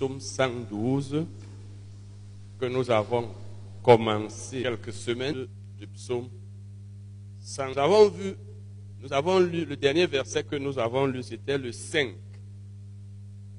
psaume 0.00 0.18
112 0.18 1.26
que 2.58 2.64
nous 2.64 2.90
avons 2.90 3.28
commencé 3.82 4.62
quelques 4.62 4.94
semaines 4.94 5.46
du 5.78 5.86
psaume 5.88 6.30
100. 7.40 7.68
Nous 7.68 7.78
avons 7.78 8.08
vu, 8.08 8.34
nous 9.02 9.12
avons 9.12 9.38
lu 9.40 9.66
le 9.66 9.76
dernier 9.76 10.06
verset 10.06 10.42
que 10.42 10.56
nous 10.56 10.78
avons 10.78 11.04
lu, 11.04 11.22
c'était 11.22 11.58
le 11.58 11.70
5. 11.70 12.14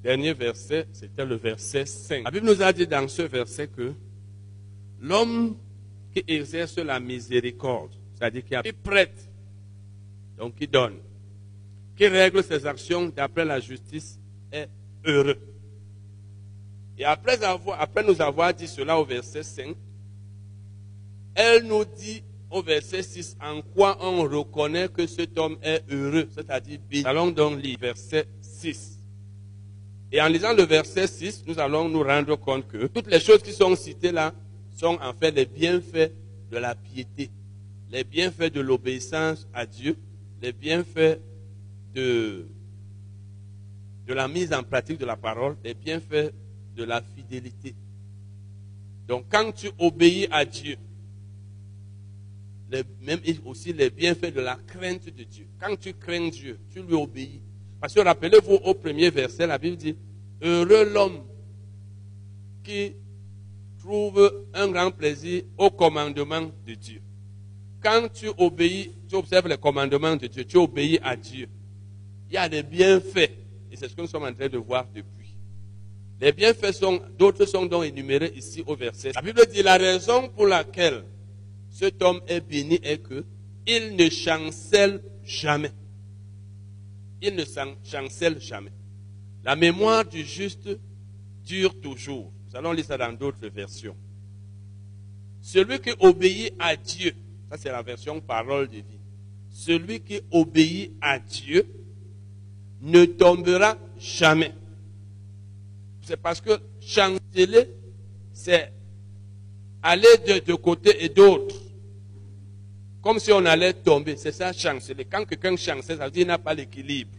Dernier 0.02 0.32
verset, 0.32 0.88
c'était 0.92 1.24
le 1.24 1.36
verset 1.36 1.86
5. 1.86 2.24
La 2.24 2.32
Bible 2.32 2.46
nous 2.46 2.60
a 2.60 2.72
dit 2.72 2.88
dans 2.88 3.06
ce 3.06 3.22
verset 3.22 3.68
que 3.68 3.92
l'homme 5.00 5.56
qui 6.12 6.24
exerce 6.26 6.76
la 6.78 6.98
miséricorde, 6.98 7.92
c'est-à-dire 8.14 8.42
qui 8.44 8.72
prête, 8.72 9.30
donc 10.36 10.56
qui 10.56 10.66
donne, 10.66 10.96
qui 11.96 12.08
règle 12.08 12.42
ses 12.42 12.66
actions 12.66 13.06
d'après 13.14 13.44
la 13.44 13.60
justice, 13.60 14.18
est 14.50 14.68
heureux. 15.04 15.38
Et 17.02 17.04
après, 17.04 17.36
nous 18.04 18.22
avoir 18.22 18.54
dit 18.54 18.68
cela 18.68 18.96
au 18.96 19.04
verset 19.04 19.42
5, 19.42 19.74
elle 21.34 21.64
nous 21.64 21.84
dit 21.84 22.22
au 22.48 22.62
verset 22.62 23.02
6 23.02 23.38
en 23.42 23.60
quoi 23.60 23.98
on 24.00 24.22
reconnaît 24.22 24.88
que 24.88 25.08
cet 25.08 25.36
homme 25.36 25.56
est 25.64 25.82
heureux, 25.90 26.28
c'est-à-dire 26.32 26.78
béni. 26.88 27.04
Allons 27.04 27.32
donc 27.32 27.60
lire 27.60 27.76
verset 27.80 28.28
6. 28.40 29.00
Et 30.12 30.22
en 30.22 30.28
lisant 30.28 30.52
le 30.52 30.62
verset 30.62 31.08
6, 31.08 31.42
nous 31.48 31.58
allons 31.58 31.88
nous 31.88 32.04
rendre 32.04 32.36
compte 32.36 32.68
que 32.68 32.86
toutes 32.86 33.08
les 33.08 33.18
choses 33.18 33.42
qui 33.42 33.52
sont 33.52 33.74
citées 33.74 34.12
là 34.12 34.32
sont 34.76 34.96
en 35.02 35.12
fait 35.12 35.32
les 35.32 35.46
bienfaits 35.46 36.12
de 36.52 36.56
la 36.56 36.76
piété, 36.76 37.30
les 37.90 38.04
bienfaits 38.04 38.52
de 38.52 38.60
l'obéissance 38.60 39.48
à 39.52 39.66
Dieu, 39.66 39.96
les 40.40 40.52
bienfaits 40.52 41.18
de, 41.96 42.46
de 44.06 44.14
la 44.14 44.28
mise 44.28 44.52
en 44.52 44.62
pratique 44.62 44.98
de 44.98 45.06
la 45.06 45.16
parole, 45.16 45.56
les 45.64 45.74
bienfaits 45.74 46.32
de 46.76 46.84
la 46.84 47.02
fidélité. 47.02 47.74
Donc 49.06 49.26
quand 49.30 49.52
tu 49.52 49.70
obéis 49.78 50.28
à 50.30 50.44
Dieu, 50.44 50.76
même 53.02 53.20
aussi 53.44 53.72
les 53.72 53.90
bienfaits 53.90 54.34
de 54.34 54.40
la 54.40 54.56
crainte 54.66 55.04
de 55.04 55.24
Dieu. 55.24 55.46
Quand 55.60 55.76
tu 55.78 55.92
crains 55.92 56.28
Dieu, 56.28 56.58
tu 56.72 56.82
lui 56.82 56.94
obéis. 56.94 57.42
Parce 57.80 57.92
que 57.92 58.00
rappelez-vous 58.00 58.54
au 58.64 58.74
premier 58.74 59.10
verset, 59.10 59.46
la 59.46 59.58
Bible 59.58 59.76
dit, 59.76 59.96
heureux 60.40 60.90
l'homme 60.90 61.22
qui 62.64 62.94
trouve 63.78 64.46
un 64.54 64.68
grand 64.68 64.90
plaisir 64.90 65.42
au 65.58 65.70
commandement 65.70 66.50
de 66.66 66.74
Dieu. 66.74 67.02
Quand 67.82 68.08
tu 68.12 68.28
obéis, 68.38 68.92
tu 69.08 69.16
observes 69.16 69.48
les 69.48 69.58
commandements 69.58 70.16
de 70.16 70.28
Dieu, 70.28 70.44
tu 70.44 70.56
obéis 70.56 70.98
à 71.02 71.16
Dieu. 71.16 71.48
Il 72.30 72.34
y 72.34 72.36
a 72.36 72.48
des 72.48 72.62
bienfaits. 72.62 73.32
Et 73.70 73.76
c'est 73.76 73.88
ce 73.88 73.96
que 73.96 74.00
nous 74.00 74.06
sommes 74.06 74.24
en 74.24 74.32
train 74.32 74.48
de 74.48 74.58
voir 74.58 74.86
depuis. 74.94 75.21
Les 76.22 76.30
bienfaits 76.30 76.70
sont, 76.70 77.00
d'autres 77.18 77.46
sont 77.46 77.66
donc 77.66 77.84
énumérés 77.84 78.32
ici 78.36 78.62
au 78.64 78.76
verset. 78.76 79.10
La 79.12 79.22
Bible 79.22 79.44
dit 79.52 79.60
la 79.60 79.76
raison 79.76 80.28
pour 80.28 80.46
laquelle 80.46 81.02
cet 81.68 82.00
homme 82.00 82.20
est 82.28 82.40
béni 82.40 82.78
est 82.84 82.98
que 82.98 83.24
il 83.66 83.96
ne 83.96 84.08
chancelle 84.08 85.02
jamais. 85.24 85.72
Il 87.20 87.34
ne 87.34 87.42
chancelle 87.82 88.40
jamais. 88.40 88.70
La 89.42 89.56
mémoire 89.56 90.04
du 90.04 90.24
juste 90.24 90.68
dure 91.44 91.80
toujours. 91.80 92.32
Nous 92.48 92.56
allons 92.56 92.70
lire 92.70 92.84
ça 92.84 92.96
dans 92.96 93.12
d'autres 93.12 93.48
versions. 93.48 93.96
Celui 95.40 95.80
qui 95.80 95.90
obéit 95.98 96.54
à 96.60 96.76
Dieu, 96.76 97.16
ça 97.50 97.56
c'est 97.58 97.72
la 97.72 97.82
version 97.82 98.20
parole 98.20 98.68
de 98.68 98.76
vie. 98.76 99.00
Celui 99.50 99.98
qui 99.98 100.20
obéit 100.30 100.92
à 101.00 101.18
Dieu 101.18 101.66
ne 102.80 103.06
tombera 103.06 103.76
jamais. 103.98 104.52
C'est 106.02 106.16
parce 106.16 106.40
que 106.40 106.58
chanceler, 106.80 107.70
c'est 108.32 108.72
aller 109.82 110.40
de, 110.46 110.54
côté 110.54 111.04
et 111.04 111.08
d'autre. 111.08 111.56
Comme 113.00 113.18
si 113.18 113.32
on 113.32 113.44
allait 113.46 113.72
tomber. 113.72 114.16
C'est 114.16 114.32
ça 114.32 114.52
chanceler. 114.52 115.04
Quand 115.04 115.24
quelqu'un 115.24 115.56
chancelle, 115.56 115.98
ça 115.98 116.04
veut 116.04 116.10
dire 116.10 116.22
qu'il 116.22 116.26
n'a 116.26 116.38
pas 116.38 116.54
l'équilibre. 116.54 117.10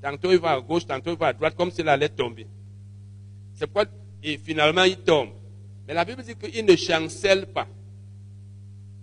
Tantôt 0.00 0.32
il 0.32 0.38
va 0.38 0.52
à 0.52 0.60
gauche, 0.60 0.86
tantôt 0.86 1.10
il 1.10 1.18
va 1.18 1.28
à 1.28 1.32
droite, 1.32 1.54
comme 1.56 1.70
s'il 1.70 1.88
allait 1.88 2.08
tomber. 2.08 2.46
C'est 3.54 3.66
pourquoi, 3.66 3.86
et 4.22 4.38
finalement 4.38 4.84
il 4.84 4.96
tombe. 4.98 5.30
Mais 5.86 5.94
la 5.94 6.04
Bible 6.04 6.22
dit 6.22 6.36
qu'il 6.36 6.64
ne 6.64 6.76
chancelle 6.76 7.46
pas. 7.46 7.66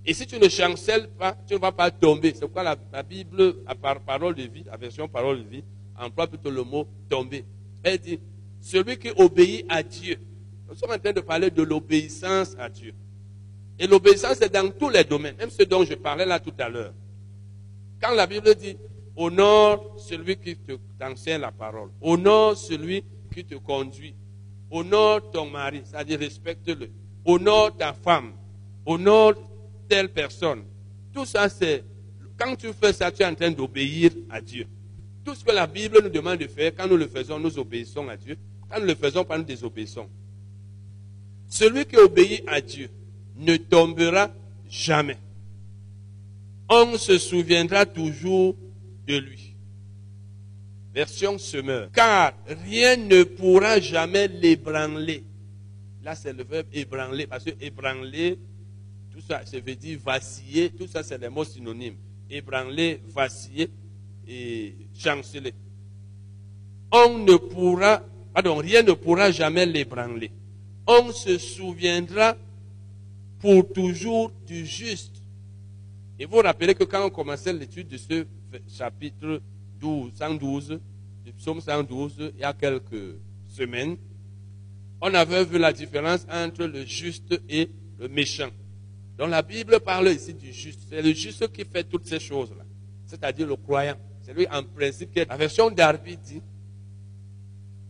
Et 0.06 0.14
si 0.14 0.28
tu 0.28 0.40
ne 0.40 0.48
chancelles 0.48 1.10
pas, 1.10 1.36
tu 1.48 1.56
ne 1.56 1.60
vas 1.60 1.72
pas 1.72 1.90
tomber. 1.92 2.32
C'est 2.34 2.42
pourquoi 2.42 2.64
la, 2.64 2.78
la 2.94 3.04
Bible, 3.04 3.56
à 3.66 3.76
par, 3.76 4.00
parole 4.02 4.36
de 4.36 4.44
vie, 4.44 4.64
la 4.66 4.78
version 4.78 5.08
parole 5.08 5.44
de 5.44 5.50
vie, 5.50 5.64
emploie 6.00 6.28
plutôt 6.28 6.52
le 6.52 6.64
mot 6.64 6.88
tomber. 7.10 7.44
Elle 7.84 7.98
dit, 7.98 8.20
celui 8.66 8.98
qui 8.98 9.12
obéit 9.16 9.64
à 9.70 9.84
Dieu. 9.84 10.18
Nous 10.68 10.74
sommes 10.74 10.90
en 10.90 10.98
train 10.98 11.14
de 11.14 11.22
parler 11.22 11.52
de 11.52 11.62
l'obéissance 11.62 12.56
à 12.58 12.68
Dieu. 12.68 12.96
Et 13.78 13.86
l'obéissance 13.86 14.42
est 14.42 14.50
dans 14.50 14.72
tous 14.72 14.90
les 14.90 15.04
domaines, 15.04 15.36
même 15.38 15.52
ce 15.52 15.62
dont 15.62 15.86
je 15.86 15.94
parlais 15.94 16.26
là 16.26 16.40
tout 16.40 16.54
à 16.58 16.68
l'heure. 16.68 16.94
Quand 18.02 18.16
la 18.16 18.26
Bible 18.26 18.56
dit, 18.56 18.76
honore 19.16 19.96
celui 20.00 20.38
qui 20.38 20.58
t'enseigne 21.00 21.42
la 21.42 21.52
parole, 21.52 21.90
honore 22.02 22.58
celui 22.58 23.04
qui 23.32 23.46
te 23.46 23.54
conduit, 23.54 24.16
honore 24.72 25.30
ton 25.30 25.48
mari, 25.48 25.84
c'est-à-dire 25.84 26.18
respecte-le, 26.18 26.90
honore 27.24 27.78
ta 27.78 27.94
femme, 27.94 28.34
honore 28.84 29.36
telle 29.88 30.10
personne. 30.10 30.64
Tout 31.14 31.26
ça, 31.26 31.50
c'est, 31.50 31.84
quand 32.36 32.56
tu 32.56 32.74
fais 32.74 32.94
ça, 32.94 33.12
tu 33.12 33.22
es 33.22 33.26
en 33.28 33.36
train 33.36 33.52
d'obéir 33.52 34.10
à 34.28 34.42
Dieu. 34.42 34.66
Tout 35.24 35.36
ce 35.36 35.44
que 35.44 35.52
la 35.52 35.68
Bible 35.68 36.00
nous 36.02 36.10
demande 36.10 36.40
de 36.40 36.48
faire, 36.48 36.72
quand 36.76 36.88
nous 36.88 36.98
le 36.98 37.08
faisons, 37.08 37.38
nous 37.38 37.60
obéissons 37.60 38.10
à 38.10 38.18
Dieu. 38.18 38.36
Quand 38.70 38.80
nous 38.80 38.88
le 38.88 38.96
faisons 38.96 39.24
pas, 39.24 39.38
nous 39.38 39.44
désobéissons. 39.44 40.08
Celui 41.48 41.86
qui 41.86 41.98
obéit 41.98 42.44
à 42.48 42.62
Dieu 42.62 42.90
ne 43.38 43.58
tombera 43.58 44.32
jamais. 44.70 45.18
On 46.70 46.98
se 46.98 47.18
souviendra 47.18 47.86
toujours 47.86 48.56
de 49.08 49.18
lui. 49.18 49.56
Version 50.94 51.38
semeur. 51.38 51.92
Car 51.92 52.34
rien 52.64 52.96
ne 52.96 53.24
pourra 53.24 53.80
jamais 53.80 54.28
l'ébranler. 54.28 55.24
Là, 56.04 56.16
c'est 56.16 56.34
le 56.34 56.44
verbe 56.44 56.68
ébranler, 56.72 57.28
parce 57.28 57.44
que 57.44 57.52
ébranler, 57.60 58.38
tout 59.12 59.22
ça, 59.22 59.46
ça 59.46 59.60
veut 59.60 59.76
dire 59.76 60.00
vaciller, 60.04 60.70
tout 60.70 60.88
ça, 60.88 61.04
c'est 61.04 61.20
des 61.20 61.30
mots 61.30 61.44
synonymes. 61.44 61.98
Ébranler, 62.30 63.02
vaciller 63.08 63.70
et 64.28 64.76
chanceler. 64.98 65.54
On 66.92 67.18
ne 67.20 67.36
pourra, 67.36 68.04
pardon, 68.36 68.58
rien 68.58 68.84
ne 68.84 68.92
pourra 68.92 69.32
jamais 69.32 69.66
l'ébranler. 69.66 70.30
On 70.86 71.12
se 71.14 71.38
souviendra 71.38 72.36
pour 73.40 73.72
toujours 73.72 74.32
du 74.46 74.66
juste. 74.66 75.16
Et 76.20 76.26
vous 76.26 76.38
rappelez 76.38 76.76
que 76.76 76.84
quand 76.84 77.06
on 77.06 77.10
commençait 77.10 77.54
l'étude 77.54 77.88
de 77.88 77.98
ce 77.98 78.26
chapitre 78.78 79.42
12, 79.80 80.12
112, 80.16 80.80
du 81.24 81.32
psaume 81.32 81.62
112, 81.62 82.34
il 82.36 82.42
y 82.42 82.44
a 82.44 82.54
quelques 82.54 83.16
semaines, 83.48 83.96
on 85.02 85.14
avait 85.14 85.46
vu 85.46 85.58
la 85.58 85.72
différence 85.72 86.26
entre 86.30 86.66
le 86.66 86.86
juste 86.86 87.40
et 87.48 87.70
le 88.00 88.10
méchant. 88.10 88.50
Donc 89.18 89.30
la 89.30 89.42
Bible 89.42 89.80
parle 89.80 90.10
ici 90.10 90.34
du 90.34 90.52
juste. 90.52 90.82
C'est 90.90 91.02
le 91.02 91.14
juste 91.14 91.52
qui 91.54 91.64
fait 91.64 91.86
toutes 91.86 92.06
ces 92.06 92.20
choses-là. 92.20 92.66
C'est-à-dire 93.06 93.48
le 93.48 93.56
croyant. 93.56 93.96
C'est 94.24 94.34
lui 94.34 94.46
en 94.48 94.64
principe 94.64 95.14
qui 95.14 95.20
est. 95.20 95.30
La 95.30 95.38
version 95.38 95.70
d'Arbi 95.70 96.18
dit, 96.18 96.42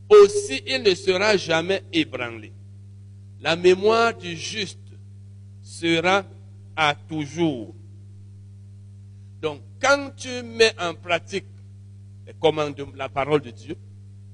aussi 0.09 0.61
il 0.67 0.83
ne 0.83 0.93
sera 0.93 1.37
jamais 1.37 1.83
ébranlé. 1.91 2.51
La 3.41 3.55
mémoire 3.55 4.15
du 4.15 4.35
juste 4.35 4.79
sera 5.61 6.25
à 6.75 6.95
toujours. 6.95 7.73
Donc, 9.41 9.61
quand 9.81 10.11
tu 10.15 10.43
mets 10.43 10.73
en 10.79 10.93
pratique 10.95 11.45
la 12.95 13.09
parole 13.09 13.41
de 13.41 13.51
Dieu, 13.51 13.75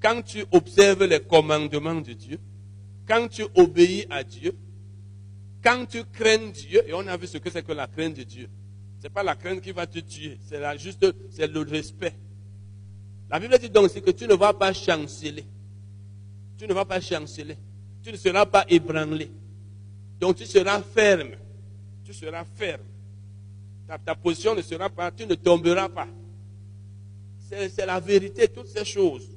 quand 0.01 0.21
tu 0.21 0.43
observes 0.51 1.03
les 1.03 1.19
commandements 1.19 2.01
de 2.01 2.13
Dieu, 2.13 2.39
quand 3.07 3.27
tu 3.27 3.43
obéis 3.55 4.05
à 4.09 4.23
Dieu, 4.23 4.55
quand 5.63 5.85
tu 5.85 6.03
crains 6.05 6.49
Dieu, 6.49 6.81
et 6.87 6.93
on 6.93 7.05
a 7.07 7.17
vu 7.17 7.27
ce 7.27 7.37
que 7.37 7.49
c'est 7.49 7.63
que 7.63 7.71
la 7.71 7.87
crainte 7.87 8.15
de 8.15 8.23
Dieu. 8.23 8.49
Ce 8.99 9.03
n'est 9.03 9.09
pas 9.09 9.23
la 9.23 9.35
crainte 9.35 9.61
qui 9.61 9.71
va 9.71 9.85
te 9.85 9.99
tuer, 9.99 10.37
c'est 10.47 10.59
c'est 11.31 11.47
le 11.47 11.59
respect. 11.61 12.13
La 13.29 13.39
Bible 13.39 13.57
dit 13.59 13.69
donc 13.69 13.93
que 13.93 14.11
tu 14.11 14.27
ne 14.27 14.33
vas 14.33 14.53
pas 14.53 14.73
chanceler. 14.73 15.45
Tu 16.61 16.67
ne 16.67 16.73
vas 16.75 16.85
pas 16.85 17.01
chanceler. 17.01 17.57
Tu 18.03 18.11
ne 18.11 18.17
seras 18.17 18.45
pas 18.45 18.63
ébranlé. 18.69 19.31
Donc 20.19 20.35
tu 20.35 20.45
seras 20.45 20.79
ferme. 20.79 21.31
Tu 22.03 22.13
seras 22.13 22.45
ferme. 22.55 22.83
Ta, 24.05 24.13
position 24.13 24.53
ne 24.53 24.61
sera 24.61 24.87
pas, 24.87 25.09
tu 25.09 25.25
ne 25.25 25.33
tomberas 25.33 25.89
pas. 25.89 26.07
C'est 27.49 27.83
la 27.83 27.99
vérité, 27.99 28.47
toutes 28.47 28.67
ces 28.67 28.85
choses. 28.85 29.27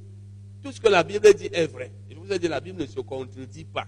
Tout 0.62 0.70
ce 0.70 0.78
que 0.78 0.88
la 0.88 1.02
Bible 1.02 1.32
dit 1.32 1.48
est 1.50 1.66
vrai. 1.66 1.90
Je 2.10 2.14
vous 2.14 2.30
ai 2.30 2.38
dit, 2.38 2.46
la 2.46 2.60
Bible 2.60 2.82
ne 2.82 2.86
se 2.86 3.00
contredit 3.00 3.64
pas. 3.64 3.86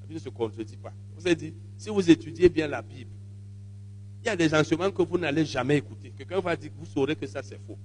La 0.00 0.06
Bible 0.06 0.14
ne 0.14 0.24
se 0.24 0.30
contredit 0.30 0.78
pas. 0.78 0.94
Je 1.14 1.20
vous 1.20 1.28
ai 1.28 1.34
dit, 1.34 1.52
si 1.76 1.90
vous 1.90 2.10
étudiez 2.10 2.48
bien 2.48 2.68
la 2.68 2.80
Bible, 2.80 3.10
il 4.22 4.28
y 4.28 4.30
a 4.30 4.36
des 4.36 4.54
enseignements 4.54 4.90
que 4.90 5.02
vous 5.02 5.18
n'allez 5.18 5.44
jamais 5.44 5.76
écouter. 5.76 6.10
Quelqu'un 6.16 6.40
va 6.40 6.56
dire, 6.56 6.70
vous 6.74 6.86
saurez 6.86 7.16
que 7.16 7.26
ça 7.26 7.42
c'est 7.42 7.60
faux. 7.66 7.76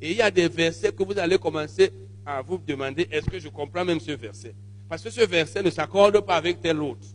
Et 0.00 0.12
il 0.12 0.16
y 0.16 0.22
a 0.22 0.30
des 0.30 0.46
versets 0.46 0.92
que 0.92 1.02
vous 1.02 1.18
allez 1.18 1.38
commencer 1.38 1.92
à 2.24 2.42
vous 2.42 2.58
demander, 2.58 3.08
est-ce 3.10 3.26
que 3.26 3.38
je 3.38 3.48
comprends 3.48 3.84
même 3.84 4.00
ce 4.00 4.12
verset? 4.12 4.54
Parce 4.88 5.02
que 5.02 5.10
ce 5.10 5.24
verset 5.24 5.62
ne 5.62 5.70
s'accorde 5.70 6.20
pas 6.20 6.36
avec 6.36 6.60
tel 6.60 6.80
autre. 6.82 7.06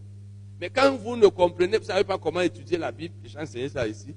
Mais 0.59 0.69
quand 0.69 0.95
vous 0.95 1.15
ne 1.15 1.27
comprenez, 1.27 1.77
vous 1.77 1.83
ne 1.83 1.87
savez 1.87 2.03
pas 2.03 2.17
comment 2.17 2.41
étudier 2.41 2.77
la 2.77 2.91
Bible, 2.91 3.13
j'ai 3.23 3.37
enseigné 3.37 3.69
ça 3.69 3.87
ici. 3.87 4.15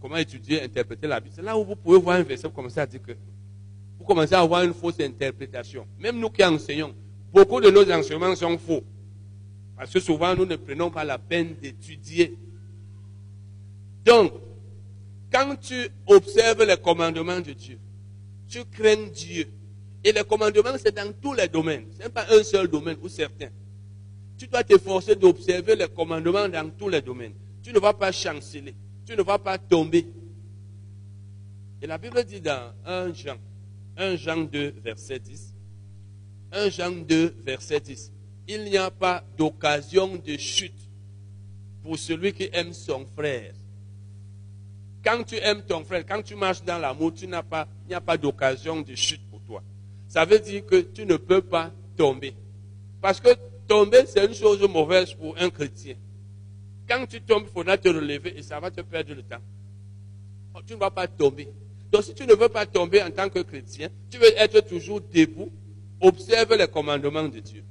Comment 0.00 0.16
étudier, 0.16 0.62
interpréter 0.62 1.06
la 1.06 1.20
Bible. 1.20 1.34
C'est 1.36 1.42
là 1.42 1.56
où 1.56 1.64
vous 1.64 1.76
pouvez 1.76 1.98
voir 1.98 2.16
un 2.16 2.22
verset, 2.22 2.48
vous 2.48 2.54
commencez 2.54 2.80
à 2.80 2.86
dire 2.86 3.02
que 3.02 3.12
vous 3.98 4.04
commencez 4.04 4.34
à 4.34 4.40
avoir 4.40 4.62
une 4.62 4.74
fausse 4.74 5.00
interprétation. 5.00 5.86
Même 5.98 6.18
nous 6.18 6.30
qui 6.30 6.44
enseignons, 6.44 6.94
beaucoup 7.32 7.60
de 7.60 7.70
nos 7.70 7.90
enseignements 7.90 8.34
sont 8.34 8.58
faux. 8.58 8.82
Parce 9.76 9.90
que 9.90 10.00
souvent, 10.00 10.34
nous 10.34 10.46
ne 10.46 10.56
prenons 10.56 10.90
pas 10.90 11.04
la 11.04 11.18
peine 11.18 11.54
d'étudier. 11.60 12.36
Donc, 14.04 14.32
quand 15.32 15.56
tu 15.60 15.88
observes 16.06 16.64
les 16.64 16.76
commandements 16.76 17.40
de 17.40 17.52
Dieu, 17.52 17.78
tu 18.54 18.64
crains 18.66 19.08
Dieu. 19.12 19.48
Et 20.04 20.12
les 20.12 20.22
commandements, 20.22 20.78
c'est 20.78 20.94
dans 20.94 21.12
tous 21.12 21.32
les 21.32 21.48
domaines. 21.48 21.86
Ce 21.98 22.04
n'est 22.04 22.08
pas 22.08 22.26
un 22.30 22.42
seul 22.44 22.68
domaine 22.68 22.96
ou 23.02 23.08
certains. 23.08 23.48
Tu 24.38 24.46
dois 24.46 24.62
t'efforcer 24.62 25.16
d'observer 25.16 25.74
les 25.74 25.88
commandements 25.88 26.48
dans 26.48 26.70
tous 26.70 26.88
les 26.88 27.00
domaines. 27.00 27.34
Tu 27.62 27.72
ne 27.72 27.80
vas 27.80 27.92
pas 27.92 28.12
chanceler. 28.12 28.76
Tu 29.04 29.16
ne 29.16 29.22
vas 29.22 29.38
pas 29.38 29.58
tomber. 29.58 30.06
Et 31.82 31.86
la 31.88 31.98
Bible 31.98 32.22
dit 32.24 32.40
dans 32.40 32.72
1 32.84 33.12
Jean, 33.12 33.36
1 33.96 34.16
Jean 34.16 34.44
2, 34.44 34.74
verset 34.84 35.18
10, 35.18 35.54
1 36.52 36.68
Jean 36.70 36.92
2, 36.92 37.34
verset 37.44 37.80
10, 37.80 38.12
il 38.46 38.64
n'y 38.64 38.76
a 38.76 38.90
pas 38.90 39.24
d'occasion 39.36 40.16
de 40.16 40.36
chute 40.36 40.88
pour 41.82 41.98
celui 41.98 42.32
qui 42.32 42.48
aime 42.52 42.72
son 42.72 43.04
frère. 43.16 43.52
Quand 45.04 45.22
tu 45.22 45.36
aimes 45.36 45.62
ton 45.62 45.84
frère, 45.84 46.04
quand 46.06 46.22
tu 46.22 46.34
marches 46.34 46.62
dans 46.62 46.78
l'amour, 46.78 47.12
tu 47.12 47.26
n'as 47.26 47.42
pas, 47.42 47.68
il 47.84 47.88
n'y 47.88 47.94
a 47.94 48.00
pas 48.00 48.16
d'occasion 48.16 48.80
de 48.80 48.94
chute 48.94 49.20
pour 49.30 49.40
toi. 49.42 49.62
Ça 50.08 50.24
veut 50.24 50.38
dire 50.38 50.64
que 50.64 50.76
tu 50.76 51.04
ne 51.04 51.16
peux 51.16 51.42
pas 51.42 51.70
tomber. 51.96 52.34
Parce 53.00 53.20
que 53.20 53.28
tomber, 53.68 54.04
c'est 54.06 54.24
une 54.24 54.34
chose 54.34 54.60
mauvaise 54.68 55.12
pour 55.12 55.36
un 55.38 55.50
chrétien. 55.50 55.94
Quand 56.88 57.04
tu 57.06 57.20
tombes, 57.20 57.44
il 57.46 57.52
faudra 57.52 57.76
te 57.76 57.88
relever 57.88 58.38
et 58.38 58.42
ça 58.42 58.60
va 58.60 58.70
te 58.70 58.80
perdre 58.80 59.14
le 59.14 59.22
temps. 59.22 59.42
Oh, 60.54 60.60
tu 60.66 60.74
ne 60.74 60.78
vas 60.78 60.90
pas 60.90 61.06
tomber. 61.06 61.48
Donc 61.90 62.02
si 62.02 62.14
tu 62.14 62.26
ne 62.26 62.34
veux 62.34 62.48
pas 62.48 62.66
tomber 62.66 63.02
en 63.02 63.10
tant 63.10 63.28
que 63.28 63.40
chrétien, 63.40 63.88
tu 64.10 64.18
veux 64.18 64.32
être 64.38 64.60
toujours 64.60 65.00
debout, 65.00 65.52
observe 66.00 66.54
les 66.54 66.66
commandements 66.66 67.28
de 67.28 67.40
Dieu. 67.40 67.64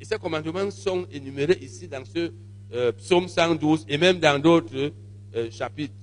Et 0.00 0.04
ces 0.04 0.18
commandements 0.18 0.70
sont 0.70 1.06
énumérés 1.10 1.58
ici 1.60 1.88
dans 1.88 2.04
ce 2.04 2.32
euh, 2.72 2.92
psaume 2.92 3.28
112 3.28 3.86
et 3.88 3.98
même 3.98 4.18
dans 4.18 4.38
d'autres 4.38 4.92
euh, 5.34 5.50
chapitres, 5.50 5.94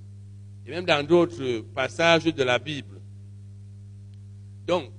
et 0.66 0.72
même 0.72 0.86
dans 0.86 1.06
d'autres 1.06 1.62
passages 1.74 2.26
de 2.26 2.44
la 2.44 2.60
Bible. 2.60 3.00
Donc, 4.68 4.92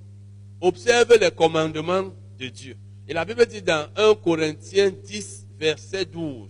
observe 0.61 1.17
les 1.19 1.31
commandements 1.31 2.13
de 2.37 2.47
Dieu. 2.47 2.75
Et 3.07 3.13
la 3.13 3.25
Bible 3.25 3.45
dit 3.45 3.61
dans 3.61 3.87
1 3.95 4.15
Corinthiens 4.15 4.91
10, 4.91 5.47
verset 5.59 6.05
12, 6.05 6.49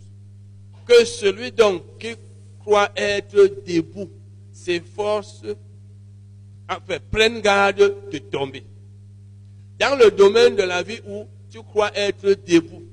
que 0.86 1.06
celui 1.06 1.52
donc 1.52 1.98
qui 2.00 2.16
croit 2.60 2.92
être 2.96 3.64
debout 3.66 4.10
s'efforce, 4.52 5.44
enfin, 6.70 6.98
prenne 7.12 7.42
garde 7.42 8.10
de 8.12 8.18
tomber. 8.18 8.64
Dans 9.80 9.98
le 9.98 10.12
domaine 10.12 10.56
de 10.56 10.64
la 10.64 10.84
vie 10.84 11.00
où 11.08 11.26
tu 11.50 11.62
crois 11.64 11.92
être 11.96 12.36
debout, 12.46 12.84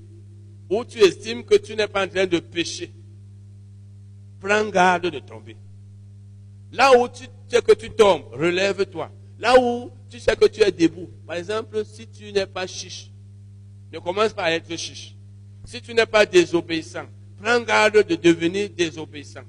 où 0.70 0.84
tu 0.84 0.99
estimes 1.00 1.44
que 1.44 1.56
tu 1.56 1.76
n'es 1.76 1.87
pas 1.87 2.05
en 2.05 2.08
train 2.08 2.26
de 2.26 2.38
pécher, 2.38 2.93
prends 4.40 4.69
garde 4.69 5.06
de 5.06 5.19
tomber. 5.19 5.56
Là 6.72 6.96
où 6.96 7.08
tu 7.08 7.25
sais 7.49 7.62
que 7.62 7.72
tu 7.72 7.90
tombes, 7.90 8.25
relève-toi. 8.32 9.11
Là 9.38 9.55
où 9.61 9.90
tu 10.08 10.20
sais 10.20 10.37
que 10.37 10.46
tu 10.46 10.62
es 10.62 10.70
debout, 10.70 11.08
par 11.26 11.37
exemple, 11.37 11.84
si 11.84 12.06
tu 12.06 12.32
n'es 12.32 12.46
pas 12.46 12.67
chiche, 12.67 13.11
ne 13.93 13.99
commence 13.99 14.32
pas 14.32 14.44
à 14.44 14.52
être 14.52 14.76
chiche. 14.76 15.17
Si 15.64 15.81
tu 15.81 15.94
n'es 15.94 16.06
pas 16.06 16.26
désobéissant, 16.26 17.06
prends 17.40 17.61
garde 17.61 18.06
de 18.06 18.14
devenir 18.14 18.70
désobéissant. 18.70 19.43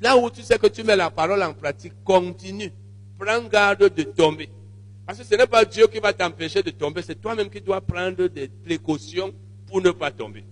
là 0.00 0.16
où 0.16 0.30
tu 0.30 0.42
sais 0.42 0.58
que 0.58 0.66
tu 0.66 0.82
mets 0.82 0.96
la 0.96 1.10
parole 1.10 1.42
en 1.42 1.54
pratique, 1.54 1.92
continue. 2.04 2.72
Prends 3.18 3.42
garde 3.44 3.94
de 3.94 4.02
tomber. 4.02 4.48
Parce 5.06 5.18
que 5.18 5.24
ce 5.24 5.34
n'est 5.34 5.46
pas 5.46 5.64
Dieu 5.64 5.86
qui 5.86 6.00
va 6.00 6.12
t'empêcher 6.12 6.62
de 6.62 6.70
tomber, 6.70 7.00
c'est 7.02 7.20
toi-même 7.20 7.48
qui 7.48 7.60
dois 7.60 7.80
prendre 7.80 8.26
des 8.26 8.48
précautions 8.48 9.32
pour 9.66 9.80
ne 9.80 9.90
pas 9.90 10.10
tomber. 10.10 10.44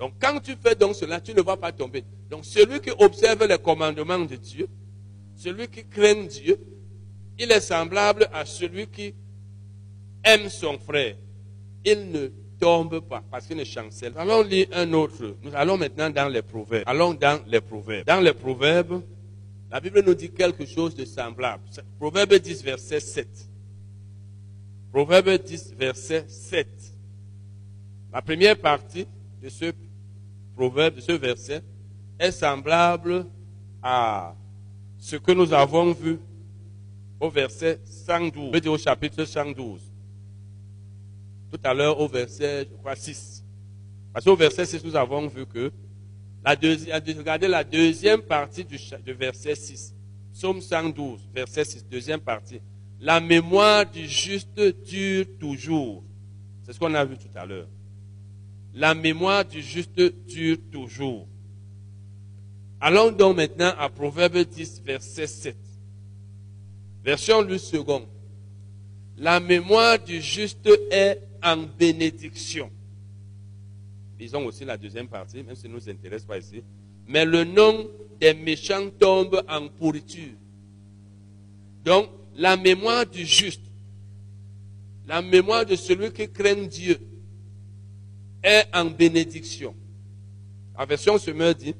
Donc 0.00 0.14
quand 0.18 0.40
tu 0.40 0.56
fais 0.56 0.74
donc 0.74 0.94
cela, 0.94 1.20
tu 1.20 1.34
ne 1.34 1.42
vas 1.42 1.58
pas 1.58 1.72
tomber. 1.72 2.02
Donc 2.30 2.46
celui 2.46 2.80
qui 2.80 2.90
observe 2.98 3.46
les 3.46 3.58
commandements 3.58 4.18
de 4.18 4.34
Dieu, 4.34 4.66
celui 5.36 5.68
qui 5.68 5.84
craint 5.84 6.24
Dieu, 6.24 6.58
il 7.38 7.52
est 7.52 7.60
semblable 7.60 8.26
à 8.32 8.46
celui 8.46 8.86
qui 8.86 9.14
aime 10.24 10.48
son 10.48 10.78
frère. 10.78 11.16
Il 11.84 12.10
ne 12.10 12.28
tombe 12.58 13.00
pas 13.00 13.22
parce 13.30 13.46
qu'il 13.46 13.58
ne 13.58 13.64
chancelle. 13.64 14.14
Allons 14.16 14.42
lire 14.42 14.68
un 14.72 14.90
autre. 14.94 15.36
Nous 15.42 15.50
allons 15.54 15.76
maintenant 15.76 16.08
dans 16.08 16.28
les 16.28 16.42
proverbes. 16.42 16.84
Allons 16.86 17.12
dans 17.12 17.42
les 17.46 17.60
proverbes. 17.60 18.06
Dans 18.06 18.20
les 18.20 18.32
proverbes, 18.32 19.02
la 19.70 19.80
Bible 19.80 20.02
nous 20.06 20.14
dit 20.14 20.30
quelque 20.30 20.64
chose 20.64 20.94
de 20.94 21.04
semblable. 21.04 21.62
Proverbe 21.98 22.36
10, 22.36 22.64
verset 22.64 23.00
7. 23.00 23.28
Proverbe 24.90 25.42
10, 25.42 25.74
verset 25.78 26.24
7. 26.26 26.66
La 28.12 28.22
première 28.22 28.56
partie 28.56 29.06
de 29.42 29.48
ce 29.48 29.72
proverbe, 30.60 31.00
ce 31.00 31.12
verset, 31.12 31.62
est 32.18 32.32
semblable 32.32 33.26
à 33.82 34.34
ce 34.98 35.16
que 35.16 35.32
nous 35.32 35.54
avons 35.54 35.92
vu 35.92 36.18
au 37.18 37.30
verset 37.30 37.80
112, 37.84 38.66
au 38.66 38.76
chapitre 38.76 39.24
112 39.24 39.90
tout 41.50 41.58
à 41.64 41.74
l'heure 41.74 41.98
au 41.98 42.06
verset, 42.06 42.66
je 42.70 42.76
crois, 42.76 42.94
6. 42.94 43.44
Parce 44.12 44.24
qu'au 44.24 44.36
verset 44.36 44.64
6, 44.64 44.84
nous 44.84 44.94
avons 44.94 45.26
vu 45.26 45.46
que, 45.46 45.72
la 46.44 46.54
deuxième, 46.54 47.02
regardez 47.18 47.48
la 47.48 47.64
deuxième 47.64 48.22
partie 48.22 48.64
du, 48.64 48.78
verset 49.12 49.56
6. 49.56 49.94
Psaume 50.32 50.60
112, 50.60 51.28
verset 51.34 51.64
6, 51.64 51.86
deuxième 51.86 52.20
partie. 52.20 52.60
La 53.00 53.20
mémoire 53.20 53.84
du 53.84 54.06
juste 54.06 54.60
dure 54.86 55.26
toujours. 55.40 56.04
C'est 56.62 56.72
ce 56.72 56.78
qu'on 56.78 56.94
a 56.94 57.04
vu 57.04 57.16
tout 57.18 57.28
à 57.34 57.44
l'heure. 57.44 57.66
La 58.74 58.94
mémoire 58.94 59.44
du 59.44 59.62
juste 59.62 60.00
dure 60.26 60.58
toujours. 60.70 61.26
Allons 62.80 63.10
donc 63.10 63.36
maintenant 63.36 63.72
à 63.78 63.88
Proverbe 63.88 64.38
10, 64.38 64.82
verset 64.84 65.26
7. 65.26 65.56
Version 67.04 67.42
lu 67.42 67.58
second. 67.58 68.06
La 69.18 69.40
mémoire 69.40 69.98
du 69.98 70.20
juste 70.20 70.68
est 70.90 71.20
en 71.42 71.58
bénédiction. 71.58 72.70
Disons 74.18 74.46
aussi 74.46 74.64
la 74.64 74.76
deuxième 74.76 75.08
partie, 75.08 75.42
même 75.42 75.56
si 75.56 75.62
ça 75.62 75.68
ne 75.68 75.74
nous 75.74 75.88
intéresse 75.88 76.24
pas 76.24 76.38
ici. 76.38 76.62
Mais 77.06 77.24
le 77.24 77.44
nom 77.44 77.88
des 78.20 78.34
méchants 78.34 78.90
tombe 78.98 79.42
en 79.48 79.68
pourriture. 79.68 80.34
Donc, 81.84 82.08
la 82.36 82.56
mémoire 82.56 83.06
du 83.06 83.26
juste, 83.26 83.62
la 85.06 85.22
mémoire 85.22 85.66
de 85.66 85.74
celui 85.74 86.12
qui 86.12 86.30
craint 86.30 86.66
Dieu, 86.66 86.98
est 88.42 88.66
en 88.74 88.86
bénédiction. 88.86 89.74
La 90.78 90.86
version 90.86 91.14
me 91.14 91.52
dit, 91.52 91.74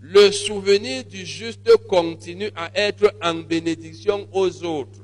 le 0.00 0.30
souvenir 0.30 1.04
du 1.04 1.24
juste 1.24 1.68
continue 1.88 2.50
à 2.54 2.70
être 2.74 3.12
en 3.22 3.34
bénédiction 3.34 4.28
aux 4.32 4.64
autres. 4.64 5.00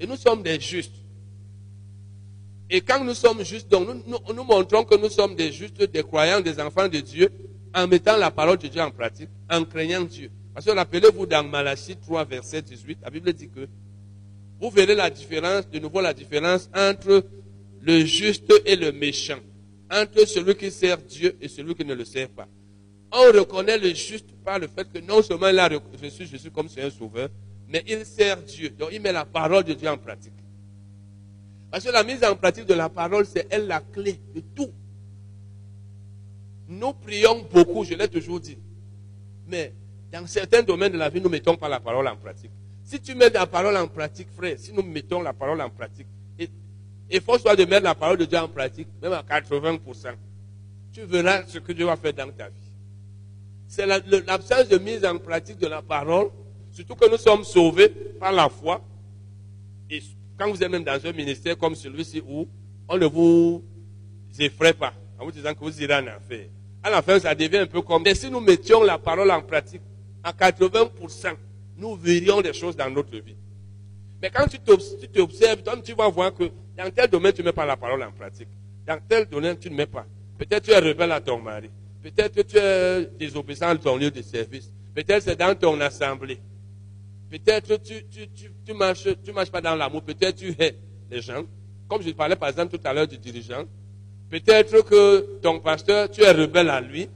et 0.00 0.06
nous 0.06 0.16
sommes 0.16 0.42
des 0.42 0.60
justes. 0.60 0.94
Et 2.70 2.80
quand 2.80 3.04
nous 3.04 3.14
sommes 3.14 3.44
justes, 3.44 3.68
donc 3.68 3.88
nous, 4.06 4.34
nous, 4.34 4.44
montrons 4.44 4.84
que 4.84 4.96
nous 4.96 5.10
sommes 5.10 5.34
des 5.34 5.52
justes, 5.52 5.82
des 5.82 6.02
croyants, 6.02 6.40
des 6.40 6.58
enfants 6.58 6.88
de 6.88 7.00
Dieu, 7.00 7.30
en 7.74 7.86
mettant 7.86 8.16
la 8.16 8.30
parole 8.30 8.56
de 8.56 8.68
Dieu 8.68 8.80
en 8.80 8.90
pratique, 8.90 9.28
en 9.50 9.64
craignant 9.64 10.02
Dieu. 10.02 10.30
Parce 10.54 10.66
que 10.66 10.70
rappelez-vous 10.70 11.26
dans 11.26 11.44
Malachie 11.44 11.96
3, 11.96 12.24
verset 12.24 12.62
18, 12.62 12.98
la 13.02 13.10
Bible 13.10 13.32
dit 13.32 13.48
que 13.48 13.68
vous 14.60 14.70
verrez 14.70 14.94
la 14.94 15.10
différence, 15.10 15.68
de 15.68 15.78
nouveau 15.78 16.00
la 16.00 16.14
différence 16.14 16.70
entre 16.74 17.24
le 17.82 18.04
juste 18.04 18.52
et 18.64 18.76
le 18.76 18.92
méchant, 18.92 19.40
entre 19.90 20.26
celui 20.26 20.54
qui 20.54 20.70
sert 20.70 20.98
Dieu 20.98 21.36
et 21.40 21.48
celui 21.48 21.74
qui 21.74 21.84
ne 21.84 21.94
le 21.94 22.04
sert 22.04 22.28
pas. 22.28 22.48
On 23.12 23.38
reconnaît 23.38 23.76
le 23.76 23.92
juste 23.92 24.30
par 24.44 24.58
le 24.58 24.68
fait 24.68 24.90
que 24.90 24.98
non 25.00 25.20
seulement 25.22 25.48
il 25.48 25.58
a 25.58 25.68
reçu 25.68 26.26
Jésus 26.26 26.50
comme 26.50 26.68
un 26.78 26.90
sauveur, 26.90 27.28
mais 27.68 27.84
il 27.86 28.06
sert 28.06 28.40
Dieu. 28.42 28.70
Donc 28.70 28.90
il 28.92 29.00
met 29.00 29.12
la 29.12 29.24
parole 29.24 29.64
de 29.64 29.74
Dieu 29.74 29.88
en 29.88 29.98
pratique. 29.98 30.32
Parce 31.70 31.84
que 31.84 31.90
la 31.90 32.04
mise 32.04 32.22
en 32.22 32.36
pratique 32.36 32.66
de 32.66 32.74
la 32.74 32.88
parole, 32.88 33.26
c'est 33.26 33.46
elle 33.50 33.66
la 33.66 33.80
clé 33.80 34.18
de 34.34 34.40
tout. 34.54 34.70
Nous 36.68 36.92
prions 36.94 37.46
beaucoup, 37.50 37.84
je 37.84 37.94
l'ai 37.94 38.08
toujours 38.08 38.40
dit. 38.40 38.58
Mais 39.48 39.72
dans 40.10 40.26
certains 40.26 40.62
domaines 40.62 40.92
de 40.92 40.98
la 40.98 41.08
vie, 41.08 41.20
nous 41.20 41.28
ne 41.28 41.32
mettons 41.32 41.56
pas 41.56 41.68
la 41.68 41.80
parole 41.80 42.06
en 42.06 42.16
pratique. 42.16 42.50
Si 42.84 43.00
tu 43.00 43.14
mets 43.14 43.30
la 43.30 43.46
parole 43.46 43.76
en 43.76 43.88
pratique, 43.88 44.28
frère, 44.36 44.58
si 44.58 44.72
nous 44.72 44.82
mettons 44.82 45.22
la 45.22 45.32
parole 45.32 45.60
en 45.60 45.70
pratique, 45.70 46.06
et 47.12 47.20
force-toi 47.20 47.54
de 47.54 47.66
mettre 47.66 47.84
la 47.84 47.94
parole 47.94 48.16
de 48.16 48.24
Dieu 48.24 48.38
en 48.38 48.48
pratique, 48.48 48.88
même 49.02 49.12
à 49.12 49.22
80%, 49.22 49.78
tu 50.94 51.02
verras 51.02 51.46
ce 51.46 51.58
que 51.58 51.72
Dieu 51.72 51.84
va 51.84 51.94
faire 51.96 52.14
dans 52.14 52.32
ta 52.32 52.48
vie. 52.48 52.54
C'est 53.68 53.84
l'absence 53.86 54.66
de 54.68 54.78
mise 54.78 55.04
en 55.04 55.18
pratique 55.18 55.58
de 55.58 55.66
la 55.66 55.82
parole, 55.82 56.30
surtout 56.72 56.94
que 56.94 57.10
nous 57.10 57.18
sommes 57.18 57.44
sauvés 57.44 57.90
par 58.18 58.32
la 58.32 58.48
foi, 58.48 58.80
Et 59.90 60.02
quand 60.38 60.50
vous 60.50 60.62
êtes 60.62 60.70
même 60.70 60.84
dans 60.84 60.98
un 61.04 61.12
ministère 61.12 61.58
comme 61.58 61.74
celui-ci 61.74 62.22
où 62.26 62.48
on 62.88 62.96
ne 62.96 63.06
vous 63.06 63.62
effraie 64.38 64.72
pas 64.72 64.94
en 65.18 65.26
vous 65.26 65.32
disant 65.32 65.52
que 65.52 65.60
vous 65.60 65.82
irez 65.82 65.96
en 65.96 66.06
enfer. 66.06 66.46
À 66.82 66.88
la 66.88 67.02
fin, 67.02 67.20
ça 67.20 67.34
devient 67.34 67.58
un 67.58 67.66
peu 67.66 67.82
comme... 67.82 68.02
Mais 68.02 68.14
si 68.14 68.30
nous 68.30 68.40
mettions 68.40 68.82
la 68.82 68.96
parole 68.96 69.30
en 69.30 69.42
pratique, 69.42 69.82
à 70.24 70.32
80%, 70.32 71.34
nous 71.76 71.94
verrions 71.94 72.40
des 72.40 72.54
choses 72.54 72.74
dans 72.74 72.88
notre 72.88 73.18
vie. 73.18 73.36
Mais 74.22 74.30
quand 74.30 74.46
tu 74.48 74.58
t'observes, 74.58 75.62
tu 75.84 75.92
vas 75.92 76.08
voir 76.08 76.32
que 76.34 76.50
dans 76.76 76.90
tel 76.90 77.08
domaine, 77.08 77.32
tu 77.32 77.42
ne 77.42 77.46
mets 77.46 77.52
pas 77.52 77.66
la 77.66 77.76
parole 77.76 78.02
en 78.02 78.12
pratique. 78.12 78.48
Dans 78.86 78.98
tel 79.08 79.26
domaine, 79.26 79.58
tu 79.58 79.70
ne 79.70 79.76
mets 79.76 79.86
pas. 79.86 80.06
Peut-être 80.38 80.64
tu 80.64 80.70
es 80.70 80.78
rebelle 80.78 81.12
à 81.12 81.20
ton 81.20 81.38
mari. 81.38 81.70
Peut-être 82.02 82.42
tu 82.42 82.56
es 82.56 83.06
désobéissant 83.18 83.68
à 83.68 83.76
ton 83.76 83.96
lieu 83.96 84.10
de 84.10 84.22
service. 84.22 84.72
Peut-être 84.94 85.22
c'est 85.22 85.36
dans 85.36 85.54
ton 85.54 85.80
assemblée. 85.80 86.40
Peut-être 87.30 87.76
tu, 87.76 88.04
tu, 88.10 88.28
tu, 88.28 88.50
tu 88.64 88.72
marches, 88.74 89.08
tu 89.24 89.32
marches 89.32 89.50
pas 89.50 89.60
dans 89.60 89.74
l'amour. 89.74 90.02
Peut-être 90.02 90.36
tu 90.36 90.54
hais 90.58 90.76
les 91.10 91.20
gens. 91.20 91.44
Comme 91.88 92.02
je 92.02 92.10
parlais 92.10 92.36
par 92.36 92.48
exemple 92.48 92.76
tout 92.76 92.86
à 92.86 92.92
l'heure 92.92 93.06
du 93.06 93.18
dirigeant. 93.18 93.64
Peut-être 94.30 94.82
que 94.82 95.38
ton 95.42 95.60
pasteur, 95.60 96.10
tu 96.10 96.22
es 96.22 96.30
rebelle 96.30 96.70
à 96.70 96.80
lui. 96.80 97.08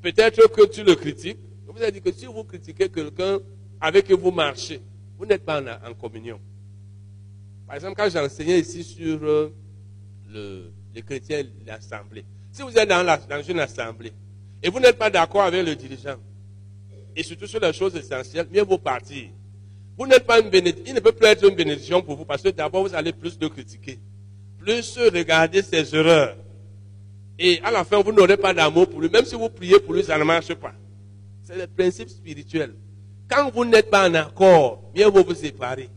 Peut-être 0.00 0.48
que 0.48 0.66
tu 0.66 0.82
le 0.82 0.94
critiques. 0.94 1.38
Je 1.66 1.72
vous 1.72 1.82
ai 1.82 1.92
dit 1.92 2.00
que 2.00 2.10
si 2.10 2.26
vous 2.26 2.44
critiquez 2.44 2.88
quelqu'un 2.88 3.38
avec 3.80 4.06
qui 4.06 4.14
vous 4.14 4.30
marchez, 4.30 4.80
vous 5.18 5.26
n'êtes 5.26 5.44
pas 5.44 5.60
en, 5.60 5.94
communion. 5.94 6.40
Par 7.74 7.82
exemple, 7.82 7.96
quand 7.96 8.08
j'enseignais 8.08 8.60
ici 8.60 8.84
sur 8.84 9.18
euh, 9.24 9.52
le, 10.30 10.70
les 10.94 11.02
chrétiens, 11.02 11.42
l'assemblée. 11.66 12.24
Si 12.52 12.62
vous 12.62 12.78
êtes 12.78 12.88
dans, 12.88 13.42
une 13.48 13.58
assemblée 13.58 14.12
et 14.62 14.68
vous 14.68 14.78
n'êtes 14.78 14.96
pas 14.96 15.10
d'accord 15.10 15.42
avec 15.42 15.66
le 15.66 15.74
dirigeant, 15.74 16.14
et 17.16 17.24
surtout 17.24 17.48
sur 17.48 17.58
les 17.58 17.72
choses 17.72 17.96
essentielles, 17.96 18.46
mieux 18.48 18.62
vaut 18.62 18.78
partir. 18.78 19.24
Vous 19.98 20.06
n'êtes 20.06 20.24
pas 20.24 20.38
une 20.38 20.50
bénédiction, 20.50 20.84
il 20.86 20.94
ne 20.94 21.00
peut 21.00 21.10
plus 21.10 21.26
être 21.26 21.48
une 21.48 21.56
bénédiction 21.56 22.00
pour 22.00 22.14
vous 22.14 22.24
parce 22.24 22.42
que 22.42 22.50
d'abord 22.50 22.86
vous 22.86 22.94
allez 22.94 23.12
plus 23.12 23.36
le 23.40 23.48
critiquer, 23.48 23.98
plus 24.56 24.96
regarder 25.12 25.60
ses 25.60 25.96
erreurs. 25.96 26.36
Et 27.40 27.60
à 27.64 27.72
la 27.72 27.82
fin, 27.82 28.00
vous 28.00 28.12
n'aurez 28.12 28.36
pas 28.36 28.54
d'amour 28.54 28.88
pour 28.88 29.00
lui. 29.00 29.10
Même 29.10 29.24
si 29.24 29.34
vous 29.34 29.48
priez 29.48 29.80
pour 29.80 29.94
lui, 29.94 30.04
ça 30.04 30.16
ne 30.16 30.22
marche 30.22 30.54
pas. 30.54 30.74
C'est 31.42 31.56
le 31.56 31.66
principe 31.66 32.08
spirituel. 32.08 32.76
Quand 33.28 33.50
vous 33.50 33.64
n'êtes 33.64 33.90
pas 33.90 34.08
en 34.08 34.14
accord, 34.14 34.92
mieux 34.94 35.06
vaut 35.06 35.24
vous 35.24 35.34
séparer. 35.34 35.88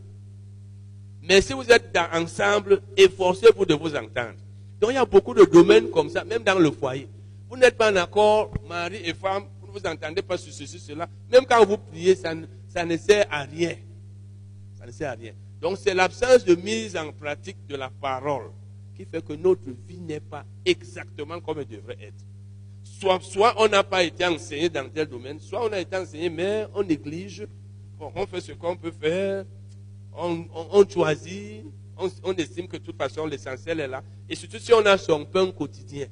Mais 1.27 1.41
si 1.41 1.53
vous 1.53 1.69
êtes 1.69 1.97
ensemble, 2.13 2.81
efforcez-vous 2.95 3.65
de 3.65 3.73
vous 3.73 3.93
entendre. 3.95 4.35
Donc 4.79 4.91
il 4.91 4.93
y 4.93 4.97
a 4.97 5.05
beaucoup 5.05 5.33
de 5.33 5.43
domaines 5.43 5.89
comme 5.89 6.09
ça, 6.09 6.23
même 6.23 6.43
dans 6.43 6.57
le 6.57 6.71
foyer. 6.71 7.07
Vous 7.49 7.57
n'êtes 7.57 7.77
pas 7.77 7.91
en 7.91 7.95
accord, 7.97 8.53
mari 8.67 9.01
et 9.03 9.13
femme, 9.13 9.43
vous 9.59 9.67
ne 9.67 9.79
vous 9.79 9.85
entendez 9.85 10.21
pas 10.21 10.37
sur 10.37 10.53
ceci, 10.53 10.79
cela. 10.79 11.07
Même 11.29 11.45
quand 11.45 11.65
vous 11.65 11.77
priez, 11.77 12.15
ça, 12.15 12.33
ça 12.69 12.85
ne 12.85 12.95
sert 12.95 13.25
à 13.29 13.43
rien. 13.43 13.75
Ça 14.79 14.85
ne 14.85 14.91
sert 14.91 15.11
à 15.11 15.15
rien. 15.15 15.33
Donc 15.59 15.77
c'est 15.81 15.93
l'absence 15.93 16.45
de 16.45 16.55
mise 16.55 16.95
en 16.95 17.11
pratique 17.11 17.57
de 17.67 17.75
la 17.75 17.89
parole 17.89 18.51
qui 18.95 19.05
fait 19.05 19.23
que 19.23 19.33
notre 19.33 19.69
vie 19.87 19.99
n'est 19.99 20.19
pas 20.19 20.45
exactement 20.65 21.41
comme 21.41 21.59
elle 21.59 21.67
devrait 21.67 21.97
être. 22.01 22.25
Soit, 22.83 23.19
soit 23.21 23.53
on 23.57 23.67
n'a 23.67 23.83
pas 23.83 24.03
été 24.03 24.25
enseigné 24.25 24.69
dans 24.69 24.87
tel 24.89 25.07
domaine, 25.07 25.39
soit 25.39 25.63
on 25.63 25.71
a 25.73 25.79
été 25.79 25.95
enseigné, 25.97 26.29
mais 26.29 26.67
on 26.73 26.83
néglige. 26.83 27.45
on 27.99 28.25
fait 28.27 28.41
ce 28.41 28.53
qu'on 28.53 28.77
peut 28.77 28.91
faire, 28.91 29.45
on, 30.17 30.85
choisit, 30.89 31.63
on, 32.23 32.33
estime 32.33 32.67
que 32.67 32.77
de 32.77 32.83
toute 32.83 32.97
façon 32.97 33.25
l'essentiel 33.25 33.79
est 33.79 33.87
là. 33.87 34.03
Et 34.29 34.35
surtout 34.35 34.59
si 34.59 34.73
on 34.73 34.85
a 34.85 34.97
son 34.97 35.25
pain 35.25 35.49
quotidien. 35.51 36.07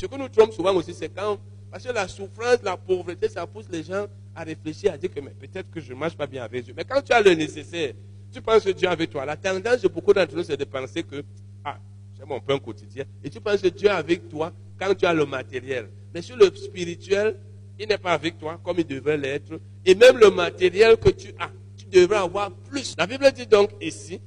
Ce 0.00 0.06
que 0.06 0.16
nous 0.16 0.28
trompons 0.28 0.52
souvent 0.52 0.74
aussi, 0.74 0.94
c'est 0.94 1.08
quand, 1.08 1.38
parce 1.70 1.84
que 1.84 1.92
la 1.92 2.08
souffrance, 2.08 2.58
la 2.62 2.76
pauvreté, 2.76 3.28
ça 3.28 3.46
pousse 3.46 3.66
les 3.70 3.82
gens 3.82 4.06
à 4.34 4.42
réfléchir, 4.42 4.92
à 4.92 4.98
dire 4.98 5.10
que 5.12 5.20
peut-être 5.20 5.70
que 5.70 5.80
je 5.80 5.92
ne 5.92 5.98
marche 5.98 6.16
pas 6.16 6.26
bien 6.26 6.42
avec 6.42 6.64
Dieu. 6.64 6.74
Mais 6.76 6.84
quand 6.84 7.02
tu 7.02 7.12
as 7.12 7.20
le 7.20 7.34
nécessaire, 7.34 7.94
tu 8.32 8.40
penses 8.40 8.64
que 8.64 8.70
Dieu 8.70 8.88
est 8.88 8.92
avec 8.92 9.10
toi. 9.10 9.24
La 9.24 9.36
tendance 9.36 9.80
de 9.82 9.88
beaucoup 9.88 10.12
d'entre 10.12 10.34
nous, 10.34 10.44
c'est 10.44 10.56
de 10.56 10.64
penser 10.64 11.02
que, 11.02 11.22
ah, 11.64 11.78
c'est 12.18 12.26
mon 12.26 12.40
pain 12.40 12.58
quotidien. 12.58 13.04
Et 13.22 13.30
tu 13.30 13.40
penses 13.40 13.60
que 13.60 13.68
Dieu 13.68 13.88
est 13.88 13.92
avec 13.92 14.28
toi 14.28 14.52
quand 14.78 14.94
tu 14.94 15.04
as 15.06 15.14
le 15.14 15.26
matériel. 15.26 15.88
Mais 16.14 16.22
sur 16.22 16.36
le 16.36 16.54
spirituel, 16.54 17.36
il 17.78 17.88
n'est 17.88 17.98
pas 17.98 18.12
avec 18.12 18.38
toi 18.38 18.60
comme 18.62 18.78
il 18.78 18.86
devrait 18.86 19.16
l'être. 19.16 19.60
Et 19.84 19.94
même 19.94 20.18
le 20.18 20.30
matériel 20.30 20.96
que 20.96 21.10
tu 21.10 21.28
as, 21.38 21.50
tu 21.90 22.00
devrais 22.00 22.18
avoir 22.18 22.50
plus. 22.50 22.94
La 22.96 23.06
Bible 23.06 23.30
dit 23.32 23.46
donc 23.46 23.70
ici, 23.80 24.20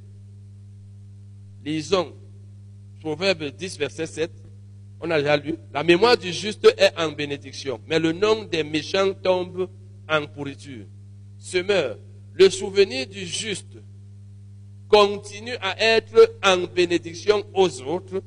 lisons 1.64 2.14
Proverbe 3.04 3.44
10, 3.52 3.78
verset 3.80 4.06
7. 4.06 4.32
On 5.02 5.12
a 5.12 5.20
déjà 5.20 5.36
lu. 5.36 5.56
La 5.74 5.84
mémoire 5.84 6.18
du 6.18 6.32
juste 6.32 6.66
est 6.78 6.98
en 6.98 7.12
bénédiction, 7.12 7.82
mais 7.88 8.00
le 8.00 8.14
nom 8.14 8.46
des 8.46 8.64
méchants 8.64 9.14
tombe 9.14 9.70
en 10.10 10.26
pourriture. 10.28 10.86
Se 11.38 11.58
meurt. 11.58 12.00
Le 12.34 12.50
souvenir 12.50 13.06
du 13.06 13.26
juste 13.26 13.78
continue 14.88 15.56
à 15.62 15.76
être 15.98 16.38
en 16.44 16.66
bénédiction 16.74 17.44
aux 17.54 17.82
autres, 17.82 18.24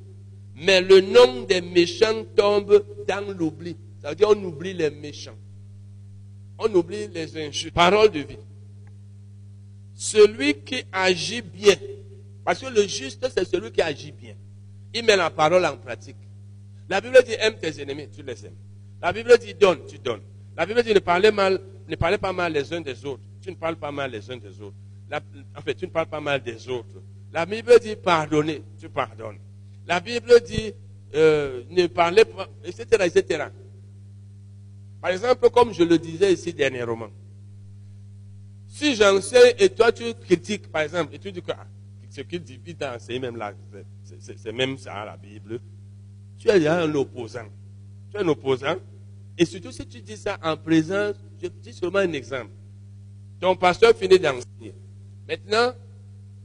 mais 0.55 0.81
le 0.83 1.01
nom 1.01 1.43
des 1.43 1.63
méchants 1.63 2.25
tombe 2.37 2.85
dans 3.09 3.33
l'oubli. 3.33 3.77
Ça 4.03 4.11
veut 4.11 4.15
dire 4.15 4.29
on 4.29 4.45
oublie 4.45 4.75
les 4.75 4.91
méchants. 4.91 5.39
On 6.59 6.73
oublie 6.75 7.09
les 7.09 7.37
injustes. 7.39 7.73
Parole 7.73 8.11
de 8.11 8.21
vie. 8.21 8.39
Celui 9.97 10.55
qui 10.61 10.85
agit 10.93 11.43
bien, 11.43 11.75
parce 12.45 12.61
que 12.61 12.67
le 12.67 12.87
juste, 12.87 13.27
c'est 13.35 13.45
celui 13.45 13.73
qui 13.73 13.83
agit 13.83 14.13
bien. 14.13 14.35
Il 14.95 15.05
met 15.05 15.17
la 15.17 15.31
parole 15.31 15.65
en 15.65 15.77
pratique. 15.77 16.17
La 16.89 17.01
Bible 17.01 17.19
dit 17.27 17.35
aime 17.41 17.57
tes 17.57 17.81
ennemis, 17.81 18.09
tu 18.15 18.23
les 18.23 18.47
aimes. 18.47 18.55
La 19.03 19.13
Bible 19.13 19.37
dit 19.39 19.55
donne, 19.55 19.81
tu 19.89 19.99
donnes. 19.99 20.23
La 20.57 20.65
Bible 20.67 20.83
dit 20.83 20.95
ne 20.95 21.01
parlez, 21.01 21.33
mal, 21.33 21.61
ne 21.89 21.97
parlez 21.97 22.19
pas 22.19 22.33
mal 22.33 22.53
les 22.53 22.73
uns 22.73 22.81
des 22.81 23.05
autres. 23.05 23.23
Tu 23.43 23.51
ne 23.51 23.57
parles 23.57 23.77
pas 23.77 23.91
mal 23.91 24.11
les 24.11 24.31
uns 24.31 24.37
des 24.37 24.61
autres 24.61 24.77
en 25.13 25.61
fait, 25.63 25.75
tu 25.75 25.87
ne 25.87 25.91
parles 25.91 26.07
pas 26.07 26.21
mal 26.21 26.43
des 26.43 26.69
autres. 26.69 27.03
La 27.33 27.47
Bible 27.47 27.79
dit 27.81 27.97
pardonner, 27.97 28.63
tu 28.79 28.89
pardonnes. 28.89 29.39
La 29.87 30.01
Bible 30.01 30.41
dit 30.45 30.73
euh, 31.15 31.63
ne 31.71 31.87
parlez 31.87 32.25
pas, 32.25 32.49
etc., 32.65 32.87
etc. 33.05 33.45
Par 35.01 35.11
exemple, 35.11 35.49
comme 35.51 35.73
je 35.73 35.85
le 35.85 35.99
disais 35.99 36.33
ici 36.33 36.53
dernièrement, 36.53 37.09
si 38.77 38.95
j'enseigne 38.95 39.55
et 39.59 39.71
toi 39.71 39.91
tu 39.91 40.13
critiques, 40.15 40.71
par 40.71 40.83
exemple, 40.83 41.15
et 41.15 41.19
tu 41.19 41.33
dis 41.33 41.41
que 41.41 41.53
ah, 41.53 41.67
ce 42.11 42.21
qu'il 42.21 42.43
dit 42.43 42.61
vite 42.63 42.85
c'est 42.99 43.19
même 43.19 43.37
là, 43.37 43.55
c'est 44.21 44.53
même 44.53 44.77
ça 44.77 45.03
la 45.07 45.17
Bible, 45.17 45.61
tu 46.39 46.49
es 46.49 46.69
un 46.69 46.95
opposant. 46.95 47.49
Tu 48.11 48.19
es 48.19 48.21
un 48.21 48.29
opposant. 48.29 48.77
Et 49.39 49.47
surtout 49.47 49.73
si 49.73 49.87
tu 49.87 50.03
dis 50.03 50.19
ça 50.19 50.37
en 50.43 50.59
présence, 50.59 51.17
je 51.43 51.49
dis 51.49 51.73
seulement 51.73 52.01
un 52.01 52.13
exemple. 52.13 52.51
Ton 53.41 53.57
pasteur 53.57 53.97
finit 53.97 54.19
d'enseigner. 54.19 54.75
Maintenant, 55.27 55.73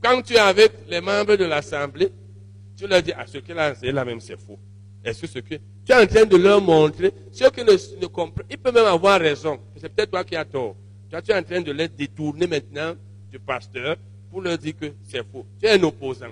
quand 0.01 0.21
tu 0.21 0.33
es 0.33 0.39
avec 0.39 0.71
les 0.87 1.01
membres 1.01 1.35
de 1.35 1.45
l'Assemblée, 1.45 2.13
tu 2.77 2.87
leur 2.87 3.03
dis, 3.03 3.11
ah, 3.15 3.27
ce 3.27 3.39
qu'il 3.39 3.57
a 3.59 3.71
enseigné 3.71 3.91
là 3.91 4.05
même, 4.05 4.21
c'est 4.21 4.39
faux. 4.39 4.57
Est-ce 5.03 5.21
que 5.21 5.27
ce 5.27 5.39
que 5.39 5.55
tu 5.55 5.91
es 5.91 5.95
en 5.95 6.07
train 6.07 6.25
de 6.25 6.37
leur 6.37 6.61
montrer, 6.61 7.13
ceux 7.31 7.49
qui 7.49 7.61
ne, 7.63 8.05
comprennent, 8.07 8.47
ils 8.49 8.57
peuvent 8.57 8.73
même 8.73 8.85
avoir 8.85 9.19
raison. 9.19 9.59
C'est 9.75 9.89
peut-être 9.89 10.11
toi 10.11 10.23
qui 10.23 10.35
as 10.37 10.45
tort. 10.45 10.77
Tu 11.19 11.31
es 11.31 11.35
en 11.35 11.43
train 11.43 11.61
de 11.61 11.71
les 11.71 11.89
détourner 11.89 12.47
maintenant 12.47 12.93
du 13.29 13.39
pasteur 13.39 13.97
pour 14.29 14.41
leur 14.41 14.57
dire 14.57 14.77
que 14.77 14.93
c'est 15.03 15.25
faux. 15.29 15.45
Tu 15.59 15.65
es 15.65 15.71
un 15.71 15.83
opposant. 15.83 16.31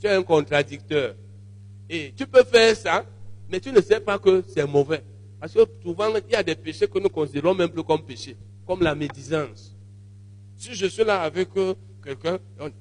Tu 0.00 0.06
es 0.06 0.10
un 0.10 0.22
contradicteur. 0.22 1.14
Et 1.88 2.12
tu 2.14 2.26
peux 2.26 2.44
faire 2.44 2.76
ça, 2.76 3.04
mais 3.48 3.60
tu 3.60 3.72
ne 3.72 3.80
sais 3.80 4.00
pas 4.00 4.18
que 4.18 4.42
c'est 4.46 4.66
mauvais. 4.66 5.02
Parce 5.40 5.52
que 5.54 5.60
souvent, 5.82 6.08
il 6.16 6.32
y 6.32 6.36
a 6.36 6.42
des 6.42 6.54
péchés 6.54 6.86
que 6.86 6.98
nous 6.98 7.08
considérons 7.08 7.54
même 7.54 7.68
plus 7.68 7.82
comme 7.82 8.02
péchés, 8.02 8.36
comme 8.66 8.82
la 8.82 8.94
médisance. 8.94 9.74
Si 10.56 10.74
je 10.74 10.86
suis 10.86 11.04
là 11.04 11.22
avec 11.22 11.48
euh, 11.56 11.74
quelqu'un, 12.02 12.38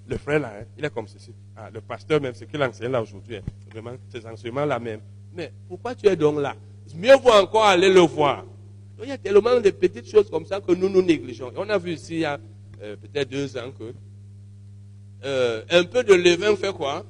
le 0.08 0.18
frère 0.18 0.40
là, 0.40 0.54
hein, 0.60 0.66
il 0.78 0.86
est 0.86 0.90
comme 0.90 1.08
ceci. 1.08 1.34
Ah, 1.56 1.70
le 1.74 1.82
pasteur 1.82 2.22
même, 2.22 2.34
ce 2.34 2.46
qu'il 2.46 2.62
enseigne 2.62 2.92
là 2.92 3.02
aujourd'hui, 3.02 3.38
hein, 3.38 3.44
vraiment, 3.72 3.92
ces 4.10 4.26
enseignements 4.26 4.66
là 4.66 4.80
même. 4.80 5.02
Mais 5.34 5.52
pourquoi 5.68 5.96
tu 5.96 6.08
es 6.08 6.16
donc 6.16 6.40
là? 6.40 6.56
Mieux 6.96 7.16
vaut 7.18 7.32
encore 7.32 7.66
aller 7.66 7.92
le 7.92 8.02
voir. 8.02 8.46
Il 9.04 9.10
y 9.10 9.12
a 9.12 9.18
tellement 9.18 9.60
de 9.60 9.70
petites 9.70 10.10
choses 10.10 10.30
comme 10.30 10.46
ça 10.46 10.60
que 10.62 10.74
nous 10.74 10.90
nous 10.90 11.02
négligeons. 11.02 11.52
on 11.56 11.70
a 11.70 11.78
vu 11.78 11.94
ici 11.94 12.16
il 12.16 12.20
y 12.20 12.26
a 12.26 12.40
euh, 12.82 12.96
peut-être 12.96 13.30
deux 13.30 13.58
ans 13.58 13.72
que 13.78 13.94
euh, 15.26 15.64
un 15.70 15.84
peu 15.86 16.04
de 16.04 16.14
levain 16.14 16.56
fait 16.56 16.74
quoi? 16.74 17.06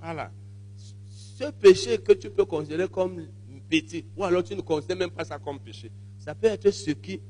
Voilà. 0.00 0.30
Ce 0.76 1.50
péché 1.50 1.98
que 1.98 2.12
tu 2.12 2.30
peux 2.30 2.44
considérer 2.44 2.88
comme 2.88 3.26
petit, 3.68 4.04
ou 4.16 4.24
alors 4.24 4.44
tu 4.44 4.54
ne 4.54 4.60
considères 4.60 4.96
même 4.96 5.10
pas 5.10 5.24
ça 5.24 5.38
comme 5.38 5.58
péché, 5.58 5.90
ça 6.18 6.34
peut 6.34 6.46
être 6.46 6.70
ce 6.70 6.90
qui 6.92 7.20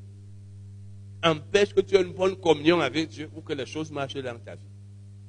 empêche 1.22 1.72
que 1.74 1.80
tu 1.80 1.96
aies 1.96 2.02
une 2.02 2.12
bonne 2.12 2.36
communion 2.36 2.80
avec 2.80 3.08
Dieu 3.08 3.30
ou 3.34 3.40
que 3.40 3.52
les 3.52 3.66
choses 3.66 3.90
marchent 3.90 4.14
dans 4.14 4.38
ta 4.38 4.54
vie. 4.54 4.68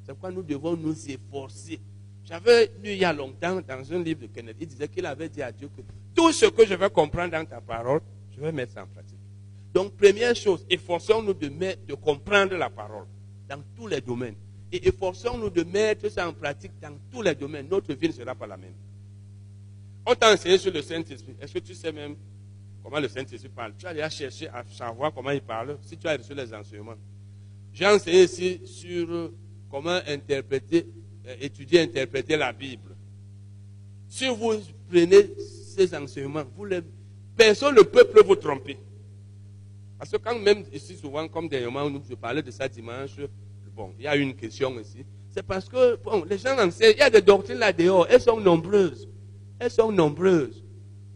C'est 0.03 0.13
pourquoi 0.13 0.31
nous 0.31 0.43
devons 0.43 0.75
nous 0.75 1.09
efforcer. 1.09 1.79
J'avais 2.25 2.71
lu 2.81 2.91
il 2.91 2.97
y 2.97 3.05
a 3.05 3.13
longtemps 3.13 3.61
dans 3.61 3.93
un 3.93 4.03
livre 4.03 4.21
de 4.21 4.27
Kennedy, 4.27 4.59
il 4.61 4.67
disait 4.67 4.87
qu'il 4.87 5.05
avait 5.05 5.29
dit 5.29 5.41
à 5.41 5.51
Dieu 5.51 5.69
que 5.75 5.81
tout 6.15 6.31
ce 6.31 6.45
que 6.45 6.65
je 6.65 6.75
vais 6.75 6.89
comprendre 6.89 7.31
dans 7.31 7.45
ta 7.45 7.61
parole, 7.61 8.01
je 8.35 8.39
vais 8.39 8.51
mettre 8.51 8.73
ça 8.73 8.83
en 8.83 8.87
pratique. 8.87 9.17
Donc, 9.73 9.95
première 9.95 10.35
chose, 10.35 10.65
efforçons-nous 10.69 11.33
de, 11.33 11.47
de 11.87 11.93
comprendre 11.95 12.55
la 12.55 12.69
parole 12.69 13.05
dans 13.47 13.61
tous 13.75 13.87
les 13.87 14.01
domaines. 14.01 14.35
Et 14.71 14.87
efforçons-nous 14.87 15.49
de 15.49 15.63
mettre 15.63 16.09
ça 16.09 16.27
en 16.27 16.33
pratique 16.33 16.71
dans 16.81 16.97
tous 17.11 17.21
les 17.21 17.35
domaines. 17.35 17.67
Notre 17.69 17.93
vie 17.93 18.07
ne 18.07 18.13
sera 18.13 18.35
pas 18.35 18.47
la 18.47 18.57
même. 18.57 18.73
On 20.05 20.15
t'a 20.15 20.33
enseigné 20.33 20.57
sur 20.57 20.73
le 20.73 20.81
Saint-Esprit. 20.81 21.35
Est-ce 21.39 21.53
que 21.53 21.59
tu 21.59 21.73
sais 21.73 21.91
même 21.91 22.15
comment 22.83 22.99
le 22.99 23.07
Saint-Esprit 23.07 23.49
parle? 23.49 23.73
Tu 23.77 23.85
as 23.85 23.93
déjà 23.93 24.09
cherché 24.09 24.47
à 24.47 24.63
savoir 24.63 25.13
comment 25.13 25.31
il 25.31 25.41
parle 25.41 25.77
si 25.81 25.97
tu 25.97 26.07
as 26.07 26.17
reçu 26.17 26.33
les 26.33 26.53
enseignements. 26.53 26.95
J'ai 27.73 27.85
enseigné 27.85 28.23
ici 28.23 28.61
sur 28.65 29.31
comment 29.69 29.99
interpréter, 30.07 30.87
étudier, 31.39 31.81
interpréter 31.81 32.37
la 32.37 32.51
Bible. 32.51 32.95
Si 34.07 34.27
vous 34.27 34.53
prenez 34.89 35.29
ces 35.75 35.95
enseignements, 35.95 36.43
vous 36.55 36.65
les, 36.65 36.81
personne 37.35 37.75
ne 37.75 37.81
peut 37.81 38.07
vous 38.25 38.35
tromper. 38.35 38.77
Parce 39.97 40.11
que 40.11 40.17
quand 40.17 40.37
même 40.39 40.63
ici, 40.73 40.95
souvent, 40.95 41.27
comme 41.27 41.47
dernièrement, 41.47 41.89
nous, 41.89 42.01
je 42.09 42.15
parlais 42.15 42.41
de 42.41 42.51
ça 42.51 42.67
dimanche, 42.67 43.11
bon, 43.75 43.93
il 43.97 44.05
y 44.05 44.07
a 44.07 44.15
une 44.15 44.35
question 44.35 44.77
ici. 44.79 45.05
C'est 45.29 45.43
parce 45.43 45.69
que, 45.69 45.97
les 46.27 46.37
gens 46.37 46.57
enseignent, 46.59 46.93
il 46.95 46.99
y 46.99 47.03
a 47.03 47.09
des 47.09 47.21
doctrines 47.21 47.59
là 47.59 47.71
dehors, 47.71 48.07
elles 48.09 48.21
sont 48.21 48.39
nombreuses. 48.39 49.07
Elles 49.59 49.71
sont 49.71 49.91
nombreuses. 49.91 50.63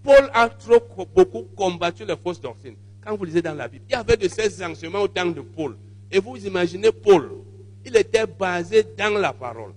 Paul 0.04 0.30
a 0.34 0.48
trop, 0.50 0.80
beaucoup 1.16 1.44
combattu 1.56 2.06
les 2.06 2.16
fausses 2.16 2.40
doctrines. 2.40 2.76
Quand 3.04 3.18
vous 3.18 3.26
lisez 3.26 3.42
dans 3.42 3.56
la 3.56 3.68
Bible, 3.68 3.86
il 3.90 3.92
y 3.92 3.96
avait 3.96 4.18
de 4.18 4.28
ces 4.28 4.64
enseignements 4.64 5.02
au 5.02 5.08
temps 5.08 5.26
de 5.26 5.42
Paul. 5.42 5.76
Et 6.12 6.20
vous 6.20 6.38
imaginez 6.46 6.92
Paul, 6.92 7.32
il 7.84 7.96
était 7.98 8.28
basé 8.28 8.86
dans 8.98 9.18
la 9.20 9.34
parole. 9.34 9.74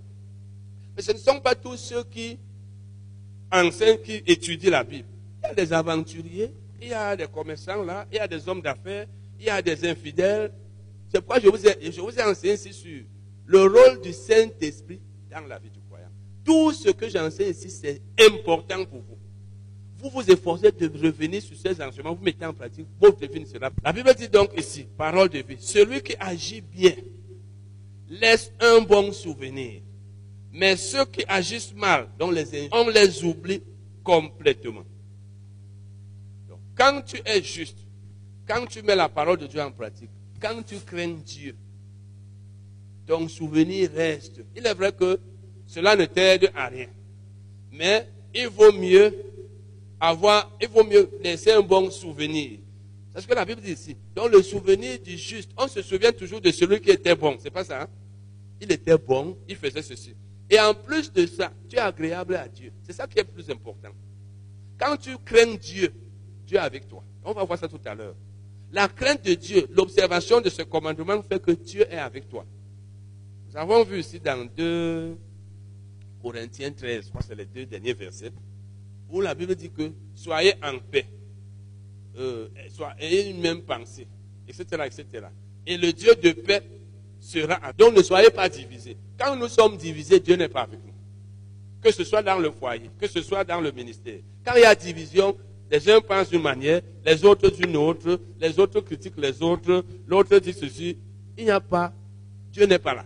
Mais 0.98 1.04
ce 1.04 1.12
ne 1.12 1.18
sont 1.18 1.38
pas 1.38 1.54
tous 1.54 1.76
ceux 1.76 2.02
qui 2.02 2.40
enseignent, 3.52 3.98
qui 3.98 4.20
étudient 4.26 4.72
la 4.72 4.82
Bible. 4.82 5.06
Il 5.40 5.46
y 5.46 5.50
a 5.50 5.54
des 5.54 5.72
aventuriers, 5.72 6.52
il 6.82 6.88
y 6.88 6.92
a 6.92 7.14
des 7.14 7.28
commerçants 7.28 7.84
là, 7.84 8.04
il 8.10 8.16
y 8.16 8.18
a 8.18 8.26
des 8.26 8.48
hommes 8.48 8.60
d'affaires, 8.60 9.06
il 9.38 9.46
y 9.46 9.48
a 9.48 9.62
des 9.62 9.88
infidèles. 9.88 10.52
C'est 11.08 11.20
pourquoi 11.20 11.38
je 11.38 11.48
vous 11.48 11.68
ai, 11.68 11.92
je 11.92 12.00
vous 12.00 12.18
ai 12.18 12.24
enseigné 12.24 12.54
ici 12.54 12.72
sur 12.72 13.04
le 13.46 13.62
rôle 13.62 14.00
du 14.02 14.12
Saint-Esprit 14.12 15.00
dans 15.30 15.46
la 15.46 15.60
vie 15.60 15.70
du 15.70 15.78
croyant. 15.88 16.08
Tout 16.44 16.72
ce 16.72 16.90
que 16.90 17.08
j'enseigne 17.08 17.50
ici, 17.50 17.70
c'est 17.70 18.02
important 18.28 18.84
pour 18.84 18.98
vous. 18.98 19.18
Vous 19.98 20.10
vous 20.10 20.28
efforcez 20.28 20.72
de 20.72 20.88
revenir 20.88 21.40
sur 21.42 21.56
ces 21.56 21.80
enseignements, 21.80 22.14
vous 22.14 22.24
mettez 22.24 22.44
en 22.44 22.52
pratique, 22.52 22.88
votre 23.00 23.24
vie 23.24 23.46
sera. 23.46 23.70
La 23.84 23.92
Bible 23.92 24.12
dit 24.16 24.28
donc 24.28 24.50
ici, 24.58 24.88
parole 24.96 25.28
de 25.28 25.38
vie, 25.38 25.58
celui 25.60 26.02
qui 26.02 26.16
agit 26.18 26.60
bien 26.60 26.96
laisse 28.08 28.52
un 28.58 28.80
bon 28.80 29.12
souvenir. 29.12 29.82
Mais 30.58 30.76
ceux 30.76 31.04
qui 31.04 31.24
agissent 31.28 31.72
mal, 31.72 32.08
dont 32.18 32.32
les, 32.32 32.68
on 32.72 32.88
les 32.88 33.24
oublie 33.24 33.62
complètement. 34.02 34.82
Donc, 36.48 36.58
quand 36.76 37.00
tu 37.06 37.16
es 37.24 37.40
juste, 37.44 37.78
quand 38.44 38.66
tu 38.66 38.82
mets 38.82 38.96
la 38.96 39.08
parole 39.08 39.38
de 39.38 39.46
Dieu 39.46 39.60
en 39.62 39.70
pratique, 39.70 40.10
quand 40.40 40.60
tu 40.66 40.74
crains 40.80 41.14
Dieu, 41.24 41.54
ton 43.06 43.28
souvenir 43.28 43.88
reste. 43.94 44.40
Il 44.56 44.66
est 44.66 44.74
vrai 44.74 44.90
que 44.90 45.20
cela 45.64 45.94
ne 45.94 46.06
t'aide 46.06 46.50
à 46.56 46.66
rien. 46.66 46.88
Mais 47.70 48.08
il 48.34 48.48
vaut 48.48 48.72
mieux 48.72 49.14
avoir, 50.00 50.50
il 50.60 50.68
vaut 50.68 50.82
mieux 50.82 51.08
laisser 51.22 51.52
un 51.52 51.62
bon 51.62 51.88
souvenir. 51.88 52.58
C'est 53.14 53.20
ce 53.20 53.28
que 53.28 53.34
la 53.34 53.44
Bible 53.44 53.60
dit 53.60 53.74
ici. 53.74 53.96
Dans 54.12 54.26
le 54.26 54.42
souvenir 54.42 54.98
du 54.98 55.16
juste, 55.16 55.52
on 55.56 55.68
se 55.68 55.82
souvient 55.82 56.10
toujours 56.10 56.40
de 56.40 56.50
celui 56.50 56.80
qui 56.80 56.90
était 56.90 57.14
bon. 57.14 57.36
C'est 57.40 57.52
pas 57.52 57.62
ça. 57.62 57.82
Hein? 57.82 57.88
Il 58.60 58.72
était 58.72 58.98
bon, 58.98 59.38
il 59.48 59.54
faisait 59.54 59.82
ceci. 59.82 60.16
Et 60.50 60.58
en 60.58 60.74
plus 60.74 61.12
de 61.12 61.26
ça, 61.26 61.52
tu 61.68 61.76
es 61.76 61.80
agréable 61.80 62.36
à 62.36 62.48
Dieu. 62.48 62.72
C'est 62.82 62.92
ça 62.92 63.06
qui 63.06 63.18
est 63.18 63.24
plus 63.24 63.50
important. 63.50 63.90
Quand 64.78 64.96
tu 64.96 65.16
crains 65.18 65.54
Dieu, 65.54 65.92
Dieu 66.46 66.56
est 66.56 66.60
avec 66.60 66.88
toi. 66.88 67.04
On 67.24 67.32
va 67.32 67.44
voir 67.44 67.58
ça 67.58 67.68
tout 67.68 67.80
à 67.84 67.94
l'heure. 67.94 68.14
La 68.72 68.88
crainte 68.88 69.24
de 69.24 69.34
Dieu, 69.34 69.66
l'observation 69.70 70.40
de 70.40 70.48
ce 70.48 70.62
commandement 70.62 71.22
fait 71.22 71.40
que 71.40 71.52
Dieu 71.52 71.86
est 71.90 71.98
avec 71.98 72.28
toi. 72.28 72.44
Nous 73.48 73.56
avons 73.56 73.82
vu 73.84 74.00
ici 74.00 74.20
dans 74.20 74.46
2 74.56 75.16
Corinthiens 76.22 76.72
13, 76.72 77.04
je 77.04 77.08
crois 77.08 77.20
que 77.20 77.26
c'est 77.26 77.34
les 77.34 77.46
deux 77.46 77.64
derniers 77.64 77.94
versets, 77.94 78.32
où 79.08 79.20
la 79.20 79.34
Bible 79.34 79.54
dit 79.54 79.70
que 79.70 79.90
soyez 80.14 80.54
en 80.62 80.78
paix, 80.78 81.06
euh, 82.16 82.48
ayez 82.98 83.30
une 83.30 83.40
même 83.40 83.62
pensée, 83.62 84.06
etc., 84.46 84.64
etc. 84.86 85.26
Et 85.66 85.76
le 85.76 85.92
Dieu 85.92 86.14
de 86.14 86.32
paix 86.32 86.62
Donc 87.76 87.96
ne 87.96 88.02
soyez 88.02 88.30
pas 88.30 88.48
divisés. 88.48 88.96
Quand 89.18 89.36
nous 89.36 89.48
sommes 89.48 89.76
divisés, 89.76 90.20
Dieu 90.20 90.36
n'est 90.36 90.48
pas 90.48 90.62
avec 90.62 90.80
nous. 90.84 90.92
Que 91.82 91.92
ce 91.92 92.04
soit 92.04 92.22
dans 92.22 92.38
le 92.38 92.50
foyer, 92.50 92.90
que 93.00 93.06
ce 93.06 93.22
soit 93.22 93.44
dans 93.44 93.60
le 93.60 93.70
ministère. 93.70 94.20
Quand 94.44 94.54
il 94.56 94.62
y 94.62 94.64
a 94.64 94.74
division, 94.74 95.36
les 95.70 95.88
uns 95.90 96.00
pensent 96.00 96.30
d'une 96.30 96.42
manière, 96.42 96.80
les 97.04 97.24
autres 97.24 97.50
d'une 97.50 97.76
autre, 97.76 98.20
les 98.40 98.58
autres 98.58 98.80
critiquent 98.80 99.18
les 99.18 99.42
autres, 99.42 99.84
l'autre 100.06 100.38
dit 100.38 100.52
ceci. 100.52 100.96
Il 101.36 101.44
n'y 101.44 101.50
a 101.50 101.60
pas, 101.60 101.92
Dieu 102.52 102.66
n'est 102.66 102.78
pas 102.78 102.94
là. 102.94 103.04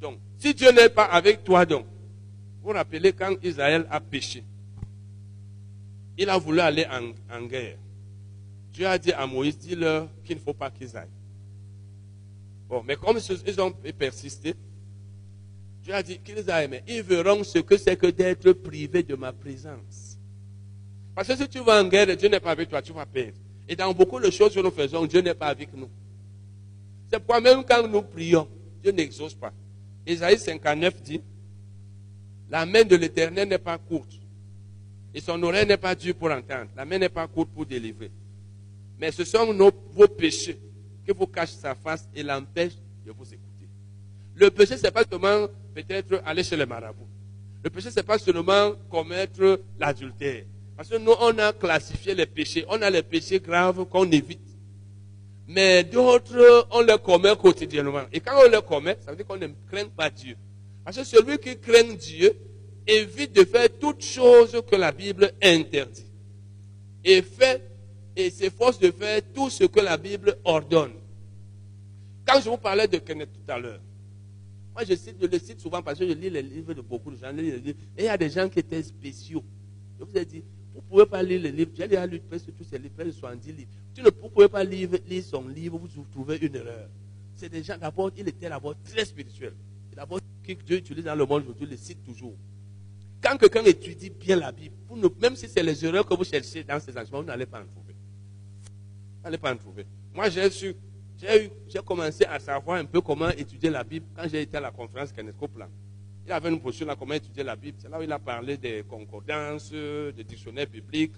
Donc, 0.00 0.18
si 0.38 0.54
Dieu 0.54 0.70
n'est 0.70 0.88
pas 0.88 1.04
avec 1.04 1.44
toi, 1.44 1.66
donc, 1.66 1.84
vous 2.62 2.68
vous 2.68 2.74
rappelez 2.74 3.12
quand 3.12 3.34
Israël 3.42 3.86
a 3.90 4.00
péché, 4.00 4.44
il 6.16 6.28
a 6.28 6.38
voulu 6.38 6.60
aller 6.60 6.86
en, 7.30 7.42
guerre. 7.42 7.76
Dieu 8.72 8.86
a 8.86 8.98
dit 8.98 9.12
à 9.12 9.26
Moïse, 9.26 9.58
dis-leur 9.58 10.08
qu'il 10.24 10.36
ne 10.36 10.40
faut 10.40 10.54
pas 10.54 10.70
qu'ils 10.70 10.96
aillent. 10.96 11.08
Bon, 12.70 12.84
mais 12.86 12.94
comme 12.94 13.18
ils 13.18 13.60
ont 13.60 13.72
persisté, 13.98 14.54
Dieu 15.82 15.92
a 15.92 16.04
dit 16.04 16.20
qu'ils 16.20 16.48
aillent, 16.48 16.68
mais 16.68 16.84
ils 16.86 17.02
verront 17.02 17.42
ce 17.42 17.58
que 17.58 17.76
c'est 17.76 17.96
que 17.96 18.06
d'être 18.06 18.52
privé 18.52 19.02
de 19.02 19.16
ma 19.16 19.32
présence. 19.32 20.16
Parce 21.12 21.26
que 21.26 21.36
si 21.36 21.48
tu 21.48 21.58
vas 21.64 21.82
en 21.82 21.88
guerre 21.88 22.16
Dieu 22.16 22.28
n'est 22.28 22.38
pas 22.38 22.52
avec 22.52 22.68
toi, 22.68 22.80
tu 22.80 22.92
vas 22.92 23.06
perdre. 23.06 23.36
Et 23.68 23.74
dans 23.74 23.92
beaucoup 23.92 24.20
de 24.20 24.30
choses 24.30 24.54
que 24.54 24.60
nous 24.60 24.70
faisons, 24.70 25.04
Dieu 25.04 25.20
n'est 25.20 25.34
pas 25.34 25.48
avec 25.48 25.74
nous. 25.74 25.88
C'est 27.10 27.18
pourquoi 27.18 27.40
même 27.40 27.64
quand 27.64 27.88
nous 27.88 28.02
prions, 28.02 28.46
Dieu 28.80 28.92
n'exauce 28.92 29.34
pas. 29.34 29.52
Isaïe 30.06 30.38
59 30.38 31.02
dit, 31.02 31.20
la 32.48 32.64
main 32.66 32.84
de 32.84 32.94
l'Éternel 32.94 33.48
n'est 33.48 33.58
pas 33.58 33.78
courte 33.78 34.12
et 35.12 35.20
son 35.20 35.42
oreille 35.42 35.66
n'est 35.66 35.76
pas 35.76 35.96
dure 35.96 36.14
pour 36.14 36.30
entendre. 36.30 36.70
La 36.76 36.84
main 36.84 36.98
n'est 36.98 37.08
pas 37.08 37.26
courte 37.26 37.50
pour 37.50 37.66
délivrer. 37.66 38.12
Mais 38.96 39.10
ce 39.10 39.24
sont 39.24 39.52
nos, 39.52 39.72
vos 39.92 40.06
péchés 40.06 40.56
vous 41.12 41.26
cachent 41.26 41.50
sa 41.50 41.74
face 41.74 42.08
et 42.14 42.22
l'empêchent 42.22 42.78
de 43.04 43.12
vous 43.12 43.24
écouter. 43.24 43.68
Le 44.34 44.50
péché, 44.50 44.76
ce 44.76 44.82
n'est 44.84 44.90
pas 44.90 45.04
seulement 45.04 45.48
peut-être 45.74 46.22
aller 46.24 46.42
chez 46.42 46.56
les 46.56 46.66
marabouts. 46.66 47.08
Le 47.62 47.70
péché, 47.70 47.90
ce 47.90 47.96
n'est 47.96 48.02
pas 48.02 48.18
seulement 48.18 48.72
commettre 48.90 49.60
l'adultère. 49.78 50.44
Parce 50.76 50.88
que 50.88 50.96
nous, 50.96 51.12
on 51.20 51.38
a 51.38 51.52
classifié 51.52 52.14
les 52.14 52.24
péchés. 52.24 52.64
On 52.68 52.80
a 52.80 52.88
les 52.88 53.02
péchés 53.02 53.38
graves 53.38 53.84
qu'on 53.84 54.10
évite. 54.10 54.40
Mais 55.46 55.84
d'autres, 55.84 56.68
on 56.70 56.80
les 56.80 56.96
commet 56.98 57.36
quotidiennement. 57.36 58.04
Et 58.12 58.20
quand 58.20 58.32
on 58.46 58.48
les 58.48 58.62
commet, 58.62 58.96
ça 59.04 59.10
veut 59.10 59.16
dire 59.16 59.26
qu'on 59.26 59.36
ne 59.36 59.48
craint 59.70 59.88
pas 59.94 60.08
Dieu. 60.08 60.36
Parce 60.84 60.96
que 60.96 61.04
celui 61.04 61.38
qui 61.38 61.58
craint 61.58 61.94
Dieu 61.94 62.34
évite 62.86 63.32
de 63.34 63.44
faire 63.44 63.68
toutes 63.78 64.02
choses 64.02 64.62
que 64.70 64.76
la 64.76 64.92
Bible 64.92 65.32
interdit. 65.42 66.06
Et 67.04 67.20
fait 67.20 67.62
et 68.16 68.30
s'efforce 68.30 68.78
de 68.78 68.90
faire 68.90 69.20
tout 69.34 69.50
ce 69.50 69.64
que 69.64 69.80
la 69.80 69.96
Bible 69.96 70.38
ordonne. 70.44 70.92
Quand 72.30 72.40
je 72.40 72.48
vous 72.48 72.58
parlais 72.58 72.86
de 72.86 72.98
Kenneth 72.98 73.30
tout 73.32 73.52
à 73.52 73.58
l'heure, 73.58 73.80
moi 74.72 74.84
je, 74.84 74.94
cite, 74.94 75.16
je 75.20 75.26
le 75.26 75.38
cite 75.38 75.58
souvent 75.58 75.82
parce 75.82 75.98
que 75.98 76.06
je 76.06 76.12
lis 76.12 76.30
les 76.30 76.42
livres 76.42 76.74
de 76.74 76.80
beaucoup 76.80 77.10
de 77.10 77.16
gens. 77.16 77.36
Et 77.36 77.74
il 77.98 78.04
y 78.04 78.08
a 78.08 78.16
des 78.16 78.30
gens 78.30 78.48
qui 78.48 78.60
étaient 78.60 78.82
spéciaux. 78.82 79.42
Je 79.98 80.04
vous 80.04 80.16
ai 80.16 80.24
dit, 80.24 80.44
vous 80.72 80.80
ne 80.80 80.86
pouvez 80.86 81.06
pas 81.06 81.22
lire 81.24 81.40
les 81.40 81.50
livres. 81.50 81.72
J'ai 81.74 81.88
déjà 81.88 82.06
lu 82.06 82.20
presque 82.20 82.54
tous 82.56 82.62
ces 82.62 82.78
livres, 82.78 82.94
presque 82.94 83.14
70 83.14 83.52
livres. 83.52 83.70
Tu 83.94 84.02
ne 84.02 84.10
pouvez 84.10 84.48
pas 84.48 84.62
lire, 84.62 84.90
son 85.24 85.48
livre, 85.48 85.78
vous 85.78 86.04
trouvez 86.12 86.36
une 86.36 86.54
erreur. 86.54 86.88
C'est 87.34 87.48
des 87.48 87.64
gens, 87.64 87.76
d'abord, 87.76 88.12
il 88.16 88.28
était 88.28 88.48
d'abord 88.48 88.76
très 88.84 89.04
spirituel. 89.04 89.54
D'abord, 89.96 90.20
que 90.44 90.52
Dieu 90.52 90.76
utilise 90.76 91.04
dans 91.04 91.16
le 91.16 91.26
monde 91.26 91.42
aujourd'hui, 91.42 91.66
le 91.66 91.76
cite 91.76 92.04
toujours. 92.04 92.36
Quand 93.20 93.36
quelqu'un 93.38 93.64
étudie 93.64 94.10
bien 94.10 94.36
la 94.36 94.52
Bible, 94.52 94.76
même 95.20 95.34
si 95.34 95.48
c'est 95.48 95.62
les 95.64 95.84
erreurs 95.84 96.06
que 96.06 96.14
vous 96.14 96.24
cherchez 96.24 96.62
dans 96.62 96.78
ces 96.78 96.92
enseignements, 96.92 97.22
vous 97.22 97.26
n'allez 97.26 97.46
pas 97.46 97.60
en 97.60 97.66
trouver. 97.66 97.94
Vous 99.18 99.24
n'allez 99.24 99.38
pas 99.38 99.52
en 99.52 99.56
trouver. 99.56 99.84
Moi, 100.14 100.30
j'ai 100.30 100.42
j'ai 101.20 101.82
commencé 101.84 102.24
à 102.24 102.38
savoir 102.38 102.78
un 102.78 102.84
peu 102.84 103.00
comment 103.00 103.28
étudier 103.30 103.70
la 103.70 103.84
Bible 103.84 104.06
quand 104.16 104.26
j'ai 104.28 104.42
été 104.42 104.56
à 104.56 104.60
la 104.60 104.70
conférence 104.70 105.12
Kenneth 105.12 105.36
Copeland. 105.36 105.68
Il 106.24 106.32
avait 106.32 106.48
une 106.48 106.58
brochure 106.58 106.86
là, 106.86 106.96
comment 106.96 107.14
étudier 107.14 107.42
la 107.42 107.56
Bible. 107.56 107.78
C'est 107.80 107.88
là 107.88 107.98
où 107.98 108.02
il 108.02 108.12
a 108.12 108.18
parlé 108.18 108.56
des 108.56 108.84
concordances, 108.88 109.70
des 109.70 110.24
dictionnaires 110.24 110.68
bibliques. 110.68 111.14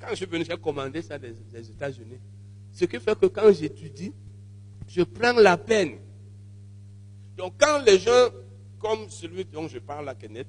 Quand 0.00 0.08
je 0.10 0.16
suis 0.16 0.26
venu, 0.26 0.44
j'ai 0.44 0.56
commandé 0.56 1.00
ça 1.00 1.18
des, 1.18 1.34
États-Unis. 1.70 2.18
Ce 2.72 2.84
qui 2.84 2.98
fait 2.98 3.18
que 3.18 3.26
quand 3.26 3.52
j'étudie, 3.52 4.12
je 4.88 5.02
prends 5.02 5.32
la 5.32 5.56
peine. 5.56 5.98
Donc 7.36 7.54
quand 7.58 7.82
les 7.86 7.98
gens, 7.98 8.28
comme 8.78 9.08
celui 9.08 9.44
dont 9.44 9.68
je 9.68 9.78
parle 9.78 10.08
à 10.08 10.14
Kenneth, 10.14 10.48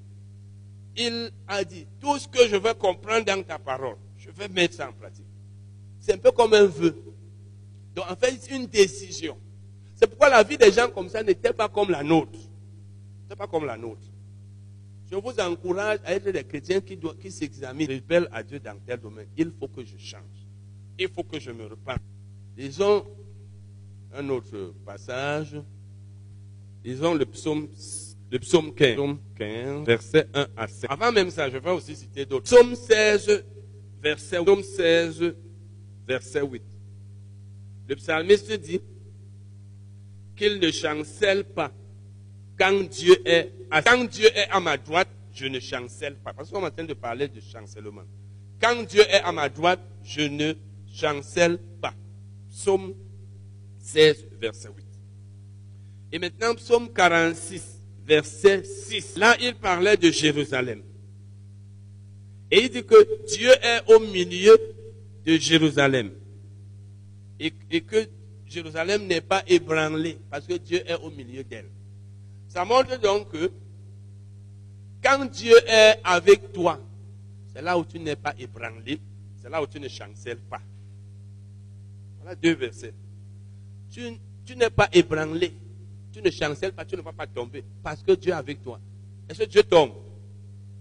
il 0.97 1.31
a 1.47 1.63
dit, 1.63 1.87
tout 1.99 2.17
ce 2.17 2.27
que 2.27 2.47
je 2.47 2.55
veux 2.55 2.73
comprendre 2.73 3.25
dans 3.25 3.41
ta 3.43 3.57
parole, 3.57 3.97
je 4.17 4.29
vais 4.31 4.47
mettre 4.47 4.75
ça 4.75 4.89
en 4.89 4.93
pratique. 4.93 5.25
C'est 5.99 6.13
un 6.13 6.17
peu 6.17 6.31
comme 6.31 6.53
un 6.53 6.65
vœu. 6.65 7.12
Donc 7.95 8.05
en 8.09 8.15
fait, 8.15 8.37
c'est 8.39 8.55
une 8.55 8.67
décision. 8.67 9.37
C'est 9.95 10.07
pourquoi 10.07 10.29
la 10.29 10.43
vie 10.43 10.57
des 10.57 10.71
gens 10.71 10.89
comme 10.89 11.09
ça 11.09 11.23
n'était 11.23 11.53
pas 11.53 11.69
comme 11.69 11.89
la 11.89 12.03
nôtre. 12.03 12.39
C'est 13.29 13.35
pas 13.35 13.47
comme 13.47 13.65
la 13.65 13.77
nôtre. 13.77 14.01
Je 15.11 15.15
vous 15.15 15.39
encourage 15.39 15.99
à 16.03 16.13
être 16.13 16.29
des 16.29 16.43
chrétiens 16.43 16.81
qui, 16.81 16.97
qui 17.21 17.31
s'examinent, 17.31 17.93
rebellent 17.93 18.27
à 18.31 18.41
Dieu 18.41 18.59
dans 18.59 18.77
tel 18.85 18.99
domaine. 18.99 19.27
Il 19.37 19.51
faut 19.59 19.67
que 19.67 19.83
je 19.83 19.97
change. 19.97 20.47
Il 20.97 21.07
faut 21.09 21.23
que 21.23 21.39
je 21.39 21.51
me 21.51 21.65
reparte. 21.65 22.01
Disons 22.55 23.05
un 24.13 24.29
autre 24.29 24.73
passage. 24.85 25.55
Disons 26.83 27.13
le 27.13 27.25
psaume, 27.25 27.69
le 28.29 28.39
psaume 28.39 28.73
15, 28.73 28.95
psaume 28.95 29.19
15, 29.37 29.85
verset 29.85 30.27
1 30.33 30.47
à 30.57 30.67
7. 30.67 30.91
Avant 30.91 31.11
même 31.11 31.29
ça, 31.29 31.49
je 31.49 31.57
vais 31.57 31.71
aussi 31.71 31.95
citer 31.95 32.25
d'autres. 32.25 32.43
Psaume 32.43 32.75
16, 32.75 33.45
verset, 34.01 34.43
psaume 34.43 34.63
16, 34.63 35.35
verset 36.05 36.41
8. 36.41 36.61
Le 37.93 37.97
psalmiste 37.97 38.51
dit, 38.53 38.81
qu'il 40.35 40.59
ne 40.59 40.71
chancelle 40.71 41.43
pas. 41.43 41.71
Quand 42.57 42.89
Dieu 42.89 43.15
est 43.23 43.51
à, 43.69 43.83
quand 43.83 44.05
Dieu 44.05 44.25
est 44.35 44.49
à 44.49 44.59
ma 44.59 44.77
droite, 44.77 45.09
je 45.31 45.45
ne 45.45 45.59
chancelle 45.59 46.15
pas. 46.15 46.33
Parce 46.33 46.49
qu'on 46.49 46.61
est 46.63 46.65
en 46.65 46.71
train 46.71 46.85
de 46.85 46.95
parler 46.95 47.27
de 47.27 47.39
chancellement. 47.39 48.01
Quand 48.59 48.81
Dieu 48.81 49.01
est 49.01 49.21
à 49.21 49.31
ma 49.31 49.47
droite, 49.47 49.79
je 50.03 50.21
ne 50.21 50.55
chancelle 50.91 51.59
pas. 51.79 51.93
Psaume 52.49 52.95
16, 53.77 54.25
verset 54.41 54.69
8. 54.75 54.85
Et 56.13 56.17
maintenant, 56.17 56.55
psaume 56.55 56.91
46, 56.91 57.79
verset 58.07 58.63
6. 58.63 59.17
Là, 59.17 59.37
il 59.39 59.53
parlait 59.53 59.97
de 59.97 60.09
Jérusalem. 60.09 60.81
Et 62.49 62.63
il 62.63 62.69
dit 62.71 62.83
que 62.83 63.27
Dieu 63.27 63.51
est 63.51 63.83
au 63.93 63.99
milieu 63.99 64.57
de 65.27 65.37
Jérusalem. 65.37 66.09
Et, 67.43 67.81
que 67.81 68.07
Jérusalem 68.47 69.05
n'est 69.05 69.21
pas 69.21 69.43
ébranlée 69.47 70.17
parce 70.31 70.45
que 70.45 70.53
Dieu 70.53 70.81
est 70.89 70.95
au 70.95 71.09
milieu 71.09 71.43
d'elle. 71.43 71.69
Ça 72.47 72.63
montre 72.63 72.97
donc 72.99 73.31
que 73.31 73.51
quand 75.03 75.25
Dieu 75.25 75.55
est 75.67 75.99
avec 76.05 76.53
toi, 76.53 76.79
c'est 77.53 77.61
là 77.61 77.77
où 77.77 77.83
tu 77.83 77.99
n'es 77.99 78.15
pas 78.15 78.33
ébranlé, 78.39 78.99
c'est 79.41 79.49
là 79.49 79.61
où 79.61 79.67
tu 79.67 79.77
ne 79.77 79.89
chancelles 79.89 80.39
pas. 80.49 80.61
Voilà 82.21 82.35
deux 82.35 82.53
versets. 82.55 82.93
Tu, 83.91 84.17
tu 84.45 84.55
n'es 84.55 84.69
pas 84.69 84.87
ébranlé, 84.93 85.53
tu 86.13 86.21
ne 86.21 86.31
chancelles 86.31 86.71
pas, 86.71 86.85
tu 86.85 86.95
ne 86.95 87.01
vas 87.01 87.11
pas 87.11 87.27
tomber 87.27 87.65
parce 87.83 88.01
que 88.01 88.13
Dieu 88.13 88.31
est 88.31 88.35
avec 88.35 88.63
toi. 88.63 88.79
Est-ce 89.27 89.39
que 89.39 89.49
Dieu 89.49 89.63
tombe? 89.63 89.91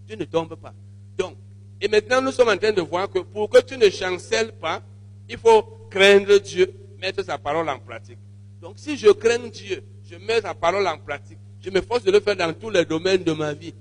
Dieu 0.06 0.14
ne 0.14 0.24
tombe 0.26 0.54
pas. 0.54 0.74
Donc, 1.18 1.36
et 1.80 1.88
maintenant 1.88 2.22
nous 2.22 2.30
sommes 2.30 2.50
en 2.50 2.56
train 2.56 2.72
de 2.72 2.82
voir 2.82 3.10
que 3.10 3.18
pour 3.18 3.50
que 3.50 3.60
tu 3.62 3.76
ne 3.76 3.90
chancelles 3.90 4.52
pas, 4.52 4.80
il 5.28 5.36
faut 5.36 5.81
craindre 5.92 6.38
Dieu, 6.38 6.72
mettre 6.98 7.22
sa 7.22 7.36
parole 7.38 7.68
en 7.68 7.78
pratique. 7.78 8.18
Donc 8.60 8.78
si 8.78 8.96
je 8.96 9.08
crains 9.10 9.48
Dieu, 9.48 9.82
je 10.08 10.16
mets 10.16 10.40
sa 10.40 10.54
parole 10.54 10.86
en 10.86 10.98
pratique, 10.98 11.38
je 11.60 11.70
m'efforce 11.70 12.02
de 12.02 12.10
le 12.10 12.20
faire 12.20 12.36
dans 12.36 12.52
tous 12.52 12.70
les 12.70 12.84
domaines 12.84 13.22
de 13.22 13.32
ma 13.32 13.52
vie, 13.52 13.74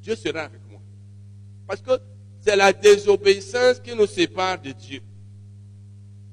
Dieu 0.00 0.16
sera 0.16 0.42
avec 0.42 0.60
moi. 0.68 0.80
Parce 1.66 1.80
que 1.80 1.92
c'est 2.40 2.56
la 2.56 2.72
désobéissance 2.72 3.78
qui 3.80 3.94
nous 3.94 4.06
sépare 4.06 4.60
de 4.60 4.72
Dieu. 4.72 5.00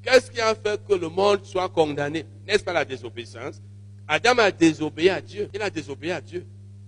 Qu'est-ce 0.02 0.32
qui 0.32 0.40
a 0.40 0.56
fait 0.56 0.80
que 0.88 0.94
le 0.94 1.10
monde 1.10 1.44
soit 1.44 1.68
condamné? 1.70 2.26
N'est-ce 2.48 2.64
pas 2.64 2.74
la 2.74 2.86
désobéissance? 2.86 3.62
Adam 4.08 4.38
a 4.38 4.52
désobéi 4.52 5.10
à 5.10 5.20
Dieu. 5.20 5.50
Il 5.54 5.62
a 5.62 5.70
désobéi 5.70 6.12
à 6.12 6.22
Dieu. 6.22 6.46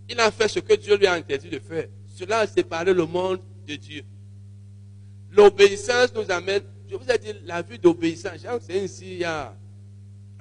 Il 0.08 0.20
a 0.20 0.32
fait 0.32 0.48
ce 0.48 0.60
que 0.60 0.74
Dieu 0.74 0.96
lui 0.96 1.06
a 1.06 1.14
interdit 1.14 1.50
de 1.50 1.60
faire. 1.60 1.88
Cela 2.08 2.40
a 2.40 2.48
séparé 2.48 2.94
le 2.94 3.06
monde 3.06 3.42
de 3.68 3.76
Dieu. 3.76 4.04
L'obéissance 5.32 6.14
nous 6.16 6.32
amène, 6.32 6.64
je 6.90 6.96
vous 6.96 7.10
ai 7.10 7.18
dit 7.18 7.34
la 7.46 7.62
vue 7.62 7.78
d'obéissance. 7.78 8.42
J'ai 8.42 8.50
enseigné 8.50 8.88
il 9.02 9.18
y 9.20 9.24
a 9.24 9.56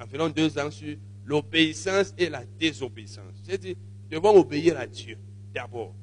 environ 0.01 0.29
deux 0.29 0.59
ans 0.59 0.71
sur 0.71 0.97
l'obéissance 1.27 2.15
et 2.17 2.29
la 2.29 2.45
désobéissance. 2.59 3.35
J'ai 3.47 3.59
dit, 3.59 3.77
nous 4.11 4.19
devons 4.19 4.39
obéir 4.39 4.79
à 4.79 4.87
Dieu 4.87 5.19
d'abord. 5.55 5.95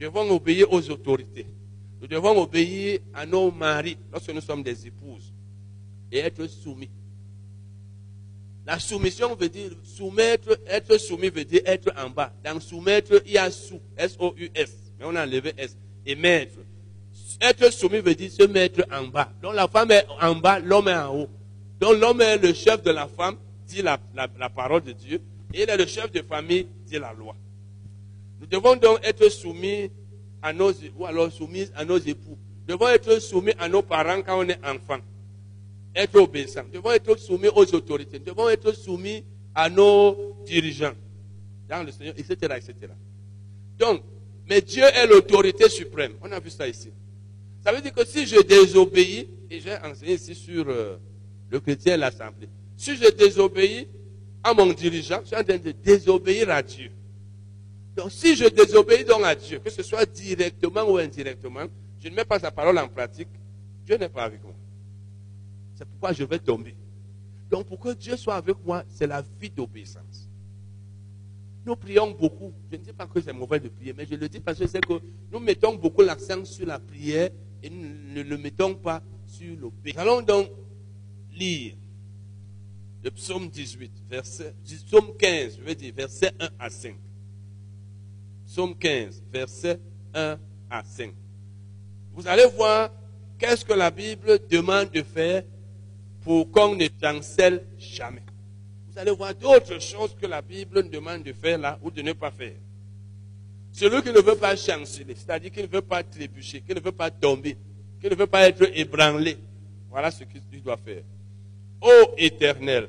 Nous 0.00 0.06
devons 0.06 0.30
obéir 0.30 0.72
aux 0.72 0.90
autorités. 0.90 1.46
Nous 2.00 2.06
devons 2.06 2.40
obéir 2.40 3.00
à 3.12 3.26
nos 3.26 3.50
maris 3.50 3.98
lorsque 4.12 4.30
nous 4.30 4.40
sommes 4.40 4.62
des 4.62 4.86
épouses 4.86 5.32
et 6.12 6.18
être 6.18 6.46
soumis. 6.46 6.90
La 8.64 8.78
soumission 8.78 9.34
veut 9.34 9.48
dire 9.48 9.72
soumettre, 9.82 10.60
être 10.66 10.98
soumis 10.98 11.30
veut 11.30 11.44
dire 11.44 11.62
être 11.64 11.90
en 11.96 12.10
bas. 12.10 12.32
Dans 12.44 12.60
soumettre, 12.60 13.22
il 13.24 13.32
y 13.32 13.38
a 13.38 13.50
sous, 13.50 13.80
S-O-U-S, 13.96 14.92
mais 14.98 15.06
on 15.06 15.16
a 15.16 15.24
enlevé 15.24 15.54
S, 15.56 15.76
et 16.04 16.14
mettre. 16.14 16.58
Être 17.40 17.72
soumis 17.72 18.00
veut 18.00 18.14
dire 18.14 18.30
se 18.30 18.44
mettre 18.44 18.84
en 18.92 19.06
bas. 19.08 19.30
Donc 19.42 19.54
la 19.54 19.68
femme 19.68 19.90
est 19.90 20.06
en 20.20 20.34
bas, 20.34 20.58
l'homme 20.58 20.88
est 20.88 20.96
en 20.96 21.14
haut. 21.14 21.28
Donc 21.80 21.98
l'homme 21.98 22.20
est 22.20 22.38
le 22.38 22.52
chef 22.52 22.82
de 22.82 22.90
la 22.90 23.06
femme, 23.06 23.36
dit 23.66 23.82
la, 23.82 23.98
la 24.14 24.48
parole 24.48 24.82
de 24.82 24.92
Dieu, 24.92 25.20
et 25.52 25.62
il 25.62 25.70
est 25.70 25.76
le 25.76 25.86
chef 25.86 26.10
de 26.10 26.22
famille, 26.22 26.66
dit 26.86 26.98
la 26.98 27.12
loi. 27.12 27.34
Nous 28.40 28.46
devons 28.46 28.76
donc 28.76 29.00
être 29.02 29.28
soumis 29.28 29.90
à 30.42 30.52
nos, 30.52 30.72
ou 30.96 31.06
alors 31.06 31.30
soumis 31.32 31.68
à 31.74 31.84
nos 31.84 31.98
époux. 31.98 32.38
Nous 32.68 32.76
devons 32.76 32.88
être 32.88 33.18
soumis 33.20 33.52
à 33.58 33.68
nos 33.68 33.82
parents 33.82 34.22
quand 34.22 34.38
on 34.38 34.48
est 34.48 34.58
enfant. 34.64 34.98
Être 35.94 36.20
obéissant. 36.20 36.62
Nous 36.64 36.80
devons 36.80 36.92
être 36.92 37.16
soumis 37.16 37.48
aux 37.48 37.74
autorités. 37.74 38.18
Nous 38.18 38.26
devons 38.26 38.48
être 38.48 38.72
soumis 38.72 39.24
à 39.54 39.68
nos 39.68 40.36
dirigeants. 40.46 40.92
Dans 41.68 41.84
le 41.84 41.92
Seigneur, 41.92 42.14
etc., 42.16 42.34
etc. 42.56 42.92
Donc, 43.78 44.02
mais 44.48 44.60
Dieu 44.60 44.84
est 44.84 45.06
l'autorité 45.06 45.68
suprême. 45.68 46.12
On 46.22 46.30
a 46.32 46.40
vu 46.40 46.50
ça 46.50 46.66
ici. 46.68 46.90
Ça 47.64 47.72
veut 47.72 47.80
dire 47.80 47.92
que 47.92 48.04
si 48.04 48.26
je 48.26 48.40
désobéis, 48.40 49.28
et 49.50 49.60
j'ai 49.60 49.76
enseigné 49.78 50.14
ici 50.14 50.34
sur 50.34 50.68
euh, 50.68 50.96
le 51.50 51.60
chrétien 51.60 51.94
et 51.94 51.96
l'assemblée, 51.96 52.48
si 52.76 52.96
je 52.96 53.10
désobéis 53.10 53.88
à 54.42 54.54
mon 54.54 54.72
dirigeant, 54.72 55.20
je 55.22 55.28
suis 55.28 55.36
en 55.36 55.44
train 55.44 55.58
de 55.58 55.72
désobéir 55.72 56.50
à 56.50 56.62
Dieu. 56.62 56.90
Donc 57.96 58.12
si 58.12 58.36
je 58.36 58.46
désobéis 58.46 59.04
donc 59.04 59.24
à 59.24 59.34
Dieu, 59.34 59.58
que 59.58 59.70
ce 59.70 59.82
soit 59.82 60.06
directement 60.06 60.84
ou 60.84 60.98
indirectement, 60.98 61.66
je 61.98 62.08
ne 62.08 62.14
mets 62.14 62.24
pas 62.24 62.38
sa 62.38 62.50
parole 62.50 62.78
en 62.78 62.88
pratique, 62.88 63.28
Dieu 63.84 63.96
n'est 63.96 64.08
pas 64.08 64.22
avec 64.24 64.42
moi. 64.42 64.54
C'est 65.74 65.84
pourquoi 65.84 66.12
je 66.12 66.24
vais 66.24 66.38
tomber. 66.38 66.76
Donc 67.50 67.66
pour 67.66 67.80
que 67.80 67.94
Dieu 67.94 68.16
soit 68.16 68.36
avec 68.36 68.56
moi, 68.64 68.84
c'est 68.88 69.06
la 69.06 69.22
vie 69.40 69.50
d'obéissance. 69.50 70.28
Nous 71.66 71.74
prions 71.76 72.12
beaucoup. 72.12 72.52
Je 72.70 72.76
ne 72.76 72.82
dis 72.82 72.92
pas 72.92 73.06
que 73.06 73.20
c'est 73.20 73.32
mauvais 73.32 73.58
de 73.58 73.68
prier, 73.68 73.92
mais 73.92 74.06
je 74.06 74.14
le 74.14 74.28
dis 74.28 74.40
parce 74.40 74.58
que 74.58 74.66
c'est 74.66 74.84
que 74.84 74.94
nous 75.32 75.40
mettons 75.40 75.74
beaucoup 75.74 76.02
l'accent 76.02 76.44
sur 76.44 76.66
la 76.66 76.78
prière 76.78 77.30
et 77.62 77.70
ne 77.70 78.22
le 78.22 78.38
mettons 78.38 78.74
pas 78.74 79.02
sur 79.26 79.56
l'obéissance. 79.56 80.02
Allons 80.02 80.22
donc 80.22 80.50
lire 81.32 81.74
le 83.02 83.10
psaume 83.10 83.48
18, 83.48 83.92
verset, 84.08 84.54
psaume 84.64 85.16
15, 85.16 85.58
je 85.58 85.62
veux 85.62 85.74
dire, 85.74 85.94
verset 85.94 86.32
1 86.40 86.48
à 86.58 86.70
5. 86.70 86.96
Psaume 88.46 88.76
15, 88.76 89.22
verset 89.32 89.80
1 90.14 90.38
à 90.70 90.82
5. 90.82 91.12
Vous 92.12 92.26
allez 92.26 92.46
voir 92.46 92.90
qu'est-ce 93.38 93.64
que 93.64 93.74
la 93.74 93.90
Bible 93.90 94.40
demande 94.50 94.90
de 94.90 95.02
faire 95.02 95.44
pour 96.22 96.50
qu'on 96.50 96.74
ne 96.74 96.86
chancelle 97.00 97.64
jamais. 97.78 98.24
Vous 98.88 98.98
allez 98.98 99.12
voir 99.12 99.34
d'autres 99.34 99.78
choses 99.80 100.16
que 100.20 100.26
la 100.26 100.42
Bible 100.42 100.88
demande 100.90 101.22
de 101.22 101.32
faire 101.32 101.58
là 101.58 101.78
ou 101.82 101.90
de 101.90 102.02
ne 102.02 102.12
pas 102.12 102.32
faire. 102.32 102.56
Celui 103.78 104.02
qui 104.02 104.10
ne 104.10 104.20
veut 104.20 104.34
pas 104.34 104.56
chanceler, 104.56 105.14
c'est-à-dire 105.14 105.52
qui 105.52 105.62
ne 105.62 105.68
veut 105.68 105.80
pas 105.80 106.02
trébucher, 106.02 106.60
qui 106.62 106.74
ne 106.74 106.80
veut 106.80 106.90
pas 106.90 107.12
tomber, 107.12 107.56
qui 108.00 108.10
ne 108.10 108.14
veut 108.16 108.26
pas 108.26 108.48
être 108.48 108.68
ébranlé, 108.76 109.38
voilà 109.88 110.10
ce 110.10 110.24
qu'il 110.24 110.60
doit 110.64 110.76
faire. 110.76 111.04
Ô 111.80 112.12
éternel, 112.16 112.88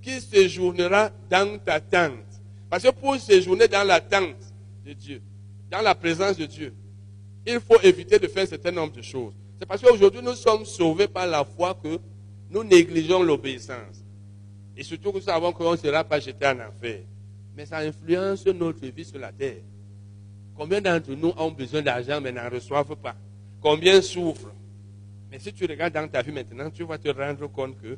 qui 0.00 0.18
séjournera 0.18 1.10
dans 1.28 1.58
ta 1.58 1.78
tente? 1.78 2.40
Parce 2.70 2.82
que 2.84 2.88
pour 2.88 3.16
séjourner 3.16 3.68
dans 3.68 3.86
la 3.86 4.00
tente 4.00 4.54
de 4.82 4.94
Dieu, 4.94 5.20
dans 5.70 5.82
la 5.82 5.94
présence 5.94 6.38
de 6.38 6.46
Dieu, 6.46 6.72
il 7.46 7.60
faut 7.60 7.78
éviter 7.82 8.18
de 8.18 8.26
faire 8.26 8.44
un 8.44 8.46
certain 8.46 8.70
nombre 8.70 8.94
de 8.94 9.02
choses. 9.02 9.34
C'est 9.58 9.66
parce 9.66 9.82
qu'aujourd'hui, 9.82 10.22
nous 10.22 10.36
sommes 10.36 10.64
sauvés 10.64 11.06
par 11.06 11.26
la 11.26 11.44
foi 11.44 11.78
que 11.82 11.98
nous 12.48 12.64
négligeons 12.64 13.22
l'obéissance. 13.22 14.02
Et 14.74 14.84
surtout 14.84 15.12
que 15.12 15.18
nous 15.18 15.22
savons 15.22 15.52
qu'on 15.52 15.72
ne 15.72 15.76
sera 15.76 16.02
pas 16.02 16.18
jeté 16.18 16.46
en 16.46 16.60
enfer. 16.60 17.00
Mais 17.54 17.66
ça 17.66 17.80
influence 17.80 18.46
notre 18.46 18.86
vie 18.86 19.04
sur 19.04 19.18
la 19.18 19.32
terre. 19.32 19.60
Combien 20.60 20.82
d'entre 20.82 21.12
nous 21.12 21.32
ont 21.38 21.50
besoin 21.52 21.80
d'argent 21.80 22.20
mais 22.20 22.32
n'en 22.32 22.50
reçoivent 22.50 22.94
pas? 22.94 23.16
Combien 23.62 24.02
souffrent? 24.02 24.52
Mais 25.30 25.38
si 25.38 25.54
tu 25.54 25.64
regardes 25.64 25.94
dans 25.94 26.06
ta 26.06 26.20
vie 26.20 26.32
maintenant, 26.32 26.68
tu 26.68 26.84
vas 26.84 26.98
te 26.98 27.08
rendre 27.08 27.46
compte 27.46 27.80
que 27.80 27.96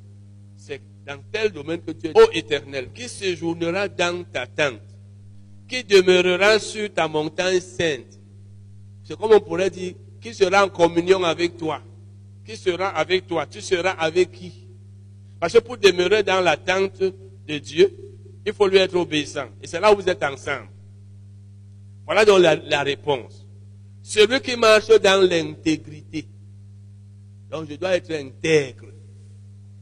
c'est 0.57 0.81
dans 1.05 1.21
tel 1.33 1.51
domaine 1.51 1.81
que 1.81 1.91
tu 1.91 2.07
es, 2.07 2.11
ô 2.17 2.31
éternel, 2.33 2.91
qui 2.95 3.09
séjournera 3.09 3.89
dans 3.89 4.23
ta 4.23 4.47
tente, 4.47 4.79
qui 5.67 5.83
demeurera 5.83 6.61
sur 6.61 6.95
ta 6.95 7.09
montagne 7.09 7.59
sainte? 7.59 8.21
C'est 9.03 9.19
comme 9.19 9.33
on 9.33 9.41
pourrait 9.41 9.69
dire, 9.69 9.95
qui 10.21 10.33
sera 10.33 10.65
en 10.65 10.69
communion 10.69 11.25
avec 11.25 11.57
toi? 11.57 11.83
Qui 12.47 12.57
sera 12.57 12.91
avec 12.91 13.27
toi? 13.27 13.45
Tu 13.45 13.61
seras 13.61 13.91
avec 13.91 14.31
qui? 14.31 14.69
Parce 15.41 15.53
que 15.53 15.59
pour 15.59 15.79
demeurer 15.79 16.23
dans 16.23 16.41
la 16.41 16.57
tente 16.57 17.03
de 17.03 17.59
Dieu, 17.59 17.93
il 18.47 18.53
faut 18.53 18.69
lui 18.69 18.79
être 18.79 18.95
obéissant. 18.95 19.49
Et 19.61 19.67
c'est 19.67 19.81
là 19.81 19.93
où 19.93 19.97
vous 19.97 20.09
êtes 20.09 20.23
ensemble. 20.23 20.69
Voilà 22.13 22.27
donc 22.27 22.41
la, 22.41 22.57
la 22.57 22.83
réponse. 22.83 23.47
Celui 24.03 24.39
qui 24.43 24.55
marche 24.55 24.89
dans 25.01 25.27
l'intégrité. 25.27 26.27
Donc 27.51 27.71
je 27.71 27.77
dois 27.77 27.97
être 27.97 28.13
intègre. 28.13 28.89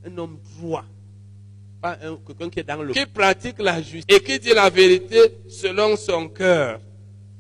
Un 0.06 0.16
homme 0.16 0.38
droit. 0.56 0.84
Pas 1.82 1.98
quelqu'un 2.24 2.48
qui 2.48 2.60
est 2.60 2.62
dans 2.62 2.84
le... 2.84 2.92
Qui 2.92 3.04
pratique 3.06 3.58
la 3.58 3.82
justice 3.82 4.04
et 4.08 4.20
qui 4.20 4.38
dit 4.38 4.54
la 4.54 4.70
vérité 4.70 5.18
selon 5.48 5.96
son 5.96 6.28
cœur. 6.28 6.80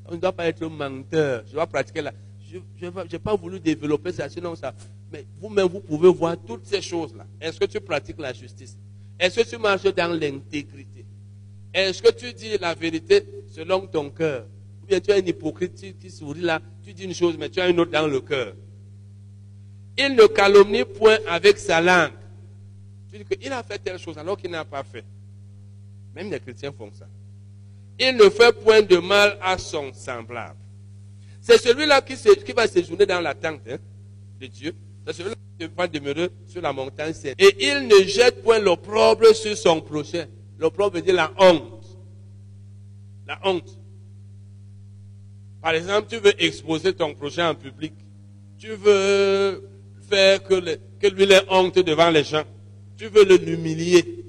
On 0.06 0.14
ne 0.14 0.16
doit 0.16 0.32
pas 0.32 0.46
être 0.46 0.66
menteur. 0.66 1.44
Je 1.46 1.52
dois 1.52 1.68
pratiquer 1.68 2.02
la... 2.02 2.12
Je 2.50 2.58
n'ai 2.86 3.18
pas 3.20 3.36
voulu 3.36 3.60
développer 3.60 4.10
ça, 4.10 4.28
sinon 4.28 4.56
ça... 4.56 4.74
Mais 5.12 5.24
vous-même, 5.40 5.68
vous 5.68 5.78
pouvez 5.78 6.10
voir 6.10 6.36
toutes 6.36 6.66
ces 6.66 6.82
choses-là. 6.82 7.26
Est-ce 7.40 7.60
que 7.60 7.66
tu 7.66 7.80
pratiques 7.80 8.18
la 8.18 8.32
justice? 8.32 8.76
Est-ce 9.20 9.38
que 9.40 9.48
tu 9.48 9.56
marches 9.56 9.84
dans 9.94 10.18
l'intégrité? 10.18 11.04
Est-ce 11.72 12.02
que 12.02 12.10
tu 12.10 12.32
dis 12.32 12.58
la 12.58 12.74
vérité 12.74 13.24
selon 13.54 13.86
ton 13.86 14.10
cœur? 14.10 14.46
Ou 14.90 14.98
bien 14.98 15.00
tu 15.00 15.10
es 15.12 15.22
un 15.22 15.24
hypocrite 15.24 15.98
qui 16.00 16.10
sourit 16.10 16.40
là, 16.40 16.60
tu 16.82 16.92
dis 16.92 17.04
une 17.04 17.14
chose, 17.14 17.36
mais 17.38 17.48
tu 17.48 17.60
as 17.60 17.68
une 17.68 17.78
autre 17.78 17.92
dans 17.92 18.08
le 18.08 18.20
cœur. 18.20 18.54
Il 19.96 20.16
ne 20.16 20.26
calomnie 20.26 20.84
point 20.84 21.18
avec 21.28 21.58
sa 21.58 21.80
langue. 21.80 22.10
Tu 23.12 23.18
dis 23.18 23.24
qu'il 23.24 23.52
a 23.52 23.62
fait 23.62 23.78
telle 23.78 24.00
chose 24.00 24.18
alors 24.18 24.36
qu'il 24.36 24.50
n'a 24.50 24.64
pas 24.64 24.82
fait. 24.82 25.04
Même 26.12 26.28
les 26.28 26.40
chrétiens 26.40 26.72
font 26.72 26.90
ça. 26.92 27.06
Il 28.00 28.16
ne 28.16 28.28
fait 28.30 28.52
point 28.52 28.82
de 28.82 28.96
mal 28.96 29.38
à 29.40 29.58
son 29.58 29.92
semblable. 29.92 30.56
C'est 31.40 31.58
celui-là 31.58 32.02
qui, 32.02 32.16
qui, 32.16 32.52
va 32.52 32.66
séjourner 32.66 33.06
dans 33.06 33.20
la 33.20 33.34
tente 33.34 33.60
hein, 33.70 33.76
de 34.40 34.46
Dieu. 34.48 34.74
C'est 35.06 35.12
celui-là 35.12 35.36
qui 35.56 35.68
va 35.76 35.86
demeurer 35.86 36.30
sur 36.48 36.62
la 36.62 36.72
montagne 36.72 37.12
sainte. 37.12 37.36
Et 37.38 37.68
il 37.68 37.86
ne 37.86 38.04
jette 38.08 38.42
point 38.42 38.58
l'opprobre 38.58 39.32
sur 39.36 39.56
son 39.56 39.80
prochain. 39.80 40.26
L'opprobre 40.58 40.96
veut 40.96 41.02
dire 41.02 41.14
la 41.14 41.32
honte. 41.38 41.84
La 43.28 43.38
honte. 43.44 43.79
Par 45.62 45.74
exemple, 45.74 46.08
tu 46.08 46.16
veux 46.16 46.42
exposer 46.42 46.92
ton 46.92 47.14
prochain 47.14 47.50
en 47.50 47.54
public. 47.54 47.92
Tu 48.58 48.68
veux 48.68 49.68
faire 50.08 50.42
que, 50.42 50.54
lui 51.08 51.32
ait 51.32 51.42
honte 51.48 51.78
devant 51.78 52.10
les 52.10 52.24
gens. 52.24 52.44
Tu 52.96 53.08
veux 53.08 53.24
l'humilier. 53.36 54.24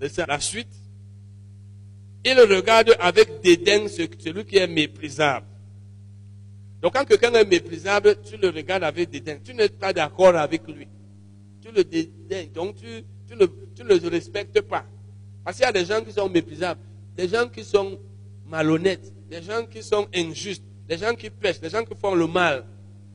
C'est 0.00 0.08
ça. 0.08 0.24
La 0.26 0.40
suite. 0.40 0.68
Il 2.24 2.38
regarde 2.38 2.94
avec 3.00 3.40
dédain 3.42 3.88
celui 3.88 4.44
qui 4.44 4.56
est 4.56 4.66
méprisable. 4.66 5.46
Donc 6.80 6.94
quand 6.94 7.04
quelqu'un 7.04 7.32
est 7.34 7.44
méprisable, 7.44 8.16
tu 8.24 8.36
le 8.36 8.48
regardes 8.50 8.84
avec 8.84 9.10
dédain. 9.10 9.38
Tu 9.44 9.54
n'es 9.54 9.68
pas 9.68 9.92
d'accord 9.92 10.36
avec 10.36 10.66
lui. 10.68 10.86
Tu 11.60 11.70
le 11.72 11.82
dédaignes. 11.82 12.50
Donc 12.52 12.76
tu, 12.76 13.04
tu, 13.28 13.36
tu 13.74 13.84
le 13.84 14.08
respectes 14.08 14.60
pas. 14.62 14.84
Parce 15.44 15.56
qu'il 15.56 15.64
y 15.64 15.68
a 15.68 15.72
des 15.72 15.84
gens 15.84 16.00
qui 16.02 16.12
sont 16.12 16.28
méprisables, 16.28 16.80
des 17.16 17.28
gens 17.28 17.48
qui 17.48 17.64
sont 17.64 17.98
malhonnêtes, 18.46 19.12
des 19.32 19.40
gens 19.40 19.64
qui 19.64 19.82
sont 19.82 20.06
injustes, 20.14 20.62
des 20.86 20.98
gens 20.98 21.14
qui 21.14 21.30
pêchent, 21.30 21.58
des 21.58 21.70
gens 21.70 21.82
qui 21.84 21.94
font 21.94 22.14
le 22.14 22.26
mal. 22.26 22.66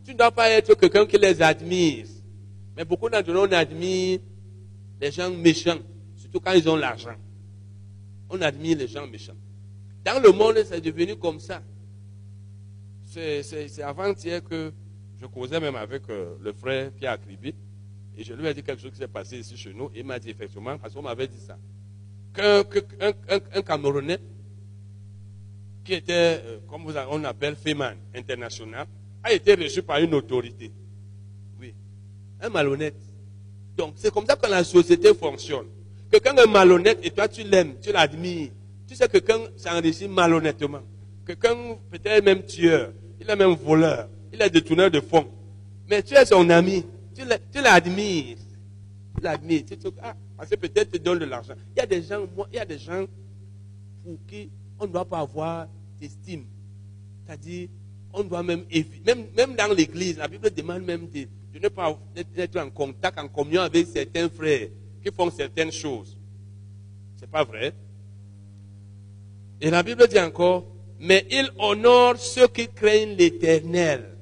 Tu 0.04 0.14
ne 0.14 0.18
dois 0.18 0.32
pas 0.32 0.50
être 0.50 0.74
quelqu'un 0.74 1.06
qui 1.06 1.16
les 1.16 1.40
admire. 1.44 2.08
Mais 2.76 2.84
beaucoup 2.84 3.08
d'entre 3.08 3.32
nous, 3.32 3.42
on 3.42 3.52
admire 3.52 4.20
les 5.00 5.12
gens 5.12 5.30
méchants, 5.30 5.78
surtout 6.16 6.40
quand 6.40 6.54
ils 6.54 6.68
ont 6.68 6.76
l'argent. 6.76 7.16
On 8.32 8.42
admire 8.42 8.80
les 8.80 8.88
gens 8.88 9.06
méchants. 9.06 9.36
Dans 10.04 10.20
le 10.20 10.32
monde, 10.32 10.58
c'est 10.66 10.82
devenu 10.82 11.16
comme 11.18 11.40
ça. 11.40 11.62
C'est 13.06 13.84
avant-hier 13.84 14.44
que 14.44 14.74
je 15.22 15.26
causais 15.28 15.60
même 15.60 15.76
avec 15.76 16.02
euh, 16.10 16.36
le 16.42 16.52
frère 16.52 16.92
Pierre 16.94 17.12
Acribi. 17.12 17.54
Et 18.18 18.24
je 18.24 18.34
lui 18.34 18.48
ai 18.48 18.56
dit 18.56 18.64
quelque 18.64 18.82
chose 18.82 18.92
qui 18.92 18.98
s'est 18.98 19.08
passé 19.08 19.38
ici 19.38 19.56
chez 19.56 19.72
nous. 19.72 19.92
il 19.94 20.04
m'a 20.04 20.18
dit 20.18 20.32
effectivement, 20.32 20.80
parce 20.80 20.96
qu'on 20.96 21.04
m'avait 21.04 21.28
dit 21.28 21.40
ça. 21.40 21.60
Qu'un 22.34 22.64
un, 23.02 23.62
Camerounais 23.62 24.20
qui 25.88 25.94
était, 25.94 26.42
euh, 26.44 26.58
comme 26.70 26.86
on 26.86 27.24
appelle, 27.24 27.56
Feman 27.56 27.96
international, 28.14 28.86
a 29.24 29.32
été 29.32 29.56
reçu 29.56 29.82
par 29.82 30.00
une 30.00 30.14
autorité. 30.14 30.70
Oui. 31.60 31.74
Un 32.42 32.50
malhonnête. 32.50 32.96
Donc, 33.78 33.94
c'est 33.96 34.14
comme 34.14 34.26
ça 34.26 34.36
que 34.36 34.50
la 34.50 34.66
société 34.66 35.14
fonctionne. 35.14 35.68
Quelqu'un 36.12 36.36
est 36.36 36.48
malhonnête 36.48 37.00
et 37.04 37.10
toi 37.10 37.28
tu 37.30 37.44
l'aimes, 37.44 37.76
tu 37.82 37.92
l'admires. 37.94 38.50
Tu 38.86 38.96
sais 38.96 39.08
que 39.08 39.14
quelqu'un 39.14 39.40
s'enrichit 39.56 40.10
malhonnêtement. 40.10 40.82
Quelqu'un 41.26 41.56
peut-être 41.90 42.24
même 42.24 42.44
tueur, 42.44 42.92
il 43.20 43.30
est 43.30 43.36
même 43.36 43.54
voleur, 43.56 44.10
il 44.34 44.42
est 44.42 44.50
détourneur 44.50 44.92
de 44.92 45.00
fonds. 45.00 45.28
Mais 45.90 46.04
tu 46.04 46.16
es 46.16 46.26
son 46.26 46.50
ami, 46.50 46.86
tu 47.16 47.24
l'admires. 47.62 48.38
Tu 49.16 49.24
l'admires. 49.24 49.64
Ah, 50.02 50.16
parce 50.36 50.50
que 50.50 50.56
peut-être 50.56 50.92
tu 50.92 51.00
donnes 51.00 51.20
de 51.20 51.26
l'argent. 51.26 51.54
Il 51.76 51.80
y 51.80 51.82
a 51.82 51.86
des 51.86 52.02
gens, 52.02 52.26
moi, 52.36 52.48
il 52.52 52.58
y 52.58 52.60
a 52.60 52.66
des 52.66 52.78
gens 52.78 53.06
pour 54.04 54.18
qui 54.28 54.50
on 54.80 54.86
ne 54.86 54.92
doit 54.92 55.06
pas 55.06 55.20
avoir 55.20 55.68
d'estime. 56.00 56.46
C'est-à-dire, 57.26 57.70
on 58.14 58.24
doit 58.24 58.44
même 58.44 58.66
même, 59.06 59.26
même 59.36 59.56
dans 59.56 59.74
l'église, 59.74 60.18
la 60.18 60.28
Bible 60.28 60.50
demande 60.52 60.84
même 60.84 61.08
de, 61.10 61.28
ne 61.60 61.68
pas 61.70 61.98
être 62.36 62.60
en 62.60 62.70
contact, 62.70 63.20
en 63.20 63.28
communion 63.28 63.62
avec 63.62 63.88
certains 63.88 64.30
frères 64.30 64.70
qui 65.04 65.12
font 65.12 65.30
certaines 65.32 65.72
choses. 65.72 66.18
Ce 67.18 67.22
n'est 67.22 67.28
pas 67.28 67.44
vrai? 67.44 67.74
Et 69.60 69.70
la 69.70 69.82
Bible 69.84 70.08
dit 70.08 70.20
encore, 70.20 70.66
mais 71.00 71.26
il 71.30 71.50
honore 71.58 72.18
ceux 72.18 72.48
qui 72.48 72.68
craignent 72.68 73.16
l'éternel. 73.16 74.18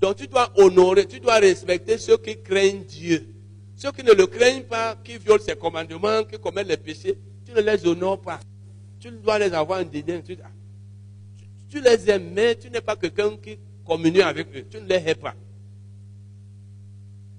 Donc 0.00 0.16
tu 0.16 0.26
dois 0.26 0.50
honorer, 0.56 1.06
tu 1.06 1.20
dois 1.20 1.38
respecter 1.38 1.98
ceux 1.98 2.16
qui 2.18 2.40
craignent 2.40 2.84
Dieu. 2.84 3.34
Ceux 3.76 3.92
qui 3.92 4.02
ne 4.02 4.12
le 4.12 4.26
craignent 4.26 4.64
pas, 4.64 4.96
qui 4.96 5.18
violent 5.18 5.42
ses 5.42 5.56
commandements, 5.56 6.24
qui 6.24 6.38
commettent 6.38 6.68
les 6.68 6.76
péchés, 6.76 7.16
tu 7.44 7.52
ne 7.52 7.60
les 7.60 7.86
honores 7.86 8.20
pas. 8.20 8.40
Tu 8.98 9.10
dois 9.10 9.38
les 9.38 9.52
avoir 9.52 9.80
en 9.80 9.84
dédain. 9.84 10.20
Tu 11.68 11.80
les 11.80 12.10
aimes, 12.10 12.30
mais 12.32 12.56
tu 12.56 12.70
n'es 12.70 12.80
pas 12.80 12.96
quelqu'un 12.96 13.36
qui 13.36 13.58
communie 13.84 14.22
avec 14.22 14.48
eux. 14.54 14.64
Tu 14.70 14.80
ne 14.80 14.86
les 14.86 14.96
hais 14.96 15.14
pas. 15.14 15.34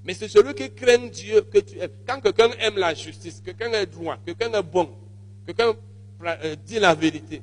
Mais 0.03 0.13
c'est 0.13 0.27
celui 0.27 0.53
qui 0.55 0.71
craint 0.73 1.07
Dieu 1.07 1.41
que 1.41 1.59
tu 1.59 1.77
aimes. 1.77 1.91
Quand 2.07 2.19
quelqu'un 2.19 2.49
aime 2.59 2.77
la 2.77 2.93
justice, 2.93 3.41
quelqu'un 3.43 3.71
est 3.73 3.85
droit, 3.85 4.17
quelqu'un 4.25 4.51
est 4.51 4.63
bon, 4.63 4.89
quelqu'un 5.45 5.73
euh, 6.25 6.55
dit 6.65 6.79
la 6.79 6.95
vérité. 6.95 7.41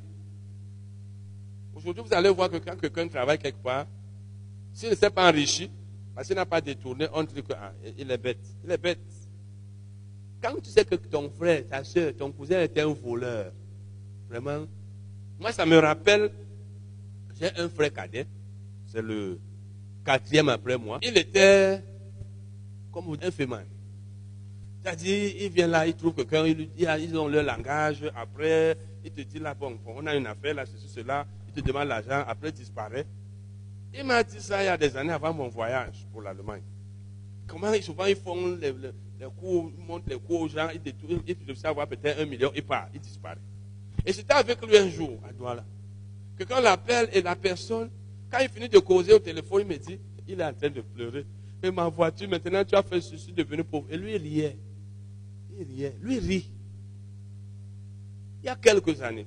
Aujourd'hui, 1.74 2.02
vous 2.04 2.14
allez 2.14 2.30
voir 2.30 2.50
que 2.50 2.56
quand 2.56 2.76
quelqu'un 2.76 3.06
travaille 3.06 3.38
quelque 3.38 3.62
part, 3.62 3.86
s'il 4.72 4.90
ne 4.90 4.94
s'est 4.94 5.10
pas 5.10 5.28
enrichi, 5.28 5.70
parce 6.14 6.26
qu'il 6.26 6.36
n'a 6.36 6.46
pas 6.46 6.60
détourné, 6.60 7.06
on 7.12 7.22
dit 7.22 7.34
qu'il 7.34 7.54
ah, 7.54 7.72
est 7.84 8.18
bête. 8.18 8.38
Il 8.64 8.70
est 8.70 8.78
bête. 8.78 8.98
Quand 10.42 10.54
tu 10.62 10.70
sais 10.70 10.84
que 10.84 10.94
ton 10.94 11.30
frère, 11.30 11.62
ta 11.68 11.84
soeur, 11.84 12.12
ton 12.16 12.32
cousin 12.32 12.60
est 12.60 12.78
un 12.78 12.92
voleur, 12.92 13.52
vraiment, 14.28 14.66
moi 15.38 15.52
ça 15.52 15.66
me 15.66 15.78
rappelle, 15.78 16.30
j'ai 17.38 17.50
un 17.56 17.68
frère 17.68 17.92
cadet, 17.92 18.26
c'est 18.86 19.02
le 19.02 19.38
quatrième 20.04 20.48
après 20.48 20.76
moi. 20.76 20.98
Il 21.02 21.16
était 21.18 21.82
comme 22.92 23.16
un 23.22 23.30
féminin. 23.30 23.64
C'est-à-dire, 24.82 25.34
il 25.40 25.50
vient 25.50 25.66
là, 25.66 25.86
il 25.86 25.94
trouve 25.94 26.14
quelqu'un, 26.14 26.46
il 26.46 26.56
lui 26.56 26.66
dit, 26.68 26.86
ah, 26.86 26.98
ils 26.98 27.16
ont 27.18 27.26
leur 27.26 27.42
langage, 27.42 28.04
après, 28.14 28.76
il 29.04 29.10
te 29.10 29.20
dit 29.20 29.40
là, 29.40 29.52
bon, 29.52 29.78
on 29.84 30.06
a 30.06 30.14
une 30.14 30.26
affaire, 30.26 30.54
là, 30.54 30.64
ceci, 30.64 30.88
cela, 30.88 31.26
il 31.48 31.52
te 31.52 31.66
demande 31.66 31.88
l'argent, 31.88 32.24
après, 32.26 32.50
il 32.50 32.54
disparaît. 32.54 33.04
Il 33.92 34.04
m'a 34.04 34.22
dit 34.22 34.40
ça 34.40 34.62
il 34.62 34.66
y 34.66 34.68
a 34.68 34.76
des 34.76 34.94
années 34.96 35.12
avant 35.12 35.32
mon 35.32 35.48
voyage 35.48 36.06
pour 36.12 36.20
l'Allemagne. 36.20 36.62
Comment 37.46 37.72
souvent 37.80 38.04
ils 38.04 38.16
font 38.16 38.56
les, 38.56 38.72
cours, 39.40 39.72
ils 39.76 39.84
montent 39.84 40.08
les 40.08 40.18
cours 40.18 40.42
aux 40.42 40.48
gens, 40.48 40.68
ils 40.72 40.82
détournent, 40.82 41.22
ils 41.26 41.34
doivent 41.34 41.56
savoir 41.56 41.86
peut-être 41.86 42.20
un 42.20 42.26
million, 42.26 42.52
il 42.54 42.62
part, 42.62 42.88
il 42.92 43.00
disparaît. 43.00 43.38
Et 44.04 44.12
c'était 44.12 44.34
avec 44.34 44.64
lui 44.66 44.76
un 44.76 44.88
jour, 44.88 45.18
à 45.26 45.32
Douala. 45.32 45.64
Quelqu'un 46.36 46.60
l'appelle 46.60 47.08
et 47.12 47.22
la 47.22 47.34
personne, 47.36 47.90
quand 48.30 48.38
il 48.40 48.48
finit 48.48 48.68
de 48.68 48.78
causer 48.78 49.12
au 49.14 49.18
téléphone, 49.18 49.62
il 49.62 49.68
me 49.68 49.76
dit, 49.76 49.98
il 50.28 50.40
est 50.40 50.44
en 50.44 50.52
train 50.52 50.70
de 50.70 50.80
pleurer 50.80 51.24
ma 51.70 51.88
voiture, 51.88 52.28
maintenant 52.28 52.64
tu 52.64 52.74
as 52.74 52.82
fait 52.82 53.00
ceci, 53.00 53.32
devenu 53.32 53.64
pauvre. 53.64 53.86
Et 53.90 53.96
lui, 53.96 54.14
il 54.14 54.22
riait. 54.22 54.56
Il 55.58 55.66
riait. 55.66 55.96
Lui, 56.00 56.16
il 56.16 56.26
rit. 56.26 56.50
Il 58.42 58.46
y 58.46 58.48
a 58.48 58.56
quelques 58.56 59.00
années, 59.02 59.26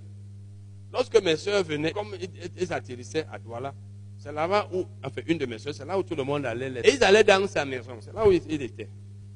lorsque 0.94 1.22
mes 1.22 1.36
soeurs 1.36 1.64
venaient, 1.64 1.92
comme 1.92 2.16
ils 2.58 2.72
atterrissaient 2.72 3.26
à 3.32 3.38
Douala, 3.38 3.74
c'est 4.18 4.32
là-bas 4.32 4.70
où, 4.74 4.86
enfin, 5.04 5.22
une 5.28 5.38
de 5.38 5.46
mes 5.46 5.58
soeurs, 5.58 5.74
c'est 5.74 5.86
là 5.86 5.98
où 5.98 6.04
tout 6.04 6.16
le 6.16 6.24
monde 6.24 6.46
allait. 6.46 6.72
Et 6.84 6.96
ils 6.96 7.04
allaient 7.04 7.24
dans 7.24 7.46
sa 7.48 7.66
maison. 7.66 7.98
C'est 8.02 8.14
là 8.14 8.28
où 8.28 8.32
il 8.32 8.62
était. 8.62 8.90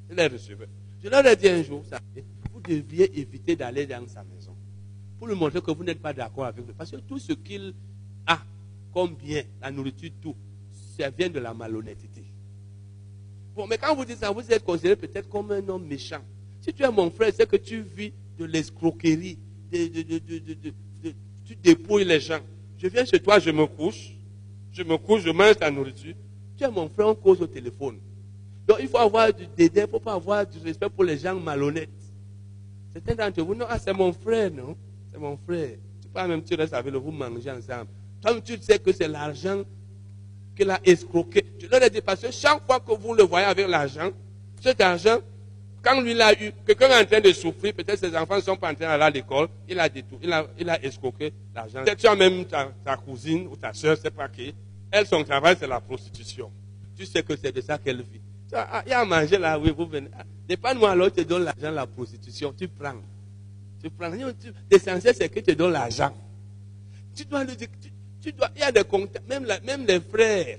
Il 0.09 0.15
les 0.15 0.27
recevait. 0.27 0.67
Je 1.01 1.09
leur 1.09 1.25
ai 1.25 1.35
dit 1.35 1.49
un 1.49 1.63
jour, 1.63 1.83
vous 2.53 2.61
deviez 2.61 3.19
éviter 3.19 3.55
d'aller 3.55 3.85
dans 3.85 4.07
sa 4.07 4.23
maison. 4.23 4.42
Pour 5.23 5.29
lui 5.29 5.39
montrer 5.39 5.61
que 5.61 5.71
vous 5.71 5.85
n'êtes 5.85 6.01
pas 6.01 6.11
d'accord 6.11 6.43
avec 6.43 6.65
lui. 6.65 6.73
Parce 6.77 6.91
que 6.91 6.97
tout 6.97 7.17
ce 7.17 7.31
qu'il 7.31 7.73
a 8.27 8.39
comme 8.93 9.15
bien, 9.15 9.43
la 9.61 9.71
nourriture, 9.71 10.09
tout, 10.21 10.35
ça 10.97 11.09
vient 11.11 11.29
de 11.29 11.39
la 11.39 11.53
malhonnêteté. 11.53 12.25
Bon, 13.55 13.65
mais 13.65 13.77
quand 13.77 13.95
vous 13.95 14.03
dites 14.03 14.17
ça, 14.17 14.31
vous 14.31 14.41
êtes 14.51 14.65
considéré 14.65 14.97
peut-être 14.97 15.29
comme 15.29 15.49
un 15.51 15.65
homme 15.69 15.85
méchant. 15.85 16.19
Si 16.59 16.73
tu 16.73 16.83
es 16.83 16.91
mon 16.91 17.09
frère, 17.09 17.31
c'est 17.33 17.49
que 17.49 17.55
tu 17.55 17.83
vis 17.83 18.11
de 18.37 18.43
l'escroquerie, 18.43 19.37
tu 19.71 21.55
dépouilles 21.63 22.03
les 22.03 22.19
gens. 22.19 22.41
Je 22.77 22.87
viens 22.89 23.05
chez 23.05 23.21
toi, 23.21 23.39
je 23.39 23.51
me 23.51 23.65
couche, 23.65 24.17
je 24.73 24.83
me 24.83 24.97
couche, 24.97 25.21
je 25.21 25.29
mange 25.29 25.55
ta 25.55 25.71
nourriture. 25.71 26.15
Tu 26.57 26.65
es 26.65 26.69
mon 26.69 26.89
frère, 26.89 27.07
on 27.07 27.15
cause 27.15 27.41
au 27.41 27.47
téléphone. 27.47 27.97
Donc 28.67 28.79
il 28.81 28.89
faut 28.89 28.97
avoir 28.97 29.33
du 29.33 29.47
dédain, 29.55 29.83
il 29.83 29.85
ne 29.85 29.87
faut 29.87 30.01
pas 30.01 30.15
avoir 30.15 30.45
du 30.45 30.59
respect 30.59 30.89
pour 30.89 31.05
les 31.05 31.17
gens 31.17 31.39
malhonnêtes. 31.39 31.87
Certains 32.91 33.15
d'entre 33.15 33.41
vous, 33.41 33.55
non, 33.55 33.67
ah, 33.69 33.79
c'est 33.79 33.93
mon 33.93 34.11
frère, 34.11 34.51
non 34.51 34.75
C'est 35.13 35.19
mon 35.19 35.37
frère. 35.37 35.77
Tu 36.01 36.07
pas 36.09 36.27
même, 36.27 36.43
tu 36.43 36.55
restes 36.55 36.73
avec 36.73 36.91
le 36.91 36.97
vous 36.97 37.11
mangez 37.11 37.51
ensemble. 37.51 37.87
Toi, 38.21 38.41
tu 38.41 38.57
sais 38.59 38.79
que 38.79 38.91
c'est 38.91 39.07
l'argent 39.07 39.63
qu'il 40.55 40.69
a 40.69 40.79
escroqué. 40.83 41.45
Je 41.59 41.67
leur 41.67 41.83
ai 41.83 41.89
dit, 41.89 42.01
parce 42.01 42.21
que 42.21 42.31
chaque 42.31 42.65
fois 42.65 42.79
que 42.79 42.93
vous 42.93 43.13
le 43.13 43.23
voyez 43.23 43.45
avec 43.45 43.67
l'argent, 43.67 44.09
cet 44.61 44.81
argent, 44.81 45.19
quand 45.83 46.01
lui 46.01 46.13
l'a 46.13 46.33
eu, 46.33 46.51
quelqu'un 46.65 46.89
est 46.89 47.01
en 47.01 47.05
train 47.05 47.19
de 47.19 47.31
souffrir, 47.31 47.73
peut-être 47.73 47.99
ses 47.99 48.15
enfants 48.15 48.37
ne 48.37 48.41
sont 48.41 48.55
pas 48.55 48.71
en 48.71 48.75
train 48.75 48.87
d'aller 48.87 49.03
à 49.03 49.09
l'école, 49.09 49.49
il 49.67 49.79
a 49.79 49.87
détourné, 49.89 50.25
il 50.25 50.33
a, 50.33 50.47
il 50.57 50.69
a 50.69 50.83
escroqué 50.83 51.33
l'argent. 51.53 51.83
Peut-être 51.83 51.99
tu 51.99 52.07
as 52.07 52.15
même 52.15 52.45
ta, 52.45 52.97
cousine 52.97 53.47
ou 53.51 53.55
ta 53.55 53.73
soeur, 53.73 53.97
c'est 54.01 54.11
pas 54.13 54.29
qui. 54.29 54.53
Elle, 54.89 55.05
son 55.05 55.23
travail, 55.23 55.57
c'est 55.59 55.67
la 55.67 55.81
prostitution. 55.81 56.49
Tu 56.97 57.05
sais 57.05 57.21
que 57.21 57.35
c'est 57.35 57.51
de 57.51 57.61
ça 57.61 57.77
qu'elle 57.77 58.01
vit. 58.01 58.21
Ah, 58.53 58.83
il 58.85 58.91
y 58.91 58.93
a 58.93 59.01
à 59.01 59.05
manger 59.05 59.37
là, 59.37 59.59
oui, 59.59 59.73
vous 59.75 59.85
venez. 59.85 60.09
Ah, 60.63 60.73
moi 60.75 60.91
alors, 60.91 61.11
tu 61.11 61.23
te 61.23 61.27
donnes 61.27 61.43
l'argent, 61.43 61.71
la 61.71 61.87
prostitution, 61.87 62.53
tu 62.57 62.67
prends. 62.67 62.93
Tu 63.83 63.89
prends. 63.89 64.09
L'essentiel, 64.71 65.13
c'est 65.15 65.29
que 65.29 65.41
tu 65.41 65.55
donnes 65.55 65.73
l'argent. 65.73 66.13
Tu 67.13 67.25
dois 67.25 67.43
le 67.43 67.55
dire, 67.55 67.67
il 68.25 68.61
y 68.61 68.63
a 68.63 68.71
des 68.71 68.83
contacts, 68.85 69.27
même, 69.27 69.45
même 69.65 69.85
les 69.85 69.99
frères, 69.99 70.57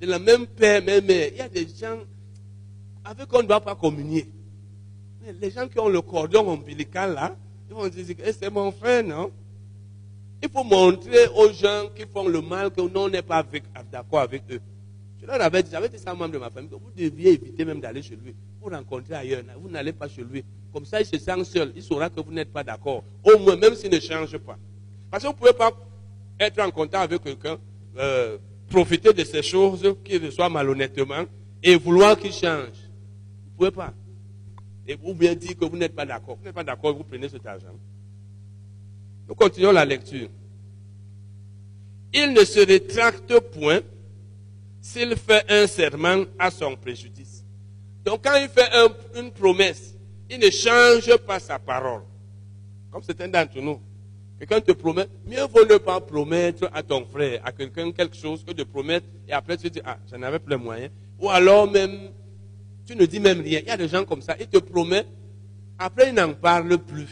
de 0.00 0.06
la 0.06 0.18
même 0.18 0.46
père, 0.46 0.82
même 0.82 1.04
mère, 1.04 1.28
il 1.30 1.38
y 1.38 1.40
a 1.40 1.48
des 1.48 1.68
gens 1.68 1.98
avec 3.04 3.28
qui 3.28 3.36
on 3.36 3.42
ne 3.42 3.46
doit 3.46 3.60
pas 3.60 3.76
communier. 3.76 4.28
Les 5.40 5.50
gens 5.50 5.68
qui 5.68 5.78
ont 5.78 5.88
le 5.88 6.02
cordon 6.02 6.48
ombilical 6.48 7.14
là, 7.14 7.36
Ils 7.70 7.74
vont 7.74 7.88
dire, 7.88 8.04
eh, 8.24 8.32
c'est 8.32 8.50
mon 8.50 8.72
frère, 8.72 9.04
non? 9.04 9.30
Il 10.42 10.50
faut 10.50 10.64
montrer 10.64 11.28
aux 11.28 11.52
gens 11.52 11.88
qui 11.94 12.04
font 12.06 12.26
le 12.28 12.42
mal 12.42 12.70
que 12.70 12.80
nous, 12.80 13.00
on 13.00 13.08
n'est 13.08 13.22
pas 13.22 13.44
d'accord 13.90 14.20
avec 14.20 14.42
eux. 14.50 14.60
Je 15.20 15.26
leur 15.26 15.40
avais 15.40 15.62
dit, 15.62 15.70
j'avais 15.70 15.88
dit 15.88 15.98
ça 15.98 16.10
à 16.10 16.12
un 16.12 16.16
membre 16.16 16.32
de 16.32 16.38
ma 16.38 16.50
famille, 16.50 16.68
que 16.68 16.74
vous 16.74 16.90
deviez 16.94 17.32
éviter 17.32 17.64
même 17.64 17.80
d'aller 17.80 18.02
chez 18.02 18.16
lui. 18.16 18.34
Vous 18.60 18.68
rencontrer 18.68 19.14
ailleurs, 19.14 19.42
vous 19.58 19.70
n'allez 19.70 19.92
pas 19.92 20.08
chez 20.08 20.22
lui. 20.22 20.44
Comme 20.74 20.84
ça, 20.84 21.00
il 21.00 21.06
se 21.06 21.16
sent 21.16 21.44
seul. 21.44 21.72
Il 21.76 21.82
saura 21.84 22.10
que 22.10 22.20
vous 22.20 22.32
n'êtes 22.32 22.52
pas 22.52 22.64
d'accord. 22.64 23.04
Au 23.22 23.38
moins, 23.38 23.54
même 23.54 23.76
s'il 23.76 23.92
ne 23.92 24.00
change 24.00 24.36
pas. 24.38 24.58
Parce 25.08 25.22
que 25.22 25.28
vous 25.28 25.34
ne 25.34 25.38
pouvez 25.38 25.52
pas 25.52 25.70
être 26.40 26.60
en 26.60 26.68
contact 26.72 27.04
avec 27.04 27.22
quelqu'un, 27.22 27.58
euh, 27.96 28.38
profiter 28.68 29.12
de 29.12 29.22
ces 29.22 29.40
choses 29.40 29.94
qu'il 30.04 30.24
reçoit 30.26 30.48
malhonnêtement 30.48 31.26
et 31.62 31.76
vouloir 31.76 32.18
qu'il 32.18 32.32
change. 32.32 32.74
Vous 33.56 33.66
ne 33.66 33.70
pouvez 33.70 33.70
pas. 33.70 33.94
Et 34.88 34.96
vous 34.96 35.14
bien 35.14 35.36
dire 35.36 35.56
que 35.56 35.64
vous 35.64 35.76
n'êtes 35.76 35.94
pas 35.94 36.04
d'accord. 36.04 36.36
Vous 36.38 36.44
n'êtes 36.44 36.54
pas 36.54 36.64
d'accord, 36.64 36.92
vous 36.92 37.04
prenez 37.04 37.28
cet 37.28 37.46
argent. 37.46 37.68
Nous 39.28 39.34
continuons 39.36 39.70
la 39.70 39.84
lecture. 39.84 40.28
Il 42.12 42.32
ne 42.32 42.44
se 42.44 42.58
rétracte 42.58 43.38
point 43.52 43.80
s'il 44.80 45.14
fait 45.14 45.44
un 45.48 45.68
serment 45.68 46.24
à 46.36 46.50
son 46.50 46.74
préjudice. 46.74 47.44
Donc 48.04 48.24
quand 48.24 48.34
il 48.34 48.48
fait 48.48 48.70
une 49.16 49.30
promesse, 49.30 49.93
il 50.34 50.40
ne 50.40 50.50
change 50.50 51.16
pas 51.18 51.38
sa 51.38 51.58
parole. 51.58 52.02
Comme 52.90 53.02
un 53.18 53.28
d'entre 53.28 53.60
nous. 53.60 53.80
Quelqu'un 54.38 54.60
te 54.60 54.72
promet, 54.72 55.06
mieux 55.26 55.46
vaut 55.46 55.64
ne 55.64 55.78
pas 55.78 56.00
promettre 56.00 56.68
à 56.72 56.82
ton 56.82 57.04
frère, 57.06 57.40
à 57.44 57.52
quelqu'un 57.52 57.92
quelque 57.92 58.16
chose 58.16 58.44
que 58.44 58.52
de 58.52 58.64
promettre 58.64 59.06
et 59.28 59.32
après 59.32 59.56
tu 59.56 59.70
dis, 59.70 59.80
ah, 59.84 59.98
j'en 60.10 60.20
avais 60.22 60.40
plus 60.40 60.56
moyen. 60.56 60.88
Ou 61.20 61.30
alors 61.30 61.70
même, 61.70 62.10
tu 62.84 62.96
ne 62.96 63.06
dis 63.06 63.20
même 63.20 63.40
rien. 63.40 63.60
Il 63.60 63.68
y 63.68 63.70
a 63.70 63.76
des 63.76 63.88
gens 63.88 64.04
comme 64.04 64.22
ça, 64.22 64.36
ils 64.38 64.48
te 64.48 64.58
promettent, 64.58 65.06
après 65.78 66.08
ils 66.08 66.14
n'en 66.14 66.34
parlent 66.34 66.78
plus. 66.78 67.08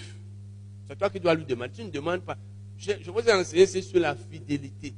C'est 0.89 0.99
toi 0.99 1.09
qui 1.09 1.21
dois 1.21 1.35
lui 1.35 1.45
demander. 1.45 1.71
Tu 1.73 1.85
ne 1.85 1.91
demandes 1.91 2.23
pas. 2.23 2.37
Je, 2.77 2.93
je 3.01 3.11
vous 3.11 3.21
ai 3.21 3.33
enseigné, 3.33 3.67
c'est 3.67 3.83
sur 3.83 4.01
la 4.01 4.17
fidélité. 4.17 4.93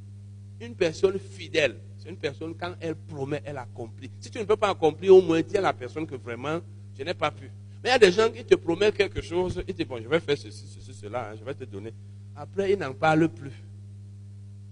Une 0.60 0.74
personne 0.74 1.18
fidèle, 1.18 1.76
c'est 1.98 2.08
une 2.08 2.16
personne, 2.16 2.54
quand 2.54 2.74
elle 2.80 2.94
promet, 2.94 3.42
elle 3.44 3.58
accomplit. 3.58 4.10
Si 4.18 4.30
tu 4.30 4.38
ne 4.38 4.44
peux 4.44 4.56
pas 4.56 4.70
accomplir, 4.70 5.14
au 5.14 5.20
moins 5.22 5.42
dis 5.42 5.58
à 5.58 5.60
la 5.60 5.74
personne 5.74 6.06
que 6.06 6.14
vraiment, 6.14 6.60
je 6.98 7.04
n'ai 7.04 7.14
pas 7.14 7.30
pu. 7.30 7.50
Mais 7.84 7.90
il 7.90 7.92
y 7.92 7.96
a 7.96 7.98
des 7.98 8.12
gens 8.12 8.30
qui 8.30 8.42
te 8.42 8.54
promettent 8.54 8.96
quelque 8.96 9.20
chose, 9.20 9.62
ils 9.68 9.74
te 9.74 9.82
disent, 9.82 9.86
bon, 9.86 10.00
je 10.02 10.08
vais 10.08 10.18
faire 10.18 10.38
ceci, 10.38 10.66
ceci, 10.66 10.94
cela, 10.94 11.28
hein, 11.28 11.34
je 11.38 11.44
vais 11.44 11.52
te 11.52 11.64
donner. 11.64 11.92
Après, 12.34 12.72
ils 12.72 12.78
n'en 12.78 12.94
parlent 12.94 13.28
plus. 13.28 13.52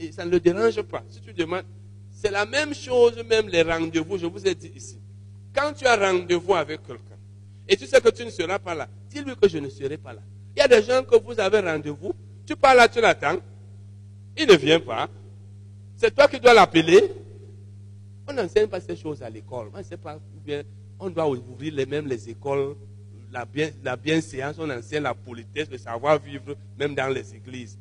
Et 0.00 0.10
ça 0.12 0.24
ne 0.24 0.30
le 0.30 0.40
dérange 0.40 0.80
pas. 0.80 1.04
Si 1.10 1.20
tu 1.20 1.34
demandes, 1.34 1.66
c'est 2.10 2.30
la 2.30 2.46
même 2.46 2.74
chose, 2.74 3.22
même 3.28 3.50
les 3.50 3.60
rendez-vous, 3.60 4.16
je 4.16 4.24
vous 4.24 4.46
ai 4.46 4.54
dit 4.54 4.72
ici. 4.74 4.98
Quand 5.54 5.74
tu 5.74 5.84
as 5.84 5.94
rendez-vous 5.94 6.54
avec 6.54 6.82
quelqu'un, 6.86 7.18
et 7.68 7.76
tu 7.76 7.86
sais 7.86 8.00
que 8.00 8.08
tu 8.08 8.24
ne 8.24 8.30
seras 8.30 8.58
pas 8.58 8.74
là, 8.74 8.88
dis-lui 9.10 9.36
que 9.36 9.46
je 9.46 9.58
ne 9.58 9.68
serai 9.68 9.98
pas 9.98 10.14
là. 10.14 10.22
Il 10.56 10.60
y 10.60 10.62
a 10.62 10.68
des 10.68 10.82
gens 10.82 11.04
que 11.04 11.16
vous 11.22 11.38
avez 11.38 11.60
rendez-vous, 11.60 12.14
tu 12.46 12.56
parles 12.56 12.78
là, 12.78 12.88
tu 12.88 13.02
l'attends, 13.02 13.36
il 14.38 14.46
ne 14.46 14.54
vient 14.54 14.80
pas. 14.80 15.06
C'est 15.98 16.14
toi 16.14 16.28
qui 16.28 16.40
dois 16.40 16.54
l'appeler. 16.54 17.12
On 18.26 18.32
n'enseigne 18.32 18.68
pas 18.68 18.80
ces 18.80 18.96
choses 18.96 19.22
à 19.22 19.28
l'école. 19.28 19.68
On 19.74 19.78
ne 19.78 19.82
sait 19.82 19.98
pas 19.98 20.18
bien. 20.42 20.62
On 20.98 21.10
doit 21.10 21.28
ouvrir 21.28 21.74
les 21.74 21.84
mêmes 21.84 22.06
les 22.06 22.30
écoles 22.30 22.74
la, 23.32 23.44
bien, 23.44 23.70
la 23.82 23.96
bienséance, 23.96 24.56
on 24.58 24.68
enseigne 24.70 25.02
la 25.02 25.14
politesse, 25.14 25.68
le 25.70 25.78
savoir-vivre, 25.78 26.54
même 26.78 26.94
dans 26.94 27.08
les 27.08 27.34
églises. 27.34 27.78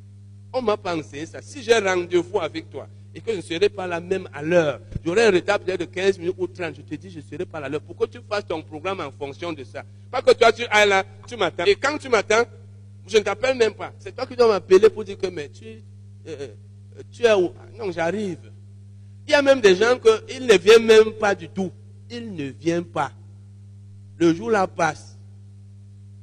On 0.52 0.62
m'a 0.62 0.76
pensé 0.76 1.26
ça. 1.26 1.42
Si 1.42 1.62
j'ai 1.62 1.78
rendez-vous 1.78 2.40
avec 2.40 2.70
toi 2.70 2.88
et 3.14 3.20
que 3.20 3.30
je 3.32 3.36
ne 3.36 3.42
serai 3.42 3.68
pas 3.68 3.86
là 3.86 4.00
même 4.00 4.28
à 4.32 4.42
l'heure, 4.42 4.80
j'aurai 5.04 5.26
un 5.26 5.30
retard 5.30 5.60
peut-être 5.60 5.80
de 5.80 5.84
15 5.84 6.18
minutes 6.18 6.34
ou 6.38 6.46
30, 6.46 6.76
je 6.76 6.82
te 6.82 6.94
dis, 6.94 7.10
je 7.10 7.18
ne 7.18 7.22
serai 7.22 7.44
pas 7.44 7.60
là 7.60 7.66
à 7.66 7.68
l'heure. 7.68 7.82
Pourquoi 7.82 8.06
tu 8.06 8.18
fasses 8.28 8.46
ton 8.46 8.62
programme 8.62 9.00
en 9.00 9.10
fonction 9.10 9.52
de 9.52 9.62
ça 9.64 9.84
Pas 10.10 10.22
que 10.22 10.32
toi, 10.32 10.52
tu 10.52 10.64
ailles 10.70 10.88
là, 10.88 11.04
tu 11.26 11.36
m'attends. 11.36 11.64
Et 11.64 11.74
quand 11.74 11.98
tu 11.98 12.08
m'attends, 12.08 12.44
je 13.06 13.18
ne 13.18 13.22
t'appelle 13.22 13.56
même 13.56 13.74
pas. 13.74 13.92
C'est 13.98 14.14
toi 14.14 14.26
qui 14.26 14.36
dois 14.36 14.48
m'appeler 14.48 14.88
pour 14.88 15.04
dire 15.04 15.18
que, 15.18 15.26
mais 15.26 15.48
tu, 15.48 15.64
euh, 15.66 15.80
euh, 16.28 16.48
tu 17.10 17.24
es 17.24 17.32
où? 17.34 17.52
Non, 17.78 17.90
j'arrive. 17.92 18.38
Il 19.26 19.32
y 19.32 19.34
a 19.34 19.42
même 19.42 19.60
des 19.60 19.76
gens 19.76 19.98
qu'ils 19.98 20.46
ne 20.46 20.56
viennent 20.56 20.86
même 20.86 21.12
pas 21.12 21.34
du 21.34 21.48
tout. 21.48 21.70
Ils 22.10 22.34
ne 22.34 22.50
viennent 22.50 22.84
pas. 22.84 23.12
Le 24.18 24.34
jour 24.34 24.50
là 24.50 24.66
passe. 24.66 25.11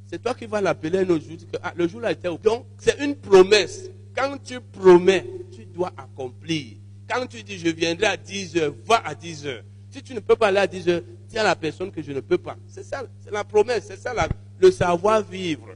C'est 0.09 0.21
toi 0.23 0.33
qui 0.33 0.47
vas 0.47 0.59
l'appeler 0.59 0.99
un 0.99 1.09
autre 1.09 1.23
jour. 1.23 1.37
Ah, 1.61 1.71
le 1.75 1.87
jour 1.87 2.01
là 2.01 2.11
était 2.11 2.29
Donc, 2.43 2.65
c'est 2.79 2.99
une 2.99 3.15
promesse. 3.15 3.91
Quand 4.15 4.37
tu 4.43 4.59
promets, 4.59 5.25
tu 5.51 5.65
dois 5.65 5.93
accomplir. 5.95 6.77
Quand 7.07 7.27
tu 7.27 7.43
dis 7.43 7.59
je 7.59 7.69
viendrai 7.69 8.07
à 8.07 8.17
10 8.17 8.57
heures, 8.57 8.73
va 8.85 9.05
à 9.05 9.13
10 9.13 9.45
heures. 9.45 9.63
Si 9.91 10.01
tu 10.01 10.15
ne 10.15 10.19
peux 10.19 10.35
pas 10.35 10.47
aller 10.47 10.59
à 10.59 10.67
10 10.67 10.89
heures, 10.89 11.01
dis 11.27 11.37
à 11.37 11.43
la 11.43 11.55
personne 11.55 11.91
que 11.91 12.01
je 12.01 12.11
ne 12.11 12.21
peux 12.21 12.39
pas. 12.39 12.57
C'est 12.67 12.83
ça, 12.83 13.03
c'est 13.19 13.31
la 13.31 13.43
promesse, 13.43 13.85
c'est 13.87 13.97
ça 13.97 14.13
le 14.59 14.71
savoir-vivre. 14.71 15.75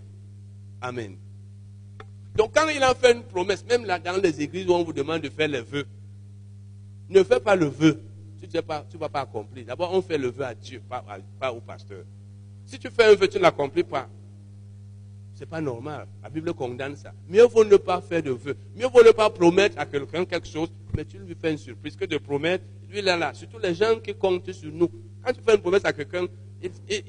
Amen. 0.82 1.16
Donc 2.36 2.52
quand 2.56 2.68
il 2.70 2.82
a 2.82 2.96
fait 2.96 3.14
une 3.14 3.24
promesse, 3.24 3.64
même 3.66 3.86
là 3.86 4.00
dans 4.00 4.20
les 4.20 4.42
églises 4.42 4.68
où 4.68 4.74
on 4.74 4.84
vous 4.84 4.94
demande 4.94 5.22
de 5.22 5.30
faire 5.30 5.48
les 5.48 5.62
vœux, 5.62 5.86
ne 7.10 7.24
fais 7.24 7.40
pas 7.40 7.56
le 7.56 7.68
vœu. 7.68 8.02
Tu 8.42 8.48
ne 8.58 8.98
vas 8.98 9.10
pas 9.10 9.22
accomplir. 9.22 9.66
D'abord, 9.66 9.94
on 9.94 10.02
fait 10.02 10.18
le 10.18 10.30
vœu 10.30 10.44
à 10.44 10.54
Dieu, 10.56 10.82
pas 11.40 11.52
au 11.52 11.62
pasteur. 11.62 12.04
Si 12.66 12.78
tu 12.80 12.90
fais 12.90 13.06
un 13.06 13.16
vœu, 13.16 13.28
tu 13.28 13.38
ne 13.38 13.44
l'accomplis 13.44 13.84
pas. 13.84 14.10
C'est 15.44 15.50
pas 15.50 15.60
normal. 15.60 16.08
La 16.24 16.30
Bible 16.30 16.54
condamne 16.54 16.96
ça. 16.96 17.12
Mieux 17.28 17.44
vaut 17.44 17.66
ne 17.66 17.76
pas 17.76 18.00
faire 18.00 18.24
de 18.24 18.32
vœux. 18.32 18.56
Mieux 18.78 18.88
vaut 18.88 19.04
ne 19.04 19.12
pas 19.12 19.30
promettre 19.30 19.78
à 19.78 19.86
quelqu'un 19.86 20.24
quelque 20.24 20.48
chose, 20.48 20.70
mais 20.96 21.04
tu 21.04 21.18
lui 21.18 21.36
fais 21.36 21.52
une 21.52 21.58
surprise 21.58 21.98
que 21.98 22.06
de 22.06 22.18
promettre. 22.18 22.64
Lui, 22.90 23.02
là, 23.02 23.18
là. 23.18 23.34
Surtout 23.34 23.58
les 23.60 23.76
gens 23.76 24.00
qui 24.00 24.16
comptent 24.16 24.50
sur 24.54 24.72
nous. 24.72 24.90
Quand 25.22 25.34
tu 25.34 25.42
fais 25.46 25.56
une 25.56 25.60
promesse 25.60 25.84
à 25.84 25.92
quelqu'un, 25.92 26.28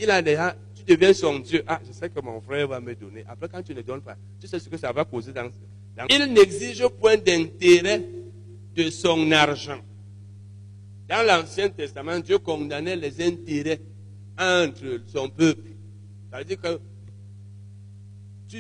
il, 0.01 0.11
a 0.11 0.21
déjà, 0.21 0.57
tu 0.75 0.83
deviens 0.83 1.13
son 1.13 1.39
Dieu. 1.39 1.63
Ah, 1.65 1.79
je 1.87 1.93
sais 1.93 2.11
que 2.11 2.21
mon 2.21 2.41
frère 2.41 2.67
va 2.67 2.81
me 2.81 2.93
donner. 2.97 3.25
Après, 3.29 3.49
quand 3.49 3.63
tu 3.63 3.73
ne 3.73 3.83
donnes 3.83 4.03
pas, 4.03 4.17
tu 4.41 4.49
sais 4.49 4.59
ce 4.59 4.69
que 4.69 4.79
ça 4.79 4.91
va 4.91 5.05
causer 5.05 5.33
dans, 5.33 5.49
dans... 5.97 6.07
Il 6.11 6.33
n'exige 6.33 6.89
point 6.89 7.17
d'intérêt 7.17 8.03
de 8.75 8.91
son 8.91 9.31
argent. 9.31 9.79
Dans 11.09 11.25
l'Ancien 11.25 11.69
Testament, 11.69 12.19
Dieu 12.19 12.39
condamnait 12.39 12.97
les 12.97 13.25
intérêts 13.25 13.81
entre 14.37 15.03
son 15.07 15.29
peuple. 15.29 15.71
Ça 16.33 16.39
veut 16.39 16.45
dire 16.45 16.61
que 16.61 16.81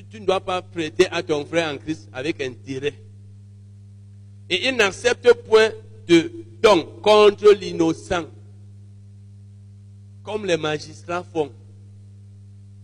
tu, 0.02 0.20
ne 0.20 0.26
dois 0.26 0.40
pas 0.40 0.62
prêter 0.62 1.06
à 1.10 1.22
ton 1.22 1.44
frère 1.44 1.72
en 1.72 1.78
Christ 1.78 2.08
avec 2.12 2.40
intérêt. 2.40 2.94
Et 4.50 4.68
il 4.68 4.76
n'accepte 4.76 5.32
point 5.46 5.70
de 6.06 6.30
don 6.60 6.84
contre 7.02 7.52
l'innocent, 7.52 8.24
comme 10.22 10.46
les 10.46 10.56
magistrats 10.56 11.22
font. 11.22 11.52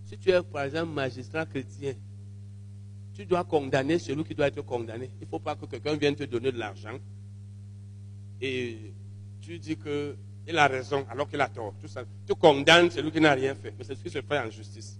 Si 0.07 0.16
tu 0.18 0.31
es, 0.31 0.42
par 0.42 0.64
exemple, 0.64 0.92
magistrat 0.92 1.46
chrétien, 1.46 1.94
tu 3.14 3.25
dois 3.27 3.44
condamner 3.44 3.99
celui 3.99 4.25
qui 4.25 4.35
doit 4.35 4.49
être 4.49 4.62
condamné. 4.62 5.11
Il 5.20 5.25
ne 5.25 5.31
faut 5.31 5.38
pas 5.38 5.55
que 5.55 5.66
quelqu'un 5.66 5.96
vienne 5.96 6.14
te 6.14 6.25
donner 6.25 6.53
de 6.53 6.59
l'argent 6.59 6.99
et 8.40 8.92
tu 9.42 9.59
dis 9.59 9.77
qu'il 9.77 10.59
a 10.59 10.66
raison 10.66 11.05
alors 11.11 11.29
qu'il 11.29 11.40
a 11.40 11.49
tort. 11.49 11.75
Tu 12.27 12.35
condamnes 12.35 12.90
celui 12.90 13.11
qui 13.11 13.20
n'a 13.20 13.33
rien 13.33 13.55
fait. 13.55 13.75
Mais 13.77 13.85
c'est 13.85 13.94
ce 13.94 14.03
qui 14.03 14.11
se 14.11 14.23
fait 14.23 14.38
en 14.38 14.51
justice 14.51 14.99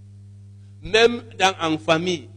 même 0.83 1.23
dans, 1.39 1.55
en 1.61 1.79
famille, 1.79 2.29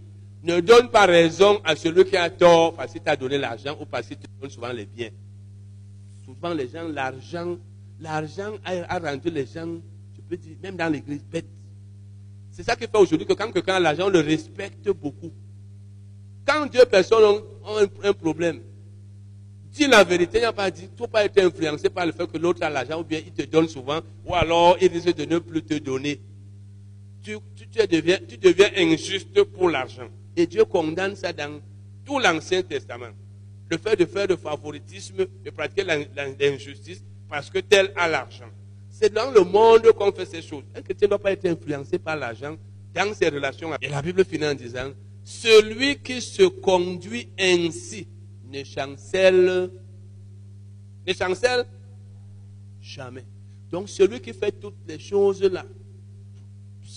ne 0.44 0.60
donne 0.60 0.90
pas 0.90 1.06
raison 1.06 1.62
à 1.64 1.76
celui 1.76 2.04
qui 2.06 2.18
a 2.18 2.30
tort 2.30 2.74
parce 2.76 2.92
qu'il 2.92 3.02
t'a 3.02 3.16
donné 3.16 3.38
l'argent 3.38 3.78
ou 3.80 3.86
parce 3.86 4.08
qu'il 4.08 4.18
te 4.18 4.28
donne 4.42 4.50
souvent 4.50 4.74
les 4.74 4.86
biens. 4.86 5.10
Souvent, 6.26 6.54
les 6.54 6.68
gens, 6.68 6.88
l'argent, 6.88 7.58
l'argent 8.00 8.54
a, 8.66 9.00
rendu 9.00 9.30
les 9.30 9.46
gens, 9.46 9.68
je 10.16 10.22
peux 10.28 10.36
dire, 10.36 10.58
même 10.62 10.76
dans 10.76 10.92
l'église, 10.92 11.24
bêtes. 11.24 11.48
C'est 12.52 12.64
ça 12.64 12.76
qui 12.76 12.82
fait 12.82 12.98
aujourd'hui 12.98 13.26
que 13.26 13.34
quand 13.34 13.52
quelqu'un 13.52 13.76
a 13.76 13.80
l'argent, 13.80 14.08
on 14.08 14.10
le 14.10 14.20
respecte 14.20 14.90
beaucoup. 14.90 15.32
Quand 16.46 16.66
deux 16.66 16.86
personnes 16.86 17.24
ont, 17.24 17.78
un, 18.04 18.14
problème, 18.14 18.60
dis 19.72 19.88
la 19.88 20.04
vérité, 20.04 20.40
il 20.40 20.42
n'y 20.42 20.46
a 20.46 20.52
pas 20.54 20.70
dit, 20.70 20.90
faut 20.98 21.08
pas 21.08 21.24
être 21.24 21.38
influencé 21.40 21.90
par 21.90 22.06
le 22.06 22.12
fait 22.12 22.30
que 22.30 22.38
l'autre 22.38 22.62
a 22.64 22.70
l'argent 22.70 23.00
ou 23.00 23.06
bien 23.06 23.22
il 23.26 23.32
te 23.32 23.44
donne 23.44 23.70
souvent, 23.70 24.02
ou 24.26 24.36
alors 24.36 24.76
il 24.82 24.90
risque 24.90 25.16
de 25.16 25.24
ne 25.24 25.40
plus 25.40 25.64
te 25.64 25.76
donner 25.76 26.20
tu, 27.24 27.40
deviens, 27.88 28.20
tu 28.28 28.38
deviens 28.38 28.70
injuste 28.78 29.44
pour 29.44 29.70
l'argent. 29.70 30.10
Et 30.36 30.46
Dieu 30.46 30.66
condamne 30.66 31.16
ça 31.16 31.32
dans 31.34 31.60
tout 32.06 32.20
l'Ancien 32.20 32.62
Testament. 32.62 33.12
Le 33.70 33.78
fait 33.78 33.96
de 33.96 34.06
faire 34.06 34.28
le 34.28 34.36
favoritisme, 34.36 35.26
de 35.44 35.50
pratiquer 35.50 35.84
l'injustice 36.40 37.04
parce 37.30 37.50
que 37.50 37.60
tel 37.60 37.92
a 37.96 38.08
l'argent. 38.08 38.50
C'est 38.90 39.12
dans 39.12 39.32
le 39.32 39.42
monde 39.42 39.92
qu'on 39.94 40.12
fait 40.12 40.26
ces 40.26 40.42
choses. 40.42 40.64
Un 40.76 40.82
chrétien 40.82 41.08
ne 41.08 41.10
doit 41.10 41.20
pas 41.20 41.32
être 41.32 41.46
influencé 41.46 41.98
par 41.98 42.16
l'argent 42.16 42.56
dans 42.94 43.14
ses 43.14 43.30
relations. 43.30 43.72
Et 43.82 43.88
la 43.90 44.02
Bible 44.02 44.24
finit 44.24 44.46
en 44.46 44.54
disant, 44.54 44.92
celui 45.24 45.98
qui 45.98 46.22
se 46.22 46.44
conduit 46.44 47.30
ainsi 47.40 48.08
ne 48.52 48.64
chancelle, 48.64 49.72
ne 51.08 51.14
chancelle 51.14 51.66
jamais. 52.82 53.24
Donc 53.72 53.90
celui 53.90 54.20
qui 54.20 54.34
fait 54.34 54.52
toutes 54.52 54.78
les 54.88 55.00
choses 55.00 55.42
là, 55.42 55.66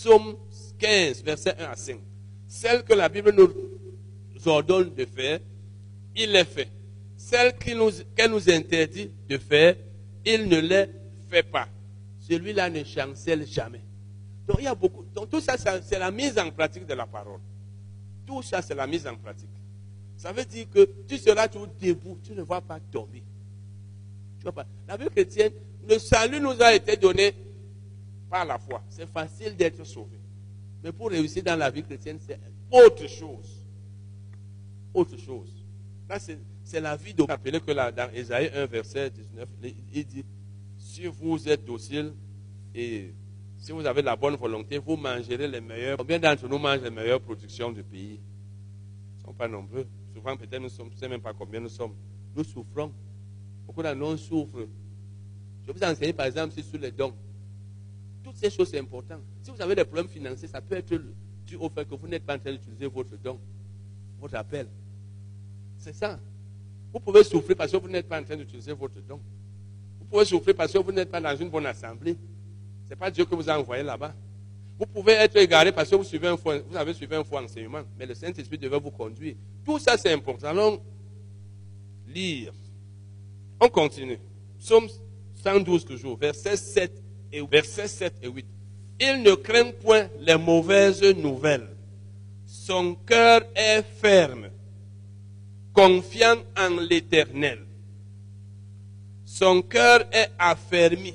Psaume 0.06 0.36
15, 0.78 1.24
verset 1.24 1.56
1 1.58 1.64
à 1.64 1.74
5. 1.74 1.98
Celle 2.46 2.84
que 2.84 2.94
la 2.94 3.08
Bible 3.08 3.32
nous 3.32 3.50
ordonne 4.46 4.94
de 4.94 5.04
faire, 5.04 5.40
il 6.14 6.30
les 6.30 6.44
fait. 6.44 6.68
Celle 7.16 7.56
qu'elle 7.58 7.78
nous, 8.30 8.50
interdit 8.50 9.10
de 9.28 9.36
faire, 9.36 9.74
il 10.24 10.48
ne 10.48 10.60
les 10.60 10.86
fait 11.28 11.42
pas. 11.42 11.68
Celui-là 12.20 12.70
ne 12.70 12.84
chancelle 12.84 13.44
jamais. 13.48 13.80
Donc 14.46 14.58
il 14.60 14.64
y 14.64 14.68
a 14.68 14.76
beaucoup. 14.76 15.04
Donc 15.12 15.28
tout 15.28 15.40
ça, 15.40 15.56
c'est 15.58 15.98
la 15.98 16.12
mise 16.12 16.38
en 16.38 16.52
pratique 16.52 16.86
de 16.86 16.94
la 16.94 17.06
parole. 17.06 17.40
Tout 18.24 18.42
ça, 18.42 18.62
c'est 18.62 18.76
la 18.76 18.86
mise 18.86 19.08
en 19.08 19.16
pratique. 19.16 19.48
Ça 20.16 20.30
veut 20.30 20.44
dire 20.44 20.66
que 20.72 20.88
tu 21.08 21.18
seras 21.18 21.48
toujours 21.48 21.68
debout, 21.82 22.20
tu 22.22 22.32
ne 22.32 22.42
vas 22.42 22.60
pas 22.60 22.78
tomber. 22.92 23.24
Tu 24.38 24.44
vois 24.44 24.52
pas. 24.52 24.66
La 24.86 24.96
vie 24.96 25.08
chrétienne, 25.08 25.52
le 25.88 25.98
salut 25.98 26.38
nous 26.38 26.62
a 26.62 26.72
été 26.72 26.96
donné 26.96 27.34
par 28.30 28.44
la 28.44 28.58
foi. 28.58 28.82
C'est 28.88 29.08
facile 29.08 29.56
d'être 29.56 29.84
sauvé. 29.84 30.18
Mais 30.82 30.92
pour 30.92 31.10
réussir 31.10 31.42
dans 31.42 31.56
la 31.56 31.70
vie 31.70 31.82
chrétienne, 31.82 32.18
c'est 32.20 32.38
autre 32.70 33.06
chose. 33.06 33.66
Autre 34.92 35.16
chose. 35.16 35.64
Là, 36.08 36.18
c'est 36.18 36.80
la 36.80 36.96
vie 36.96 37.14
de. 37.14 37.22
Rappelez 37.22 37.60
que 37.60 37.70
là, 37.70 37.90
dans 37.90 38.10
Ésaïe 38.12 38.50
1, 38.54 38.66
verset 38.66 39.10
19, 39.10 39.48
il 39.92 40.06
dit 40.06 40.24
Si 40.78 41.06
vous 41.06 41.48
êtes 41.48 41.64
docile 41.64 42.12
et 42.74 43.12
si 43.58 43.72
vous 43.72 43.84
avez 43.86 44.02
la 44.02 44.14
bonne 44.16 44.36
volonté, 44.36 44.78
vous 44.78 44.96
mangerez 44.96 45.48
les 45.48 45.60
meilleurs. 45.60 45.96
Combien 45.96 46.18
d'entre 46.18 46.46
nous 46.46 46.58
mangent 46.58 46.82
les 46.82 46.90
meilleures 46.90 47.20
productions 47.20 47.72
du 47.72 47.82
pays? 47.82 48.20
Ils 48.20 49.18
ne 49.18 49.24
sont 49.24 49.32
pas 49.32 49.48
nombreux. 49.48 49.86
Souvent, 50.14 50.36
peut-être, 50.36 50.60
nous 50.60 50.68
sommes, 50.68 50.88
je 50.90 50.94
ne 50.94 51.00
sais 51.00 51.08
même 51.08 51.20
pas 51.20 51.32
combien 51.32 51.60
nous 51.60 51.68
sommes. 51.68 51.94
Nous 52.34 52.44
souffrons. 52.44 52.92
Beaucoup 53.66 53.82
d'entre 53.82 53.96
nous 53.96 54.16
souffrent. 54.16 54.68
Je 55.66 55.72
vous 55.72 55.82
enseigner, 55.82 56.12
par 56.12 56.26
exemple, 56.26 56.54
sur 56.62 56.78
les 56.78 56.92
dons. 56.92 57.14
Ces 58.36 58.50
choses, 58.50 58.68
c'est 58.68 58.78
important. 58.78 59.18
Si 59.42 59.50
vous 59.50 59.60
avez 59.60 59.74
des 59.74 59.84
problèmes 59.84 60.08
financiers, 60.08 60.46
ça 60.46 60.60
peut 60.60 60.76
être 60.76 60.94
dû 61.46 61.56
au 61.56 61.70
fait 61.70 61.88
que 61.88 61.94
vous 61.94 62.06
n'êtes 62.06 62.24
pas 62.24 62.36
en 62.36 62.38
train 62.38 62.52
d'utiliser 62.52 62.86
votre 62.86 63.16
don, 63.16 63.40
votre 64.20 64.36
appel. 64.36 64.68
C'est 65.78 65.94
ça. 65.94 66.20
Vous 66.92 67.00
pouvez 67.00 67.24
souffrir 67.24 67.56
parce 67.56 67.72
que 67.72 67.78
vous 67.78 67.88
n'êtes 67.88 68.06
pas 68.06 68.20
en 68.20 68.24
train 68.24 68.36
d'utiliser 68.36 68.74
votre 68.74 69.00
don. 69.00 69.18
Vous 69.98 70.04
pouvez 70.04 70.26
souffrir 70.26 70.54
parce 70.54 70.70
que 70.70 70.78
vous 70.78 70.92
n'êtes 70.92 71.10
pas 71.10 71.20
dans 71.20 71.34
une 71.34 71.48
bonne 71.48 71.64
assemblée. 71.64 72.14
Ce 72.84 72.90
n'est 72.90 72.96
pas 72.96 73.10
Dieu 73.10 73.24
que 73.24 73.34
vous 73.34 73.48
a 73.48 73.58
envoyé 73.58 73.82
là-bas. 73.82 74.14
Vous 74.78 74.86
pouvez 74.86 75.12
être 75.12 75.36
égaré 75.36 75.72
parce 75.72 75.88
que 75.88 75.96
vous, 75.96 76.04
suivez 76.04 76.28
un 76.28 76.34
vous 76.34 76.76
avez 76.76 76.92
suivi 76.92 77.14
un 77.14 77.24
faux 77.24 77.38
enseignement, 77.38 77.82
mais 77.98 78.04
le 78.04 78.14
Saint-Esprit 78.14 78.58
devait 78.58 78.78
vous 78.78 78.90
conduire. 78.90 79.34
Tout 79.64 79.78
ça, 79.78 79.96
c'est 79.96 80.12
important. 80.12 80.48
Allons 80.48 80.82
lire. 82.06 82.52
On 83.58 83.68
continue. 83.68 84.18
Psaume 84.58 84.88
112 85.42 85.86
toujours, 85.86 86.18
versets 86.18 86.58
7 86.58 87.05
et, 87.36 87.46
versets 87.50 87.88
7 87.88 88.14
et 88.22 88.28
8. 88.28 88.46
Il 89.00 89.22
ne 89.22 89.34
craint 89.34 89.72
point 89.82 90.08
les 90.20 90.36
mauvaises 90.36 91.02
nouvelles. 91.02 91.68
Son 92.46 92.94
cœur 92.94 93.42
est 93.54 93.82
ferme, 93.82 94.48
confiant 95.72 96.36
en 96.58 96.80
l'Éternel. 96.80 97.60
Son 99.24 99.62
cœur 99.62 100.04
est 100.12 100.30
affermi 100.38 101.14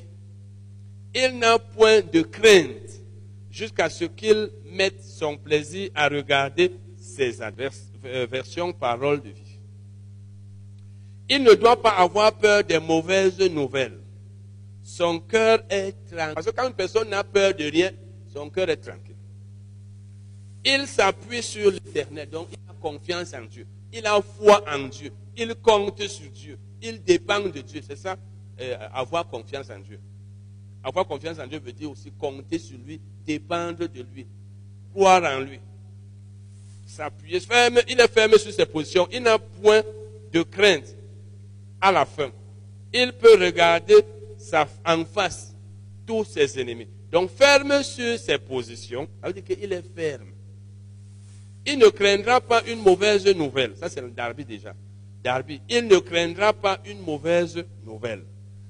il 1.13 1.38
n'a 1.39 1.59
point 1.59 2.01
de 2.01 2.22
crainte 2.22 3.01
jusqu'à 3.49 3.89
ce 3.89 4.05
qu'il 4.05 4.49
mette 4.72 5.03
son 5.03 5.38
plaisir 5.38 5.89
à 5.93 6.07
regarder 6.07 6.72
ses 6.97 7.41
euh, 7.41 8.28
versions 8.32 8.72
paroles 8.72 9.22
de 9.22 9.30
vie. 9.30 9.59
Il 11.30 11.43
ne 11.43 11.53
doit 11.53 11.82
pas 11.82 11.91
avoir 11.91 12.34
peur 12.34 12.63
des 12.63 12.80
mauvaises 12.80 13.39
nouvelles. 13.39 13.99
Son 14.91 15.21
cœur 15.21 15.63
est 15.69 15.93
tranquille. 16.09 16.33
Parce 16.35 16.45
que 16.47 16.51
quand 16.51 16.67
une 16.67 16.73
personne 16.73 17.07
n'a 17.07 17.23
peur 17.23 17.53
de 17.53 17.63
rien, 17.63 17.91
son 18.33 18.49
cœur 18.49 18.69
est 18.69 18.75
tranquille. 18.75 19.15
Il 20.65 20.85
s'appuie 20.85 21.41
sur 21.41 21.71
l'éternel, 21.71 22.29
donc 22.29 22.49
il 22.51 22.57
a 22.69 22.73
confiance 22.73 23.33
en 23.33 23.45
Dieu. 23.45 23.65
Il 23.93 24.05
a 24.05 24.21
foi 24.21 24.61
en 24.67 24.89
Dieu. 24.89 25.13
Il 25.37 25.55
compte 25.55 26.05
sur 26.07 26.29
Dieu. 26.29 26.59
Il 26.81 27.01
dépend 27.01 27.39
de 27.39 27.61
Dieu. 27.61 27.81
C'est 27.87 27.95
ça, 27.95 28.17
euh, 28.59 28.75
avoir 28.93 29.25
confiance 29.29 29.69
en 29.69 29.79
Dieu. 29.79 29.97
Avoir 30.83 31.07
confiance 31.07 31.39
en 31.39 31.47
Dieu 31.47 31.61
veut 31.63 31.71
dire 31.71 31.89
aussi 31.89 32.11
compter 32.11 32.59
sur 32.59 32.77
lui, 32.77 32.99
dépendre 33.25 33.87
de 33.87 34.05
lui, 34.13 34.27
croire 34.93 35.23
en 35.23 35.39
lui. 35.39 35.61
S'appuyer 36.85 37.39
il 37.87 37.97
est 37.97 38.11
ferme 38.11 38.37
sur 38.37 38.51
ses 38.51 38.65
positions, 38.65 39.07
il 39.09 39.23
n'a 39.23 39.39
point 39.39 39.83
de 40.33 40.43
crainte 40.43 40.97
à 41.79 41.93
la 41.93 42.05
fin. 42.05 42.29
Il 42.93 43.13
peut 43.13 43.41
regarder 43.41 44.03
en 44.85 45.05
face 45.05 45.55
tous 46.05 46.25
ses 46.25 46.59
ennemis. 46.59 46.87
Donc 47.11 47.29
ferme 47.29 47.83
sur 47.83 48.17
ses 48.17 48.37
positions, 48.37 49.07
ça 49.21 49.27
veut 49.27 49.33
dire 49.33 49.43
qu'il 49.43 49.71
est 49.71 49.95
ferme. 49.95 50.31
Il 51.65 51.77
ne 51.77 51.89
craindra 51.89 52.41
pas 52.41 52.63
une 52.67 52.81
mauvaise 52.81 53.25
nouvelle. 53.35 53.75
Ça, 53.77 53.89
c'est 53.89 54.01
le 54.01 54.09
Darby 54.09 54.45
déjà. 54.45 54.73
Darby. 55.23 55.61
Il 55.69 55.87
ne 55.87 55.97
craindra 55.99 56.53
pas 56.53 56.79
une 56.85 57.01
mauvaise 57.01 57.63
nouvelle. 57.85 58.23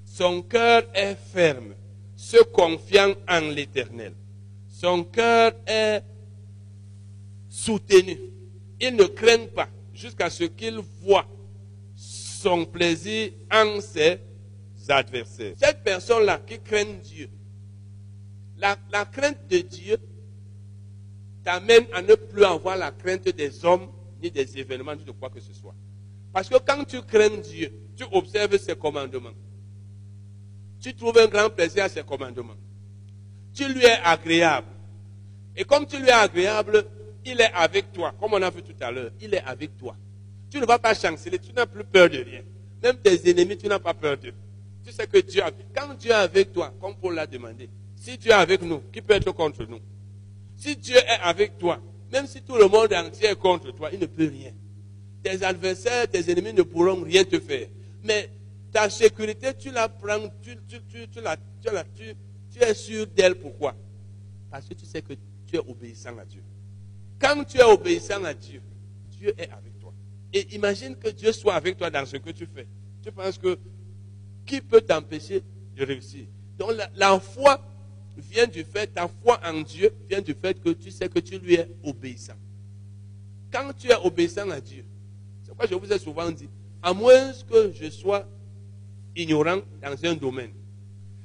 Son 0.06 0.42
cœur 0.42 0.84
est 0.94 1.16
ferme 1.16 1.74
se 2.18 2.44
confiant 2.44 3.14
en 3.30 3.40
l'Éternel. 3.40 4.14
Son 4.68 5.04
cœur 5.06 5.54
est 5.66 6.04
soutenu. 7.50 8.20
Il 8.80 8.96
ne 8.96 9.06
craint 9.06 9.48
pas 9.56 9.70
jusqu'à 9.94 10.30
ce 10.30 10.44
qu'il 10.44 10.80
voit 11.02 11.28
son 11.96 12.66
plaisir 12.66 13.32
en 13.52 13.80
ses 13.80 14.20
adversaires. 14.90 15.54
Cette 15.58 15.84
personne-là 15.84 16.42
qui 16.46 16.60
craint 16.60 16.94
Dieu, 17.04 17.30
la, 18.58 18.78
la 18.92 19.06
crainte 19.06 19.48
de 19.50 19.60
Dieu 19.60 19.98
t'amène 21.44 21.86
à 21.94 22.02
ne 22.02 22.16
plus 22.16 22.44
avoir 22.44 22.78
la 22.78 22.92
crainte 22.92 23.30
des 23.30 23.66
hommes, 23.66 23.90
ni 24.22 24.32
des 24.32 24.58
événements, 24.58 24.96
ni 24.96 25.04
de 25.04 25.12
quoi 25.12 25.30
que 25.30 25.40
ce 25.40 25.54
soit. 25.54 25.76
Parce 26.32 26.48
que 26.48 26.58
quand 26.58 26.84
tu 26.86 27.02
crains 27.02 27.38
Dieu, 27.38 27.72
tu 27.96 28.06
observes 28.12 28.58
ses 28.58 28.76
commandements 28.76 29.34
tu 30.82 30.94
trouves 30.96 31.18
un 31.20 31.28
grand 31.28 31.50
plaisir 31.50 31.84
à 31.84 31.90
ses 31.90 32.04
commandements. 32.04 32.56
Tu 33.54 33.72
lui 33.72 33.86
es 33.86 34.00
agréable. 34.04 34.68
Et 35.56 35.64
comme 35.64 35.86
tu 35.86 35.98
lui 35.98 36.08
es 36.08 36.12
agréable, 36.12 36.84
il 37.24 37.40
est 37.40 37.52
avec 37.54 37.92
toi. 37.94 38.14
Comme 38.20 38.34
on 38.34 38.42
a 38.42 38.50
vu 38.50 38.64
tout 38.64 38.76
à 38.82 38.92
l'heure, 38.92 39.12
il 39.22 39.34
est 39.34 39.44
avec 39.44 39.78
toi. 39.78 39.96
Tu 40.50 40.60
ne 40.60 40.66
vas 40.66 40.80
pas 40.80 40.94
chanceler, 40.94 41.38
tu 41.38 41.54
n'as 41.54 41.68
plus 41.68 41.84
peur 41.84 42.10
de 42.10 42.18
rien. 42.18 42.42
Même 42.82 42.98
tes 42.98 43.30
ennemis, 43.30 43.58
tu 43.58 43.68
n'as 43.68 43.80
pas 43.80 43.94
peur 43.94 44.18
d'eux. 44.18 44.34
Tu 44.86 44.92
sais 44.92 45.08
que 45.08 45.20
Dieu, 45.20 45.42
quand 45.76 45.94
Dieu 45.96 46.12
est 46.12 46.16
avec 46.16 46.54
toi, 46.54 46.74
comme 46.80 46.96
Paul 46.96 47.16
l'a 47.16 47.28
demandé, 47.28 47.70
si 47.96 48.18
Dieu 48.18 48.32
est 48.32 48.36
avec 48.36 48.62
nous, 48.62 48.82
qui 48.92 49.02
peut 49.02 49.14
être 49.14 49.32
contre 49.32 49.64
nous? 49.66 49.80
Si 50.58 50.76
Dieu 50.76 50.98
est 50.98 51.20
avec 51.22 51.58
toi, 51.58 51.80
même 52.12 52.28
si 52.28 52.42
tout 52.42 52.56
le 52.56 52.68
monde 52.68 52.94
entier 52.94 53.30
est 53.30 53.36
contre 53.36 53.72
toi, 53.72 53.90
il 53.92 54.00
ne 54.00 54.06
peut 54.06 54.28
rien. 54.28 54.52
Tes 55.24 55.44
adversaires, 55.44 56.08
tes 56.10 56.32
ennemis 56.32 56.54
ne 56.54 56.64
pourront 56.64 57.04
rien 57.04 57.24
te 57.24 57.40
faire. 57.40 57.68
Mais 58.04 58.30
ta 58.72 58.90
sécurité, 58.90 59.54
tu 59.54 59.72
la 59.72 59.88
prends, 59.88 60.30
tu, 60.42 60.58
es 62.60 62.74
sûr 62.74 63.08
d'elle. 63.08 63.36
Pourquoi? 63.36 63.76
Parce 64.50 64.68
que 64.68 64.74
tu 64.74 64.86
sais 64.86 65.02
que 65.02 65.14
tu 65.48 65.56
es 65.56 65.60
obéissant 65.60 66.18
à 66.18 66.26
Dieu. 66.26 66.42
Quand 67.20 67.44
tu 67.44 67.60
es 67.60 67.64
obéissant 67.64 68.24
à 68.24 68.34
Dieu, 68.34 68.62
Dieu 69.12 69.34
est 69.38 69.50
avec 69.52 69.80
toi. 69.80 69.94
Et 70.34 70.56
imagine 70.56 70.96
que 70.96 71.10
Dieu 71.10 71.32
soit 71.32 71.54
avec 71.54 71.78
toi 71.78 71.90
dans 71.90 72.06
ce 72.06 72.18
que 72.18 72.32
tu 72.32 72.48
fais. 72.48 72.68
Tu 73.04 73.12
penses 73.12 73.38
que 73.38 73.58
qui 74.52 74.60
peut 74.60 74.82
t'empêcher 74.82 75.42
de 75.78 75.86
réussir 75.86 76.26
Donc 76.60 76.74
la, 76.98 77.20
foi 77.22 77.62
vient 78.18 78.48
du 78.48 78.66
fait, 78.66 78.88
ta 78.88 79.08
foi 79.08 79.40
en 79.46 79.62
Dieu 79.62 79.94
vient 80.10 80.20
du 80.20 80.34
fait 80.34 80.62
que 80.62 80.72
tu 80.72 80.92
sais 80.92 81.08
que 81.08 81.20
tu 81.20 81.40
lui 81.40 81.54
es 81.54 81.70
obéissant. 81.82 82.34
Quand 83.50 83.72
tu 83.78 83.88
es 83.88 83.96
obéissant 83.96 84.50
à 84.50 84.60
Dieu, 84.60 84.84
c'est 85.42 85.48
pourquoi 85.48 85.68
je 85.68 85.76
vous 85.76 85.94
ai 85.94 85.98
souvent 85.98 86.30
dit, 86.30 86.50
à 86.84 86.94
moins 86.94 87.32
que 87.50 87.72
je 87.72 87.90
sois 87.90 88.28
ignorant 89.16 89.62
dans 89.82 90.06
un 90.06 90.16
domaine. 90.16 90.52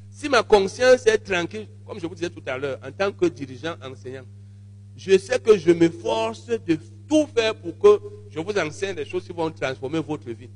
Si 0.08 0.28
ma 0.28 0.44
conscience 0.44 1.04
est 1.06 1.18
tranquille, 1.18 1.66
comme 1.84 1.98
je 1.98 2.06
vous 2.06 2.14
disais 2.14 2.30
tout 2.30 2.42
à 2.46 2.56
l'heure, 2.56 2.78
en 2.80 2.92
tant 2.92 3.10
que 3.10 3.26
dirigeant 3.26 3.74
enseignant, 3.82 4.24
je 4.96 5.18
sais 5.18 5.40
que 5.40 5.58
je 5.58 5.72
me 5.72 5.88
force 5.88 6.46
de 6.46 6.78
tout 7.08 7.26
faire 7.34 7.56
pour 7.56 7.76
que 7.76 8.00
je 8.30 8.38
vous 8.38 8.56
enseigne 8.56 8.94
des 8.94 9.04
choses 9.04 9.24
qui 9.24 9.32
vont 9.32 9.50
transformer 9.50 9.98
votre 9.98 10.30
vie. 10.30 10.48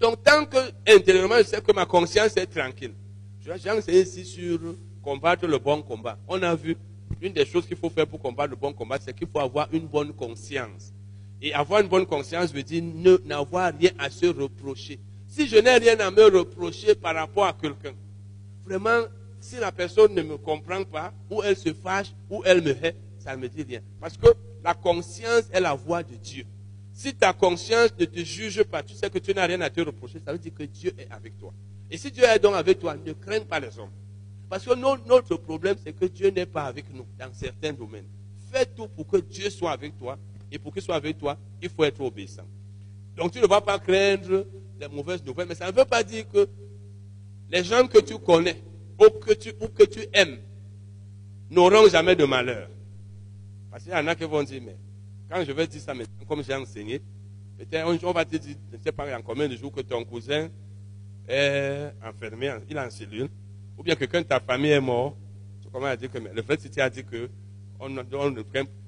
Donc, 0.00 0.22
tant 0.22 0.46
que 0.46 0.56
intérieurement, 0.88 1.36
je 1.38 1.42
sais 1.44 1.60
que 1.60 1.72
ma 1.72 1.84
conscience 1.84 2.34
est 2.36 2.46
tranquille. 2.46 2.94
J'ai 3.40 3.70
enseigné 3.70 4.00
ici 4.00 4.24
sur 4.24 4.58
combattre 5.02 5.46
le 5.46 5.58
bon 5.58 5.82
combat. 5.82 6.18
On 6.26 6.42
a 6.42 6.54
vu 6.54 6.76
une 7.20 7.32
des 7.32 7.44
choses 7.44 7.66
qu'il 7.66 7.76
faut 7.76 7.90
faire 7.90 8.06
pour 8.06 8.20
combattre 8.20 8.50
le 8.50 8.56
bon 8.56 8.72
combat, 8.72 8.98
c'est 8.98 9.14
qu'il 9.14 9.28
faut 9.28 9.40
avoir 9.40 9.68
une 9.72 9.86
bonne 9.86 10.12
conscience. 10.12 10.92
Et 11.42 11.52
avoir 11.52 11.80
une 11.80 11.88
bonne 11.88 12.06
conscience 12.06 12.52
veut 12.52 12.62
dire 12.62 12.82
n'avoir 13.24 13.72
rien 13.78 13.90
à 13.98 14.08
se 14.08 14.26
reprocher. 14.26 14.98
Si 15.26 15.46
je 15.46 15.56
n'ai 15.56 15.76
rien 15.76 15.98
à 16.00 16.10
me 16.10 16.24
reprocher 16.24 16.94
par 16.94 17.14
rapport 17.14 17.44
à 17.44 17.52
quelqu'un, 17.52 17.92
vraiment, 18.64 19.02
si 19.38 19.56
la 19.56 19.70
personne 19.70 20.14
ne 20.14 20.22
me 20.22 20.36
comprend 20.38 20.82
pas, 20.84 21.12
ou 21.30 21.42
elle 21.42 21.56
se 21.56 21.72
fâche, 21.72 22.12
ou 22.28 22.42
elle 22.44 22.62
me 22.62 22.70
hait, 22.70 22.96
ça 23.18 23.36
ne 23.36 23.42
me 23.42 23.48
dit 23.48 23.62
rien. 23.62 23.80
Parce 24.00 24.16
que 24.16 24.28
la 24.64 24.74
conscience 24.74 25.44
est 25.52 25.60
la 25.60 25.74
voix 25.74 26.02
de 26.02 26.14
Dieu. 26.14 26.44
Si 27.00 27.14
ta 27.14 27.32
conscience 27.32 27.94
ne 27.98 28.04
te 28.04 28.22
juge 28.22 28.62
pas, 28.64 28.82
tu 28.82 28.92
sais 28.92 29.08
que 29.08 29.18
tu 29.18 29.32
n'as 29.32 29.46
rien 29.46 29.58
à 29.62 29.70
te 29.70 29.80
reprocher, 29.80 30.20
ça 30.22 30.32
veut 30.32 30.38
dire 30.38 30.52
que 30.52 30.64
Dieu 30.64 30.92
est 30.98 31.10
avec 31.10 31.38
toi. 31.38 31.50
Et 31.90 31.96
si 31.96 32.10
Dieu 32.10 32.24
est 32.24 32.38
donc 32.38 32.54
avec 32.54 32.78
toi, 32.78 32.94
ne 32.94 33.14
crains 33.14 33.40
pas 33.40 33.58
les 33.58 33.78
hommes. 33.78 33.88
Parce 34.50 34.66
que 34.66 34.74
notre 34.74 35.36
problème, 35.36 35.76
c'est 35.82 35.94
que 35.94 36.04
Dieu 36.04 36.28
n'est 36.28 36.44
pas 36.44 36.64
avec 36.64 36.92
nous 36.92 37.06
dans 37.18 37.32
certains 37.32 37.72
domaines. 37.72 38.04
Fais 38.52 38.66
tout 38.66 38.86
pour 38.86 39.06
que 39.06 39.16
Dieu 39.16 39.48
soit 39.48 39.72
avec 39.72 39.98
toi. 39.98 40.18
Et 40.52 40.58
pour 40.58 40.74
qu'il 40.74 40.82
soit 40.82 40.96
avec 40.96 41.16
toi, 41.16 41.38
il 41.62 41.70
faut 41.70 41.84
être 41.84 42.02
obéissant. 42.02 42.46
Donc 43.16 43.32
tu 43.32 43.40
ne 43.40 43.46
vas 43.46 43.62
pas 43.62 43.78
craindre 43.78 44.46
les 44.78 44.88
mauvaises 44.88 45.24
nouvelles, 45.24 45.48
mais 45.48 45.54
ça 45.54 45.72
ne 45.72 45.72
veut 45.74 45.86
pas 45.86 46.02
dire 46.02 46.28
que 46.28 46.46
les 47.50 47.64
gens 47.64 47.86
que 47.86 48.00
tu 48.00 48.18
connais 48.18 48.62
ou 48.98 49.08
que 49.08 49.84
tu 49.84 50.06
aimes 50.12 50.36
n'auront 51.48 51.88
jamais 51.88 52.14
de 52.14 52.26
malheur. 52.26 52.68
Parce 53.70 53.84
qu'il 53.84 53.92
y 53.92 53.96
en 53.96 54.06
a 54.06 54.14
qui 54.14 54.24
vont 54.24 54.42
dire, 54.42 54.60
mais 54.62 54.76
quand 55.30 55.44
je 55.44 55.52
vais 55.52 55.66
dire 55.66 55.80
ça 55.80 55.94
maintenant, 55.94 56.24
comme 56.26 56.42
j'ai 56.42 56.54
enseigné, 56.54 57.00
peut-être 57.56 58.04
on 58.04 58.12
va 58.12 58.24
te 58.24 58.36
dire, 58.36 58.56
je 58.72 58.76
ne 58.76 58.82
sais 58.82 58.92
pas 58.92 59.16
en 59.16 59.22
combien 59.22 59.48
de 59.48 59.56
jours 59.56 59.72
que 59.72 59.80
ton 59.80 60.04
cousin 60.04 60.48
est 61.28 61.92
enfermé, 62.04 62.52
il 62.68 62.76
est 62.76 62.80
en 62.80 62.90
cellule, 62.90 63.28
ou 63.78 63.82
bien 63.82 63.94
quelqu'un 63.94 64.22
de 64.22 64.26
ta 64.26 64.40
famille 64.40 64.72
est 64.72 64.80
mort. 64.80 65.16
Comment 65.72 65.86
a 65.86 65.96
que 65.96 66.18
le 66.18 66.42
fait 66.42 66.56
tu 66.68 66.80
as 66.80 66.90
dit 66.90 67.04
que 67.04 67.30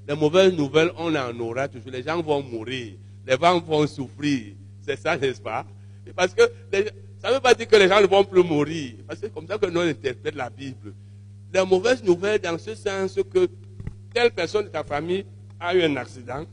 les 0.09 0.15
mauvaises 0.17 0.53
nouvelles, 0.53 0.91
on 0.99 1.15
en 1.15 1.39
aura 1.39 1.69
toujours. 1.69 1.93
Les 1.93 2.03
gens 2.03 2.21
vont 2.21 2.43
mourir, 2.43 2.95
les 3.25 3.37
gens 3.41 3.61
vont 3.61 3.87
souffrir. 3.87 4.57
C'est 4.81 4.99
ça, 4.99 5.17
n'est-ce 5.17 5.41
pas? 5.41 5.65
Parce 6.17 6.35
que 6.35 6.43
ça 7.21 7.29
ne 7.29 7.35
veut 7.35 7.41
pas 7.41 7.55
dire 7.55 7.69
que 7.69 7.77
les 7.77 7.87
gens 7.87 8.01
ne 8.01 8.07
vont 8.07 8.25
plus 8.25 8.43
mourir. 8.43 8.95
Parce 9.07 9.21
que 9.21 9.27
c'est 9.27 9.33
comme 9.33 9.47
ça 9.47 9.59
que 9.59 9.67
nous 9.67 9.79
interprétons 9.79 10.37
la 10.37 10.51
Bible. 10.51 10.93
Les 11.55 11.65
mauvaises 11.65 12.03
nouvelles 12.03 12.41
dans 12.41 12.59
ce 12.59 12.75
sens 12.75 13.15
que 13.33 13.49
telle 14.13 14.33
personne 14.33 14.65
de 14.65 14.71
ta 14.71 14.83
famille 14.83 15.25
a 15.63 15.75
eu 15.75 15.83
un 15.85 15.97
accident, 15.97 16.45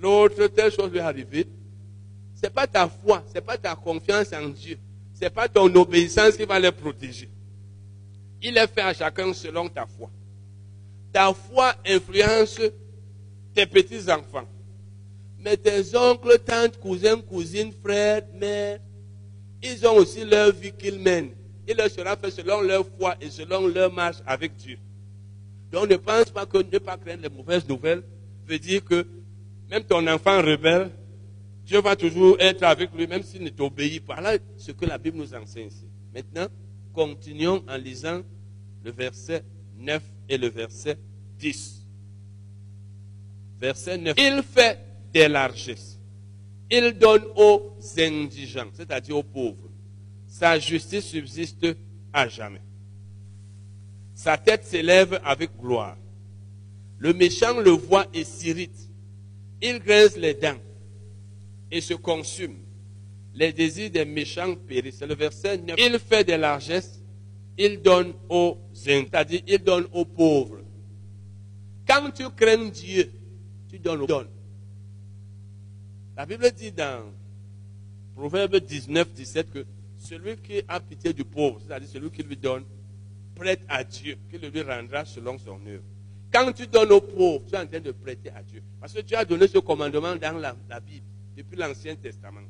l'autre, 0.00 0.46
telle 0.46 0.72
chose 0.72 0.90
lui 0.90 0.98
est 0.98 1.02
arrivée. 1.02 1.46
Ce 2.34 2.42
n'est 2.42 2.50
pas 2.50 2.66
ta 2.66 2.88
foi, 2.88 3.22
ce 3.28 3.34
n'est 3.34 3.40
pas 3.40 3.58
ta 3.58 3.74
confiance 3.74 4.32
en 4.32 4.48
Dieu, 4.48 4.78
ce 5.14 5.20
n'est 5.20 5.30
pas 5.30 5.48
ton 5.48 5.72
obéissance 5.74 6.36
qui 6.36 6.44
va 6.44 6.58
les 6.58 6.72
protéger. 6.72 7.28
Il 8.42 8.56
est 8.56 8.66
fait 8.66 8.80
à 8.80 8.94
chacun 8.94 9.32
selon 9.32 9.68
ta 9.68 9.86
foi. 9.86 10.10
Ta 11.12 11.32
foi 11.32 11.74
influence 11.86 12.60
tes 13.54 13.66
petits-enfants. 13.66 14.48
Mais 15.38 15.56
tes 15.56 15.94
oncles, 15.96 16.38
tantes, 16.38 16.78
cousins, 16.80 17.20
cousines, 17.20 17.72
frères, 17.82 18.22
mères, 18.34 18.80
ils 19.62 19.86
ont 19.86 19.96
aussi 19.96 20.24
leur 20.24 20.52
vie 20.52 20.72
qu'ils 20.72 20.98
mènent. 20.98 21.30
Il 21.68 21.76
leur 21.76 21.90
sera 21.90 22.16
fait 22.16 22.30
selon 22.30 22.60
leur 22.60 22.84
foi 22.98 23.14
et 23.20 23.30
selon 23.30 23.66
leur 23.66 23.92
marche 23.92 24.18
avec 24.26 24.56
Dieu. 24.56 24.78
Donc 25.70 25.88
ne 25.88 25.96
pense 25.96 26.30
pas 26.30 26.46
que 26.46 26.58
ne 26.58 26.78
pas 26.78 26.96
craindre 26.96 27.22
les 27.22 27.28
mauvaises 27.28 27.66
nouvelles 27.68 28.02
veut 28.46 28.58
dire 28.58 28.84
que 28.84 29.06
même 29.70 29.84
ton 29.84 30.06
enfant 30.06 30.42
rebelle, 30.42 30.90
Dieu 31.64 31.80
va 31.80 31.96
toujours 31.96 32.36
être 32.40 32.62
avec 32.62 32.92
lui, 32.94 33.06
même 33.06 33.22
s'il 33.22 33.42
ne 33.42 33.48
t'obéit 33.48 34.04
pas. 34.04 34.20
Là, 34.20 34.36
ce 34.58 34.72
que 34.72 34.84
la 34.84 34.98
Bible 34.98 35.16
nous 35.16 35.34
enseigne 35.34 35.68
ici. 35.68 35.86
Maintenant, 36.14 36.46
continuons 36.92 37.64
en 37.66 37.76
lisant 37.76 38.22
le 38.84 38.90
verset 38.90 39.42
9 39.78 40.02
et 40.28 40.36
le 40.36 40.48
verset 40.48 40.98
10. 41.38 41.86
Verset 43.60 43.98
9. 43.98 44.14
Il 44.18 44.42
fait 44.42 44.78
des 45.12 45.28
largesses. 45.28 45.98
Il 46.70 46.92
donne 46.92 47.24
aux 47.36 47.76
indigents, 47.98 48.70
c'est-à-dire 48.72 49.16
aux 49.16 49.22
pauvres. 49.22 49.70
Sa 50.26 50.58
justice 50.58 51.06
subsiste 51.06 51.66
à 52.12 52.28
jamais. 52.28 52.60
Sa 54.14 54.36
tête 54.36 54.64
s'élève 54.64 55.20
avec 55.24 55.50
gloire. 55.58 55.96
Le 57.04 57.12
méchant 57.12 57.60
le 57.60 57.72
voit 57.72 58.06
et 58.14 58.24
s'irrite. 58.24 58.88
Il 59.60 59.78
grince 59.80 60.16
les 60.16 60.32
dents 60.32 60.56
et 61.70 61.82
se 61.82 61.92
consume. 61.92 62.56
Les 63.34 63.52
désirs 63.52 63.90
des 63.90 64.06
méchants 64.06 64.54
périssent. 64.54 65.00
C'est 65.00 65.06
le 65.06 65.14
verset 65.14 65.58
9. 65.58 65.76
Il 65.78 65.98
fait 65.98 66.24
des 66.24 66.38
largesses. 66.38 67.02
Il 67.58 67.82
donne 67.82 68.14
aux 68.30 68.56
c'est-à-dire 68.72 69.42
il 69.46 69.58
donne 69.58 69.86
aux 69.92 70.06
pauvres. 70.06 70.62
Quand 71.86 72.10
tu 72.10 72.24
crains 72.30 72.70
Dieu, 72.70 73.12
tu 73.68 73.78
donnes 73.78 74.00
aux 74.00 74.06
pauvres. 74.06 74.30
La 76.16 76.24
Bible 76.24 76.50
dit 76.52 76.72
dans 76.72 77.12
Proverbe 78.16 78.56
19, 78.56 79.12
17 79.12 79.50
que 79.50 79.66
celui 79.98 80.38
qui 80.38 80.62
a 80.66 80.80
pitié 80.80 81.12
du 81.12 81.24
pauvre, 81.24 81.60
c'est-à-dire 81.66 81.88
celui 81.90 82.10
qui 82.10 82.22
lui 82.22 82.38
donne, 82.38 82.64
prête 83.34 83.60
à 83.68 83.84
Dieu, 83.84 84.16
qui 84.30 84.38
le 84.38 84.48
lui 84.48 84.62
rendra 84.62 85.04
selon 85.04 85.36
son 85.36 85.60
œuvre. 85.66 85.84
Quand 86.34 86.52
tu 86.52 86.66
donnes 86.66 86.90
aux 86.90 87.00
pauvres, 87.00 87.44
tu 87.46 87.54
es 87.54 87.58
en 87.58 87.66
train 87.66 87.78
de 87.78 87.92
prêter 87.92 88.28
à 88.30 88.42
Dieu. 88.42 88.60
Parce 88.80 88.92
que 88.92 89.00
Dieu 89.02 89.16
a 89.16 89.24
donné 89.24 89.46
ce 89.46 89.58
commandement 89.58 90.16
dans 90.16 90.36
la, 90.36 90.80
Bible, 90.80 91.06
depuis 91.36 91.56
l'Ancien 91.56 91.94
Testament. 91.94 92.40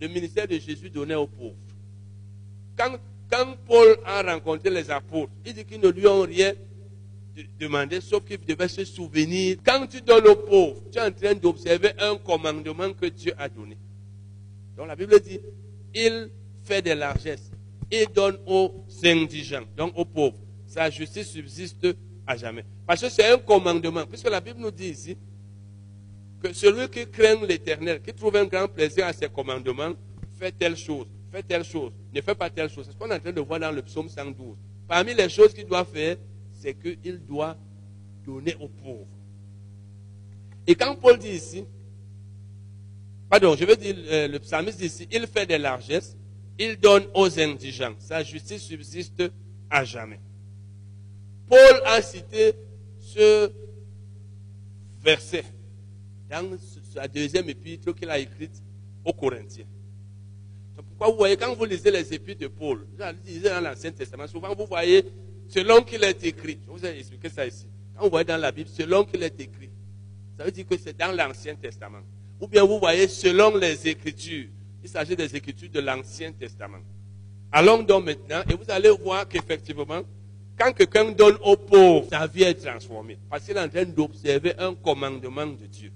Le 0.00 0.08
ministère 0.08 0.48
de 0.48 0.58
Jésus 0.58 0.88
donnait 0.88 1.16
aux 1.16 1.26
pauvres. 1.26 1.54
Quand, 2.78 2.96
Paul 3.66 3.98
a 4.06 4.22
rencontré 4.22 4.70
les 4.70 4.90
apôtres, 4.90 5.32
il 5.44 5.52
dit 5.52 5.66
qu'ils 5.66 5.80
ne 5.80 5.88
lui 5.88 6.06
ont 6.06 6.22
rien 6.22 6.54
demandé, 7.60 8.00
sauf 8.00 8.24
qu'il 8.24 8.40
devait 8.40 8.68
se 8.68 8.86
souvenir. 8.86 9.58
Quand 9.62 9.86
tu 9.86 10.00
donnes 10.00 10.28
aux 10.28 10.36
pauvres, 10.36 10.80
tu 10.90 10.98
es 10.98 11.02
en 11.02 11.12
train 11.12 11.34
d'observer 11.34 11.90
un 11.98 12.16
commandement 12.16 12.94
que 12.94 13.06
Dieu 13.06 13.34
a 13.36 13.50
donné. 13.50 13.76
Donc 14.78 14.86
la 14.86 14.96
Bible 14.96 15.20
dit, 15.20 15.40
il 15.94 16.30
fait 16.62 16.80
des 16.80 16.94
largesses. 16.94 17.50
Il 17.90 18.06
donne 18.14 18.38
aux 18.46 18.86
indigents, 19.04 19.66
donc 19.76 19.92
aux 19.94 20.06
pauvres. 20.06 20.38
Sa 20.66 20.88
justice 20.88 21.28
subsiste 21.28 21.86
à 22.26 22.36
jamais. 22.36 22.64
Parce 22.86 23.00
que 23.00 23.08
c'est 23.08 23.32
un 23.32 23.38
commandement. 23.38 24.06
Puisque 24.06 24.30
la 24.30 24.40
Bible 24.40 24.60
nous 24.60 24.70
dit 24.70 24.88
ici 24.88 25.18
que 26.42 26.52
celui 26.52 26.88
qui 26.88 27.06
craint 27.10 27.44
l'éternel, 27.44 28.00
qui 28.00 28.12
trouve 28.12 28.36
un 28.36 28.44
grand 28.44 28.68
plaisir 28.68 29.06
à 29.06 29.12
ses 29.12 29.28
commandements, 29.28 29.92
fait 30.38 30.52
telle 30.52 30.76
chose, 30.76 31.06
fait 31.32 31.42
telle 31.42 31.64
chose, 31.64 31.92
ne 32.14 32.20
fait 32.20 32.34
pas 32.34 32.50
telle 32.50 32.68
chose. 32.68 32.86
C'est 32.86 32.92
ce 32.92 32.96
qu'on 32.96 33.10
est 33.10 33.16
en 33.16 33.20
train 33.20 33.32
de 33.32 33.40
voir 33.40 33.58
dans 33.58 33.72
le 33.72 33.82
psaume 33.82 34.08
112. 34.08 34.56
Parmi 34.86 35.14
les 35.14 35.28
choses 35.28 35.52
qu'il 35.52 35.66
doit 35.66 35.84
faire, 35.84 36.16
c'est 36.52 36.74
qu'il 36.74 37.18
doit 37.26 37.56
donner 38.24 38.54
aux 38.60 38.68
pauvres. 38.68 39.06
Et 40.66 40.74
quand 40.74 40.94
Paul 40.96 41.18
dit 41.18 41.30
ici, 41.30 41.64
pardon, 43.30 43.56
je 43.56 43.64
veux 43.64 43.76
dire, 43.76 43.96
euh, 43.98 44.28
le 44.28 44.38
psalmiste 44.38 44.78
dit 44.78 44.86
ici, 44.86 45.08
il 45.10 45.26
fait 45.26 45.46
des 45.46 45.58
largesses, 45.58 46.16
il 46.58 46.78
donne 46.78 47.04
aux 47.14 47.38
indigents. 47.38 47.94
Sa 47.98 48.22
justice 48.22 48.62
subsiste 48.62 49.22
à 49.70 49.84
jamais. 49.84 50.20
Paul 51.48 51.82
a 51.84 52.02
cité 52.02 52.54
verset 55.02 55.44
dans 56.28 56.56
sa 56.92 57.06
deuxième 57.08 57.48
épître 57.48 57.94
qu'il 57.94 58.10
a 58.10 58.18
écrite 58.18 58.62
aux 59.04 59.12
Corinthiens. 59.12 59.66
C'est 60.74 60.82
pourquoi 60.84 61.08
vous 61.08 61.16
voyez, 61.16 61.36
quand 61.36 61.54
vous 61.54 61.64
lisez 61.64 61.90
les 61.90 62.12
épîtres 62.12 62.40
de 62.40 62.48
Paul, 62.48 62.86
vous 62.98 63.04
lisez 63.24 63.48
dans 63.48 63.62
l'Ancien 63.62 63.92
Testament, 63.92 64.26
souvent 64.26 64.54
vous 64.54 64.66
voyez 64.66 65.04
selon 65.48 65.82
qu'il 65.82 66.02
est 66.04 66.24
écrit. 66.24 66.58
Je 66.66 66.70
vous 66.70 66.84
ai 66.84 66.98
expliqué 66.98 67.28
ça 67.28 67.46
ici. 67.46 67.66
Quand 67.94 68.04
vous 68.04 68.10
voyez 68.10 68.24
dans 68.24 68.36
la 68.36 68.52
Bible, 68.52 68.68
selon 68.68 69.04
qu'il 69.04 69.22
est 69.22 69.40
écrit, 69.40 69.70
ça 70.36 70.44
veut 70.44 70.50
dire 70.50 70.66
que 70.66 70.76
c'est 70.76 70.96
dans 70.96 71.12
l'Ancien 71.12 71.54
Testament. 71.54 72.02
Ou 72.40 72.46
bien 72.46 72.64
vous 72.64 72.78
voyez 72.78 73.08
selon 73.08 73.56
les 73.56 73.88
Écritures. 73.88 74.48
Il 74.82 74.88
s'agit 74.88 75.16
des 75.16 75.34
Écritures 75.34 75.70
de 75.70 75.80
l'Ancien 75.80 76.32
Testament. 76.32 76.82
Allons 77.50 77.82
donc 77.82 78.04
maintenant 78.04 78.42
et 78.50 78.54
vous 78.54 78.70
allez 78.70 78.90
voir 78.90 79.26
qu'effectivement, 79.26 80.02
quand 80.58 80.72
quelqu'un 80.72 81.10
donne 81.12 81.36
aux 81.42 81.56
pauvres, 81.56 82.06
sa 82.10 82.26
vie 82.26 82.44
est 82.44 82.54
transformée. 82.54 83.18
Parce 83.28 83.44
qu'il 83.44 83.56
est 83.56 83.60
en 83.60 83.68
train 83.68 83.84
d'observer 83.84 84.54
un 84.58 84.74
commandement 84.74 85.46
de 85.46 85.66
Dieu. 85.66 85.92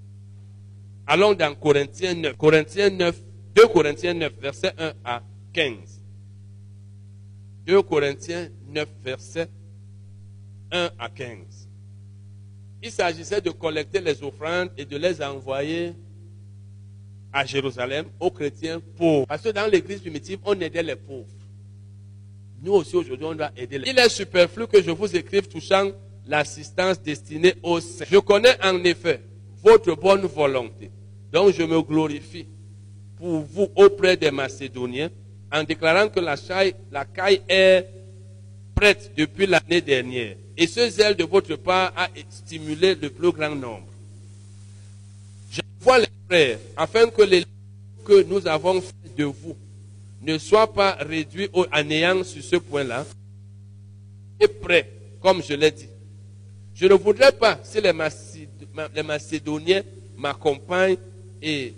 Allons 1.07 1.33
dans 1.33 1.53
Corinthiens 1.55 2.13
9. 2.13 2.37
Corinthiens 2.37 2.89
9, 2.89 3.19
2 3.55 3.67
Corinthiens 3.67 4.13
9, 4.13 4.33
verset 4.39 4.73
1 4.77 4.93
à 5.03 5.21
15. 5.53 6.01
2 7.65 7.81
Corinthiens 7.81 8.49
9, 8.67 8.87
verset 9.03 9.49
1 10.71 10.89
à 10.97 11.09
15. 11.09 11.69
Il 12.83 12.91
s'agissait 12.91 13.41
de 13.41 13.49
collecter 13.49 13.99
les 13.99 14.23
offrandes 14.23 14.71
et 14.77 14.85
de 14.85 14.97
les 14.97 15.21
envoyer 15.21 15.93
à 17.33 17.45
Jérusalem 17.45 18.05
aux 18.19 18.31
chrétiens 18.31 18.79
pauvres. 18.97 19.25
Parce 19.27 19.41
que 19.41 19.49
dans 19.49 19.69
l'église 19.69 20.01
primitive, 20.01 20.39
on 20.43 20.59
aidait 20.59 20.83
les 20.83 20.95
pauvres. 20.95 21.27
Nous 22.61 22.73
aussi 22.73 22.95
aujourd'hui, 22.95 23.25
on 23.25 23.33
doit 23.33 23.51
aider 23.57 23.79
les 23.79 23.89
Il 23.89 23.97
est 23.99 24.09
superflu 24.09 24.67
que 24.67 24.81
je 24.81 24.91
vous 24.91 25.15
écrive 25.15 25.47
touchant 25.47 25.91
l'assistance 26.27 27.01
destinée 27.01 27.55
aux 27.63 27.79
saints. 27.79 28.05
Je 28.09 28.17
connais 28.19 28.55
en 28.63 28.83
effet 28.83 29.21
votre 29.63 29.95
bonne 29.95 30.21
volonté. 30.27 30.91
Donc 31.31 31.53
je 31.53 31.63
me 31.63 31.81
glorifie 31.81 32.45
pour 33.17 33.39
vous 33.41 33.69
auprès 33.75 34.15
des 34.15 34.29
Macédoniens 34.29 35.09
en 35.51 35.63
déclarant 35.63 36.07
que 36.09 36.19
la, 36.19 36.35
la 36.91 37.05
caille 37.05 37.41
est 37.49 37.87
prête 38.75 39.11
depuis 39.17 39.47
l'année 39.47 39.81
dernière. 39.81 40.35
Et 40.55 40.67
ce 40.67 40.87
zèle 40.89 41.15
de 41.15 41.23
votre 41.23 41.55
part 41.55 41.91
a 41.95 42.09
stimulé 42.29 42.93
le 42.95 43.09
plus 43.09 43.31
grand 43.31 43.55
nombre. 43.55 43.87
Je 45.51 45.61
vois 45.79 45.99
les 45.99 46.07
frères 46.27 46.59
afin 46.77 47.07
que 47.07 47.23
les 47.23 47.43
que 48.05 48.23
nous 48.23 48.45
avons 48.47 48.81
fait 48.81 49.15
de 49.17 49.25
vous 49.25 49.55
ne 50.21 50.37
soit 50.37 50.71
pas 50.71 50.97
réduit 50.99 51.49
au, 51.53 51.65
à 51.71 51.83
néant 51.83 52.23
sur 52.23 52.43
ce 52.43 52.55
point-là, 52.57 53.05
et 54.39 54.47
prêt, 54.47 54.89
comme 55.19 55.41
je 55.41 55.53
l'ai 55.53 55.71
dit. 55.71 55.87
Je 56.73 56.87
ne 56.87 56.93
voudrais 56.93 57.31
pas, 57.31 57.59
si 57.63 57.79
les, 57.81 57.93
Macédoniens 59.03 59.83
m'accompagnent 60.17 60.97
et, 61.41 61.73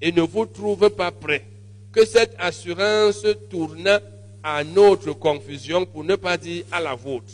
et 0.00 0.12
ne 0.12 0.22
vous 0.22 0.46
trouvent 0.46 0.90
pas 0.90 1.10
prêt, 1.10 1.44
que 1.92 2.04
cette 2.04 2.34
assurance 2.38 3.26
tourne 3.48 4.00
à 4.42 4.64
notre 4.64 5.12
confusion, 5.12 5.84
pour 5.84 6.04
ne 6.04 6.16
pas 6.16 6.36
dire 6.36 6.64
à 6.72 6.80
la 6.80 6.94
vôtre. 6.94 7.32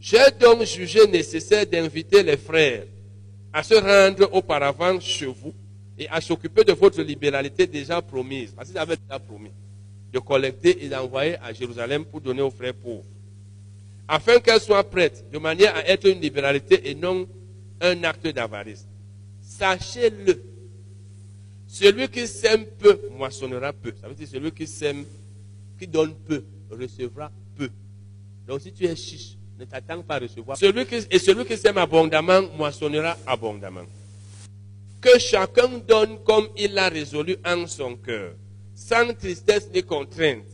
J'ai 0.00 0.30
donc 0.40 0.64
jugé 0.64 1.06
nécessaire 1.06 1.66
d'inviter 1.66 2.22
les 2.22 2.36
frères 2.36 2.84
à 3.52 3.62
se 3.62 3.74
rendre 3.74 4.28
auparavant 4.32 4.98
chez 5.00 5.26
vous 5.26 5.54
et 5.98 6.08
à 6.08 6.20
s'occuper 6.20 6.64
de 6.64 6.72
votre 6.72 7.02
libéralité 7.02 7.66
déjà 7.66 8.00
promise. 8.00 8.52
Parce 8.52 8.68
qu'ils 8.68 8.78
avaient 8.78 8.96
déjà 8.96 9.18
promis 9.18 9.50
de 10.12 10.18
collecter 10.18 10.84
et 10.84 10.88
d'envoyer 10.88 11.36
à 11.38 11.52
Jérusalem 11.52 12.04
pour 12.04 12.20
donner 12.20 12.42
aux 12.42 12.50
frères 12.50 12.74
pauvres. 12.74 13.04
Afin 14.06 14.40
qu'elle 14.40 14.60
soit 14.60 14.84
prête, 14.84 15.24
de 15.32 15.38
manière 15.38 15.74
à 15.74 15.86
être 15.88 16.06
une 16.08 16.20
libéralité 16.20 16.90
et 16.90 16.94
non 16.94 17.26
un 17.80 18.04
acte 18.04 18.26
d'avarice. 18.26 18.86
Sachez-le. 19.40 20.42
Celui 21.66 22.08
qui 22.08 22.26
sème 22.26 22.66
peu 22.78 23.00
moissonnera 23.16 23.72
peu. 23.72 23.94
Ça 24.00 24.08
veut 24.08 24.14
dire 24.14 24.28
celui 24.28 24.52
qui 24.52 24.66
sème, 24.66 25.04
qui 25.78 25.86
donne 25.86 26.14
peu, 26.14 26.44
recevra 26.70 27.30
peu. 27.56 27.70
Donc 28.46 28.60
si 28.60 28.72
tu 28.72 28.84
es 28.84 28.94
chiche, 28.94 29.36
ne 29.58 29.64
t'attends 29.64 30.02
pas 30.02 30.16
à 30.16 30.18
recevoir. 30.18 30.58
Celui 30.58 30.84
qui, 30.84 30.96
et 31.10 31.18
celui 31.18 31.46
qui 31.46 31.56
sème 31.56 31.78
abondamment 31.78 32.42
moissonnera 32.56 33.16
abondamment. 33.26 33.86
Que 35.02 35.18
chacun 35.18 35.78
donne 35.78 36.22
comme 36.22 36.48
il 36.56 36.74
l'a 36.74 36.88
résolu 36.88 37.36
en 37.44 37.66
son 37.66 37.96
cœur, 37.96 38.36
sans 38.72 39.12
tristesse 39.14 39.68
ni 39.74 39.82
contrainte. 39.82 40.46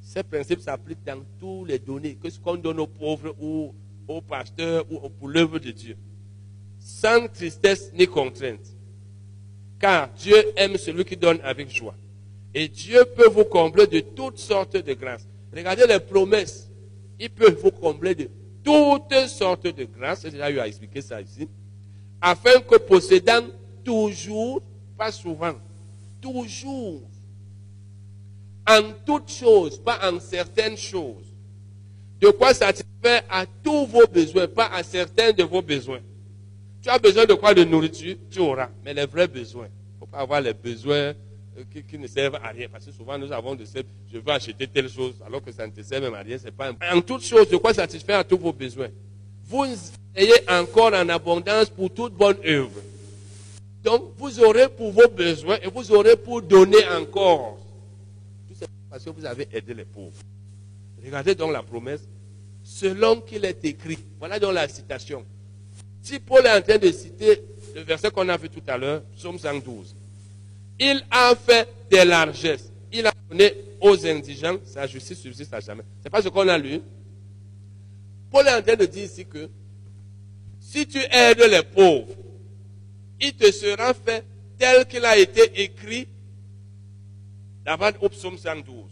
Ces 0.00 0.22
principes 0.22 0.60
s'appliquent 0.60 1.04
dans 1.04 1.22
tous 1.38 1.66
les 1.66 1.78
données, 1.78 2.14
que 2.14 2.30
ce 2.30 2.40
qu'on 2.40 2.56
donne 2.56 2.80
aux 2.80 2.86
pauvres 2.86 3.36
ou 3.38 3.74
aux 4.08 4.22
pasteurs 4.22 4.86
ou 4.90 5.06
pour 5.10 5.28
l'œuvre 5.28 5.58
de 5.58 5.70
Dieu. 5.70 5.98
Sans 6.78 7.28
tristesse 7.28 7.92
ni 7.92 8.06
contrainte. 8.06 8.66
Car 9.78 10.08
Dieu 10.14 10.36
aime 10.56 10.78
celui 10.78 11.04
qui 11.04 11.16
donne 11.16 11.40
avec 11.42 11.68
joie. 11.70 11.94
Et 12.54 12.68
Dieu 12.68 13.04
peut 13.14 13.28
vous 13.28 13.44
combler 13.44 13.86
de 13.86 14.00
toutes 14.00 14.38
sortes 14.38 14.78
de 14.78 14.94
grâces. 14.94 15.28
Regardez 15.54 15.86
les 15.86 16.00
promesses. 16.00 16.70
Il 17.20 17.28
peut 17.28 17.52
vous 17.52 17.70
combler 17.70 18.14
de 18.14 18.30
toutes 18.62 19.28
sortes 19.28 19.66
de 19.66 19.84
grâces. 19.84 20.22
J'ai 20.22 20.30
déjà 20.30 20.50
eu 20.50 20.58
à 20.58 20.68
expliquer 20.68 21.02
ça 21.02 21.20
ici. 21.20 21.48
Afin 22.20 22.60
que 22.60 22.76
possédant 22.76 23.44
toujours, 23.84 24.62
pas 24.96 25.12
souvent, 25.12 25.54
toujours, 26.20 27.02
en 28.66 28.82
toutes 29.04 29.30
choses, 29.30 29.78
pas 29.78 30.10
en 30.10 30.18
certaines 30.18 30.76
choses, 30.76 31.32
de 32.20 32.28
quoi 32.30 32.54
satisfaire 32.54 33.22
à 33.30 33.44
tous 33.46 33.86
vos 33.86 34.06
besoins, 34.06 34.48
pas 34.48 34.66
à 34.66 34.82
certains 34.82 35.32
de 35.32 35.42
vos 35.42 35.60
besoins. 35.60 36.00
Tu 36.82 36.88
as 36.88 36.98
besoin 36.98 37.24
de 37.24 37.34
quoi 37.34 37.54
de 37.54 37.64
nourriture? 37.64 38.16
Tu 38.30 38.40
auras, 38.40 38.68
mais 38.84 38.92
les 38.94 39.06
vrais 39.06 39.28
besoins. 39.28 39.66
Il 39.66 39.94
ne 39.94 39.98
faut 40.00 40.06
pas 40.06 40.18
avoir 40.18 40.40
les 40.40 40.52
besoins 40.52 41.14
euh, 41.56 41.64
qui, 41.88 41.98
ne 41.98 42.06
servent 42.06 42.34
à 42.36 42.48
rien. 42.48 42.68
Parce 42.70 42.84
que 42.84 42.92
souvent, 42.92 43.16
nous 43.16 43.32
avons 43.32 43.54
de 43.54 43.64
ces, 43.64 43.82
je 44.12 44.18
veux 44.18 44.30
acheter 44.30 44.66
telle 44.66 44.88
chose, 44.90 45.14
alors 45.26 45.42
que 45.42 45.50
ça 45.50 45.66
ne 45.66 45.72
te 45.72 45.82
sert 45.82 46.00
même 46.00 46.14
à 46.14 46.20
rien. 46.20 46.36
C'est 46.38 46.54
pas 46.54 46.72
En 46.92 47.00
toutes 47.00 47.24
choses, 47.24 47.48
de 47.48 47.56
quoi 47.56 47.72
satisfaire 47.72 48.18
à 48.18 48.24
tous 48.24 48.36
vos 48.36 48.52
besoins? 48.52 48.88
Vous 49.46 49.64
ayez 50.14 50.34
encore 50.48 50.92
en 50.92 51.08
abondance 51.08 51.70
pour 51.70 51.92
toute 51.92 52.12
bonne 52.14 52.36
œuvre. 52.44 52.80
Donc, 53.84 54.14
vous 54.16 54.40
aurez 54.40 54.68
pour 54.70 54.90
vos 54.92 55.08
besoins 55.08 55.58
et 55.62 55.68
vous 55.68 55.92
aurez 55.92 56.16
pour 56.16 56.40
donner 56.40 56.88
encore. 56.88 57.58
Tout 58.48 58.54
ça 58.58 58.66
parce 58.90 59.04
que 59.04 59.10
vous 59.10 59.26
avez 59.26 59.46
aidé 59.52 59.74
les 59.74 59.84
pauvres. 59.84 60.16
Regardez 61.04 61.34
donc 61.34 61.52
la 61.52 61.62
promesse. 61.62 62.08
Selon 62.62 63.20
qu'il 63.20 63.44
est 63.44 63.62
écrit. 63.66 63.98
Voilà 64.18 64.38
donc 64.40 64.54
la 64.54 64.66
citation. 64.68 65.22
Si 66.00 66.18
Paul 66.18 66.46
est 66.46 66.56
en 66.56 66.62
train 66.62 66.78
de 66.78 66.90
citer 66.90 67.42
le 67.74 67.82
verset 67.82 68.10
qu'on 68.10 68.26
a 68.30 68.38
vu 68.38 68.48
tout 68.48 68.62
à 68.66 68.78
l'heure, 68.78 69.02
Psaume 69.16 69.38
112. 69.38 69.94
Il 70.80 71.04
a 71.10 71.34
fait 71.36 71.68
des 71.90 72.06
largesses. 72.06 72.72
Il 72.90 73.06
a 73.06 73.12
donné 73.28 73.52
aux 73.82 74.06
indigents. 74.06 74.56
Sa 74.64 74.86
justice 74.86 75.18
subsiste 75.20 75.52
à 75.52 75.60
jamais. 75.60 75.82
C'est 76.02 76.08
pas 76.08 76.22
ce 76.22 76.28
qu'on 76.30 76.48
a 76.48 76.56
lu. 76.56 76.80
Paul 78.30 78.46
est 78.46 78.54
en 78.54 78.62
train 78.62 78.76
de 78.76 78.86
dire 78.86 79.04
ici 79.04 79.26
que 79.26 79.50
si 80.58 80.86
tu 80.86 80.98
aides 81.10 81.44
les 81.50 81.62
pauvres, 81.62 82.23
il 83.20 83.34
te 83.34 83.50
sera 83.50 83.94
fait 83.94 84.24
tel 84.58 84.86
qu'il 84.86 85.04
a 85.04 85.16
été 85.16 85.62
écrit 85.62 86.08
là-bas 87.64 87.92
au 88.00 88.08
psaume 88.08 88.38
112. 88.38 88.84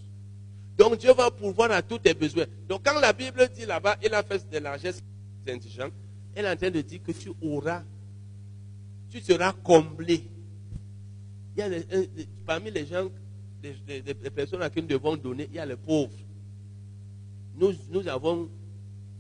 Donc 0.79 0.99
Dieu 0.99 1.13
va 1.13 1.31
pourvoir 1.31 1.71
à 1.71 1.83
tous 1.83 1.99
tes 1.99 2.15
besoins. 2.15 2.47
Donc 2.69 2.83
quand 2.85 2.99
la 2.99 3.13
Bible 3.13 3.49
dit 3.55 3.67
là-bas, 3.67 3.97
il 4.03 4.13
a 4.15 4.23
fait 4.23 4.49
des 4.49 4.61
largesses 4.61 5.03
indigents, 5.47 5.91
elle 6.35 6.47
est 6.47 6.51
en 6.51 6.57
train 6.57 6.71
de 6.71 6.81
dire 6.81 7.03
que 7.03 7.13
tu 7.13 7.31
auras, 7.43 7.83
tu 9.11 9.21
seras 9.21 9.53
comblé. 9.53 10.25
Il 11.57 11.61
y 11.61 11.63
a 11.63 11.69
parmi 12.47 12.71
les 12.71 12.87
gens, 12.87 13.11
les, 13.63 14.31
personnes 14.35 14.63
à 14.63 14.71
qui 14.71 14.81
nous 14.81 14.89
devons 14.89 15.17
donner, 15.17 15.47
il 15.51 15.57
y 15.57 15.59
a 15.59 15.67
les 15.67 15.77
pauvres. 15.77 16.11
Nous, 17.55 17.75
nous 17.91 18.09
avons, 18.09 18.49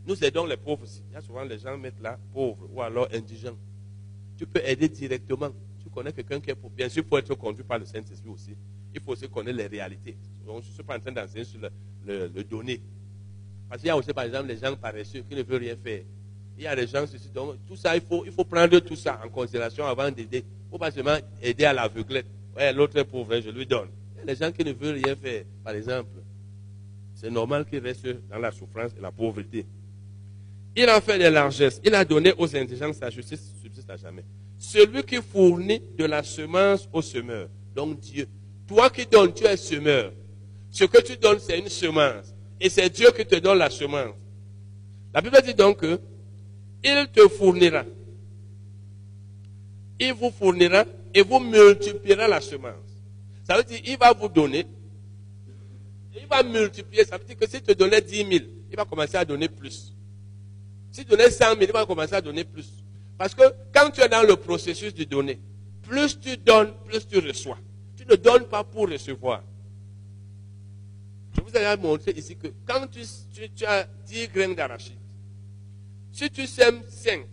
nous 0.07 0.24
aidons 0.24 0.46
les 0.46 0.57
pauvres 0.57 0.84
aussi. 0.84 1.03
Il 1.11 1.14
y 1.14 1.16
a 1.16 1.20
souvent 1.20 1.44
les 1.44 1.59
gens 1.59 1.76
mettent 1.76 2.00
là 2.00 2.18
pauvres 2.32 2.66
ou 2.72 2.80
alors 2.80 3.09
indigents 3.12 3.57
tu 4.43 4.47
peux 4.49 4.61
aider 4.64 4.88
directement. 4.88 5.51
Tu 5.80 5.88
connais 5.88 6.12
quelqu'un 6.12 6.40
qui 6.40 6.51
est 6.51 6.57
pour. 6.57 6.68
Bien 6.68 6.88
sûr, 6.88 7.05
faut 7.09 7.16
être 7.16 7.32
conduit 7.36 7.62
par 7.62 7.78
le 7.78 7.84
Saint-Esprit 7.84 8.28
aussi. 8.28 8.57
Il 8.93 9.01
faut 9.01 9.12
aussi 9.12 9.28
connaître 9.28 9.57
les 9.57 9.68
réalités. 9.68 10.16
Donc, 10.45 10.64
je 10.64 10.68
ne 10.68 10.74
suis 10.74 10.82
pas 10.82 10.97
en 10.97 10.99
train 10.99 11.12
d'enseigner 11.12 11.45
sur 11.45 11.61
le, 12.05 12.43
donner. 12.43 12.80
Parce 13.68 13.80
qu'il 13.80 13.86
y 13.86 13.90
a 13.90 13.97
aussi, 13.97 14.12
par 14.12 14.24
exemple, 14.24 14.49
les 14.49 14.57
gens 14.57 14.74
paresseux 14.74 15.22
qui 15.28 15.36
ne 15.36 15.45
veulent 15.45 15.62
rien 15.62 15.76
faire. 15.76 16.03
Il 16.59 16.64
y 16.64 16.66
a 16.66 16.74
des 16.74 16.88
gens, 16.88 17.05
donc, 17.32 17.55
tout 17.68 17.76
ça, 17.76 17.95
il 17.95 18.03
faut, 18.03 18.24
il 18.26 18.32
faut 18.32 18.43
prendre 18.43 18.80
tout 18.80 18.97
ça 18.97 19.20
en 19.24 19.28
considération 19.28 19.86
avant 19.86 20.11
d'aider. 20.11 20.38
Il 20.38 20.64
ne 20.66 20.70
faut 20.72 20.78
pas 20.78 20.90
seulement 20.90 21.18
aider 21.40 21.64
à 21.64 21.72
l'aveuglette. 21.72 22.26
Ouais, 22.57 22.72
l'autre 22.72 22.97
est 22.97 23.05
pauvre, 23.05 23.40
je 23.40 23.51
lui 23.51 23.64
donne. 23.64 23.90
Il 24.24 24.28
y 24.28 24.32
a 24.32 24.34
gens 24.34 24.51
qui 24.51 24.64
ne 24.64 24.72
veulent 24.72 25.01
rien 25.05 25.14
faire, 25.14 25.45
par 25.62 25.74
exemple. 25.74 26.18
C'est 27.14 27.30
normal 27.30 27.64
qu'ils 27.64 27.78
restent 27.78 28.09
dans 28.28 28.40
la 28.40 28.51
souffrance 28.51 28.90
et 28.99 29.01
la 29.01 29.12
pauvreté. 29.12 29.64
Il 30.74 30.88
a 30.88 31.01
fait 31.01 31.18
des 31.18 31.30
largesses. 31.30 31.80
Il 31.84 31.95
a 31.95 32.05
donné 32.05 32.32
aux 32.36 32.57
indigents 32.57 32.93
sa 32.93 33.09
justice 33.09 33.53
jamais. 33.97 34.24
Celui 34.59 35.03
qui 35.03 35.16
fournit 35.16 35.82
de 35.97 36.05
la 36.05 36.22
semence 36.22 36.88
au 36.93 37.03
semeur, 37.03 37.49
donc 37.74 37.99
Dieu. 38.01 38.28
Toi 38.66 38.90
qui 38.90 39.07
donnes, 39.07 39.34
tu 39.34 39.45
es 39.45 39.57
semeur. 39.57 40.12
Ce 40.70 40.84
que 40.84 41.01
tu 41.03 41.16
donnes, 41.16 41.38
c'est 41.40 41.59
une 41.59 41.68
semence. 41.68 42.34
Et 42.61 42.68
c'est 42.68 42.88
Dieu 42.88 43.11
qui 43.11 43.26
te 43.26 43.34
donne 43.36 43.59
la 43.59 43.70
semence. 43.70 44.14
La 45.12 45.20
Bible 45.20 45.43
dit 45.45 45.55
donc 45.55 45.78
que 45.78 46.01
il 46.84 47.07
te 47.12 47.28
fournira. 47.28 47.84
Il 50.01 50.14
vous 50.14 50.30
fournira 50.30 50.84
et 51.14 51.22
vous 51.22 51.38
multipliera 51.38 52.26
la 52.26 52.40
semence. 52.40 52.74
Ça 53.45 53.57
veut 53.57 53.64
dire 53.64 53.80
il 53.84 53.99
va 53.99 54.12
vous 54.12 54.28
donner. 54.28 54.66
Il 56.16 56.26
va 56.26 56.43
multiplier. 56.43 57.05
Ça 57.05 57.18
veut 57.18 57.24
dire 57.24 57.36
que 57.36 57.47
si 57.47 57.57
tu 57.57 57.62
te 57.62 57.72
donnais 57.72 58.01
10 58.01 58.16
000, 58.16 58.28
il 58.70 58.76
va 58.76 58.84
commencer 58.84 59.16
à 59.16 59.24
donner 59.24 59.49
plus. 59.49 59.95
Si 60.90 61.05
tu 61.05 61.11
donnais 61.11 61.30
100 61.30 61.45
000, 61.45 61.61
il 61.62 61.72
va 61.72 61.86
commencer 61.86 62.14
à 62.14 62.20
donner 62.20 62.45
plus. 62.45 62.82
Parce 63.18 63.34
que 63.34 63.42
quand 63.72 63.90
tu 63.90 64.00
es 64.00 64.08
dans 64.08 64.26
le 64.26 64.36
processus 64.36 64.94
de 64.94 65.04
donner, 65.04 65.40
plus 65.82 66.18
tu 66.18 66.36
donnes, 66.36 66.72
plus 66.84 67.06
tu 67.06 67.18
reçois. 67.18 67.58
Tu 67.96 68.04
ne 68.06 68.16
donnes 68.16 68.46
pas 68.46 68.64
pour 68.64 68.88
recevoir. 68.88 69.42
Je 71.34 71.40
vous 71.40 71.56
ai 71.56 71.76
montré 71.76 72.12
ici 72.12 72.36
que 72.36 72.48
quand 72.66 72.86
tu, 72.88 73.00
as 73.66 73.86
10 74.06 74.28
graines 74.28 74.54
d'arachide, 74.54 74.98
si 76.12 76.30
tu 76.30 76.46
sèmes 76.46 76.82
5 76.88 77.24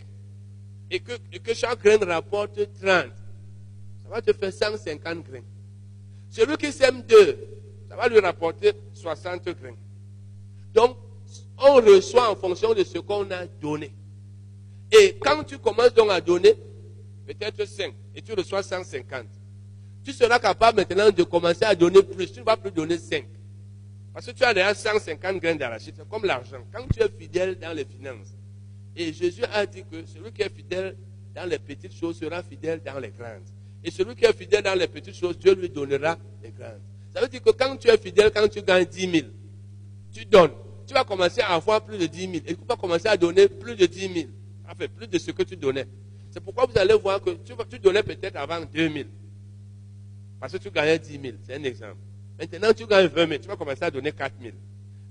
et 0.92 1.00
que, 1.00 1.14
et 1.32 1.40
que 1.40 1.54
chaque 1.54 1.82
graine 1.82 2.04
rapporte 2.04 2.56
30, 2.82 2.82
ça 2.82 4.10
va 4.10 4.22
te 4.22 4.34
faire 4.34 4.54
150 4.54 5.24
graines. 5.24 5.44
Celui 6.30 6.58
qui 6.58 6.72
sème 6.72 7.02
2, 7.02 7.38
ça 7.90 7.96
va 7.96 8.08
lui 8.08 8.20
rapporter 8.20 8.74
60 8.94 9.44
graines. 9.50 9.76
Donc, 10.74 10.98
on 11.58 11.76
reçoit 11.76 12.32
en 12.32 12.36
fonction 12.36 12.74
de 12.74 12.84
ce 12.84 13.00
qu'on 13.00 13.30
a 13.32 13.46
donné. 13.46 13.92
Et 14.92 15.18
quand 15.20 15.44
tu 15.44 15.58
commences 15.60 15.94
donc 15.94 16.10
à 16.10 16.20
donner, 16.20 16.54
peut-être 17.26 17.66
5, 17.66 17.94
et 18.16 18.22
tu 18.22 18.34
reçois 18.34 18.64
150, 18.64 19.26
tu 20.04 20.14
seras 20.14 20.40
capable 20.40 20.80
maintenant 20.80 21.12
de 21.12 21.24
commencer 21.24 21.66
à 21.66 21.76
donner 21.76 22.02
plus. 22.02 22.32
Tu 22.32 22.40
ne 22.40 22.46
vas 22.46 22.58
plus 22.58 22.72
donner 22.72 22.98
5. 22.98 23.26
Parce 24.14 24.26
que 24.26 24.32
tu 24.32 24.44
as 24.44 24.54
déjà 24.54 24.74
150 24.74 25.38
graines 25.38 25.58
d'arachide. 25.58 25.94
C'est 25.98 26.10
comme 26.10 26.26
l'argent. 26.26 26.64
Quand 26.74 26.84
tu 26.92 27.02
es 27.02 27.10
fidèle 27.10 27.60
dans 27.60 27.74
les 27.74 27.86
finances, 27.86 28.30
et 28.96 29.14
Jésus 29.14 29.44
a 29.54 29.66
dit 29.66 29.84
que 29.90 30.06
celui 30.06 30.32
qui 30.32 30.42
est 30.42 30.54
fidèle 30.54 30.98
dans 31.36 31.48
les 31.48 31.60
petites 31.60 31.94
choses 31.94 32.18
sera 32.20 32.42
fidèle 32.42 32.82
dans 32.84 33.00
les 33.00 33.10
grandes. 33.10 33.48
Et 33.84 33.92
celui 33.92 34.16
qui 34.16 34.26
est 34.26 34.34
fidèle 34.34 34.64
dans 34.64 34.78
les 34.78 34.88
petites 34.88 35.16
choses, 35.16 35.38
Dieu 35.38 35.54
lui 35.54 35.70
donnera 35.70 36.18
les 36.42 36.52
grandes. 36.52 36.82
Ça 37.14 37.22
veut 37.22 37.28
dire 37.28 37.42
que 37.42 37.52
quand 37.52 37.78
tu 37.78 37.90
es 37.90 37.98
fidèle, 37.98 38.32
quand 38.34 38.48
tu 38.48 38.62
gagnes 38.62 38.86
10 38.86 39.12
000, 39.12 39.28
tu 40.12 40.26
donnes 40.26 40.52
tu 40.90 40.96
vas 40.96 41.04
commencer 41.04 41.42
à 41.42 41.54
avoir 41.54 41.86
plus 41.86 42.00
de 42.00 42.08
10 42.08 42.20
000. 42.20 42.34
Et 42.48 42.56
tu 42.56 42.66
vas 42.68 42.76
commencer 42.76 43.08
à 43.08 43.16
donner 43.16 43.48
plus 43.48 43.76
de 43.76 43.86
10 43.86 44.00
000. 44.12 44.30
Enfin, 44.70 44.86
plus 44.88 45.08
de 45.08 45.18
ce 45.18 45.32
que 45.32 45.44
tu 45.44 45.56
donnais. 45.56 45.88
C'est 46.32 46.40
pourquoi 46.40 46.66
vous 46.66 46.78
allez 46.78 46.94
voir 46.94 47.22
que 47.22 47.32
tu, 47.32 47.80
donnais 47.80 48.04
peut-être 48.04 48.36
avant 48.36 48.62
2 48.62 48.90
000. 48.90 49.06
Parce 50.40 50.54
que 50.54 50.58
tu 50.58 50.70
gagnais 50.70 51.00
10 51.00 51.20
000. 51.22 51.38
C'est 51.46 51.56
un 51.56 51.64
exemple. 51.64 51.98
Maintenant, 52.38 52.72
tu 52.74 52.86
gagnes 52.86 53.08
20 53.08 53.28
000. 53.28 53.42
Tu 53.42 53.48
vas 53.48 53.56
commencer 53.56 53.84
à 53.84 53.92
donner 53.92 54.12
4 54.12 54.34
000. 54.42 54.54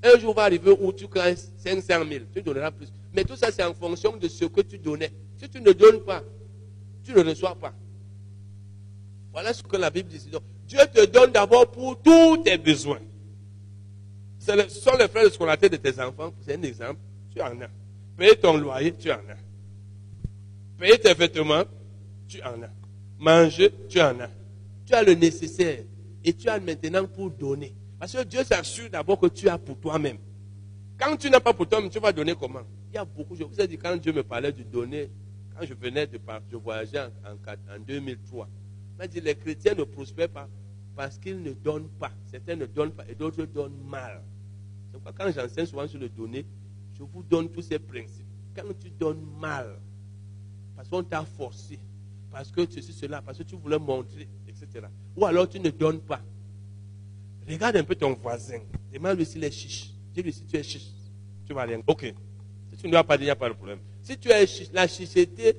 Un 0.03 0.19
jour 0.19 0.35
va 0.35 0.45
arriver 0.45 0.71
où 0.81 0.93
tu 0.93 1.09
gagnes 1.09 1.37
500 1.37 1.83
000. 1.87 2.25
Tu 2.33 2.43
donneras 2.43 2.71
plus. 2.71 2.89
Mais 3.13 3.25
tout 3.25 3.37
ça, 3.37 3.51
c'est 3.51 3.65
en 3.65 3.75
fonction 3.75 4.17
de 4.17 4.29
ce 4.29 4.45
que 4.45 4.61
tu 4.61 4.79
donnais. 4.79 5.11
Si 5.37 5.49
tu 5.49 5.61
ne 5.61 5.73
donnes 5.73 6.01
pas, 6.01 6.23
tu 7.05 7.13
ne 7.13 7.23
reçois 7.23 7.57
pas. 7.57 7.75
Voilà 9.33 9.53
ce 9.53 9.63
que 9.63 9.77
la 9.77 9.91
Bible 9.91 10.09
dit. 10.09 10.31
Dieu 10.67 10.81
te 10.93 11.05
donne 11.07 11.33
d'abord 11.33 11.71
pour 11.71 12.01
tous 12.01 12.39
tes 12.39 12.59
besoins 12.59 13.01
ce 14.57 14.81
sont 14.81 14.97
les 14.97 15.09
frères 15.09 15.25
de 15.25 15.31
scolarité 15.31 15.69
de 15.69 15.77
tes 15.77 16.01
enfants, 16.01 16.33
c'est 16.41 16.55
un 16.55 16.63
exemple, 16.63 17.01
tu 17.35 17.41
en 17.41 17.61
as. 17.61 17.69
Payer 18.17 18.37
ton 18.37 18.57
loyer, 18.57 18.93
tu 18.93 19.11
en 19.11 19.17
as. 19.17 19.48
Payer 20.79 20.99
tes 20.99 21.15
vêtements, 21.15 21.65
tu 22.27 22.43
en 22.43 22.63
as. 22.63 22.71
Manger, 23.19 23.73
tu 23.89 24.01
en 24.01 24.21
as. 24.21 24.31
Tu 24.87 24.95
as 24.95 25.03
le 25.03 25.15
nécessaire. 25.15 25.85
Et 26.25 26.33
tu 26.33 26.49
as 26.49 26.61
maintenant 26.61 27.07
pour 27.07 27.31
donner. 27.31 27.75
Parce 27.99 28.13
que 28.13 28.23
Dieu 28.25 28.45
s'assure 28.45 28.91
d'abord 28.91 29.19
que 29.19 29.27
tu 29.27 29.49
as 29.49 29.59
pour 29.59 29.79
toi-même. 29.79 30.19
Quand 30.99 31.17
tu 31.17 31.31
n'as 31.31 31.41
pas 31.41 31.53
pour 31.53 31.69
toi-même, 31.69 31.91
tu 31.91 31.99
vas 31.99 32.13
donner 32.13 32.35
comment? 32.35 32.63
Il 32.91 32.95
y 32.95 32.99
a 32.99 33.05
beaucoup. 33.05 33.35
Je 33.35 33.45
vous 33.45 33.61
ai 33.61 33.67
dit, 33.67 33.77
quand 33.77 33.97
Dieu 33.97 34.13
me 34.13 34.23
parlait 34.23 34.53
de 34.53 34.63
donner 34.63 35.11
quand 35.59 35.67
je 35.67 35.75
venais 35.75 36.07
de 36.07 36.19
partir, 36.19 36.49
je 36.53 36.57
voyageais 36.57 37.01
en, 37.01 37.33
en, 37.33 37.75
en 37.75 37.79
2003. 37.81 38.49
Il 38.95 38.99
m'a 38.99 39.07
dit 39.09 39.21
les 39.21 39.35
chrétiens 39.35 39.75
ne 39.75 39.85
prospèrent 39.85 40.29
pas 40.29 40.49
parce 40.95 41.19
qu'ils 41.19 41.43
ne 41.43 41.53
donnent 41.53 41.89
pas. 41.99 42.13
Certains 42.27 42.57
ne 42.57 42.67
donnent 42.67 42.93
pas 42.93 43.05
et 43.09 43.15
d'autres 43.15 43.45
donnent 43.45 43.81
mal. 43.89 44.23
C'est 44.87 45.01
pourquoi 45.01 45.13
quand 45.27 45.33
j'enseigne 45.33 45.67
souvent 45.67 45.89
sur 45.89 45.99
le 45.99 46.09
donner, 46.09 46.47
je 46.97 47.03
vous 47.03 47.23
donne 47.23 47.49
tous 47.49 47.63
ces 47.63 47.79
principes. 47.79 48.27
Quand 48.55 48.63
tu 48.81 48.91
donnes 48.91 49.25
mal, 49.41 49.81
parce 50.89 51.03
qu'on 51.03 51.09
t'a 51.09 51.25
forcé, 51.25 51.79
parce 52.31 52.51
que 52.51 52.67
ceci, 52.71 52.93
cela, 52.93 53.21
parce 53.23 53.39
que 53.39 53.43
tu 53.43 53.57
voulais 53.57 53.79
montrer, 53.79 54.29
etc. 54.47 54.87
Ou 55.17 55.25
alors 55.27 55.49
tu 55.49 55.61
ne 55.61 55.71
donnes 55.71 56.01
pas. 56.01 56.21
Regarde 57.49 57.77
un 57.77 57.85
peu 57.85 57.95
ton 57.95 58.15
voisin. 58.15 58.61
Demande-lui 58.93 59.25
s'il 59.25 59.45
est 59.45 59.51
chiche. 59.51 59.93
Dis-lui 60.15 60.33
si 60.33 60.45
tu 60.45 60.57
es 60.57 60.63
chiche. 60.63 60.89
Tu 61.47 61.55
vas 61.55 61.63
rien. 61.63 61.81
Ok. 61.87 62.13
Si 62.71 62.77
tu 62.77 62.87
ne 62.87 62.93
dois 62.93 63.05
pas 63.05 63.17
dire, 63.17 63.25
il 63.25 63.29
n'y 63.29 63.31
a 63.31 63.37
pas 63.37 63.49
de 63.49 63.55
problème. 63.55 63.79
Si 64.03 64.19
tu 64.19 64.29
es 64.29 64.47
chiche, 64.47 64.69
la 64.73 64.87
chicheté 64.87 65.57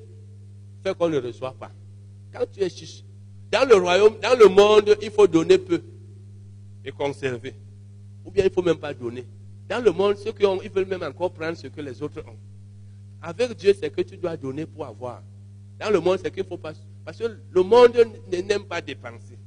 fait 0.82 0.96
qu'on 0.96 1.08
ne 1.08 1.18
reçoit 1.18 1.52
pas. 1.52 1.70
Quand 2.32 2.44
tu 2.52 2.60
es 2.60 2.70
chiche, 2.70 3.02
dans 3.50 3.68
le 3.68 3.74
royaume, 3.74 4.18
dans 4.20 4.38
le 4.38 4.46
monde, 4.48 4.96
il 5.02 5.10
faut 5.10 5.26
donner 5.26 5.58
peu 5.58 5.82
et 6.84 6.92
conserver. 6.92 7.54
Ou 8.24 8.30
bien 8.30 8.44
il 8.44 8.48
ne 8.48 8.52
faut 8.52 8.62
même 8.62 8.78
pas 8.78 8.94
donner. 8.94 9.26
Dans 9.68 9.82
le 9.82 9.90
monde, 9.90 10.16
ceux 10.16 10.32
qui 10.32 10.46
ont, 10.46 10.62
ils 10.62 10.70
veulent 10.70 10.86
même 10.86 11.02
encore 11.02 11.32
prendre 11.32 11.56
ce 11.56 11.66
que 11.66 11.80
les 11.80 12.00
autres 12.02 12.22
ont. 12.26 12.36
Avec 13.22 13.54
Dieu, 13.56 13.74
c'est 13.78 13.90
que 13.90 14.00
tu 14.02 14.16
dois 14.16 14.36
donner 14.36 14.66
pour 14.66 14.84
avoir. 14.84 15.22
Dans 15.78 15.90
le 15.90 16.00
monde, 16.00 16.18
c'est 16.22 16.30
qu'il 16.32 16.44
faut 16.44 16.58
pas. 16.58 16.72
Parce 17.04 17.18
que 17.18 17.38
le 17.50 17.62
monde 17.62 17.96
n'aime 18.30 18.64
pas 18.64 18.80
dépenser. 18.80 19.38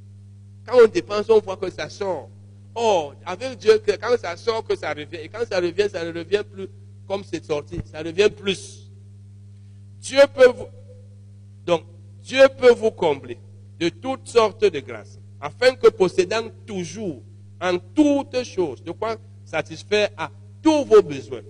Quand 0.66 0.78
on 0.82 0.88
dépense, 0.88 1.28
on 1.30 1.40
voit 1.40 1.56
que 1.56 1.70
ça 1.70 1.88
sort. 1.88 2.28
Or, 2.74 3.14
avec 3.24 3.58
Dieu, 3.58 3.80
quand 4.00 4.16
ça 4.18 4.36
sort, 4.36 4.64
que 4.64 4.76
ça 4.76 4.90
revient. 4.90 5.18
Et 5.22 5.28
quand 5.28 5.44
ça 5.48 5.60
revient, 5.60 5.88
ça 5.90 6.04
ne 6.04 6.16
revient 6.16 6.42
plus 6.50 6.68
comme 7.06 7.22
c'est 7.24 7.44
sorti. 7.44 7.78
Ça 7.84 8.02
revient 8.02 8.30
plus. 8.30 8.90
Dieu 10.00 10.20
peut 10.34 10.48
vous. 10.48 10.66
Donc, 11.64 11.84
Dieu 12.22 12.42
peut 12.58 12.72
vous 12.72 12.90
combler 12.90 13.38
de 13.78 13.88
toutes 13.88 14.28
sortes 14.28 14.64
de 14.64 14.80
grâces, 14.80 15.18
afin 15.40 15.74
que 15.74 15.88
possédant 15.88 16.48
toujours, 16.66 17.22
en 17.60 17.78
toutes 17.78 18.44
choses, 18.44 18.82
de 18.82 18.92
quoi 18.92 19.16
satisfaire 19.44 20.10
à 20.16 20.30
tous 20.62 20.84
vos 20.84 21.02
besoins, 21.02 21.42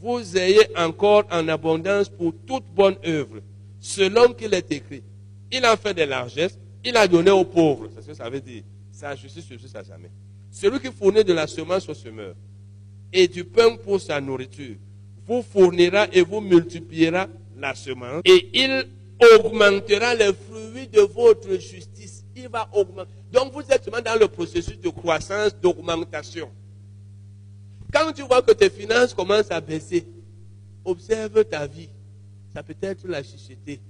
vous 0.00 0.36
ayez 0.36 0.66
encore 0.76 1.24
en 1.30 1.48
abondance 1.48 2.08
pour 2.08 2.32
toute 2.46 2.64
bonne 2.74 2.96
œuvre, 3.06 3.40
selon 3.80 4.32
qu'il 4.32 4.54
est 4.54 4.70
écrit. 4.70 5.02
Il 5.50 5.64
a 5.64 5.76
fait 5.76 5.94
des 5.94 6.06
largesses, 6.06 6.58
il 6.84 6.96
a 6.96 7.06
donné 7.08 7.30
aux 7.30 7.44
pauvres. 7.44 7.88
C'est 7.94 8.02
ce 8.02 8.06
que 8.08 8.14
ça 8.14 8.28
veut 8.28 8.40
dire. 8.40 8.62
Sa 8.92 9.14
justice 9.14 9.44
sur 9.44 9.58
à 9.74 9.82
jamais. 9.82 10.10
Celui 10.50 10.80
qui 10.80 10.90
fournit 10.92 11.24
de 11.24 11.32
la 11.32 11.46
semence 11.46 11.88
au 11.88 11.94
semeur 11.94 12.34
et 13.12 13.28
du 13.28 13.44
pain 13.44 13.76
pour 13.76 14.00
sa 14.00 14.20
nourriture, 14.20 14.76
vous 15.26 15.42
fournira 15.42 16.06
et 16.12 16.22
vous 16.22 16.40
multipliera 16.40 17.28
la 17.56 17.74
semence 17.74 18.22
et 18.24 18.48
il 18.54 18.86
augmentera 19.34 20.14
les 20.14 20.32
fruits 20.32 20.88
de 20.88 21.00
votre 21.00 21.52
justice. 21.54 22.24
Il 22.34 22.48
va 22.48 22.68
augmenter. 22.72 23.10
Donc 23.32 23.52
vous 23.52 23.62
êtes 23.70 23.84
seulement 23.84 24.00
dans 24.00 24.18
le 24.18 24.28
processus 24.28 24.78
de 24.80 24.88
croissance, 24.88 25.54
d'augmentation. 25.60 26.50
Quand 27.92 28.12
tu 28.12 28.22
vois 28.22 28.42
que 28.42 28.52
tes 28.52 28.70
finances 28.70 29.14
commencent 29.14 29.50
à 29.50 29.60
baisser, 29.60 30.06
observe 30.84 31.44
ta 31.44 31.66
vie. 31.66 31.88
Ça 32.52 32.62
peut 32.62 32.76
être 32.80 33.06
la 33.06 33.22
chicheté. 33.22 33.80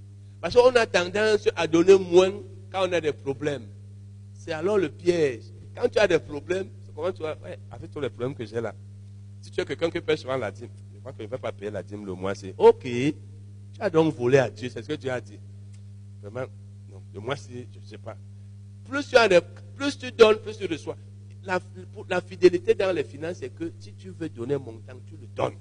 Parce 0.41 0.55
qu'on 0.55 0.75
a 0.75 0.87
tendance 0.87 1.49
à 1.57 1.67
donner 1.67 1.99
moins 1.99 2.33
quand 2.71 2.89
on 2.89 2.93
a 2.93 3.01
des 3.01 3.13
problèmes. 3.13 3.67
C'est 4.35 4.53
alors 4.53 4.79
le 4.79 4.89
piège. 4.89 5.45
Quand 5.75 5.89
tu 5.89 5.99
as 5.99 6.07
des 6.07 6.19
problèmes, 6.19 6.69
comment 6.95 7.13
tu 7.13 7.23
vas, 7.23 7.37
avec 7.71 7.91
tous 7.91 8.01
les 8.01 8.09
problèmes 8.09 8.35
que 8.35 8.45
j'ai 8.45 8.61
là, 8.61 8.75
si 9.41 9.51
tu 9.51 9.61
es 9.61 9.65
quelqu'un 9.65 9.91
qui 9.91 10.01
paie 10.01 10.17
souvent 10.17 10.37
la 10.37 10.51
dîme, 10.51 10.69
je 10.93 10.99
crois 10.99 11.13
que 11.13 11.19
je 11.19 11.25
ne 11.25 11.29
vais 11.29 11.39
pas 11.39 11.53
payer 11.53 11.71
la 11.71 11.83
dîme 11.83 12.05
le 12.07 12.15
mois, 12.15 12.35
c'est 12.35 12.55
OK. 12.57 12.83
Tu 12.83 13.15
as 13.81 13.91
donc 13.91 14.15
volé 14.15 14.39
à 14.39 14.51
Dieu, 14.51 14.69
c'est 14.69 14.83
ce 14.83 14.89
que 14.89 14.95
Dieu 14.95 15.11
a 15.11 15.21
dit. 15.21 15.39
Vraiment, 16.23 16.47
non, 16.91 17.03
le 17.15 17.21
mois-ci, 17.21 17.67
je 17.73 17.79
ne 17.79 17.85
sais 17.85 17.99
pas. 17.99 18.17
Plus 18.89 19.09
tu, 19.09 19.17
as 19.17 19.29
plus 19.77 19.99
tu 19.99 20.11
donnes, 20.13 20.39
plus 20.39 20.57
tu 20.57 20.67
reçois. 20.67 20.97
La, 21.49 21.59
la 22.11 22.21
fidélité 22.21 22.75
dans 22.75 22.95
les 22.95 23.05
finances, 23.05 23.39
c'est 23.39 23.49
que 23.49 23.73
si 23.79 23.95
tu 23.95 24.11
veux 24.11 24.29
donner 24.29 24.59
mon 24.59 24.75
temps, 24.81 25.01
tu 25.07 25.17
le 25.17 25.27
donnes. 25.35 25.57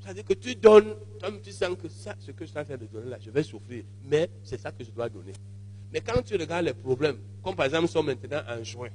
C'est-à-dire 0.00 0.24
que 0.24 0.34
tu 0.34 0.54
donnes, 0.54 0.94
comme 1.20 1.40
tu 1.40 1.50
sens 1.50 1.76
que 1.76 1.88
ça, 1.88 2.14
ce 2.20 2.30
que 2.30 2.44
je 2.44 2.50
suis 2.50 2.58
en 2.60 2.64
train 2.64 2.76
de 2.76 2.86
donner 2.86 3.10
là, 3.10 3.18
je 3.20 3.32
vais 3.32 3.42
souffrir. 3.42 3.82
Mais 4.04 4.30
c'est 4.44 4.60
ça 4.60 4.70
que 4.70 4.84
je 4.84 4.92
dois 4.92 5.08
donner. 5.08 5.32
Mais 5.92 6.00
quand 6.00 6.22
tu 6.22 6.36
regardes 6.36 6.66
les 6.66 6.72
problèmes, 6.72 7.18
comme 7.42 7.56
par 7.56 7.66
exemple, 7.66 7.82
nous 7.82 7.88
sommes 7.88 8.06
maintenant 8.06 8.42
en 8.48 8.62
juin, 8.62 8.90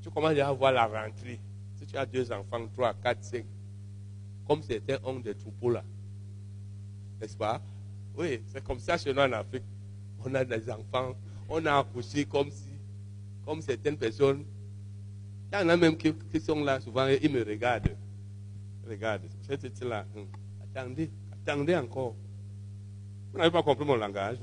tu 0.00 0.08
commences 0.08 0.38
à 0.38 0.52
voir 0.52 0.72
la 0.72 0.86
rentrée. 0.86 1.38
Si 1.78 1.84
tu 1.84 1.94
as 1.96 2.06
deux 2.06 2.32
enfants, 2.32 2.66
trois, 2.74 2.94
quatre, 2.94 3.22
cinq, 3.22 3.44
comme 4.46 4.62
c'était 4.62 4.98
un 5.06 5.20
des 5.20 5.34
troupeaux 5.34 5.70
là, 5.70 5.84
n'est-ce 7.20 7.36
pas? 7.36 7.60
Oui, 8.16 8.40
c'est 8.46 8.64
comme 8.64 8.78
ça 8.78 8.96
chez 8.96 9.12
nous 9.12 9.20
en 9.20 9.32
Afrique. 9.32 9.64
On 10.24 10.34
a 10.34 10.46
des 10.46 10.70
enfants, 10.70 11.14
on 11.46 11.66
a 11.66 11.78
accouché 11.78 12.24
comme 12.24 12.50
si, 12.50 12.70
comme 13.44 13.60
certaines 13.60 13.98
personnes. 13.98 14.46
Il 15.50 15.58
y 15.58 15.62
en 15.62 15.68
a 15.68 15.76
même 15.76 15.96
qui, 15.96 16.12
sont 16.40 16.62
là, 16.62 16.80
souvent, 16.80 17.06
ils 17.06 17.30
me 17.30 17.42
regardent. 17.42 17.96
Regarde, 18.86 19.22
c'est 19.48 19.84
là. 19.84 20.04
Hum. 20.14 20.26
Attendez, 20.62 21.10
attendez 21.32 21.76
encore. 21.76 22.14
Vous 23.32 23.38
n'avez 23.38 23.50
pas 23.50 23.62
compris 23.62 23.84
mon 23.84 23.96
langage. 23.96 24.38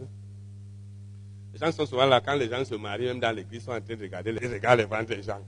Les 1.53 1.59
gens 1.59 1.71
sont 1.71 1.85
souvent 1.85 2.05
là, 2.05 2.21
quand 2.21 2.35
les 2.35 2.49
gens 2.49 2.65
se 2.65 2.75
marient, 2.75 3.05
même 3.05 3.19
dans 3.19 3.31
l'église, 3.31 3.61
ils 3.61 3.65
sont 3.65 3.71
en 3.71 3.81
train 3.81 3.95
de 3.95 4.01
regarder 4.01 4.31
les, 4.31 4.47
regardent 4.47 4.79
les 4.79 4.85
ventres 4.85 5.15
des 5.15 5.23
gens. 5.23 5.39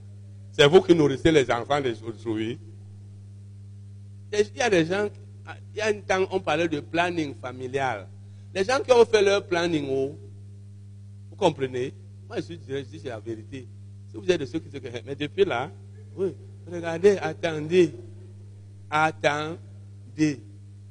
C'est 0.52 0.66
vous 0.66 0.80
qui 0.80 0.94
nourrissez 0.94 1.30
les 1.30 1.50
enfants 1.50 1.80
des 1.80 2.02
autrui. 2.02 2.58
Il 4.32 4.56
y 4.56 4.62
a 4.62 4.70
des 4.70 4.86
gens, 4.86 5.08
il 5.74 5.78
y 5.78 5.80
a 5.80 5.86
un 5.88 6.00
temps, 6.00 6.26
on 6.30 6.40
parlait 6.40 6.68
de 6.68 6.80
planning 6.80 7.34
familial. 7.34 8.08
Les 8.54 8.64
gens 8.64 8.80
qui 8.80 8.92
ont 8.92 9.04
fait 9.04 9.22
leur 9.22 9.46
planning, 9.46 9.86
oh, 9.90 10.18
vous 11.30 11.36
comprenez? 11.36 11.92
Moi, 12.28 12.38
je 12.38 12.54
dis, 12.54 13.00
c'est 13.00 13.08
la 13.08 13.20
vérité. 13.20 13.68
Vous 14.20 14.30
êtes 14.30 14.40
de 14.40 14.46
ceux 14.46 14.58
qui 14.58 14.70
se 14.70 14.78
mais 15.06 15.14
depuis 15.14 15.44
là, 15.44 15.70
oui, 16.16 16.34
regardez, 16.70 17.16
attendez 17.18 17.94
attendez. 18.90 20.40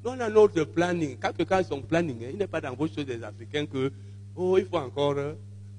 Nous, 0.03 0.11
on 0.11 0.19
a 0.19 0.29
notre 0.29 0.63
planning. 0.63 1.17
Quand 1.19 1.33
quelqu'un 1.35 1.57
a 1.57 1.63
son 1.63 1.81
planning, 1.81 2.23
hein, 2.23 2.29
il 2.31 2.37
n'est 2.37 2.47
pas 2.47 2.61
dans 2.61 2.73
vos 2.75 2.87
choses 2.87 3.05
des 3.05 3.23
Africains 3.23 3.65
que, 3.65 3.91
oh, 4.35 4.57
il 4.57 4.65
faut 4.65 4.77
encore, 4.77 5.15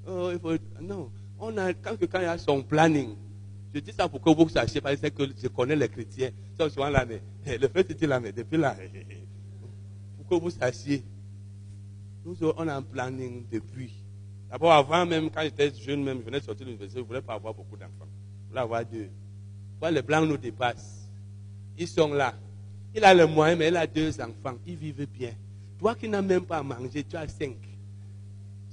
oh, 0.07 0.31
il 0.33 0.39
faut. 0.39 0.53
Non. 0.81 1.11
On 1.39 1.57
a, 1.57 1.73
quand 1.73 1.97
quelqu'un 1.97 2.29
a 2.29 2.39
son 2.39 2.63
planning, 2.63 3.15
je 3.73 3.81
dis 3.81 3.93
ça 3.93 4.09
pour 4.09 4.21
que 4.21 4.31
vous 4.31 4.49
sachiez, 4.49 4.81
parce 4.81 4.97
que 5.01 5.23
je 5.41 5.49
connais 5.49 5.77
les 5.77 5.89
chrétiens. 5.89 6.31
Ça, 6.59 6.69
souvent 6.69 6.91
là, 6.91 7.07
mais, 7.07 7.23
le 7.59 7.69
fait 7.69 7.91
était 7.91 8.07
là, 8.07 8.19
mais 8.19 8.33
depuis 8.33 8.57
là, 8.59 8.77
pour 10.17 10.27
que 10.39 10.45
vous 10.45 10.51
sachiez, 10.51 11.05
nous, 12.25 12.37
on 12.57 12.69
a 12.69 12.75
un 12.75 12.83
planning 12.83 13.45
depuis. 13.51 13.98
D'abord, 14.51 14.73
avant 14.73 15.05
même, 15.05 15.31
quand 15.31 15.43
j'étais 15.43 15.73
jeune, 15.75 16.03
même, 16.03 16.19
je 16.21 16.25
venais 16.25 16.41
de 16.41 16.45
sortir 16.45 16.65
de 16.65 16.71
l'université, 16.71 16.99
je 16.99 17.03
ne 17.03 17.09
voulais 17.09 17.21
pas 17.21 17.35
avoir 17.35 17.53
beaucoup 17.53 17.77
d'enfants. 17.77 18.09
Je 18.45 18.49
voulais 18.49 18.61
avoir 18.61 18.85
deux. 18.85 19.09
les 19.91 20.03
blancs 20.03 20.27
nous 20.27 20.39
dépassent. 20.39 21.09
Ils 21.77 21.89
sont 21.89 22.13
là. 22.13 22.35
Il 22.95 23.05
a 23.05 23.13
le 23.13 23.27
moyen, 23.27 23.57
mais 23.57 23.69
il 23.69 23.77
a 23.77 23.87
deux 23.87 24.19
enfants. 24.21 24.57
Ils 24.67 24.77
vivent 24.77 25.07
bien. 25.07 25.33
Toi 25.79 25.95
qui 25.95 26.09
n'as 26.09 26.23
même 26.23 26.45
pas 26.45 26.59
à 26.59 26.63
manger, 26.63 27.05
tu 27.05 27.17
as 27.17 27.29
cinq. 27.29 27.57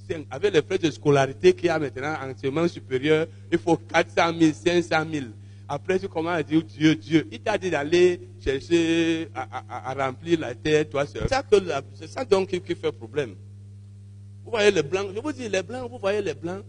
cinq. 0.08 0.26
Avec 0.32 0.54
les 0.54 0.62
frais 0.62 0.78
de 0.78 0.90
scolarité 0.90 1.54
qu'il 1.54 1.66
y 1.66 1.70
a 1.70 1.78
maintenant 1.78 2.16
en 2.24 2.32
enseignement 2.32 2.68
supérieur, 2.68 3.28
il 3.52 3.58
faut 3.60 3.78
400 3.78 4.40
000, 4.40 4.54
500 4.54 5.06
000. 5.12 5.26
Après, 5.68 6.00
tu 6.00 6.08
commences 6.08 6.38
à 6.38 6.44
dire 6.44 6.64
Dieu, 6.64 6.96
Dieu. 6.96 7.28
Il 7.32 7.40
t'a 7.40 7.58
dit 7.58 7.70
d'aller 7.70 8.22
chercher 8.44 9.28
à, 9.34 9.94
remplir 9.94 10.40
la 10.40 10.54
terre, 10.56 10.88
toi 10.88 11.06
seul. 11.06 11.28
C'est 11.94 12.08
ça, 12.08 12.24
donc 12.24 12.50
qui, 12.50 12.76
fait 12.76 12.92
problème. 12.92 13.36
Vous 14.46 14.52
voyez 14.52 14.72
les 14.72 14.84
blancs, 14.84 15.10
je 15.14 15.20
vous 15.20 15.32
dis, 15.34 15.50
les 15.50 15.64
blancs, 15.64 15.90
vous 15.90 15.98
voyez 15.98 16.22
les 16.22 16.36
blancs, 16.36 16.64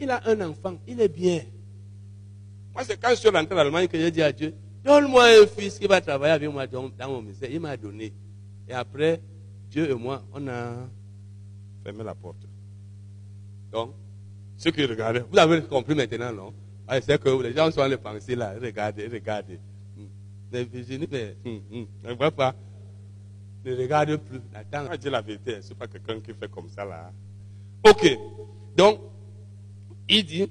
il 0.00 0.10
a 0.10 0.22
un 0.26 0.40
enfant, 0.40 0.76
il 0.86 1.00
est 1.00 1.08
bien. 1.08 1.42
Moi, 2.72 2.84
c'est 2.84 3.00
quand 3.00 3.10
je 3.10 3.16
suis 3.16 3.28
rentré 3.28 3.54
en 3.54 3.58
Allemagne 3.58 3.88
que 3.88 3.98
j'ai 3.98 4.10
dit 4.10 4.22
à 4.22 4.32
Dieu, 4.32 4.54
Donne-moi 4.84 5.24
un 5.42 5.46
fils 5.46 5.78
qui 5.78 5.86
va 5.86 5.98
travailler 6.00 6.34
avec 6.34 6.50
moi 6.50 6.66
dans, 6.66 6.90
mon 7.08 7.22
ministère. 7.22 7.50
Il 7.50 7.58
m'a 7.58 7.74
donné. 7.74 8.12
Et 8.68 8.72
après, 8.74 9.18
Dieu 9.70 9.90
et 9.90 9.94
moi, 9.94 10.22
on 10.30 10.46
a 10.46 10.74
fermé 11.82 12.04
la 12.04 12.14
porte. 12.14 12.46
Donc, 13.72 13.94
ceux 14.58 14.70
qui 14.70 14.84
regardaient, 14.84 15.24
vous 15.30 15.38
avez 15.38 15.62
compris 15.62 15.94
maintenant, 15.94 16.32
non? 16.32 16.54
Ah, 16.86 17.00
C'est 17.00 17.18
que 17.18 17.42
les 17.42 17.54
gens 17.54 17.70
sont 17.70 17.80
allés 17.80 17.96
penser 17.96 18.36
là, 18.36 18.54
regardez, 18.60 19.08
regardez. 19.08 19.58
Mais 20.52 20.64
Virginie, 20.64 21.08
mais, 21.10 21.34
hum, 21.44 21.60
hum, 21.72 21.86
ne 22.04 22.12
voit 22.12 22.30
pas. 22.30 22.54
Ne 23.64 23.76
regarde 23.76 24.16
plus. 24.16 24.40
Attends, 24.54 24.90
je 24.92 24.96
dis 24.96 25.10
la 25.10 25.22
vérité, 25.22 25.62
ce 25.62 25.70
n'est 25.70 25.74
pas 25.74 25.86
quelqu'un 25.86 26.20
qui 26.20 26.32
fait 26.38 26.50
comme 26.50 26.68
ça 26.68 26.84
là. 26.84 27.10
Ok. 27.82 28.18
Donc, 28.76 29.00
il 30.08 30.24
dit, 30.24 30.50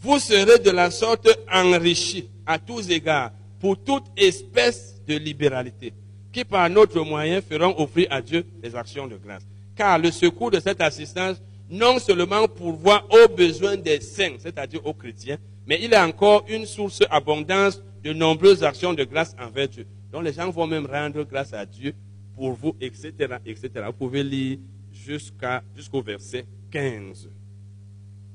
vous 0.00 0.18
serez 0.18 0.58
de 0.58 0.70
la 0.70 0.90
sorte 0.90 1.28
enrichis 1.52 2.28
à 2.46 2.58
tous 2.58 2.90
égards 2.90 3.32
pour 3.60 3.82
toute 3.82 4.04
espèce 4.16 5.00
de 5.06 5.16
libéralité, 5.16 5.92
qui 6.32 6.44
par 6.44 6.68
notre 6.70 7.00
moyen 7.02 7.40
feront 7.40 7.74
offrir 7.78 8.08
à 8.10 8.20
Dieu 8.22 8.44
des 8.62 8.74
actions 8.74 9.06
de 9.06 9.16
grâce. 9.16 9.46
Car 9.76 9.98
le 9.98 10.10
secours 10.10 10.50
de 10.50 10.58
cette 10.58 10.80
assistance 10.80 11.40
non 11.70 11.98
seulement 11.98 12.48
pourvoit 12.48 13.06
aux 13.10 13.28
besoins 13.28 13.76
des 13.76 14.00
saints, 14.00 14.36
c'est-à-dire 14.38 14.84
aux 14.86 14.92
chrétiens, 14.92 15.38
mais 15.66 15.78
il 15.80 15.92
est 15.92 15.98
encore 15.98 16.44
une 16.48 16.66
source 16.66 17.00
abondance 17.10 17.82
de 18.02 18.12
nombreuses 18.12 18.64
actions 18.64 18.92
de 18.92 19.04
grâce 19.04 19.34
envers 19.40 19.68
Dieu. 19.68 19.86
Donc 20.12 20.24
les 20.24 20.32
gens 20.32 20.50
vont 20.50 20.66
même 20.66 20.86
rendre 20.86 21.24
grâce 21.24 21.54
à 21.54 21.64
Dieu 21.64 21.94
pour 22.34 22.52
vous, 22.52 22.76
etc., 22.80 23.12
etc. 23.46 23.70
Vous 23.86 23.92
pouvez 23.92 24.22
lire 24.22 24.58
jusqu'au 24.92 26.02
verset 26.02 26.44
15. 26.70 27.30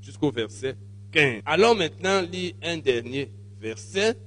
Jusqu'au 0.02 0.32
verset 0.32 0.76
15. 1.12 1.44
Allons 1.46 1.76
maintenant 1.76 2.22
lire 2.22 2.54
un 2.64 2.78
dernier 2.78 3.30
verset. 3.62 4.18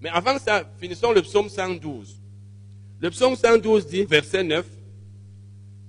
Mais 0.00 0.10
avant 0.10 0.38
ça, 0.38 0.70
finissons 0.78 1.12
le 1.12 1.22
psaume 1.22 1.48
112. 1.48 2.20
Le 3.00 3.10
psaume 3.10 3.36
112 3.36 3.86
dit, 3.86 4.04
verset 4.04 4.44
9, 4.44 4.66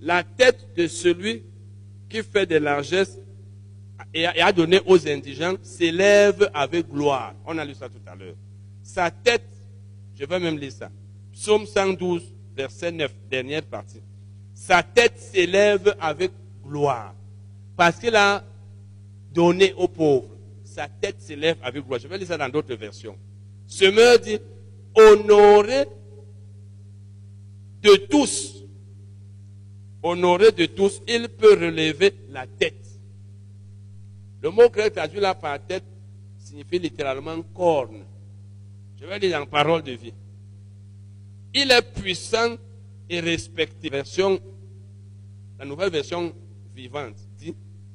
La 0.02 0.24
tête 0.24 0.68
de 0.76 0.88
celui 0.88 1.44
qui 2.10 2.24
fait 2.24 2.46
des 2.46 2.60
largesses 2.60 3.20
et 4.14 4.26
a 4.26 4.52
donné 4.52 4.80
aux 4.86 5.08
indigents 5.08 5.56
s'élève 5.62 6.50
avec 6.54 6.90
gloire. 6.90 7.34
On 7.46 7.58
a 7.58 7.66
lu 7.66 7.74
ça 7.74 7.90
tout 7.90 8.02
à 8.06 8.16
l'heure. 8.16 8.36
Sa 8.82 9.12
tête, 9.12 9.55
je 10.18 10.26
vais 10.26 10.40
même 10.40 10.58
lire 10.58 10.72
ça. 10.72 10.90
Psaume 11.34 11.66
112, 11.66 12.24
verset 12.56 12.92
9, 12.92 13.14
dernière 13.30 13.64
partie. 13.64 14.02
Sa 14.54 14.82
tête 14.82 15.20
s'élève 15.20 15.96
avec 16.00 16.32
gloire. 16.64 17.14
Parce 17.76 17.98
qu'il 17.98 18.16
a 18.16 18.44
donné 19.34 19.74
aux 19.74 19.88
pauvres. 19.88 20.30
Sa 20.64 20.88
tête 20.88 21.20
s'élève 21.20 21.58
avec 21.62 21.86
gloire. 21.86 22.00
Je 22.00 22.08
vais 22.08 22.18
lire 22.18 22.28
ça 22.28 22.38
dans 22.38 22.50
d'autres 22.50 22.76
versions. 22.76 23.18
Semeur 23.68 24.20
dit, 24.20 24.40
honoré 24.96 25.86
de 27.82 27.96
tous, 28.10 28.64
honoré 30.02 30.52
de 30.52 30.66
tous, 30.66 31.02
il 31.08 31.28
peut 31.30 31.54
relever 31.54 32.14
la 32.30 32.48
tête. 32.48 32.74
Le 34.42 34.50
mot 34.50 34.70
grec 34.70 34.94
traduit 34.94 35.20
là 35.20 35.36
par 35.36 35.60
tête 35.60 35.84
signifie 36.38 36.80
littéralement 36.80 37.42
corne. 37.54 38.04
Je 39.06 39.10
vais 39.12 39.20
lire 39.20 39.40
en 39.40 39.46
parole 39.46 39.84
de 39.84 39.92
vie. 39.92 40.14
Il 41.54 41.70
est 41.70 41.94
puissant 41.94 42.56
et 43.08 43.20
respecté. 43.20 43.88
Version, 43.88 44.40
la 45.60 45.66
nouvelle 45.66 45.92
version 45.92 46.34
vivante 46.76 47.16
dit, 47.38 47.54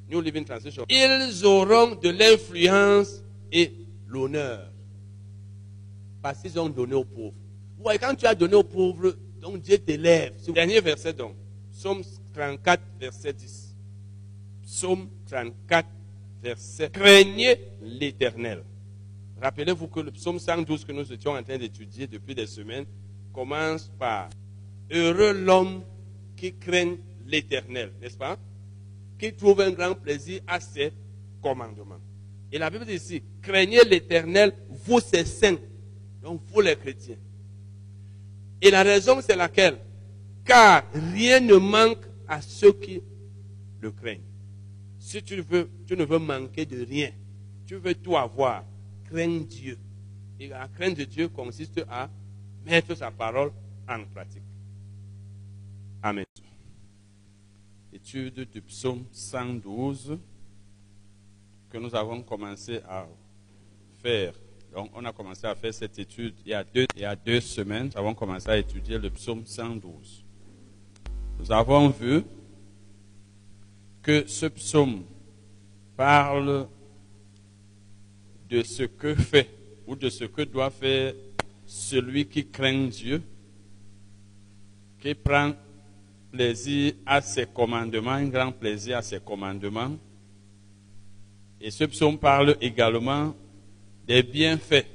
New 0.09 0.21
Living 0.21 0.45
Translation. 0.45 0.85
Ils 0.87 1.45
auront 1.45 1.95
de 1.95 2.09
l'influence 2.11 3.21
et 3.51 3.73
l'honneur. 4.07 4.71
Parce 6.21 6.41
qu'ils 6.41 6.57
ont 6.57 6.69
donné 6.69 6.93
aux 6.93 7.03
pauvres. 7.03 7.35
Ouais, 7.77 7.97
quand 7.97 8.15
tu 8.15 8.25
as 8.25 8.33
donné 8.33 8.55
aux 8.55 8.63
pauvres, 8.63 9.13
donc 9.41 9.61
Dieu 9.61 9.79
t'élève. 9.79 10.33
Dernier 10.53 10.79
verset 10.79 11.11
donc. 11.11 11.35
Psaume 11.73 12.03
34, 12.33 12.81
verset 12.97 13.33
10. 13.33 13.75
Psaume 14.63 15.09
34, 15.27 15.89
verset. 16.41 16.89
Craignez 16.89 17.59
l'éternel. 17.81 18.63
Rappelez-vous 19.41 19.87
que 19.87 20.01
le 20.01 20.11
psaume 20.11 20.37
112 20.37 20.85
que 20.85 20.91
nous 20.91 21.11
étions 21.11 21.31
en 21.31 21.41
train 21.41 21.57
d'étudier 21.57 22.05
depuis 22.05 22.35
des 22.35 22.45
semaines 22.45 22.85
commence 23.33 23.91
par 23.97 24.29
Heureux 24.91 25.33
l'homme 25.33 25.81
qui 26.35 26.53
craint 26.53 26.95
l'éternel, 27.25 27.91
n'est-ce 27.99 28.17
pas? 28.17 28.37
Qui 29.17 29.33
trouve 29.33 29.61
un 29.61 29.71
grand 29.71 29.95
plaisir 29.95 30.41
à 30.45 30.59
ses 30.59 30.91
commandements. 31.41 31.99
Et 32.51 32.59
la 32.59 32.69
Bible 32.69 32.85
dit 32.85 32.93
ici, 32.93 33.23
craignez 33.41 33.83
l'éternel, 33.83 34.53
vous 34.85 34.99
ces 34.99 35.25
saints, 35.25 35.57
donc 36.21 36.41
vous 36.47 36.61
les 36.61 36.75
chrétiens. 36.75 37.17
Et 38.61 38.69
la 38.69 38.83
raison 38.83 39.21
c'est 39.21 39.35
laquelle? 39.35 39.77
Car 40.45 40.83
rien 41.13 41.39
ne 41.39 41.55
manque 41.55 42.05
à 42.27 42.41
ceux 42.41 42.73
qui 42.73 43.01
le 43.79 43.91
craignent. 43.91 44.21
Si 44.99 45.23
tu, 45.23 45.41
veux, 45.41 45.67
tu 45.87 45.97
ne 45.97 46.03
veux 46.03 46.19
manquer 46.19 46.65
de 46.65 46.85
rien, 46.85 47.09
tu 47.65 47.77
veux 47.77 47.95
tout 47.95 48.15
avoir, 48.15 48.65
crains 49.11 49.41
Dieu. 49.41 49.77
Et 50.39 50.47
la 50.47 50.67
crainte 50.67 50.97
de 50.97 51.03
Dieu 51.03 51.27
consiste 51.27 51.83
à 51.89 52.09
mettre 52.65 52.95
sa 52.95 53.11
parole 53.11 53.51
en 53.87 54.03
pratique. 54.05 54.43
Amen. 56.01 56.25
Étude 57.93 58.47
du 58.49 58.61
psaume 58.61 59.05
112 59.11 60.17
que 61.69 61.77
nous 61.77 61.93
avons 61.95 62.21
commencé 62.23 62.81
à 62.87 63.07
faire. 64.01 64.33
Donc, 64.73 64.89
on 64.93 65.03
a 65.05 65.11
commencé 65.11 65.45
à 65.45 65.53
faire 65.55 65.73
cette 65.73 65.99
étude 65.99 66.33
il 66.45 66.51
y 66.51 66.53
a 66.53 66.63
deux, 66.63 66.87
il 66.95 67.01
y 67.01 67.05
a 67.05 67.15
deux 67.15 67.41
semaines. 67.41 67.89
Nous 67.93 67.99
avons 67.99 68.15
commencé 68.15 68.49
à 68.49 68.57
étudier 68.57 68.97
le 68.97 69.09
psaume 69.09 69.45
112. 69.45 70.25
Nous 71.39 71.51
avons 71.51 71.89
vu 71.89 72.23
que 74.01 74.25
ce 74.27 74.47
psaume 74.47 75.03
parle 75.95 76.67
de 78.51 78.63
ce 78.63 78.83
que 78.83 79.15
fait 79.15 79.49
ou 79.87 79.95
de 79.95 80.09
ce 80.09 80.25
que 80.25 80.41
doit 80.41 80.69
faire 80.69 81.13
celui 81.65 82.25
qui 82.25 82.45
craint 82.45 82.87
Dieu, 82.87 83.23
qui 84.99 85.15
prend 85.15 85.53
plaisir 86.29 86.93
à 87.05 87.21
ses 87.21 87.45
commandements, 87.45 88.11
un 88.11 88.27
grand 88.27 88.51
plaisir 88.51 88.97
à 88.97 89.01
ses 89.01 89.21
commandements. 89.21 89.95
Et 91.61 91.71
ce 91.71 91.85
psaume 91.85 92.17
parle 92.17 92.57
également 92.59 93.33
des 94.05 94.21
bienfaits, 94.21 94.85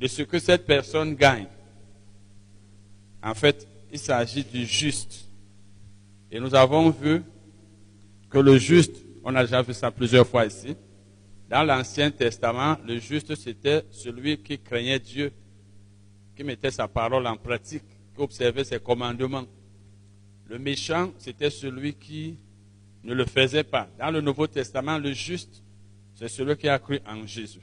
de 0.00 0.06
ce 0.06 0.22
que 0.22 0.38
cette 0.38 0.64
personne 0.64 1.14
gagne. 1.14 1.46
En 3.22 3.34
fait, 3.34 3.68
il 3.92 3.98
s'agit 3.98 4.44
du 4.44 4.64
juste. 4.64 5.26
Et 6.30 6.40
nous 6.40 6.54
avons 6.54 6.90
vu 6.90 7.22
que 8.30 8.38
le 8.38 8.56
juste, 8.56 8.96
on 9.22 9.34
a 9.34 9.42
déjà 9.42 9.60
vu 9.60 9.74
ça 9.74 9.90
plusieurs 9.90 10.26
fois 10.26 10.46
ici, 10.46 10.74
dans 11.48 11.62
l'Ancien 11.62 12.10
Testament, 12.10 12.76
le 12.86 12.98
juste, 12.98 13.34
c'était 13.34 13.84
celui 13.90 14.38
qui 14.38 14.58
craignait 14.58 14.98
Dieu, 14.98 15.32
qui 16.36 16.44
mettait 16.44 16.70
sa 16.70 16.88
parole 16.88 17.26
en 17.26 17.36
pratique, 17.36 17.84
qui 18.14 18.20
observait 18.20 18.64
ses 18.64 18.78
commandements. 18.78 19.44
Le 20.46 20.58
méchant, 20.58 21.12
c'était 21.18 21.50
celui 21.50 21.94
qui 21.94 22.36
ne 23.02 23.14
le 23.14 23.24
faisait 23.24 23.64
pas. 23.64 23.88
Dans 23.98 24.10
le 24.10 24.20
Nouveau 24.20 24.46
Testament, 24.46 24.98
le 24.98 25.12
juste, 25.12 25.62
c'est 26.14 26.28
celui 26.28 26.56
qui 26.56 26.68
a 26.68 26.78
cru 26.78 27.00
en 27.06 27.26
Jésus. 27.26 27.60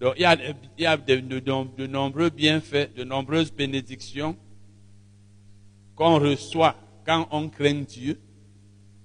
Donc, 0.00 0.14
il 0.16 0.22
y 0.78 0.86
a, 0.86 0.96
de, 0.96 1.16
de 1.16 1.86
nombreux 1.86 2.30
bienfaits, 2.30 2.94
de 2.94 3.04
nombreuses 3.04 3.52
bénédictions 3.52 4.36
qu'on 5.96 6.18
reçoit 6.18 6.76
quand 7.04 7.26
on 7.32 7.48
craint 7.48 7.82
Dieu 7.82 8.20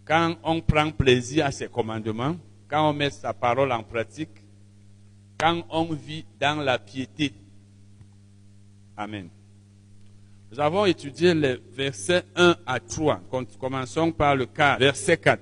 quand 0.06 0.36
on 0.43 0.62
prend 0.62 0.91
plaisir 0.91 1.45
à 1.45 1.51
ses 1.51 1.68
commandements, 1.68 2.36
quand 2.74 2.90
on 2.90 2.94
met 2.94 3.12
sa 3.12 3.34
parole 3.34 3.72
en 3.72 3.84
pratique, 3.84 4.32
quand 5.38 5.64
on 5.70 5.94
vit 5.94 6.26
dans 6.40 6.60
la 6.60 6.80
piété. 6.80 7.32
Amen. 8.98 9.30
Nous 10.52 10.60
avons 10.60 10.88
étudié 10.88 11.36
les 11.36 11.60
versets 11.72 12.24
1 12.36 12.56
à 12.66 12.80
3. 12.80 13.22
Commençons 13.60 14.12
par 14.12 14.36
le 14.36 14.48
4. 14.48 14.80
Verset 14.80 15.18
4. 15.18 15.40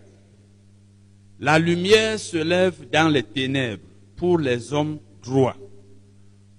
La 1.40 1.58
lumière 1.58 2.20
se 2.20 2.36
lève 2.36 2.90
dans 2.90 3.08
les 3.08 3.24
ténèbres 3.24 3.84
pour 4.18 4.38
les 4.38 4.74
hommes 4.74 5.00
droits, 5.24 5.56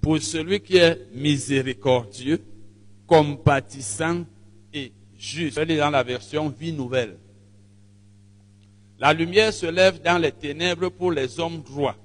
pour 0.00 0.18
celui 0.20 0.60
qui 0.60 0.78
est 0.78 1.06
miséricordieux, 1.12 2.42
compatissant 3.06 4.24
et 4.72 4.90
juste. 5.18 5.60
Je 5.68 5.78
dans 5.78 5.90
la 5.90 6.02
version 6.02 6.48
vie 6.48 6.72
nouvelle. 6.72 7.18
La 9.02 9.12
lumière 9.12 9.52
se 9.52 9.66
lève 9.66 10.00
dans 10.00 10.16
les 10.16 10.30
ténèbres 10.30 10.88
pour 10.88 11.10
les 11.10 11.40
hommes 11.40 11.60
droits, 11.60 11.96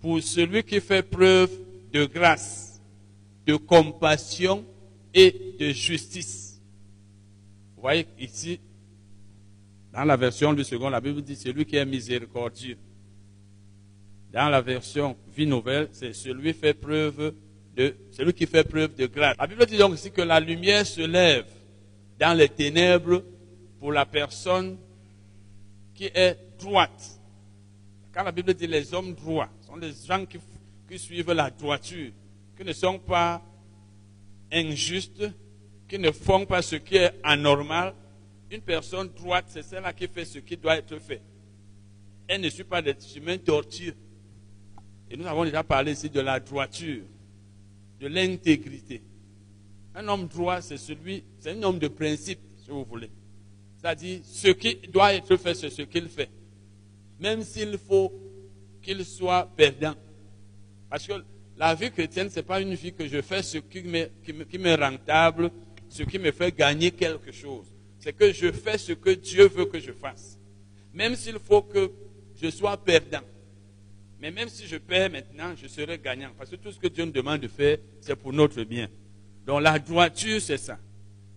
pour 0.00 0.22
celui 0.22 0.62
qui 0.62 0.80
fait 0.80 1.02
preuve 1.02 1.50
de 1.92 2.04
grâce, 2.04 2.80
de 3.44 3.56
compassion 3.56 4.64
et 5.12 5.56
de 5.58 5.70
justice. 5.70 6.62
Vous 7.74 7.82
voyez 7.82 8.06
ici, 8.20 8.60
dans 9.92 10.04
la 10.04 10.16
version 10.16 10.52
du 10.52 10.62
second, 10.62 10.88
la 10.88 11.00
Bible 11.00 11.20
dit 11.20 11.34
celui 11.34 11.64
qui 11.64 11.74
est 11.74 11.84
miséricordieux. 11.84 12.78
Dans 14.32 14.48
la 14.50 14.60
version 14.60 15.16
vie 15.34 15.48
nouvelle, 15.48 15.88
c'est 15.90 16.12
celui, 16.12 16.54
celui 18.12 18.32
qui 18.34 18.46
fait 18.46 18.62
preuve 18.62 18.94
de 18.94 19.06
grâce. 19.06 19.36
La 19.36 19.48
Bible 19.48 19.66
dit 19.66 19.78
donc 19.78 19.94
ici 19.94 20.12
que 20.12 20.22
la 20.22 20.38
lumière 20.38 20.86
se 20.86 21.00
lève 21.00 21.46
dans 22.20 22.38
les 22.38 22.48
ténèbres 22.48 23.20
pour 23.80 23.90
la 23.90 24.06
personne 24.06 24.76
qui 26.00 26.06
est 26.14 26.38
droite. 26.58 27.20
Quand 28.10 28.22
la 28.22 28.32
Bible 28.32 28.54
dit 28.54 28.66
les 28.66 28.94
hommes 28.94 29.12
droits, 29.12 29.50
sont 29.60 29.76
les 29.76 29.92
gens 29.92 30.24
qui, 30.24 30.38
qui 30.88 30.98
suivent 30.98 31.32
la 31.32 31.50
droiture, 31.50 32.10
qui 32.56 32.64
ne 32.64 32.72
sont 32.72 32.98
pas 32.98 33.42
injustes, 34.50 35.30
qui 35.86 35.98
ne 35.98 36.10
font 36.10 36.46
pas 36.46 36.62
ce 36.62 36.76
qui 36.76 36.96
est 36.96 37.12
anormal. 37.22 37.92
Une 38.50 38.62
personne 38.62 39.08
droite, 39.08 39.44
c'est 39.48 39.62
celle-là 39.62 39.92
qui 39.92 40.08
fait 40.08 40.24
ce 40.24 40.38
qui 40.38 40.56
doit 40.56 40.78
être 40.78 40.96
fait. 40.96 41.20
Elle 42.26 42.40
ne 42.40 42.48
suit 42.48 42.64
pas 42.64 42.80
des 42.80 42.94
chemins 42.98 43.36
tortueux. 43.36 43.94
Et 45.10 45.18
nous 45.18 45.26
avons 45.26 45.44
déjà 45.44 45.62
parlé 45.62 45.92
ici 45.92 46.08
de 46.08 46.20
la 46.20 46.40
droiture, 46.40 47.02
de 48.00 48.06
l'intégrité. 48.06 49.02
Un 49.94 50.08
homme 50.08 50.28
droit, 50.28 50.62
c'est 50.62 50.78
celui, 50.78 51.24
c'est 51.38 51.50
un 51.50 51.62
homme 51.62 51.78
de 51.78 51.88
principe, 51.88 52.40
si 52.56 52.70
vous 52.70 52.86
voulez. 52.86 53.10
C'est-à-dire, 53.80 54.20
ce 54.24 54.48
qui 54.48 54.76
doit 54.88 55.14
être 55.14 55.36
fait, 55.36 55.54
c'est 55.54 55.70
ce 55.70 55.82
qu'il 55.82 56.06
fait. 56.08 56.28
Même 57.18 57.42
s'il 57.42 57.78
faut 57.78 58.12
qu'il 58.82 59.02
soit 59.06 59.50
perdant. 59.56 59.94
Parce 60.90 61.06
que 61.06 61.14
la 61.56 61.74
vie 61.74 61.90
chrétienne, 61.90 62.28
ce 62.28 62.36
n'est 62.36 62.42
pas 62.42 62.60
une 62.60 62.74
vie 62.74 62.92
que 62.92 63.06
je 63.06 63.22
fais 63.22 63.42
ce 63.42 63.56
qui 63.56 63.82
m'est, 63.82 64.12
qui, 64.22 64.34
rentable 64.74 65.50
ce 65.88 66.02
qui 66.02 66.18
me 66.18 66.30
fait 66.30 66.54
gagner 66.54 66.90
quelque 66.90 67.32
chose. 67.32 67.72
C'est 67.98 68.12
que 68.12 68.30
je 68.32 68.52
fais 68.52 68.76
ce 68.76 68.92
que 68.92 69.10
Dieu 69.10 69.48
veut 69.48 69.64
que 69.64 69.80
je 69.80 69.92
fasse. 69.92 70.38
Même 70.92 71.16
s'il 71.16 71.38
faut 71.38 71.62
que 71.62 71.90
je 72.36 72.50
sois 72.50 72.76
perdant. 72.76 73.22
Mais 74.20 74.30
même 74.30 74.50
si 74.50 74.66
je 74.66 74.76
perds 74.76 75.10
maintenant, 75.10 75.54
je 75.56 75.66
serai 75.68 75.98
gagnant. 75.98 76.32
Parce 76.36 76.50
que 76.50 76.56
tout 76.56 76.70
ce 76.70 76.78
que 76.78 76.88
Dieu 76.88 77.06
nous 77.06 77.12
demande 77.12 77.40
de 77.40 77.48
faire, 77.48 77.78
c'est 78.02 78.16
pour 78.16 78.34
notre 78.34 78.62
bien. 78.62 78.88
Donc 79.46 79.62
la 79.62 79.78
droiture, 79.78 80.40
c'est 80.42 80.58
ça. 80.58 80.78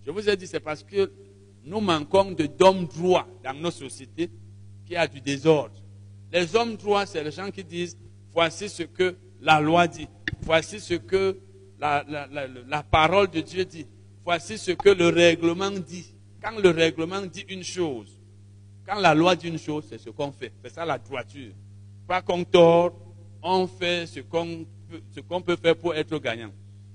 Je 0.04 0.10
vous 0.10 0.28
ai 0.28 0.36
dit, 0.36 0.46
c'est 0.46 0.60
parce 0.60 0.82
que 0.82 1.10
nous 1.64 1.80
manquons 1.80 2.32
d'hommes 2.58 2.86
droits 2.86 3.26
dans 3.42 3.54
nos 3.54 3.70
sociétés 3.70 4.30
qu'il 4.84 4.94
y 4.94 4.96
a 4.96 5.06
du 5.06 5.20
désordre. 5.20 5.74
Les 6.32 6.54
hommes 6.54 6.76
droits, 6.76 7.06
c'est 7.06 7.24
les 7.24 7.30
gens 7.30 7.50
qui 7.50 7.64
disent, 7.64 7.96
voici 8.32 8.68
ce 8.68 8.82
que 8.82 9.16
la 9.40 9.60
loi 9.60 9.86
dit, 9.86 10.08
voici 10.42 10.78
ce 10.80 10.94
que 10.94 11.38
la, 11.78 12.82
parole 12.90 13.30
de 13.30 13.40
Dieu 13.40 13.64
dit, 13.64 13.86
voici 14.24 14.58
ce 14.58 14.72
que 14.72 14.90
le 14.90 15.08
règlement 15.08 15.70
dit. 15.70 16.12
Quand 16.42 16.58
le 16.58 16.70
règlement 16.70 17.22
dit 17.22 17.44
une 17.48 17.62
chose, 17.62 18.20
quand 18.86 19.00
la 19.00 19.14
loi 19.14 19.34
dit 19.34 19.48
une 19.48 19.58
chose, 19.58 19.86
c'est 19.88 19.98
ce 19.98 20.10
qu'on 20.10 20.32
fait. 20.32 20.52
C'est 20.62 20.74
ça 20.74 20.84
la 20.84 20.98
droiture. 20.98 21.52
Pas 22.06 22.20
qu'on 22.20 22.44
tord, 22.44 22.92
on 23.42 23.66
fait 23.66 24.06
ce 24.06 24.20
qu'on 24.20 25.40
peut 25.40 25.56
faire 25.56 25.76
pour 25.76 25.94
être 25.94 26.18
gagnant. 26.18 26.50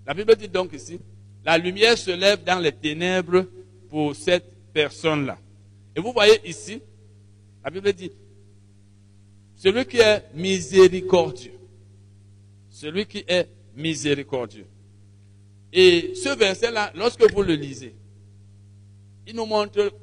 La 0.06 0.14
Bible 0.14 0.36
dit 0.36 0.48
donc 0.48 0.74
ici, 0.74 1.00
la 1.44 1.58
lumière 1.58 1.98
se 1.98 2.12
lève 2.12 2.44
dans 2.44 2.60
les 2.60 2.72
ténèbres 2.72 3.46
pour 3.90 4.16
cette 4.16 4.59
personne-là. 4.74 5.38
Et 5.96 6.00
vous 6.00 6.12
voyez 6.14 6.40
ici, 6.48 6.82
la 7.64 7.70
Bible 7.70 7.92
dit, 7.94 8.12
celui 9.56 9.86
qui 9.86 9.98
est 9.98 10.24
miséricordieux, 10.34 11.60
celui 12.70 13.06
qui 13.06 13.24
est 13.28 13.50
miséricordieux. 13.76 14.68
Et 15.72 16.14
ce 16.16 16.36
verset-là, 16.38 16.92
lorsque 16.96 17.30
vous 17.32 17.44
le 17.44 17.54
lisez, 17.56 17.94
il 19.28 19.36
nous 19.36 19.46
montre, 19.46 19.94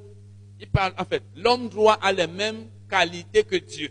il 0.61 0.69
parle, 0.69 0.95
en 0.99 1.05
fait, 1.05 1.23
l'homme 1.35 1.69
droit 1.69 1.95
a 1.95 2.13
les 2.13 2.27
mêmes 2.27 2.69
qualités 2.89 3.45
que 3.45 3.57
Dieu. 3.57 3.91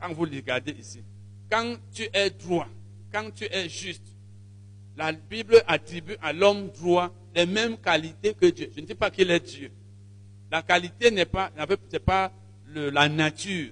Quand 0.00 0.12
vous 0.12 0.24
le 0.24 0.36
regardez 0.36 0.72
ici, 0.72 1.02
quand 1.50 1.76
tu 1.92 2.08
es 2.12 2.30
droit, 2.30 2.68
quand 3.12 3.30
tu 3.34 3.44
es 3.44 3.68
juste, 3.68 4.02
la 4.98 5.12
Bible 5.12 5.62
attribue 5.68 6.16
à 6.20 6.32
l'homme 6.32 6.70
droit 6.70 7.14
les 7.32 7.46
mêmes 7.46 7.78
qualités 7.78 8.34
que 8.34 8.46
Dieu. 8.46 8.68
Je 8.74 8.80
ne 8.80 8.86
dis 8.86 8.96
pas 8.96 9.10
qu'il 9.10 9.30
est 9.30 9.38
Dieu. 9.38 9.70
La 10.50 10.60
qualité 10.60 11.12
n'est 11.12 11.24
pas, 11.24 11.52
c'est 11.88 12.04
pas 12.04 12.32
la 12.74 13.08
nature. 13.08 13.70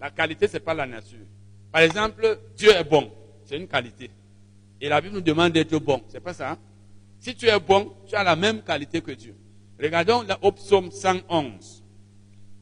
La 0.00 0.10
qualité, 0.10 0.48
c'est 0.48 0.60
pas 0.60 0.72
la 0.72 0.86
nature. 0.86 1.26
Par 1.70 1.82
exemple, 1.82 2.38
Dieu 2.56 2.70
est 2.70 2.84
bon. 2.84 3.12
C'est 3.44 3.58
une 3.58 3.68
qualité. 3.68 4.10
Et 4.80 4.88
la 4.88 4.98
Bible 5.02 5.14
nous 5.14 5.20
demande 5.20 5.52
d'être 5.52 5.78
bon. 5.78 6.02
C'est 6.08 6.20
pas 6.20 6.32
ça. 6.32 6.52
Hein? 6.52 6.58
Si 7.18 7.34
tu 7.34 7.46
es 7.46 7.60
bon, 7.60 7.92
tu 8.08 8.14
as 8.14 8.24
la 8.24 8.34
même 8.34 8.62
qualité 8.62 9.02
que 9.02 9.12
Dieu. 9.12 9.36
Regardons 9.78 10.22
la 10.22 10.38
psaume 10.52 10.90
111, 10.90 11.84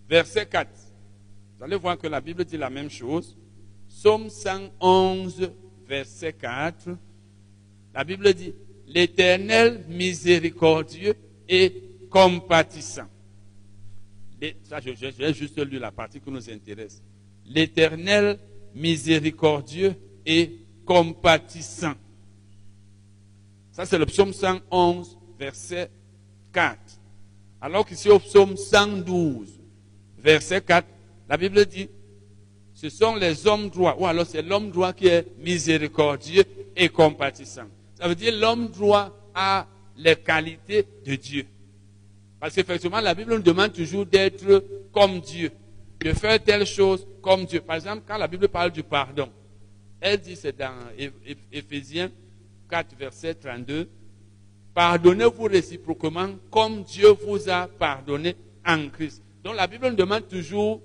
verset 0.08 0.46
4. 0.46 0.68
Vous 1.58 1.64
allez 1.64 1.76
voir 1.76 1.96
que 1.96 2.08
la 2.08 2.20
Bible 2.20 2.44
dit 2.44 2.56
la 2.56 2.70
même 2.70 2.90
chose. 2.90 3.36
Psaume 3.88 4.30
111, 4.30 5.52
verset 5.86 6.32
4. 6.32 6.88
La 7.95 8.05
Bible 8.05 8.32
dit, 8.32 8.55
l'Éternel 8.86 9.84
miséricordieux 9.88 11.14
et 11.49 11.72
compatissant. 12.11 13.09
ça, 14.64 14.80
je, 14.80 14.90
vais 14.90 15.34
juste 15.34 15.59
lu 15.59 15.78
la 15.78 15.90
partie 15.90 16.20
qui 16.20 16.30
nous 16.30 16.51
intéresse. 16.51 17.03
L'Éternel 17.47 18.38
miséricordieux 18.74 19.95
et 20.24 20.59
compatissant. 20.84 21.95
Ça, 23.72 23.86
c'est 23.86 23.99
le 23.99 24.07
psaume 24.07 24.32
111, 24.32 25.18
verset 25.38 25.90
4. 26.53 26.78
Alors 27.61 27.86
qu'ici, 27.86 28.11
au 28.11 28.18
psaume 28.18 28.57
112, 28.57 29.49
verset 30.18 30.61
4, 30.61 30.86
la 31.28 31.36
Bible 31.36 31.64
dit, 31.66 31.88
ce 32.74 32.88
sont 32.88 33.14
les 33.14 33.47
hommes 33.47 33.70
droits, 33.70 33.97
ou 33.99 34.07
alors 34.07 34.26
c'est 34.26 34.43
l'homme 34.43 34.70
droit 34.70 34.93
qui 34.93 35.07
est 35.07 35.26
miséricordieux 35.38 36.45
et 36.74 36.88
compatissant. 36.88 37.68
Ça 38.03 38.09
veut 38.09 38.16
dire 38.16 38.34
l'homme 38.36 38.66
droit 38.66 39.16
a 39.32 39.64
les 39.96 40.16
qualités 40.16 40.84
de 41.07 41.14
Dieu. 41.14 41.46
Parce 42.40 42.53
qu'effectivement, 42.53 43.00
la 43.00 43.14
Bible 43.14 43.32
nous 43.32 43.42
demande 43.42 43.72
toujours 43.72 44.05
d'être 44.05 44.64
comme 44.92 45.20
Dieu, 45.20 45.53
de 46.00 46.12
faire 46.12 46.42
telle 46.42 46.66
chose 46.66 47.07
comme 47.22 47.44
Dieu. 47.44 47.61
Par 47.61 47.76
exemple, 47.76 48.03
quand 48.05 48.18
la 48.18 48.26
Bible 48.26 48.48
parle 48.48 48.72
du 48.72 48.82
pardon, 48.82 49.28
elle 50.00 50.18
dit, 50.18 50.34
c'est 50.34 50.59
dans 50.59 50.74
Éphésiens 51.53 52.11
4, 52.68 52.96
verset 52.98 53.34
32, 53.34 53.88
Pardonnez-vous 54.74 55.44
réciproquement 55.44 56.30
comme 56.50 56.82
Dieu 56.82 57.11
vous 57.24 57.48
a 57.48 57.68
pardonné 57.68 58.34
en 58.66 58.88
Christ. 58.88 59.22
Donc 59.44 59.55
la 59.55 59.68
Bible 59.68 59.90
nous 59.90 59.94
demande 59.94 60.26
toujours 60.26 60.82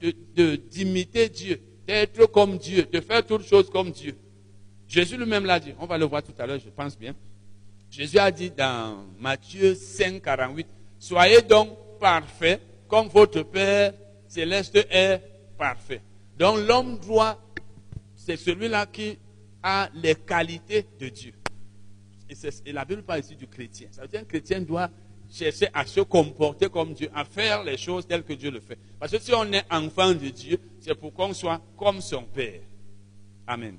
d'imiter 0.00 1.28
Dieu, 1.28 1.60
d'être 1.86 2.26
comme 2.26 2.58
Dieu, 2.58 2.84
de 2.92 3.00
faire 3.00 3.24
toutes 3.24 3.44
choses 3.44 3.70
comme 3.70 3.92
Dieu. 3.92 4.16
Jésus 4.88 5.18
lui-même 5.18 5.44
l'a 5.44 5.60
dit. 5.60 5.74
On 5.78 5.86
va 5.86 5.98
le 5.98 6.06
voir 6.06 6.22
tout 6.22 6.32
à 6.38 6.46
l'heure, 6.46 6.58
je 6.58 6.70
pense 6.70 6.98
bien. 6.98 7.14
Jésus 7.90 8.18
a 8.18 8.30
dit 8.30 8.50
dans 8.50 9.04
Matthieu 9.18 9.74
5, 9.74 10.22
48, 10.22 10.66
Soyez 10.98 11.42
donc 11.42 11.70
parfaits 12.00 12.60
comme 12.88 13.08
votre 13.08 13.42
Père 13.42 13.92
céleste 14.26 14.76
est 14.90 15.20
parfait. 15.56 16.00
Donc 16.38 16.58
l'homme 16.66 16.98
droit, 16.98 17.38
c'est 18.16 18.36
celui-là 18.36 18.86
qui 18.86 19.18
a 19.62 19.88
les 19.94 20.14
qualités 20.14 20.86
de 20.98 21.08
Dieu. 21.08 21.32
Et, 22.64 22.72
la 22.72 22.84
Bible 22.84 23.02
parle 23.02 23.20
ici 23.20 23.36
du 23.36 23.46
chrétien. 23.46 23.88
Ça 23.90 24.02
veut 24.02 24.08
dire 24.08 24.20
qu'un 24.20 24.26
chrétien 24.26 24.60
doit 24.60 24.90
chercher 25.30 25.68
à 25.72 25.86
se 25.86 26.00
comporter 26.00 26.68
comme 26.68 26.94
Dieu, 26.94 27.10
à 27.14 27.24
faire 27.24 27.62
les 27.64 27.76
choses 27.76 28.06
telles 28.06 28.22
que 28.22 28.32
Dieu 28.32 28.50
le 28.50 28.60
fait. 28.60 28.78
Parce 28.98 29.12
que 29.12 29.18
si 29.18 29.32
on 29.34 29.50
est 29.52 29.64
enfant 29.70 30.12
de 30.12 30.28
Dieu, 30.28 30.58
c'est 30.80 30.94
pour 30.94 31.12
qu'on 31.12 31.32
soit 31.32 31.60
comme 31.76 32.00
son 32.00 32.24
Père. 32.24 32.60
Amen. 33.46 33.78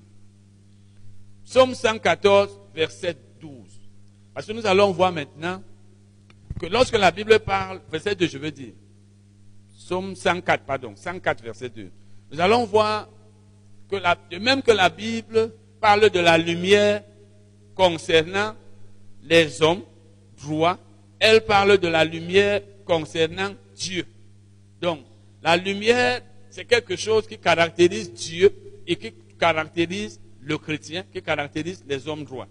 Psaume 1.50 1.74
114, 1.74 2.60
verset 2.76 3.18
12. 3.42 3.52
Parce 4.36 4.46
que 4.46 4.52
nous 4.52 4.68
allons 4.68 4.92
voir 4.92 5.12
maintenant 5.12 5.64
que 6.60 6.68
lorsque 6.68 6.96
la 6.96 7.10
Bible 7.10 7.40
parle, 7.40 7.82
verset 7.92 8.14
2, 8.14 8.28
je 8.28 8.38
veux 8.38 8.52
dire, 8.52 8.74
Psaume 9.76 10.16
104, 10.16 10.64
pardon, 10.64 10.94
104, 10.96 11.42
verset 11.42 11.70
2, 11.70 11.90
nous 12.32 12.40
allons 12.40 12.66
voir 12.66 13.10
que 13.90 13.96
de 13.96 14.38
même 14.38 14.62
que 14.62 14.70
la 14.70 14.90
Bible 14.90 15.52
parle 15.82 16.12
de 16.12 16.20
la 16.20 16.38
lumière 16.38 17.02
concernant 17.74 18.54
les 19.24 19.64
hommes 19.64 19.82
droits, 20.44 20.78
elle 21.20 21.42
parle 21.42 21.80
de 21.80 21.88
la 21.88 22.06
lumière 22.06 22.62
concernant 22.86 23.56
Dieu. 23.76 24.06
Donc, 24.80 25.00
la 25.42 25.58
lumière, 25.58 26.22
c'est 26.52 26.66
quelque 26.66 26.96
chose 26.96 27.26
qui 27.26 27.40
caractérise 27.40 28.14
Dieu 28.14 28.54
et 28.86 28.96
qui 28.98 29.16
caractérise 29.40 30.22
le 30.42 30.58
chrétien 30.58 31.04
qui 31.12 31.22
caractérise 31.22 31.84
les 31.88 32.08
hommes 32.08 32.24
droits. 32.24 32.48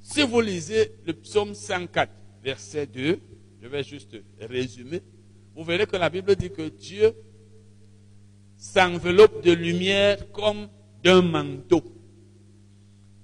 Si 0.00 0.22
vous 0.22 0.40
lisez 0.40 0.92
le 1.04 1.12
psaume 1.12 1.54
104, 1.54 2.12
verset 2.42 2.86
2, 2.86 3.18
je 3.60 3.68
vais 3.68 3.82
juste 3.82 4.16
résumer, 4.40 5.02
vous 5.54 5.64
verrez 5.64 5.86
que 5.86 5.96
la 5.96 6.10
Bible 6.10 6.36
dit 6.36 6.50
que 6.50 6.68
Dieu 6.68 7.14
s'enveloppe 8.56 9.42
de 9.42 9.52
lumière 9.52 10.30
comme 10.30 10.68
d'un 11.02 11.22
manteau. 11.22 11.82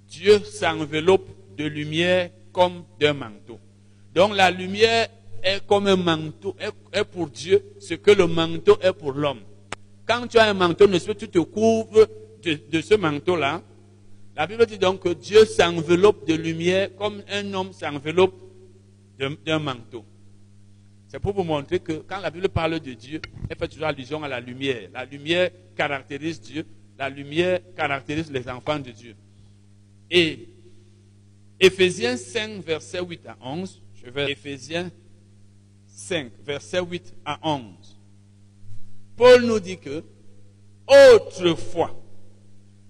Dieu 0.09 0.41
s'enveloppe 0.41 1.29
de 1.57 1.65
lumière 1.65 2.31
comme 2.53 2.85
d'un 2.99 3.15
manteau. 3.15 3.59
Donc 4.15 4.35
la 4.35 4.51
lumière 4.51 5.09
est 5.43 5.67
comme 5.67 5.87
un 5.87 5.97
manteau, 5.97 6.55
est, 6.93 7.05
pour 7.05 7.29
Dieu 7.29 7.63
ce 7.81 7.95
que 7.95 8.11
le 8.11 8.27
manteau 8.27 8.79
est 8.81 8.93
pour 8.93 9.13
l'homme. 9.13 9.41
Quand 10.07 10.27
tu 10.27 10.39
as 10.39 10.45
un 10.45 10.55
manteau, 10.55 10.87
ne 10.87 10.99
tu 10.99 11.29
te 11.29 11.39
couvres 11.39 12.09
de, 12.43 12.81
ce 12.81 12.95
manteau-là, 12.95 13.63
la 14.37 14.47
Bible 14.47 14.67
dit 14.67 14.79
donc 14.79 15.01
que 15.01 15.11
Dieu 15.11 15.45
s'enveloppe 15.45 16.27
de 16.27 16.35
lumière 16.35 16.95
comme 16.97 17.23
un 17.31 17.53
homme 17.55 17.73
s'enveloppe 17.73 18.35
d'un 19.19 19.59
manteau. 19.59 20.05
C'est 21.09 21.21
pour 21.21 21.35
vous 21.35 21.45
montrer 21.45 21.79
que 21.79 21.93
quand 21.93 22.21
la 22.21 22.31
Bible 22.31 22.49
parle 22.49 22.81
de 22.81 22.93
Dieu, 22.95 23.21
elle 23.49 23.57
fait 23.57 23.69
toujours 23.69 23.87
allusion 23.87 24.23
à 24.23 24.29
la 24.29 24.41
lumière. 24.41 24.89
La 24.95 25.05
lumière 25.05 25.51
caractérise 25.77 26.41
Dieu, 26.41 26.65
la 26.99 27.11
lumière 27.11 27.61
caractérise 27.77 28.31
les 28.33 28.49
enfants 28.49 28.79
de 28.79 28.91
Dieu. 28.91 29.15
Et 30.11 30.49
Éphésiens 31.61 32.17
5, 32.17 32.65
verset 32.65 33.01
8 33.01 33.27
à 33.27 33.37
11, 33.41 33.81
je 34.03 34.11
vais 34.11 34.33
Éphésiens 34.33 34.91
5, 35.87 36.33
verset 36.45 36.81
8 36.81 37.15
à 37.25 37.39
11. 37.43 37.63
Paul 39.17 39.45
nous 39.45 39.61
dit 39.61 39.79
que 39.79 40.03
autrefois, 41.15 42.02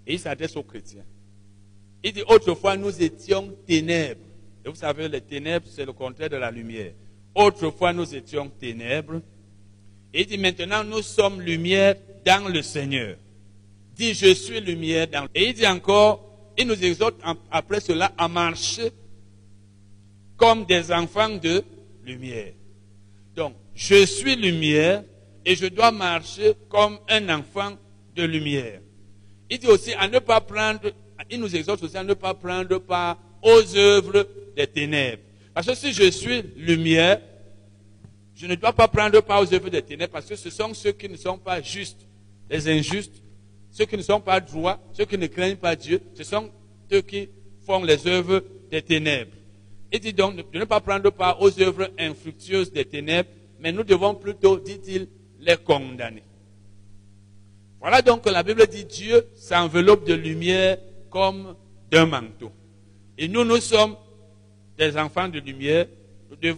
et 0.07 0.15
il 0.15 0.19
s'adresse 0.19 0.57
aux 0.57 0.63
chrétiens. 0.63 1.05
Il 2.03 2.13
dit, 2.13 2.23
autrefois, 2.27 2.77
nous 2.77 3.03
étions 3.03 3.55
ténèbres. 3.67 4.21
Et 4.65 4.69
vous 4.69 4.75
savez, 4.75 5.09
les 5.09 5.21
ténèbres, 5.21 5.67
c'est 5.71 5.85
le 5.85 5.93
contraire 5.93 6.31
de 6.31 6.37
la 6.37 6.51
lumière. 6.51 6.93
Autrefois, 7.35 7.93
nous 7.93 8.15
étions 8.15 8.49
ténèbres. 8.49 9.21
Et 10.13 10.23
il 10.23 10.27
dit, 10.27 10.39
maintenant, 10.39 10.85
nous 10.85 11.03
sommes 11.03 11.41
lumière 11.41 11.95
dans 12.25 12.49
le 12.49 12.63
Seigneur. 12.63 13.17
Il 13.93 13.97
dit, 13.97 14.15
je 14.15 14.35
suis 14.35 14.61
lumière 14.61 15.07
dans... 15.07 15.27
Et 15.35 15.49
il 15.49 15.55
dit 15.55 15.67
encore, 15.67 16.29
il 16.59 16.67
nous 16.67 16.85
exhorte 16.85 17.17
après 17.51 17.81
cela 17.81 18.13
à 18.19 18.29
marcher 18.29 18.91
comme 20.37 20.67
des 20.67 20.91
enfants 20.91 21.29
de 21.29 21.63
lumière. 22.05 22.53
Donc, 23.35 23.55
je 23.75 24.05
suis 24.05 24.37
lumière 24.37 25.05
et 25.45 25.55
je 25.55 25.67
dois 25.67 25.93
marcher 25.93 26.53
comme 26.69 26.99
un 27.09 27.29
enfant 27.29 27.77
de 28.15 28.25
lumière. 28.25 28.81
Il 29.53 29.59
dit 29.59 29.67
aussi 29.67 29.93
à 29.93 30.09
ne 30.09 30.19
pas 30.19 30.41
prendre, 30.41 30.91
il 31.31 31.39
nous 31.39 31.55
exhorte 31.55 31.83
aussi 31.83 31.99
à 31.99 32.03
ne 32.03 32.15
pas 32.15 32.33
prendre 32.33 32.79
part 32.79 33.19
aux 33.43 33.77
œuvres 33.77 34.27
des 34.57 34.67
ténèbres. 34.67 35.21
Parce 35.53 35.67
que 35.67 35.75
si 35.75 35.93
je 35.93 36.11
suis 36.11 36.43
lumière, 36.57 37.21
je 38.35 38.47
ne 38.47 38.55
dois 38.55 38.73
pas 38.73 38.89
prendre 38.89 39.21
part 39.21 39.43
aux 39.43 39.53
œuvres 39.53 39.69
des 39.69 39.83
ténèbres 39.83 40.11
parce 40.11 40.25
que 40.25 40.37
ce 40.37 40.49
sont 40.49 40.73
ceux 40.73 40.93
qui 40.93 41.07
ne 41.07 41.19
sont 41.19 41.37
pas 41.37 41.61
justes, 41.61 42.07
les 42.49 42.67
injustes, 42.67 43.23
ceux 43.71 43.85
qui 43.85 43.99
ne 43.99 44.03
sont 44.03 44.23
pas 44.23 44.41
droits, 44.41 44.81
ceux 44.95 45.05
qui 45.05 45.19
ne 45.19 45.27
craignent 45.27 45.57
pas 45.57 45.77
Dieu, 45.77 46.01
ce 46.15 46.25
sont 46.25 46.51
ceux 46.91 47.03
qui 47.03 47.29
font 47.67 47.85
les 47.85 48.07
œuvres 48.07 48.43
des 48.71 48.81
ténèbres. 48.81 49.37
Il 49.93 50.01
dit 50.01 50.15
donc 50.15 50.51
de 50.51 50.59
ne 50.59 50.65
pas 50.65 50.81
prendre 50.81 51.11
part 51.11 51.43
aux 51.43 51.61
œuvres 51.61 51.91
infructueuses 51.99 52.73
des 52.73 52.87
ténèbres, 52.87 53.29
mais 53.61 53.71
nous 53.71 53.85
devons 53.85 54.15
plutôt, 54.15 54.57
dit-il, 54.57 55.09
les 55.41 55.59
condamner. 55.59 56.23
Voilà 57.83 58.01
donc 58.01 58.23
que 58.23 58.31
la 58.31 58.45
Bible 58.45 58.65
dit 58.69 58.85
Dieu 58.85 59.27
s'enveloppe 59.35 60.07
de 60.07 60.15
lumière 60.15 60.79
comme 61.11 61.57
d'un 61.91 62.07
manteau. 62.07 62.53
Et 63.19 63.27
nous, 63.27 63.45
nous 63.45 63.57
sommes 63.57 63.97
des 64.79 64.97
enfants 64.97 65.29
de 65.29 65.41
lumière, 65.41 65.87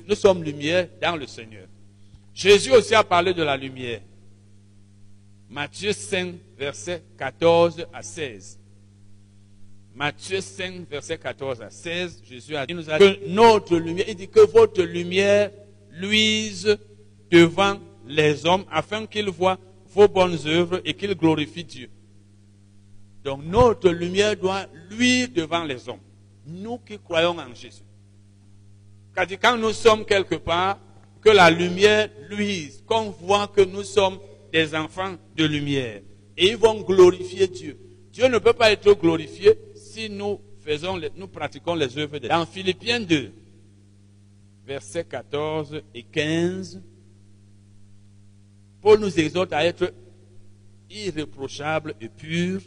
nous 0.07 0.15
sommes 0.15 0.45
lumière 0.45 0.87
dans 1.01 1.17
le 1.17 1.27
Seigneur. 1.27 1.67
Jésus 2.35 2.73
aussi 2.73 2.95
a 2.95 3.03
parlé 3.03 3.33
de 3.33 3.43
la 3.43 3.57
lumière. 3.57 4.03
Matthieu 5.49 5.93
5, 5.95 6.35
verset 6.59 7.03
14 7.17 7.87
à 7.91 8.03
16. 8.03 8.59
Matthieu 9.95 10.43
5, 10.43 10.89
verset 10.91 11.17
14 11.17 11.63
à 11.63 11.71
16, 11.71 12.23
Jésus 12.29 12.55
a 12.55 12.67
dit, 12.67 12.75
nous 12.75 12.91
a 12.91 12.99
dit 12.99 13.19
que 13.19 13.29
notre 13.29 13.79
lumière, 13.79 14.07
il 14.09 14.15
dit 14.15 14.29
que 14.29 14.41
votre 14.41 14.83
lumière 14.83 15.51
luise 15.91 16.77
devant 17.31 17.79
les 18.07 18.45
hommes 18.45 18.65
afin 18.71 19.07
qu'ils 19.07 19.31
voient 19.31 19.59
vos 19.95 20.09
bonnes 20.09 20.39
œuvres 20.47 20.81
et 20.85 20.95
qu'ils 20.95 21.15
glorifient 21.15 21.65
Dieu. 21.65 21.91
Donc 23.23 23.43
notre 23.45 23.91
lumière 23.91 24.37
doit 24.37 24.67
luire 24.91 25.29
devant 25.35 25.65
les 25.65 25.89
hommes. 25.89 26.01
Nous 26.47 26.79
qui 26.79 26.99
croyons 26.99 27.39
en 27.39 27.55
Jésus. 27.55 27.83
Quand 29.41 29.57
nous 29.57 29.73
sommes 29.73 30.05
quelque 30.05 30.35
part, 30.35 30.79
que 31.23 31.31
la 31.31 31.51
lumière 31.51 32.11
luise, 32.29 32.83
qu'on 32.87 33.11
voit 33.11 33.49
que 33.49 33.63
nous 33.63 33.83
sommes 33.83 34.19
des 34.53 34.75
enfants 34.75 35.17
de 35.35 35.45
lumière. 35.45 36.03
Et 36.37 36.49
ils 36.49 36.57
vont 36.57 36.83
glorifier 36.83 37.47
Dieu. 37.49 37.79
Dieu 38.13 38.29
ne 38.29 38.39
peut 38.39 38.53
pas 38.53 38.71
être 38.71 38.93
glorifié 38.93 39.59
si 39.75 40.11
nous 40.11 40.41
faisons, 40.61 41.01
nous 41.17 41.29
pratiquons 41.29 41.75
les 41.75 41.97
œuvres 41.99 42.19
de 42.19 42.29
Dans 42.29 42.45
Philippiens 42.45 43.01
2, 43.01 43.33
versets 44.67 45.05
14 45.05 45.81
et 45.95 46.03
15, 46.03 46.83
Paul 48.85 49.01
nous 49.01 49.19
exhorte 49.19 49.55
à 49.55 49.65
être 49.65 49.95
irréprochables 50.91 51.95
et 52.03 52.11
purs, 52.11 52.61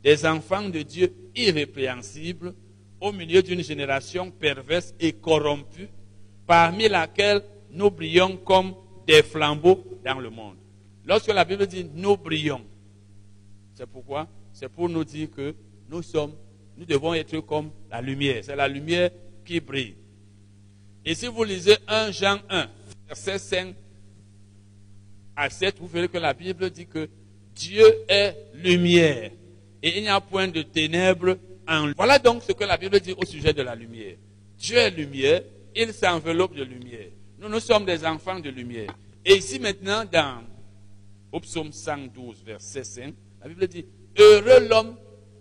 des 0.00 0.24
enfants 0.24 0.68
de 0.68 0.80
Dieu 0.82 1.12
irrépréhensibles, 1.34 2.54
au 3.00 3.10
milieu 3.10 3.42
d'une 3.42 3.64
génération 3.64 4.30
perverse 4.30 4.94
et 5.00 5.12
corrompue, 5.12 5.88
parmi 6.46 6.88
laquelle 6.88 7.42
nous 7.72 7.90
brillons 7.90 8.36
comme 8.36 8.76
des 9.08 9.24
flambeaux 9.24 9.84
dans 10.04 10.20
le 10.20 10.30
monde. 10.30 10.56
Lorsque 11.04 11.34
la 11.34 11.44
Bible 11.44 11.66
dit 11.66 11.84
nous 11.92 12.16
brillons, 12.16 12.64
c'est 13.74 13.88
pourquoi? 13.88 14.28
C'est 14.52 14.68
pour 14.68 14.88
nous 14.88 15.02
dire 15.02 15.32
que 15.32 15.52
nous 15.88 16.02
sommes, 16.02 16.34
nous 16.76 16.84
devons 16.84 17.12
être 17.14 17.40
comme 17.40 17.70
la 17.90 18.00
lumière. 18.00 18.44
C'est 18.44 18.54
la 18.54 18.68
lumière 18.68 19.10
qui 19.44 19.58
brille. 19.58 19.96
Et 21.04 21.16
si 21.16 21.26
vous 21.26 21.42
lisez 21.42 21.76
1 21.88 22.12
Jean 22.12 22.38
1, 22.48 22.68
verset 23.08 23.38
5 23.38 23.74
7, 25.48 25.76
vous 25.78 25.86
verrez 25.86 26.08
que 26.08 26.18
la 26.18 26.34
Bible 26.34 26.70
dit 26.70 26.86
que 26.86 27.08
Dieu 27.54 27.84
est 28.08 28.36
lumière 28.54 29.30
et 29.82 29.98
il 29.98 30.02
n'y 30.02 30.08
a 30.08 30.20
point 30.20 30.48
de 30.48 30.62
ténèbres 30.62 31.36
en 31.66 31.86
lui. 31.86 31.94
Voilà 31.96 32.18
donc 32.18 32.42
ce 32.42 32.52
que 32.52 32.64
la 32.64 32.76
Bible 32.76 32.98
dit 33.00 33.14
au 33.16 33.24
sujet 33.24 33.52
de 33.52 33.62
la 33.62 33.74
lumière. 33.74 34.16
Dieu 34.58 34.76
est 34.76 34.90
lumière, 34.90 35.42
il 35.74 35.92
s'enveloppe 35.92 36.54
de 36.54 36.64
lumière. 36.64 37.08
Nous, 37.38 37.48
nous 37.48 37.60
sommes 37.60 37.84
des 37.84 38.04
enfants 38.04 38.40
de 38.40 38.50
lumière. 38.50 38.90
Et 39.24 39.36
ici 39.36 39.60
maintenant, 39.60 40.04
dans 40.10 40.42
au 41.30 41.40
psaume 41.40 41.72
112, 41.72 42.42
verset 42.44 42.84
5, 42.84 43.14
la 43.40 43.48
Bible 43.48 43.68
dit, 43.68 43.84
heureux 44.18 44.66
l'homme 44.68 44.96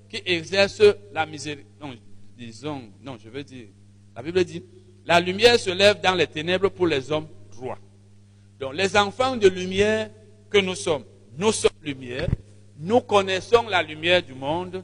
qui 0.10 0.22
exerce 0.26 0.84
la 1.14 1.26
miséricorde. 1.26 1.68
Non, 1.82 1.96
disons, 2.38 2.84
non, 3.02 3.18
je 3.24 3.30
veux 3.30 3.44
dire, 3.44 3.68
la 4.16 4.22
Bible 4.22 4.44
dit, 4.44 4.64
la 5.06 5.20
lumière 5.20 5.60
se 5.60 5.70
lève 5.70 6.02
dans 6.02 6.14
les 6.14 6.28
ténèbres 6.28 6.70
pour 6.70 6.88
les 6.88 7.12
hommes 7.12 7.28
droits. 7.52 7.80
Donc 8.60 8.74
les 8.74 8.96
enfants 8.98 9.36
de 9.36 9.48
lumière 9.48 10.10
que 10.50 10.58
nous 10.58 10.76
sommes, 10.76 11.04
nous 11.38 11.52
sommes 11.52 11.72
lumière, 11.82 12.28
nous 12.80 13.02
connaissons 13.02 13.64
la 13.68 13.84
lumière 13.84 14.22
du 14.24 14.34
monde, 14.34 14.84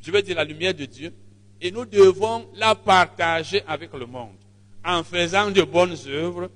je 0.00 0.10
veux 0.10 0.22
dire 0.22 0.36
la 0.36 0.44
lumière 0.44 0.74
de 0.74 0.84
Dieu, 0.84 1.12
et 1.60 1.70
nous 1.70 1.84
devons 1.84 2.46
la 2.54 2.74
partager 2.74 3.62
avec 3.66 3.92
le 3.94 4.06
monde 4.06 4.36
en 4.84 5.02
faisant 5.02 5.50
de 5.50 5.62
bonnes 5.62 5.96
œuvres, 6.06 6.50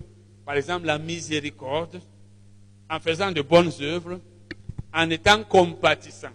par 0.45 0.55
exemple 0.57 0.87
la 0.87 0.99
miséricorde, 0.99 2.01
en 2.89 3.01
faisant 3.01 3.33
de 3.33 3.43
bonnes 3.43 3.73
œuvres, 3.81 4.21
en 4.95 5.11
étant 5.11 5.43
compatissant. 5.45 6.29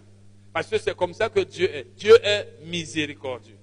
Parce 0.52 0.66
que 0.66 0.78
c'est 0.78 0.96
comme 0.96 1.14
ça 1.14 1.28
que 1.28 1.40
Dieu 1.40 1.72
est. 1.72 1.86
Dieu 1.96 2.16
est 2.22 2.58
miséricordieux. 2.64 3.58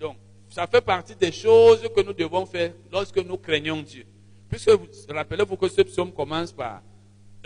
Donc, 0.00 0.16
ça 0.48 0.66
fait 0.66 0.80
partie 0.80 1.14
des 1.14 1.30
choses 1.30 1.88
que 1.94 2.00
nous 2.00 2.12
devons 2.12 2.46
faire 2.46 2.72
lorsque 2.90 3.18
nous 3.18 3.36
craignons 3.36 3.82
Dieu. 3.82 4.04
Puisque, 4.52 4.70
rappelez-vous 5.08 5.56
que 5.56 5.66
ce 5.66 5.80
psaume 5.80 6.12
commence 6.12 6.52
par 6.52 6.82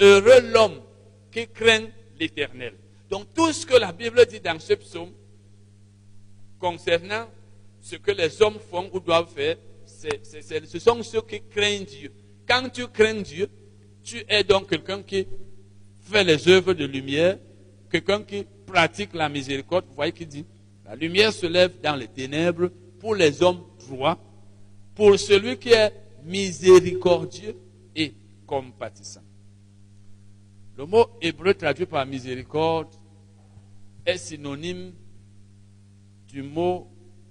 Heureux 0.00 0.40
l'homme 0.52 0.80
qui 1.30 1.46
craint 1.46 1.86
l'éternel. 2.18 2.74
Donc, 3.08 3.32
tout 3.32 3.52
ce 3.52 3.64
que 3.64 3.76
la 3.76 3.92
Bible 3.92 4.26
dit 4.26 4.40
dans 4.40 4.58
ce 4.58 4.74
psaume, 4.74 5.12
concernant 6.58 7.28
ce 7.80 7.94
que 7.94 8.10
les 8.10 8.42
hommes 8.42 8.58
font 8.58 8.90
ou 8.92 8.98
doivent 8.98 9.32
faire, 9.32 9.56
ce 9.86 10.78
sont 10.80 11.00
ceux 11.04 11.22
qui 11.22 11.42
craignent 11.42 11.84
Dieu. 11.84 12.12
Quand 12.44 12.68
tu 12.70 12.88
crains 12.88 13.20
Dieu, 13.20 13.48
tu 14.02 14.24
es 14.28 14.42
donc 14.42 14.68
quelqu'un 14.68 15.00
qui 15.04 15.28
fait 16.00 16.24
les 16.24 16.48
œuvres 16.48 16.74
de 16.74 16.86
lumière, 16.86 17.38
quelqu'un 17.88 18.24
qui 18.24 18.44
pratique 18.66 19.14
la 19.14 19.28
miséricorde. 19.28 19.84
Vous 19.86 19.94
voyez 19.94 20.10
qu'il 20.10 20.26
dit, 20.26 20.44
la 20.84 20.96
lumière 20.96 21.32
se 21.32 21.46
lève 21.46 21.80
dans 21.80 21.94
les 21.94 22.08
ténèbres 22.08 22.68
pour 22.98 23.14
les 23.14 23.44
hommes 23.44 23.62
droits, 23.88 24.18
pour 24.96 25.16
celui 25.20 25.56
qui 25.56 25.70
est 25.70 25.92
miséricordieux 26.26 27.56
et 27.94 28.12
compatissant. 28.46 29.22
Le 30.76 30.84
mot 30.84 31.06
hébreu 31.22 31.54
traduit 31.54 31.86
par 31.86 32.04
miséricorde 32.04 32.94
est 34.04 34.18
synonyme 34.18 34.92
du 36.28 36.42
mot 36.42 36.90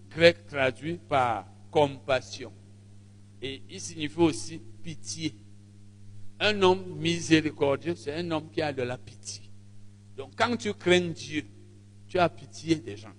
grec 0.10 0.48
traduit 0.48 0.98
par 0.98 1.46
compassion. 1.70 2.52
Et 3.42 3.62
il 3.70 3.80
signifie 3.80 4.20
aussi 4.20 4.62
pitié. 4.82 5.36
Un 6.40 6.62
homme 6.62 6.98
miséricordieux, 6.98 7.96
c'est 7.96 8.14
un 8.14 8.32
homme 8.32 8.50
qui 8.50 8.62
a 8.62 8.74
de 8.74 8.82
la 8.82 8.98
pitié. 8.98 9.44
Donc 10.18 10.32
quand 10.36 10.56
tu 10.58 10.74
crains 10.74 11.10
Dieu, 11.10 11.46
tu 12.08 12.18
as 12.18 12.30
pitié 12.30 12.76
des 12.76 12.98
gens. 12.98 13.15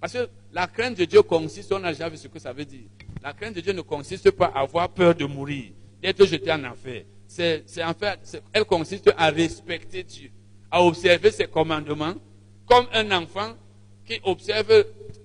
Parce 0.00 0.14
que 0.14 0.28
la 0.52 0.66
crainte 0.66 0.96
de 0.96 1.04
Dieu 1.04 1.22
consiste, 1.22 1.72
on 1.72 1.84
a 1.84 1.92
déjà 1.92 2.08
vu 2.08 2.16
ce 2.16 2.28
que 2.28 2.38
ça 2.38 2.52
veut 2.52 2.64
dire. 2.64 2.88
La 3.22 3.32
crainte 3.32 3.54
de 3.54 3.60
Dieu 3.60 3.72
ne 3.72 3.82
consiste 3.82 4.30
pas 4.30 4.46
à 4.46 4.60
avoir 4.60 4.88
peur 4.88 5.14
de 5.14 5.26
mourir, 5.26 5.72
d'être 6.02 6.24
jeté 6.24 6.50
en 6.50 6.64
enfer. 6.64 7.04
C'est, 7.26 7.62
en 7.84 7.94
fait, 7.94 8.42
elle 8.52 8.64
consiste 8.64 9.12
à 9.16 9.30
respecter 9.30 10.02
Dieu, 10.02 10.30
à 10.70 10.82
observer 10.82 11.30
ses 11.30 11.46
commandements, 11.46 12.14
comme 12.66 12.86
un 12.92 13.10
enfant 13.12 13.52
qui 14.06 14.18
observe, 14.24 14.84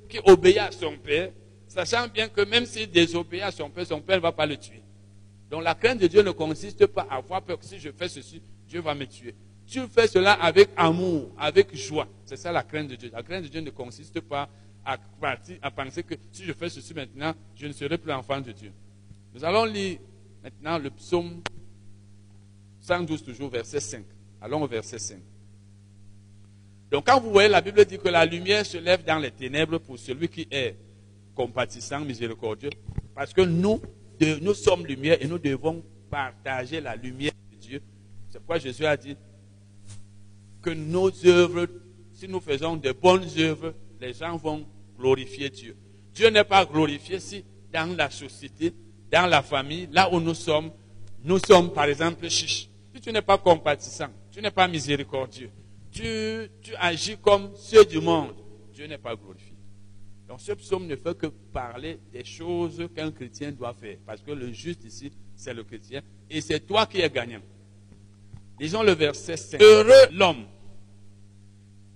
qui 0.09 0.19
obéit 0.25 0.57
à 0.57 0.71
son 0.71 0.97
père, 0.97 1.31
sachant 1.67 2.07
bien 2.07 2.27
que 2.27 2.41
même 2.41 2.65
s'il 2.65 2.91
désobéit 2.91 3.43
à 3.43 3.51
son 3.51 3.69
père, 3.69 3.87
son 3.87 4.01
père 4.01 4.17
ne 4.17 4.21
va 4.21 4.31
pas 4.31 4.45
le 4.45 4.57
tuer. 4.57 4.83
Donc 5.49 5.63
la 5.63 5.73
crainte 5.73 5.99
de 5.99 6.07
Dieu 6.07 6.21
ne 6.21 6.31
consiste 6.31 6.85
pas 6.87 7.07
à 7.09 7.15
avoir 7.15 7.41
peur 7.41 7.57
que 7.57 7.65
si 7.65 7.79
je 7.79 7.89
fais 7.91 8.09
ceci, 8.09 8.41
Dieu 8.67 8.81
va 8.81 8.93
me 8.93 9.05
tuer. 9.05 9.33
Tu 9.65 9.79
fais 9.87 10.07
cela 10.07 10.33
avec 10.33 10.69
amour, 10.75 11.31
avec 11.39 11.75
joie. 11.75 12.07
C'est 12.25 12.37
ça 12.37 12.51
la 12.51 12.61
crainte 12.61 12.89
de 12.89 12.95
Dieu. 12.95 13.09
La 13.11 13.23
crainte 13.23 13.43
de 13.43 13.47
Dieu 13.47 13.61
ne 13.61 13.71
consiste 13.71 14.19
pas 14.21 14.47
à, 14.85 14.97
partir, 14.97 15.57
penser 15.75 16.03
que 16.03 16.15
si 16.31 16.43
je 16.43 16.53
fais 16.53 16.69
ceci 16.69 16.93
maintenant, 16.93 17.33
je 17.55 17.67
ne 17.67 17.73
serai 17.73 17.97
plus 17.97 18.11
enfant 18.11 18.39
de 18.39 18.51
Dieu. 18.51 18.71
Nous 19.33 19.43
allons 19.43 19.65
lire 19.65 19.99
maintenant 20.43 20.77
le 20.77 20.91
psaume 20.91 21.41
112, 22.81 23.23
toujours 23.23 23.49
verset 23.49 23.79
5. 23.79 24.05
Allons 24.41 24.61
au 24.61 24.67
verset 24.67 24.99
5. 24.99 25.17
Donc 26.91 27.07
quand 27.07 27.19
vous 27.19 27.31
voyez, 27.31 27.49
la 27.49 27.61
Bible 27.61 27.83
dit 27.85 27.97
que 27.97 28.09
la 28.09 28.25
lumière 28.25 28.65
se 28.65 28.77
lève 28.77 29.03
dans 29.03 29.17
les 29.17 29.31
ténèbres 29.31 29.79
pour 29.79 29.97
celui 29.97 30.27
qui 30.27 30.47
est 30.51 30.77
compatissant, 31.33 31.99
miséricordieux, 32.01 32.69
parce 33.13 33.33
que 33.33 33.41
nous, 33.41 33.81
nous 34.41 34.53
sommes 34.53 34.85
lumière 34.85 35.17
et 35.19 35.27
nous 35.27 35.39
devons 35.39 35.83
partager 36.09 36.79
la 36.79 36.95
lumière 36.95 37.33
de 37.51 37.57
Dieu. 37.57 37.81
C'est 38.29 38.37
pourquoi 38.37 38.59
Jésus 38.59 38.85
a 38.85 38.95
dit 38.95 39.17
que 40.61 40.69
nos 40.69 41.11
œuvres, 41.25 41.67
si 42.13 42.27
nous 42.27 42.39
faisons 42.39 42.75
de 42.75 42.91
bonnes 42.91 43.27
œuvres, 43.37 43.73
les 43.99 44.13
gens 44.13 44.37
vont 44.37 44.65
glorifier 44.97 45.49
Dieu. 45.49 45.75
Dieu 46.13 46.29
n'est 46.29 46.43
pas 46.43 46.65
glorifié 46.65 47.19
si 47.19 47.43
dans 47.71 47.95
la 47.95 48.09
société, 48.09 48.73
dans 49.11 49.27
la 49.27 49.41
famille, 49.41 49.87
là 49.91 50.11
où 50.13 50.19
nous 50.19 50.33
sommes, 50.33 50.71
nous 51.23 51.39
sommes 51.39 51.71
par 51.73 51.85
exemple 51.85 52.29
chiches. 52.29 52.69
Si 52.93 53.01
tu 53.01 53.11
n'es 53.11 53.21
pas 53.21 53.37
compatissant, 53.37 54.09
tu 54.31 54.41
n'es 54.41 54.51
pas 54.51 54.67
miséricordieux, 54.67 55.49
tu, 55.91 56.03
tu 56.61 56.73
agis 56.77 57.17
comme 57.17 57.51
ceux 57.55 57.83
du 57.85 57.99
monde, 57.99 58.35
Dieu 58.73 58.87
n'est 58.87 58.97
pas 58.97 59.15
glorifié. 59.15 59.53
Donc 60.27 60.41
ce 60.41 60.53
psaume 60.53 60.87
ne 60.87 60.95
fait 60.95 61.17
que 61.17 61.27
parler 61.27 61.99
des 62.11 62.23
choses 62.23 62.87
qu'un 62.95 63.11
chrétien 63.11 63.51
doit 63.51 63.73
faire. 63.73 63.97
Parce 64.05 64.21
que 64.21 64.31
le 64.31 64.51
juste 64.51 64.83
ici, 64.85 65.11
c'est 65.35 65.53
le 65.53 65.63
chrétien. 65.63 66.01
Et 66.29 66.41
c'est 66.41 66.61
toi 66.61 66.85
qui 66.85 66.99
es 66.99 67.09
gagnant. 67.09 67.41
Disons 68.59 68.81
le 68.81 68.93
verset 68.93 69.37
5. 69.37 69.61
Heureux 69.61 70.07
l'homme 70.11 70.45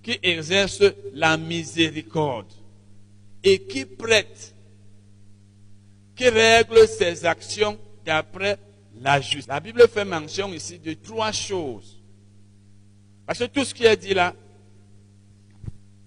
qui 0.02 0.18
exerce 0.22 0.82
la 1.12 1.36
miséricorde 1.36 2.52
et 3.42 3.62
qui 3.62 3.84
prête, 3.84 4.54
qui 6.14 6.28
règle 6.28 6.86
ses 6.86 7.24
actions 7.24 7.78
d'après 8.04 8.58
la 9.00 9.20
justice. 9.20 9.48
La 9.48 9.60
Bible 9.60 9.86
fait 9.88 10.04
mention 10.04 10.52
ici 10.52 10.78
de 10.78 10.94
trois 10.94 11.32
choses. 11.32 12.00
Parce 13.26 13.38
que 13.38 13.44
tout 13.44 13.64
ce 13.64 13.74
qui 13.74 13.84
est 13.84 13.96
dit 13.96 14.14
là, 14.14 14.34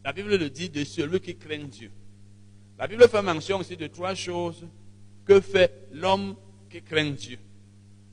la 0.03 0.11
Bible 0.11 0.35
le 0.35 0.49
dit 0.49 0.69
de 0.69 0.83
celui 0.83 1.19
qui 1.21 1.35
craint 1.35 1.63
Dieu. 1.63 1.91
La 2.77 2.87
Bible 2.87 3.07
fait 3.07 3.21
mention 3.21 3.59
aussi 3.59 3.77
de 3.77 3.87
trois 3.87 4.13
choses 4.13 4.67
que 5.25 5.39
fait 5.39 5.87
l'homme 5.91 6.35
qui 6.69 6.81
craint 6.81 7.11
Dieu. 7.11 7.37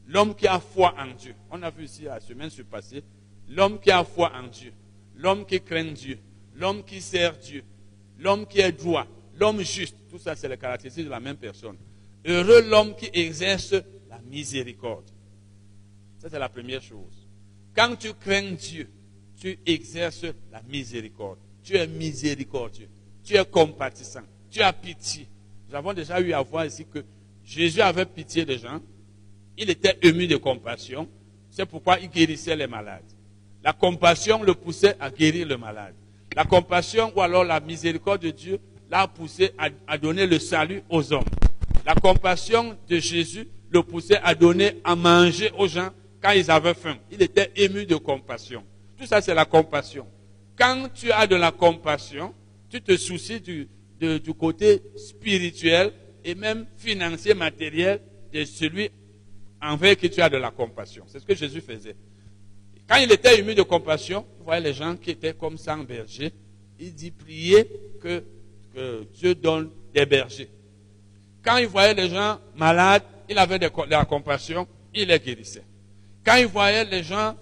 L'homme 0.07 0.35
qui 0.35 0.47
a 0.47 0.61
foi 0.61 0.95
en 0.99 1.15
Dieu. 1.15 1.35
On 1.51 1.63
a 1.63 1.71
vu 1.71 1.85
ici 1.85 2.03
la 2.03 2.21
semaine 2.21 2.51
passée, 2.71 3.03
l'homme 3.49 3.81
qui 3.81 3.91
a 3.91 4.05
foi 4.05 4.33
en 4.35 4.47
Dieu, 4.47 4.73
l'homme 5.17 5.45
qui 5.45 5.61
craint 5.61 5.93
Dieu, 5.93 6.19
l'homme 6.55 6.85
qui 6.85 7.01
sert 7.01 7.37
Dieu, 7.39 7.65
l'homme 8.21 8.47
qui 8.47 8.61
est 8.61 8.73
droit, 8.73 9.07
l'homme 9.39 9.63
juste. 9.63 9.97
Tout 10.11 10.19
ça, 10.19 10.37
c'est 10.37 10.49
les 10.49 10.57
caractéristiques 10.57 11.07
de 11.07 11.11
la 11.11 11.21
même 11.21 11.37
personne. 11.37 11.77
Heureux 12.25 12.63
l'homme 12.69 12.95
qui 12.95 13.09
exerce 13.13 13.73
la 14.09 14.19
miséricorde. 14.29 15.11
Ça, 16.19 16.29
c'est 16.31 16.39
la 16.39 16.49
première 16.49 16.83
chose. 16.83 17.27
Quand 17.75 17.97
tu 17.97 18.13
crains 18.15 18.53
Dieu, 18.53 18.89
tu 19.41 19.59
exerces 19.65 20.27
la 20.53 20.61
miséricorde. 20.69 21.39
Tu 21.63 21.77
es 21.77 21.87
miséricordieux. 21.87 22.89
Tu 23.25 23.37
es 23.37 23.45
compatissant. 23.45 24.23
Tu 24.51 24.61
as 24.61 24.73
pitié. 24.73 25.27
Nous 25.69 25.75
avons 25.75 25.93
déjà 25.93 26.21
eu 26.21 26.33
à 26.33 26.43
voir 26.43 26.67
ici 26.67 26.85
que 26.85 27.05
Jésus 27.45 27.81
avait 27.81 28.05
pitié 28.05 28.45
des 28.45 28.59
gens. 28.59 28.81
Il 29.57 29.71
était 29.71 29.99
ému 30.03 30.27
de 30.27 30.37
compassion. 30.37 31.09
C'est 31.51 31.67
pourquoi 31.67 31.99
il 31.99 32.11
guérissait 32.11 32.57
les 32.57 32.67
malades. 32.67 33.05
La 33.63 33.73
compassion 33.73 34.43
le 34.43 34.55
poussait 34.55 34.97
à 35.01 35.11
guérir 35.11 35.47
le 35.47 35.57
malade. 35.57 35.95
La 36.37 36.45
compassion 36.45 37.13
ou 37.15 37.21
alors 37.21 37.45
la 37.45 37.61
miséricorde 37.61 38.23
de 38.23 38.31
Dieu 38.31 38.61
l'a 38.91 39.07
poussé 39.07 39.53
à, 39.87 39.99
donner 39.99 40.27
le 40.27 40.39
salut 40.39 40.83
aux 40.89 41.13
hommes. 41.13 41.25
La 41.87 41.95
compassion 41.95 42.77
de 42.89 42.99
Jésus 42.99 43.49
le 43.71 43.83
poussait 43.83 44.21
à 44.23 44.35
donner 44.35 44.81
à 44.85 44.97
manger 44.97 45.51
aux 45.57 45.69
gens 45.69 45.91
quand 46.21 46.33
ils 46.33 46.51
avaient 46.51 46.75
faim. 46.75 46.97
Il 47.11 47.23
était 47.23 47.51
ému 47.57 47.87
de 47.87 47.97
compassion. 47.97 48.65
Tout 48.99 49.07
ça, 49.07 49.21
c'est 49.21 49.35
la 49.35 49.45
compassion. 49.45 50.07
Quand 50.59 50.89
tu 50.93 51.11
as 51.11 51.27
de 51.27 51.37
la 51.37 51.53
compassion, 51.53 52.35
tu 52.69 52.83
te 52.83 52.97
soucies 52.97 53.41
du, 53.41 53.69
du 54.01 54.35
côté 54.35 54.83
spirituel 54.97 55.93
et 56.25 56.35
même 56.35 56.67
financier, 56.77 57.35
matériel 57.35 58.01
de 58.33 58.45
celui 58.45 58.91
envers 59.63 59.97
qui 59.97 60.11
tu 60.11 60.21
as 60.21 60.29
de 60.29 60.37
la 60.37 60.51
compassion. 60.51 61.05
C'est 61.07 61.21
ce 61.21 61.27
que 61.27 61.35
Jésus 61.35 61.61
faisait. 61.61 61.97
Quand 62.91 62.97
il 62.97 63.13
était 63.13 63.39
ému 63.39 63.55
de 63.55 63.63
compassion, 63.63 64.27
il 64.41 64.45
voyait 64.45 64.61
les 64.61 64.75
gens 64.75 64.97
qui 64.97 65.13
étaient 65.13 65.33
comme 65.33 65.57
sans 65.57 65.79
berger. 65.79 66.33
Il 66.81 66.93
dit 66.93 67.13
prier 67.13 67.65
que, 68.03 68.25
Dieu 69.15 69.37
donne 69.37 69.71
des 69.95 70.05
bergers. 70.05 70.51
Quand 71.41 71.59
il 71.59 71.69
voyait 71.69 71.95
les 71.95 72.11
gens 72.11 72.41
malades, 72.57 73.05
il 73.29 73.39
avait 73.39 73.61
de, 73.61 73.71
la 73.89 74.05
compassion, 74.05 74.67
il 74.93 75.07
les 75.07 75.21
guérissait. 75.21 75.63
Quand 76.25 76.35
il 76.35 76.47
voyait 76.47 76.85
les 76.85 77.05
gens 77.05 77.37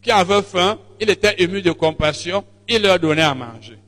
qui 0.00 0.12
avaient 0.12 0.42
faim, 0.42 0.78
il 1.00 1.10
était 1.10 1.42
ému 1.42 1.60
de 1.60 1.72
compassion, 1.72 2.44
il 2.68 2.80
leur 2.80 3.00
donnait 3.00 3.22
à 3.22 3.34
manger. 3.34 3.78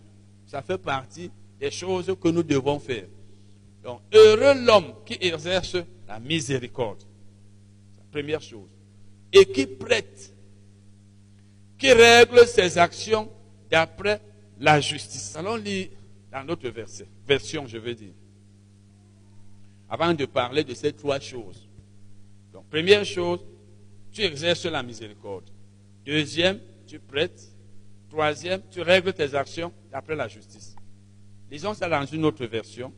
Ça 0.47 0.61
fait 0.61 0.79
partie 0.79 1.31
des 1.61 1.71
choses 1.71 2.17
que 2.21 2.29
nous 2.29 2.43
devons 2.43 2.81
faire. 2.81 3.07
Donc, 3.85 4.01
heureux 4.12 4.65
l'homme 4.65 4.93
qui 5.07 5.17
exerce 5.21 5.77
la 6.09 6.19
miséricorde. 6.19 7.05
Première 8.11 8.43
chose. 8.43 8.69
Et 9.33 9.45
qui 9.45 9.67
prête, 9.67 10.35
qui 11.81 11.90
règle 11.93 12.47
ses 12.47 12.77
actions 12.77 13.28
d'après 13.70 14.20
la 14.61 14.81
justice. 14.81 15.35
Allons 15.35 15.57
lire 15.57 15.89
dans 16.31 16.44
notre 16.44 16.69
version, 17.27 17.66
je 17.66 17.78
veux 17.78 17.94
dire. 17.94 18.12
Avant 19.89 20.12
de 20.12 20.27
parler 20.27 20.62
de 20.62 20.74
ces 20.74 20.93
trois 20.93 21.19
choses. 21.19 21.66
Donc, 22.52 22.69
première 22.69 23.05
chose, 23.05 23.40
tu 24.12 24.20
exerces 24.20 24.66
la 24.66 24.82
miséricorde. 24.82 25.51
Deuxième, 26.05 26.61
tu 26.86 27.01
prêtes. 27.01 27.51
Troisième, 28.11 28.61
tu 28.70 28.82
règles 28.82 29.12
tes 29.12 29.35
actions 29.35 29.73
d'après 29.90 30.16
la 30.16 30.28
justice. 30.28 30.77
Lisons 31.51 31.74
ça 31.74 31.89
dans 31.89 32.05
une 32.05 32.24
autre 32.24 32.44
version, 32.44 32.93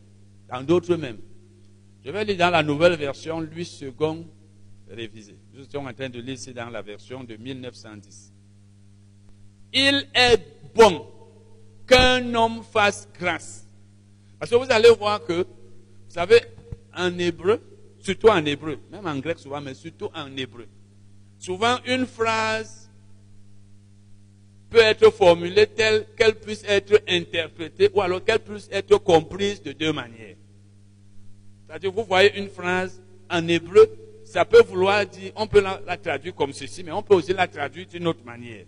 dans 0.48 0.62
d'autres 0.62 0.96
même. 0.96 1.18
Je 2.04 2.10
vais 2.10 2.24
lire 2.24 2.38
dans 2.38 2.50
la 2.50 2.62
nouvelle 2.62 2.96
version, 2.96 3.40
Louis 3.40 3.78
II 3.80 3.92
révisé. 4.90 5.36
Nous 5.54 5.64
sommes 5.64 5.86
en 5.86 5.92
train 5.92 6.08
de 6.08 6.18
lire 6.18 6.34
ici 6.34 6.52
dans 6.52 6.68
la 6.68 6.82
version 6.82 7.22
de 7.22 7.36
1910. 7.36 8.31
Il 9.72 10.06
est 10.14 10.40
bon 10.74 11.06
qu'un 11.86 12.34
homme 12.34 12.62
fasse 12.62 13.08
grâce. 13.18 13.66
Parce 14.38 14.50
que 14.50 14.56
vous 14.56 14.70
allez 14.70 14.90
voir 14.90 15.24
que, 15.24 15.42
vous 15.42 15.46
savez, 16.08 16.40
en 16.96 17.18
hébreu, 17.18 17.60
surtout 18.00 18.28
en 18.28 18.44
hébreu, 18.44 18.78
même 18.90 19.06
en 19.06 19.16
grec 19.18 19.38
souvent, 19.38 19.60
mais 19.60 19.74
surtout 19.74 20.10
en 20.14 20.36
hébreu, 20.36 20.66
souvent 21.38 21.78
une 21.86 22.06
phrase 22.06 22.90
peut 24.68 24.80
être 24.80 25.10
formulée 25.10 25.66
telle 25.66 26.06
qu'elle 26.16 26.34
puisse 26.34 26.64
être 26.66 27.02
interprétée 27.08 27.90
ou 27.94 28.00
alors 28.00 28.24
qu'elle 28.24 28.40
puisse 28.40 28.68
être 28.72 28.96
comprise 28.98 29.62
de 29.62 29.72
deux 29.72 29.92
manières. 29.92 30.36
C'est-à-dire, 31.66 31.92
vous 31.92 32.04
voyez 32.04 32.36
une 32.38 32.48
phrase 32.48 33.00
en 33.30 33.46
hébreu, 33.48 33.86
ça 34.24 34.44
peut 34.44 34.62
vouloir 34.62 35.06
dire, 35.06 35.32
on 35.36 35.46
peut 35.46 35.60
la, 35.60 35.80
la, 35.86 35.96
traduire 35.96 36.34
comme 36.34 36.52
ceci, 36.52 36.82
mais 36.82 36.92
on 36.92 37.02
peut 37.02 37.14
aussi 37.14 37.32
la 37.32 37.46
traduire 37.46 37.86
d'une 37.86 38.06
autre 38.06 38.24
manière. 38.24 38.64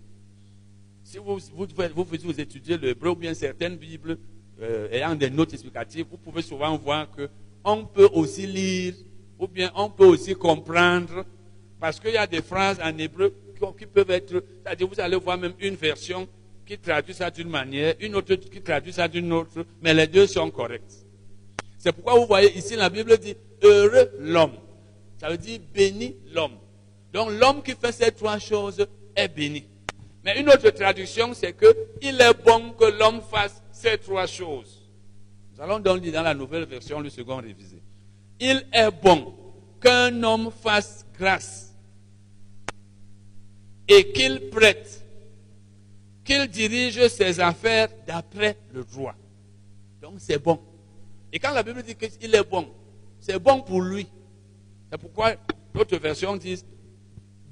Si 1.15 1.20
vous, 1.20 1.39
vous, 1.55 1.69
vous, 1.95 2.05
vous 2.24 2.41
étudiez 2.41 2.77
l'hébreu 2.77 3.11
ou 3.11 3.15
bien 3.15 3.35
certaines 3.35 3.77
Bibles 3.77 4.19
euh, 4.61 4.89
ayant 4.91 5.15
des 5.15 5.31
notes 5.31 5.53
explicatives, 5.53 6.07
vous 6.11 6.16
pouvez 6.16 6.43
souvent 6.43 6.77
voir 6.77 7.09
que 7.09 7.28
on 7.62 7.85
peut 7.85 8.09
aussi 8.15 8.49
lire 8.49 8.95
ou 9.39 9.47
bien 9.47 9.70
on 9.77 9.89
peut 9.91 10.07
aussi 10.07 10.35
comprendre 10.35 11.24
parce 11.78 12.01
qu'il 12.01 12.15
y 12.15 12.16
a 12.16 12.27
des 12.27 12.43
phrases 12.43 12.81
en 12.82 12.99
hébreu 12.99 13.32
qui 13.78 13.86
peuvent 13.86 14.11
être, 14.11 14.43
c'est-à-dire 14.65 14.89
vous 14.89 15.01
allez 15.01 15.15
voir 15.15 15.39
même 15.39 15.53
une 15.61 15.77
version 15.77 16.27
qui 16.66 16.77
traduit 16.78 17.15
ça 17.15 17.31
d'une 17.31 17.49
manière, 17.49 17.95
une 18.01 18.16
autre 18.16 18.35
qui 18.35 18.61
traduit 18.61 18.93
ça 18.93 19.07
d'une 19.07 19.32
autre, 19.32 19.65
mais 19.81 19.95
les 19.95 20.09
deux 20.09 20.27
sont 20.27 20.51
corrects. 20.51 21.07
C'est 21.78 21.93
pourquoi 21.93 22.19
vous 22.19 22.27
voyez 22.27 22.59
ici 22.59 22.74
la 22.74 22.91
Bible 22.91 23.16
dit 23.19 23.36
heureux 23.62 24.11
l'homme. 24.19 24.57
Ça 25.19 25.31
veut 25.31 25.39
dire 25.39 25.61
béni 25.73 26.16
l'homme. 26.32 26.59
Donc 27.12 27.31
l'homme 27.31 27.62
qui 27.62 27.77
fait 27.81 27.93
ces 27.93 28.11
trois 28.11 28.41
choses 28.41 28.85
est 29.15 29.28
béni. 29.28 29.65
Mais 30.25 30.41
une 30.41 30.49
autre 30.49 30.71
traduction, 30.71 31.35
c'est 31.35 31.53
que 31.53 31.67
il 32.01 32.19
est 32.21 32.45
bon 32.45 32.71
que 32.73 32.87
l'homme 32.87 33.21
fasse 33.21 33.63
ces 33.71 33.99
trois 33.99 34.27
choses. 34.27 34.89
Nous 35.55 35.63
allons 35.63 35.79
donc 35.79 36.03
lire 36.03 36.15
dans 36.15 36.23
la 36.23 36.35
nouvelle 36.35 36.65
version, 36.65 37.01
le 37.01 37.11
second 37.11 37.37
révisé. 37.37 37.83
Il 38.41 38.67
est 38.73 38.91
bon 38.91 39.35
qu'un 39.81 40.23
homme 40.23 40.51
fasse 40.51 41.05
grâce 41.19 41.75
et 43.87 44.13
qu'il 44.13 44.49
prête, 44.49 45.05
qu'il 46.25 46.47
dirige 46.49 47.07
ses 47.09 47.39
affaires 47.39 47.89
d'après 48.07 48.57
le 48.73 48.83
droit. 48.83 49.15
Donc 50.01 50.15
c'est 50.19 50.43
bon. 50.43 50.59
Et 51.33 51.39
quand 51.39 51.53
la 51.53 51.63
Bible 51.63 51.83
dit 51.83 51.95
qu'il 51.95 52.35
est 52.35 52.51
bon, 52.51 52.67
c'est 53.21 53.39
bon 53.39 53.61
pour 53.61 53.83
lui. 53.83 54.07
C'est 54.91 54.99
pourquoi 54.99 55.35
d'autres 55.75 55.99
versions 55.99 56.35
disent 56.37 56.65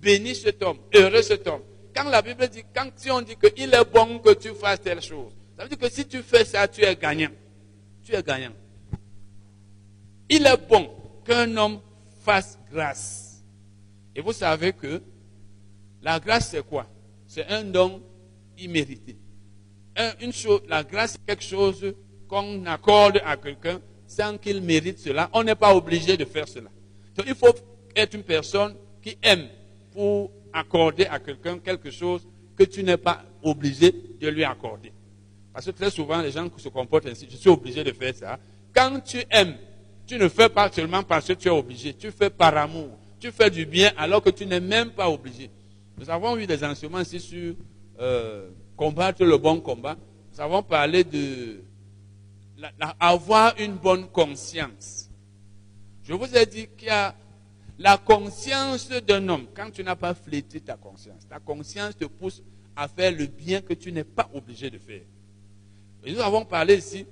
bénis 0.00 0.36
cet 0.36 0.62
homme, 0.62 0.78
heureux 0.94 1.22
cet 1.22 1.46
homme. 1.46 1.62
Quand 1.94 2.08
la 2.08 2.22
Bible 2.22 2.48
dit, 2.48 2.62
quand 2.74 2.90
si 2.96 3.10
on 3.10 3.20
dit 3.20 3.36
qu'il 3.36 3.72
est 3.74 3.92
bon 3.92 4.18
que 4.18 4.32
tu 4.34 4.50
fasses 4.54 4.80
telle 4.80 5.02
chose, 5.02 5.32
ça 5.56 5.64
veut 5.64 5.68
dire 5.68 5.78
que 5.78 5.90
si 5.90 6.06
tu 6.06 6.22
fais 6.22 6.44
ça, 6.44 6.66
tu 6.66 6.82
es 6.82 6.96
gagnant. 6.96 7.30
Tu 8.02 8.14
es 8.14 8.22
gagnant. 8.22 8.52
Il 10.28 10.46
est 10.46 10.68
bon 10.68 10.90
qu'un 11.24 11.56
homme 11.56 11.80
fasse 12.24 12.58
grâce. 12.70 13.44
Et 14.14 14.20
vous 14.20 14.32
savez 14.32 14.72
que 14.72 15.02
la 16.02 16.18
grâce, 16.18 16.50
c'est 16.50 16.66
quoi? 16.66 16.86
C'est 17.26 17.46
un 17.46 17.64
don 17.64 18.02
immérité. 18.58 19.16
Un, 19.96 20.12
une 20.20 20.32
chose, 20.32 20.62
la 20.68 20.82
grâce, 20.82 21.12
c'est 21.12 21.26
quelque 21.26 21.44
chose 21.44 21.94
qu'on 22.28 22.64
accorde 22.66 23.20
à 23.24 23.36
quelqu'un 23.36 23.80
sans 24.06 24.38
qu'il 24.38 24.60
mérite 24.62 24.98
cela. 24.98 25.30
On 25.32 25.42
n'est 25.42 25.54
pas 25.54 25.74
obligé 25.74 26.16
de 26.16 26.24
faire 26.24 26.48
cela. 26.48 26.70
Donc, 27.14 27.26
il 27.26 27.34
faut 27.34 27.54
être 27.94 28.14
une 28.14 28.22
personne 28.22 28.74
qui 29.02 29.16
aime 29.22 29.48
pour 29.92 30.30
accorder 30.52 31.06
à 31.06 31.18
quelqu'un 31.18 31.58
quelque 31.58 31.90
chose 31.90 32.26
que 32.56 32.64
tu 32.64 32.82
n'es 32.82 32.96
pas 32.96 33.22
obligé 33.42 33.92
de 34.20 34.28
lui 34.28 34.44
accorder. 34.44 34.92
Parce 35.52 35.66
que 35.66 35.70
très 35.70 35.90
souvent, 35.90 36.20
les 36.22 36.30
gens 36.30 36.48
se 36.56 36.68
comportent 36.68 37.06
ainsi. 37.06 37.26
Je 37.30 37.36
suis 37.36 37.50
obligé 37.50 37.84
de 37.84 37.92
faire 37.92 38.14
ça. 38.14 38.38
Quand 38.74 39.00
tu 39.00 39.22
aimes 39.30 39.56
tu 40.06 40.18
ne 40.18 40.28
fais 40.28 40.48
pas 40.48 40.70
seulement 40.70 41.02
parce 41.02 41.28
que 41.28 41.32
tu 41.32 41.48
es 41.48 41.50
obligé, 41.50 41.94
tu 41.94 42.10
fais 42.10 42.30
par 42.30 42.56
amour. 42.56 42.98
Tu 43.20 43.30
fais 43.30 43.50
du 43.50 43.64
bien 43.64 43.92
alors 43.96 44.22
que 44.22 44.30
tu 44.30 44.44
n'es 44.46 44.60
même 44.60 44.90
pas 44.90 45.08
obligé. 45.08 45.50
Nous 45.96 46.10
avons 46.10 46.36
eu 46.36 46.46
des 46.46 46.62
enseignements 46.64 47.00
ici 47.00 47.20
sur 47.20 47.54
euh, 48.00 48.50
combattre 48.76 49.24
le 49.24 49.38
bon 49.38 49.60
combat. 49.60 49.96
Nous 50.32 50.40
avons 50.40 50.62
parlé 50.62 51.04
de 51.04 51.62
avoir 53.00 53.54
une 53.58 53.74
bonne 53.74 54.06
conscience. 54.08 55.08
Je 56.04 56.12
vous 56.12 56.36
ai 56.36 56.46
dit 56.46 56.68
qu'il 56.76 56.88
y 56.88 56.90
a 56.90 57.14
la 57.78 57.98
conscience 57.98 58.88
d'un 58.88 59.28
homme. 59.28 59.46
Quand 59.54 59.70
tu 59.70 59.82
n'as 59.82 59.96
pas 59.96 60.14
flété 60.14 60.60
ta 60.60 60.76
conscience, 60.76 61.26
ta 61.28 61.38
conscience 61.38 61.96
te 61.96 62.04
pousse 62.04 62.42
à 62.76 62.88
faire 62.88 63.12
le 63.12 63.26
bien 63.26 63.60
que 63.60 63.74
tu 63.74 63.92
n'es 63.92 64.04
pas 64.04 64.28
obligé 64.32 64.70
de 64.70 64.78
faire. 64.78 65.02
Nous 66.06 66.20
avons 66.20 66.44
parlé 66.44 66.76
ici 66.76 67.06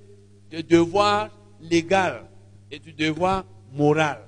du 0.49 0.63
devoir 0.63 1.29
légal 1.61 2.25
et 2.69 2.79
du 2.79 2.93
devoir 2.93 3.45
moral. 3.71 4.27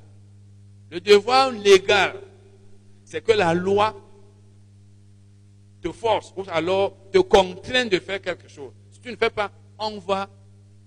Le 0.90 1.02
devoir 1.02 1.52
légal, 1.52 2.16
c'est 3.04 3.24
que 3.24 3.32
la 3.32 3.54
loi 3.54 3.96
te 5.82 5.92
force 5.92 6.34
ou 6.38 6.44
alors 6.50 6.96
te 7.12 7.18
contraint 7.18 7.86
de 7.86 8.00
faire 8.00 8.22
quelque 8.22 8.48
chose. 8.48 8.72
Si 8.92 9.00
tu 9.00 9.10
ne 9.12 9.16
fais 9.16 9.30
pas, 9.30 9.52
on 9.78 9.98
va 10.00 10.30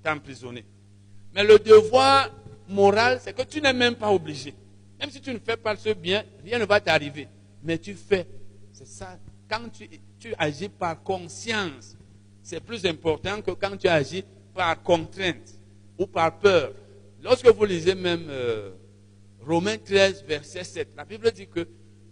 t'emprisonner. 0.02 0.64
Mais 1.34 1.44
le 1.44 1.58
devoir 1.58 2.30
moral, 2.68 3.18
c'est 3.20 3.34
que 3.34 3.42
tu 3.42 3.60
n'es 3.60 3.72
même 3.72 3.96
pas 3.96 4.10
obligé. 4.10 4.54
Même 4.98 5.10
si 5.10 5.20
tu 5.20 5.32
ne 5.32 5.38
fais 5.38 5.56
pas 5.56 5.76
ce 5.76 5.90
bien, 5.90 6.24
rien 6.44 6.58
ne 6.58 6.64
va 6.64 6.80
t'arriver. 6.80 7.28
Mais 7.62 7.78
tu 7.78 7.94
fais. 7.94 8.26
C'est 8.72 8.86
ça. 8.86 9.18
Quand 9.48 9.68
tu, 9.70 10.34
agis 10.38 10.68
par 10.68 11.02
conscience, 11.02 11.96
c'est 12.42 12.60
plus 12.60 12.84
important 12.86 13.40
que 13.42 13.52
quand 13.52 13.76
tu 13.76 13.88
agis 13.88 14.24
par 14.54 14.82
contrainte 14.82 15.54
ou 15.98 16.06
par 16.06 16.38
peur. 16.38 16.72
Lorsque 17.22 17.46
vous 17.48 17.64
lisez 17.64 17.94
même 17.94 18.26
euh, 18.28 18.70
Romains 19.46 19.78
13, 19.78 20.24
verset 20.26 20.64
7, 20.64 20.88
la 20.96 21.04
Bible 21.04 21.30
dit 21.30 21.46
que 21.46 21.66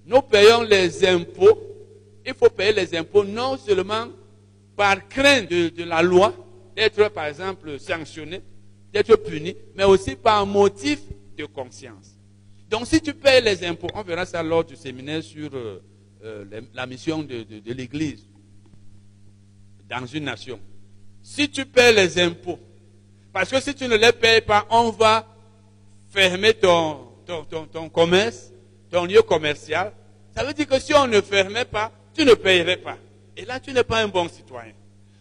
nous 0.07 0.23
payons 0.23 0.63
les 0.63 1.07
impôts. 1.07 1.59
Il 2.27 2.35
faut 2.35 2.51
payer 2.51 2.73
les 2.73 2.97
impôts 2.97 3.25
non 3.25 3.57
seulement 3.57 4.09
par 4.77 5.09
crainte 5.09 5.51
de, 5.51 5.85
la 5.85 6.03
loi, 6.03 6.35
d'être 6.77 7.09
par 7.11 7.27
exemple 7.27 7.79
sanctionné, 7.79 8.43
d'être 8.93 9.17
puni, 9.17 9.55
mais 9.75 9.85
aussi 9.85 10.17
par 10.17 10.47
motif 10.47 11.01
de 11.37 11.45
conscience. 11.47 12.14
Donc 12.69 12.87
si 12.87 13.01
tu 13.01 13.15
payes 13.15 13.43
les 13.43 13.65
impôts, 13.65 13.89
on 13.95 14.03
verra 14.03 14.27
ça 14.27 14.43
lors 14.43 14.65
du 14.65 14.77
séminaire 14.77 15.23
sur 15.23 15.55
euh, 15.55 15.83
euh, 16.25 16.63
la 16.73 16.87
mission 16.87 17.23
de, 17.23 17.45
l'Église 17.67 18.27
dans 19.89 20.07
une 20.07 20.25
nation. 20.25 20.59
Si 21.23 21.49
tu 21.49 21.65
payes 21.67 21.95
les 21.95 22.19
impôts, 22.21 22.59
parce 23.33 23.51
que 23.51 23.61
si 23.61 23.75
tu 23.75 23.87
ne 23.89 23.97
les 23.97 24.13
payes 24.13 24.41
pas, 24.41 24.67
on 24.71 24.91
va 24.91 25.27
fermer 26.09 26.55
ton, 26.55 27.09
ton, 27.27 27.89
commerce, 27.89 28.53
ton 28.91 29.05
lieu 29.05 29.23
commercial. 29.23 29.93
Ça 30.35 30.45
veut 30.45 30.55
dire 30.55 30.67
que 30.67 30.79
si 30.79 30.95
on 30.95 31.07
ne 31.07 31.21
fermait 31.21 31.65
pas, 31.65 31.93
tu 32.15 32.25
ne 32.25 32.35
payerais 32.35 32.77
pas. 32.77 32.97
Et 33.37 33.45
là, 33.45 33.59
tu 33.59 33.73
n'es 33.73 33.83
pas 33.85 34.01
un 34.03 34.09
bon 34.09 34.29
citoyen. 34.29 34.73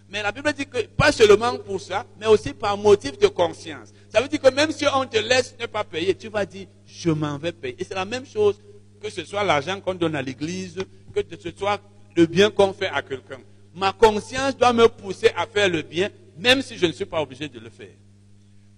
Mais 0.09 0.21
la 0.21 0.31
Bible 0.31 0.53
dit 0.53 0.67
que 0.67 0.85
pas 0.85 1.11
seulement 1.11 1.57
pour 1.57 1.81
ça, 1.81 2.05
mais 2.19 2.27
aussi 2.27 2.53
par 2.53 2.77
motif 2.77 3.17
de 3.17 3.27
conscience. 3.27 3.91
Ça 4.09 4.21
veut 4.21 4.27
dire 4.27 4.39
que 4.39 4.49
même 4.51 4.71
si 4.71 4.85
on 4.93 5.05
te 5.05 5.17
laisse 5.17 5.55
ne 5.59 5.65
pas 5.65 5.83
payer, 5.83 6.13
tu 6.13 6.29
vas 6.29 6.45
dire, 6.45 6.67
je 6.99 7.09
m'en 7.09 7.37
vais 7.37 7.51
payer. 7.51 7.75
Et 7.79 7.83
c'est 7.83 7.95
la 7.95 8.05
même 8.05 8.25
chose 8.25 8.59
que 9.01 9.09
ce 9.09 9.25
soit 9.25 9.43
l'argent 9.43 9.79
qu'on 9.81 9.95
donne 9.95 10.15
à 10.15 10.21
l'église, 10.21 10.77
que 11.13 11.21
ce 11.39 11.49
soit 11.51 11.81
le 12.15 12.25
bien 12.25 12.49
qu'on 12.49 12.73
fait 12.73 12.87
à 12.87 13.01
quelqu'un. 13.01 13.39
Ma 13.75 13.91
conscience 13.91 14.55
doit 14.55 14.73
me 14.73 14.87
pousser 14.87 15.31
à 15.35 15.45
faire 15.47 15.67
le 15.67 15.81
bien, 15.81 16.09
même 16.37 16.61
si 16.61 16.77
je 16.77 16.85
ne 16.85 16.91
suis 16.91 17.05
pas 17.05 17.21
obligé 17.21 17.47
de 17.47 17.59
le 17.59 17.69
faire. 17.69 17.95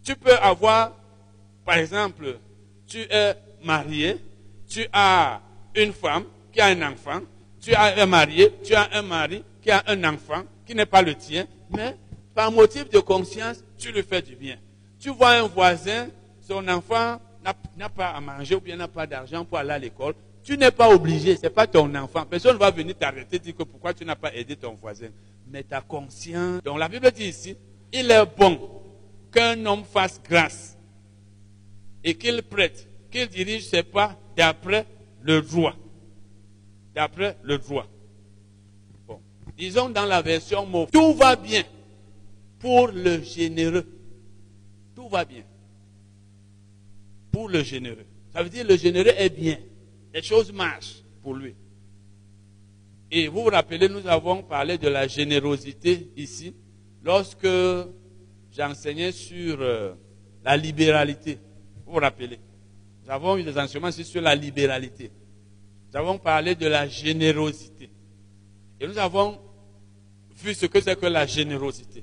Tu 0.03 0.15
peux 0.15 0.35
avoir, 0.35 0.93
par 1.65 1.75
exemple, 1.77 2.37
tu 2.87 2.99
es 2.99 3.35
marié, 3.63 4.17
tu 4.69 4.85
as 4.93 5.41
une 5.75 5.91
femme 5.91 6.23
qui 6.53 6.61
a 6.61 6.67
un 6.67 6.81
enfant, 6.81 7.21
tu 7.59 7.73
as 7.73 8.01
un 8.01 8.05
marié, 8.05 8.51
tu 8.63 8.73
as 8.73 8.89
un 8.93 9.01
mari 9.01 9.43
qui 9.61 9.71
a 9.71 9.83
un 9.87 10.03
enfant 10.05 10.43
qui 10.65 10.73
n'est 10.73 10.85
pas 10.85 11.01
le 11.01 11.15
tien, 11.15 11.45
mais 11.69 11.95
par 12.33 12.51
motif 12.51 12.89
de 12.89 12.99
conscience, 12.99 13.63
tu 13.77 13.91
lui 13.91 14.03
fais 14.03 14.21
du 14.21 14.35
bien. 14.35 14.57
Tu 14.99 15.09
vois 15.09 15.31
un 15.31 15.47
voisin, 15.47 16.07
son 16.41 16.67
enfant 16.67 17.19
n'a 17.77 17.89
pas 17.89 18.09
à 18.09 18.21
manger 18.21 18.55
ou 18.55 18.61
bien 18.61 18.75
n'a 18.75 18.87
pas 18.87 19.05
d'argent 19.05 19.45
pour 19.45 19.57
aller 19.57 19.71
à 19.71 19.79
l'école, 19.79 20.15
tu 20.43 20.57
n'es 20.57 20.71
pas 20.71 20.89
obligé, 20.89 21.35
ce 21.35 21.43
n'est 21.43 21.49
pas 21.49 21.65
ton 21.65 21.93
enfant. 21.95 22.25
Personne 22.25 22.53
ne 22.53 22.59
va 22.59 22.69
venir 22.69 22.95
t'arrêter 22.97 23.37
et 23.37 23.39
dire 23.39 23.55
que 23.55 23.63
pourquoi 23.63 23.93
tu 23.93 24.05
n'as 24.05 24.15
pas 24.15 24.33
aidé 24.33 24.55
ton 24.55 24.75
voisin. 24.75 25.07
Mais 25.47 25.63
ta 25.63 25.81
conscience. 25.81 26.61
Donc 26.63 26.77
la 26.77 26.87
Bible 26.87 27.11
dit 27.11 27.25
ici, 27.25 27.57
il 27.91 28.11
est 28.11 28.25
bon 28.37 28.59
qu'un 29.31 29.65
homme 29.65 29.83
fasse 29.83 30.21
grâce 30.23 30.77
et 32.03 32.15
qu'il 32.15 32.41
prête, 32.43 32.87
qu'il 33.09 33.27
dirige 33.27 33.65
ses 33.65 33.83
pas 33.83 34.15
d'après 34.37 34.85
le 35.21 35.41
droit. 35.41 35.75
D'après 36.93 37.37
le 37.43 37.57
droit. 37.57 37.87
Disons 39.57 39.89
dans 39.89 40.05
la 40.05 40.21
version 40.21 40.65
mot, 40.65 40.87
tout 40.91 41.13
va 41.13 41.35
bien 41.35 41.63
pour 42.59 42.87
le 42.87 43.21
généreux. 43.21 43.87
Tout 44.95 45.07
va 45.07 45.25
bien. 45.25 45.43
Pour 47.35 47.49
le 47.49 47.63
généreux. 47.63 48.05
Ça 48.31 48.41
veut 48.41 48.49
dire 48.49 48.65
le 48.65 48.77
généreux 48.77 49.11
est 49.17 49.29
bien. 49.29 49.57
Les 50.13 50.21
choses 50.21 50.53
marchent 50.53 51.03
pour 51.21 51.33
lui. 51.33 51.53
Et 53.11 53.27
vous 53.27 53.43
vous 53.43 53.49
rappelez, 53.49 53.89
nous 53.89 54.07
avons 54.07 54.41
parlé 54.41 54.77
de 54.77 54.87
la 54.87 55.05
générosité 55.05 56.11
ici, 56.15 56.55
lorsque 57.03 57.45
j'enseignais 58.55 59.11
sur 59.11 59.57
euh, 59.59 59.95
la 60.45 60.55
libéralité. 60.55 61.37
Vous 61.85 61.91
vous 61.91 61.99
rappelez 61.99 62.39
Nous 63.03 63.11
avons 63.11 63.35
eu 63.35 63.43
des 63.43 63.57
enseignements 63.57 63.91
sur 63.91 64.21
la 64.21 64.33
libéralité. 64.33 65.11
Nous 65.91 65.99
avons 65.99 66.17
parlé 66.17 66.55
de 66.55 66.67
la 66.67 66.87
générosité. 66.87 67.89
Et 68.79 68.87
nous 68.87 68.97
avons 68.97 69.39
vu 70.41 70.53
ce 70.53 70.67
que 70.67 70.79
c'est 70.79 70.97
que 70.97 71.07
la 71.07 71.25
générosité. 71.25 72.01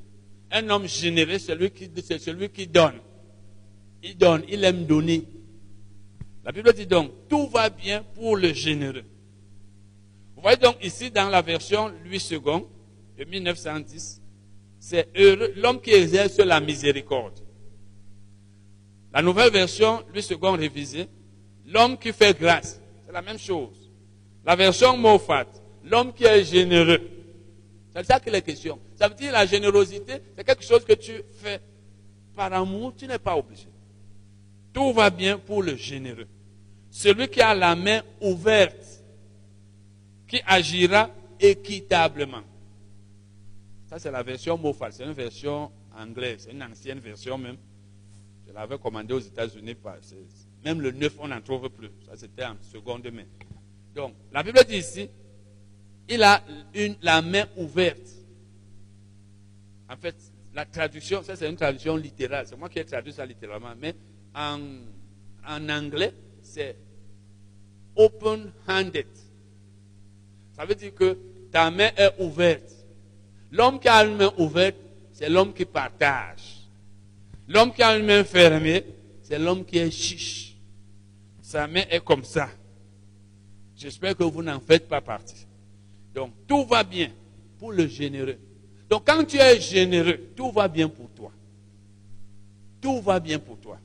Un 0.51 0.69
homme 0.69 0.87
généreux, 0.87 1.39
c'est 1.39 1.55
celui 1.55 1.71
qui, 1.71 1.91
c'est 2.05 2.19
celui 2.19 2.51
qui 2.51 2.67
donne. 2.67 3.01
Il 4.03 4.17
donne, 4.17 4.43
il 4.49 4.65
aime 4.65 4.85
donner. 4.85 5.25
La 6.45 6.53
Bible 6.53 6.73
dit 6.73 6.87
donc, 6.87 7.13
tout 7.29 7.47
va 7.49 7.71
bien 7.71 8.05
pour 8.15 8.37
le 8.37 8.53
généreux. 8.53 9.05
Vous 10.35 10.43
voyez 10.43 10.57
donc 10.57 10.77
ici 10.83 11.11
dans 11.11 11.29
la 11.29 11.41
version 11.41 11.93
Louis 12.05 12.27
II 12.31 12.41
de 13.17 13.25
1910, 13.25 14.21
c'est 14.81 15.09
heureux 15.17 15.53
l'homme 15.57 15.81
qui 15.81 15.93
exerce 15.93 16.39
la 16.39 16.59
miséricorde. 16.59 17.39
La 19.15 19.23
nouvelle 19.23 19.53
version 19.53 20.03
Louis 20.13 20.27
II 20.29 20.57
révisée, 20.57 21.07
l'homme 21.67 21.97
qui 21.97 22.13
fait 22.13 22.37
grâce. 22.37 22.81
C'est 23.07 23.13
la 23.13 23.23
même 23.23 23.39
chose. 23.39 23.93
La 24.45 24.57
version 24.57 24.97
Moffat, 24.97 25.47
l'homme 25.85 26.13
qui 26.13 26.25
est 26.25 26.43
généreux. 26.43 27.01
C'est 27.95 28.05
ça 28.05 28.19
que 28.19 28.31
est 28.31 28.43
question. 28.43 28.81
Ça 28.97 29.07
veut 29.07 29.15
dire 29.15 29.31
la 29.31 29.47
générosité, 29.47 30.15
c'est 30.37 30.45
quelque 30.45 30.65
chose 30.65 30.85
que 30.85 30.95
tu 30.95 31.23
fais 31.35 31.61
par 32.35 32.53
amour, 32.53 32.95
tu 32.97 33.07
n'es 33.07 33.19
pas 33.19 33.37
obligé. 33.37 33.69
Tout 34.73 34.93
va 34.93 35.11
bien 35.11 35.39
pour 35.39 35.63
le 35.63 35.77
généreux. 35.77 36.27
Celui 36.91 37.29
qui 37.29 37.41
a 37.41 37.55
la 37.55 37.75
main 37.75 38.03
ouverte, 38.21 39.03
qui 40.27 40.41
agira 40.47 41.11
équitablement. 41.39 42.43
Ça, 43.87 43.99
c'est 43.99 44.11
la 44.11 44.23
version 44.23 44.57
Mofal. 44.57 44.93
C'est 44.93 45.05
une 45.05 45.13
version 45.13 45.71
anglaise. 45.97 46.45
C'est 46.45 46.53
une 46.53 46.63
ancienne 46.63 46.99
version 46.99 47.37
même. 47.37 47.57
Je 48.47 48.53
l'avais 48.53 48.79
commandée 48.79 49.15
aux 49.15 49.21
États-Unis. 49.21 49.77
Même 50.65 50.81
le 50.81 50.93
9, 50.93 51.15
on 51.19 51.29
n'en 51.29 51.41
trouve 51.41 51.69
plus. 51.69 51.91
Ça, 52.07 52.17
c'était 52.17 52.45
en 52.45 52.57
seconde 52.63 53.07
main. 53.13 53.25
Donc, 53.95 54.15
la 54.33 54.43
Bible 54.43 54.61
dit 54.67 54.77
ici, 54.77 55.09
il 56.09 56.23
a 56.23 56.43
une, 56.75 56.97
la 57.03 57.21
main 57.21 57.45
ouverte. 57.57 58.09
En 59.89 59.97
fait, 59.97 60.17
la 60.55 60.65
traduction, 60.65 61.23
ça 61.23 61.37
c'est 61.37 61.49
une 61.49 61.57
traduction 61.57 61.97
littérale. 61.97 62.47
C'est 62.47 62.57
moi 62.57 62.69
qui 62.69 62.79
ai 62.79 62.85
traduit 62.85 63.13
ça 63.13 63.25
littéralement. 63.27 63.75
Mais 63.79 63.95
en, 64.35 65.69
anglais, 65.69 66.13
c'est 66.43 66.77
open-handed. 67.97 69.07
Ça 70.57 70.65
veut 70.65 70.75
dire 70.75 70.95
que 70.95 71.17
ta 71.51 71.71
main 71.71 71.91
est 71.97 72.15
ouverte. 72.19 72.71
L'homme 73.51 73.79
qui 73.79 73.89
a 73.89 74.05
une 74.05 74.17
main 74.17 74.33
ouverte, 74.39 74.77
c'est 75.13 75.29
l'homme 75.29 75.53
qui 75.53 75.65
partage. 75.65 76.69
L'homme 77.49 77.73
qui 77.73 77.83
a 77.83 77.97
une 77.97 78.07
main 78.07 78.25
fermée, 78.25 78.85
c'est 79.23 79.39
l'homme 79.39 79.65
qui 79.65 79.79
est 79.79 79.91
chiche. 79.91 80.57
Sa 81.41 81.67
main 81.67 81.85
est 81.91 82.03
comme 82.03 82.25
ça. 82.25 82.49
J'espère 83.77 84.17
que 84.17 84.25
vous 84.25 84.43
n'en 84.43 84.61
faites 84.61 84.89
pas 84.89 85.01
partie. 85.01 85.47
Donc, 86.15 86.33
tout 86.47 86.65
va 86.65 86.85
bien 86.85 87.11
pour 87.59 87.73
le 87.73 87.87
généreux. 87.87 88.39
Donc, 88.89 89.07
quand 89.07 89.25
tu 89.25 89.39
es 89.39 89.61
généreux, 89.61 90.21
tout 90.37 90.51
va 90.51 90.69
bien 90.69 90.89
pour 90.89 91.11
toi. 91.11 91.33
Tout 92.81 93.01
va 93.01 93.21
bien 93.21 93.39
pour 93.39 93.59
toi. 93.59 93.79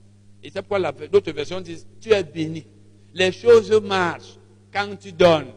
Et 0.47 0.49
c'est 0.49 0.61
pourquoi 0.61 0.93
d'autres 1.09 1.33
versions 1.33 1.59
disent, 1.59 1.85
tu 1.99 2.13
es 2.13 2.23
béni. 2.23 2.65
Les 3.13 3.33
choses 3.33 3.69
marchent 3.81 4.37
quand 4.71 4.95
tu 4.97 5.11
donnes. 5.11 5.49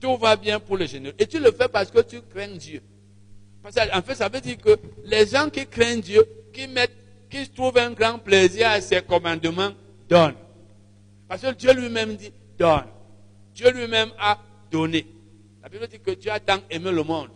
Tout 0.00 0.16
va 0.16 0.36
bien 0.36 0.60
pour 0.60 0.76
le 0.76 0.86
généreux. 0.86 1.16
Et 1.18 1.26
tu 1.26 1.40
le 1.40 1.50
fais 1.50 1.66
parce 1.66 1.90
que 1.90 2.00
tu 2.02 2.22
crains 2.22 2.54
Dieu. 2.54 2.82
Parce 3.60 3.74
en 3.92 4.00
fait, 4.02 4.14
ça 4.14 4.28
veut 4.28 4.40
dire 4.40 4.58
que 4.58 4.78
les 5.04 5.26
gens 5.26 5.50
qui 5.50 5.66
craignent 5.66 6.02
Dieu, 6.02 6.24
qui 6.52 6.68
mettent 6.68 6.94
qui 7.28 7.48
trouve 7.48 7.78
un 7.78 7.90
grand 7.90 8.20
plaisir 8.20 8.68
à 8.68 8.80
ses 8.80 9.02
commandements, 9.02 9.72
donne. 10.08 10.34
Parce 11.26 11.42
que 11.42 11.52
Dieu 11.52 11.72
lui-même 11.72 12.14
dit, 12.14 12.32
donne. 12.56 12.86
Dieu 13.56 13.72
lui-même 13.72 14.12
a 14.20 14.38
donné. 14.70 15.04
La 15.64 15.68
Bible 15.68 15.88
dit 15.88 15.98
que 15.98 16.12
Dieu 16.12 16.30
a 16.30 16.38
tant 16.38 16.60
aimé 16.70 16.92
le 16.92 17.02
monde. 17.02 17.30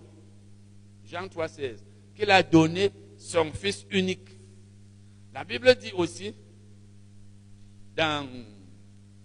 Jean 1.05 1.27
3, 1.27 1.49
16. 1.49 1.85
Qu'il 2.15 2.31
a 2.31 2.45
donné 2.45 2.93
son 3.19 3.51
Fils 3.53 3.85
unique. 3.91 4.29
La 5.35 5.43
Bible 5.43 5.75
dit 5.75 5.93
aussi, 5.97 6.33
dans 7.97 8.29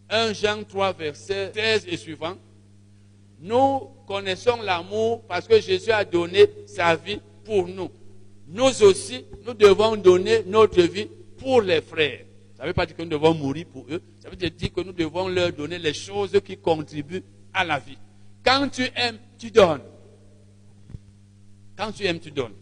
1 0.10 0.34
Jean 0.34 0.64
3, 0.64 0.94
verset 0.94 1.52
16 1.54 1.86
et 1.88 1.98
suivant, 1.98 2.36
nous 3.40 3.90
connaissons 4.08 4.62
l'amour 4.62 5.24
parce 5.28 5.48
que 5.48 5.60
Jésus 5.60 5.92
a 5.92 6.04
donné 6.04 6.46
sa 6.66 6.96
vie 6.96 7.20
pour 7.46 7.68
nous. 7.68 7.90
Nous 8.48 8.84
aussi, 8.84 9.26
nous 9.46 9.54
devons 9.54 9.96
donner 9.96 10.44
notre 10.46 10.82
vie 10.82 11.08
pour 11.38 11.62
les 11.62 11.82
frères. 11.82 12.26
Ça 12.56 12.64
ne 12.64 12.70
veut 12.70 12.74
pas 12.74 12.86
dire 12.86 12.98
que 12.98 13.04
nous 13.04 13.10
devons 13.10 13.34
mourir 13.34 13.66
pour 13.72 13.86
eux. 13.90 14.02
Ça 14.20 14.30
veut 14.30 14.36
dire 14.36 14.74
que 14.74 14.82
nous 14.82 14.92
devons 14.92 15.30
leur 15.30 15.54
donner 15.54 15.80
les 15.80 15.94
choses 15.94 16.38
qui 16.44 16.58
contribuent 16.58 17.24
à 17.54 17.64
la 17.64 17.80
vie. 17.80 17.98
Quand 18.44 18.68
tu 18.70 18.84
aimes, 18.96 19.18
tu 19.38 19.52
donnes. 19.52 19.82
Quand 21.78 21.92
tu 21.92 22.06
aimes, 22.06 22.20
tu 22.20 22.32
donnes. 22.32 22.56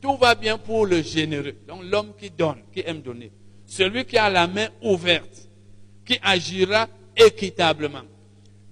Tout 0.00 0.16
va 0.16 0.34
bien 0.34 0.58
pour 0.58 0.84
le 0.84 1.00
généreux. 1.00 1.54
Donc 1.66 1.82
l'homme 1.84 2.12
qui 2.18 2.30
donne, 2.30 2.58
qui 2.72 2.82
aime 2.84 3.00
donner. 3.00 3.32
Celui 3.64 4.04
qui 4.04 4.18
a 4.18 4.28
la 4.28 4.46
main 4.46 4.68
ouverte, 4.82 5.47
qui 6.08 6.18
agira 6.22 6.88
équitablement. 7.14 8.02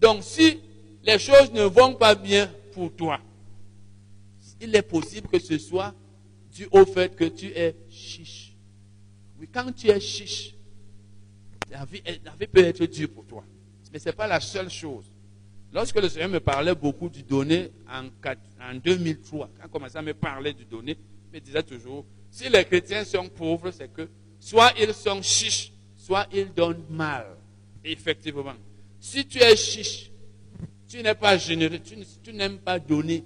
Donc 0.01 0.23
si 0.23 0.59
les 1.05 1.19
choses 1.19 1.53
ne 1.53 1.65
vont 1.65 1.93
pas 1.95 2.15
bien 2.15 2.51
pour 2.73 2.91
toi, 2.95 3.21
il 4.59 4.75
est 4.75 4.83
possible 4.83 5.29
que 5.29 5.39
ce 5.39 5.59
soit 5.59 5.95
dû 6.51 6.67
au 6.71 6.87
fait 6.87 7.15
que 7.15 7.25
tu 7.25 7.49
es 7.49 7.77
chiche. 7.91 8.55
Oui, 9.39 9.47
quand 9.53 9.71
tu 9.73 9.89
es 9.89 10.01
chiche, 10.01 10.55
la 11.71 11.85
vie, 11.85 12.01
peut 12.01 12.65
être 12.65 12.87
dure 12.87 13.11
pour 13.11 13.27
toi. 13.27 13.45
Mais 13.93 13.99
ce 13.99 14.07
n'est 14.07 14.15
pas 14.15 14.27
la 14.27 14.41
seule 14.41 14.71
chose. 14.71 15.05
Lorsque 15.75 16.01
le 16.01 16.09
Seigneur 16.09 16.31
me 16.31 16.41
parlait 16.41 16.75
beaucoup 16.75 17.11
du 17.11 17.23
donner 17.23 17.71
en, 17.87 18.07
en 18.07 18.75
2003, 18.83 19.51
quand 19.59 19.65
il 19.67 19.71
commençait 19.71 19.99
à 19.99 20.03
me 20.03 20.15
parler 20.15 20.55
du 20.55 20.65
donner, 20.65 20.97
il 21.31 21.35
me 21.35 21.45
disait 21.45 21.63
toujours, 21.63 22.07
si 22.31 22.49
les 22.49 22.65
chrétiens 22.65 23.05
sont 23.05 23.29
pauvres, 23.29 23.71
c'est 23.73 23.93
que 23.93 24.09
soit 24.41 24.73
ils 24.81 24.95
sont 24.95 25.21
chiches, 25.21 25.73
soit 26.07 26.29
ils 26.33 26.53
donnent 26.53 26.85
mal. 26.89 27.27
effectivement, 27.83 28.55
si 29.01 29.27
tu 29.27 29.39
es 29.39 29.57
chiche, 29.57 30.13
tu 30.87 31.03
n'es 31.03 31.17
pas 31.17 31.37
généreux, 31.37 31.81
tu, 31.81 31.97
tu 32.23 32.33
n'aimes 32.33 32.59
pas 32.59 32.79
donner, 32.79 33.25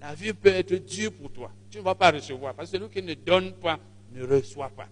la 0.00 0.12
vie 0.12 0.32
peut 0.32 0.48
être 0.48 0.74
dure 0.74 1.12
pour 1.12 1.30
toi. 1.30 1.52
Tu 1.70 1.78
ne 1.78 1.82
vas 1.84 1.94
pas 1.94 2.10
recevoir. 2.10 2.52
Parce 2.52 2.70
que 2.70 2.78
celui 2.78 2.90
qui 2.90 3.00
ne 3.00 3.14
donne 3.14 3.52
pas 3.52 3.78
ne 4.12 4.26
reçoit 4.26 4.70
pas. 4.70 4.88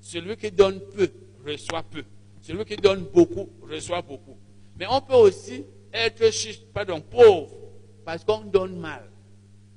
Celui 0.00 0.36
qui 0.36 0.50
donne 0.50 0.80
peu 0.80 1.08
reçoit 1.46 1.84
peu. 1.84 2.02
Celui 2.40 2.64
qui 2.64 2.76
donne 2.76 3.04
beaucoup 3.04 3.48
reçoit 3.62 4.02
beaucoup. 4.02 4.36
Mais 4.76 4.86
on 4.90 5.00
peut 5.00 5.14
aussi 5.14 5.64
être 5.92 6.72
pardon, 6.72 7.00
pauvre 7.00 7.54
parce 8.04 8.24
qu'on 8.24 8.40
donne 8.40 8.76
mal. 8.76 9.08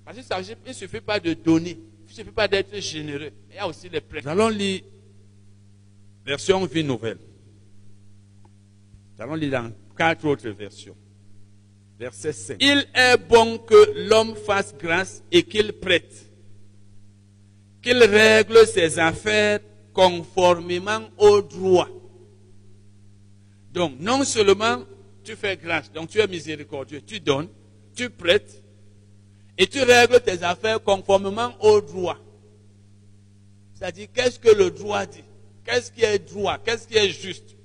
Parce 0.03 0.17
qu'il 0.17 0.57
ne 0.65 0.73
suffit 0.73 1.01
pas 1.01 1.19
de 1.19 1.35
donner, 1.35 1.77
il 2.07 2.09
ne 2.09 2.15
suffit 2.15 2.31
pas 2.31 2.47
d'être 2.47 2.75
généreux. 2.79 3.31
Il 3.51 3.57
y 3.57 3.59
a 3.59 3.67
aussi 3.67 3.89
les 3.89 4.01
prêts. 4.01 4.21
Nous 4.23 4.29
allons 4.29 4.49
lire 4.49 4.81
version 6.25 6.65
vie 6.65 6.83
nouvelle. 6.83 7.19
Nous 9.15 9.23
allons 9.23 9.35
lire 9.35 9.51
dans 9.51 9.71
quatre 9.95 10.25
autres 10.25 10.49
versions. 10.49 10.95
Verset 11.97 12.33
5. 12.33 12.57
Il 12.59 12.85
est 12.93 13.17
bon 13.17 13.57
que 13.57 14.09
l'homme 14.09 14.35
fasse 14.35 14.75
grâce 14.77 15.23
et 15.31 15.43
qu'il 15.43 15.71
prête, 15.73 16.29
qu'il 17.81 18.03
règle 18.03 18.67
ses 18.67 18.99
affaires 18.99 19.59
conformément 19.93 21.01
au 21.17 21.41
droit. 21.41 21.87
Donc, 23.71 23.93
non 23.99 24.23
seulement 24.25 24.83
tu 25.23 25.35
fais 25.35 25.55
grâce, 25.55 25.91
donc 25.91 26.09
tu 26.09 26.19
es 26.19 26.27
miséricordieux, 26.27 27.01
tu 27.01 27.19
donnes, 27.21 27.47
tu 27.95 28.09
prêtes, 28.09 28.61
et 29.57 29.67
tu 29.67 29.81
règles 29.81 30.19
tes 30.19 30.43
affaires 30.43 30.83
conformément 30.83 31.53
au 31.61 31.79
droit. 31.79 32.17
C'est-à-dire, 33.73 34.07
qu'est-ce 34.13 34.37
que 34.37 34.49
le 34.49 34.69
droit 34.69 35.05
dit? 35.05 35.23
Qu'est-ce 35.65 35.91
qui 35.91 36.03
est 36.03 36.19
droit? 36.19 36.59
Qu'est-ce 36.63 36.87
qui 36.87 36.95
est 36.95 37.09
juste? 37.09 37.55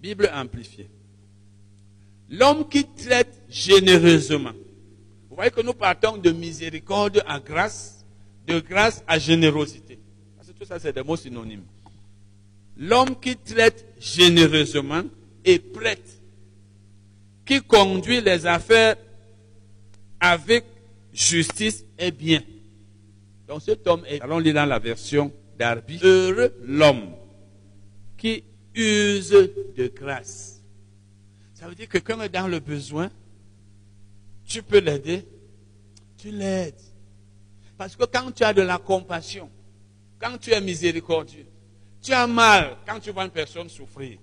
Bible 0.00 0.30
amplifiée. 0.34 0.90
L'homme 2.28 2.68
qui 2.68 2.84
traite 2.84 3.40
généreusement. 3.48 4.52
Vous 5.30 5.36
voyez 5.36 5.50
que 5.50 5.60
nous 5.60 5.74
partons 5.74 6.16
de 6.16 6.30
miséricorde 6.30 7.22
à 7.26 7.38
grâce, 7.38 8.04
de 8.46 8.58
grâce 8.58 9.04
à 9.06 9.18
générosité. 9.18 9.98
Parce 10.36 10.48
que 10.48 10.52
tout 10.52 10.64
ça, 10.64 10.78
c'est 10.78 10.92
des 10.92 11.02
mots 11.02 11.16
synonymes. 11.16 11.64
L'homme 12.76 13.18
qui 13.18 13.36
traite 13.36 13.86
généreusement 14.00 15.02
et 15.44 15.58
prête, 15.58 16.20
qui 17.44 17.62
conduit 17.62 18.20
les 18.20 18.44
affaires 18.44 18.96
avec 20.18 20.64
justice 21.12 21.84
et 21.98 22.10
bien. 22.10 22.42
Donc 23.46 23.62
cet 23.62 23.86
homme 23.86 24.04
est, 24.06 24.20
allons 24.20 24.38
lire 24.38 24.54
dans 24.54 24.66
la 24.66 24.78
version 24.78 25.32
d'Arbi, 25.58 25.98
heureux 26.02 26.54
l'homme 26.62 27.14
qui 28.16 28.44
use 28.74 29.30
de 29.30 29.86
grâce. 29.88 30.62
Ça 31.54 31.68
veut 31.68 31.74
dire 31.74 31.88
que 31.88 31.98
quand 31.98 32.20
est 32.20 32.28
dans 32.28 32.48
le 32.48 32.60
besoin, 32.60 33.10
tu 34.44 34.62
peux 34.62 34.78
l'aider, 34.78 35.26
tu 36.16 36.30
l'aides. 36.30 36.80
Parce 37.76 37.96
que 37.96 38.04
quand 38.04 38.30
tu 38.32 38.44
as 38.44 38.52
de 38.52 38.62
la 38.62 38.78
compassion, 38.78 39.50
quand 40.18 40.38
tu 40.38 40.50
es 40.52 40.60
miséricordieux, 40.60 41.46
tu 42.00 42.12
as 42.12 42.26
mal 42.26 42.76
quand 42.86 43.00
tu 43.00 43.10
vois 43.10 43.24
une 43.24 43.30
personne 43.30 43.68
souffrir. 43.68 44.18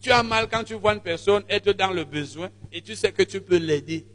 Tu 0.00 0.10
as 0.10 0.22
mal 0.22 0.48
quand 0.48 0.64
tu 0.64 0.74
vois 0.74 0.94
une 0.94 1.00
personne 1.00 1.42
être 1.48 1.72
dans 1.72 1.90
le 1.90 2.04
besoin 2.04 2.50
et 2.70 2.82
tu 2.82 2.94
sais 2.94 3.12
que 3.12 3.22
tu 3.22 3.40
peux 3.40 3.56
l'aider. 3.56 4.06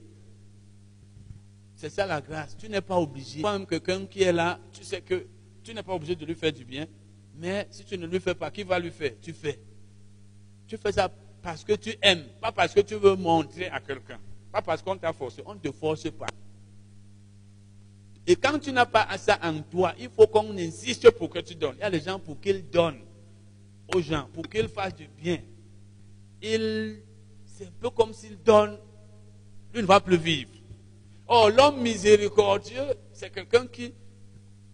C'est 1.76 1.90
ça 1.90 2.06
la 2.06 2.22
grâce. 2.22 2.56
Tu 2.58 2.70
n'es 2.70 2.82
pas 2.82 2.98
obligé. 2.98 3.42
Même 3.42 3.66
quelqu'un 3.66 4.06
qui 4.06 4.22
est 4.22 4.34
là, 4.34 4.60
tu 4.72 4.84
sais 4.84 5.02
que 5.02 5.26
tu 5.70 5.76
n'es 5.76 5.84
pas 5.84 5.94
obligé 5.94 6.16
de 6.16 6.26
lui 6.26 6.34
faire 6.34 6.52
du 6.52 6.66
bien. 6.66 6.88
Mais 7.36 7.68
si 7.70 7.86
tu 7.86 7.96
ne 7.96 8.08
lui 8.08 8.20
fais 8.20 8.34
pas, 8.34 8.50
qui 8.50 8.64
va 8.64 8.80
lui 8.80 8.90
faire? 8.90 9.12
Tu 9.22 9.34
fais. 9.34 9.60
Tu 10.68 10.78
fais 10.78 10.92
ça 10.92 11.12
parce 11.44 11.64
que 11.64 11.74
tu 11.74 11.96
aimes, 12.02 12.26
pas 12.42 12.52
parce 12.52 12.74
que 12.74 12.82
tu 12.82 12.96
veux 12.96 13.16
montrer 13.16 13.68
à 13.68 13.80
quelqu'un, 13.80 14.20
pas 14.52 14.62
parce 14.62 14.82
qu'on 14.82 14.98
t'a 14.98 15.14
forcé, 15.14 15.42
on 15.46 15.54
ne 15.54 15.60
te 15.60 15.72
force 15.72 16.10
pas. 16.12 16.28
Et 18.28 18.36
quand 18.36 18.60
tu 18.60 18.72
n'as 18.72 18.86
pas 18.86 19.08
ça 19.18 19.40
en 19.42 19.62
toi, 19.62 19.94
il 20.00 20.10
faut 20.10 20.28
qu'on 20.28 20.58
insiste 20.58 21.10
pour 21.12 21.30
que 21.30 21.40
tu 21.40 21.56
donnes. 21.56 21.76
Il 21.78 21.82
y 21.82 21.84
a 21.84 21.90
des 21.92 22.02
gens 22.02 22.20
pour 22.20 22.40
qu'ils 22.40 22.68
donnent 22.70 23.02
aux 23.94 24.02
gens, 24.02 24.28
pour 24.34 24.50
qu'ils 24.50 24.68
fassent 24.68 24.96
du 24.96 25.08
bien. 25.08 25.40
c'est 26.42 27.66
un 27.66 27.72
peu 27.80 27.90
comme 27.92 28.14
s'ils 28.14 28.42
donnent, 28.42 28.78
lui 29.74 29.82
ne 29.82 29.88
va 29.88 30.00
plus 30.00 30.18
vivre. 30.18 30.52
Oh, 31.28 31.48
l'homme 31.56 31.82
miséricordieux, 31.82 32.96
c'est 33.14 33.32
quelqu'un 33.32 33.66
qui 33.68 33.94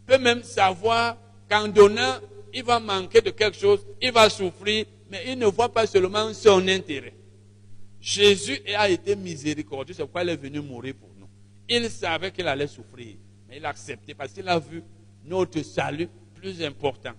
peut 0.06 0.18
même 0.18 0.44
savoir 0.44 1.18
qu'en 1.49 1.68
donnant, 1.68 2.19
il 2.53 2.64
va 2.64 2.80
manquer 2.80 3.22
de 3.22 3.32
quelque 3.32 3.57
chose, 3.57 3.86
il 4.02 4.11
va 4.11 4.30
souffrir, 4.30 4.86
mais 5.10 5.23
il 5.27 5.38
ne 5.38 5.45
voit 5.45 5.69
pas 5.69 5.86
seulement 5.86 6.34
son 6.34 6.68
intérêt. 6.68 7.14
Jésus 7.99 8.61
a 8.76 8.90
été 8.90 9.15
miséricordieux, 9.15 9.94
c'est 9.95 10.03
pourquoi 10.03 10.23
il 10.23 10.30
est 10.30 10.36
venu 10.36 10.61
mourir 10.61 10.94
pour 10.95 11.10
nous. 11.19 11.27
Il 11.68 11.90
savait 11.90 12.32
qu'il 12.32 12.48
allait 12.48 12.68
souffrir, 12.68 13.15
mais 13.48 13.57
il 13.57 13.65
a 13.65 13.69
accepté 13.69 14.14
parce 14.14 14.32
qu'il 14.32 14.48
a 14.48 14.60
vu 14.60 14.84
notre 15.26 15.61
salut 15.64 16.07
plus 16.36 16.64
important. 16.64 17.14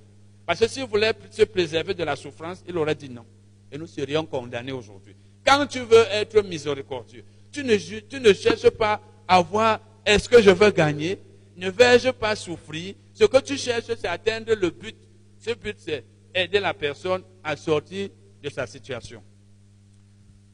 Parce 0.47 0.61
que 0.61 0.69
s'il 0.69 0.85
voulait 0.85 1.13
se 1.31 1.43
préserver 1.43 1.93
de 1.93 2.05
la 2.05 2.15
souffrance, 2.15 2.63
il 2.69 2.79
aurait 2.79 2.95
dit 2.95 3.11
non. 3.11 3.27
Et 3.71 3.77
nous 3.77 3.89
serions 3.89 4.25
condamnés 4.25 4.71
aujourd'hui. 4.71 5.17
Quand 5.45 5.67
tu 5.67 5.81
veux 5.81 6.05
être 6.13 6.41
miséricordieux, 6.43 7.25
tu 7.51 7.65
ne, 7.65 7.77
tu 7.77 8.21
ne 8.21 8.33
cherches 8.33 8.71
pas 8.71 9.01
à 9.27 9.41
voir 9.41 9.81
est-ce 10.05 10.29
que 10.29 10.41
je 10.41 10.51
veux 10.51 10.71
gagner, 10.71 11.19
ne 11.57 11.70
vais-je 11.70 12.11
pas 12.11 12.37
souffrir? 12.37 12.95
Ce 13.15 13.24
que 13.24 13.41
tu 13.41 13.57
cherches, 13.57 13.87
c'est 13.87 14.07
atteindre 14.07 14.55
le 14.55 14.70
but. 14.70 14.97
Ce 15.39 15.55
but, 15.55 15.77
c'est 15.78 16.05
aider 16.35 16.61
la 16.61 16.74
personne 16.74 17.23
à 17.43 17.57
sortir 17.57 18.11
de 18.43 18.49
sa 18.51 18.66
situation. 18.66 19.23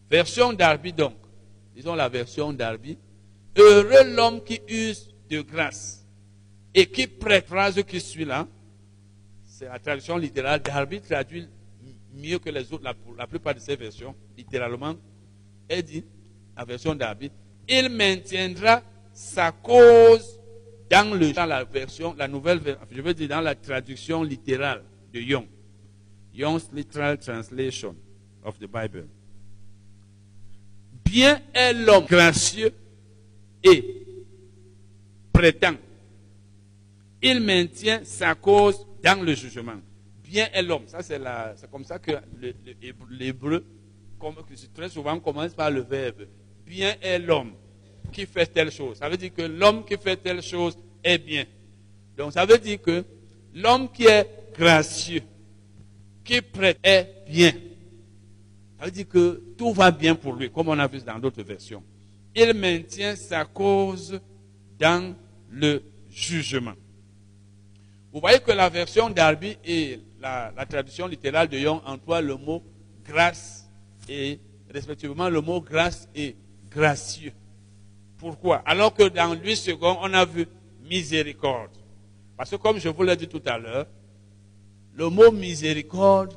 Version 0.08 0.52
d'Arby 0.52 0.92
donc. 0.92 1.16
Disons 1.74 1.94
la 1.94 2.08
version 2.08 2.52
d'Arby. 2.52 2.98
Heureux 3.56 4.14
l'homme 4.14 4.42
qui 4.44 4.60
use 4.68 5.10
de 5.28 5.40
grâce 5.40 6.06
et 6.74 6.86
qui 6.86 7.06
prête, 7.06 7.46
phrase 7.46 7.82
qui 7.82 8.00
suit 8.00 8.24
là, 8.24 8.46
c'est 9.44 9.66
la 9.66 9.78
traduction 9.78 10.16
littérale. 10.16 10.62
Darby 10.62 11.00
traduit 11.00 11.46
mieux 12.14 12.38
que 12.38 12.50
les 12.50 12.72
autres, 12.72 12.84
la, 12.84 13.26
plupart 13.26 13.54
de 13.54 13.60
ces 13.60 13.76
versions, 13.76 14.14
littéralement. 14.36 14.94
Elle 15.68 15.82
dit, 15.82 16.04
la 16.56 16.64
version 16.64 16.94
d'Arby, 16.94 17.30
il 17.68 17.88
maintiendra 17.88 18.82
sa 19.12 19.52
cause 19.52 20.40
dans, 20.92 21.46
la 21.46 21.64
version, 21.64 22.14
la 22.18 22.28
nouvelle, 22.28 22.60
je 22.90 23.00
veux 23.00 23.14
dire 23.14 23.28
dans 23.28 23.40
la 23.40 23.54
traduction 23.54 24.22
littérale 24.22 24.82
de 25.12 25.20
Young. 25.20 25.46
Young's 26.34 26.70
Literal 26.72 27.18
Translation 27.18 27.94
of 28.44 28.58
the 28.58 28.66
Bible. 28.66 29.06
Bien 31.04 31.40
est 31.54 31.72
l'homme 31.72 32.04
gracieux 32.04 32.72
et 33.64 34.04
prétend 35.32 35.74
Il 37.22 37.40
maintient 37.40 38.00
sa 38.04 38.34
cause 38.34 38.86
dans 39.02 39.22
le 39.22 39.34
jugement. 39.34 39.80
Bien 40.22 40.48
est 40.52 40.62
l'homme. 40.62 40.84
Ça, 40.86 41.02
c'est, 41.02 41.18
la, 41.18 41.54
c'est 41.56 41.70
comme 41.70 41.84
ça 41.84 41.98
que 41.98 42.12
l'hébreu, 43.10 43.64
très 44.74 44.88
souvent, 44.88 45.18
commence 45.20 45.54
par 45.54 45.70
le 45.70 45.82
verbe. 45.82 46.26
Bien 46.66 46.94
est 47.00 47.18
l'homme 47.18 47.52
qui 48.12 48.26
fait 48.26 48.46
telle 48.46 48.70
chose. 48.70 48.98
Ça 48.98 49.08
veut 49.08 49.16
dire 49.16 49.32
que 49.34 49.42
l'homme 49.42 49.84
qui 49.84 49.96
fait 49.96 50.16
telle 50.16 50.42
chose 50.42 50.76
est 51.02 51.18
bien. 51.18 51.44
Donc, 52.16 52.32
ça 52.32 52.44
veut 52.44 52.58
dire 52.58 52.80
que 52.80 53.04
l'homme 53.54 53.90
qui 53.90 54.06
est 54.06 54.28
gracieux, 54.54 55.22
qui 56.24 56.40
prête, 56.40 56.78
est 56.82 57.24
bien. 57.28 57.52
Ça 58.78 58.84
veut 58.84 58.90
dire 58.90 59.08
que 59.08 59.42
tout 59.56 59.72
va 59.72 59.90
bien 59.90 60.14
pour 60.14 60.34
lui, 60.34 60.50
comme 60.50 60.68
on 60.68 60.78
a 60.78 60.86
vu 60.86 61.00
dans 61.00 61.18
d'autres 61.18 61.42
versions. 61.42 61.82
Il 62.34 62.54
maintient 62.54 63.14
sa 63.16 63.44
cause 63.44 64.20
dans 64.78 65.14
le 65.50 65.82
jugement. 66.10 66.74
Vous 68.12 68.20
voyez 68.20 68.40
que 68.40 68.52
la 68.52 68.68
version 68.68 69.08
d'Arby 69.08 69.56
et 69.64 70.00
la, 70.20 70.52
la 70.54 70.66
traduction 70.66 71.06
littérale 71.06 71.48
de 71.48 71.58
Young 71.58 71.80
emploient 71.86 72.20
le 72.20 72.36
mot 72.36 72.62
grâce 73.04 73.68
et 74.08 74.38
respectivement 74.70 75.28
le 75.28 75.40
mot 75.40 75.60
grâce 75.60 76.08
et 76.14 76.36
gracieux. 76.70 77.32
Pourquoi? 78.22 78.62
Alors 78.64 78.94
que 78.94 79.08
dans 79.08 79.34
lui 79.34 79.56
second, 79.56 79.98
on 80.00 80.14
a 80.14 80.24
vu 80.24 80.46
miséricorde. 80.88 81.72
Parce 82.36 82.50
que 82.50 82.54
comme 82.54 82.78
je 82.78 82.88
vous 82.88 83.02
l'ai 83.02 83.16
dit 83.16 83.26
tout 83.26 83.42
à 83.44 83.58
l'heure, 83.58 83.88
le 84.94 85.08
mot 85.08 85.32
miséricorde 85.32 86.32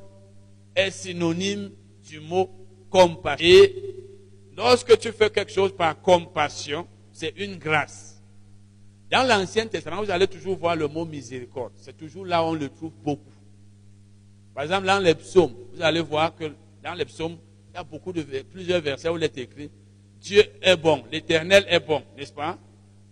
est 0.75 0.89
synonyme 0.89 1.69
du 2.09 2.19
mot 2.21 2.49
compassion. 2.89 3.45
Et 3.45 3.75
lorsque 4.57 4.97
tu 4.97 5.11
fais 5.11 5.29
quelque 5.29 5.51
chose 5.51 5.75
par 5.75 6.01
compassion, 6.01 6.87
c'est 7.11 7.35
une 7.37 7.57
grâce. 7.57 8.19
Dans 9.11 9.21
l'Ancien 9.21 9.67
Testament, 9.67 10.01
vous 10.01 10.09
allez 10.09 10.27
toujours 10.27 10.57
voir 10.57 10.75
le 10.75 10.87
mot 10.87 11.05
miséricorde. 11.05 11.73
C'est 11.75 11.95
toujours 11.95 12.25
là 12.25 12.41
où 12.41 12.47
on 12.47 12.53
le 12.53 12.67
trouve 12.67 12.93
beaucoup. 13.03 13.31
Par 14.55 14.63
exemple, 14.63 14.87
dans 14.87 14.97
les 14.97 15.13
psaumes, 15.13 15.53
vous 15.71 15.83
allez 15.83 16.01
voir 16.01 16.35
que 16.35 16.45
dans 16.83 16.95
les 16.95 17.05
psaumes, 17.05 17.37
il 17.69 17.75
y 17.75 17.77
a 17.77 17.83
beaucoup 17.83 18.11
de 18.11 18.23
plusieurs 18.41 18.81
versets 18.81 19.09
où 19.09 19.17
il 19.17 19.23
est 19.23 19.37
écrit 19.37 19.69
Dieu 20.25 20.43
est 20.59 20.75
bon, 20.75 21.03
l'Éternel 21.11 21.65
est 21.69 21.79
bon, 21.79 22.01
n'est-ce 22.17 22.33
pas? 22.33 22.57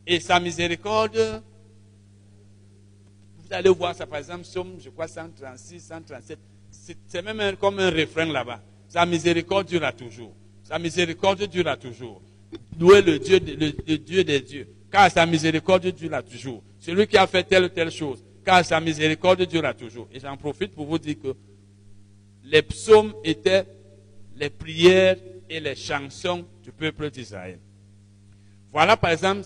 Et 0.07 0.19
sa 0.19 0.39
miséricorde, 0.39 1.43
vous 3.37 3.53
allez 3.53 3.69
voir 3.69 3.93
ça 3.93 4.07
par 4.07 4.17
exemple, 4.17 4.41
psaume, 4.41 4.77
je 4.79 4.89
crois 4.89 5.07
136, 5.07 5.79
137. 5.79 6.39
C'est 6.71 7.21
même 7.21 7.55
comme 7.57 7.77
un 7.77 7.91
refrain 7.91 8.25
là-bas. 8.25 8.63
Sa 8.89 9.05
miséricorde 9.05 9.67
durera 9.67 9.91
toujours. 9.93 10.33
Sa 10.63 10.79
miséricorde 10.79 11.43
durera 11.43 11.77
toujours. 11.77 12.19
Louez 12.79 13.03
le 13.03 13.19
Dieu, 13.19 13.39
le, 13.39 13.73
le 13.87 13.97
Dieu 13.99 14.23
des 14.23 14.41
dieux. 14.41 14.67
Car 14.91 15.11
sa 15.11 15.27
miséricorde 15.27 15.85
durera 15.91 16.23
toujours. 16.23 16.63
Celui 16.79 17.05
qui 17.05 17.17
a 17.17 17.27
fait 17.27 17.43
telle 17.43 17.65
ou 17.65 17.69
telle 17.69 17.91
chose. 17.91 18.23
Car 18.43 18.65
sa 18.65 18.79
miséricorde 18.79 19.43
durera 19.43 19.75
toujours. 19.75 20.07
Et 20.11 20.19
j'en 20.19 20.35
profite 20.35 20.71
pour 20.73 20.87
vous 20.87 20.97
dire 20.97 21.17
que 21.21 21.35
les 22.43 22.63
psaumes 22.63 23.13
étaient 23.23 23.67
les 24.35 24.49
prières 24.49 25.17
les 25.59 25.75
chansons 25.75 26.45
du 26.61 26.71
peuple 26.71 27.09
d'Israël. 27.09 27.59
Voilà 28.71 28.97
par 28.97 29.11
exemple 29.11 29.45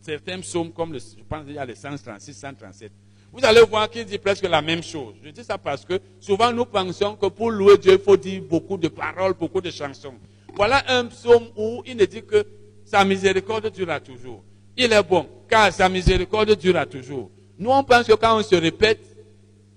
certains 0.00 0.40
psaumes 0.40 0.72
comme 0.72 0.92
le, 0.92 0.98
je 0.98 1.22
pense 1.28 1.44
qu'il 1.44 1.54
y 1.54 1.58
a 1.58 1.64
les 1.64 1.74
136, 1.74 2.34
137. 2.34 2.92
Vous 3.32 3.44
allez 3.44 3.62
voir 3.62 3.88
qu'il 3.88 4.04
dit 4.04 4.18
presque 4.18 4.44
la 4.44 4.60
même 4.60 4.82
chose. 4.82 5.14
Je 5.24 5.30
dis 5.30 5.42
ça 5.42 5.56
parce 5.56 5.84
que 5.84 5.98
souvent 6.20 6.52
nous 6.52 6.66
pensons 6.66 7.16
que 7.16 7.26
pour 7.26 7.50
louer 7.50 7.78
Dieu, 7.78 7.92
il 7.92 7.98
faut 7.98 8.16
dire 8.16 8.42
beaucoup 8.42 8.76
de 8.76 8.88
paroles, 8.88 9.32
beaucoup 9.32 9.60
de 9.60 9.70
chansons. 9.70 10.14
Voilà 10.54 10.84
un 10.88 11.06
psaume 11.06 11.48
où 11.56 11.82
il 11.86 11.96
ne 11.96 12.04
dit 12.04 12.22
que 12.22 12.44
sa 12.84 13.04
miséricorde 13.04 13.70
durera 13.72 14.00
toujours. 14.00 14.44
Il 14.76 14.92
est 14.92 15.02
bon, 15.02 15.26
car 15.48 15.72
sa 15.72 15.88
miséricorde 15.88 16.54
durera 16.56 16.84
toujours. 16.84 17.30
Nous, 17.58 17.70
on 17.70 17.82
pense 17.84 18.06
que 18.06 18.12
quand 18.14 18.38
on 18.38 18.42
se 18.42 18.54
répète, 18.54 19.00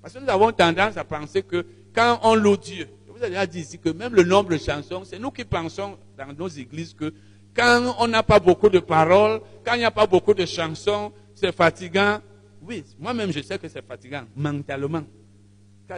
parce 0.02 0.14
que 0.14 0.20
nous 0.20 0.30
avons 0.30 0.52
tendance 0.52 0.98
à 0.98 1.04
penser 1.04 1.42
que 1.42 1.66
quand 1.94 2.20
on 2.24 2.36
loue 2.36 2.58
Dieu, 2.58 2.88
vous 3.16 3.24
ai 3.24 3.30
déjà 3.30 3.48
dit 3.48 3.60
ici 3.60 3.80
que 3.80 3.90
même 3.90 4.14
le 4.14 4.24
nombre 4.24 4.50
de 4.50 4.58
chansons, 4.58 5.04
c'est 5.06 5.20
nous 5.20 5.32
qui 5.32 5.46
pensons 5.46 5.98
dans 6.18 6.34
nos 6.34 6.50
églises 6.50 6.94
que 6.94 7.14
quand 7.56 7.96
on 8.00 8.08
n'a 8.08 8.24
pas 8.24 8.40
beaucoup 8.40 8.68
de 8.68 8.80
paroles, 8.80 9.40
quand 9.64 9.76
il 9.76 9.80
n'y 9.80 9.86
a 9.86 9.92
pas 9.92 10.06
beaucoup 10.06 10.34
de 10.34 10.46
chansons, 10.46 11.14
c'est 11.34 11.56
fatigant. 11.56 12.20
Oui, 12.62 12.84
moi-même 13.00 13.32
je 13.32 13.42
sais 13.42 13.58
que 13.58 13.70
c'est 13.70 13.86
fatigant, 13.86 14.24
mentalement. 14.36 15.04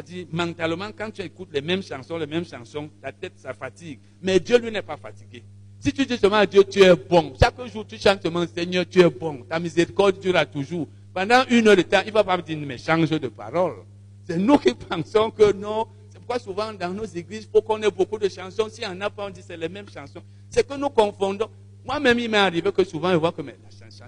dit 0.06 0.28
mentalement, 0.32 0.90
quand 0.96 1.10
tu 1.10 1.22
écoutes 1.24 1.50
les 1.52 1.62
mêmes 1.62 1.82
chansons, 1.82 2.18
les 2.18 2.28
mêmes 2.28 2.46
chansons, 2.46 2.90
ta 3.02 3.12
tête, 3.12 3.34
ça 3.38 3.54
fatigue. 3.54 4.00
Mais 4.22 4.40
Dieu, 4.40 4.60
lui, 4.60 4.72
n'est 4.72 4.84
pas 4.84 4.98
fatigué. 4.98 5.44
Si 5.80 5.92
tu 5.94 6.06
dis 6.06 6.18
seulement 6.18 6.38
à 6.38 6.46
Dieu, 6.46 6.64
tu 6.64 6.82
es 6.82 6.96
bon. 6.96 7.34
Chaque 7.40 7.56
jour, 7.72 7.86
tu 7.88 7.98
chantes 7.98 8.22
seulement, 8.22 8.46
Seigneur, 8.46 8.86
tu 8.88 9.00
es 9.00 9.10
bon. 9.10 9.44
Ta 9.50 9.60
miséricorde 9.60 10.20
durera 10.20 10.46
toujours. 10.46 10.88
Pendant 11.14 11.44
une 11.50 11.68
heure 11.68 11.76
de 11.76 11.82
temps, 11.82 12.02
il 12.06 12.10
ne 12.10 12.14
va 12.14 12.24
pas 12.24 12.38
me 12.38 12.44
dire, 12.44 12.58
mais 12.60 12.78
change 12.78 13.10
de 13.10 13.28
parole. 13.28 13.78
C'est 14.26 14.38
nous 14.38 14.58
qui 14.58 14.74
pensons 14.90 15.32
que 15.32 15.52
non. 15.54 15.88
Pourquoi 16.28 16.44
souvent, 16.44 16.74
dans 16.74 16.90
nos 16.90 17.06
églises, 17.06 17.44
il 17.44 17.50
faut 17.50 17.62
qu'on 17.62 17.82
ait 17.82 17.90
beaucoup 17.90 18.20
de 18.20 18.28
chansons. 18.28 18.68
N'y 18.78 18.86
en 18.86 19.00
a 19.00 19.10
pas, 19.10 19.28
on 19.28 19.30
dit 19.30 19.42
c'est 19.42 19.56
les 19.56 19.70
mêmes 19.70 19.88
chansons. 19.88 20.22
C'est 20.50 20.68
que 20.68 20.74
nous 20.76 20.90
confondons. 20.90 21.50
Moi-même, 21.86 22.20
il 22.20 22.30
m'est 22.30 22.38
arrivé 22.38 22.70
que 22.70 22.84
souvent, 22.84 23.12
je 23.12 23.16
vois 23.16 23.32
que 23.32 23.42
la 23.42 23.54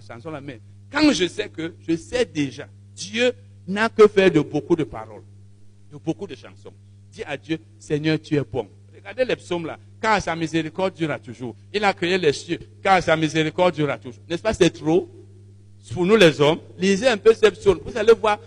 chanson, 0.01 0.29
la 0.29 0.41
même. 0.41 0.59
Quand 0.91 1.13
je 1.13 1.29
sais 1.29 1.47
que, 1.47 1.75
je 1.87 1.95
sais 1.95 2.25
déjà, 2.25 2.67
Dieu 2.93 3.31
n'a 3.65 3.87
que 3.87 4.05
faire 4.09 4.29
de 4.29 4.41
beaucoup 4.41 4.75
de 4.75 4.83
paroles, 4.83 5.23
de 5.89 5.97
beaucoup 5.97 6.27
de 6.27 6.35
chansons. 6.35 6.73
Dis 7.09 7.23
à 7.23 7.37
Dieu, 7.37 7.57
Seigneur, 7.79 8.19
tu 8.21 8.35
es 8.35 8.43
bon. 8.43 8.67
Regardez 8.93 9.23
les 9.23 9.37
psaumes 9.37 9.65
là. 9.65 9.79
Car 10.01 10.21
sa 10.21 10.35
miséricorde 10.35 10.95
durera 10.95 11.19
toujours. 11.19 11.55
Il 11.73 11.85
a 11.85 11.93
créé 11.93 12.17
les 12.17 12.33
cieux. 12.33 12.59
Car 12.83 13.01
sa 13.01 13.15
miséricorde 13.15 13.75
durera 13.75 13.97
toujours. 13.97 14.23
N'est-ce 14.29 14.43
pas, 14.43 14.53
c'est 14.53 14.71
trop? 14.71 15.09
Pour 15.93 16.05
nous 16.05 16.17
les 16.17 16.41
hommes. 16.41 16.59
Lisez 16.77 17.07
un 17.07 17.17
peu 17.17 17.33
ces 17.33 17.49
psaumes. 17.51 17.79
Vous 17.85 17.97
allez 17.97 18.13
voir, 18.13 18.39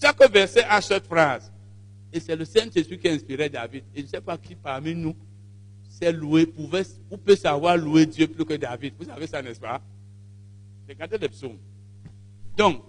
chaque 0.00 0.32
verset 0.32 0.64
a 0.64 0.80
cette 0.80 1.06
phrase. 1.06 1.50
Et 2.14 2.20
c'est 2.20 2.36
le 2.36 2.44
Saint-Esprit 2.44 2.96
qui 2.96 3.08
a 3.08 3.12
inspiré 3.12 3.48
David. 3.48 3.82
Et 3.92 3.98
je 3.98 4.04
ne 4.04 4.08
sais 4.08 4.20
pas 4.20 4.38
qui 4.38 4.54
parmi 4.54 4.94
nous 4.94 5.16
s'est 5.88 6.12
loué, 6.12 6.46
pouvait, 6.46 6.84
ou 7.10 7.16
peut 7.16 7.34
savoir 7.34 7.76
louer 7.76 8.06
Dieu 8.06 8.28
plus 8.28 8.44
que 8.44 8.54
David. 8.54 8.94
Vous 8.96 9.04
savez 9.04 9.26
ça, 9.26 9.42
n'est-ce 9.42 9.58
pas? 9.58 9.82
Regardez 10.88 11.18
les 11.18 11.28
psaumes. 11.28 11.58
Donc, 12.56 12.82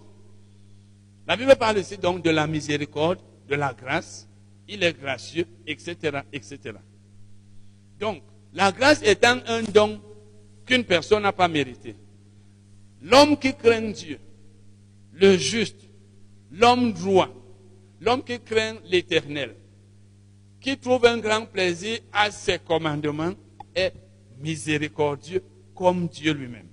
la 1.27 1.35
Bible 1.35 1.55
parle 1.55 1.79
ici 1.79 1.97
donc 1.97 2.23
de 2.23 2.29
la 2.29 2.45
miséricorde, 2.45 3.17
de 3.49 3.55
la 3.55 3.73
grâce. 3.73 4.29
Il 4.67 4.83
est 4.83 4.93
gracieux, 4.93 5.47
etc., 5.65 6.19
etc. 6.31 6.59
Donc, 7.99 8.21
la 8.53 8.71
grâce 8.71 9.01
étant 9.01 9.39
un 9.47 9.63
don 9.63 9.99
qu'une 10.67 10.83
personne 10.83 11.23
n'a 11.23 11.33
pas 11.33 11.47
mérité. 11.47 11.95
L'homme 13.01 13.37
qui 13.37 13.55
craint 13.55 13.89
Dieu, 13.89 14.19
le 15.13 15.35
juste, 15.35 15.81
l'homme 16.51 16.93
droit, 16.93 17.29
l'homme 18.05 18.23
qui 18.23 18.39
craint 18.39 18.75
l'éternel, 18.85 19.55
qui 20.61 20.77
trouve 20.77 21.05
un 21.05 21.17
grand 21.17 21.45
plaisir 21.45 21.99
à 22.13 22.29
ses 22.29 22.59
commandements, 22.59 23.33
est 23.73 23.93
miséricordieux 24.39 25.43
comme 25.73 26.07
Dieu 26.07 26.33
lui-même. 26.33 26.67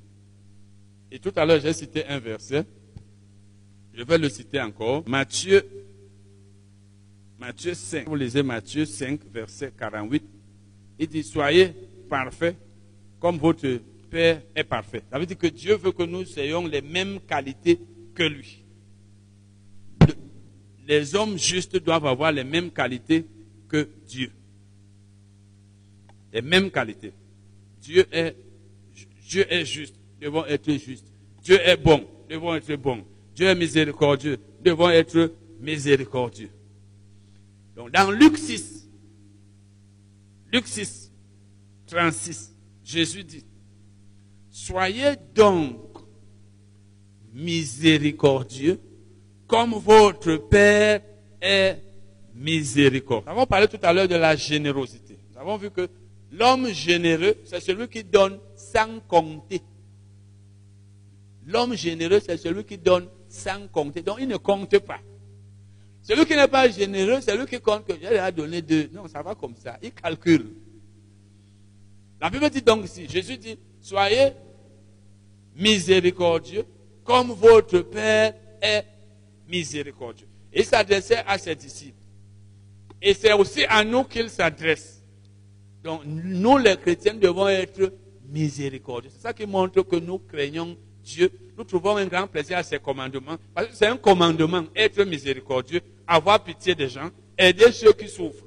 Et 1.11 1.19
tout 1.19 1.33
à 1.35 1.45
l'heure, 1.45 1.61
j'ai 1.61 1.73
cité 1.73 2.05
un 2.07 2.19
verset. 2.19 2.65
Je 3.93 4.03
vais 4.03 4.19
le 4.19 4.29
citer 4.29 4.61
encore. 4.61 5.03
Matthieu, 5.07 5.63
Matthieu 7.39 7.75
5. 7.75 8.09
Vous 8.09 8.15
lisez 8.15 8.43
Matthieu 8.43 8.85
5, 8.85 9.21
verset 9.33 9.73
48. 9.77 10.25
Il 10.99 11.09
dit, 11.09 11.23
soyez 11.23 11.75
parfaits 12.09 12.57
comme 13.19 13.39
votre 13.39 13.81
Père 14.11 14.43
est 14.55 14.65
parfait. 14.65 15.03
Ça 15.11 15.19
veut 15.19 15.27
dire 15.27 15.39
que 15.39 15.47
Dieu 15.47 15.75
veut 15.75 15.93
que 15.93 16.03
nous 16.03 16.39
ayons 16.39 16.67
les 16.67 16.83
mêmes 16.83 17.19
qualités 17.21 17.81
que 18.15 18.23
lui. 18.23 18.62
Les 20.87 21.15
hommes 21.15 21.39
justes 21.39 21.77
doivent 21.77 22.07
avoir 22.07 22.33
les 22.33 22.45
mêmes 22.45 22.71
qualités 22.71 23.25
que 23.69 23.89
Dieu. 24.07 24.31
Les 26.33 26.43
mêmes 26.43 26.71
qualités. 26.71 27.13
Dieu 27.81 28.07
est, 28.13 28.37
Dieu 29.29 29.47
est 29.53 29.65
juste, 29.65 29.95
devons 30.21 30.45
être 30.47 30.71
justes. 30.73 31.07
Dieu 31.43 31.59
est 31.61 31.77
bon, 31.77 32.07
devons 32.29 32.55
être 32.55 32.75
bons. 32.77 33.05
Dieu 33.35 33.47
est 33.47 33.55
miséricordieux, 33.55 34.39
devons 34.63 34.91
être 34.91 35.33
miséricordieux. 35.61 36.51
Donc 37.77 37.91
dans 37.91 38.11
Luc 38.11 38.37
6, 38.37 38.89
Luc 40.53 40.67
6, 40.67 41.11
36, 41.87 42.55
Jésus 42.85 43.25
dit, 43.25 43.45
Soyez 44.51 45.15
donc 45.35 45.79
miséricordieux 47.33 48.79
comme 49.53 49.75
votre 49.75 50.37
Père 50.37 51.03
est 51.39 51.77
miséricordieux. 52.35 53.27
Nous 53.27 53.33
avons 53.33 53.45
parlé 53.45 53.69
tout 53.69 53.79
à 53.83 53.93
l'heure 53.93 54.09
de 54.09 54.15
la 54.15 54.35
générosité. 54.35 55.19
Nous 55.31 55.39
avons 55.39 55.59
vu 55.59 55.71
que 55.71 55.91
l'homme 56.31 56.69
généreux, 56.69 57.35
c'est 57.45 57.61
celui 57.61 57.87
qui 57.89 58.03
donne 58.03 58.39
sans 58.57 59.01
compter. 59.07 59.61
L'homme 61.47 61.77
généreux, 61.77 62.21
c'est 62.21 62.39
celui 62.39 62.65
qui 62.65 62.79
donne 62.79 63.07
sans 63.29 63.69
compter. 63.69 64.01
Donc 64.01 64.17
il 64.21 64.27
ne 64.27 64.39
compte 64.39 64.79
pas. 64.79 65.01
Celui 66.01 66.25
qui 66.25 66.35
n'est 66.35 66.49
pas 66.49 66.71
généreux, 66.71 67.21
c'est 67.21 67.33
celui 67.33 67.45
qui 67.45 67.61
compte 67.61 67.87
que 67.87 67.93
j'ai 67.93 68.09
déjà 68.09 68.33
donné 68.33 68.63
deux. 68.63 68.89
Non, 68.95 69.07
ça 69.07 69.21
va 69.21 69.35
comme 69.35 69.55
ça. 69.57 69.77
Il 69.83 69.93
calcule. 69.93 70.47
La 72.23 72.31
Bible 72.31 72.49
dit 72.49 72.63
donc 72.63 72.87
ici, 72.87 73.07
Jésus 73.07 73.37
dit, 73.37 73.59
soyez 73.83 74.31
miséricordieux 75.55 76.65
comme 77.05 77.33
votre 77.33 77.81
Père 77.81 78.33
est 78.63 78.87
miséricordieux. 79.53 80.27
Il 80.53 80.65
s'adressait 80.65 81.23
à 81.27 81.37
ses 81.39 81.55
disciples. 81.55 82.01
Et 83.01 83.15
c'est 83.15 83.33
aussi 83.33 83.65
à 83.69 83.85
nous 83.85 84.05
qu'il 84.05 84.31
s'adresse. 84.31 85.03
Donc, 85.83 86.03
nous, 86.07 86.59
les 86.59 86.77
chrétiens, 86.77 87.15
devons 87.15 87.49
être 87.49 87.93
miséricordieux. 88.29 89.11
C'est 89.13 89.23
ça 89.23 89.33
qui 89.33 89.47
montre 89.47 89.83
que 89.83 89.97
nous 89.97 90.19
craignons 90.19 90.77
Dieu. 91.03 91.31
Nous 91.59 91.65
trouvons 91.65 91.97
un 91.97 92.07
grand 92.07 92.27
plaisir 92.27 92.59
à 92.59 92.63
ses 92.63 92.79
commandements. 92.79 93.37
Parce 93.55 93.69
que 93.69 93.75
c'est 93.75 93.87
un 93.87 93.97
commandement, 93.97 94.65
être 94.75 95.03
miséricordieux, 95.05 95.81
avoir 96.07 96.43
pitié 96.43 96.75
des 96.75 96.89
gens, 96.89 97.11
aider 97.37 97.73
ceux 97.73 97.93
qui 97.93 98.09
souffrent. 98.09 98.47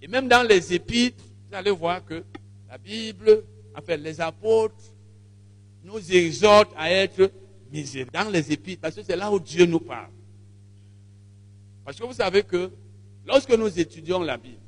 Et 0.00 0.06
même 0.06 0.28
dans 0.28 0.46
les 0.46 0.74
épîtres, 0.74 1.24
vous 1.48 1.56
allez 1.56 1.70
voir 1.70 2.04
que 2.04 2.22
la 2.68 2.76
Bible, 2.76 3.42
enfin 3.76 3.96
les 3.96 4.20
apôtres, 4.20 4.92
nous 5.82 6.12
exhortent 6.12 6.74
à 6.76 6.90
être 6.90 7.30
dans 8.12 8.30
les 8.30 8.52
épîtres, 8.52 8.82
parce 8.82 8.94
que 8.94 9.02
c'est 9.02 9.16
là 9.16 9.30
où 9.30 9.40
Dieu 9.40 9.66
nous 9.66 9.80
parle. 9.80 10.10
Parce 11.84 11.98
que 11.98 12.04
vous 12.04 12.14
savez 12.14 12.42
que 12.42 12.70
lorsque 13.26 13.50
nous 13.50 13.78
étudions 13.78 14.22
la 14.22 14.36
Bible, 14.36 14.60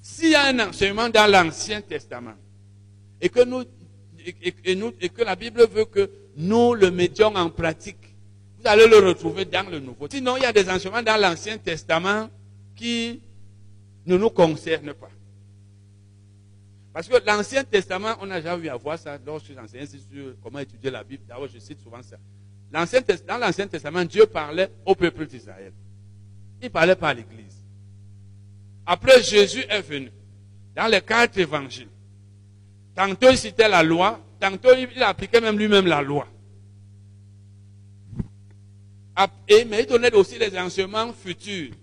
s'il 0.00 0.30
y 0.30 0.34
a 0.34 0.46
un 0.46 0.68
enseignement 0.68 1.08
dans 1.08 1.30
l'Ancien 1.30 1.80
Testament 1.82 2.34
et 3.20 3.28
que, 3.28 3.44
nous, 3.44 3.64
et, 4.24 5.08
que 5.08 5.22
la 5.22 5.36
Bible 5.36 5.66
veut 5.66 5.84
que 5.84 6.10
nous 6.36 6.74
le 6.74 6.90
mettions 6.90 7.34
en 7.34 7.50
pratique, 7.50 8.14
vous 8.58 8.66
allez 8.66 8.86
le 8.86 8.98
retrouver 8.98 9.44
dans 9.44 9.68
le 9.68 9.78
Nouveau. 9.80 10.08
Sinon, 10.10 10.36
il 10.36 10.42
y 10.42 10.46
a 10.46 10.52
des 10.52 10.68
enseignements 10.68 11.02
dans 11.02 11.20
l'Ancien 11.20 11.58
Testament 11.58 12.30
qui 12.74 13.20
ne 14.06 14.16
nous 14.16 14.30
concernent 14.30 14.94
pas. 14.94 15.10
Parce 16.96 17.08
que 17.08 17.26
l'Ancien 17.26 17.62
Testament, 17.62 18.16
on 18.22 18.30
a 18.30 18.40
déjà 18.40 18.56
vu 18.56 18.70
à 18.70 18.76
voir 18.76 18.98
ça 18.98 19.18
lorsque 19.26 19.52
j'enseignais 19.52 19.84
sur 19.84 20.34
comment 20.42 20.60
étudier 20.60 20.90
la 20.90 21.04
Bible. 21.04 21.24
D'abord, 21.28 21.46
je 21.46 21.58
cite 21.58 21.78
souvent 21.82 22.00
ça. 22.02 22.16
Dans 22.72 23.36
l'Ancien 23.38 23.66
Testament, 23.68 24.02
Dieu 24.06 24.24
parlait 24.24 24.70
au 24.86 24.94
peuple 24.94 25.26
d'Israël. 25.26 25.74
Il 26.62 26.70
parlait 26.70 26.96
pas 26.96 27.10
à 27.10 27.12
l'Église. 27.12 27.62
Après, 28.86 29.22
Jésus 29.22 29.62
est 29.68 29.82
venu 29.82 30.10
dans 30.74 30.86
les 30.86 31.02
quatre 31.02 31.36
évangiles. 31.36 31.90
Tantôt 32.94 33.28
il 33.28 33.36
citait 33.36 33.68
la 33.68 33.82
loi, 33.82 34.18
tantôt 34.40 34.70
il 34.74 35.02
appliquait 35.02 35.42
même 35.42 35.58
lui-même 35.58 35.86
la 35.86 36.00
loi. 36.00 36.26
Et, 39.48 39.66
mais 39.66 39.82
il 39.82 39.86
donnait 39.86 40.14
aussi 40.14 40.38
les 40.38 40.58
enseignements 40.58 41.12
futurs. 41.12 41.74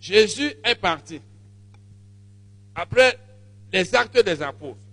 Jésus 0.00 0.50
est 0.64 0.76
parti. 0.76 1.20
Après 2.74 3.18
les 3.74 3.92
actes 3.96 4.24
des 4.24 4.40
apôtres. 4.40 4.86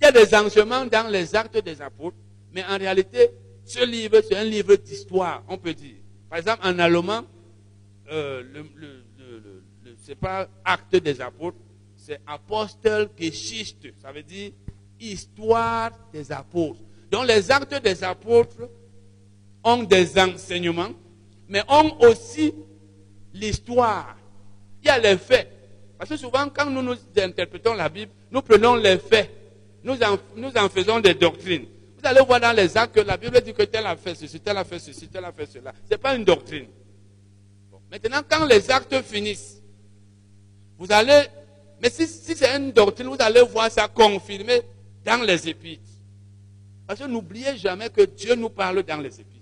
Il 0.00 0.04
y 0.04 0.06
a 0.06 0.12
des 0.12 0.32
enseignements 0.32 0.86
dans 0.86 1.10
les 1.10 1.34
actes 1.34 1.58
des 1.58 1.82
apôtres, 1.82 2.16
mais 2.52 2.64
en 2.64 2.78
réalité, 2.78 3.30
ce 3.64 3.84
livre, 3.84 4.20
c'est 4.26 4.36
un 4.36 4.44
livre 4.44 4.76
d'histoire, 4.76 5.42
on 5.48 5.58
peut 5.58 5.74
dire. 5.74 5.96
Par 6.30 6.38
exemple, 6.38 6.60
en 6.64 6.78
allemand, 6.78 7.22
euh, 8.12 8.44
le, 8.76 10.14
pas 10.14 10.48
acte 10.64 10.94
des 10.96 11.20
apôtres, 11.20 11.58
c'est 11.96 12.20
Apostelgeschichte. 12.26 13.88
Ça 14.00 14.12
veut 14.12 14.22
dire 14.22 14.52
histoire 15.00 15.90
des 16.12 16.30
apôtres. 16.30 16.80
Donc 17.10 17.26
les 17.26 17.50
actes 17.50 17.82
des 17.82 18.04
apôtres 18.04 18.70
ont 19.64 19.82
des 19.82 20.16
enseignements, 20.16 20.92
mais 21.48 21.62
ont 21.68 21.98
aussi 22.02 22.54
l'histoire. 23.34 24.16
Il 24.80 24.86
y 24.86 24.90
a 24.90 24.98
les 24.98 25.18
faits. 25.18 25.57
Parce 25.98 26.10
que 26.10 26.16
souvent, 26.16 26.48
quand 26.48 26.70
nous 26.70 26.82
nous 26.82 26.96
interprétons 27.16 27.74
la 27.74 27.88
Bible, 27.88 28.12
nous 28.30 28.40
prenons 28.40 28.76
les 28.76 28.98
faits. 28.98 29.30
Nous 29.82 29.96
en, 30.02 30.68
faisons 30.68 31.00
des 31.00 31.14
doctrines. 31.14 31.66
Vous 31.98 32.06
allez 32.06 32.20
voir 32.20 32.40
dans 32.40 32.54
les 32.54 32.76
actes 32.76 32.94
que 32.94 33.00
la 33.00 33.16
Bible 33.16 33.40
dit 33.40 33.52
que 33.52 33.64
tel 33.64 33.84
a 33.84 33.96
fait 33.96 34.14
ceci, 34.14 34.38
tel 34.38 34.56
a 34.56 34.64
fait 34.64 34.78
ceci, 34.78 35.08
tel 35.08 35.24
a 35.24 35.32
fait 35.32 35.46
cela. 35.46 35.72
Ce 35.84 35.90
n'est 35.90 35.98
pas 35.98 36.14
une 36.14 36.24
doctrine. 36.24 36.66
Maintenant, 37.90 38.20
quand 38.28 38.44
les 38.44 38.70
actes 38.70 39.02
finissent, 39.02 39.60
vous 40.78 40.92
allez, 40.92 41.24
mais 41.82 41.90
si, 41.90 42.06
c'est 42.06 42.56
une 42.56 42.70
doctrine, 42.70 43.08
vous 43.08 43.16
allez 43.18 43.42
voir 43.42 43.70
ça 43.70 43.88
confirmé 43.88 44.60
dans 45.04 45.24
les 45.24 45.48
épîtres. 45.48 45.82
Parce 46.86 47.00
que 47.00 47.06
n'oubliez 47.06 47.56
jamais 47.56 47.90
que 47.90 48.02
Dieu 48.02 48.36
nous 48.36 48.50
parle 48.50 48.82
dans 48.84 48.98
les 48.98 49.20
épîtres. 49.20 49.34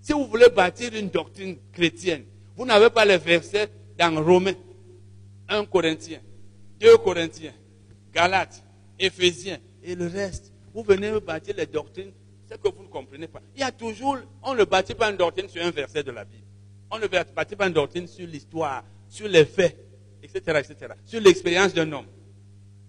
Si 0.00 0.12
vous 0.12 0.26
voulez 0.26 0.48
bâtir 0.48 0.94
une 0.94 1.08
doctrine 1.08 1.56
chrétienne, 1.72 2.24
vous 2.56 2.64
n'avez 2.64 2.90
pas 2.90 3.04
les 3.04 3.18
versets 3.18 3.68
dans 3.98 4.22
Romains, 4.22 4.54
1 5.48 5.64
Corinthiens, 5.66 6.20
2 6.80 6.98
Corinthiens, 6.98 7.54
Galates, 8.12 8.62
Éphésiens 8.98 9.58
et 9.82 9.94
le 9.94 10.06
reste. 10.06 10.52
Vous 10.74 10.82
venez 10.82 11.18
bâtir 11.20 11.54
les 11.56 11.66
doctrines, 11.66 12.12
c'est 12.46 12.60
que 12.60 12.68
vous 12.68 12.82
ne 12.82 12.88
comprenez 12.88 13.26
pas. 13.28 13.40
Il 13.54 13.60
y 13.60 13.64
a 13.64 13.72
toujours, 13.72 14.18
on 14.42 14.54
ne 14.54 14.64
bâtit 14.64 14.94
pas 14.94 15.10
une 15.10 15.16
doctrine 15.16 15.48
sur 15.48 15.64
un 15.64 15.70
verset 15.70 16.02
de 16.02 16.10
la 16.10 16.24
Bible. 16.24 16.44
On 16.90 16.98
ne 16.98 17.06
bâtit 17.06 17.56
pas 17.56 17.66
une 17.66 17.72
doctrine 17.72 18.06
sur 18.06 18.26
l'histoire, 18.26 18.84
sur 19.08 19.28
les 19.28 19.44
faits, 19.44 19.76
etc., 20.22 20.40
etc., 20.58 20.92
sur 21.04 21.20
l'expérience 21.20 21.72
d'un 21.74 21.90
homme. 21.92 22.06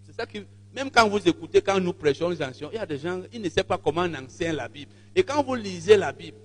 C'est 0.04 0.14
ça 0.14 0.26
qui, 0.26 0.46
même 0.74 0.92
quand 0.92 1.08
vous 1.08 1.26
écoutez, 1.28 1.62
quand 1.62 1.80
nous 1.80 1.94
prêchons 1.94 2.30
les 2.30 2.42
anciens, 2.42 2.70
il 2.72 2.76
y 2.76 2.80
a 2.80 2.86
des 2.86 2.98
gens, 2.98 3.22
ils 3.32 3.42
ne 3.42 3.50
savent 3.50 3.66
pas 3.66 3.78
comment 3.78 4.02
on 4.02 4.14
enseigne 4.14 4.56
la 4.56 4.68
Bible. 4.68 4.92
Et 5.16 5.24
quand 5.24 5.44
vous 5.44 5.56
lisez 5.56 5.98
la 5.98 6.12
Bible, 6.12 6.38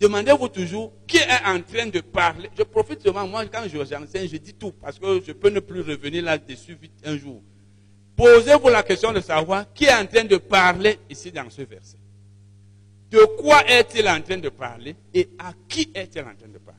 demandez-vous 0.00 0.48
toujours 0.48 0.92
qui 1.06 1.18
est 1.18 1.46
en 1.46 1.60
train 1.60 1.86
de 1.86 2.00
parler. 2.00 2.50
Je 2.56 2.62
profite 2.62 3.02
seulement, 3.02 3.26
moi, 3.26 3.46
quand 3.46 3.62
j'enseigne, 3.68 4.28
je 4.28 4.36
dis 4.36 4.54
tout, 4.54 4.72
parce 4.72 4.98
que 4.98 5.22
je 5.26 5.32
peux 5.32 5.50
ne 5.50 5.60
plus 5.60 5.80
revenir 5.80 6.24
là-dessus 6.24 6.76
vite 6.80 6.92
un 7.04 7.16
jour. 7.16 7.42
Posez-vous 8.16 8.68
la 8.68 8.82
question 8.82 9.12
de 9.12 9.20
savoir 9.20 9.72
qui 9.72 9.84
est 9.84 9.94
en 9.94 10.06
train 10.06 10.24
de 10.24 10.36
parler 10.36 10.98
ici 11.08 11.32
dans 11.32 11.48
ce 11.48 11.62
verset. 11.62 11.96
De 13.10 13.18
quoi 13.40 13.62
est-il 13.68 14.08
en 14.08 14.20
train 14.20 14.38
de 14.38 14.48
parler 14.48 14.96
et 15.12 15.28
à 15.38 15.52
qui 15.68 15.90
est-il 15.94 16.20
en 16.20 16.34
train 16.34 16.48
de 16.48 16.58
parler? 16.58 16.78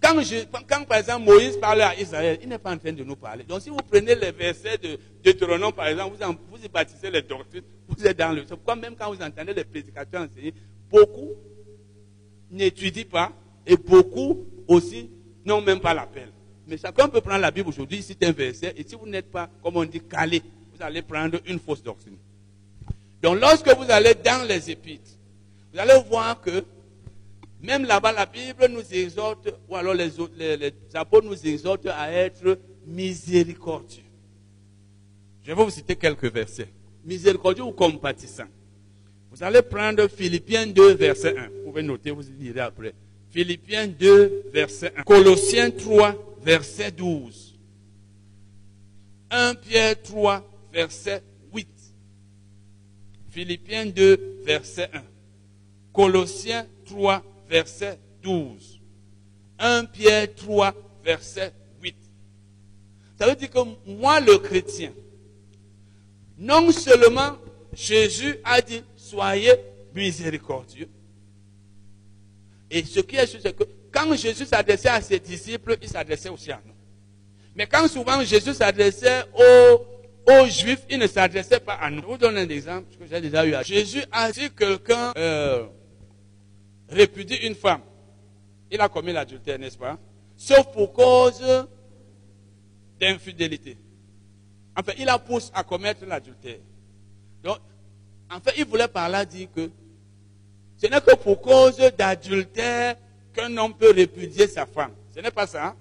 Quand, 0.00 0.84
par 0.84 0.98
exemple 0.98 1.24
Moïse 1.24 1.56
parlait 1.56 1.82
à 1.82 1.98
Israël, 1.98 2.38
il 2.42 2.48
n'est 2.48 2.58
pas 2.58 2.72
en 2.72 2.78
train 2.78 2.92
de 2.92 3.02
nous 3.04 3.16
parler. 3.16 3.44
Donc 3.44 3.62
si 3.62 3.68
vous 3.68 3.76
prenez 3.76 4.14
les 4.14 4.30
versets 4.30 4.78
de 4.78 4.98
Deutéronome 5.24 5.72
par 5.72 5.88
exemple, 5.88 6.16
vous, 6.16 6.56
vous 6.56 6.64
y 6.64 6.68
bâtissez 6.68 7.10
les 7.10 7.22
doctrines, 7.22 7.64
vous 7.88 8.06
êtes 8.06 8.16
dans 8.16 8.32
le... 8.32 8.42
C'est 8.42 8.54
pourquoi 8.54 8.76
même 8.76 8.94
quand 8.96 9.12
vous 9.12 9.22
entendez 9.22 9.52
les 9.52 9.64
prédicateurs 9.64 10.22
enseigner, 10.22 10.54
beaucoup 10.88 11.32
n'étudient 12.50 13.04
pas 13.10 13.32
et 13.66 13.76
beaucoup 13.76 14.46
aussi 14.66 15.10
n'ont 15.44 15.60
même 15.60 15.80
pas 15.80 15.94
l'appel. 15.94 16.28
Mais 16.66 16.76
chacun 16.76 17.08
peut 17.08 17.20
prendre 17.20 17.40
la 17.40 17.50
Bible 17.50 17.68
aujourd'hui, 17.68 18.02
c'est 18.02 18.22
un 18.24 18.32
verset, 18.32 18.74
et 18.76 18.84
si 18.86 18.94
vous 18.94 19.06
n'êtes 19.06 19.30
pas, 19.30 19.48
comme 19.62 19.76
on 19.76 19.84
dit, 19.84 20.00
calé, 20.00 20.42
vous 20.74 20.82
allez 20.82 21.02
prendre 21.02 21.38
une 21.46 21.58
fausse 21.58 21.82
doctrine. 21.82 22.16
Donc 23.22 23.40
lorsque 23.40 23.68
vous 23.68 23.90
allez 23.90 24.14
dans 24.14 24.46
les 24.46 24.70
épîtres, 24.70 25.10
vous 25.72 25.78
allez 25.78 26.00
voir 26.08 26.40
que 26.40 26.64
même 27.60 27.84
là-bas, 27.84 28.12
la 28.12 28.26
Bible 28.26 28.68
nous 28.68 28.94
exhorte, 28.94 29.48
ou 29.68 29.74
alors 29.74 29.94
les, 29.94 30.10
les, 30.36 30.72
apôtres 30.94 31.26
nous 31.26 31.46
exhortent 31.46 31.86
à 31.86 32.12
être 32.12 32.58
miséricordieux. 32.86 34.04
Je 35.42 35.52
vais 35.52 35.64
vous 35.64 35.70
citer 35.70 35.96
quelques 35.96 36.32
versets. 36.32 36.68
Miséricordieux 37.04 37.64
ou 37.64 37.72
compatissant. 37.72 38.44
Vous 39.30 39.42
allez 39.42 39.62
prendre 39.62 40.08
Philippiens 40.08 40.66
2, 40.66 40.94
verset 40.94 41.36
1. 41.36 41.48
Vous 41.48 41.70
pouvez 41.70 41.82
noter, 41.82 42.10
vous 42.10 42.22
lirez 42.38 42.60
après. 42.60 42.94
Philippiens 43.30 43.86
2, 43.86 44.44
verset 44.52 44.92
1. 44.96 45.02
Colossiens 45.02 45.70
3, 45.70 46.36
verset 46.42 46.90
12. 46.92 47.58
1 49.30 49.54
Pierre 49.56 50.02
3, 50.02 50.44
verset 50.72 51.22
Philippiens 53.30 53.86
2, 53.86 54.40
verset 54.44 54.90
1. 54.92 55.02
Colossiens 55.92 56.66
3, 56.86 57.22
verset 57.48 57.98
12. 58.20 58.80
1 59.60 59.84
Pierre 59.84 60.34
3, 60.34 60.74
verset 61.04 61.52
8. 61.80 61.94
Ça 63.16 63.28
veut 63.28 63.36
dire 63.36 63.50
que 63.50 63.58
moi, 63.86 64.18
le 64.18 64.38
chrétien, 64.38 64.92
non 66.36 66.72
seulement 66.72 67.36
Jésus 67.72 68.38
a 68.42 68.60
dit, 68.60 68.82
soyez 69.08 69.52
miséricordieux. 69.94 70.88
Et 72.70 72.84
ce 72.84 73.00
qui 73.00 73.16
est 73.16 73.26
sûr, 73.26 73.40
c'est 73.42 73.56
que 73.56 73.64
quand 73.92 74.14
Jésus 74.14 74.44
s'adressait 74.44 74.88
à 74.88 75.00
ses 75.00 75.18
disciples, 75.18 75.76
il 75.80 75.88
s'adressait 75.88 76.28
aussi 76.28 76.52
à 76.52 76.60
nous. 76.64 76.74
Mais 77.54 77.66
quand 77.66 77.88
souvent 77.88 78.22
Jésus 78.22 78.54
s'adressait 78.54 79.24
aux 79.34 79.98
aux 80.28 80.46
Juifs, 80.46 80.84
il 80.90 80.98
ne 80.98 81.06
s'adressait 81.06 81.60
pas 81.60 81.74
à 81.74 81.90
nous. 81.90 82.02
Je 82.02 82.06
vous 82.06 82.18
donne 82.18 82.36
un 82.36 82.48
exemple 82.48 82.94
que 82.96 83.06
j'ai 83.06 83.20
déjà 83.20 83.46
eu. 83.46 83.54
Jésus 83.64 84.04
a 84.12 84.30
dit 84.30 84.50
quelqu'un 84.50 85.12
euh, 85.16 85.66
répudie 86.88 87.36
une 87.36 87.54
femme. 87.54 87.80
Il 88.70 88.80
a 88.80 88.88
commis 88.88 89.12
l'adultère, 89.12 89.58
n'est-ce 89.58 89.78
pas? 89.78 89.98
Sauf 90.36 90.70
pour 90.72 90.92
cause 90.92 91.42
d'infidélité. 93.00 93.78
Enfin, 94.76 94.92
il 94.98 95.08
a 95.08 95.18
poussé 95.18 95.50
à 95.54 95.64
commettre 95.64 96.04
l'adultère. 96.04 96.58
Donc, 97.42 97.58
en 98.30 98.40
fait, 98.40 98.54
il 98.58 98.66
voulait 98.66 98.88
par 98.88 99.08
là 99.08 99.24
dire 99.24 99.48
que 99.54 99.70
ce 100.76 100.86
n'est 100.86 101.00
que 101.00 101.16
pour 101.16 101.40
cause 101.40 101.78
d'adultère 101.96 102.96
qu'un 103.32 103.56
homme 103.56 103.74
peut 103.74 103.92
répudier 103.92 104.46
sa 104.46 104.66
femme. 104.66 104.92
Ce 105.14 105.20
n'est 105.20 105.30
pas 105.30 105.46
ça. 105.46 105.74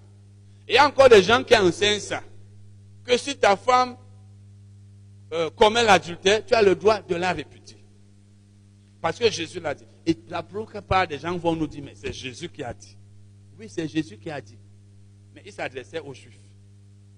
Et 0.67 0.73
il 0.73 0.75
y 0.75 0.77
a 0.77 0.87
encore 0.87 1.09
des 1.09 1.21
gens 1.21 1.43
qui 1.43 1.55
enseignent 1.55 1.99
ça. 1.99 2.23
Que 3.05 3.17
si 3.17 3.37
ta 3.37 3.55
femme 3.55 3.95
euh, 5.33 5.49
commet 5.51 5.83
l'adultère, 5.83 6.45
tu 6.45 6.53
as 6.53 6.61
le 6.61 6.75
droit 6.75 7.01
de 7.01 7.15
la 7.15 7.33
répudier. 7.33 7.77
parce 9.01 9.19
que 9.19 9.29
Jésus 9.29 9.59
l'a 9.59 9.75
dit. 9.75 9.85
Et 10.05 10.17
la 10.29 10.41
plupart 10.41 11.07
des 11.07 11.19
gens 11.19 11.37
vont 11.37 11.55
nous 11.55 11.67
dire, 11.67 11.83
mais 11.83 11.93
c'est 11.95 12.13
Jésus 12.13 12.49
qui 12.49 12.63
a 12.63 12.73
dit. 12.73 12.97
Oui, 13.59 13.67
c'est 13.69 13.87
Jésus 13.87 14.17
qui 14.17 14.29
a 14.29 14.39
dit. 14.41 14.57
Mais 15.35 15.43
il 15.45 15.51
s'adressait 15.51 15.99
aux 15.99 16.13
Juifs. 16.13 16.39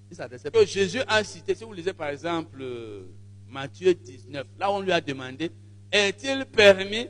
Il 0.10 0.18
s'adressait. 0.18 0.52
Que 0.52 0.66
Jésus 0.66 1.02
a 1.08 1.24
cité, 1.24 1.56
si 1.56 1.64
vous 1.64 1.74
lisez 1.74 1.94
par 1.94 2.10
exemple 2.10 2.62
euh, 2.62 3.06
Matthieu 3.50 3.94
19, 3.94 4.46
là 4.60 4.72
on 4.72 4.80
lui 4.80 4.92
a 4.92 5.02
demandé, 5.02 5.52
est-il 5.92 6.46
permis 6.46 7.08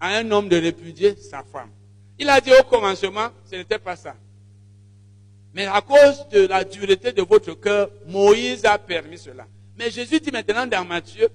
à 0.00 0.16
un 0.16 0.30
homme 0.30 0.48
de 0.48 0.56
répudier 0.56 1.16
sa 1.16 1.42
femme? 1.42 1.70
Il 2.18 2.28
a 2.28 2.40
dit 2.40 2.52
au 2.52 2.62
commencement, 2.64 3.28
ce 3.44 3.56
n'était 3.56 3.78
pas 3.78 3.96
ça. 3.96 4.14
Mais 5.52 5.66
à 5.66 5.80
cause 5.80 6.26
de 6.30 6.46
la 6.46 6.64
dureté 6.64 7.12
de 7.12 7.22
votre 7.22 7.54
cœur, 7.54 7.90
Moïse 8.06 8.64
a 8.64 8.78
permis 8.78 9.18
cela. 9.18 9.46
Mais 9.76 9.90
Jésus 9.90 10.20
dit 10.20 10.30
maintenant 10.30 10.66
dans 10.66 10.84
Matthieu, 10.84 11.28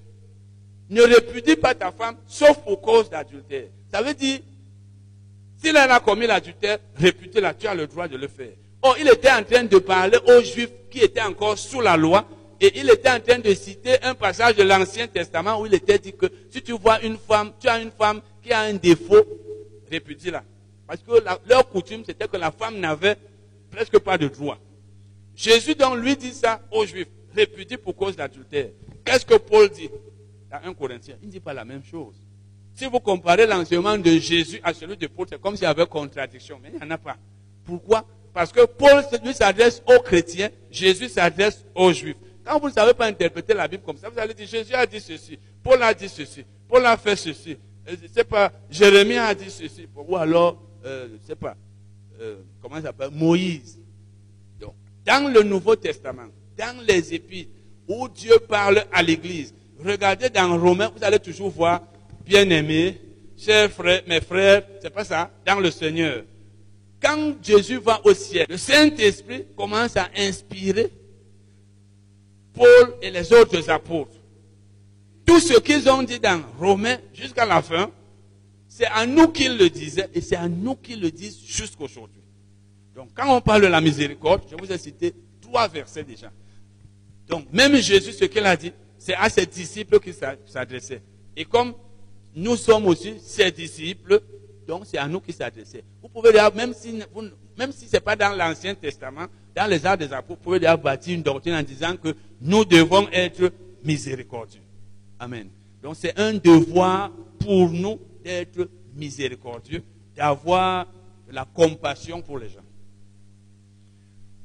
ne 0.88 1.02
répudie 1.02 1.56
pas 1.56 1.74
ta 1.74 1.92
femme, 1.92 2.16
sauf 2.26 2.58
pour 2.64 2.80
cause 2.80 3.08
d'adultère. 3.08 3.68
Ça 3.92 4.02
veut 4.02 4.14
dire, 4.14 4.40
s'il 5.62 5.76
a 5.76 6.00
commis 6.00 6.26
l'adultère, 6.26 6.78
répudie-la, 6.96 7.54
tu 7.54 7.66
as 7.66 7.74
le 7.74 7.86
droit 7.86 8.08
de 8.08 8.16
le 8.16 8.28
faire. 8.28 8.52
Oh, 8.82 8.94
il 8.98 9.08
était 9.08 9.30
en 9.30 9.44
train 9.44 9.64
de 9.64 9.78
parler 9.78 10.18
aux 10.26 10.42
Juifs 10.42 10.70
qui 10.90 11.00
étaient 11.00 11.20
encore 11.20 11.58
sous 11.58 11.80
la 11.80 11.96
loi, 11.96 12.26
et 12.60 12.78
il 12.78 12.90
était 12.90 13.10
en 13.10 13.20
train 13.20 13.38
de 13.38 13.54
citer 13.54 14.02
un 14.02 14.14
passage 14.14 14.56
de 14.56 14.62
l'Ancien 14.62 15.06
Testament 15.06 15.60
où 15.60 15.66
il 15.66 15.74
était 15.74 15.98
dit 15.98 16.12
que 16.12 16.26
si 16.50 16.60
tu 16.62 16.72
vois 16.72 17.00
une 17.02 17.16
femme, 17.16 17.52
tu 17.58 17.68
as 17.68 17.80
une 17.80 17.90
femme 17.90 18.20
qui 18.42 18.52
a 18.52 18.60
un 18.60 18.74
défaut, 18.74 19.24
répudie-la. 19.90 20.44
Parce 20.86 21.00
que 21.00 21.12
leur 21.48 21.68
coutume, 21.68 22.02
c'était 22.04 22.28
que 22.28 22.36
la 22.36 22.50
femme 22.50 22.78
n'avait 22.78 23.16
presque 23.70 23.98
pas 24.00 24.18
de 24.18 24.28
droit. 24.28 24.58
Jésus 25.34 25.74
donc 25.74 25.96
lui 25.98 26.16
dit 26.16 26.32
ça 26.32 26.60
aux 26.70 26.84
Juifs, 26.84 27.08
répudie 27.34 27.78
pour 27.78 27.96
cause 27.96 28.14
d'adultère. 28.14 28.68
Qu'est-ce 29.04 29.24
que 29.24 29.36
Paul 29.36 29.70
dit 29.70 29.88
dans 30.50 30.58
1 30.62 30.74
Corinthiens? 30.74 31.16
Il 31.22 31.28
ne 31.28 31.32
dit 31.32 31.40
pas 31.40 31.54
la 31.54 31.64
même 31.64 31.82
chose. 31.82 32.14
Si 32.74 32.84
vous 32.86 33.00
comparez 33.00 33.46
l'enseignement 33.46 33.96
de 33.96 34.10
Jésus 34.18 34.60
à 34.62 34.74
celui 34.74 34.96
de 34.96 35.06
Paul, 35.06 35.26
c'est 35.30 35.40
comme 35.40 35.56
s'il 35.56 35.64
y 35.64 35.66
avait 35.66 35.86
contradiction, 35.86 36.58
mais 36.62 36.70
il 36.72 36.78
n'y 36.78 36.84
en 36.84 36.90
a 36.90 36.98
pas. 36.98 37.16
Pourquoi? 37.64 38.04
Parce 38.34 38.52
que 38.52 38.66
Paul 38.66 39.02
lui 39.24 39.32
s'adresse 39.32 39.82
aux 39.86 40.00
chrétiens, 40.00 40.50
Jésus 40.70 41.08
s'adresse 41.08 41.64
aux 41.74 41.92
Juifs. 41.92 42.16
Quand 42.50 42.58
vous 42.58 42.66
ne 42.66 42.72
savez 42.72 42.94
pas 42.94 43.06
interpréter 43.06 43.54
la 43.54 43.68
Bible 43.68 43.84
comme 43.86 43.96
ça, 43.96 44.08
vous 44.08 44.18
allez 44.18 44.34
dire 44.34 44.48
Jésus 44.48 44.74
a 44.74 44.84
dit 44.84 45.00
ceci, 45.00 45.38
Paul 45.62 45.80
a 45.84 45.94
dit 45.94 46.08
ceci, 46.08 46.44
Paul 46.68 46.84
a 46.84 46.96
fait 46.96 47.14
ceci, 47.14 47.56
euh, 47.86 47.94
je 47.96 48.08
ne 48.08 48.12
sais 48.12 48.24
pas, 48.24 48.50
Jérémie 48.68 49.18
a 49.18 49.32
dit 49.32 49.52
ceci, 49.52 49.86
ou 49.94 50.16
alors, 50.16 50.60
euh, 50.84 51.06
je 51.10 51.12
ne 51.12 51.26
sais 51.28 51.36
pas, 51.36 51.54
euh, 52.20 52.38
comment 52.60 52.74
ça 52.74 52.82
s'appelle, 52.82 53.10
Moïse. 53.12 53.78
Donc, 54.58 54.74
dans 55.06 55.32
le 55.32 55.44
Nouveau 55.44 55.76
Testament, 55.76 56.26
dans 56.58 56.84
les 56.84 57.14
épîtres, 57.14 57.52
où 57.86 58.08
Dieu 58.08 58.36
parle 58.48 58.84
à 58.92 59.00
l'Église, 59.00 59.54
regardez 59.78 60.28
dans 60.28 60.58
Romains, 60.58 60.90
vous 60.96 61.04
allez 61.04 61.20
toujours 61.20 61.50
voir, 61.50 61.82
bien-aimés, 62.26 63.00
chers 63.36 63.70
frères, 63.70 64.02
mes 64.08 64.20
frères, 64.20 64.64
c'est 64.82 64.90
pas 64.90 65.04
ça, 65.04 65.30
dans 65.46 65.60
le 65.60 65.70
Seigneur. 65.70 66.24
Quand 67.00 67.34
Jésus 67.40 67.78
va 67.78 68.00
au 68.02 68.12
ciel, 68.12 68.46
le 68.48 68.56
Saint-Esprit 68.56 69.44
commence 69.56 69.96
à 69.96 70.08
inspirer 70.16 70.90
Paul 72.52 72.94
et 73.02 73.10
les 73.10 73.32
autres 73.32 73.68
apôtres. 73.70 74.16
Tout 75.24 75.40
ce 75.40 75.58
qu'ils 75.60 75.88
ont 75.88 76.02
dit 76.02 76.18
dans 76.18 76.42
Romains 76.58 76.98
jusqu'à 77.14 77.46
la 77.46 77.62
fin, 77.62 77.90
c'est 78.68 78.86
à 78.86 79.06
nous 79.06 79.28
qu'ils 79.28 79.56
le 79.56 79.68
disaient 79.68 80.08
et 80.14 80.20
c'est 80.20 80.36
à 80.36 80.48
nous 80.48 80.76
qu'ils 80.76 81.00
le 81.00 81.10
disent 81.10 81.38
jusqu'aujourd'hui. 81.44 82.22
Donc, 82.94 83.10
quand 83.14 83.36
on 83.36 83.40
parle 83.40 83.62
de 83.62 83.66
la 83.66 83.80
miséricorde, 83.80 84.42
je 84.50 84.56
vous 84.56 84.72
ai 84.72 84.78
cité 84.78 85.14
trois 85.40 85.68
versets 85.68 86.04
déjà. 86.04 86.30
Donc, 87.28 87.46
même 87.52 87.76
Jésus, 87.76 88.12
ce 88.12 88.24
qu'il 88.24 88.44
a 88.44 88.56
dit, 88.56 88.72
c'est 88.98 89.14
à 89.14 89.28
ses 89.28 89.46
disciples 89.46 90.00
qu'il 90.00 90.14
s'adressait. 90.46 91.02
Et 91.36 91.44
comme 91.44 91.74
nous 92.34 92.56
sommes 92.56 92.86
aussi 92.86 93.14
ses 93.20 93.50
disciples, 93.50 94.20
donc 94.66 94.82
c'est 94.84 94.98
à 94.98 95.06
nous 95.08 95.20
qu'il 95.20 95.34
s'adressait. 95.34 95.84
Vous 96.02 96.08
pouvez 96.08 96.32
dire, 96.32 96.52
même 96.54 96.74
si, 96.74 97.00
même 97.56 97.72
si 97.72 97.86
ce 97.86 97.94
n'est 97.94 98.00
pas 98.00 98.16
dans 98.16 98.36
l'Ancien 98.36 98.74
Testament, 98.74 99.26
dans 99.54 99.68
les 99.68 99.84
arts 99.84 99.98
des 99.98 100.12
apôtres, 100.12 100.40
pouvez 100.40 100.60
dire 100.60 100.78
bâtir 100.78 101.14
une 101.14 101.22
doctrine 101.22 101.54
en 101.54 101.62
disant 101.62 101.96
que 101.96 102.14
nous 102.40 102.64
devons 102.64 103.08
être 103.10 103.52
miséricordieux. 103.84 104.62
Amen. 105.18 105.48
Donc 105.82 105.96
c'est 105.96 106.18
un 106.18 106.34
devoir 106.34 107.10
pour 107.38 107.70
nous 107.70 107.98
d'être 108.24 108.68
miséricordieux, 108.94 109.82
d'avoir 110.14 110.86
la 111.30 111.44
compassion 111.44 112.22
pour 112.22 112.38
les 112.38 112.48
gens. 112.48 112.60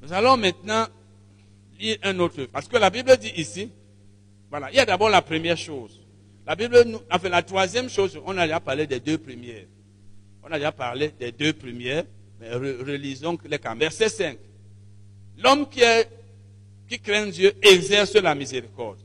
Nous 0.02 0.14
allons 0.14 0.38
maintenant 0.38 0.88
lire 1.80 1.98
un 2.04 2.18
autre. 2.20 2.46
Parce 2.46 2.68
que 2.68 2.78
la 2.78 2.90
Bible 2.90 3.16
dit 3.18 3.34
ici, 3.38 3.72
voilà, 4.50 4.72
il 4.72 4.76
y 4.76 4.80
a 4.80 4.86
d'abord 4.86 5.10
la 5.10 5.22
première 5.22 5.58
chose. 5.58 6.00
La 6.46 6.56
Bible, 6.56 7.00
enfin 7.12 7.30
la 7.30 7.42
troisième 7.42 7.90
chose, 7.90 8.20
on 8.26 8.38
a 8.38 8.46
déjà 8.46 8.60
parlé 8.60 8.86
des 8.86 9.00
deux 9.00 9.18
premières. 9.18 9.66
On 10.44 10.48
a 10.48 10.58
déjà 10.58 10.72
parlé 10.72 11.12
des 11.20 11.32
deux 11.32 11.54
premières, 11.54 12.04
mais 12.40 12.54
relisons 12.54 13.38
les 13.46 13.58
camps. 13.58 13.76
Verset 13.76 14.10
5. 14.10 14.38
L'homme 15.38 15.68
qui, 15.70 17.00
craint 17.00 17.28
Dieu 17.28 17.54
exerce 17.62 18.16
la 18.16 18.36
miséricorde. 18.36 19.00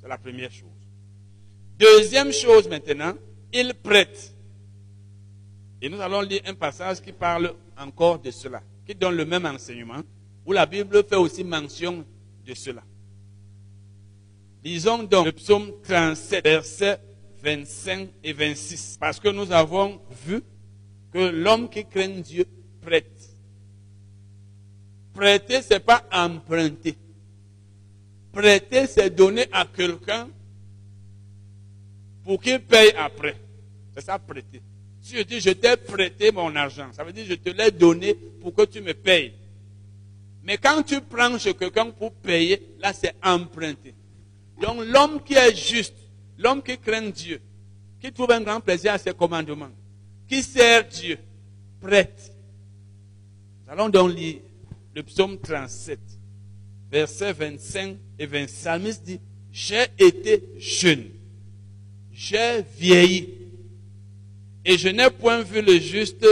C'est 0.00 0.08
la 0.08 0.18
première 0.18 0.50
chose. 0.50 0.68
Deuxième 1.78 2.32
chose 2.32 2.68
maintenant, 2.68 3.14
il 3.52 3.74
prête. 3.74 4.34
Et 5.80 5.88
nous 5.88 6.00
allons 6.00 6.20
lire 6.20 6.42
un 6.46 6.54
passage 6.54 7.00
qui 7.00 7.12
parle 7.12 7.54
encore 7.78 8.18
de 8.18 8.30
cela, 8.30 8.62
qui 8.86 8.94
donne 8.94 9.16
le 9.16 9.24
même 9.24 9.46
enseignement, 9.46 10.02
où 10.44 10.52
la 10.52 10.66
Bible 10.66 11.02
fait 11.04 11.16
aussi 11.16 11.42
mention 11.42 12.04
de 12.44 12.54
cela. 12.54 12.82
Lisons 14.62 15.04
donc 15.04 15.24
le 15.24 15.32
psaume 15.32 15.72
37, 15.82 16.44
versets 16.44 17.00
25 17.42 18.10
et 18.22 18.32
26, 18.34 18.98
parce 19.00 19.18
que 19.18 19.28
nous 19.28 19.50
avons 19.50 20.00
vu 20.26 20.42
que 21.12 21.30
l'homme 21.30 21.70
qui 21.70 21.86
craint 21.86 22.20
Dieu 22.20 22.44
prête. 22.82 23.19
Prêter, 25.20 25.60
c'est 25.60 25.80
pas 25.80 26.02
emprunter. 26.10 26.96
Prêter, 28.32 28.86
c'est 28.86 29.10
donner 29.10 29.44
à 29.52 29.66
quelqu'un 29.66 30.30
pour 32.24 32.40
qu'il 32.40 32.58
paye 32.60 32.94
après. 32.96 33.36
C'est 33.94 34.00
ça, 34.00 34.18
prêter. 34.18 34.62
Si 35.02 35.18
je 35.18 35.20
dis, 35.20 35.38
je 35.38 35.50
t'ai 35.50 35.76
prêté 35.76 36.32
mon 36.32 36.56
argent, 36.56 36.88
ça 36.94 37.04
veut 37.04 37.12
dire, 37.12 37.26
je 37.28 37.34
te 37.34 37.50
l'ai 37.50 37.70
donné 37.70 38.14
pour 38.14 38.54
que 38.54 38.62
tu 38.62 38.80
me 38.80 38.94
payes. 38.94 39.34
Mais 40.42 40.56
quand 40.56 40.82
tu 40.82 41.02
prends 41.02 41.38
chez 41.38 41.52
quelqu'un 41.52 41.90
pour 41.90 42.14
payer, 42.14 42.62
là, 42.78 42.94
c'est 42.94 43.14
emprunter. 43.22 43.94
Donc, 44.58 44.86
l'homme 44.86 45.22
qui 45.22 45.34
est 45.34 45.54
juste, 45.54 45.96
l'homme 46.38 46.62
qui 46.62 46.78
craint 46.78 47.10
Dieu, 47.10 47.42
qui 48.00 48.10
trouve 48.10 48.30
un 48.30 48.40
grand 48.40 48.60
plaisir 48.60 48.94
à 48.94 48.96
ses 48.96 49.12
commandements, 49.12 49.68
qui 50.26 50.42
sert 50.42 50.88
Dieu, 50.88 51.18
prête. 51.78 52.32
Nous 53.66 53.72
allons 53.74 53.90
donc 53.90 54.14
lire 54.14 54.40
le 54.94 55.02
psaume 55.02 55.38
37, 55.38 55.98
versets 56.90 57.32
25 57.32 57.96
et 58.18 58.26
26. 58.26 58.40
Le 58.40 58.46
psalmiste 58.46 59.02
dit, 59.04 59.20
j'ai 59.52 59.86
été 59.98 60.42
jeune, 60.58 61.04
j'ai 62.12 62.62
vieilli, 62.78 63.34
et 64.64 64.76
je 64.76 64.88
n'ai 64.88 65.10
point 65.10 65.42
vu 65.42 65.62
le 65.62 65.78
juste 65.78 66.26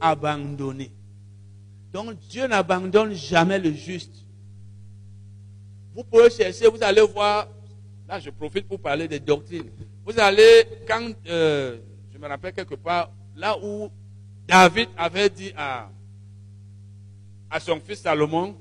abandonné. 0.00 0.90
Donc 1.92 2.16
Dieu 2.28 2.46
n'abandonne 2.46 3.12
jamais 3.12 3.58
le 3.58 3.72
juste. 3.72 4.14
Vous 5.94 6.04
pouvez 6.04 6.30
chercher, 6.30 6.68
vous 6.68 6.82
allez 6.82 7.02
voir, 7.02 7.48
là 8.08 8.18
je 8.18 8.30
profite 8.30 8.66
pour 8.66 8.80
parler 8.80 9.06
des 9.06 9.20
doctrines. 9.20 9.70
Vous 10.04 10.18
allez, 10.18 10.64
quand, 10.88 11.12
euh, 11.28 11.78
je 12.12 12.18
me 12.18 12.26
rappelle 12.26 12.52
quelque 12.52 12.74
part, 12.74 13.10
là 13.36 13.56
où 13.62 13.90
David 14.48 14.88
avait 14.96 15.28
dit 15.28 15.52
à, 15.56 15.90
à 17.52 17.60
son 17.60 17.78
fils 17.80 18.00
Salomon 18.00 18.56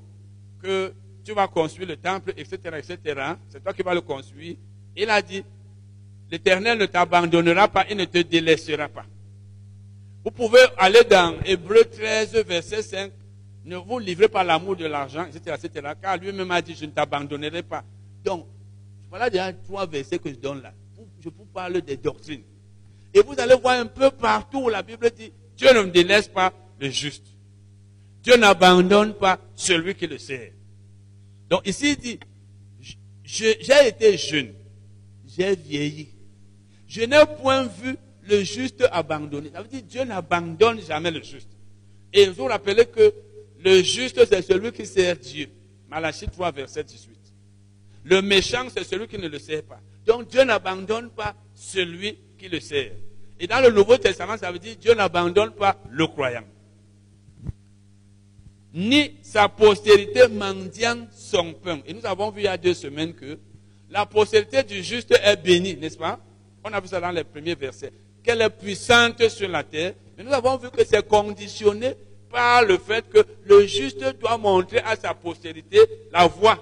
que 0.62 0.94
tu 1.24 1.34
vas 1.34 1.48
construire 1.48 1.88
le 1.88 1.96
temple, 1.96 2.34
etc., 2.36 2.58
etc. 2.78 3.22
C'est 3.50 3.64
toi 3.64 3.74
qui 3.74 3.82
vas 3.82 3.94
le 3.94 4.02
construire. 4.02 4.58
Il 4.96 5.10
a 5.10 5.22
dit, 5.22 5.44
l'Éternel 6.30 6.78
ne 6.78 6.86
t'abandonnera 6.86 7.70
pas, 7.70 7.86
il 7.90 7.96
ne 7.96 8.06
te 8.06 8.18
délaissera 8.20 8.90
pas. 8.90 9.06
Vous 10.24 10.32
pouvez 10.32 10.60
aller 10.78 11.04
dans 11.10 11.36
Hébreu 11.46 11.86
13, 11.86 12.34
verset 12.46 12.84
5. 12.84 13.12
Ne 13.64 13.78
vous 13.78 13.98
livrez 13.98 14.28
pas 14.28 14.44
l'amour 14.44 14.76
de 14.76 14.86
l'argent, 14.86 15.26
etc., 15.26 15.56
etc. 15.64 15.94
Car 16.02 16.18
lui-même 16.18 16.52
a 16.52 16.62
dit, 16.62 16.76
je 16.76 16.86
ne 16.86 16.92
t'abandonnerai 16.92 17.64
pas. 17.64 17.84
Donc, 18.24 18.46
voilà 19.10 19.30
déjà 19.30 19.54
trois 19.54 19.86
versets 19.86 20.20
que 20.20 20.30
je 20.30 20.36
donne 20.36 20.62
là. 20.62 20.74
Je 21.20 21.30
vous 21.30 21.46
parle 21.46 21.82
des 21.82 21.98
doctrines. 21.98 22.44
Et 23.14 23.22
vous 23.22 23.40
allez 23.40 23.56
voir 23.56 23.80
un 23.80 23.86
peu 23.86 24.12
partout 24.12 24.64
où 24.64 24.70
la 24.70 24.82
Bible 24.82 25.10
dit, 25.12 25.32
Dieu 25.56 25.74
ne 25.74 25.82
me 25.84 25.92
délaisse 25.92 26.28
pas 26.28 26.52
le 26.80 26.90
juste. 26.90 27.31
Dieu 28.24 28.38
n'abandonne 28.38 29.14
pas 29.14 29.40
celui 29.56 29.96
qui 29.96 30.08
le 30.08 30.18
sert. 30.18 30.52
Donc 31.50 31.68
ici 31.68 31.92
il 31.92 31.98
dit, 31.98 32.20
j'ai 33.24 33.88
été 33.88 34.18
jeune, 34.18 34.54
j'ai 35.26 35.56
vieilli. 35.56 36.10
Je 36.88 37.02
n'ai 37.02 37.26
point 37.42 37.64
vu 37.64 37.96
le 38.24 38.44
juste 38.44 38.88
abandonné. 38.92 39.50
Ça 39.54 39.62
veut 39.62 39.68
dire 39.68 39.82
Dieu 39.84 40.04
n'abandonne 40.04 40.82
jamais 40.82 41.12
le 41.12 41.24
juste. 41.24 41.50
Et 42.14 42.28
vous 42.28 42.46
rappelez 42.46 42.86
que 42.86 43.14
le 43.64 43.82
juste, 43.82 44.26
c'est 44.26 44.42
celui 44.42 44.72
qui 44.72 44.86
sert 44.86 45.16
Dieu. 45.18 45.48
Malachie 45.90 46.28
3, 46.28 46.52
verset 46.52 46.84
18. 46.84 47.10
Le 48.04 48.22
méchant, 48.22 48.68
c'est 48.76 48.84
celui 48.84 49.08
qui 49.08 49.18
ne 49.18 49.28
le 49.28 49.40
sert 49.40 49.64
pas. 49.64 49.80
Donc 50.06 50.28
Dieu 50.30 50.44
n'abandonne 50.44 51.10
pas 51.12 51.36
celui 51.54 52.18
qui 52.38 52.50
le 52.50 52.60
sert. 52.60 52.92
Et 53.40 53.48
dans 53.48 53.62
le 53.62 53.72
Nouveau 53.72 53.98
Testament, 53.98 54.38
ça 54.38 54.52
veut 54.52 54.60
dire 54.60 54.76
Dieu 54.78 54.94
n'abandonne 54.94 55.52
pas 55.52 55.78
le 55.90 56.08
croyant. 56.08 56.44
Ni 58.74 59.16
sa 59.22 59.50
postérité 59.50 60.28
mendiant 60.28 61.08
son 61.12 61.54
pain. 61.54 61.80
Et 61.86 61.94
nous 61.94 62.06
avons 62.06 62.32
vu 62.32 62.42
il 62.42 62.46
y 62.46 62.48
a 62.48 62.58
deux 62.58 62.74
semaines 62.74 63.14
que 63.14 63.38
la 63.90 64.06
postérité 64.06 64.64
du 64.64 64.82
juste 64.82 65.12
est 65.12 65.36
bénie, 65.36 65.76
n'est-ce 65.76 65.98
pas? 65.98 66.20
On 66.64 66.72
a 66.72 66.80
vu 66.80 66.88
ça 66.88 67.02
dans 67.02 67.12
les 67.12 67.24
premiers 67.24 67.56
versets. 67.56 67.92
Qu'elle 68.24 68.42
est 68.42 68.50
puissante 68.50 69.28
sur 69.28 69.50
la 69.50 69.64
terre. 69.64 69.94
Mais 70.18 70.24
nous 70.24 70.32
avons 70.32 70.58
vu 70.58 70.70
que 70.70 70.86
c'est 70.86 71.06
conditionné 71.06 71.96
par 72.30 72.64
le 72.64 72.78
fait 72.78 73.08
que 73.10 73.20
le 73.46 73.66
juste 73.66 74.04
doit 74.20 74.38
montrer 74.38 74.80
à 74.80 74.96
sa 74.96 75.14
postérité 75.14 75.80
la 76.12 76.28
voie. 76.28 76.58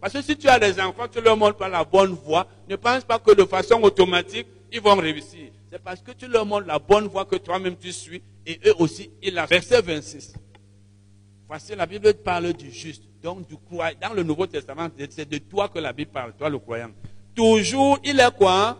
Parce 0.00 0.12
que 0.12 0.22
si 0.22 0.36
tu 0.36 0.48
as 0.48 0.58
des 0.58 0.78
enfants, 0.78 1.08
tu 1.10 1.20
leur 1.20 1.36
montres 1.36 1.56
pas 1.56 1.68
la 1.68 1.84
bonne 1.84 2.12
voie, 2.12 2.46
ne 2.68 2.76
pense 2.76 3.02
pas 3.04 3.18
que 3.18 3.32
de 3.32 3.44
façon 3.44 3.82
automatique, 3.82 4.46
ils 4.70 4.80
vont 4.80 4.96
réussir. 4.96 5.48
C'est 5.72 5.82
parce 5.82 6.00
que 6.00 6.12
tu 6.12 6.26
leur 6.26 6.44
montres 6.44 6.66
la 6.66 6.78
bonne 6.78 7.06
voie 7.06 7.24
que 7.24 7.36
toi-même 7.36 7.76
tu 7.76 7.92
suis, 7.92 8.22
et 8.44 8.60
eux 8.66 8.74
aussi, 8.78 9.10
ils 9.22 9.34
la 9.34 9.46
Verset 9.46 9.80
26. 9.80 10.34
Voici, 11.48 11.76
la 11.76 11.86
Bible 11.86 12.12
parle 12.14 12.52
du 12.52 12.70
juste. 12.70 13.04
Donc, 13.22 13.46
du 13.48 13.56
croyant. 13.56 13.96
Dans 14.00 14.12
le 14.12 14.22
Nouveau 14.22 14.46
Testament, 14.46 14.88
c'est 15.10 15.28
de 15.28 15.38
toi 15.38 15.68
que 15.68 15.78
la 15.78 15.92
Bible 15.92 16.10
parle, 16.10 16.32
toi 16.34 16.48
le 16.48 16.58
croyant. 16.58 16.90
Toujours, 17.34 17.98
il 18.04 18.18
est 18.18 18.36
quoi? 18.36 18.78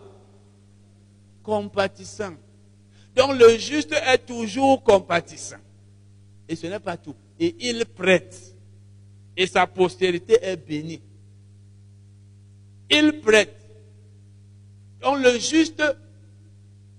Compatissant. 1.43 2.33
Donc, 3.15 3.39
le 3.39 3.57
juste 3.57 3.93
est 3.93 4.25
toujours 4.25 4.83
compatissant. 4.83 5.57
Et 6.47 6.55
ce 6.55 6.67
n'est 6.67 6.79
pas 6.79 6.97
tout. 6.97 7.15
Et 7.39 7.55
il 7.59 7.85
prête. 7.85 8.55
Et 9.35 9.47
sa 9.47 9.65
postérité 9.65 10.37
est 10.41 10.57
bénie. 10.57 11.01
Il 12.89 13.21
prête. 13.21 13.55
Donc, 15.01 15.19
le 15.19 15.39
juste 15.39 15.83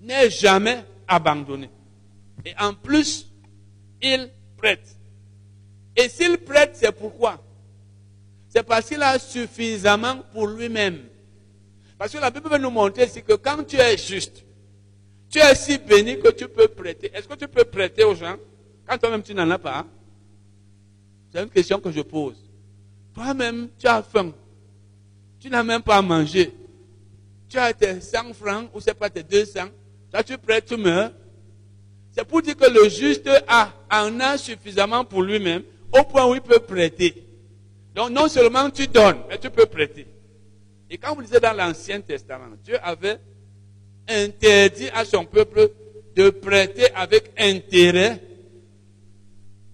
n'est 0.01 0.31
jamais 0.31 0.85
abandonné. 1.07 1.69
Et 2.45 2.55
en 2.59 2.73
plus, 2.73 3.31
il 4.01 4.31
prête. 4.57 4.98
Et 5.99 6.09
s'il 6.09 6.39
prête, 6.39 6.77
c'est 6.77 6.93
pourquoi? 6.93 7.43
C'est 8.49 8.63
parce 8.63 8.87
qu'il 8.87 9.03
a 9.03 9.19
suffisamment 9.19 10.19
pour 10.33 10.47
lui-même. 10.47 11.01
Parce 11.99 12.13
que 12.13 12.19
la 12.19 12.31
Bible 12.31 12.49
veut 12.49 12.59
nous 12.59 12.71
montrer 12.71 13.09
que 13.09 13.33
quand 13.33 13.65
tu 13.65 13.75
es 13.77 13.99
juste, 13.99 14.45
tu 15.29 15.41
es 15.41 15.55
si 15.57 15.77
béni 15.77 16.21
que 16.21 16.29
tu 16.29 16.47
peux 16.47 16.69
prêter. 16.69 17.11
Est-ce 17.13 17.27
que 17.27 17.35
tu 17.35 17.49
peux 17.49 17.65
prêter 17.65 18.05
aux 18.05 18.15
gens? 18.15 18.37
Quand 18.87 18.97
toi-même 18.97 19.25
tu 19.25 19.35
n'en 19.35 19.51
as 19.51 19.59
pas 19.59 19.85
C'est 21.33 21.43
une 21.43 21.51
question 21.51 21.81
que 21.81 21.91
je 21.91 22.01
pose. 22.03 22.49
Toi-même, 23.13 23.69
tu 23.77 23.89
as 23.89 24.01
faim. 24.01 24.33
Tu 25.41 25.51
n'as 25.51 25.65
même 25.65 25.83
pas 25.83 25.97
à 25.97 26.03
manger. 26.03 26.55
Tu 27.49 27.59
as 27.59 27.75
tes 27.75 28.01
100 28.01 28.35
francs 28.35 28.71
ou 28.73 28.81
c'est 28.81 28.95
pas 28.95 29.11
tes 29.11 29.25
200. 29.25 29.65
Là, 30.13 30.23
tu 30.23 30.39
prêtes, 30.39 30.67
tu 30.67 30.77
meurs. 30.77 31.11
C'est 32.13 32.25
pour 32.25 32.41
dire 32.41 32.57
que 32.57 32.71
le 32.71 32.89
juste 32.89 33.29
a, 33.49 33.73
en 33.91 34.21
a 34.21 34.39
suffisamment 34.39 35.05
pour 35.05 35.23
lui-même 35.23 35.65
au 35.93 36.05
point 36.05 36.27
où 36.27 36.35
il 36.35 36.41
peut 36.41 36.61
prêter. 36.61 37.15
Donc 37.95 38.11
non 38.11 38.29
seulement 38.29 38.71
tu 38.71 38.87
donnes, 38.87 39.19
mais 39.29 39.39
tu 39.39 39.51
peux 39.51 39.67
prêter. 39.67 40.07
Et 40.91 40.99
quand 40.99 41.15
vous 41.15 41.21
lisez 41.21 41.41
dans 41.41 41.53
l'Ancien 41.53 42.01
Testament, 42.01 42.57
Dieu 42.65 42.77
avait 42.83 43.19
interdit 44.09 44.89
à 44.95 45.05
son 45.05 45.25
peuple 45.25 45.71
de 46.15 46.31
prêter 46.31 46.87
avec 46.95 47.31
intérêt 47.39 48.21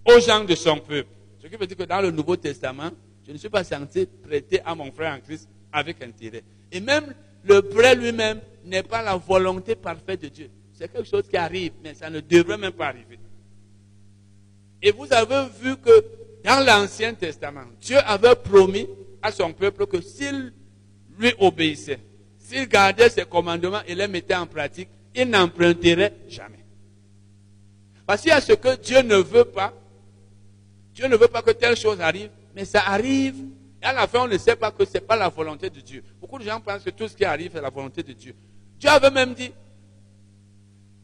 aux 0.05 0.19
gens 0.19 0.43
de 0.43 0.55
son 0.55 0.77
peuple. 0.77 1.09
Ce 1.41 1.47
qui 1.47 1.55
veut 1.55 1.67
dire 1.67 1.77
que 1.77 1.83
dans 1.83 2.01
le 2.01 2.11
Nouveau 2.11 2.35
Testament, 2.35 2.91
je 3.25 3.31
ne 3.31 3.37
suis 3.37 3.49
pas 3.49 3.63
censé 3.63 4.05
prêter 4.05 4.61
à 4.65 4.75
mon 4.75 4.91
frère 4.91 5.13
en 5.13 5.19
Christ 5.19 5.47
avec 5.71 6.01
intérêt. 6.01 6.43
Et 6.71 6.79
même 6.79 7.13
le 7.43 7.61
prêt 7.61 7.95
lui-même 7.95 8.39
n'est 8.65 8.83
pas 8.83 9.01
la 9.01 9.15
volonté 9.15 9.75
parfaite 9.75 10.21
de 10.21 10.27
Dieu. 10.27 10.49
C'est 10.73 10.91
quelque 10.91 11.07
chose 11.07 11.27
qui 11.29 11.37
arrive, 11.37 11.73
mais 11.83 11.93
ça 11.93 12.09
ne 12.09 12.19
devrait 12.19 12.57
même 12.57 12.73
pas 12.73 12.87
arriver. 12.87 13.17
Et 14.85 14.91
vous 14.91 15.11
avez 15.11 15.49
vu 15.59 15.75
que 15.77 16.05
dans 16.43 16.63
l'Ancien 16.63 17.15
Testament, 17.15 17.65
Dieu 17.81 17.97
avait 18.05 18.35
promis 18.35 18.87
à 19.19 19.31
son 19.31 19.51
peuple 19.51 19.87
que 19.87 19.99
s'il 19.99 20.53
lui 21.17 21.33
obéissait, 21.39 21.99
s'il 22.37 22.67
gardait 22.67 23.09
ses 23.09 23.25
commandements 23.25 23.81
et 23.87 23.95
les 23.95 24.07
mettait 24.07 24.35
en 24.35 24.45
pratique, 24.45 24.89
il 25.15 25.27
n'emprunterait 25.27 26.13
jamais. 26.29 26.63
Parce 28.05 28.21
qu'il 28.21 28.29
y 28.29 28.33
a 28.33 28.39
ce 28.39 28.53
que 28.53 28.75
Dieu 28.75 29.01
ne 29.01 29.15
veut 29.15 29.45
pas. 29.45 29.73
Dieu 30.93 31.07
ne 31.07 31.15
veut 31.15 31.29
pas 31.29 31.41
que 31.41 31.49
telle 31.49 31.75
chose 31.75 31.99
arrive, 31.99 32.29
mais 32.55 32.63
ça 32.63 32.81
arrive. 32.85 33.37
Et 33.81 33.85
à 33.85 33.93
la 33.93 34.05
fin, 34.05 34.19
on 34.19 34.27
ne 34.27 34.37
sait 34.37 34.55
pas 34.55 34.69
que 34.69 34.85
ce 34.85 34.93
n'est 34.93 35.01
pas 35.01 35.15
la 35.15 35.29
volonté 35.29 35.71
de 35.71 35.79
Dieu. 35.79 36.03
Beaucoup 36.21 36.37
de 36.37 36.43
gens 36.43 36.61
pensent 36.61 36.83
que 36.83 36.91
tout 36.91 37.07
ce 37.07 37.15
qui 37.15 37.25
arrive 37.25 37.57
est 37.57 37.61
la 37.61 37.71
volonté 37.71 38.03
de 38.03 38.13
Dieu. 38.13 38.35
Dieu 38.79 38.89
avait 38.91 39.09
même 39.09 39.33
dit 39.33 39.51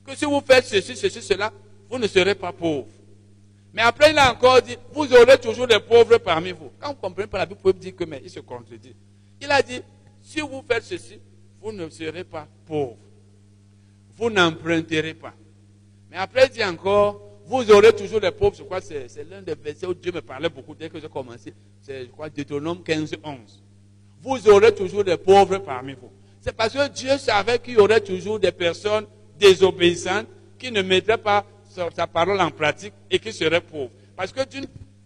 que 0.06 0.16
si 0.16 0.26
vous 0.26 0.42
faites 0.42 0.66
ceci, 0.66 0.96
ceci, 0.96 1.24
cela, 1.24 1.52
vous 1.90 1.98
ne 1.98 2.06
serez 2.06 2.36
pas 2.36 2.52
pauvre. 2.52 2.86
Mais 3.74 3.82
après, 3.82 4.12
il 4.12 4.18
a 4.18 4.32
encore 4.32 4.62
dit, 4.62 4.78
vous 4.94 5.14
aurez 5.14 5.38
toujours 5.38 5.68
des 5.68 5.80
pauvres 5.80 6.18
parmi 6.18 6.52
vous. 6.52 6.72
Quand 6.80 6.90
vous 6.90 6.96
comprenez 6.96 7.28
pas 7.28 7.38
la 7.38 7.46
Bible, 7.46 7.60
vous 7.64 7.72
pouvez 7.72 7.80
dire 7.80 7.96
que, 7.96 8.04
mais 8.04 8.22
il 8.24 8.30
se 8.30 8.42
contredit. 8.42 8.96
Il 9.40 9.50
a 9.50 9.62
dit, 9.62 9.82
si 10.22 10.42
vous 10.42 10.64
faites 10.68 10.84
ceci, 10.84 11.20
vous 11.62 11.72
ne 11.72 11.90
serez 11.90 12.24
pas 12.24 12.48
pauvre. 12.66 12.98
Vous 14.18 14.30
n'emprunterez 14.30 15.14
pas. 15.14 15.34
Mais 16.10 16.18
après, 16.18 16.48
il 16.48 16.52
dit 16.52 16.64
encore, 16.64 17.22
vous 17.46 17.72
aurez 17.72 17.94
toujours 17.94 18.20
des 18.20 18.32
pauvres. 18.32 18.56
Je 18.58 18.64
crois 18.64 18.82
que 18.82 18.88
c'est 18.88 19.30
l'un 19.30 19.42
des 19.42 19.56
versets 19.56 19.86
où 19.86 19.94
Dieu 19.94 20.12
me 20.12 20.22
parlait 20.22 20.50
beaucoup 20.50 20.76
dès 20.76 20.90
que 20.90 21.00
j'ai 21.00 21.10
commencé. 21.10 21.54
C'est, 21.82 22.06
je 22.06 22.10
crois, 22.10 22.30
Deutéronome 22.30 22.84
15, 22.84 23.16
11. 23.24 23.64
Vous 24.22 24.50
aurez 24.50 24.76
toujours 24.76 25.04
des 25.04 25.18
pauvres 25.18 25.58
parmi 25.60 25.94
vous. 25.94 26.12
C'est 26.42 26.56
parce 26.56 26.74
que 26.74 26.88
Dieu 26.90 27.18
savait 27.18 27.60
qu'il 27.60 27.76
y 27.76 27.78
aurait 27.78 28.02
toujours 28.02 28.40
des 28.40 28.52
personnes 28.52 29.06
désobéissantes 29.40 30.28
qui 30.58 30.72
ne 30.72 30.82
mettraient 30.82 31.18
pas 31.18 31.46
sa 31.72 32.08
parole 32.08 32.40
en 32.42 32.52
pratique 32.52 32.94
et 33.10 33.20
qui 33.20 33.34
serait 33.34 33.62
pauvre. 33.62 33.92
Parce 34.16 34.32
que 34.32 34.42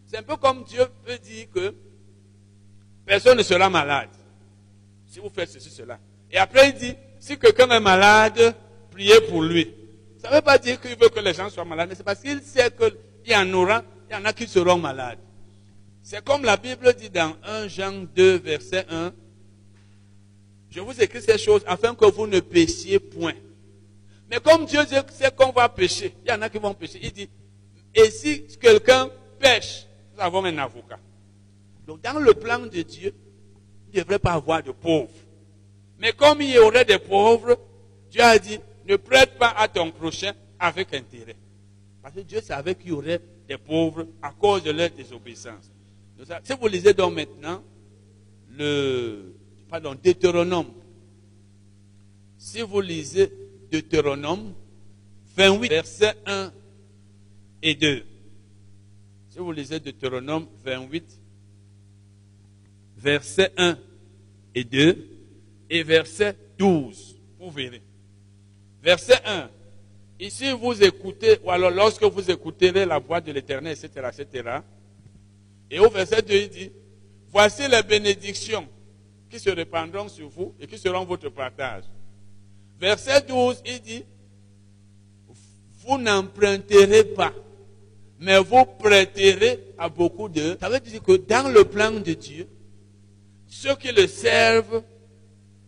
c'est 0.05 0.17
un 0.17 0.23
peu 0.23 0.35
comme 0.37 0.63
Dieu 0.63 0.85
peut 1.05 1.17
dire 1.17 1.47
que 1.53 1.73
personne 3.05 3.37
ne 3.37 3.43
sera 3.43 3.69
malade 3.69 4.09
si 5.15 5.21
vous 5.21 5.29
faites 5.29 5.49
ceci, 5.49 5.69
cela. 5.69 5.97
Et 6.29 6.37
après, 6.37 6.71
il 6.71 6.75
dit, 6.75 6.93
si 7.21 7.37
quelqu'un 7.39 7.69
est 7.69 7.79
malade, 7.79 8.53
priez 8.91 9.21
pour 9.29 9.41
lui. 9.41 9.73
Ça 10.21 10.29
ne 10.29 10.35
veut 10.35 10.41
pas 10.41 10.57
dire 10.57 10.81
qu'il 10.81 10.97
veut 10.97 11.07
que 11.07 11.21
les 11.21 11.33
gens 11.33 11.49
soient 11.49 11.63
malades, 11.63 11.87
mais 11.87 11.95
c'est 11.95 12.03
parce 12.03 12.19
qu'il 12.19 12.41
sait 12.41 12.69
qu'il 12.69 13.31
y 13.31 13.33
en 13.33 13.53
aura, 13.53 13.81
il 14.09 14.13
y 14.13 14.17
en 14.17 14.25
a 14.25 14.33
qui 14.33 14.45
seront 14.45 14.77
malades. 14.77 15.19
C'est 16.03 16.21
comme 16.21 16.43
la 16.43 16.57
Bible 16.57 16.93
dit 16.95 17.09
dans 17.09 17.33
1 17.45 17.69
Jean 17.69 18.05
2, 18.13 18.39
verset 18.39 18.85
1. 18.89 19.13
Je 20.69 20.81
vous 20.81 21.01
écris 21.01 21.21
ces 21.21 21.37
choses 21.37 21.63
afin 21.65 21.95
que 21.95 22.05
vous 22.05 22.27
ne 22.27 22.41
péchiez 22.41 22.99
point. 22.99 23.35
Mais 24.35 24.41
comme 24.41 24.65
Dieu 24.65 24.81
sait 25.11 25.31
qu'on 25.31 25.53
va 25.53 25.69
pécher, 25.69 26.13
il 26.25 26.29
y 26.29 26.33
en 26.33 26.41
a 26.41 26.49
qui 26.49 26.57
vont 26.57 26.73
pécher. 26.73 26.99
Il 27.01 27.13
dit, 27.13 27.29
et 27.93 28.09
si 28.09 28.45
quelqu'un 28.59 29.09
pêche, 29.39 29.87
nous 30.13 30.21
avons 30.21 30.43
un 30.43 30.57
avocat. 30.57 30.99
Donc 31.87 32.01
dans 32.01 32.19
le 32.19 32.33
plan 32.33 32.59
de 32.59 32.81
Dieu, 32.81 33.15
il 33.93 33.97
ne 33.97 34.03
devrait 34.03 34.19
pas 34.19 34.33
avoir 34.33 34.61
de 34.61 34.71
pauvres. 34.71 35.07
Mais 35.99 36.11
comme 36.11 36.41
il 36.41 36.49
y 36.49 36.59
aurait 36.59 36.83
des 36.83 36.99
pauvres, 36.99 37.57
Dieu 38.11 38.21
a 38.21 38.37
dit, 38.37 38.59
ne 38.85 38.97
prête 38.97 39.37
pas 39.37 39.53
à 39.55 39.69
ton 39.69 39.89
prochain 39.91 40.33
avec 40.59 40.93
intérêt. 40.93 41.37
Parce 42.03 42.15
que 42.15 42.19
Dieu 42.19 42.41
savait 42.41 42.75
qu'il 42.75 42.89
y 42.89 42.91
aurait 42.91 43.21
des 43.47 43.57
pauvres 43.57 44.05
à 44.21 44.31
cause 44.31 44.63
de 44.63 44.71
leur 44.71 44.89
désobéissance. 44.89 45.71
si 46.43 46.53
vous 46.59 46.67
lisez 46.67 46.93
donc 46.93 47.13
maintenant 47.13 47.63
le 48.51 49.33
pardon, 49.69 49.95
Deutéronome, 49.95 50.73
si 52.37 52.61
vous 52.61 52.81
lisez 52.81 53.31
Deutéronome 53.81 54.53
28, 55.35 55.69
versets 55.69 56.15
1 56.25 56.51
et 57.61 57.75
2. 57.75 58.05
Si 59.29 59.39
vous 59.39 59.51
lisez 59.51 59.79
Deutéronome 59.79 60.47
28, 60.63 61.03
verset 62.97 63.51
1 63.57 63.77
et 64.53 64.63
2, 64.63 65.09
et 65.69 65.83
verset 65.83 66.35
12, 66.57 67.17
vous 67.39 67.51
verrez. 67.51 67.81
Verset 68.81 69.19
1. 69.25 69.49
Ici, 70.19 70.51
vous 70.51 70.81
écoutez, 70.81 71.37
ou 71.43 71.51
alors 71.51 71.71
lorsque 71.71 72.03
vous 72.03 72.31
écouterez 72.31 72.85
la 72.85 72.99
voix 72.99 73.19
de 73.19 73.31
l'Éternel, 73.33 73.73
etc., 73.73 74.09
etc. 74.17 74.59
Et 75.69 75.79
au 75.79 75.89
verset 75.89 76.21
2, 76.21 76.33
il 76.33 76.49
dit, 76.49 76.71
voici 77.29 77.67
les 77.67 77.83
bénédictions 77.83 78.67
qui 79.29 79.39
se 79.39 79.49
répandront 79.49 80.07
sur 80.07 80.29
vous 80.29 80.55
et 80.61 80.67
qui 80.67 80.77
seront 80.77 81.03
votre 81.03 81.27
partage. 81.29 81.83
Verset 82.79 83.21
12, 83.21 83.61
il 83.65 83.81
dit, 83.81 84.03
vous 85.85 85.97
n'emprunterez 85.97 87.03
pas, 87.03 87.33
mais 88.19 88.39
vous 88.39 88.65
prêterez 88.65 89.59
à 89.77 89.87
beaucoup 89.87 90.29
de... 90.29 90.57
Ça 90.59 90.69
veut 90.69 90.79
dire 90.79 91.01
que 91.01 91.13
dans 91.17 91.51
le 91.51 91.63
plan 91.63 91.91
de 91.91 92.13
Dieu, 92.13 92.47
ceux 93.47 93.75
qui 93.75 93.91
le 93.91 94.07
servent, 94.07 94.83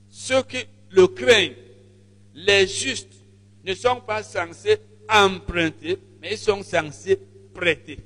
ceux 0.10 0.44
qui 0.44 0.66
le 0.90 1.08
craignent, 1.08 1.56
les 2.34 2.68
justes, 2.68 3.14
ne 3.64 3.74
sont 3.74 4.02
pas 4.02 4.24
censés 4.24 4.78
emprunter, 5.10 5.98
mais 6.22 6.34
ils 6.34 6.38
sont 6.38 6.64
censés 6.64 7.20
prêter. 7.54 8.00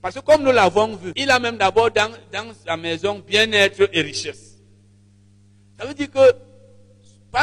Parce 0.00 0.14
que 0.14 0.20
comme 0.20 0.42
nous 0.42 0.52
l'avons 0.52 0.96
vu, 0.96 1.12
il 1.16 1.30
a 1.30 1.38
même 1.38 1.56
d'abord 1.56 1.90
dans, 1.90 2.10
dans 2.32 2.52
sa 2.66 2.76
maison 2.76 3.18
bien-être 3.18 3.88
et 3.92 4.00
richesse. 4.00 4.58
Ça 5.78 5.86
veut 5.86 5.94
dire 5.94 6.10
que 6.10 6.47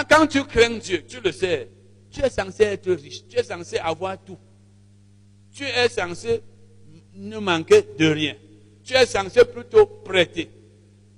quand 0.03 0.27
tu 0.27 0.43
crains 0.43 0.77
Dieu, 0.77 1.03
tu 1.07 1.21
le 1.21 1.31
sais, 1.31 1.69
Tu 2.15 2.21
es 2.21 2.29
censé 2.29 2.63
être 2.63 2.91
riche, 2.93 3.27
tu 3.27 3.37
es 3.37 3.43
censé 3.43 3.77
avoir 3.77 4.17
tout. 4.17 4.37
Tu 5.51 5.63
es 5.63 5.89
censé 5.89 6.41
ne 7.13 7.37
manquer 7.39 7.85
de 7.97 8.05
rien. 8.05 8.35
Tu 8.83 8.93
es 8.93 9.05
censé 9.05 9.43
plutôt 9.43 9.85
prêter. 9.85 10.49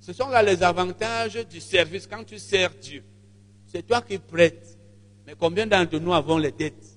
Ce 0.00 0.12
sont 0.12 0.28
là 0.28 0.42
les 0.42 0.62
avantages 0.62 1.46
du 1.48 1.60
service 1.60 2.06
quand 2.06 2.24
tu 2.24 2.38
sers 2.38 2.74
Dieu. 2.74 3.04
C'est 3.66 3.86
toi 3.86 4.02
qui 4.02 4.18
prêtes. 4.18 4.76
Mais 5.26 5.34
combien 5.38 5.66
d'entre 5.66 5.98
nous 5.98 6.12
avons 6.12 6.38
les 6.38 6.50
dettes? 6.50 6.96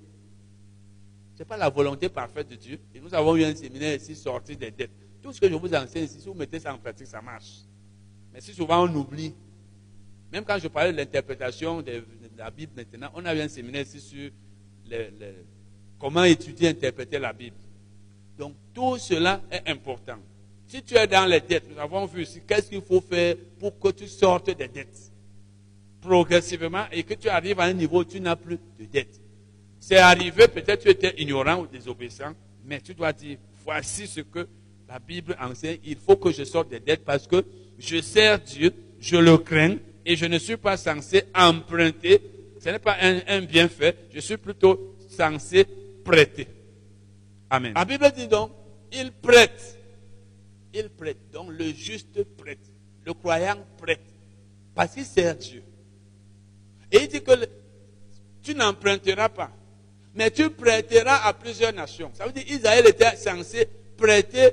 Ce 1.36 1.40
n'est 1.40 1.46
pas 1.46 1.58
la 1.58 1.70
volonté 1.70 2.10
parfaite 2.10 2.48
de 2.48 2.56
Dieu. 2.56 2.80
Et 2.96 3.00
nous 3.00 3.14
avons 3.14 3.36
eu 3.36 3.44
un 3.44 3.54
séminaire 3.54 3.96
ici 3.96 4.16
sorti 4.16 4.56
des 4.56 4.72
dettes. 4.72 4.92
Tout 5.22 5.32
ce 5.34 5.42
que 5.42 5.50
je 5.50 5.56
vous 5.56 5.74
enseigne 5.76 6.06
ici, 6.06 6.20
si 6.22 6.26
vous 6.26 6.34
mettez 6.34 6.60
ça 6.60 6.74
en 6.74 6.78
pratique, 6.78 7.08
ça 7.08 7.22
marche. 7.22 7.66
Mais 8.34 8.42
si 8.42 8.54
souvent 8.54 8.88
on 8.88 8.96
oublie, 8.96 9.36
même 10.32 10.46
quand 10.46 10.58
je 10.60 10.68
parlais 10.68 10.92
de 10.92 10.98
l'interprétation 10.98 11.82
de 11.82 12.04
la 12.38 12.50
Bible 12.50 12.72
maintenant, 12.76 13.12
on 13.16 13.26
a 13.26 13.36
eu 13.36 13.42
un 13.42 13.48
séminaire 13.48 13.82
ici 13.82 14.00
sur 14.00 14.30
comment 16.00 16.24
étudier, 16.24 16.70
interpréter 16.70 17.20
la 17.20 17.34
Bible. 17.34 17.56
Donc 18.38 18.56
tout 18.74 18.98
cela 18.98 19.42
est 19.52 19.70
important. 19.70 20.18
Si 20.68 20.82
tu 20.84 20.96
es 20.96 21.06
dans 21.06 21.26
les 21.26 21.42
dettes, 21.42 21.66
nous 21.70 21.80
avons 21.80 22.06
vu 22.06 22.24
ici 22.24 22.42
qu'est-ce 22.48 22.70
qu'il 22.70 22.82
faut 22.82 23.02
faire 23.02 23.36
pour 23.60 23.78
que 23.78 23.90
tu 23.90 24.08
sortes 24.08 24.48
des 24.48 24.68
dettes 24.68 25.12
progressivement 26.00 26.86
et 26.92 27.04
que 27.04 27.14
tu 27.14 27.30
arrives 27.30 27.60
à 27.60 27.66
un 27.66 27.74
niveau 27.74 28.00
où 28.00 28.06
tu 28.06 28.20
n'as 28.20 28.36
plus 28.36 28.58
de 28.80 28.86
dettes. 28.86 29.22
C'est 29.80 29.98
arrivé, 29.98 30.48
peut-être 30.48 30.82
tu 30.82 30.90
étais 30.90 31.14
ignorant 31.18 31.62
ou 31.62 31.68
désobéissant, 31.68 32.34
mais 32.66 32.80
tu 32.80 32.94
dois 32.94 33.14
dire, 33.14 33.38
voici 33.64 34.08
ce 34.08 34.22
que 34.22 34.48
la 34.88 35.00
Bible 35.00 35.36
enseigne, 35.40 35.80
il 35.84 35.98
faut 35.98 36.16
que 36.16 36.32
je 36.32 36.44
sorte 36.44 36.70
des 36.70 36.80
dettes 36.80 37.04
parce 37.04 37.28
que 37.28 37.44
je 37.78 38.02
sers 38.02 38.40
Dieu, 38.40 38.74
je 39.00 39.18
le 39.18 39.38
crains 39.38 39.78
et 40.06 40.16
je 40.16 40.26
ne 40.26 40.38
suis 40.38 40.58
pas 40.58 40.78
censé 40.78 41.24
emprunter. 41.36 42.22
Ce 42.60 42.70
n'est 42.70 42.80
pas 42.80 42.98
un, 43.02 43.42
bienfait, 43.42 43.96
je 44.14 44.20
suis 44.20 44.38
plutôt 44.38 44.96
censé 45.10 45.66
prêter. 46.04 46.48
Amen. 47.50 47.74
La 47.76 47.86
Bible 47.86 48.12
dit 48.16 48.28
donc, 48.28 48.52
il 48.92 49.12
prête. 49.12 49.78
Il 50.74 50.90
prête. 50.90 51.18
Donc 51.32 51.50
le 51.52 51.72
juste 51.74 52.24
prête. 52.38 52.60
Le 53.06 53.14
croyant 53.14 53.58
prête. 53.78 54.02
Parce 54.76 54.94
qu'il 54.94 55.06
sert 55.06 55.36
Dieu. 55.36 55.64
Et 56.92 57.04
il 57.04 57.08
dit 57.08 57.22
que 57.22 57.32
tu 58.44 58.54
n'emprunteras 58.54 59.30
pas. 59.30 59.52
Mais 60.14 60.30
tu 60.30 60.50
prêteras 60.50 61.26
à 61.26 61.34
plusieurs 61.34 61.74
nations. 61.74 62.12
Ça 62.14 62.26
veut 62.26 62.32
dire 62.32 62.46
qu'Israël 62.46 62.86
était 62.88 63.16
censé 63.16 63.68
prêter 63.98 64.50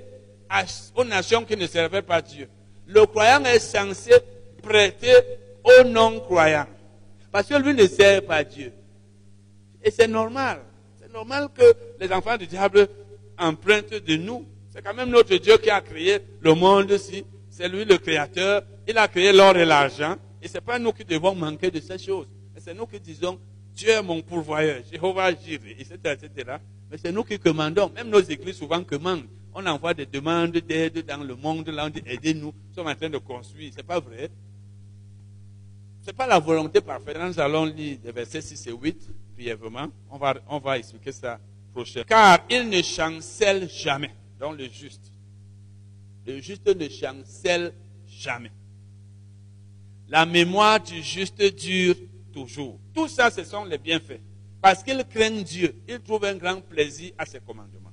aux 0.95 1.05
nations 1.05 1.45
qui 1.45 1.57
ne 1.57 1.66
servaient 1.66 2.03
pas 2.03 2.23
Dieu. 2.23 2.49
Le 2.87 3.05
croyant 3.07 3.45
est 3.45 3.59
censé 3.59 4.12
prêter 4.62 5.14
aux 5.64 5.85
non-croyants. 5.85 6.66
Parce 7.30 7.48
que 7.48 7.55
lui 7.55 7.74
ne 7.74 7.86
sert 7.86 8.24
pas 8.24 8.44
Dieu. 8.44 8.72
Et 9.82 9.90
c'est 9.90 10.09
normal. 10.09 10.60
C'est 11.01 11.12
normal 11.12 11.48
que 11.55 11.74
les 12.01 12.10
enfants 12.12 12.36
du 12.36 12.47
diable 12.47 12.89
empruntent 13.39 13.94
de 13.94 14.16
nous. 14.16 14.47
C'est 14.70 14.82
quand 14.82 14.94
même 14.94 15.10
notre 15.10 15.36
Dieu 15.36 15.56
qui 15.59 15.70
a 15.70 15.80
créé 15.80 16.18
le 16.40 16.55
monde 16.55 16.90
aussi. 16.93 17.24
C'est 17.51 17.68
lui 17.68 17.85
le 17.85 17.98
créateur. 17.98 18.62
Il 18.86 18.97
a 18.98 19.09
créé 19.09 19.32
l'or 19.32 19.56
et 19.56 19.64
l'argent. 19.64 20.16
Et 20.43 20.48
ce 20.48 20.55
n'est 20.55 20.60
pas 20.60 20.78
nous 20.78 20.93
qui 20.93 21.05
devons 21.05 21.35
manquer 21.35 21.70
de 21.70 21.80
ces 21.80 21.98
choses. 21.98 22.28
C'est 22.56 22.74
nous 22.74 22.86
qui 22.86 23.01
disons, 23.01 23.39
Dieu 23.74 23.90
est 23.90 24.02
mon 24.02 24.20
pourvoyeur, 24.20 24.82
Jéhovah 24.90 25.30
Jireh, 25.32 25.76
etc., 25.78 25.97
etc. 26.05 26.56
Mais 26.90 26.98
c'est 26.98 27.12
nous 27.12 27.22
qui 27.22 27.39
commandons. 27.39 27.90
Même 27.94 28.09
nos 28.09 28.20
églises 28.20 28.56
souvent 28.56 28.82
commandent. 28.82 29.26
On 29.55 29.64
envoie 29.66 29.94
des 29.94 30.06
demandes 30.06 30.52
d'aide 30.52 31.05
dans 31.06 31.22
le 31.24 31.35
monde, 31.35 31.68
là, 31.68 31.86
on 31.86 31.89
dit 31.89 32.02
aidez-nous. 32.05 32.47
Nous 32.47 32.74
sommes 32.74 32.89
en 32.89 32.94
train 32.94 33.09
de 33.09 33.18
construire. 33.18 33.72
Ce 33.72 33.78
n'est 33.78 33.82
pas 33.82 34.01
vrai. 34.01 34.30
N'est 36.09 36.14
pas 36.14 36.26
la 36.26 36.39
volonté 36.39 36.80
parfaite. 36.80 37.18
Nous 37.20 37.39
allons 37.39 37.66
lire 37.66 37.98
les 38.02 38.12
versets 38.12 38.40
6 38.40 38.68
et 38.68 38.72
8, 38.72 39.10
brièvement. 39.36 39.89
On 40.09 40.16
va, 40.16 40.36
on 40.48 40.59
va 40.59 40.78
expliquer 40.78 41.12
ça 41.12 41.39
prochainement. 41.70 42.06
Car 42.09 42.39
il 42.48 42.66
ne 42.66 42.80
chancelle 42.80 43.68
jamais. 43.68 44.14
Donc 44.40 44.56
le 44.56 44.70
juste. 44.70 45.12
Le 46.26 46.40
juste 46.40 46.66
ne 46.66 46.89
chancelle 46.89 47.74
jamais. 48.06 48.51
La 50.09 50.24
mémoire 50.24 50.80
du 50.80 51.02
juste 51.02 51.43
dure 51.55 51.97
toujours. 52.32 52.80
Tout 52.94 53.09
ça, 53.09 53.30
ce 53.30 53.44
sont 53.44 53.66
les 53.66 53.76
bienfaits. 53.76 54.22
Parce 54.62 54.82
qu'il 54.82 55.05
craint 55.05 55.43
Dieu, 55.43 55.74
il 55.86 56.01
trouve 56.01 56.24
un 56.24 56.36
grand 56.36 56.62
plaisir 56.62 57.12
à 57.18 57.26
ses 57.26 57.40
commandements. 57.40 57.93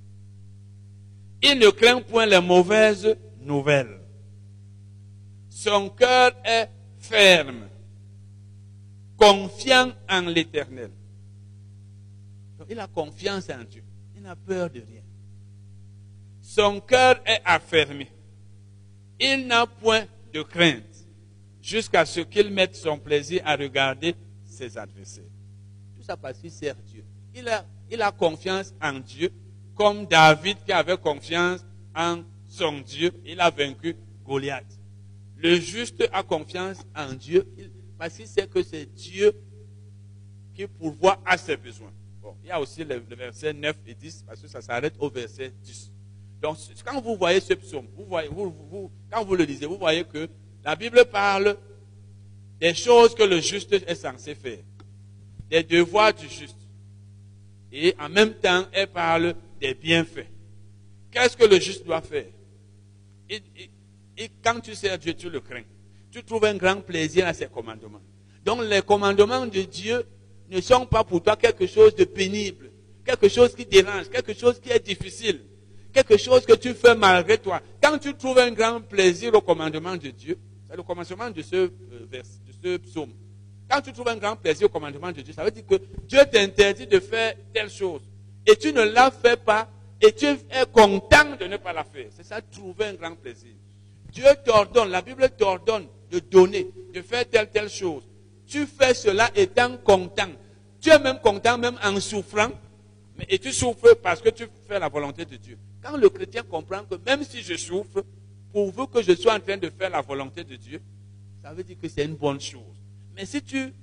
Il 1.43 1.59
ne 1.59 1.69
craint 1.69 2.01
point 2.01 2.25
les 2.25 2.39
mauvaises 2.39 3.17
nouvelles. 3.41 3.99
Son 5.49 5.89
cœur 5.89 6.31
est 6.45 6.69
ferme, 6.97 7.67
confiant 9.17 9.91
en 10.09 10.21
l'éternel. 10.21 10.91
Il 12.69 12.79
a 12.79 12.87
confiance 12.87 13.49
en 13.49 13.63
Dieu. 13.63 13.83
Il 14.15 14.23
n'a 14.23 14.35
peur 14.35 14.69
de 14.69 14.79
rien. 14.79 15.01
Son 16.41 16.79
cœur 16.79 17.19
est 17.25 17.41
affermi. 17.45 18.07
Il 19.19 19.47
n'a 19.47 19.65
point 19.65 20.05
de 20.33 20.41
crainte 20.41 20.83
jusqu'à 21.61 22.05
ce 22.05 22.21
qu'il 22.21 22.51
mette 22.51 22.75
son 22.75 22.97
plaisir 22.97 23.41
à 23.45 23.55
regarder 23.55 24.15
ses 24.45 24.77
adversaires. 24.77 25.23
Tout 25.95 26.03
ça 26.03 26.15
parce 26.15 26.39
qu'il 26.39 26.51
sert 26.51 26.75
Dieu. 26.75 27.03
Il 27.33 27.47
a, 27.49 27.65
il 27.89 28.01
a 28.01 28.11
confiance 28.11 28.73
en 28.81 28.99
Dieu, 28.99 29.31
comme 29.75 30.05
David 30.05 30.57
qui 30.65 30.71
avait 30.71 30.97
confiance 30.97 31.65
en 31.95 32.23
son 32.47 32.79
Dieu. 32.79 33.11
Il 33.25 33.39
a 33.39 33.49
vaincu 33.49 33.95
Goliath. 34.23 34.79
Le 35.37 35.59
juste 35.59 36.07
a 36.13 36.23
confiance 36.23 36.77
en 36.95 37.13
Dieu 37.13 37.45
parce 37.97 38.15
qu'il 38.15 38.27
sait 38.27 38.47
que 38.47 38.61
c'est 38.63 38.85
Dieu 38.85 39.33
qui 40.53 40.67
pourvoit 40.67 41.19
à 41.25 41.37
ses 41.37 41.57
besoins. 41.57 41.91
Bon, 42.21 42.35
il 42.43 42.47
y 42.47 42.51
a 42.51 42.59
aussi 42.59 42.83
le, 42.83 43.03
verset 43.15 43.53
9 43.53 43.75
et 43.87 43.93
10 43.93 44.23
parce 44.27 44.41
que 44.41 44.47
ça 44.47 44.61
s'arrête 44.61 44.95
au 44.99 45.09
verset 45.09 45.51
10. 45.63 45.91
Donc, 46.41 46.57
quand 46.83 47.01
vous 47.01 47.15
voyez 47.15 47.39
ce 47.39 47.53
psaume, 47.53 47.87
quand 49.11 49.23
vous 49.25 49.35
le 49.35 49.43
lisez, 49.43 49.65
vous 49.65 49.77
voyez 49.77 50.03
que 50.03 50.27
la 50.63 50.75
Bible 50.75 51.05
parle 51.05 51.57
des 52.59 52.73
choses 52.73 53.13
que 53.15 53.23
le 53.23 53.39
juste 53.39 53.73
est 53.73 53.95
censé 53.95 54.35
faire, 54.35 54.59
des 55.49 55.63
devoirs 55.63 56.13
du 56.13 56.27
juste. 56.27 56.57
Et 57.71 57.93
en 57.99 58.09
même 58.09 58.33
temps, 58.35 58.65
elle 58.71 58.87
parle 58.87 59.35
des 59.59 59.73
bienfaits. 59.73 60.27
Qu'est-ce 61.11 61.35
que 61.35 61.45
le 61.45 61.59
juste 61.59 61.85
doit 61.85 62.01
faire? 62.01 62.27
Et, 63.29 63.41
quand 64.43 64.59
tu 64.61 64.75
sers 64.75 64.97
Dieu, 64.97 65.13
tu 65.13 65.29
le 65.29 65.39
crains. 65.41 65.63
Tu 66.15 66.23
trouves 66.23 66.45
un 66.45 66.55
grand 66.55 66.77
plaisir 66.77 67.27
à 67.27 67.33
ses 67.33 67.47
commandements. 67.47 67.99
Donc 68.45 68.61
les 68.63 68.81
commandements 68.81 69.45
de 69.45 69.63
Dieu 69.63 70.05
ne 70.49 70.61
sont 70.61 70.85
pas 70.85 71.03
pour 71.03 71.21
toi 71.21 71.35
quelque 71.35 71.67
chose 71.67 71.93
de 71.93 72.05
pénible, 72.05 72.71
quelque 73.03 73.27
chose 73.27 73.53
qui 73.53 73.65
dérange, 73.65 74.09
quelque 74.09 74.33
chose 74.33 74.61
qui 74.61 74.69
est 74.69 74.79
difficile, 74.79 75.41
quelque 75.91 76.15
chose 76.15 76.45
que 76.45 76.53
tu 76.53 76.73
fais 76.73 76.95
malgré 76.95 77.37
toi. 77.37 77.61
Quand 77.83 77.97
tu 77.97 78.13
trouves 78.13 78.39
un 78.39 78.51
grand 78.51 78.79
plaisir 78.79 79.33
au 79.33 79.41
commandement 79.41 79.97
de 79.97 80.07
Dieu, 80.07 80.39
c'est 80.69 80.77
le 80.77 80.83
commencement 80.83 81.29
de 81.29 81.41
ce, 81.41 81.55
euh, 81.57 81.69
de 82.09 82.21
ce 82.63 82.77
psaume. 82.77 83.11
Quand 83.69 83.81
tu 83.81 83.91
trouves 83.91 84.07
un 84.07 84.15
grand 84.15 84.37
plaisir 84.37 84.67
au 84.67 84.69
commandement 84.69 85.11
de 85.11 85.19
Dieu, 85.19 85.33
ça 85.33 85.43
veut 85.43 85.51
dire 85.51 85.65
que 85.67 85.75
Dieu 86.07 86.21
t'interdit 86.31 86.87
de 86.87 87.01
faire 87.01 87.33
telle 87.53 87.69
chose. 87.69 88.03
Et 88.47 88.55
tu 88.55 88.71
ne 88.71 88.83
la 88.83 89.11
fais 89.11 89.35
pas. 89.35 89.69
Et 89.99 90.13
tu 90.13 90.27
es 90.27 90.65
content 90.71 91.35
de 91.37 91.45
ne 91.45 91.57
pas 91.57 91.73
la 91.73 91.83
faire. 91.83 92.07
C'est 92.11 92.23
ça, 92.23 92.41
trouver 92.41 92.85
un 92.85 92.93
grand 92.93 93.15
plaisir. 93.15 93.51
Dieu 94.13 94.23
t'ordonne, 94.45 94.91
la 94.91 95.01
Bible 95.01 95.29
t'ordonne 95.37 95.87
de 96.15 96.19
donner, 96.19 96.67
de 96.93 97.01
faire 97.01 97.27
telle, 97.29 97.49
telle 97.49 97.69
chose. 97.69 98.03
Tu 98.47 98.65
fais 98.65 98.93
cela 98.93 99.29
étant 99.35 99.77
content. 99.77 100.29
Tu 100.79 100.89
es 100.89 100.99
même 100.99 101.19
content, 101.19 101.57
même 101.57 101.77
en 101.83 101.99
souffrant. 101.99 102.49
Mais, 103.17 103.25
et 103.29 103.39
tu 103.39 103.51
souffres 103.51 103.95
parce 104.01 104.21
que 104.21 104.29
tu 104.29 104.45
fais 104.67 104.79
la 104.79 104.89
volonté 104.89 105.25
de 105.25 105.35
Dieu. 105.35 105.57
Quand 105.81 105.97
le 105.97 106.09
chrétien 106.09 106.43
comprend 106.43 106.83
que 106.83 106.95
même 107.05 107.23
si 107.23 107.41
je 107.41 107.55
souffre, 107.55 108.03
pourvu 108.51 108.87
que 108.87 109.01
je 109.01 109.13
sois 109.15 109.35
en 109.35 109.39
train 109.39 109.57
de 109.57 109.69
faire 109.69 109.89
la 109.89 110.01
volonté 110.01 110.43
de 110.43 110.55
Dieu, 110.55 110.81
ça 111.43 111.53
veut 111.53 111.63
dire 111.63 111.77
que 111.81 111.87
c'est 111.87 112.05
une 112.05 112.15
bonne 112.15 112.39
chose. 112.39 112.61
Mais 113.15 113.25
si 113.25 113.41
tu 113.41 113.73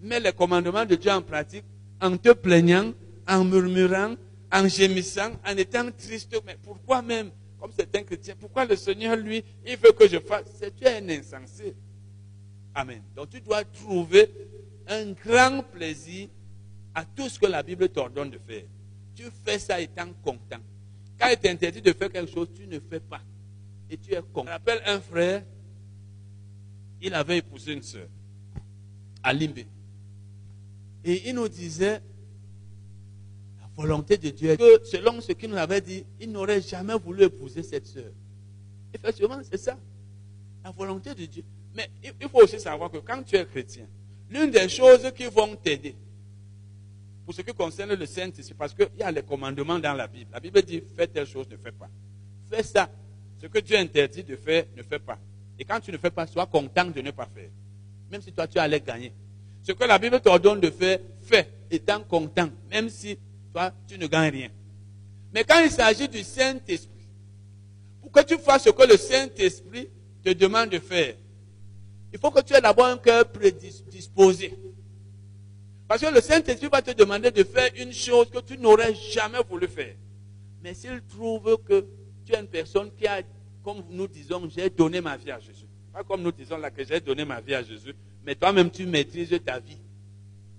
mets 0.00 0.20
les 0.20 0.32
commandements 0.32 0.84
de 0.84 0.94
Dieu 0.94 1.10
en 1.10 1.22
pratique 1.22 1.64
en 2.00 2.16
te 2.16 2.30
plaignant, 2.32 2.92
en 3.28 3.44
murmurant, 3.44 4.16
en 4.52 4.68
gémissant, 4.68 5.30
en 5.46 5.56
étant 5.56 5.90
triste, 5.92 6.36
mais 6.46 6.56
pourquoi 6.62 7.00
même, 7.02 7.30
comme 7.62 7.70
c'est 7.78 7.94
un 7.96 8.02
chrétien, 8.02 8.34
pourquoi 8.40 8.64
le 8.64 8.74
Seigneur, 8.74 9.14
lui, 9.16 9.44
il 9.64 9.76
veut 9.76 9.92
que 9.92 10.08
je 10.08 10.18
fasse? 10.18 10.46
C'est 10.58 10.74
tu 10.74 10.82
es 10.82 10.96
un 10.96 11.08
insensé. 11.08 11.76
Amen. 12.74 13.00
Donc 13.14 13.30
tu 13.30 13.40
dois 13.40 13.62
trouver 13.64 14.28
un 14.88 15.12
grand 15.12 15.62
plaisir 15.62 16.28
à 16.92 17.04
tout 17.04 17.28
ce 17.28 17.38
que 17.38 17.46
la 17.46 17.62
Bible 17.62 17.88
t'ordonne 17.88 18.30
de 18.30 18.38
faire. 18.44 18.64
Tu 19.14 19.22
fais 19.44 19.60
ça 19.60 19.80
étant 19.80 20.12
content. 20.24 20.58
Quand 21.16 21.28
il 21.28 21.36
t'interdit 21.36 21.80
de 21.80 21.92
faire 21.92 22.10
quelque 22.10 22.32
chose, 22.32 22.48
tu 22.52 22.66
ne 22.66 22.80
fais 22.80 22.98
pas 22.98 23.20
et 23.88 23.96
tu 23.96 24.12
es 24.12 24.20
con. 24.32 24.42
Je 24.44 24.50
rappelle 24.50 24.82
un 24.84 24.98
frère, 24.98 25.44
il 27.00 27.14
avait 27.14 27.38
épousé 27.38 27.74
une 27.74 27.82
soeur 27.82 28.08
à 29.22 29.32
Limbe. 29.32 29.60
Et 31.04 31.28
il 31.28 31.34
nous 31.36 31.48
disait, 31.48 32.02
volonté 33.82 34.16
de 34.16 34.30
Dieu, 34.30 34.56
que 34.56 34.84
selon 34.84 35.20
ce 35.20 35.32
qu'il 35.32 35.50
nous 35.50 35.56
avait 35.56 35.80
dit, 35.80 36.04
il 36.20 36.30
n'aurait 36.30 36.62
jamais 36.62 36.94
voulu 36.94 37.24
épouser 37.24 37.62
cette 37.62 37.86
soeur. 37.86 38.12
Effectivement, 38.94 39.40
c'est 39.42 39.58
ça. 39.58 39.76
La 40.64 40.70
volonté 40.70 41.14
de 41.14 41.26
Dieu. 41.26 41.42
Mais 41.74 41.90
il 42.04 42.28
faut 42.28 42.42
aussi 42.42 42.60
savoir 42.60 42.90
que 42.90 42.98
quand 42.98 43.22
tu 43.24 43.36
es 43.36 43.44
chrétien, 43.44 43.86
l'une 44.30 44.50
des 44.50 44.68
choses 44.68 45.10
qui 45.16 45.26
vont 45.26 45.56
t'aider 45.56 45.96
Pour 47.24 47.34
ce 47.34 47.42
qui 47.42 47.52
concerne 47.52 47.94
le 47.94 48.06
Saint-Esprit, 48.06 48.54
parce 48.56 48.72
qu'il 48.74 48.88
y 48.98 49.02
a 49.02 49.10
les 49.10 49.22
commandements 49.22 49.78
dans 49.78 49.94
la 49.94 50.06
Bible. 50.06 50.30
La 50.32 50.40
Bible 50.40 50.62
dit 50.62 50.82
fais 50.96 51.08
telle 51.08 51.26
chose, 51.26 51.48
ne 51.50 51.56
fais 51.56 51.72
pas. 51.72 51.88
Fais 52.48 52.62
ça. 52.62 52.88
Ce 53.40 53.46
que 53.48 53.58
Dieu 53.58 53.76
interdit 53.76 54.22
de 54.22 54.36
faire, 54.36 54.64
ne 54.76 54.82
fais 54.82 55.00
pas. 55.00 55.18
Et 55.58 55.64
quand 55.64 55.80
tu 55.80 55.90
ne 55.90 55.98
fais 55.98 56.10
pas, 56.10 56.26
sois 56.26 56.46
content 56.46 56.84
de 56.84 57.00
ne 57.00 57.10
pas 57.10 57.28
faire. 57.34 57.50
Même 58.10 58.22
si 58.22 58.32
toi, 58.32 58.46
tu 58.46 58.58
allais 58.58 58.80
gagner. 58.80 59.12
Ce 59.62 59.72
que 59.72 59.84
la 59.84 59.98
Bible 59.98 60.20
t'ordonne 60.20 60.60
de 60.60 60.70
faire, 60.70 60.98
fais, 61.22 61.48
étant 61.70 62.00
content, 62.00 62.50
même 62.70 62.88
si 62.88 63.18
toi, 63.52 63.72
tu 63.86 63.98
ne 63.98 64.06
gagnes 64.06 64.32
rien. 64.32 64.50
Mais 65.32 65.44
quand 65.44 65.60
il 65.62 65.70
s'agit 65.70 66.08
du 66.08 66.22
Saint-Esprit, 66.22 67.08
pour 68.00 68.12
que 68.12 68.20
tu 68.22 68.36
fasses 68.38 68.64
ce 68.64 68.70
que 68.70 68.86
le 68.86 68.96
Saint-Esprit 68.96 69.88
te 70.22 70.30
demande 70.30 70.70
de 70.70 70.78
faire, 70.78 71.14
il 72.12 72.18
faut 72.18 72.30
que 72.30 72.42
tu 72.42 72.54
aies 72.54 72.60
d'abord 72.60 72.86
un 72.86 72.98
cœur 72.98 73.30
prédisposé. 73.30 74.54
Parce 75.88 76.02
que 76.02 76.14
le 76.14 76.20
Saint-Esprit 76.20 76.68
va 76.70 76.82
te 76.82 76.90
demander 76.92 77.30
de 77.30 77.42
faire 77.44 77.70
une 77.76 77.92
chose 77.92 78.30
que 78.30 78.40
tu 78.40 78.58
n'aurais 78.58 78.94
jamais 78.94 79.42
voulu 79.48 79.68
faire. 79.68 79.94
Mais 80.62 80.74
s'il 80.74 81.02
trouve 81.02 81.58
que 81.66 81.86
tu 82.24 82.32
es 82.34 82.40
une 82.40 82.46
personne 82.46 82.90
qui 82.96 83.06
a, 83.06 83.22
comme 83.62 83.82
nous 83.90 84.06
disons, 84.06 84.48
j'ai 84.54 84.70
donné 84.70 85.00
ma 85.00 85.16
vie 85.16 85.30
à 85.30 85.38
Jésus. 85.38 85.66
Pas 85.92 86.04
comme 86.04 86.22
nous 86.22 86.32
disons 86.32 86.56
là 86.56 86.70
que 86.70 86.84
j'ai 86.84 87.00
donné 87.00 87.24
ma 87.24 87.40
vie 87.40 87.54
à 87.54 87.62
Jésus, 87.62 87.94
mais 88.24 88.34
toi-même 88.34 88.70
tu 88.70 88.86
maîtrises 88.86 89.38
ta 89.44 89.58
vie. 89.58 89.78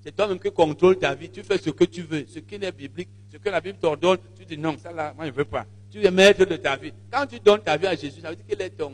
C'est 0.03 0.13
toi-même 0.13 0.39
qui 0.39 0.51
contrôle 0.51 0.97
ta 0.97 1.15
vie. 1.15 1.29
Tu 1.29 1.43
fais 1.43 1.57
ce 1.57 1.69
que 1.69 1.85
tu 1.85 2.01
veux, 2.01 2.25
ce 2.27 2.39
qui 2.39 2.55
est 2.55 2.71
biblique, 2.71 3.09
ce 3.31 3.37
que 3.37 3.49
la 3.49 3.61
Bible 3.61 3.77
t'ordonne. 3.79 4.17
Tu 4.37 4.45
dis 4.45 4.57
non, 4.57 4.77
ça 4.77 4.91
là, 4.91 5.13
moi 5.15 5.25
je 5.25 5.31
ne 5.31 5.35
veux 5.35 5.45
pas. 5.45 5.65
Tu 5.89 6.05
es 6.05 6.11
maître 6.11 6.45
de 6.45 6.57
ta 6.57 6.75
vie. 6.75 6.91
Quand 7.09 7.25
tu 7.25 7.39
donnes 7.39 7.61
ta 7.61 7.77
vie 7.77 7.87
à 7.87 7.95
Jésus, 7.95 8.19
ça 8.19 8.29
veut 8.29 8.35
dire 8.35 8.45
qu'il 8.45 8.61
est 8.61 8.71
ton 8.71 8.91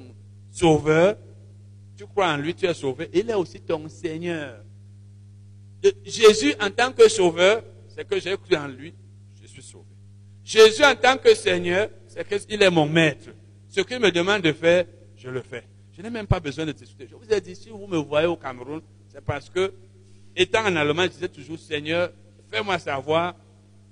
sauveur. 0.52 1.18
Tu 1.98 2.06
crois 2.06 2.27
en 2.27 2.38
lui, 2.38 2.53
tu 2.53 2.65
es 2.65 2.73
sauvé. 2.73 3.10
Il 3.14 3.30
est 3.30 3.34
aussi 3.34 3.60
ton 3.60 3.90
Seigneur. 3.90 4.64
Jésus 6.06 6.53
en 6.61 6.69
tant 6.69 6.91
que 6.91 7.10
sauveur, 7.10 7.64
c'est 7.88 8.07
que 8.07 8.19
j'ai 8.19 8.38
cru 8.38 8.56
en 8.56 8.68
lui, 8.68 8.94
je 9.41 9.48
suis 9.48 9.64
sauvé. 9.64 9.86
Jésus 10.44 10.84
en 10.84 10.95
tant 10.95 11.18
que 11.18 11.34
Seigneur, 11.34 11.90
c'est 12.07 12.48
qu'il 12.48 12.61
est 12.61 12.69
mon 12.69 12.86
maître. 12.86 13.30
Ce 13.68 13.81
qu'il 13.81 13.99
me 13.99 14.11
demande 14.11 14.41
de 14.41 14.52
faire, 14.52 14.86
je 15.15 15.30
le 15.30 15.41
fais. 15.41 15.64
Je 15.95 16.02
n'ai 16.02 16.10
même 16.10 16.27
pas 16.27 16.40
besoin 16.40 16.65
de 16.65 16.72
discuter. 16.72 17.07
Je 17.10 17.15
vous 17.15 17.34
ai 17.34 17.41
dit, 17.41 17.56
si 17.56 17.69
vous 17.69 17.88
me 17.88 17.98
voyez 17.98 18.27
au 18.27 18.38
Cameroun, 18.38 18.81
c'est 19.10 19.23
parce 19.23 19.49
que, 19.49 19.73
étant 20.35 20.65
en 20.65 20.76
Allemagne, 20.76 21.10
je 21.10 21.15
disais 21.15 21.30
toujours, 21.30 21.57
Seigneur, 21.60 22.11
fais-moi 22.51 22.80
savoir 22.80 23.35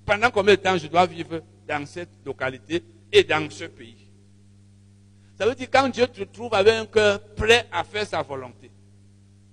pendant 0.05 0.29
combien 0.31 0.55
de 0.55 0.59
temps 0.59 0.77
je 0.77 0.87
dois 0.87 1.05
vivre 1.05 1.41
dans 1.67 1.85
cette 1.85 2.09
localité 2.25 2.83
et 3.11 3.23
dans 3.23 3.49
ce 3.49 3.65
pays. 3.65 4.07
Ça 5.37 5.45
veut 5.45 5.55
dire 5.55 5.67
quand 5.71 5.89
Dieu 5.89 6.07
te 6.07 6.23
trouve 6.23 6.53
avec 6.53 6.73
un 6.73 6.85
cœur 6.85 7.21
prêt 7.35 7.67
à 7.71 7.83
faire 7.83 8.07
sa 8.07 8.21
volonté. 8.21 8.71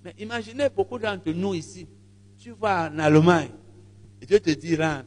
Mais 0.03 0.13
imaginez 0.17 0.69
beaucoup 0.69 0.97
d'entre 0.97 1.31
nous 1.31 1.53
ici. 1.53 1.87
Tu 2.39 2.51
vas 2.51 2.89
en 2.89 2.99
Allemagne 2.99 3.51
et 4.21 4.25
Dieu 4.25 4.39
te 4.39 4.49
dit 4.51 4.75
rentre. 4.75 5.05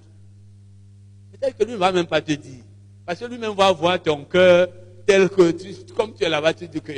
Peut-être 1.33 1.57
que 1.57 1.65
lui 1.65 1.73
ne 1.73 1.77
va 1.77 1.93
même 1.93 2.07
pas 2.07 2.21
te 2.21 2.33
dire. 2.33 2.65
Parce 3.07 3.21
que 3.21 3.25
lui-même 3.25 3.55
va 3.55 3.73
voir 3.73 4.03
ton 4.03 4.25
cœur 4.25 4.69
tel 5.07 5.31
que 5.31 5.51
tu, 5.53 5.75
comme 5.95 6.15
tu 6.15 6.25
es 6.25 6.29
là-bas, 6.29 6.53
tu 6.53 6.69
dis 6.69 6.81
que 6.81 6.93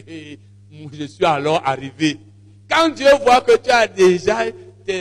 je 0.92 1.04
suis 1.04 1.24
alors 1.24 1.62
arrivé. 1.64 2.18
Quand 2.68 2.88
Dieu 2.88 3.06
voit 3.22 3.40
que 3.42 3.56
tu 3.56 3.70
as 3.70 3.86
déjà 3.86 4.46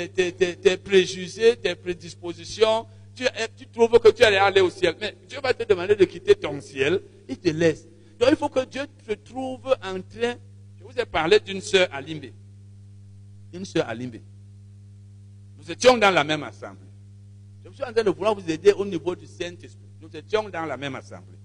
tes, 0.08 0.78
préjugés, 0.78 1.56
tes 1.58 1.76
prédispositions, 1.76 2.86
tu, 3.16 3.26
tu, 3.58 3.68
trouves 3.68 4.00
que 4.00 4.10
tu 4.10 4.24
allais 4.24 4.38
aller 4.38 4.62
au 4.62 4.70
ciel. 4.70 4.96
Mais 5.00 5.16
Dieu 5.28 5.40
va 5.42 5.54
te 5.54 5.64
demander 5.64 5.96
de 5.96 6.06
quitter 6.06 6.36
ton 6.36 6.60
ciel, 6.62 7.02
il 7.28 7.38
te 7.38 7.50
laisse. 7.50 7.88
Donc 8.20 8.30
il 8.32 8.36
faut 8.38 8.50
que 8.50 8.66
Dieu 8.66 8.86
te 9.08 9.14
trouve 9.14 9.76
en 9.84 10.02
train. 10.02 10.36
Je 10.78 10.84
vous 10.84 10.98
ai 10.98 11.06
parlé 11.06 11.40
d'une 11.40 11.62
sœur 11.62 11.88
à 11.92 12.02
Limbé. 12.02 12.34
Une 13.54 13.66
sœur 13.66 13.88
à 13.88 13.96
Limbé. 13.96 14.22
Nous 15.58 15.72
étions 15.72 15.98
dans 15.98 16.12
la 16.12 16.24
même 16.24 16.44
assemblée. 16.44 16.88
Je 17.64 17.76
suis 17.76 17.84
en 17.84 17.94
train 17.94 18.04
de 18.04 18.10
vouloir 18.10 18.36
vous 18.36 18.50
aider 18.50 18.74
au 18.74 18.86
niveau 18.86 19.16
du 19.16 19.26
Saint-Esprit. 19.26 19.88
Nous 20.02 20.10
étions 20.14 20.50
dans 20.50 20.66
la 20.66 20.76
même 20.76 20.96
assemblée. 20.96 21.38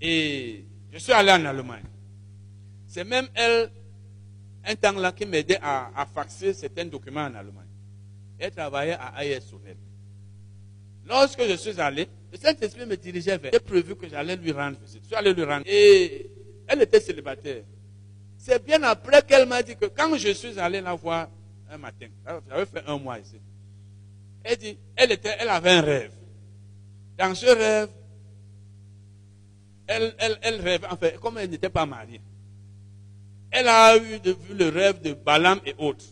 Et 0.00 0.64
je 0.92 0.98
suis 0.98 1.12
allé 1.12 1.32
en 1.32 1.44
Allemagne. 1.44 1.84
C'est 2.86 3.04
même 3.04 3.28
elle, 3.34 3.70
un 4.68 4.74
temps 4.76 4.92
là, 4.92 5.12
qui 5.12 5.24
m'aidait 5.24 5.58
à, 5.62 6.06
faxer 6.14 6.52
certains 6.52 6.84
documents 6.84 7.22
en 7.22 7.34
Allemagne. 7.34 7.66
Elle 8.38 8.50
travaillait 8.50 8.96
à 9.00 9.24
AES 9.24 9.40
Lorsque 11.06 11.42
je 11.42 11.54
suis 11.54 11.80
allé, 11.80 12.06
le 12.30 12.38
Saint-Esprit 12.38 12.84
me 12.84 12.96
dirigeait 12.96 13.38
vers. 13.38 13.50
J'ai 13.52 13.60
prévu 13.60 13.96
que 13.96 14.06
j'allais 14.08 14.36
lui 14.36 14.52
rendre 14.52 14.78
visite. 14.78 15.00
Je 15.02 15.06
suis 15.06 15.16
allé 15.16 15.32
lui 15.32 15.44
rendre. 15.44 15.64
Et 15.66 16.30
elle 16.66 16.82
était 16.82 17.00
célibataire. 17.00 17.62
C'est 18.36 18.62
bien 18.64 18.82
après 18.82 19.22
qu'elle 19.22 19.48
m'a 19.48 19.62
dit 19.62 19.74
que 19.74 19.86
quand 19.86 20.16
je 20.16 20.32
suis 20.32 20.58
allé 20.60 20.82
la 20.82 20.94
voir 20.94 21.28
un 21.70 21.78
matin, 21.78 22.08
j'avais 22.48 22.66
fait 22.66 22.82
un 22.86 22.98
mois 22.98 23.18
ici, 23.18 23.40
elle 24.44 24.56
dit, 24.56 24.78
elle, 24.94 25.12
était, 25.12 25.34
elle 25.38 25.48
avait 25.48 25.70
un 25.70 25.80
rêve. 25.80 26.12
Dans 27.16 27.34
ce 27.34 27.46
rêve, 27.46 27.88
elle, 29.86 30.14
elle, 30.18 30.38
elle 30.42 30.60
rêve, 30.60 30.86
enfin, 30.90 31.08
comme 31.20 31.38
elle 31.38 31.50
n'était 31.50 31.68
pas 31.68 31.84
mariée, 31.84 32.20
elle 33.50 33.68
a 33.68 33.96
eu 33.96 34.18
de, 34.20 34.32
vu 34.32 34.54
le 34.54 34.68
rêve 34.68 35.00
de 35.00 35.12
Balaam 35.12 35.60
et 35.64 35.74
autres. 35.78 36.04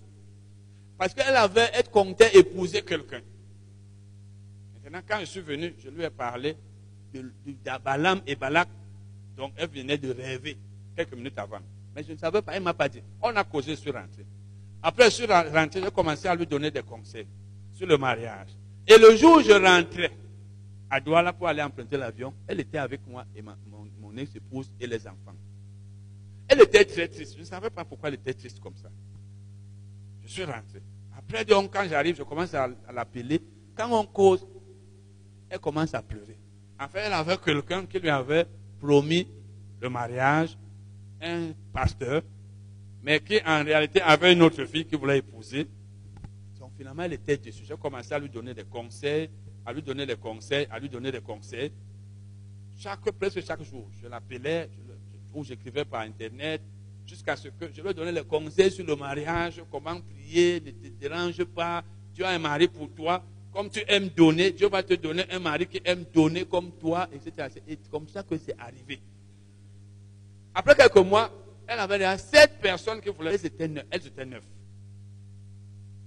Parce 0.98 1.12
qu'elle 1.14 1.36
avait, 1.36 1.68
elle 1.74 1.88
comptait 1.88 2.36
épouser 2.36 2.82
quelqu'un. 2.82 3.20
Maintenant, 4.82 5.02
quand 5.06 5.20
je 5.20 5.26
suis 5.26 5.40
venu, 5.40 5.74
je 5.82 5.90
lui 5.90 6.04
ai 6.04 6.10
parlé 6.10 6.56
de, 7.12 7.30
Balaam 7.84 8.20
et 8.26 8.36
Balak. 8.36 8.68
Donc, 9.36 9.52
elle 9.56 9.68
venait 9.68 9.98
de 9.98 10.12
rêver 10.12 10.56
quelques 10.96 11.14
minutes 11.14 11.38
avant. 11.38 11.60
Mais 11.94 12.02
je 12.02 12.12
ne 12.12 12.18
savais 12.18 12.40
pas, 12.40 12.52
elle 12.52 12.60
ne 12.60 12.64
m'a 12.64 12.74
pas 12.74 12.88
dit. 12.88 13.02
On 13.20 13.34
a 13.36 13.44
causé 13.44 13.76
sur 13.76 13.92
rentrée. 13.92 14.26
Après, 14.82 15.04
je 15.06 15.10
suis 15.10 15.26
rentré, 15.26 15.82
j'ai 15.82 15.90
commencé 15.90 16.28
à 16.28 16.34
lui 16.34 16.46
donner 16.46 16.70
des 16.70 16.82
conseils 16.82 17.26
sur 17.74 17.86
le 17.86 17.98
mariage. 17.98 18.48
Et 18.86 18.96
le 18.96 19.16
jour 19.16 19.38
où 19.38 19.40
je 19.40 19.52
rentrais, 19.52 20.12
à 20.88 21.00
Douala 21.00 21.32
pour 21.32 21.48
aller 21.48 21.62
emprunter 21.62 21.96
l'avion, 21.96 22.32
elle 22.46 22.60
était 22.60 22.78
avec 22.78 23.00
moi 23.06 23.24
et 23.34 23.42
mon, 23.42 24.16
ex-épouse 24.16 24.70
et 24.80 24.86
les 24.86 25.06
enfants. 25.06 25.34
Elle 26.48 26.62
était 26.62 26.84
très 26.84 27.08
triste. 27.08 27.34
Je 27.34 27.40
ne 27.40 27.44
savais 27.44 27.70
pas 27.70 27.84
pourquoi 27.84 28.08
elle 28.08 28.16
était 28.16 28.34
triste 28.34 28.60
comme 28.60 28.76
ça. 28.76 28.88
Je 30.22 30.28
suis 30.28 30.44
rentré. 30.44 30.82
Après, 31.16 31.44
donc, 31.44 31.72
quand 31.72 31.86
j'arrive, 31.88 32.16
je 32.16 32.22
commence 32.22 32.54
à, 32.54 32.68
l'appeler. 32.92 33.40
Quand 33.74 33.90
on 33.90 34.04
cause, 34.06 34.46
elle 35.48 35.58
commence 35.58 35.94
à 35.94 36.02
pleurer. 36.02 36.38
En 36.78 36.88
fait, 36.88 37.00
elle 37.00 37.12
avait 37.12 37.38
quelqu'un 37.38 37.86
qui 37.86 37.98
lui 37.98 38.10
avait 38.10 38.46
promis 38.80 39.26
le 39.80 39.88
mariage, 39.88 40.56
un 41.20 41.52
pasteur, 41.72 42.22
mais 43.02 43.20
qui 43.20 43.40
en 43.46 43.64
réalité 43.64 44.00
avait 44.02 44.32
une 44.32 44.42
autre 44.42 44.64
fille 44.64 44.84
qui 44.84 44.96
voulait 44.96 45.18
épouser. 45.18 45.66
Donc 46.58 46.72
finalement, 46.76 47.02
elle 47.02 47.14
était 47.14 47.36
déçue. 47.36 47.64
J'ai 47.64 47.76
commencé 47.76 48.12
à 48.12 48.18
lui 48.18 48.28
donner 48.28 48.52
des 48.54 48.64
conseils 48.64 49.30
à 49.66 49.72
lui 49.72 49.82
donner 49.82 50.06
des 50.06 50.16
conseils, 50.16 50.68
à 50.70 50.78
lui 50.78 50.88
donner 50.88 51.10
des 51.10 51.20
conseils. 51.20 51.72
Chaque, 52.78 53.10
presque 53.10 53.44
chaque 53.44 53.62
jour, 53.64 53.90
je 54.00 54.06
l'appelais, 54.06 54.70
ou 55.36 55.44
j'écrivais 55.44 55.84
par 55.84 56.00
Internet, 56.00 56.62
jusqu'à 57.06 57.36
ce 57.36 57.48
que 57.48 57.70
je 57.72 57.82
lui 57.82 57.94
donnais 57.94 58.12
les 58.12 58.24
conseils 58.24 58.70
sur 58.70 58.84
le 58.84 58.96
mariage, 58.96 59.62
comment 59.70 60.00
prier, 60.00 60.60
ne 60.60 60.70
te 60.70 60.88
dérange 60.88 61.44
pas, 61.44 61.84
tu 62.14 62.24
as 62.24 62.30
un 62.30 62.38
mari 62.38 62.66
pour 62.66 62.90
toi, 62.90 63.22
comme 63.52 63.70
tu 63.70 63.82
aimes 63.86 64.08
donner, 64.08 64.50
Dieu 64.50 64.68
va 64.68 64.82
te 64.82 64.94
donner 64.94 65.24
un 65.30 65.38
mari 65.38 65.66
qui 65.66 65.80
aime 65.84 66.04
donner 66.12 66.44
comme 66.44 66.72
toi, 66.72 67.08
etc. 67.12 67.48
C'est 67.66 67.90
comme 67.90 68.08
ça 68.08 68.22
que 68.22 68.36
c'est 68.38 68.58
arrivé. 68.58 68.98
Après 70.54 70.74
quelques 70.74 70.96
mois, 70.96 71.30
elle 71.66 71.78
avait 71.78 71.98
déjà 71.98 72.16
sept 72.16 72.58
personnes 72.60 73.00
qui 73.00 73.10
voulaient, 73.10 73.34
elles 73.34 73.46
étaient 73.46 73.68
neuf. 73.68 73.84
Elles 73.90 74.06
étaient 74.06 74.26
neuf. 74.26 74.44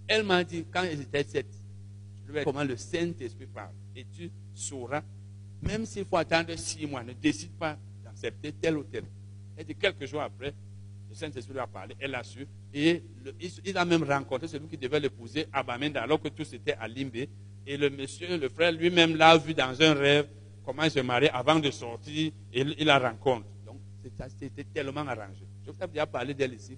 Elle 0.08 0.24
m'a 0.24 0.44
dit, 0.44 0.66
quand 0.72 0.84
elles 0.84 1.02
étaient 1.02 1.24
sept, 1.24 1.48
comment 2.44 2.64
le 2.64 2.76
Saint-Esprit 2.76 3.48
parle. 3.48 3.74
Et 3.96 4.06
tu 4.06 4.32
sauras, 4.56 5.04
même 5.62 5.86
s'il 5.86 6.06
faut 6.06 6.18
attendre 6.18 6.56
six 6.58 6.88
mois, 6.88 7.04
ne 7.04 7.14
décide 7.14 7.52
pas 7.52 7.78
d'accepter 8.04 8.52
tel 8.54 8.78
ou 8.78 8.84
tel. 8.84 9.04
Et 9.60 9.66
dit 9.66 9.76
quelques 9.76 10.06
jours 10.06 10.22
après, 10.22 10.54
le 11.10 11.16
Saint-Esprit 11.16 11.54
lui 11.54 11.60
a 11.60 11.68
parlé, 11.68 11.94
elle 12.00 12.16
a 12.16 12.24
su. 12.24 12.48
Et 12.74 13.04
il, 13.66 13.78
a 13.78 13.84
même 13.84 14.04
rencontré 14.04 14.48
celui 14.48 14.68
qui 14.70 14.78
devait 14.78 15.02
l'épouser 15.02 15.48
à 15.52 15.62
Bamenda, 15.64 16.02
alors 16.02 16.22
que 16.22 16.30
tout 16.30 16.44
était 16.56 16.74
à 16.80 16.88
Limbé. 16.88 17.30
Et 17.68 17.76
le 17.76 17.90
monsieur, 17.90 18.38
le 18.38 18.48
frère 18.48 18.72
lui-même 18.72 19.18
l'a 19.18 19.38
vu 19.38 19.54
dans 19.54 19.80
un 19.82 19.94
rêve, 19.94 20.30
comment 20.66 20.84
il 20.84 20.92
se 20.92 21.00
mariait 21.02 21.30
avant 21.32 21.60
de 21.60 21.70
sortir, 21.72 22.32
et 22.54 22.62
il, 22.62 22.86
la 22.86 23.00
rencontre. 23.00 23.48
Donc, 23.66 23.80
c'était 24.40 24.64
tellement 24.64 25.06
arrangé. 25.06 25.46
Je 25.66 25.72
vous 25.72 25.84
ai 25.84 25.88
déjà 25.88 26.06
parlé 26.06 26.34
d'elle 26.34 26.54
ici. 26.54 26.78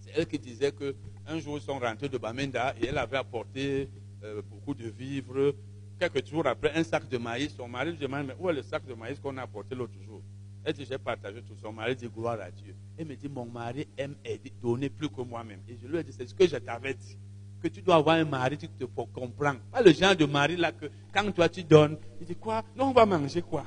C'est 0.00 0.12
elle 0.16 0.26
qui 0.26 0.38
disait 0.38 0.72
qu'un 0.72 1.38
jour, 1.38 1.58
ils 1.58 1.62
sont 1.62 1.78
rentrés 1.78 2.08
de 2.08 2.16
Bamenda 2.16 2.74
et 2.80 2.86
elle 2.86 2.98
avait 2.98 3.18
apporté 3.18 3.90
euh, 4.24 4.40
beaucoup 4.48 4.72
de 4.74 4.88
vivres. 4.88 5.54
Quelques 5.98 6.26
jours 6.26 6.46
après, 6.46 6.72
un 6.74 6.82
sac 6.82 7.06
de 7.10 7.18
maïs. 7.18 7.54
Son 7.54 7.68
mari 7.68 7.90
lui 7.90 7.98
demande, 7.98 8.28
mais 8.28 8.34
où 8.38 8.48
est 8.48 8.54
le 8.54 8.62
sac 8.62 8.86
de 8.86 8.94
maïs 8.94 9.20
qu'on 9.20 9.36
a 9.36 9.42
apporté 9.42 9.74
l'autre 9.74 10.00
jour? 10.02 10.22
Elle 10.64 10.74
dit, 10.74 10.86
j'ai 10.88 10.98
partagé 10.98 11.42
tout. 11.42 11.54
Son 11.62 11.72
mari 11.72 11.96
dit, 11.96 12.08
gloire 12.08 12.38
à 12.40 12.50
Dieu. 12.50 12.74
Elle 12.98 13.06
me 13.06 13.16
dit, 13.16 13.28
mon 13.28 13.46
mari 13.46 13.88
aime 13.96 14.14
donner 14.62 14.90
plus 14.90 15.08
que 15.08 15.22
moi-même. 15.22 15.60
Et 15.68 15.76
je 15.80 15.86
lui 15.88 15.98
ai 15.98 16.04
dit, 16.04 16.12
c'est 16.12 16.28
ce 16.28 16.34
que 16.34 16.46
je 16.46 16.56
t'avais 16.56 16.94
dit. 16.94 17.16
Que 17.62 17.68
tu 17.68 17.82
dois 17.82 17.96
avoir 17.96 18.16
un 18.16 18.24
mari 18.24 18.56
qui 18.56 18.68
te 18.68 18.84
comprend. 18.84 19.54
Pas 19.70 19.82
le 19.82 19.92
genre 19.92 20.16
de 20.16 20.24
mari 20.24 20.56
là 20.56 20.72
que 20.72 20.86
quand 21.12 21.30
toi 21.32 21.48
tu 21.48 21.62
donnes, 21.62 21.98
il 22.20 22.26
dit 22.26 22.36
quoi? 22.36 22.64
Non, 22.74 22.86
on 22.86 22.92
va 22.92 23.04
manger 23.04 23.42
quoi? 23.42 23.66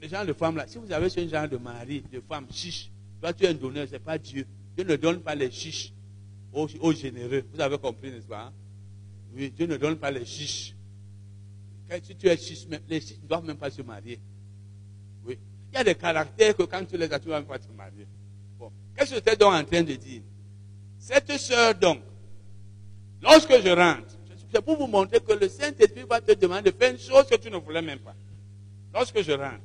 Les 0.00 0.08
gens 0.08 0.24
de 0.24 0.32
femmes 0.32 0.56
là, 0.56 0.66
si 0.66 0.78
vous 0.78 0.90
avez 0.90 1.08
ce 1.08 1.26
genre 1.26 1.48
de 1.48 1.56
mari, 1.58 2.02
de 2.10 2.20
femme 2.20 2.46
chiche, 2.50 2.90
toi 3.20 3.32
tu 3.34 3.44
es 3.44 3.48
un 3.48 3.54
donneur, 3.54 3.86
c'est 3.90 3.98
pas 3.98 4.16
Dieu. 4.16 4.46
Dieu 4.74 4.86
ne 4.86 4.96
donne 4.96 5.20
pas 5.20 5.34
les 5.34 5.50
chiches 5.50 5.92
aux, 6.52 6.92
généreux. 6.92 7.44
Vous 7.52 7.60
avez 7.60 7.76
compris, 7.78 8.10
n'est-ce 8.10 8.26
pas? 8.26 8.52
Oui, 9.34 9.50
Dieu 9.50 9.66
ne 9.66 9.76
donne 9.76 9.96
pas 9.96 10.10
les 10.10 10.24
chiches. 10.24 10.74
Quand 11.88 11.98
tu 12.00 12.26
es 12.26 12.36
chiche, 12.36 12.66
les 12.88 13.00
chiches 13.00 13.20
ne 13.22 13.28
doivent 13.28 13.44
même 13.44 13.58
pas 13.58 13.70
se 13.70 13.82
marier. 13.82 14.18
Il 15.72 15.76
y 15.76 15.78
a 15.78 15.84
des 15.84 15.94
caractères 15.94 16.56
que 16.56 16.62
quand 16.62 16.84
tu 16.84 16.96
les 16.96 17.12
as, 17.12 17.18
tu 17.18 17.28
vas 17.28 17.40
même 17.40 17.46
pas 17.46 17.58
te 17.58 17.70
marier. 17.72 18.06
Bon. 18.58 18.70
Qu'est-ce 18.96 19.10
que 19.10 19.16
j'étais 19.16 19.36
donc 19.36 19.52
en 19.52 19.64
train 19.64 19.82
de 19.82 19.94
dire? 19.94 20.22
Cette 20.98 21.30
sœur, 21.38 21.74
donc, 21.74 22.00
lorsque 23.22 23.60
je 23.60 23.68
rentre, 23.68 24.16
c'est 24.52 24.62
pour 24.62 24.76
vous 24.76 24.86
montrer 24.86 25.20
que 25.20 25.32
le 25.32 25.48
Saint-Esprit 25.48 26.04
va 26.08 26.20
te 26.20 26.32
demander 26.32 26.70
de 26.70 26.76
faire 26.76 26.90
une 26.90 26.98
chose 26.98 27.26
que 27.26 27.36
tu 27.36 27.50
ne 27.50 27.56
voulais 27.58 27.82
même 27.82 27.98
pas. 27.98 28.14
Lorsque 28.94 29.20
je 29.22 29.32
rentre, 29.32 29.60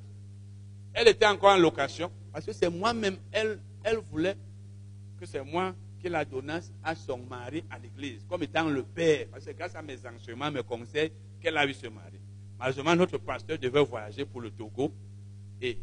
elle 0.94 1.08
était 1.08 1.26
encore 1.26 1.52
en 1.52 1.58
location, 1.58 2.12
parce 2.34 2.46
que 2.46 2.52
c'est 2.52 2.70
moi-même, 2.70 3.18
elle, 3.32 3.60
elle 3.84 3.98
voulait 4.12 4.36
que 5.20 5.26
c'est 5.26 5.44
moi 5.44 5.74
qui 6.02 6.10
la 6.10 6.26
donnasse 6.26 6.72
à 6.84 6.96
son 6.96 7.18
mari 7.18 7.64
à 7.70 7.78
l'église, 7.78 8.26
comme 8.28 8.44
étant 8.44 8.68
le 8.68 8.84
père. 8.84 9.28
Parce 9.32 9.46
que 9.46 9.52
grâce 9.52 9.76
à 9.76 9.82
mes 9.82 9.98
enseignements, 10.06 10.52
mes 10.52 10.64
conseils, 10.64 11.12
qu'elle 11.40 11.58
a 11.58 11.66
eu 11.66 11.74
ce 11.74 11.88
mari. 11.88 12.20
Malheureusement, 12.60 12.96
notre 12.96 13.18
pasteur 13.18 13.58
devait 13.58 13.84
voyager 13.84 14.26
pour 14.26 14.42
le 14.42 14.52
Togo. 14.52 14.92
Et 15.62 15.78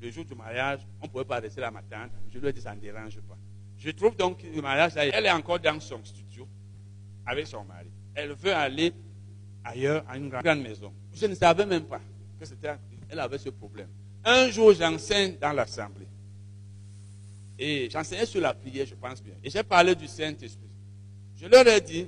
le 0.00 0.10
jour 0.10 0.24
du 0.24 0.34
mariage, 0.34 0.80
on 1.00 1.06
ne 1.06 1.10
pouvait 1.10 1.24
pas 1.24 1.38
rester 1.40 1.60
là 1.60 1.70
ma 1.70 1.82
tante. 1.82 2.10
Je 2.32 2.38
lui 2.38 2.48
ai 2.48 2.52
dit, 2.52 2.60
ça 2.60 2.74
ne 2.74 2.80
dérange 2.80 3.18
pas. 3.20 3.36
Je 3.78 3.90
trouve 3.90 4.16
donc 4.16 4.42
le 4.42 4.60
mariage, 4.62 4.92
elle 4.96 5.26
est 5.26 5.30
encore 5.30 5.58
dans 5.60 5.78
son 5.80 6.02
studio 6.04 6.46
avec 7.24 7.46
son 7.46 7.64
mari. 7.64 7.88
Elle 8.14 8.32
veut 8.32 8.54
aller 8.54 8.92
ailleurs, 9.64 10.04
à 10.08 10.16
une 10.16 10.28
grande 10.28 10.62
maison. 10.62 10.92
Je 11.12 11.26
ne 11.26 11.34
savais 11.34 11.66
même 11.66 11.84
pas 11.84 12.00
que 12.38 12.44
c'était, 12.46 12.74
elle 13.08 13.18
avait 13.20 13.38
ce 13.38 13.48
problème. 13.50 13.88
Un 14.24 14.50
jour, 14.50 14.72
j'enseigne 14.72 15.36
dans 15.38 15.52
l'assemblée. 15.52 16.06
Et 17.58 17.88
j'enseignais 17.90 18.26
sur 18.26 18.40
la 18.40 18.52
prière, 18.54 18.86
je 18.86 18.94
pense 18.94 19.22
bien. 19.22 19.34
Et 19.42 19.50
j'ai 19.50 19.62
parlé 19.62 19.94
du 19.94 20.06
Saint-Esprit. 20.06 20.68
Je 21.36 21.46
leur 21.46 21.66
ai 21.66 21.80
dit, 21.80 22.06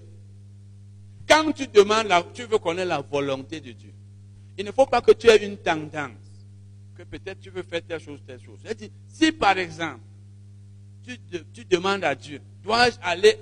quand 1.29 1.53
tu 1.53 1.67
demandes, 1.67 2.07
la- 2.07 2.23
tu 2.23 2.45
veux 2.45 2.59
connaître 2.59 2.89
la 2.89 3.01
volonté 3.01 3.61
de 3.61 3.73
Dieu, 3.73 3.93
il 4.57 4.65
ne 4.65 4.73
faut 4.73 4.87
pas 4.87 5.01
que 5.01 5.13
tu 5.13 5.29
aies 5.29 5.45
une 5.47 5.57
tendance, 5.57 6.28
que 6.99 7.05
peut-être 7.05 7.39
tu 7.41 7.51
veux 7.51 7.63
faire 7.63 7.81
telle 7.87 8.01
chose, 8.01 8.21
telle 8.27 8.41
chose. 8.41 8.59
J'ai 8.65 8.75
dit, 8.75 8.91
si 9.07 9.31
par 9.31 9.57
exemple, 9.57 10.01
tu, 11.05 11.17
de- 11.31 11.45
tu 11.53 11.65
demandes 11.65 12.03
à 12.03 12.15
Dieu, 12.15 12.41
dois-je 12.63 12.97
aller, 13.03 13.39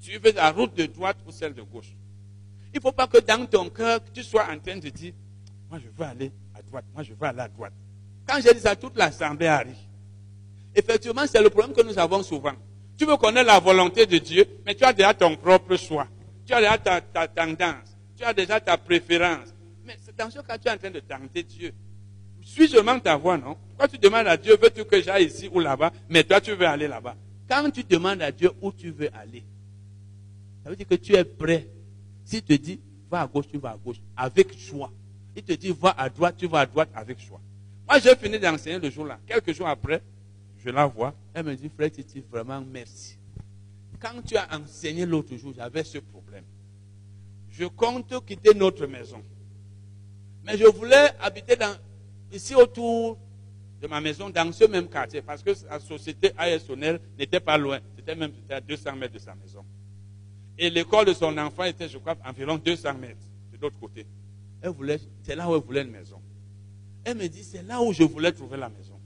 tu 0.00 0.16
veux 0.18 0.30
la 0.32 0.50
route 0.52 0.74
de 0.76 0.86
droite 0.86 1.16
ou 1.26 1.32
celle 1.32 1.54
de 1.54 1.62
gauche? 1.62 1.92
Il 2.72 2.76
ne 2.76 2.80
faut 2.80 2.92
pas 2.92 3.08
que 3.08 3.18
dans 3.18 3.44
ton 3.46 3.68
cœur, 3.68 4.00
tu 4.14 4.22
sois 4.22 4.44
en 4.48 4.58
train 4.60 4.76
de 4.76 4.88
dire, 4.88 5.12
moi 5.68 5.80
je 5.80 5.88
veux 5.88 6.04
aller 6.04 6.30
à 6.54 6.62
droite, 6.62 6.84
moi 6.94 7.02
je 7.02 7.12
veux 7.12 7.26
aller 7.26 7.40
à 7.40 7.48
droite. 7.48 7.72
Quand 8.26 8.40
j'ai 8.40 8.54
dit 8.54 8.60
ça, 8.60 8.76
toute 8.76 8.96
l'assemblée 8.96 9.48
arrive. 9.48 9.74
Effectivement, 10.74 11.26
c'est 11.26 11.42
le 11.42 11.50
problème 11.50 11.74
que 11.74 11.82
nous 11.82 11.98
avons 11.98 12.22
souvent. 12.22 12.54
Tu 12.96 13.04
veux 13.04 13.16
connaître 13.16 13.48
la 13.48 13.58
volonté 13.58 14.06
de 14.06 14.18
Dieu, 14.18 14.46
mais 14.64 14.74
tu 14.76 14.84
as 14.84 14.92
déjà 14.92 15.12
ton 15.12 15.36
propre 15.36 15.76
choix. 15.76 16.06
Tu 16.46 16.52
as 16.54 16.60
déjà 16.60 16.78
ta, 16.78 17.00
ta 17.00 17.26
tendance. 17.26 17.96
Tu 18.16 18.22
as 18.22 18.32
déjà 18.32 18.60
ta 18.60 18.78
préférence. 18.78 19.52
Mais 19.84 19.96
c'est 20.00 20.16
dans 20.16 20.30
ce 20.30 20.38
cas, 20.38 20.56
tu 20.56 20.68
es 20.68 20.70
en 20.70 20.76
train 20.78 20.90
de 20.90 21.00
tenter 21.00 21.42
Dieu. 21.42 21.74
Suis 22.42 22.68
seulement 22.68 22.98
ta 22.98 23.16
voix, 23.16 23.38
non? 23.38 23.56
Quand 23.78 23.88
tu 23.88 23.98
demandes 23.98 24.26
à 24.26 24.36
Dieu, 24.36 24.56
veux-tu 24.60 24.84
que 24.84 25.00
j'aille 25.00 25.26
ici 25.26 25.48
ou 25.52 25.60
là-bas? 25.60 25.92
Mais 26.08 26.24
toi, 26.24 26.40
tu 26.40 26.52
veux 26.52 26.66
aller 26.66 26.88
là-bas. 26.88 27.16
Quand 27.48 27.70
tu 27.70 27.84
demandes 27.84 28.22
à 28.22 28.32
Dieu 28.32 28.50
où 28.60 28.72
tu 28.72 28.90
veux 28.90 29.10
aller, 29.14 29.44
ça 30.62 30.70
veut 30.70 30.76
dire 30.76 30.86
que 30.86 30.94
tu 30.94 31.14
es 31.14 31.24
prêt. 31.24 31.68
S'il 32.24 32.42
te 32.42 32.52
dit, 32.52 32.80
va 33.10 33.22
à 33.22 33.26
gauche, 33.26 33.46
tu 33.50 33.58
vas 33.58 33.70
à 33.70 33.76
gauche, 33.76 33.96
avec 34.16 34.58
choix. 34.58 34.90
Il 35.36 35.42
te 35.42 35.52
dit, 35.52 35.74
va 35.78 35.94
à 35.96 36.08
droite, 36.08 36.36
tu 36.38 36.46
vas 36.46 36.60
à 36.60 36.66
droite, 36.66 36.88
avec 36.94 37.20
choix. 37.20 37.40
Moi, 37.88 37.98
j'ai 37.98 38.14
fini 38.16 38.38
d'enseigner 38.38 38.78
le 38.78 38.90
jour-là. 38.90 39.18
Quelques 39.26 39.52
jours 39.52 39.68
après, 39.68 40.02
je 40.64 40.70
la 40.70 40.86
vois. 40.86 41.14
Elle 41.34 41.46
me 41.46 41.54
dit, 41.54 41.68
frère 41.68 41.90
Titi, 41.90 42.22
vraiment 42.30 42.60
merci. 42.60 43.16
Quand 44.00 44.22
tu 44.26 44.36
as 44.36 44.48
enseigné 44.56 45.06
l'autre 45.06 45.36
jour, 45.36 45.52
j'avais 45.56 45.84
ce 45.84 45.98
problème. 45.98 46.44
Je 47.50 47.64
compte 47.66 48.24
quitter 48.26 48.54
notre 48.54 48.86
maison. 48.86 49.22
Mais 50.44 50.56
je 50.56 50.64
voulais 50.64 51.10
habiter 51.20 51.56
dans, 51.56 51.76
ici 52.32 52.54
autour 52.54 53.18
de 53.80 53.86
ma 53.86 54.00
maison, 54.00 54.30
dans 54.30 54.52
ce 54.52 54.64
même 54.64 54.88
quartier, 54.88 55.22
parce 55.22 55.42
que 55.42 55.50
la 55.68 55.80
société 55.80 56.32
ASONEL 56.38 57.00
n'était 57.18 57.40
pas 57.40 57.58
loin. 57.58 57.80
C'était 57.96 58.14
même 58.14 58.32
à 58.48 58.60
200 58.60 58.96
mètres 58.96 59.14
de 59.14 59.18
sa 59.18 59.34
maison. 59.34 59.64
Et 60.56 60.70
l'école 60.70 61.06
de 61.06 61.12
son 61.12 61.36
enfant 61.38 61.64
était, 61.64 61.88
je 61.88 61.98
crois, 61.98 62.16
environ 62.24 62.56
200 62.56 62.94
mètres 62.94 63.16
de 63.52 63.58
l'autre 63.60 63.76
côté. 63.80 64.06
Elle 64.60 64.70
voulait, 64.70 65.00
c'est 65.22 65.34
là 65.34 65.48
où 65.48 65.56
elle 65.56 65.62
voulait 65.62 65.82
une 65.82 65.90
maison. 65.90 66.20
Elle 67.04 67.16
me 67.16 67.26
dit, 67.26 67.42
c'est 67.42 67.62
là 67.62 67.82
où 67.82 67.92
je 67.92 68.04
voulais 68.04 68.30
trouver 68.30 68.56
la 68.56 68.68
maison. 68.68 68.98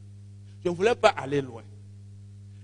Je 0.62 0.68
ne 0.68 0.74
voulais 0.74 0.94
pas 0.94 1.08
aller 1.08 1.40
loin. 1.40 1.62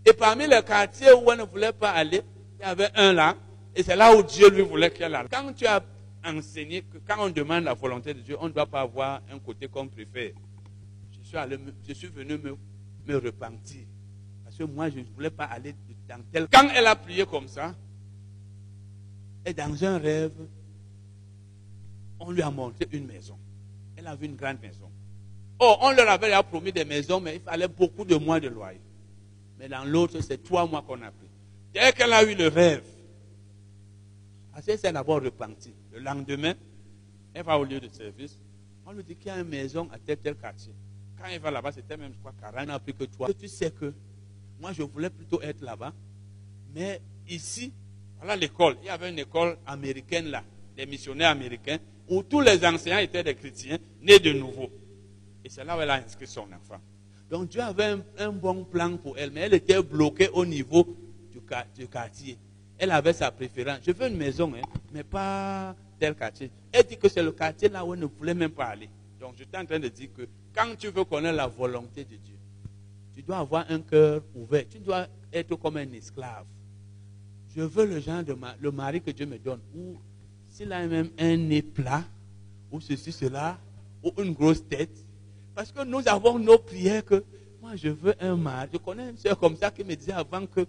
Et 0.05 0.13
parmi 0.13 0.47
les 0.47 0.63
quartiers 0.63 1.13
où 1.13 1.31
elle 1.31 1.39
ne 1.39 1.45
voulait 1.45 1.73
pas 1.73 1.93
aller, 1.93 2.21
il 2.59 2.63
y 2.63 2.65
avait 2.65 2.91
un 2.95 3.13
là, 3.13 3.37
et 3.75 3.83
c'est 3.83 3.97
là 3.97 4.15
où 4.15 4.23
Dieu 4.23 4.51
lui 4.51 4.63
voulait 4.63 4.91
qu'elle 4.91 5.15
aille. 5.15 5.29
Quand 5.31 5.53
tu 5.55 5.67
as 5.67 5.83
enseigné 6.25 6.83
que 6.83 6.99
quand 7.07 7.17
on 7.19 7.31
demande 7.31 7.65
la 7.65 7.75
volonté 7.75 8.13
de 8.13 8.21
Dieu, 8.21 8.37
on 8.41 8.49
ne 8.49 8.53
doit 8.53 8.67
pas 8.67 8.83
avoir 8.83 9.23
un 9.33 9.39
côté 9.39 9.69
qu'on 9.69 9.89
préfère. 9.89 10.33
Je 11.33 11.39
suis, 11.39 11.45
allé 11.45 11.57
me- 11.57 11.73
je 11.89 11.95
suis 11.95 12.09
venu 12.09 12.37
me, 12.37 12.55
me 13.07 13.17
repentir. 13.17 13.87
Parce 14.45 14.55
que 14.55 14.65
moi, 14.65 14.91
je 14.91 14.99
ne 14.99 15.05
voulais 15.15 15.31
pas 15.31 15.45
aller 15.47 15.75
dans 16.07 16.23
tel. 16.31 16.47
Quand 16.53 16.69
elle 16.77 16.87
a 16.87 16.95
prié 16.95 17.25
comme 17.25 17.49
ça, 17.49 17.75
et 19.47 19.55
dans 19.55 19.83
un 19.83 19.97
rêve, 19.97 20.35
on 22.21 22.31
lui 22.33 22.43
a 22.43 22.51
montré 22.51 22.87
une 22.93 23.07
maison. 23.07 23.39
Elle 23.97 24.09
a 24.09 24.15
vu 24.15 24.27
une 24.27 24.37
grande 24.37 24.61
maison. 24.61 24.91
Oh, 25.59 25.77
on 25.81 25.93
leur 25.93 26.07
avait 26.11 26.27
déjà 26.27 26.43
promis 26.43 26.71
des 26.71 26.85
maisons, 26.85 27.19
mais 27.19 27.37
il 27.37 27.41
fallait 27.41 27.67
beaucoup 27.67 28.05
de 28.05 28.17
mois 28.17 28.39
de 28.39 28.49
loyer. 28.49 28.81
Mais 29.59 29.71
dans 29.71 29.87
l'autre, 29.87 30.21
c'est 30.21 30.43
trois 30.43 30.67
mois 30.67 30.83
qu'on 30.83 31.01
a 31.01 31.11
pris. 31.11 31.29
Dès 31.73 31.93
qu'elle 31.93 32.13
a 32.13 32.23
eu 32.31 32.35
le 32.35 32.49
rêve, 32.49 32.85
elle 34.55 34.79
s'est 34.79 34.93
d'abord 34.93 35.23
repentie. 35.23 35.73
Le 35.93 36.01
lendemain, 36.01 36.53
elle 37.33 37.43
va 37.45 37.59
au 37.59 37.65
lieu 37.65 37.81
de 37.81 37.89
service. 37.91 38.39
On 38.85 38.93
lui 38.93 39.03
dit 39.03 39.17
qu'il 39.17 39.29
y 39.29 39.31
a 39.31 39.39
une 39.41 39.49
maison 39.49 39.89
à 39.91 39.99
tel 39.99 40.19
tel 40.19 40.35
quartier. 40.35 40.75
Quand 41.23 41.29
elle 41.29 41.41
va 41.41 41.53
là-bas, 41.53 41.71
c'était 41.71 41.97
même, 41.97 42.13
je 42.13 42.19
crois, 42.19 42.33
40 42.41 42.71
ans 42.71 42.81
plus 42.81 42.95
que 42.95 43.05
toi. 43.05 43.29
Tu 43.33 43.47
sais 43.47 43.71
que 43.71 43.95
moi, 44.61 44.73
je 44.73 44.83
voulais 44.83 45.09
plutôt 45.09 45.41
être 45.41 45.61
là-bas. 45.61 45.93
Mais 46.75 47.01
ici, 47.29 47.73
voilà 48.19 48.35
l'école. 48.35 48.77
Il 48.83 48.87
y 48.87 48.91
avait 48.91 49.09
une 49.09 49.21
école 49.21 49.57
américaine 49.65 50.27
là, 50.27 50.43
des 50.77 50.85
missionnaires 50.85 51.31
américains, 51.31 51.79
où 52.09 52.25
tous 52.25 52.41
les 52.41 52.67
enseignants 52.67 52.99
étaient 52.99 53.23
des 53.23 53.37
chrétiens, 53.37 53.79
nés 54.01 54.19
de 54.19 54.33
nouveau. 54.33 54.69
Et 55.45 55.49
c'est 55.49 55.65
là 55.65 55.79
où 55.79 55.81
elle 55.81 55.91
a 55.91 55.95
inscrit 55.95 56.27
son 56.27 56.43
enfant. 56.53 56.81
Donc 57.31 57.49
Dieu 57.49 57.61
avait 57.61 57.97
un, 58.19 58.33
bon 58.33 58.65
plan 58.65 58.97
pour 58.97 59.17
elle, 59.17 59.31
mais 59.31 59.43
elle 59.43 59.55
était 59.55 59.81
bloquée 59.81 60.29
au 60.31 60.45
niveau 60.45 60.85
du 61.33 61.87
quartier. 61.87 62.37
Elle 62.79 62.91
avait 62.91 63.13
sa 63.13 63.31
préférence. 63.31 63.79
Je 63.87 63.93
veux 63.93 64.09
une 64.09 64.17
maison, 64.17 64.53
hein, 64.57 64.63
mais 64.93 65.05
pas 65.05 65.77
tel 66.01 66.17
quartier. 66.17 66.51
Elle 66.73 66.85
dit 66.85 66.97
que 66.97 67.09
c'est 67.09 67.23
le 67.23 67.31
quartier 67.31 67.69
là 67.69 67.85
où 67.85 67.95
elle 67.95 68.01
ne 68.01 68.07
voulait 68.07 68.35
même 68.35 68.51
pas 68.51 68.67
aller. 68.67 68.91
Donc 69.23 69.35
je 69.39 69.45
suis 69.45 69.57
en 69.57 69.65
train 69.65 69.79
de 69.79 69.87
dire 69.87 70.09
que 70.13 70.23
quand 70.53 70.75
tu 70.77 70.89
veux 70.89 71.05
connaître 71.05 71.37
la 71.37 71.47
volonté 71.47 72.03
de 72.05 72.17
Dieu, 72.17 72.35
tu 73.15 73.23
dois 73.23 73.39
avoir 73.39 73.65
un 73.71 73.81
cœur 73.81 74.21
ouvert. 74.35 74.65
Tu 74.69 74.81
dois 74.81 75.07
être 75.33 75.55
comme 75.55 75.77
un 75.77 75.93
esclave. 75.93 76.45
Je 77.55 77.63
veux 77.63 77.87
le 77.87 78.01
genre 78.01 78.25
de 78.25 78.33
ma- 78.33 78.57
le 78.61 78.73
mari 78.73 79.01
que 79.01 79.13
Dieu 79.13 79.27
me 79.27 79.39
donne, 79.39 79.61
ou 79.77 79.97
s'il 80.49 80.73
a 80.73 80.85
même 80.89 81.11
un 81.19 81.37
nez 81.37 81.63
plat, 81.63 82.03
ou 82.73 82.81
ceci, 82.81 83.13
cela, 83.13 83.59
ou 84.03 84.11
une 84.21 84.33
grosse 84.33 84.67
tête. 84.67 85.07
Parce 85.55 85.71
que 85.71 85.85
nous 85.85 86.03
avons 86.09 86.39
nos 86.41 86.59
prières 86.59 87.05
que, 87.05 87.23
moi 87.61 87.77
je 87.77 87.91
veux 87.91 88.15
un 88.21 88.35
mari. 88.37 88.71
Je 88.73 88.79
connais 88.79 89.11
une 89.11 89.19
soeur 89.19 89.39
comme 89.39 89.55
ça 89.57 89.71
qui 89.71 89.85
me 89.85 89.95
disait 89.95 90.13
avant 90.13 90.45
que, 90.47 90.67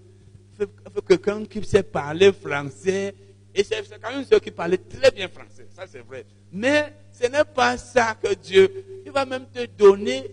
faut 0.94 1.02
quelqu'un 1.02 1.44
qui 1.46 1.64
sait 1.64 1.82
parler 1.82 2.32
français. 2.32 3.16
Et 3.56 3.64
c'est 3.64 3.82
quand 4.00 4.12
même 4.12 4.20
une 4.20 4.26
soeur 4.26 4.42
qui 4.42 4.52
parlait 4.52 4.78
très 4.78 5.10
bien 5.10 5.28
français, 5.28 5.66
ça 5.72 5.88
c'est 5.88 6.02
vrai. 6.02 6.24
Mais 6.52 6.94
ce 7.14 7.28
n'est 7.28 7.46
pas 7.46 7.78
ça 7.78 8.18
que 8.22 8.34
Dieu, 8.34 9.02
il 9.06 9.12
va 9.12 9.26
même 9.26 9.46
te 9.46 9.66
donner, 9.66 10.32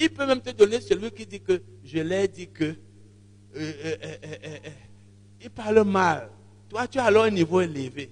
il 0.00 0.10
peut 0.10 0.26
même 0.26 0.40
te 0.40 0.50
donner 0.50 0.80
celui 0.80 1.10
qui 1.10 1.26
dit 1.26 1.40
que, 1.40 1.62
je 1.84 1.98
l'ai 1.98 2.26
dit 2.26 2.48
que, 2.48 2.64
euh, 2.64 2.74
euh, 3.54 3.96
euh, 4.24 4.58
il 5.42 5.50
parle 5.50 5.84
mal. 5.84 6.30
Toi, 6.70 6.88
tu 6.88 6.98
as 6.98 7.04
alors 7.04 7.24
un 7.24 7.30
niveau 7.30 7.60
élevé. 7.60 8.10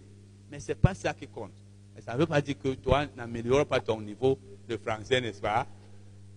Mais 0.51 0.61
ce 0.61 0.69
n'est 0.69 0.75
pas 0.75 0.95
ça 0.95 1.15
qui 1.15 1.27
compte. 1.27 1.53
Mais 1.95 2.03
ça 2.03 2.13
ne 2.13 2.19
veut 2.19 2.27
pas 2.27 2.43
dire 2.43 2.57
que 2.63 2.75
toi 2.75 3.07
n'améliores 3.17 3.65
pas 3.65 3.81
ton 3.81 4.01
niveau 4.01 4.39
de 4.69 4.77
français, 4.77 5.21
n'est-ce 5.21 5.41
pas? 5.41 5.67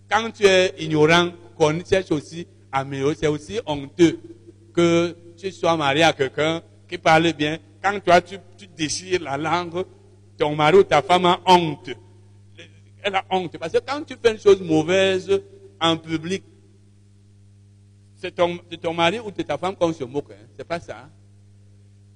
Quand 0.08 0.30
tu 0.30 0.46
es 0.46 0.74
ignorant, 0.78 1.32
qu'on 1.56 1.84
cherche 1.84 2.10
aussi 2.12 2.46
à 2.72 2.80
améliorer, 2.80 3.14
c'est 3.14 3.26
aussi 3.26 3.60
honteux 3.66 4.18
que 4.72 5.14
tu 5.36 5.52
sois 5.52 5.76
marié 5.76 6.04
à 6.04 6.12
quelqu'un 6.12 6.62
qui 6.88 6.96
parle 6.96 7.32
bien. 7.32 7.58
Quand 7.82 8.00
toi, 8.00 8.22
tu, 8.22 8.36
tu 8.56 8.66
déchires 8.68 9.22
la 9.22 9.36
langue, 9.36 9.84
ton 10.36 10.54
mari 10.54 10.78
ou 10.78 10.84
ta 10.84 11.02
femme 11.02 11.26
a 11.26 11.40
honte. 11.46 11.90
Elle 13.02 13.14
a 13.14 13.24
honte. 13.30 13.58
Parce 13.58 13.72
que 13.72 13.78
quand 13.78 14.02
tu 14.04 14.16
fais 14.22 14.32
une 14.32 14.38
chose 14.38 14.60
mauvaise 14.62 15.42
en 15.80 15.96
public, 15.96 16.44
c'est 18.16 18.34
ton, 18.34 18.58
ton 18.80 18.94
mari 18.94 19.20
ou 19.20 19.30
de 19.30 19.42
ta 19.42 19.58
femme 19.58 19.76
qu'on 19.76 19.92
se 19.92 20.04
moque. 20.04 20.30
Hein. 20.30 20.46
C'est 20.56 20.66
pas 20.66 20.80
ça. 20.80 21.08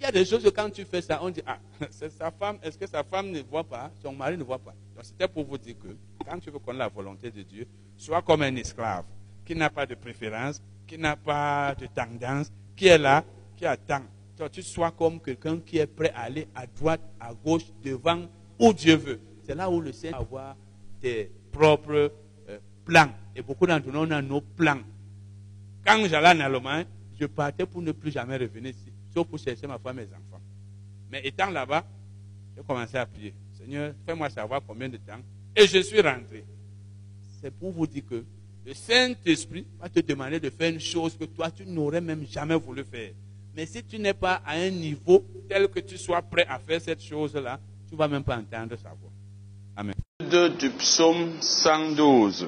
Il 0.00 0.04
y 0.04 0.06
a 0.06 0.12
des 0.12 0.24
choses 0.24 0.44
que 0.44 0.48
quand 0.48 0.70
tu 0.70 0.84
fais 0.84 1.02
ça, 1.02 1.18
on 1.22 1.28
dit, 1.30 1.42
ah, 1.44 1.58
c'est 1.90 2.10
sa 2.10 2.30
femme, 2.30 2.58
est-ce 2.62 2.78
que 2.78 2.86
sa 2.86 3.02
femme 3.02 3.30
ne 3.30 3.40
voit 3.42 3.64
pas, 3.64 3.90
son 4.00 4.12
mari 4.12 4.38
ne 4.38 4.44
voit 4.44 4.58
pas? 4.58 4.74
Donc 4.94 5.04
c'était 5.04 5.26
pour 5.28 5.44
vous 5.44 5.58
dire 5.58 5.74
que 5.78 5.88
quand 6.24 6.38
tu 6.38 6.50
veux 6.50 6.58
connaître 6.58 6.78
la 6.78 6.88
volonté 6.88 7.30
de 7.30 7.42
Dieu, 7.42 7.66
sois 7.96 8.22
comme 8.22 8.42
un 8.42 8.54
esclave 8.56 9.04
qui 9.44 9.54
n'a 9.56 9.70
pas 9.70 9.86
de 9.86 9.94
préférence, 9.94 10.62
qui 10.86 10.98
n'a 10.98 11.16
pas 11.16 11.74
de 11.74 11.86
tendance, 11.86 12.52
qui 12.76 12.86
est 12.86 12.98
là, 12.98 13.24
qui 13.56 13.66
attend. 13.66 14.02
Toi, 14.38 14.48
tu 14.48 14.62
sois 14.62 14.92
comme 14.92 15.20
quelqu'un 15.20 15.58
qui 15.58 15.78
est 15.78 15.86
prêt 15.86 16.12
à 16.14 16.20
aller 16.20 16.46
à 16.54 16.64
droite, 16.66 17.00
à 17.18 17.34
gauche, 17.34 17.64
devant, 17.82 18.28
où 18.58 18.72
Dieu 18.72 18.94
veut. 18.94 19.20
C'est 19.44 19.54
là 19.54 19.68
où 19.68 19.80
le 19.80 19.92
Seigneur 19.92 20.20
va 20.20 20.26
avoir 20.26 20.56
tes 21.00 21.30
propres 21.50 22.12
euh, 22.48 22.58
plans. 22.84 23.10
Et 23.34 23.42
beaucoup 23.42 23.66
d'entre 23.66 23.90
nous, 23.90 23.98
on 23.98 24.10
a 24.12 24.22
nos 24.22 24.40
plans. 24.40 24.80
Quand 25.84 26.06
j'allais 26.06 26.40
en 26.40 26.44
Allemagne, 26.44 26.86
je 27.18 27.26
partais 27.26 27.66
pour 27.66 27.82
ne 27.82 27.90
plus 27.90 28.12
jamais 28.12 28.36
revenir 28.36 28.70
ici, 28.70 28.92
sauf 29.12 29.26
pour 29.26 29.40
chercher 29.40 29.66
ma 29.66 29.78
femme 29.78 29.98
et 29.98 30.02
mes 30.02 30.12
enfants. 30.12 30.42
Mais 31.10 31.20
étant 31.26 31.50
là-bas, 31.50 31.84
j'ai 32.56 32.62
commencé 32.62 32.96
à 32.96 33.06
prier. 33.06 33.34
Seigneur, 33.58 33.92
fais-moi 34.06 34.30
savoir 34.30 34.62
combien 34.64 34.88
de 34.88 34.98
temps. 34.98 35.18
Et 35.56 35.66
je 35.66 35.78
suis 35.80 36.00
rentré. 36.00 36.44
C'est 37.40 37.50
pour 37.50 37.72
vous 37.72 37.88
dire 37.88 38.04
que 38.08 38.24
le 38.64 38.74
Saint-Esprit 38.74 39.66
va 39.80 39.88
te 39.88 39.98
demander 39.98 40.38
de 40.38 40.50
faire 40.50 40.72
une 40.72 40.78
chose 40.78 41.16
que 41.16 41.24
toi, 41.24 41.50
tu 41.50 41.66
n'aurais 41.66 42.00
même 42.00 42.24
jamais 42.24 42.56
voulu 42.56 42.84
faire. 42.84 43.12
Mais 43.58 43.66
si 43.66 43.82
tu 43.82 43.98
n'es 43.98 44.14
pas 44.14 44.40
à 44.46 44.52
un 44.52 44.70
niveau 44.70 45.24
tel 45.48 45.66
que 45.66 45.80
tu 45.80 45.98
sois 45.98 46.22
prêt 46.22 46.46
à 46.48 46.60
faire 46.60 46.80
cette 46.80 47.02
chose-là, 47.02 47.58
tu 47.88 47.94
ne 47.94 47.98
vas 47.98 48.06
même 48.06 48.22
pas 48.22 48.36
entendre 48.36 48.76
sa 48.76 48.90
voix. 48.90 49.10
Amen. 49.76 49.96
du 50.56 50.70
psaume 50.70 51.32
112. 51.40 52.46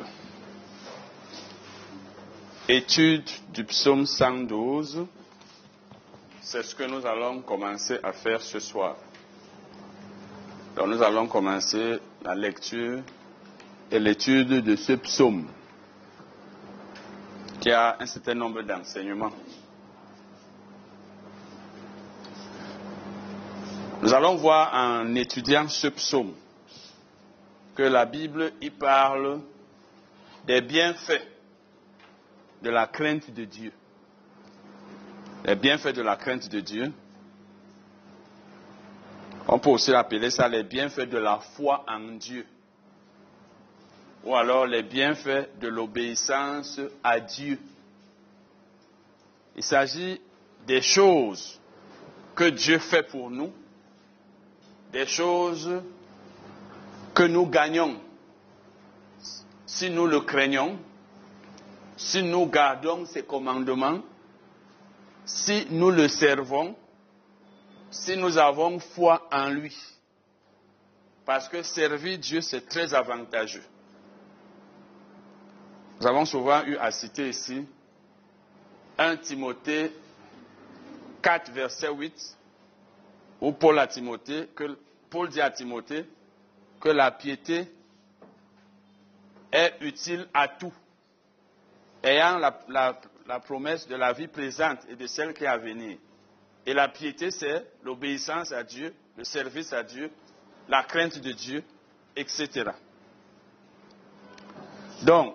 Étude 2.68 3.28
du 3.52 3.64
psaume 3.64 4.06
112. 4.06 5.04
C'est 6.42 6.62
ce 6.62 6.76
que 6.76 6.84
nous 6.84 7.04
allons 7.04 7.40
commencer 7.40 7.98
à 8.04 8.12
faire 8.12 8.40
ce 8.40 8.60
soir. 8.60 8.94
Donc 10.76 10.86
nous 10.86 11.02
allons 11.02 11.26
commencer 11.26 11.98
la 12.22 12.36
lecture 12.36 13.00
et 13.90 13.98
l'étude 13.98 14.62
de 14.62 14.76
ce 14.76 14.92
psaume 14.92 15.48
qui 17.60 17.72
a 17.72 17.96
un 17.98 18.06
certain 18.06 18.34
nombre 18.34 18.62
d'enseignements. 18.62 19.32
Nous 24.02 24.14
allons 24.14 24.36
voir 24.36 24.72
en 24.72 25.14
étudiant 25.14 25.68
ce 25.68 25.88
psaume 25.88 26.32
que 27.74 27.82
la 27.82 28.06
Bible 28.06 28.52
y 28.62 28.70
parle 28.70 29.40
des 30.46 30.62
bienfaits 30.62 31.26
de 32.62 32.70
la 32.70 32.86
crainte 32.86 33.30
de 33.30 33.44
Dieu. 33.44 33.72
Les 35.44 35.54
bienfaits 35.54 35.94
de 35.94 36.00
la 36.00 36.16
crainte 36.16 36.48
de 36.48 36.60
Dieu. 36.60 36.90
On 39.46 39.58
peut 39.58 39.68
aussi 39.68 39.92
appeler 39.92 40.30
ça 40.30 40.48
les 40.48 40.62
bienfaits 40.62 41.10
de 41.10 41.18
la 41.18 41.38
foi 41.38 41.84
en 41.86 42.16
Dieu. 42.16 42.46
Ou 44.24 44.34
alors 44.34 44.64
les 44.64 44.82
bienfaits 44.82 45.58
de 45.60 45.68
l'obéissance 45.68 46.80
à 47.04 47.20
Dieu. 47.20 47.58
Il 49.56 49.62
s'agit 49.62 50.18
des 50.66 50.80
choses 50.80 51.60
que 52.34 52.44
Dieu 52.44 52.78
fait 52.78 53.02
pour 53.02 53.28
nous 53.30 53.52
des 54.92 55.06
choses 55.06 55.82
que 57.14 57.22
nous 57.24 57.46
gagnons 57.46 58.00
si 59.66 59.88
nous 59.88 60.06
le 60.06 60.20
craignons, 60.20 60.78
si 61.96 62.22
nous 62.22 62.46
gardons 62.46 63.06
ses 63.06 63.22
commandements, 63.22 64.00
si 65.24 65.66
nous 65.70 65.90
le 65.90 66.08
servons, 66.08 66.74
si 67.90 68.16
nous 68.16 68.36
avons 68.36 68.80
foi 68.80 69.28
en 69.30 69.48
lui. 69.50 69.76
Parce 71.24 71.48
que 71.48 71.62
servir 71.62 72.18
Dieu, 72.18 72.40
c'est 72.40 72.68
très 72.68 72.92
avantageux. 72.94 73.62
Nous 76.00 76.06
avons 76.06 76.24
souvent 76.24 76.64
eu 76.64 76.76
à 76.78 76.90
citer 76.90 77.28
ici 77.28 77.64
1 78.98 79.18
Timothée 79.18 79.92
4, 81.22 81.52
verset 81.52 81.90
8, 81.90 82.36
ou 83.40 83.52
Paul 83.52 83.78
à 83.78 83.86
Timothée, 83.86 84.48
que 84.54 84.76
Paul 85.08 85.28
dit 85.28 85.40
à 85.40 85.50
Timothée 85.50 86.04
que 86.80 86.88
la 86.88 87.10
piété 87.10 87.66
est 89.52 89.74
utile 89.80 90.26
à 90.32 90.48
tout, 90.48 90.72
ayant 92.02 92.38
la, 92.38 93.40
promesse 93.40 93.86
de 93.88 93.96
la 93.96 94.12
vie 94.12 94.28
présente 94.28 94.78
et 94.88 94.96
de 94.96 95.06
celle 95.06 95.34
qui 95.34 95.44
est 95.44 95.48
à 95.48 95.56
venir. 95.56 95.98
Et 96.66 96.74
la 96.74 96.88
piété, 96.88 97.30
c'est 97.30 97.66
l'obéissance 97.82 98.52
à 98.52 98.62
Dieu, 98.62 98.94
le 99.16 99.24
service 99.24 99.72
à 99.72 99.82
Dieu, 99.82 100.10
la 100.68 100.82
crainte 100.82 101.18
de 101.18 101.32
Dieu, 101.32 101.64
etc. 102.16 102.70
Donc, 105.02 105.34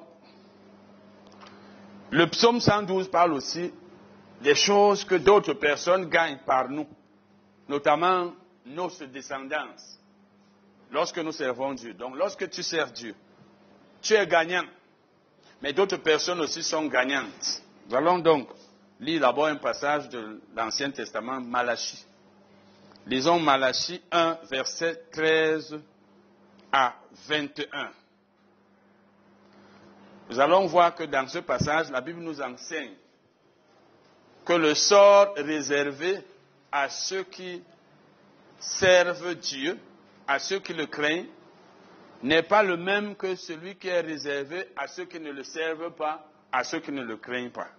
le 2.11 2.27
psaume 2.27 2.60
112 2.60 3.10
parle 3.10 3.34
aussi 3.34 3.73
des 4.41 4.56
choses 4.56 5.03
que 5.03 5.15
d'autres 5.15 5.53
personnes 5.53 6.06
gagnent 6.07 6.40
par 6.45 6.69
nous 6.69 6.88
notamment 7.68 8.34
nos 8.66 8.90
descendance, 9.12 10.00
lorsque 10.92 11.20
nous 11.20 11.32
servons 11.32 11.74
Dieu. 11.74 11.94
Donc 11.94 12.16
lorsque 12.16 12.50
tu 12.50 12.64
sers 12.64 12.92
Dieu, 12.92 13.16
tu 14.02 14.14
es 14.14 14.26
gagnant, 14.28 14.66
mais 15.62 15.74
d'autres 15.74 15.98
personnes 15.98 16.42
aussi 16.42 16.64
sont 16.64 16.86
gagnantes. 16.86 17.62
Nous 17.88 17.96
allons 17.96 18.20
donc 18.20 18.50
lire 19.00 19.22
d'abord 19.22 19.48
un 19.48 19.56
passage 19.58 20.10
de 20.10 20.42
l'Ancien 20.56 20.92
Testament, 20.92 21.42
Malachie. 21.42 22.06
Lisons 23.06 23.40
Malachie 23.40 24.02
1, 24.12 24.40
verset 24.50 25.04
13 25.12 25.80
à 26.72 26.96
21. 27.28 27.92
Nous 30.30 30.40
allons 30.40 30.66
voir 30.66 30.96
que 30.96 31.04
dans 31.04 31.28
ce 31.28 31.40
passage, 31.40 31.92
la 31.92 32.02
Bible 32.02 32.22
nous 32.22 32.42
enseigne 32.42 32.96
que 34.44 34.54
le 34.54 34.74
sort 34.74 35.34
réservé 35.36 36.24
à 36.76 36.89
ceux 36.89 37.23
qui 37.23 37.64
servent 38.60 39.35
Dieu, 39.35 39.80
à 40.27 40.39
ceux 40.39 40.60
qui 40.60 40.73
le 40.73 40.88
craignent, 40.88 41.30
n'est 42.22 42.43
pas 42.43 42.64
le 42.64 42.76
même 42.76 43.15
que 43.15 43.34
celui 43.35 43.77
qui 43.77 43.88
est 43.88 44.02
réservé 44.02 44.68
à 44.76 44.85
ceux 44.88 45.06
qui 45.06 45.22
ne 45.22 45.31
le 45.31 45.45
servent 45.45 45.95
pas, 45.95 46.27
à 46.52 46.65
ceux 46.65 46.81
qui 46.81 46.91
ne 46.91 47.02
le 47.02 47.15
craignent 47.15 47.52
pas. 47.52 47.69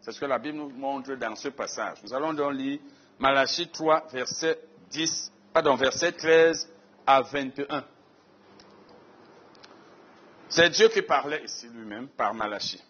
C'est 0.00 0.12
ce 0.12 0.18
que 0.20 0.24
la 0.24 0.38
Bible 0.38 0.56
nous 0.56 0.70
montre 0.70 1.16
dans 1.16 1.36
ce 1.36 1.48
passage. 1.48 1.98
Nous 2.02 2.14
allons 2.14 2.32
donc 2.32 2.54
lire 2.54 2.80
Malachie 3.18 3.68
3, 3.68 4.06
verset 4.10 4.58
10, 4.88 5.30
pardon, 5.52 5.74
verset 5.74 6.12
13 6.12 6.66
à 7.06 7.20
21. 7.20 7.84
C'est 10.48 10.70
Dieu 10.70 10.88
qui 10.88 11.02
parlait 11.02 11.44
ici 11.44 11.68
lui-même 11.68 12.08
par 12.08 12.32
Malachie. 12.32 12.82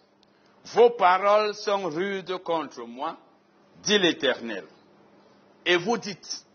Vos 0.73 0.91
paroles 0.91 1.53
sont 1.55 1.89
rudes 1.89 2.37
contre 2.37 2.83
moi, 2.85 3.17
dit 3.83 3.99
l'Éternel. 3.99 4.63
Et 5.65 5.75
vous 5.77 5.97
dites, 5.97 6.45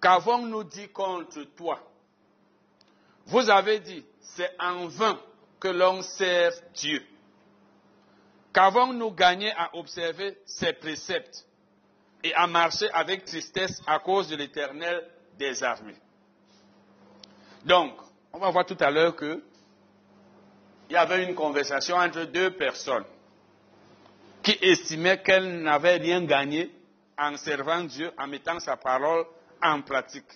qu'avons-nous 0.00 0.64
dit 0.64 0.88
contre 0.88 1.42
toi? 1.56 1.80
Vous 3.26 3.50
avez 3.50 3.80
dit, 3.80 4.04
c'est 4.20 4.50
en 4.60 4.86
vain 4.86 5.18
que 5.58 5.68
l'on 5.68 6.02
sert 6.02 6.52
Dieu. 6.74 7.02
Qu'avons-nous 8.52 9.10
gagné 9.12 9.52
à 9.52 9.74
observer 9.76 10.38
ses 10.46 10.72
préceptes 10.72 11.46
et 12.22 12.32
à 12.34 12.46
marcher 12.46 12.90
avec 12.92 13.24
tristesse 13.24 13.80
à 13.86 13.98
cause 13.98 14.28
de 14.28 14.36
l'éternel 14.36 15.08
des 15.38 15.62
armées? 15.62 15.96
Donc, 17.64 17.94
on 18.32 18.38
va 18.38 18.50
voir 18.50 18.64
tout 18.64 18.76
à 18.80 18.90
l'heure 18.90 19.16
que 19.16 19.42
il 20.88 20.92
y 20.92 20.96
avait 20.96 21.24
une 21.24 21.34
conversation 21.34 21.96
entre 21.96 22.24
deux 22.24 22.52
personnes 22.52 23.04
qui 24.42 24.56
estimaient 24.62 25.20
qu'elles 25.20 25.62
n'avaient 25.62 25.96
rien 25.96 26.24
gagné 26.24 26.70
en 27.18 27.36
servant 27.36 27.84
Dieu, 27.84 28.10
en 28.18 28.26
mettant 28.26 28.58
sa 28.60 28.76
parole 28.76 29.24
en 29.62 29.82
pratique. 29.82 30.26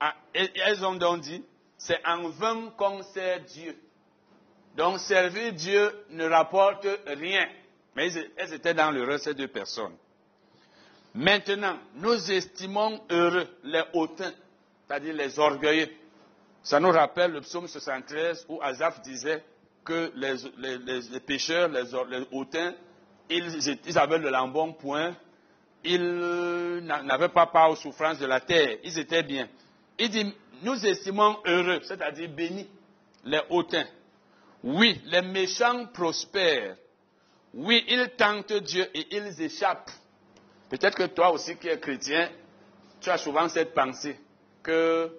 Ah, 0.00 0.14
elles 0.32 0.84
ont 0.84 0.94
donc 0.94 1.20
dit, 1.20 1.44
c'est 1.76 2.04
en 2.06 2.28
vain 2.28 2.70
qu'on 2.76 3.02
sert 3.02 3.40
Dieu. 3.40 3.76
Donc 4.76 4.98
servir 5.00 5.52
Dieu 5.52 6.04
ne 6.10 6.26
rapporte 6.26 6.86
rien. 7.06 7.46
Mais 7.94 8.10
elles 8.36 8.54
étaient 8.54 8.74
dans 8.74 8.90
le 8.90 9.18
ces 9.18 9.34
deux 9.34 9.48
personnes. 9.48 9.94
Maintenant, 11.14 11.76
nous 11.96 12.30
estimons 12.30 13.00
heureux 13.10 13.48
les 13.64 13.82
hautains, 13.94 14.32
c'est-à-dire 14.86 15.14
les 15.14 15.38
orgueilleux. 15.38 15.88
Ça 16.62 16.78
nous 16.78 16.90
rappelle 16.90 17.32
le 17.32 17.40
psaume 17.40 17.66
73 17.66 18.46
où 18.48 18.60
Azaph 18.62 19.00
disait 19.02 19.42
que 19.84 20.12
les, 20.14 21.20
pécheurs, 21.20 21.68
les, 21.68 22.26
hautains, 22.30 22.74
ils, 23.28 23.78
ils 23.86 23.98
avaient 23.98 24.18
le 24.18 24.30
lambon-point 24.30 25.16
ils 25.84 26.82
n'avaient 26.84 27.28
pas 27.28 27.46
part 27.46 27.70
aux 27.70 27.76
souffrances 27.76 28.18
de 28.18 28.26
la 28.26 28.40
terre. 28.40 28.76
Ils 28.84 28.98
étaient 28.98 29.22
bien. 29.22 29.48
Il 29.98 30.10
dit, 30.10 30.34
nous 30.62 30.86
estimons 30.86 31.38
heureux, 31.46 31.80
c'est-à-dire 31.82 32.28
bénis, 32.28 32.68
les 33.24 33.40
hautains. 33.50 33.86
Oui, 34.62 35.00
les 35.06 35.22
méchants 35.22 35.86
prospèrent. 35.86 36.76
Oui, 37.54 37.84
ils 37.88 38.10
tentent 38.16 38.52
Dieu 38.52 38.86
et 38.94 39.06
ils 39.16 39.42
échappent. 39.42 39.90
Peut-être 40.68 40.96
que 40.96 41.06
toi 41.06 41.32
aussi 41.32 41.56
qui 41.56 41.68
es 41.68 41.78
chrétien, 41.80 42.30
tu 43.00 43.10
as 43.10 43.18
souvent 43.18 43.48
cette 43.48 43.74
pensée 43.74 44.16
que 44.62 45.10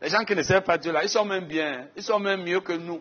les 0.00 0.08
gens 0.08 0.24
qui 0.24 0.36
ne 0.36 0.42
servent 0.42 0.64
pas 0.64 0.78
Dieu 0.78 0.92
là, 0.92 1.02
ils 1.02 1.08
sont 1.08 1.24
même 1.24 1.46
bien, 1.46 1.88
ils 1.96 2.02
sont 2.02 2.18
même 2.18 2.42
mieux 2.42 2.60
que 2.60 2.72
nous. 2.72 3.00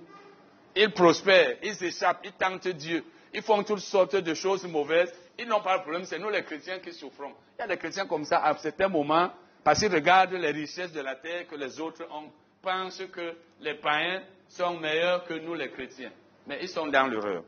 Ils 0.75 0.91
prospèrent, 0.91 1.57
ils 1.61 1.83
échappent, 1.83 2.21
ils 2.23 2.31
tentent 2.31 2.67
Dieu. 2.69 3.03
Ils 3.33 3.41
font 3.41 3.63
toutes 3.63 3.79
sortes 3.79 4.15
de 4.15 4.33
choses 4.33 4.63
mauvaises. 4.65 5.13
Ils 5.39 5.47
n'ont 5.47 5.61
pas 5.61 5.77
de 5.77 5.83
problème, 5.83 6.05
c'est 6.05 6.19
nous 6.19 6.29
les 6.29 6.43
chrétiens 6.43 6.79
qui 6.79 6.91
souffrons. 6.93 7.33
Il 7.57 7.61
y 7.61 7.63
a 7.63 7.67
des 7.67 7.77
chrétiens 7.77 8.05
comme 8.05 8.25
ça 8.25 8.43
à 8.43 8.55
certains 8.57 8.89
moments, 8.89 9.31
parce 9.63 9.79
qu'ils 9.79 9.93
regardent 9.93 10.33
les 10.33 10.51
richesses 10.51 10.91
de 10.91 11.01
la 11.01 11.15
terre 11.15 11.47
que 11.47 11.55
les 11.55 11.79
autres 11.79 12.05
ont, 12.11 12.31
pensent 12.61 13.03
que 13.11 13.35
les 13.61 13.75
païens 13.75 14.23
sont 14.49 14.77
meilleurs 14.77 15.23
que 15.25 15.33
nous 15.33 15.53
les 15.53 15.71
chrétiens. 15.71 16.11
Mais 16.47 16.59
ils 16.61 16.69
sont 16.69 16.87
dans 16.87 17.07
l'erreur. 17.07 17.43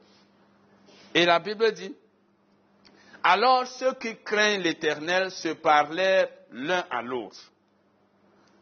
Et 1.13 1.25
la 1.25 1.39
Bible 1.39 1.71
dit, 1.73 1.95
alors 3.23 3.67
ceux 3.67 3.93
qui 3.93 4.15
craignent 4.23 4.61
l'Éternel 4.61 5.31
se 5.31 5.49
parlaient 5.49 6.29
l'un 6.51 6.85
à 6.89 7.01
l'autre. 7.01 7.39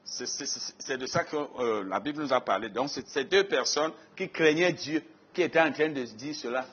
C'est 0.03 0.98
de 0.98 1.06
ça 1.06 1.23
que 1.23 1.38
euh, 1.38 1.84
la 1.85 1.99
Bible 1.99 2.22
nous 2.22 2.34
a 2.34 2.41
parlé. 2.41 2.69
Donc, 2.69 2.89
c'est 2.89 3.07
ces 3.07 3.23
deux 3.23 3.45
personnes 3.45 3.93
qui 4.15 4.30
craignaient 4.30 4.73
Dieu, 4.73 5.03
qui 5.34 5.41
étaient 5.41 5.61
en 5.61 5.72
train 5.72 5.89
de 5.89 6.03
dire 6.03 6.35
cela, 6.35 6.65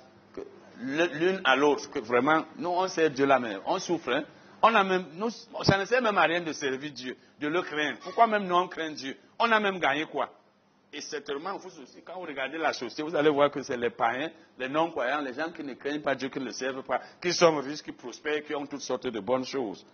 l'une 0.81 1.41
à 1.45 1.57
l'autre, 1.57 1.91
que 1.91 1.99
vraiment, 1.99 2.45
nous, 2.57 2.71
on 2.71 2.89
sert 2.89 3.11
Dieu 3.11 3.27
la 3.27 3.39
même. 3.39 3.61
On 3.67 3.79
souffre, 3.79 4.13
hein. 4.13 4.25
On 4.61 4.75
a 4.75 4.83
même, 4.83 5.07
nous, 5.15 5.31
ça 5.31 5.79
ne 5.79 5.85
sert 5.85 6.03
même 6.03 6.19
à 6.19 6.23
rien 6.23 6.41
de 6.41 6.53
servir 6.53 6.91
Dieu, 6.91 7.17
de 7.41 7.47
le 7.47 7.63
craindre. 7.63 7.99
Pourquoi 8.03 8.27
même 8.27 8.45
nous, 8.45 8.57
on 8.57 8.67
craint 8.67 8.91
Dieu? 8.91 9.17
On 9.39 9.51
a 9.53 9.61
même 9.61 9.79
gagné 9.79 10.05
quoi? 10.07 10.31
Et 10.93 11.01
certainement, 11.01 11.57
vous 11.59 11.69
aussi, 11.69 12.03
quand 12.05 12.15
vous 12.15 12.27
regardez 12.27 12.59
la 12.59 12.73
société, 12.73 13.03
vous 13.03 13.15
allez 13.15 13.31
voir 13.31 13.51
que 13.51 13.63
c'est 13.63 13.77
les 13.77 13.91
païens, 13.91 14.31
les 14.59 14.69
non-croyants, 14.69 15.21
les 15.21 15.35
gens 15.35 15.53
qui 15.53 15.63
ne 15.63 15.75
craignent 15.75 16.01
pas 16.01 16.15
Dieu, 16.15 16.29
qui 16.29 16.41
ne 16.41 16.47
le 16.47 16.53
servent 16.53 16.83
pas, 16.83 17.01
qui 17.21 17.33
sont 17.33 17.57
riches, 17.59 17.83
qui 17.83 17.93
prospèrent, 17.93 18.43
qui 18.45 18.55
ont 18.55 18.67
toutes 18.67 18.81
sortes 18.81 19.07
de 19.07 19.21
bonnes 19.21 19.45
choses. 19.45 19.85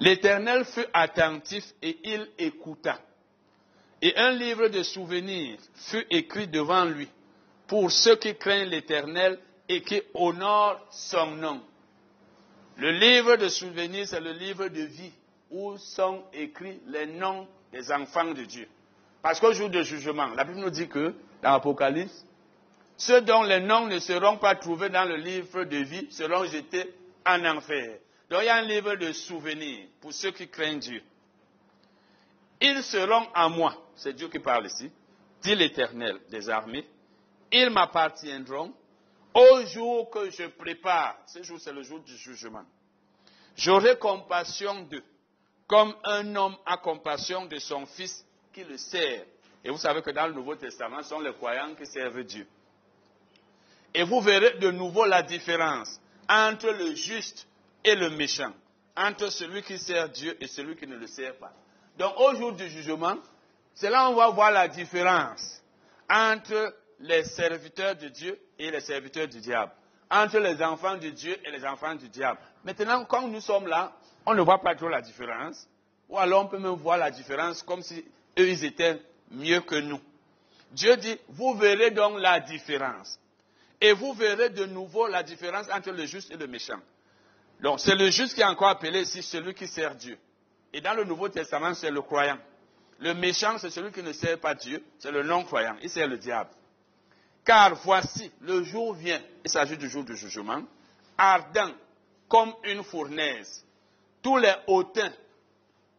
L'Éternel 0.00 0.64
fut 0.64 0.86
attentif 0.92 1.64
et 1.82 1.98
il 2.04 2.28
écouta. 2.38 2.98
Et 4.00 4.16
un 4.16 4.30
livre 4.30 4.68
de 4.68 4.82
souvenirs 4.82 5.58
fut 5.74 6.06
écrit 6.10 6.48
devant 6.48 6.84
lui 6.84 7.08
pour 7.72 7.90
ceux 7.90 8.16
qui 8.16 8.36
craignent 8.36 8.68
l'Éternel 8.68 9.38
et 9.66 9.80
qui 9.80 10.02
honorent 10.12 10.78
son 10.90 11.28
nom. 11.28 11.62
Le 12.76 12.90
livre 12.90 13.36
de 13.36 13.48
souvenirs, 13.48 14.06
c'est 14.06 14.20
le 14.20 14.32
livre 14.32 14.68
de 14.68 14.82
vie 14.82 15.10
où 15.50 15.78
sont 15.78 16.22
écrits 16.34 16.82
les 16.88 17.06
noms 17.06 17.48
des 17.72 17.90
enfants 17.90 18.30
de 18.30 18.42
Dieu. 18.42 18.68
Parce 19.22 19.40
qu'au 19.40 19.54
jour 19.54 19.70
de 19.70 19.82
jugement, 19.82 20.26
la 20.36 20.44
Bible 20.44 20.60
nous 20.60 20.68
dit 20.68 20.86
que, 20.86 21.14
dans 21.42 21.52
l'Apocalypse, 21.52 22.26
ceux 22.98 23.22
dont 23.22 23.42
les 23.42 23.60
noms 23.60 23.86
ne 23.86 24.00
seront 24.00 24.36
pas 24.36 24.54
trouvés 24.54 24.90
dans 24.90 25.08
le 25.08 25.16
livre 25.16 25.64
de 25.64 25.78
vie 25.78 26.08
seront 26.10 26.44
jetés 26.44 26.92
en 27.24 27.42
enfer. 27.42 28.00
Donc 28.28 28.40
il 28.42 28.46
y 28.46 28.50
a 28.50 28.56
un 28.56 28.66
livre 28.66 28.96
de 28.96 29.12
souvenirs 29.12 29.86
pour 30.02 30.12
ceux 30.12 30.32
qui 30.32 30.46
craignent 30.46 30.78
Dieu. 30.78 31.02
Ils 32.60 32.82
seront 32.82 33.28
à 33.32 33.48
moi, 33.48 33.74
c'est 33.96 34.12
Dieu 34.12 34.28
qui 34.28 34.40
parle 34.40 34.66
ici, 34.66 34.92
dit 35.40 35.54
l'Éternel 35.54 36.18
des 36.28 36.50
armées, 36.50 36.84
ils 37.52 37.70
m'appartiendront 37.70 38.72
au 39.34 39.64
jour 39.66 40.10
que 40.10 40.30
je 40.30 40.46
prépare. 40.48 41.16
Ce 41.26 41.42
jour, 41.42 41.58
c'est 41.60 41.72
le 41.72 41.82
jour 41.82 42.00
du 42.00 42.16
jugement. 42.16 42.64
J'aurai 43.56 43.98
compassion 43.98 44.82
d'eux, 44.82 45.04
comme 45.66 45.94
un 46.04 46.34
homme 46.36 46.56
a 46.66 46.78
compassion 46.78 47.46
de 47.46 47.58
son 47.58 47.86
fils 47.86 48.24
qui 48.52 48.64
le 48.64 48.78
sert. 48.78 49.24
Et 49.64 49.70
vous 49.70 49.78
savez 49.78 50.02
que 50.02 50.10
dans 50.10 50.26
le 50.26 50.32
Nouveau 50.32 50.56
Testament, 50.56 51.02
ce 51.02 51.10
sont 51.10 51.20
les 51.20 51.32
croyants 51.34 51.74
qui 51.74 51.86
servent 51.86 52.24
Dieu. 52.24 52.46
Et 53.94 54.02
vous 54.02 54.20
verrez 54.20 54.58
de 54.58 54.70
nouveau 54.70 55.04
la 55.04 55.22
différence 55.22 56.00
entre 56.28 56.70
le 56.70 56.94
juste 56.94 57.46
et 57.84 57.94
le 57.94 58.10
méchant, 58.10 58.52
entre 58.96 59.30
celui 59.30 59.62
qui 59.62 59.78
sert 59.78 60.08
Dieu 60.08 60.36
et 60.40 60.46
celui 60.46 60.76
qui 60.76 60.86
ne 60.86 60.96
le 60.96 61.06
sert 61.06 61.36
pas. 61.36 61.52
Donc 61.98 62.18
au 62.18 62.34
jour 62.34 62.52
du 62.52 62.68
jugement, 62.70 63.16
c'est 63.74 63.90
là 63.90 64.08
où 64.08 64.12
on 64.12 64.16
va 64.16 64.30
voir 64.30 64.50
la 64.50 64.66
différence 64.68 65.62
entre 66.08 66.74
les 67.02 67.24
serviteurs 67.24 67.96
de 67.96 68.08
Dieu 68.08 68.38
et 68.58 68.70
les 68.70 68.80
serviteurs 68.80 69.28
du 69.28 69.40
diable, 69.40 69.72
entre 70.10 70.38
les 70.38 70.62
enfants 70.62 70.96
de 70.96 71.10
Dieu 71.10 71.36
et 71.44 71.50
les 71.50 71.64
enfants 71.64 71.94
du 71.94 72.08
diable. 72.08 72.38
Maintenant, 72.64 73.04
quand 73.04 73.28
nous 73.28 73.40
sommes 73.40 73.66
là, 73.66 73.92
on 74.24 74.34
ne 74.34 74.40
voit 74.40 74.60
pas 74.60 74.74
trop 74.74 74.88
la 74.88 75.02
différence, 75.02 75.68
ou 76.08 76.16
alors 76.18 76.44
on 76.44 76.48
peut 76.48 76.58
même 76.58 76.74
voir 76.76 76.98
la 76.98 77.10
différence 77.10 77.62
comme 77.62 77.82
si 77.82 78.04
eux, 78.38 78.48
ils 78.48 78.64
étaient 78.64 79.00
mieux 79.30 79.60
que 79.60 79.74
nous. 79.74 80.00
Dieu 80.70 80.96
dit, 80.96 81.18
vous 81.28 81.54
verrez 81.54 81.90
donc 81.90 82.18
la 82.20 82.40
différence. 82.40 83.18
Et 83.80 83.92
vous 83.92 84.12
verrez 84.14 84.50
de 84.50 84.64
nouveau 84.66 85.08
la 85.08 85.22
différence 85.22 85.66
entre 85.70 85.90
le 85.90 86.06
juste 86.06 86.30
et 86.30 86.36
le 86.36 86.46
méchant. 86.46 86.78
Donc, 87.60 87.80
c'est 87.80 87.96
le 87.96 88.10
juste 88.10 88.34
qui 88.34 88.40
est 88.40 88.44
encore 88.44 88.68
appelé 88.68 89.02
ici 89.02 89.22
celui 89.22 89.54
qui 89.54 89.66
sert 89.66 89.94
Dieu. 89.96 90.16
Et 90.72 90.80
dans 90.80 90.94
le 90.94 91.04
Nouveau 91.04 91.28
Testament, 91.28 91.74
c'est 91.74 91.90
le 91.90 92.00
croyant. 92.00 92.38
Le 93.00 93.12
méchant, 93.14 93.58
c'est 93.58 93.70
celui 93.70 93.92
qui 93.92 94.02
ne 94.02 94.12
sert 94.12 94.38
pas 94.38 94.54
Dieu, 94.54 94.82
c'est 94.98 95.10
le 95.10 95.22
non-croyant. 95.22 95.76
Il 95.82 95.90
sert 95.90 96.06
le 96.06 96.16
diable. 96.16 96.50
Car 97.44 97.74
voici, 97.74 98.30
le 98.40 98.62
jour 98.62 98.94
vient, 98.94 99.20
il 99.44 99.50
s'agit 99.50 99.76
du 99.76 99.88
jour 99.88 100.04
du 100.04 100.16
jugement, 100.16 100.62
ardent 101.18 101.74
comme 102.28 102.54
une 102.64 102.84
fournaise. 102.84 103.64
Tous 104.22 104.36
les 104.36 104.54
hautains 104.68 105.12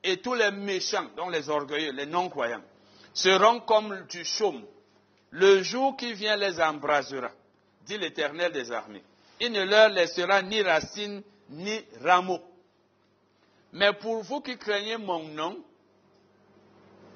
et 0.04 0.18
tous 0.18 0.34
les 0.34 0.52
méchants, 0.52 1.08
dont 1.18 1.30
les 1.30 1.50
orgueilleux, 1.50 1.92
les 1.92 2.06
non-croyants, 2.06 2.64
seront 3.14 3.60
comme 3.62 4.06
du 4.10 4.24
chaume. 4.24 4.64
Le 5.32 5.62
jour 5.64 5.98
qui 5.98 6.14
vient 6.14 6.38
les 6.38 6.62
embrasera, 6.62 7.32
dit 7.86 7.98
l'Éternel 7.98 8.52
des 8.52 8.72
armées. 8.72 9.04
Il 9.40 9.52
ne 9.52 9.64
leur 9.64 9.90
laissera 9.90 10.42
ni 10.42 10.62
racine 10.62 11.22
ni 11.50 11.84
rameau. 12.02 12.40
Mais 13.74 13.92
pour 13.94 14.24
vous 14.24 14.42
qui 14.42 14.58
craignez 14.58 14.98
mon 14.98 15.24
nom, 15.24 15.58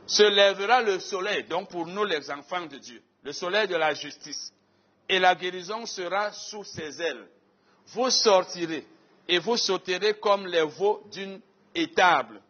se 0.07 0.23
lèvera 0.23 0.81
le 0.81 0.99
soleil, 0.99 1.43
donc 1.43 1.69
pour 1.69 1.85
nous 1.85 2.05
les 2.05 2.31
enfants 2.31 2.65
de 2.65 2.77
Dieu, 2.77 3.01
le 3.27 3.33
soleil 3.33 3.67
de 3.67 3.75
la 3.75 3.93
justice, 3.93 4.53
et 5.09 5.19
la 5.19 5.35
guérison 5.35 5.85
sera 5.85 6.31
sous 6.31 6.63
ses 6.63 7.01
ailes. 7.01 7.27
Vous 7.87 8.09
sortirez 8.09 8.87
et 9.27 9.37
vous 9.39 9.57
sauterez 9.57 10.13
comme 10.13 10.47
les 10.47 10.63
veaux 10.63 11.03
d'une 11.11 11.41
étable, 11.75 12.41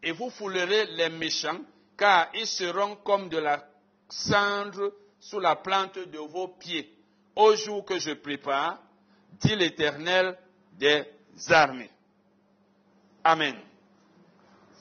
et 0.00 0.12
vous 0.12 0.30
foulerez 0.30 0.86
les 0.92 1.08
méchants, 1.08 1.58
car 1.96 2.28
ils 2.34 2.46
seront 2.46 2.94
comme 3.04 3.28
de 3.28 3.38
la 3.38 3.66
cendre 4.08 4.92
sous 5.18 5.40
la 5.40 5.56
plante 5.56 5.98
de 5.98 6.18
vos 6.18 6.46
pieds, 6.46 6.94
au 7.34 7.56
jour 7.56 7.84
que 7.84 7.98
je 7.98 8.12
prépare, 8.12 8.78
dit 9.40 9.56
l'Éternel 9.56 10.38
des 10.74 11.04
armées. 11.48 11.90
Amen. 13.24 13.56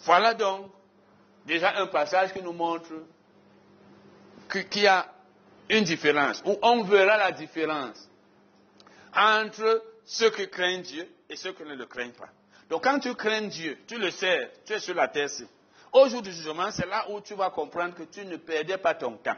Voilà 0.03 0.35
donc 0.35 0.71
déjà 1.47 1.79
un 1.79 1.87
passage 1.87 2.31
qui 2.31 2.43
nous 2.43 2.53
montre 2.53 2.91
qu'il 4.47 4.83
y 4.83 4.87
a 4.87 5.11
une 5.71 5.85
différence, 5.85 6.43
où 6.45 6.57
on 6.61 6.83
verra 6.83 7.17
la 7.17 7.31
différence 7.31 8.09
entre 9.15 9.83
ceux 10.05 10.29
qui 10.29 10.49
craignent 10.49 10.81
Dieu 10.81 11.07
et 11.29 11.35
ceux 11.35 11.53
qui 11.53 11.63
ne 11.63 11.75
le 11.75 11.85
craignent 11.85 12.11
pas. 12.11 12.29
Donc 12.69 12.83
quand 12.83 12.99
tu 12.99 13.13
crains 13.15 13.47
Dieu, 13.47 13.77
tu 13.87 13.97
le 13.97 14.11
sais, 14.11 14.51
tu 14.65 14.73
es 14.73 14.79
sur 14.79 14.95
la 14.95 15.07
terre. 15.07 15.29
Au 15.93 16.07
jour 16.07 16.21
du 16.21 16.31
jugement, 16.31 16.71
c'est 16.71 16.87
là 16.87 17.05
où 17.09 17.19
tu 17.21 17.33
vas 17.33 17.49
comprendre 17.49 17.95
que 17.95 18.03
tu 18.03 18.25
ne 18.25 18.37
perdais 18.37 18.77
pas 18.77 18.93
ton 18.95 19.17
temps. 19.17 19.37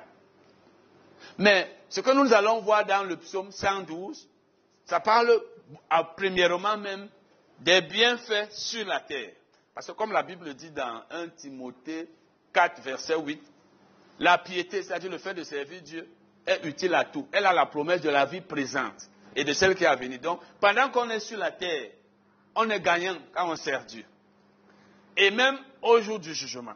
Mais 1.38 1.72
ce 1.89 2.01
que 2.01 2.11
nous 2.11 2.34
allons 2.34 2.61
voir 2.61 2.85
dans 2.85 3.03
le 3.03 3.18
psaume 3.18 3.51
112, 3.51 4.27
ça 4.85 4.99
parle 4.99 5.39
premièrement 6.18 6.77
même 6.77 7.10
des 7.60 7.81
bienfaits 7.81 8.51
sur 8.51 8.85
la 8.85 8.99
terre. 8.99 9.31
Parce 9.73 9.88
que 9.88 9.93
comme 9.93 10.11
la 10.11 10.23
Bible 10.23 10.53
dit 10.53 10.72
dans 10.72 11.03
1 11.10 11.30
Timothée 11.30 12.07
4, 12.53 12.81
verset 12.81 13.18
8, 13.18 13.41
la 14.19 14.38
piété, 14.38 14.84
c'est-à-dire 14.84 15.10
le 15.10 15.18
fait 15.18 15.34
de 15.34 15.43
servir 15.43 15.81
Dieu, 15.81 16.07
est 16.45 16.63
utile 16.65 16.93
à 16.95 17.05
tout. 17.05 17.27
Elle 17.31 17.45
a 17.45 17.53
la 17.53 17.65
promesse 17.65 18.01
de 18.01 18.09
la 18.09 18.25
vie 18.25 18.41
présente 18.41 19.09
et 19.35 19.43
de 19.43 19.53
celle 19.53 19.75
qui 19.75 19.83
est 19.83 19.87
à 19.87 19.95
venir. 19.95 20.19
Donc, 20.19 20.41
pendant 20.59 20.89
qu'on 20.89 21.09
est 21.09 21.19
sur 21.19 21.37
la 21.37 21.51
terre, 21.51 21.89
on 22.55 22.69
est 22.69 22.79
gagnant 22.79 23.15
quand 23.33 23.49
on 23.49 23.55
sert 23.55 23.85
Dieu. 23.85 24.05
Et 25.17 25.31
même 25.31 25.57
au 25.81 25.99
jour 26.01 26.19
du 26.19 26.33
jugement. 26.33 26.73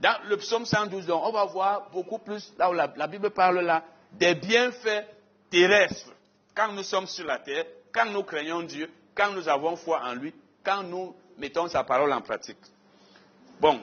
Dans 0.00 0.16
le 0.28 0.36
psaume 0.36 0.64
112, 0.64 1.06
donc, 1.06 1.22
on 1.24 1.32
va 1.32 1.44
voir 1.44 1.90
beaucoup 1.90 2.18
plus, 2.18 2.52
là 2.58 2.70
où 2.70 2.72
la, 2.72 2.92
la 2.96 3.06
Bible 3.06 3.30
parle 3.30 3.60
là, 3.60 3.84
des 4.12 4.34
bienfaits 4.34 5.04
terrestres 5.50 6.12
quand 6.54 6.72
nous 6.72 6.82
sommes 6.82 7.06
sur 7.06 7.26
la 7.26 7.38
terre, 7.38 7.64
quand 7.92 8.06
nous 8.06 8.22
craignons 8.22 8.62
Dieu, 8.62 8.90
quand 9.14 9.32
nous 9.32 9.48
avons 9.48 9.76
foi 9.76 10.00
en 10.04 10.14
lui, 10.14 10.32
quand 10.64 10.82
nous 10.82 11.14
mettons 11.38 11.68
sa 11.68 11.84
parole 11.84 12.12
en 12.12 12.20
pratique. 12.20 12.58
Bon, 13.60 13.80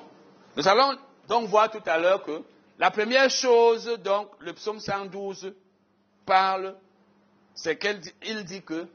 nous 0.56 0.68
allons 0.68 0.98
donc 1.28 1.50
voir 1.50 1.70
tout 1.72 1.84
à 1.86 1.98
l'heure 1.98 2.24
que 2.24 2.42
la 2.78 2.92
première 2.92 3.30
chose, 3.30 3.86
donc, 4.04 4.30
le 4.40 4.54
psaume 4.54 4.80
112 4.80 5.54
parle, 6.26 6.76
c'est 7.54 7.78
qu'il 7.78 8.44
dit 8.44 8.62
que 8.62 8.88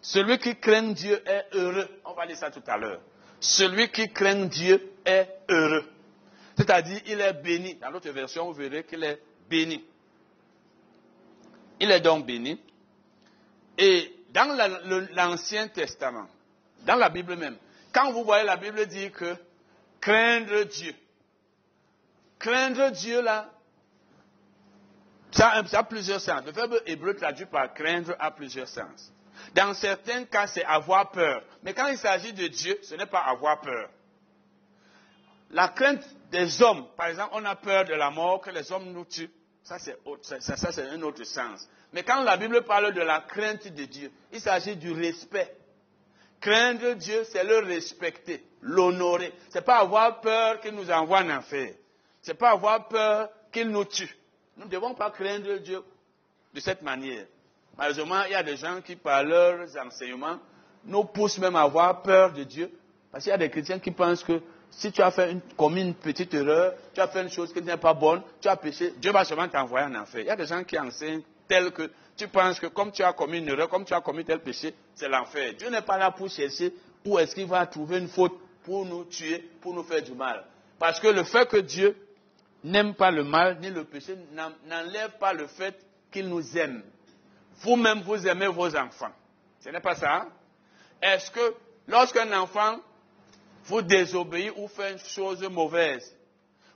celui 0.00 0.38
qui 0.38 0.56
craint 0.56 0.92
Dieu 0.92 1.20
est 1.28 1.46
heureux. 1.52 1.88
On 2.04 2.14
va 2.14 2.26
dire 2.26 2.36
ça 2.36 2.50
tout 2.50 2.62
à 2.66 2.76
l'heure. 2.76 3.00
Celui 3.40 3.90
qui 3.90 4.08
craint 4.12 4.46
Dieu 4.46 4.92
est 5.04 5.28
heureux. 5.48 5.84
C'est-à-dire, 6.56 7.00
il 7.06 7.20
est 7.20 7.32
béni. 7.34 7.74
Dans 7.74 7.90
l'autre 7.90 8.10
version, 8.10 8.46
vous 8.46 8.54
verrez 8.54 8.84
qu'il 8.84 9.04
est 9.04 9.20
béni. 9.50 9.84
Il 11.80 11.90
est 11.90 12.00
donc 12.00 12.24
béni. 12.24 12.58
Et 13.76 14.14
dans 14.30 14.56
l'Ancien 15.12 15.68
Testament, 15.68 16.28
dans 16.86 16.96
la 16.96 17.10
Bible 17.10 17.36
même, 17.36 17.58
quand 17.92 18.12
vous 18.12 18.24
voyez 18.24 18.44
la 18.44 18.56
Bible 18.56 18.86
dire 18.86 19.12
que 19.12 19.36
craindre 20.00 20.64
Dieu, 20.64 20.94
craindre 22.38 22.90
Dieu 22.90 23.22
là, 23.22 23.50
Ça, 25.36 25.50
a 25.50 25.82
plusieurs 25.84 26.20
sens. 26.20 26.42
Le 26.46 26.52
verbe 26.52 26.80
hébreu 26.86 27.14
traduit 27.14 27.46
par 27.46 27.72
craindre 27.74 28.14
a 28.18 28.30
plusieurs 28.30 28.68
sens. 28.68 29.12
Dans 29.54 29.74
certains 29.74 30.24
cas, 30.24 30.46
c'est 30.46 30.64
avoir 30.64 31.10
peur. 31.10 31.42
Mais 31.62 31.74
quand 31.74 31.88
il 31.88 31.98
s'agit 31.98 32.32
de 32.32 32.46
Dieu, 32.46 32.78
ce 32.82 32.94
n'est 32.94 33.06
pas 33.06 33.20
avoir 33.20 33.60
peur. 33.60 33.90
La 35.50 35.68
crainte 35.68 36.02
des 36.30 36.62
hommes, 36.62 36.86
par 36.96 37.08
exemple, 37.08 37.30
on 37.34 37.44
a 37.44 37.54
peur 37.54 37.84
de 37.84 37.94
la 37.94 38.10
mort, 38.10 38.40
que 38.40 38.50
les 38.50 38.72
hommes 38.72 38.92
nous 38.92 39.04
tuent. 39.04 39.30
Ça, 39.62 39.78
c'est 39.78 40.88
un 40.88 41.02
autre 41.02 41.24
sens. 41.24 41.68
Mais 41.92 42.02
quand 42.02 42.22
la 42.22 42.36
Bible 42.36 42.62
parle 42.62 42.94
de 42.94 43.00
la 43.00 43.20
crainte 43.20 43.68
de 43.68 43.84
Dieu, 43.84 44.10
il 44.32 44.40
s'agit 44.40 44.76
du 44.76 44.92
respect. 44.92 45.54
Craindre 46.40 46.94
Dieu, 46.94 47.24
c'est 47.30 47.44
le 47.44 47.58
respecter, 47.58 48.44
l'honorer. 48.62 49.32
Ce 49.50 49.58
n'est 49.58 49.64
pas 49.64 49.78
avoir 49.78 50.20
peur 50.20 50.60
qu'il 50.60 50.74
nous 50.74 50.90
envoie 50.90 51.20
en 51.20 51.30
enfer. 51.30 51.74
Ce 52.26 52.32
n'est 52.32 52.38
pas 52.38 52.50
avoir 52.50 52.88
peur 52.88 53.28
qu'il 53.52 53.68
nous 53.68 53.84
tue. 53.84 54.12
Nous 54.56 54.64
ne 54.64 54.68
devons 54.68 54.94
pas 54.94 55.12
craindre 55.12 55.58
Dieu 55.58 55.80
de 56.52 56.58
cette 56.58 56.82
manière. 56.82 57.24
Malheureusement, 57.78 58.24
il 58.24 58.32
y 58.32 58.34
a 58.34 58.42
des 58.42 58.56
gens 58.56 58.80
qui, 58.84 58.96
par 58.96 59.22
leurs 59.22 59.68
enseignements, 59.76 60.38
nous 60.86 61.04
poussent 61.04 61.38
même 61.38 61.54
à 61.54 61.60
avoir 61.60 62.02
peur 62.02 62.32
de 62.32 62.42
Dieu. 62.42 62.68
Parce 63.12 63.22
qu'il 63.22 63.30
y 63.30 63.34
a 63.34 63.38
des 63.38 63.48
chrétiens 63.48 63.78
qui 63.78 63.92
pensent 63.92 64.24
que 64.24 64.42
si 64.72 64.90
tu 64.90 65.02
as 65.02 65.12
fait 65.12 65.36
commis 65.56 65.82
une 65.82 65.94
petite 65.94 66.34
erreur, 66.34 66.72
tu 66.92 67.00
as 67.00 67.06
fait 67.06 67.22
une 67.22 67.30
chose 67.30 67.52
qui 67.52 67.62
n'est 67.62 67.76
pas 67.76 67.94
bonne, 67.94 68.22
tu 68.40 68.48
as 68.48 68.56
péché, 68.56 68.94
Dieu 68.96 69.12
va 69.12 69.24
seulement 69.24 69.46
t'envoyer 69.46 69.86
en 69.86 69.94
enfer. 69.94 70.22
Il 70.22 70.26
y 70.26 70.30
a 70.30 70.34
des 70.36 70.46
gens 70.46 70.64
qui 70.64 70.76
enseignent 70.76 71.22
tel 71.46 71.70
que 71.70 71.92
tu 72.16 72.26
penses 72.26 72.58
que 72.58 72.66
comme 72.66 72.90
tu 72.90 73.04
as 73.04 73.12
commis 73.12 73.38
une 73.38 73.48
erreur, 73.50 73.68
comme 73.68 73.84
tu 73.84 73.94
as 73.94 74.00
commis 74.00 74.24
tel 74.24 74.40
péché, 74.40 74.74
c'est 74.96 75.08
l'enfer. 75.08 75.54
Dieu 75.54 75.70
n'est 75.70 75.82
pas 75.82 75.96
là 75.96 76.10
pour 76.10 76.28
chercher 76.28 76.74
où 77.04 77.20
est-ce 77.20 77.36
qu'il 77.36 77.46
va 77.46 77.64
trouver 77.66 77.98
une 77.98 78.08
faute 78.08 78.32
pour 78.64 78.84
nous 78.84 79.04
tuer, 79.04 79.48
pour 79.60 79.74
nous 79.74 79.84
faire 79.84 80.02
du 80.02 80.14
mal. 80.14 80.44
Parce 80.80 80.98
que 80.98 81.06
le 81.06 81.22
fait 81.22 81.48
que 81.48 81.58
Dieu 81.58 81.96
n'aime 82.66 82.94
pas 82.94 83.10
le 83.10 83.24
mal 83.24 83.58
ni 83.60 83.70
le 83.70 83.84
péché 83.84 84.16
n'enlève 84.66 85.18
pas 85.18 85.32
le 85.32 85.46
fait 85.46 85.74
qu'il 86.10 86.28
nous 86.28 86.56
aime. 86.58 86.82
Vous-même, 87.60 88.02
vous 88.02 88.26
aimez 88.26 88.48
vos 88.48 88.74
enfants. 88.76 89.12
Ce 89.60 89.68
n'est 89.70 89.80
pas 89.80 89.94
ça. 89.94 90.26
Est-ce 91.00 91.30
que 91.30 91.54
lorsqu'un 91.86 92.30
enfant 92.38 92.80
vous 93.64 93.82
désobéit 93.82 94.52
ou 94.56 94.68
fait 94.68 94.92
une 94.92 94.98
chose 94.98 95.42
mauvaise, 95.48 96.14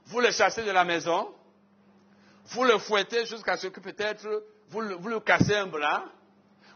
vous 0.06 0.20
le 0.20 0.30
chassez 0.30 0.62
de 0.62 0.70
la 0.70 0.84
maison, 0.84 1.32
vous 2.46 2.64
le 2.64 2.78
fouettez 2.78 3.26
jusqu'à 3.26 3.56
ce 3.56 3.68
que 3.68 3.80
peut-être 3.80 4.26
vous, 4.70 4.82
vous 4.98 5.08
le, 5.08 5.20
cassez 5.20 5.54
un 5.56 5.66
bras, 5.66 6.04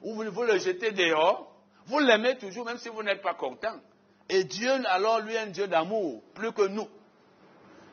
ou 0.03 0.15
vous, 0.15 0.31
vous 0.31 0.43
le 0.43 0.59
jetez 0.59 0.91
dehors, 0.93 1.55
vous 1.87 2.01
l'aimez 2.01 2.37
toujours 2.37 2.67
même 2.67 2.79
si 2.79 2.89
vous 2.89 3.03
n'êtes 3.03 3.23
pas 3.23 3.35
content. 3.35 3.77
Et 4.29 4.45
Dieu, 4.45 4.71
alors, 4.87 5.21
lui, 5.21 5.35
est 5.35 5.39
un 5.39 5.47
Dieu 5.47 5.67
d'amour, 5.67 6.23
plus 6.35 6.53
que 6.53 6.67
nous. 6.67 6.89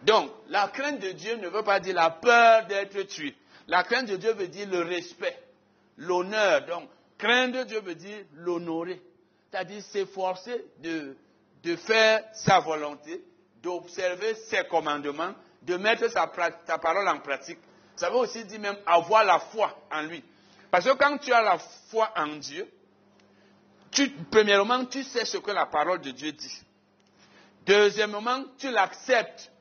Donc, 0.04 0.32
la 0.50 0.68
crainte 0.68 1.00
de 1.00 1.12
Dieu 1.12 1.36
ne 1.38 1.48
veut 1.48 1.64
pas 1.64 1.80
dire 1.80 1.96
la 1.96 2.10
peur 2.10 2.66
d'être 2.66 3.02
tué. 3.04 3.36
La 3.68 3.84
crainte 3.84 4.08
de 4.08 4.16
Dieu 4.16 4.34
veut 4.34 4.48
dire 4.48 4.68
le 4.70 4.82
respect, 4.82 5.38
l'honneur. 5.98 6.66
Donc, 6.66 6.90
craindre 7.18 7.64
Dieu 7.64 7.80
veut 7.82 7.96
dire 7.96 8.26
l'honorer. 8.34 9.02
C'est-à-dire 9.50 9.84
s'efforcer 9.84 10.66
de, 10.80 11.16
de 11.64 11.76
faire 11.76 12.24
sa 12.34 12.60
volonté, 12.60 13.24
d'observer 13.62 14.34
ses 14.36 14.64
commandements, 14.64 15.34
de 15.62 15.78
mettre 15.78 16.10
sa, 16.10 16.32
sa, 16.66 16.78
parole 16.78 17.08
en 17.08 17.20
pratique. 17.20 17.60
Ça 17.96 18.10
veut 18.10 18.18
aussi 18.18 18.44
dire 18.46 18.60
même 18.60 18.78
avoir 18.86 19.24
la 19.24 19.40
foi 19.40 19.78
en 19.92 20.02
lui. 20.04 20.24
Parce 20.72 20.86
que 20.86 20.94
quand 20.94 21.18
tu 21.20 21.32
as 21.32 21.42
la 21.42 21.58
foi 21.90 22.12
en 22.16 22.38
Dieu, 22.38 22.68
tu, 23.92 24.10
premièrement, 24.32 24.86
tu 24.86 25.04
sais 25.04 25.26
ce 25.26 25.38
que 25.38 25.52
la 25.52 25.66
parole 25.66 26.00
de 26.02 26.12
Dieu 26.12 26.32
dit. 26.32 26.62
Deuxièmement, 27.66 28.46
tu 28.58 28.72
l'acceptes. 28.72 29.52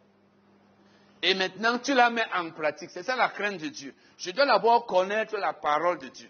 Et 1.22 1.34
maintenant, 1.34 1.78
tu 1.78 1.94
la 1.94 2.10
mets 2.10 2.24
en 2.34 2.50
pratique. 2.50 2.90
C'est 2.90 3.02
ça 3.02 3.16
la 3.16 3.28
crainte 3.28 3.58
de 3.58 3.68
Dieu. 3.68 3.94
Je 4.16 4.30
dois 4.30 4.46
d'abord 4.46 4.86
connaître 4.86 5.36
la 5.36 5.52
parole 5.52 5.98
de 5.98 6.08
Dieu. 6.08 6.28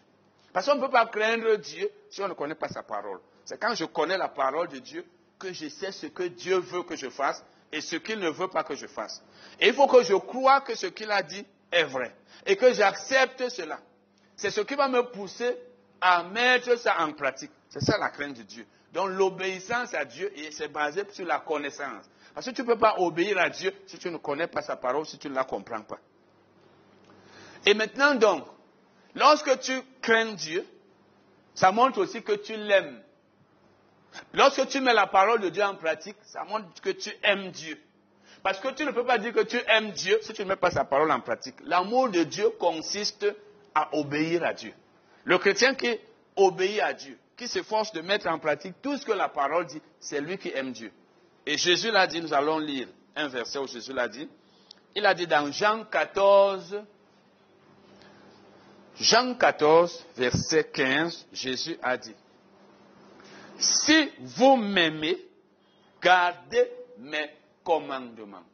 Parce 0.52 0.66
qu'on 0.66 0.76
ne 0.76 0.80
peut 0.80 0.90
pas 0.90 1.06
craindre 1.06 1.56
Dieu 1.56 1.90
si 2.10 2.22
on 2.22 2.28
ne 2.28 2.34
connaît 2.34 2.56
pas 2.56 2.68
sa 2.68 2.82
parole. 2.82 3.20
C'est 3.44 3.58
quand 3.60 3.74
je 3.74 3.84
connais 3.84 4.18
la 4.18 4.28
parole 4.28 4.68
de 4.68 4.78
Dieu 4.78 5.04
que 5.38 5.52
je 5.52 5.68
sais 5.68 5.92
ce 5.92 6.06
que 6.06 6.24
Dieu 6.24 6.58
veut 6.58 6.82
que 6.82 6.96
je 6.96 7.08
fasse 7.08 7.44
et 7.72 7.80
ce 7.80 7.96
qu'il 7.96 8.18
ne 8.18 8.28
veut 8.30 8.48
pas 8.48 8.64
que 8.64 8.74
je 8.74 8.86
fasse. 8.86 9.22
Et 9.60 9.68
il 9.68 9.74
faut 9.74 9.86
que 9.86 10.02
je 10.02 10.14
croie 10.14 10.60
que 10.60 10.74
ce 10.74 10.86
qu'il 10.86 11.10
a 11.10 11.22
dit 11.22 11.46
est 11.70 11.84
vrai 11.84 12.14
et 12.44 12.56
que 12.56 12.72
j'accepte 12.72 13.48
cela. 13.48 13.78
C'est 14.36 14.50
ce 14.50 14.60
qui 14.62 14.74
va 14.74 14.88
me 14.88 15.02
pousser 15.02 15.56
à 16.00 16.24
mettre 16.24 16.76
ça 16.78 17.00
en 17.00 17.12
pratique. 17.12 17.50
C'est 17.68 17.82
ça 17.82 17.96
la 17.98 18.08
crainte 18.08 18.36
de 18.36 18.42
Dieu. 18.42 18.66
Donc 18.92 19.10
l'obéissance 19.10 19.94
à 19.94 20.04
Dieu, 20.04 20.32
c'est 20.50 20.68
basé 20.68 21.04
sur 21.12 21.26
la 21.26 21.38
connaissance. 21.38 22.06
Parce 22.34 22.46
que 22.46 22.52
tu 22.52 22.62
ne 22.62 22.66
peux 22.66 22.78
pas 22.78 22.96
obéir 22.98 23.38
à 23.38 23.48
Dieu 23.48 23.72
si 23.86 23.98
tu 23.98 24.10
ne 24.10 24.16
connais 24.16 24.46
pas 24.46 24.62
sa 24.62 24.76
parole, 24.76 25.06
si 25.06 25.18
tu 25.18 25.28
ne 25.28 25.34
la 25.34 25.44
comprends 25.44 25.82
pas. 25.82 25.98
Et 27.66 27.74
maintenant 27.74 28.14
donc, 28.14 28.44
lorsque 29.14 29.58
tu 29.60 29.80
crains 30.00 30.32
Dieu, 30.32 30.64
ça 31.54 31.72
montre 31.72 32.00
aussi 32.00 32.22
que 32.22 32.32
tu 32.32 32.56
l'aimes. 32.56 33.02
Lorsque 34.32 34.66
tu 34.68 34.80
mets 34.80 34.94
la 34.94 35.06
parole 35.06 35.40
de 35.40 35.48
Dieu 35.48 35.62
en 35.62 35.74
pratique, 35.76 36.16
ça 36.22 36.44
montre 36.44 36.68
que 36.80 36.90
tu 36.90 37.10
aimes 37.22 37.50
Dieu. 37.50 37.78
Parce 38.42 38.58
que 38.58 38.68
tu 38.68 38.84
ne 38.84 38.92
peux 38.92 39.04
pas 39.04 39.18
dire 39.18 39.32
que 39.32 39.40
tu 39.40 39.60
aimes 39.68 39.90
Dieu 39.90 40.18
si 40.22 40.32
tu 40.32 40.42
ne 40.42 40.48
mets 40.48 40.56
pas 40.56 40.70
sa 40.70 40.84
parole 40.84 41.10
en 41.10 41.20
pratique. 41.20 41.56
L'amour 41.64 42.08
de 42.08 42.22
Dieu 42.24 42.48
consiste 42.58 43.26
à 43.74 43.94
obéir 43.94 44.44
à 44.44 44.54
Dieu. 44.54 44.72
Le 45.24 45.38
chrétien 45.38 45.74
qui 45.74 45.98
obéit 46.36 46.80
à 46.80 46.94
Dieu, 46.94 47.18
qui 47.36 47.46
s'efforce 47.48 47.92
de 47.92 48.00
mettre 48.00 48.28
en 48.28 48.38
pratique 48.38 48.74
tout 48.80 48.96
ce 48.96 49.04
que 49.04 49.12
la 49.12 49.28
parole 49.28 49.66
dit, 49.66 49.82
c'est 49.98 50.20
lui 50.20 50.38
qui 50.38 50.50
aime 50.54 50.72
Dieu. 50.72 50.90
Et 51.46 51.56
Jésus 51.56 51.90
l'a 51.90 52.06
dit, 52.06 52.20
nous 52.20 52.32
allons 52.32 52.58
lire 52.58 52.88
un 53.16 53.28
verset 53.28 53.58
où 53.58 53.66
Jésus 53.66 53.92
l'a 53.92 54.08
dit. 54.08 54.28
Il 54.94 55.06
a 55.06 55.14
dit 55.14 55.26
dans 55.26 55.50
Jean 55.52 55.84
14, 55.84 56.82
Jean 58.98 59.34
14, 59.34 60.04
verset 60.16 60.64
15, 60.72 61.26
Jésus 61.32 61.78
a 61.82 61.96
dit, 61.96 62.14
si 63.58 64.10
vous 64.20 64.56
m'aimez, 64.56 65.18
gardez 66.00 66.70
mes 66.98 67.30
commandements. 67.62 68.44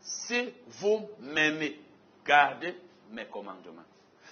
Si 0.00 0.52
vous 0.80 1.08
m'aimez, 1.20 1.80
gardez 2.24 2.74
mes 3.10 3.26
commandements. 3.26 3.84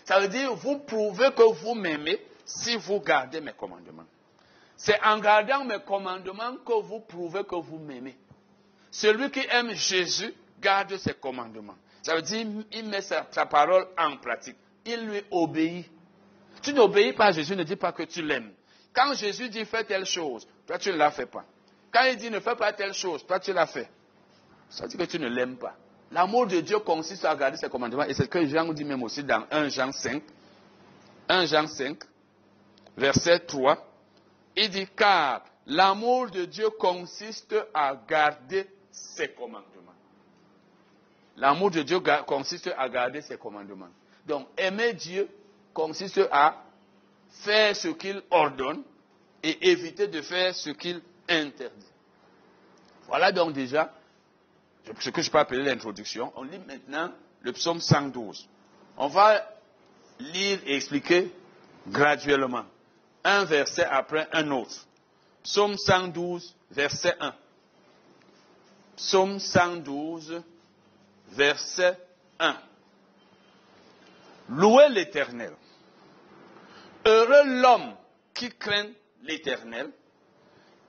Ça 0.04 0.18
veut 0.18 0.28
dire, 0.28 0.54
vous 0.54 0.78
prouvez 0.78 1.30
que 1.30 1.42
vous 1.42 1.74
m'aimez 1.74 2.20
si 2.44 2.76
vous 2.76 3.00
gardez 3.00 3.40
mes 3.40 3.52
commandements. 3.52 4.06
C'est 4.82 4.98
en 5.04 5.18
gardant 5.18 5.62
mes 5.62 5.78
commandements 5.80 6.56
que 6.64 6.72
vous 6.80 7.00
prouvez 7.00 7.44
que 7.44 7.54
vous 7.54 7.78
m'aimez. 7.78 8.16
Celui 8.90 9.30
qui 9.30 9.46
aime 9.50 9.74
Jésus 9.74 10.32
garde 10.58 10.96
ses 10.96 11.12
commandements. 11.12 11.76
Ça 12.00 12.14
veut 12.16 12.22
dire 12.22 12.46
il 12.72 12.88
met 12.88 13.02
sa, 13.02 13.24
parole 13.44 13.88
en 13.98 14.16
pratique. 14.16 14.56
Il 14.86 15.06
lui 15.06 15.22
obéit. 15.30 15.84
Tu 16.62 16.72
n'obéis 16.72 17.12
pas 17.12 17.26
à 17.26 17.32
Jésus, 17.32 17.54
ne 17.56 17.62
dis 17.62 17.76
pas 17.76 17.92
que 17.92 18.04
tu 18.04 18.22
l'aimes. 18.22 18.52
Quand 18.94 19.12
Jésus 19.12 19.50
dit 19.50 19.66
fais 19.66 19.84
telle 19.84 20.06
chose, 20.06 20.48
toi 20.66 20.78
tu 20.78 20.90
ne 20.90 20.96
la 20.96 21.10
fais 21.10 21.26
pas. 21.26 21.44
Quand 21.92 22.04
il 22.04 22.16
dit 22.16 22.30
ne 22.30 22.40
fais 22.40 22.56
pas 22.56 22.72
telle 22.72 22.94
chose, 22.94 23.26
toi 23.26 23.38
tu 23.38 23.52
la 23.52 23.66
fais. 23.66 23.86
Ça 24.70 24.84
veut 24.84 24.88
dire 24.88 25.00
que 25.00 25.04
tu 25.04 25.18
ne 25.18 25.28
l'aimes 25.28 25.58
pas. 25.58 25.76
L'amour 26.10 26.46
de 26.46 26.58
Dieu 26.60 26.78
consiste 26.78 27.26
à 27.26 27.36
garder 27.36 27.58
ses 27.58 27.68
commandements. 27.68 28.04
Et 28.04 28.14
c'est 28.14 28.24
ce 28.24 28.28
que 28.28 28.46
Jean 28.46 28.72
dit 28.72 28.84
même 28.84 29.02
aussi 29.02 29.22
dans 29.24 29.44
1 29.50 29.68
Jean 29.68 29.92
5. 29.92 30.22
1 31.28 31.44
Jean 31.44 31.66
5, 31.66 31.98
verset 32.96 33.40
3. 33.40 33.89
Il 34.56 34.70
dit, 34.70 34.86
car 34.96 35.44
l'amour 35.66 36.30
de 36.30 36.44
Dieu 36.44 36.70
consiste 36.70 37.54
à 37.72 37.94
garder 38.08 38.68
ses 38.90 39.28
commandements. 39.28 39.66
L'amour 41.36 41.70
de 41.70 41.82
Dieu 41.82 42.00
consiste 42.26 42.70
à 42.76 42.88
garder 42.88 43.22
ses 43.22 43.36
commandements. 43.36 43.88
Donc, 44.26 44.48
aimer 44.56 44.92
Dieu 44.92 45.28
consiste 45.72 46.20
à 46.30 46.62
faire 47.30 47.74
ce 47.74 47.88
qu'il 47.88 48.22
ordonne 48.30 48.82
et 49.42 49.70
éviter 49.70 50.08
de 50.08 50.20
faire 50.20 50.54
ce 50.54 50.70
qu'il 50.70 51.00
interdit. 51.28 51.86
Voilà 53.06 53.32
donc 53.32 53.52
déjà 53.52 53.92
ce 54.98 55.10
que 55.10 55.22
je 55.22 55.30
peux 55.30 55.38
appeler 55.38 55.62
l'introduction. 55.62 56.32
On 56.36 56.42
lit 56.42 56.58
maintenant 56.66 57.12
le 57.40 57.52
psaume 57.52 57.80
112. 57.80 58.48
On 58.96 59.08
va 59.08 59.42
lire 60.18 60.60
et 60.66 60.76
expliquer 60.76 61.32
graduellement 61.88 62.64
un 63.24 63.44
verset 63.44 63.84
après 63.84 64.28
un 64.32 64.50
autre. 64.50 64.86
Psaume 65.42 65.76
112, 65.76 66.54
verset 66.70 67.14
1. 67.20 67.34
Psaume 68.96 69.38
112, 69.38 70.42
verset 71.28 71.98
1. 72.38 72.56
Louez 74.50 74.88
l'Éternel. 74.90 75.52
Heureux 77.04 77.60
l'homme 77.60 77.94
qui 78.34 78.50
craint 78.50 78.90
l'Éternel, 79.22 79.90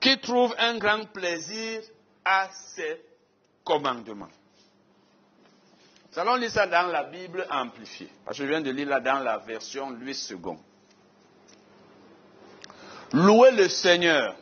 qui 0.00 0.18
trouve 0.20 0.54
un 0.58 0.78
grand 0.78 1.04
plaisir 1.12 1.82
à 2.24 2.48
ses 2.52 3.00
commandements. 3.64 4.28
Nous 6.12 6.18
allons 6.18 6.34
lire 6.34 6.50
ça 6.50 6.66
dans 6.66 6.88
la 6.88 7.04
Bible 7.04 7.46
amplifiée, 7.50 8.10
parce 8.24 8.36
que 8.36 8.44
je 8.44 8.48
viens 8.48 8.60
de 8.60 8.70
lire 8.70 8.88
là 8.88 9.00
dans 9.00 9.20
la 9.20 9.38
version 9.38 9.90
Louis 9.90 10.18
II. 10.28 10.56
Louez 13.12 13.52
le 13.52 13.68
Seigneur. 13.68 14.36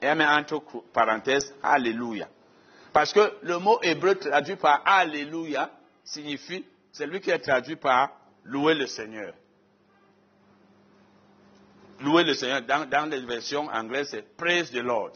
Et 0.00 0.14
met 0.14 0.26
entre 0.26 0.62
parenthèses, 0.92 1.54
Alléluia. 1.62 2.28
Parce 2.92 3.12
que 3.12 3.34
le 3.42 3.58
mot 3.58 3.78
hébreu 3.82 4.14
traduit 4.14 4.56
par 4.56 4.82
Alléluia 4.84 5.70
signifie 6.04 6.64
c'est 6.96 7.06
lui 7.06 7.20
qui 7.20 7.30
est 7.30 7.38
traduit 7.38 7.76
par 7.76 8.10
louer 8.44 8.74
le 8.74 8.86
Seigneur. 8.86 9.34
Louer 12.00 12.24
le 12.24 12.32
Seigneur, 12.32 12.62
dans, 12.62 12.88
dans 12.88 13.10
les 13.10 13.20
versions 13.20 13.68
anglaises, 13.68 14.08
c'est 14.12 14.34
praise 14.34 14.70
the 14.70 14.76
Lord. 14.76 15.12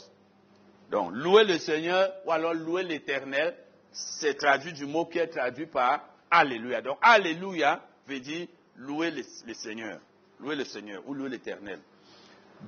Donc, 0.90 1.12
louer 1.14 1.44
le 1.44 1.56
Seigneur 1.58 2.12
ou 2.26 2.32
alors 2.32 2.52
louer 2.52 2.82
l'éternel, 2.82 3.56
c'est 3.92 4.34
traduit 4.34 4.74
du 4.74 4.84
mot 4.84 5.06
qui 5.06 5.20
est 5.20 5.28
traduit 5.28 5.66
par 5.66 6.04
Alléluia. 6.30 6.82
Donc, 6.82 6.98
Alléluia 7.00 7.80
veut 8.06 8.20
dire 8.20 8.46
louer 8.76 9.10
le, 9.10 9.54
Seigneur. 9.54 10.00
Louer 10.40 10.56
le 10.56 10.64
Seigneur 10.64 11.02
ou 11.06 11.14
louer 11.14 11.28
l'éternel. 11.28 11.80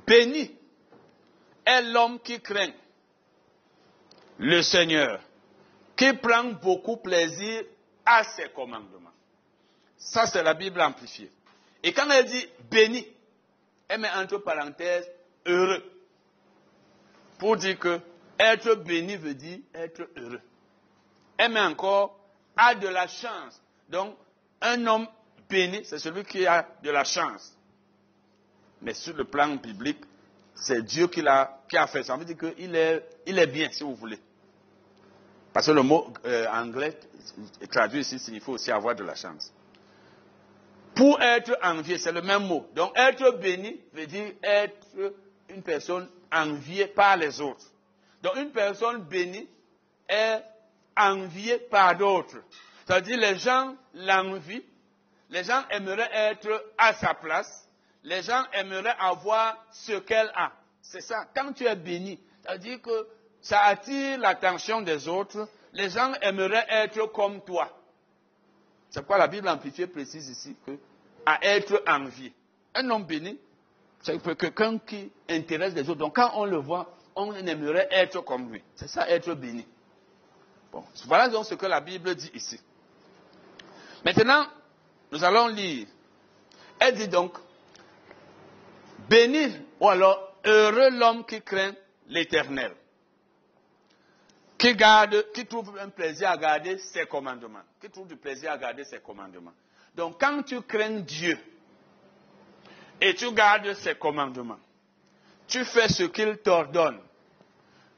Béni 0.07 0.51
est 1.65 1.83
l'homme 1.83 2.19
qui 2.21 2.41
craint 2.41 2.73
le 4.39 4.63
Seigneur, 4.63 5.21
qui 5.97 6.13
prend 6.15 6.45
beaucoup 6.45 6.97
plaisir 6.97 7.65
à 8.05 8.25
ses 8.25 8.49
commandements. 8.51 9.13
Ça, 9.97 10.27
c'est 10.27 10.43
la 10.43 10.55
Bible 10.55 10.81
amplifiée. 10.81 11.31
Et 11.83 11.93
quand 11.93 12.11
elle 12.11 12.27
dit 12.27 12.47
béni, 12.71 13.07
elle 13.89 14.01
met 14.01 14.11
entre 14.11 14.39
parenthèses 14.39 15.09
heureux. 15.47 15.83
Pour 17.39 17.57
dire 17.57 17.79
que 17.79 18.01
être 18.39 18.75
béni 18.77 19.17
veut 19.17 19.35
dire 19.35 19.59
être 19.75 20.09
heureux. 20.17 20.41
Elle 21.37 21.53
met 21.53 21.61
encore 21.61 22.19
a 22.57 22.75
de 22.75 22.89
la 22.89 23.07
chance. 23.07 23.61
Donc, 23.89 24.17
un 24.61 24.87
homme 24.87 25.07
béni, 25.49 25.85
c'est 25.85 25.99
celui 25.99 26.25
qui 26.25 26.47
a 26.47 26.69
de 26.83 26.91
la 26.91 27.05
chance. 27.05 27.57
Mais 28.83 28.95
sur 28.95 29.17
le 29.17 29.25
plan 29.25 29.57
biblique, 29.57 30.01
c'est 30.55 30.83
Dieu 30.83 31.07
qui, 31.07 31.27
a, 31.27 31.61
qui 31.69 31.77
a 31.77 31.87
fait 31.87 32.03
ça. 32.03 32.15
Ça 32.15 32.17
veut 32.17 32.25
dire 32.25 32.37
qu'il 32.37 32.75
est, 32.75 33.05
il 33.27 33.39
est 33.39 33.47
bien, 33.47 33.71
si 33.71 33.83
vous 33.85 33.95
voulez. 33.95 34.19
Parce 35.53 35.67
que 35.67 35.73
le 35.73 35.83
mot 35.83 36.13
euh, 36.25 36.47
anglais 36.49 36.99
traduit 37.71 38.01
ici 38.01 38.19
signifie 38.19 38.51
aussi 38.51 38.71
avoir 38.71 38.95
de 38.95 39.05
la 39.05 39.15
chance. 39.15 39.53
Pour 40.95 41.21
être 41.21 41.57
envié, 41.63 41.99
c'est 41.99 42.13
le 42.13 42.23
même 42.23 42.47
mot. 42.47 42.67
Donc 42.75 42.93
être 42.97 43.39
béni 43.39 43.81
veut 43.93 44.07
dire 44.07 44.33
être 44.43 44.87
une 45.49 45.63
personne 45.63 46.09
enviée 46.31 46.87
par 46.87 47.17
les 47.17 47.41
autres. 47.41 47.65
Donc 48.23 48.37
une 48.37 48.51
personne 48.51 49.03
bénie 49.03 49.49
est 50.09 50.43
enviée 50.97 51.59
par 51.59 51.97
d'autres. 51.97 52.37
C'est-à-dire 52.87 53.19
les 53.19 53.39
gens 53.39 53.75
l'envient, 53.95 54.61
les 55.31 55.45
gens 55.45 55.63
aimeraient 55.71 56.11
être 56.13 56.73
à 56.79 56.95
sa 56.95 57.15
place, 57.15 57.69
les 58.05 58.23
gens 58.23 58.45
aimeraient 58.53 58.97
avoir 58.99 59.57
ce 59.71 59.93
qu'elle 59.99 60.31
a. 60.35 60.53
C'est 60.81 61.01
ça. 61.01 61.27
Quand 61.35 61.53
tu 61.53 61.65
es 61.65 61.77
béni, 61.77 62.19
c'est-à-dire 62.43 62.81
que 62.83 63.07
ça 63.41 63.61
attire 63.63 64.19
l'attention 64.19 64.83
des 64.83 65.09
autres, 65.09 65.49
les 65.73 65.91
gens 65.91 66.13
aimeraient 66.21 66.67
être 66.69 67.07
comme 67.13 67.41
toi. 67.43 67.71
C'est 68.91 69.01
pourquoi 69.01 69.19
la 69.19 69.29
Bible 69.29 69.49
amplifiée 69.49 69.87
précise 69.87 70.29
ici 70.29 70.57
que 70.67 70.73
à 71.25 71.39
être 71.43 71.83
envié. 71.87 72.33
Un 72.75 72.91
homme 72.91 73.05
béni, 73.05 73.39
c'est 74.03 74.21
quelqu'un 74.37 74.79
qui 74.79 75.11
intéresse 75.29 75.75
les 75.75 75.89
autres. 75.89 76.01
Donc 76.01 76.17
quand 76.17 76.33
on 76.35 76.45
le 76.45 76.57
voit, 76.57 76.93
on 77.15 77.33
aimerait 77.35 77.89
être 77.91 78.21
comme 78.23 78.53
lui. 78.53 78.63
C'est 78.75 78.89
ça, 78.89 79.09
être 79.09 79.35
béni. 79.35 79.67
Bon, 80.73 80.85
voilà 81.07 81.29
donc 81.29 81.45
ce 81.47 81.55
que 81.55 81.67
la 81.67 81.81
Bible 81.81 82.15
dit 82.15 82.31
ici. 82.35 82.59
Maintenant, 84.05 84.47
nous 85.11 85.23
allons 85.23 85.47
lire. 85.49 85.87
Elle 86.81 86.97
dit 86.97 87.09
donc, 87.09 87.35
béni 89.09 89.53
ou 89.81 89.89
alors 89.89 90.37
heureux 90.45 90.91
l'homme 90.91 91.25
qui 91.25 91.41
craint 91.43 91.75
l'éternel, 92.09 92.73
qui 94.59 94.75
garde, 94.75 95.33
qui 95.33 95.47
trouve 95.47 95.77
un 95.79 95.89
plaisir 95.89 96.31
à 96.31 96.37
garder 96.37 96.79
ses 96.79 97.07
commandements, 97.07 97.63
qui 97.81 97.91
trouve 97.91 98.09
du 98.09 98.17
plaisir 98.17 98.53
à 98.53 98.59
garder 98.59 98.85
ses 98.85 99.01
commandements. 99.01 99.55
Donc 99.95 100.21
quand 100.21 100.43
tu 100.43 100.61
crains 100.63 101.01
Dieu 101.01 101.39
et 103.01 103.15
tu 103.15 103.33
gardes 103.33 103.75
ses 103.75 103.95
commandements, 103.95 104.61
tu 105.47 105.65
fais 105.65 105.89
ce 105.89 106.05
qu'il 106.05 106.39
t'ordonne, 106.39 107.01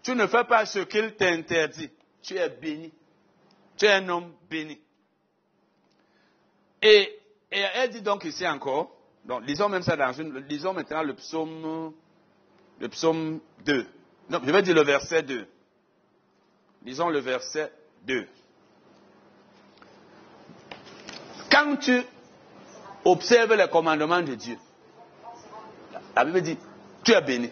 tu 0.02 0.14
ne 0.14 0.26
fais 0.26 0.44
pas 0.44 0.66
ce 0.66 0.80
qu'il 0.80 1.14
t'interdit, 1.14 1.90
tu 2.22 2.36
es 2.36 2.48
béni. 2.48 2.92
Tu 3.76 3.86
es 3.86 3.92
un 3.92 4.08
homme 4.08 4.32
béni. 4.48 4.78
Et, 6.80 7.18
elle 7.50 7.90
dit 7.90 8.02
donc 8.02 8.24
ici 8.24 8.46
encore, 8.46 8.90
donc 9.24 9.46
lisons 9.46 9.68
même 9.68 9.82
ça 9.82 9.96
dans 9.96 10.12
une, 10.12 10.38
lisons 10.48 10.74
maintenant 10.74 11.02
le 11.02 11.14
psaume, 11.14 11.92
le 12.80 12.88
psaume 12.88 13.40
2. 13.64 13.86
Non, 14.30 14.40
je 14.44 14.50
vais 14.50 14.62
dire 14.62 14.74
le 14.74 14.82
verset 14.82 15.22
2. 15.22 15.46
Lisons 16.84 17.08
le 17.08 17.20
verset 17.20 17.72
2. 18.06 18.26
Quand 21.50 21.76
tu 21.76 22.02
observes 23.04 23.54
les 23.54 23.68
commandements 23.68 24.22
de 24.22 24.34
Dieu, 24.34 24.58
la 26.14 26.24
Bible 26.24 26.42
dit, 26.42 26.58
tu 27.02 27.12
es 27.12 27.20
béni. 27.22 27.50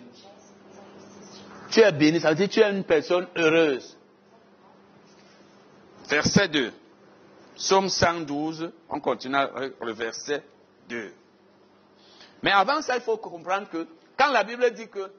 Tu 1.71 1.81
es 1.81 1.93
béni, 1.93 2.21
ça 2.21 2.31
veut 2.31 2.35
dire 2.35 2.49
que 2.49 2.53
tu 2.53 2.61
es 2.61 2.71
une 2.71 2.85
personne 2.85 3.27
heureuse. 3.37 3.97
Verset 6.09 6.49
2. 6.49 6.73
Psaume 7.55 7.89
112, 7.89 8.71
on 8.91 9.01
continue 9.01 9.37
avec 9.37 9.75
le 9.81 9.93
verset 9.93 10.43
2. 10.89 11.13
Mais 12.43 12.51
avant 12.51 12.83
ça, 12.83 12.97
il 12.97 13.03
faut 13.03 13.17
comprendre 13.17 13.69
que 13.69 13.87
quand 14.19 14.31
la 14.31 14.45
Bible 14.45 14.71
dit 14.73 14.89
que 14.89 15.11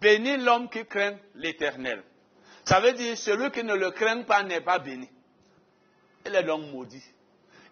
béni 0.00 0.36
l'homme 0.36 0.68
qui 0.68 0.84
craint 0.86 1.16
l'éternel, 1.34 2.02
ça 2.64 2.80
veut 2.80 2.92
dire 2.92 3.16
celui 3.18 3.50
qui 3.50 3.64
ne 3.64 3.74
le 3.74 3.90
craint 3.90 4.22
pas 4.22 4.42
n'est 4.42 4.60
pas 4.60 4.78
béni. 4.78 5.08
Il 6.24 6.34
est 6.34 6.44
donc 6.44 6.70
maudit. 6.72 7.02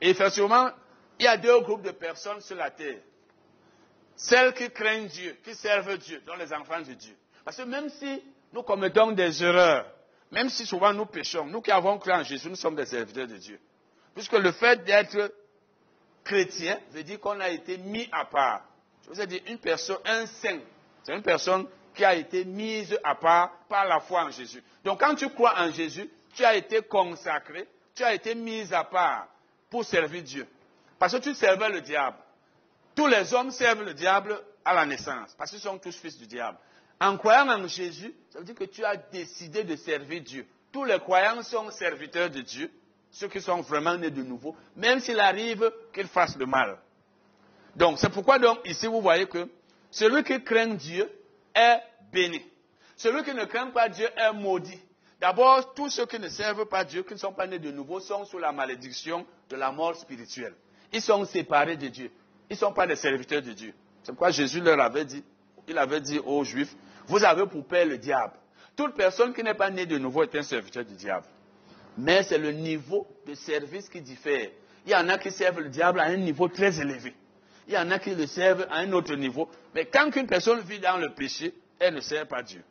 Et 0.01 0.11
effectivement, 0.11 0.71
il 1.19 1.25
y 1.25 1.29
a 1.29 1.37
deux 1.37 1.61
groupes 1.61 1.83
de 1.83 1.93
personnes 1.93 2.41
sur 2.41 2.57
la 2.57 2.71
terre. 2.71 2.99
Celles 4.17 4.53
qui 4.55 4.71
craignent 4.71 5.07
Dieu, 5.07 5.37
qui 5.45 5.55
servent 5.55 5.97
Dieu, 5.99 6.21
dont 6.27 6.35
les 6.35 6.53
enfants 6.53 6.81
de 6.81 6.93
Dieu. 6.93 7.17
Parce 7.45 7.57
que 7.57 7.63
même 7.63 7.89
si 7.89 8.23
nous 8.53 8.63
commettons 8.63 9.13
des 9.13 9.43
erreurs, 9.43 9.87
même 10.33 10.49
si 10.49 10.67
souvent 10.67 10.93
nous 10.93 11.07
péchons, 11.07 11.47
nous 11.47 11.61
qui 11.61 11.71
avons 11.71 11.99
cru 11.99 12.13
en 12.13 12.23
Jésus, 12.23 12.49
nous 12.49 12.57
sommes 12.57 12.77
des 12.77 12.87
serviteurs 12.87 13.27
de 13.27 13.37
Dieu. 13.37 13.61
Puisque 14.15 14.33
le 14.33 14.53
fait 14.53 14.85
d'être 14.85 15.33
chrétien 16.25 16.79
veut 16.91 17.03
dire 17.03 17.21
qu'on 17.21 17.41
a 17.41 17.49
été 17.49 17.79
mis 17.79 18.09
à 18.13 18.25
part. 18.25 18.63
Vous 19.11 19.21
ai 19.21 19.27
dit, 19.27 19.43
une 19.49 19.59
personne, 19.59 19.99
un 20.05 20.25
saint, 20.27 20.61
c'est 21.03 21.13
une 21.15 21.23
personne 21.23 21.67
qui 21.95 22.05
a 22.05 22.15
été 22.15 22.45
mise 22.45 22.97
à 23.03 23.17
part 23.17 23.51
par 23.69 23.85
la 23.85 23.99
foi 23.99 24.23
en 24.23 24.31
Jésus. 24.31 24.63
Donc 24.85 25.01
quand 25.01 25.17
tu 25.17 25.29
crois 25.31 25.59
en 25.59 25.73
Jésus, 25.73 26.09
tu 26.33 26.45
as 26.45 26.55
été 26.55 26.81
consacré, 26.83 27.67
tu 27.93 28.05
as 28.05 28.15
été 28.15 28.37
mis 28.37 28.73
à 28.73 28.85
part 28.85 29.27
pour 29.69 29.85
servir 29.85 30.23
Dieu. 30.23 30.47
Parce 30.97 31.13
que 31.13 31.19
tu 31.19 31.35
servais 31.35 31.71
le 31.71 31.81
diable. 31.81 32.19
Tous 32.95 33.09
les 33.09 33.35
hommes 33.35 33.51
servent 33.51 33.83
le 33.83 33.95
diable 33.95 34.41
à 34.65 34.75
la 34.75 34.87
naissance, 34.87 35.35
parce 35.37 35.51
qu'ils 35.51 35.61
sont 35.61 35.79
tous 35.79 35.97
fils 35.97 36.17
du 36.17 36.29
diable. 36.29 36.59
En 37.01 37.17
croyant 37.17 37.49
en 37.49 37.67
Jésus, 37.67 38.15
ça 38.29 38.39
veut 38.39 38.45
dire 38.45 38.55
que 38.55 38.65
tu 38.65 38.85
as 38.85 38.95
décidé 38.95 39.65
de 39.65 39.75
servir 39.75 40.23
Dieu. 40.23 40.47
Tous 40.71 40.85
les 40.85 41.01
croyants 41.01 41.43
sont 41.43 41.69
serviteurs 41.73 42.31
de 42.31 42.43
Dieu, 42.43 42.71
ceux 43.11 43.27
qui 43.27 43.41
sont 43.41 43.61
vraiment 43.63 43.97
nés 43.97 44.11
de 44.11 44.23
nouveau, 44.23 44.55
même 44.77 45.01
s'il 45.01 45.19
arrive 45.19 45.73
qu'ils 45.93 46.07
fassent 46.07 46.37
le 46.37 46.47
mal. 46.47 46.79
Donc, 47.77 47.99
c'est 47.99 48.11
pourquoi 48.11 48.39
donc 48.39 48.59
ici 48.65 48.87
vous 48.87 49.01
voyez 49.01 49.27
que 49.27 49.49
celui 49.91 50.23
qui 50.25 50.43
craint 50.43 50.75
Dieu 50.75 51.11
est 51.55 51.81
béni. 52.13 52.43
Celui 52.97 53.23
qui 53.23 53.35
ne 53.35 53.45
craint 53.45 53.71
pas 53.71 53.89
Dieu 53.89 54.09
est 54.17 54.33
maudit. 54.33 54.79
D'abord, 55.21 55.75
tous 55.75 55.91
ceux 55.91 56.07
qui 56.07 56.19
ne 56.19 56.29
servent 56.29 56.67
pas 56.67 56.85
Dieu, 56.85 57.03
qui 57.03 57.13
ne 57.13 57.19
sont 57.19 57.33
pas 57.33 57.47
nés 57.47 57.59
de 57.59 57.71
nouveau, 57.71 58.01
sont 58.01 58.25
sous 58.25 58.39
la 58.39 58.53
malédiction 58.53 59.27
de 59.49 59.57
la 59.57 59.71
mort 59.71 59.95
spirituelle. 59.97 60.55
Ils 60.93 61.03
sont 61.03 61.25
séparés 61.25 61.77
de 61.77 61.89
Dieu. 61.89 62.11
Ils 62.49 62.55
ne 62.55 62.59
sont 62.59 62.73
pas 62.73 62.87
des 62.87 62.97
serviteurs 62.97 63.43
de 63.43 63.53
Dieu. 63.53 63.75
C'est 64.03 64.13
pourquoi 64.13 64.31
Jésus 64.31 64.61
leur 64.61 64.81
avait 64.81 65.05
dit, 65.05 65.23
il 65.69 65.77
avait 65.77 66.01
dit 66.01 66.19
aux 66.19 66.43
Juifs, 66.43 66.75
vous 67.07 67.23
avez 67.25 67.47
pour 67.47 67.65
père 67.67 67.87
le 67.87 67.99
diable. 67.99 68.35
Toute 68.77 68.95
personne 68.95 69.35
qui 69.35 69.43
n'est 69.43 69.55
pas 69.55 69.71
née 69.71 69.85
de 69.85 69.99
nouveau 69.99 70.23
est 70.23 70.35
un 70.35 70.43
serviteur 70.43 70.85
du 70.85 70.95
diable. 70.95 71.27
Mais 71.99 72.23
c'est 72.23 72.39
le 72.39 72.53
niveau 72.53 73.07
de 73.27 73.35
service 73.35 73.89
qui 73.89 74.01
diffère. 74.01 74.49
Il 74.87 74.93
y 74.93 74.95
en 74.95 75.09
a 75.09 75.19
qui 75.19 75.31
servent 75.31 75.61
le 75.61 75.69
diable 75.69 76.01
à 76.01 76.05
un 76.05 76.17
niveau 76.17 76.49
très 76.49 76.81
élevé. 76.81 77.15
Il 77.67 77.75
y 77.75 77.79
en 77.79 77.91
a 77.91 77.99
qui 77.99 78.15
le 78.15 78.27
servent 78.27 78.67
à 78.71 78.79
un 78.79 78.93
autre 78.93 79.15
niveau. 79.15 79.49
Mais 79.75 79.87
quand 79.87 80.15
une 80.17 80.27
personne 80.27 80.61
vit 80.61 80.81
dans 80.81 80.97
le 80.97 81.15
péché, 81.15 81.55
elle 81.79 81.95
ne 81.95 82.01
sert 82.01 82.27
pas 82.27 82.43
Dieu. 82.43 82.63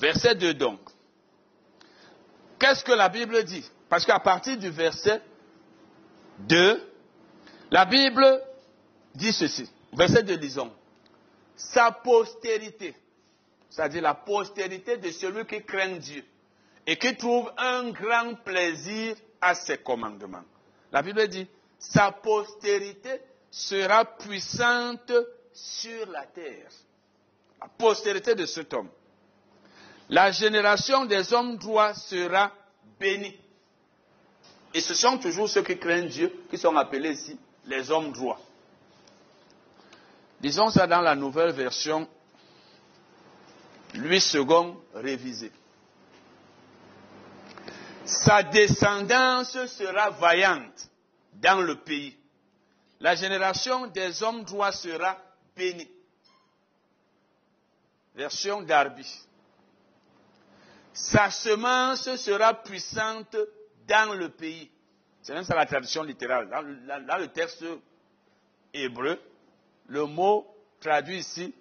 Verset 0.00 0.34
2 0.34 0.54
donc. 0.54 0.80
Qu'est-ce 2.58 2.84
que 2.84 2.92
la 2.92 3.08
Bible 3.08 3.44
dit? 3.44 3.64
Parce 3.88 4.04
qu'à 4.04 4.18
partir 4.18 4.56
du 4.56 4.70
verset 4.70 5.22
2, 6.40 6.82
la 7.70 7.84
Bible 7.84 8.42
dit 9.14 9.32
ceci. 9.32 9.70
Verset 9.92 10.22
2, 10.24 10.36
disons 10.36 10.72
sa 11.58 11.90
postérité, 11.90 12.94
c'est-à-dire 13.68 14.02
la 14.02 14.14
postérité 14.14 14.96
de 14.96 15.10
celui 15.10 15.44
qui 15.44 15.62
craint 15.64 15.96
Dieu 15.96 16.24
et 16.86 16.96
qui 16.96 17.16
trouve 17.16 17.52
un 17.58 17.90
grand 17.90 18.34
plaisir 18.36 19.16
à 19.40 19.54
ses 19.54 19.78
commandements. 19.78 20.44
La 20.92 21.02
Bible 21.02 21.26
dit, 21.28 21.46
sa 21.78 22.12
postérité 22.12 23.20
sera 23.50 24.04
puissante 24.04 25.12
sur 25.52 26.10
la 26.10 26.26
terre. 26.26 26.70
La 27.60 27.68
postérité 27.68 28.34
de 28.34 28.46
cet 28.46 28.72
homme. 28.74 28.88
La 30.08 30.30
génération 30.30 31.04
des 31.04 31.32
hommes 31.32 31.56
droits 31.56 31.94
sera 31.94 32.52
bénie. 32.98 33.36
Et 34.74 34.80
ce 34.80 34.94
sont 34.94 35.18
toujours 35.18 35.48
ceux 35.48 35.62
qui 35.62 35.78
craignent 35.78 36.08
Dieu 36.08 36.32
qui 36.50 36.58
sont 36.58 36.76
appelés 36.76 37.12
ici 37.12 37.38
les 37.66 37.90
hommes 37.90 38.12
droits. 38.12 38.40
Disons 40.40 40.70
ça 40.70 40.86
dans 40.86 41.00
la 41.00 41.14
nouvelle 41.14 41.52
version, 41.52 42.08
Louis 43.94 44.22
II 44.34 44.74
révisé. 44.94 45.50
Sa 48.04 48.42
descendance 48.42 49.66
sera 49.66 50.10
vaillante 50.10 50.87
dans 51.40 51.60
le 51.60 51.76
pays. 51.76 52.16
La 53.00 53.14
génération 53.14 53.86
des 53.86 54.22
hommes 54.22 54.44
droits 54.44 54.72
sera 54.72 55.16
bénie. 55.56 55.88
Version 58.14 58.62
Darby. 58.62 59.06
Sa 60.92 61.30
semence 61.30 62.16
sera 62.16 62.54
puissante 62.54 63.36
dans 63.86 64.14
le 64.14 64.30
pays. 64.30 64.68
C'est 65.22 65.32
même 65.32 65.44
ça 65.44 65.54
la 65.54 65.66
traduction 65.66 66.02
littérale. 66.02 66.48
Dans 66.48 67.18
le, 67.18 67.28
texte 67.28 67.64
hébreu, 68.74 69.20
le 69.86 70.04
mot 70.06 70.46
traduit 70.80 71.18
ici 71.18 71.54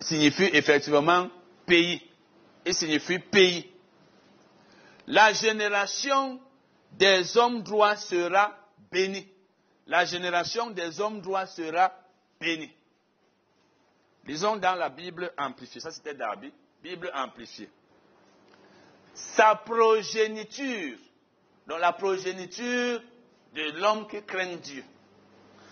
signifie 0.00 0.50
effectivement 0.52 1.30
pays. 1.64 2.02
Il 2.66 2.74
signifie 2.74 3.18
pays. 3.18 3.70
La 5.06 5.32
génération 5.32 6.40
des 6.98 7.36
hommes 7.36 7.62
droits 7.62 7.96
sera 7.96 8.56
bénie. 8.90 9.28
La 9.86 10.04
génération 10.04 10.70
des 10.70 11.00
hommes 11.00 11.20
droits 11.20 11.46
sera 11.46 11.92
bénie. 12.40 12.72
Lisons 14.26 14.56
dans 14.56 14.74
la 14.74 14.88
Bible 14.88 15.32
amplifiée. 15.36 15.80
Ça, 15.80 15.90
c'était 15.90 16.14
Darby. 16.14 16.52
Bible 16.82 17.10
amplifiée. 17.14 17.68
Sa 19.14 19.54
progéniture, 19.54 20.98
dans 21.66 21.78
la 21.78 21.92
progéniture 21.92 23.02
de 23.54 23.80
l'homme 23.80 24.08
qui 24.08 24.22
craint 24.22 24.56
Dieu. 24.56 24.84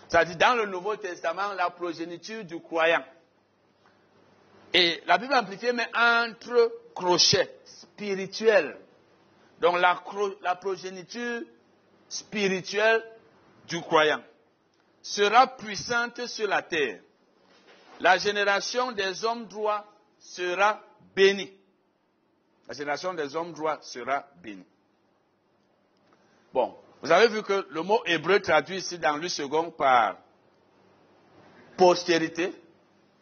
C'est-à-dire 0.09 0.37
dans 0.37 0.55
le 0.55 0.67
Nouveau 0.67 0.97
Testament, 0.97 1.55
la 1.55 1.71
progéniture 1.71 2.45
du 2.45 2.61
croyant. 2.61 3.05
Et 4.75 5.03
la 5.07 5.19
Bible 5.19 5.35
amplifiée 5.35 5.73
met 5.73 5.89
entre 5.95 6.73
crochets 6.95 7.59
spirituels. 7.65 8.79
Donc 9.63 9.79
la, 9.79 10.57
progéniture 10.57 11.43
spirituelle 12.09 13.01
du 13.69 13.81
croyant 13.81 14.21
sera 15.01 15.47
puissante 15.57 16.27
sur 16.27 16.49
la 16.49 16.63
terre. 16.63 17.01
La 18.01 18.19
génération 18.19 18.91
des 18.91 19.25
hommes 19.25 19.47
droits 19.47 19.87
sera 20.19 20.81
bénie. 21.15 21.53
La 22.67 22.75
génération 22.75 23.15
des 23.15 23.37
hommes 23.37 23.53
droits 23.53 23.79
sera 23.83 24.27
bénie. 24.43 24.67
Bon, 26.53 26.77
vous 27.01 27.13
avez 27.13 27.29
vu 27.29 27.45
que 27.45 27.65
le 27.71 27.83
mot 27.83 28.03
hébreu 28.05 28.41
traduit 28.41 28.79
ici 28.79 28.99
dans 28.99 29.17
le 29.17 29.29
second 29.29 29.71
par 29.71 30.17
postérité 31.77 32.53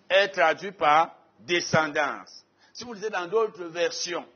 est 0.09 0.29
traduit 0.29 0.73
par 0.73 1.15
descendance. 1.41 2.47
Si 2.73 2.85
vous 2.85 2.95
lisez 2.95 3.11
dans 3.11 3.27
d'autres 3.27 3.65
versions 3.65 4.27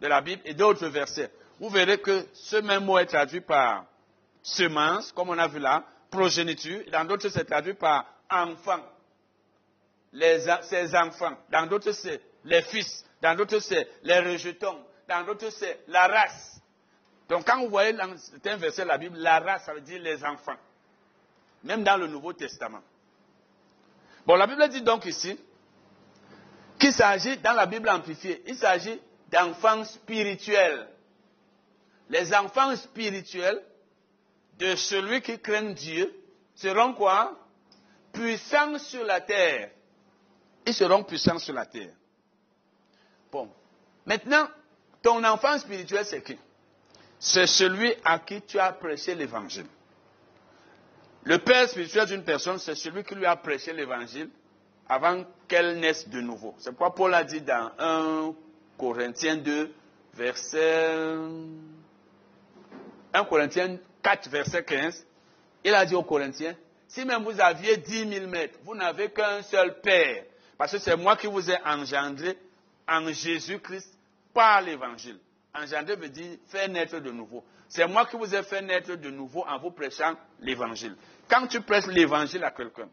de 0.00 0.06
la 0.06 0.20
Bible 0.20 0.42
et 0.44 0.54
d'autres 0.54 0.88
versets, 0.88 1.30
vous 1.60 1.68
verrez 1.68 1.98
que 1.98 2.26
ce 2.32 2.56
même 2.56 2.84
mot 2.84 2.98
est 2.98 3.06
traduit 3.06 3.40
par 3.40 3.86
semence, 4.42 5.12
comme 5.12 5.30
on 5.30 5.38
a 5.38 5.48
vu 5.48 5.58
là, 5.58 5.84
progéniture, 6.10 6.82
dans 6.92 7.04
d'autres 7.04 7.28
c'est 7.28 7.44
traduit 7.44 7.74
par 7.74 8.06
enfant, 8.30 8.80
les, 10.12 10.44
ses 10.62 10.94
enfants, 10.96 11.36
dans 11.50 11.66
d'autres 11.66 11.92
c'est 11.92 12.20
les 12.44 12.62
fils, 12.62 13.04
dans 13.22 13.34
d'autres 13.34 13.58
c'est 13.60 13.88
les 14.02 14.20
rejetons, 14.20 14.78
dans 15.08 15.24
d'autres 15.24 15.50
c'est 15.50 15.80
la 15.88 16.06
race. 16.06 16.60
Donc 17.28 17.46
quand 17.46 17.58
vous 17.60 17.68
voyez 17.68 17.92
dans 17.92 18.10
un 18.10 18.56
verset 18.56 18.82
de 18.82 18.88
la 18.88 18.98
Bible, 18.98 19.16
la 19.18 19.40
race, 19.40 19.64
ça 19.64 19.74
veut 19.74 19.80
dire 19.80 20.00
les 20.00 20.22
enfants. 20.24 20.56
Même 21.62 21.82
dans 21.82 21.96
le 21.96 22.06
Nouveau 22.06 22.34
Testament. 22.34 22.82
Bon, 24.26 24.36
la 24.36 24.46
Bible 24.46 24.68
dit 24.68 24.82
donc 24.82 25.06
ici 25.06 25.38
qu'il 26.78 26.92
s'agit, 26.92 27.38
dans 27.38 27.54
la 27.54 27.66
Bible 27.66 27.88
amplifiée, 27.88 28.42
il 28.46 28.56
s'agit 28.56 29.00
d'enfants 29.34 29.84
spirituels. 29.84 30.88
Les 32.08 32.32
enfants 32.34 32.76
spirituels 32.76 33.60
de 34.58 34.76
celui 34.76 35.20
qui 35.20 35.38
craint 35.40 35.72
Dieu 35.72 36.14
seront 36.54 36.94
quoi? 36.94 37.36
Puissants 38.12 38.78
sur 38.78 39.04
la 39.04 39.20
terre. 39.20 39.70
Ils 40.66 40.74
seront 40.74 41.02
puissants 41.02 41.40
sur 41.40 41.52
la 41.52 41.66
terre. 41.66 41.92
Bon. 43.32 43.50
Maintenant, 44.06 44.46
ton 45.02 45.24
enfant 45.24 45.58
spirituel, 45.58 46.04
c'est 46.04 46.22
qui? 46.22 46.38
C'est 47.18 47.48
celui 47.48 47.92
à 48.04 48.20
qui 48.20 48.40
tu 48.42 48.58
as 48.58 48.72
prêché 48.72 49.14
l'évangile. 49.14 49.66
Le 51.24 51.38
père 51.38 51.68
spirituel 51.68 52.06
d'une 52.06 52.22
personne, 52.22 52.58
c'est 52.58 52.74
celui 52.74 53.02
qui 53.02 53.14
lui 53.14 53.26
a 53.26 53.34
prêché 53.34 53.72
l'évangile 53.72 54.30
avant 54.88 55.24
qu'elle 55.48 55.80
naisse 55.80 56.06
de 56.08 56.20
nouveau. 56.20 56.54
C'est 56.58 56.70
pourquoi 56.70 56.94
Paul 56.94 57.14
a 57.14 57.24
dit 57.24 57.40
dans 57.40 57.72
1 57.78 58.34
Corinthiens 58.78 59.36
2, 59.36 59.72
verset 60.14 61.16
1 63.12 63.24
Corinthiens 63.24 63.78
4, 64.02 64.28
verset 64.28 64.64
15, 64.64 65.06
il 65.64 65.74
a 65.74 65.84
dit 65.86 65.94
aux 65.94 66.02
Corinthiens, 66.02 66.54
si 66.88 67.04
même 67.04 67.22
vous 67.24 67.40
aviez 67.40 67.76
10 67.76 68.08
000 68.08 68.26
mètres, 68.28 68.58
vous 68.64 68.74
n'avez 68.74 69.10
qu'un 69.10 69.42
seul 69.42 69.80
Père, 69.80 70.24
parce 70.58 70.72
que 70.72 70.78
c'est 70.78 70.96
moi 70.96 71.16
qui 71.16 71.26
vous 71.26 71.50
ai 71.50 71.56
engendré 71.64 72.38
en 72.88 73.10
Jésus-Christ 73.10 73.96
par 74.32 74.60
l'évangile. 74.62 75.18
Engendré 75.54 75.96
veut 75.96 76.08
dire 76.08 76.36
faire 76.46 76.68
naître 76.68 76.98
de 76.98 77.10
nouveau. 77.10 77.44
C'est 77.68 77.86
moi 77.86 78.06
qui 78.06 78.16
vous 78.16 78.34
ai 78.34 78.42
fait 78.42 78.62
naître 78.62 78.94
de 78.94 79.10
nouveau 79.10 79.44
en 79.48 79.58
vous 79.58 79.70
prêchant 79.70 80.14
l'évangile. 80.40 80.94
Quand 81.28 81.46
tu 81.46 81.60
prêches 81.60 81.86
l'évangile 81.86 82.44
à 82.44 82.50
quelqu'un, 82.50 82.88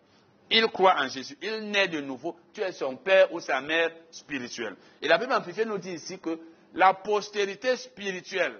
il 0.51 0.67
croit 0.67 0.95
en 0.99 1.07
Jésus, 1.07 1.37
il 1.41 1.71
naît 1.71 1.87
de 1.87 2.01
nouveau, 2.01 2.35
tu 2.53 2.61
es 2.61 2.71
son 2.73 2.97
père 2.97 3.33
ou 3.33 3.39
sa 3.39 3.61
mère 3.61 3.89
spirituelle. 4.11 4.75
Et 5.01 5.07
la 5.07 5.17
Bible 5.17 5.33
amplifiée 5.33 5.65
nous 5.65 5.77
dit 5.77 5.93
ici 5.93 6.19
que 6.19 6.37
la 6.73 6.93
postérité 6.93 7.75
spirituelle 7.77 8.59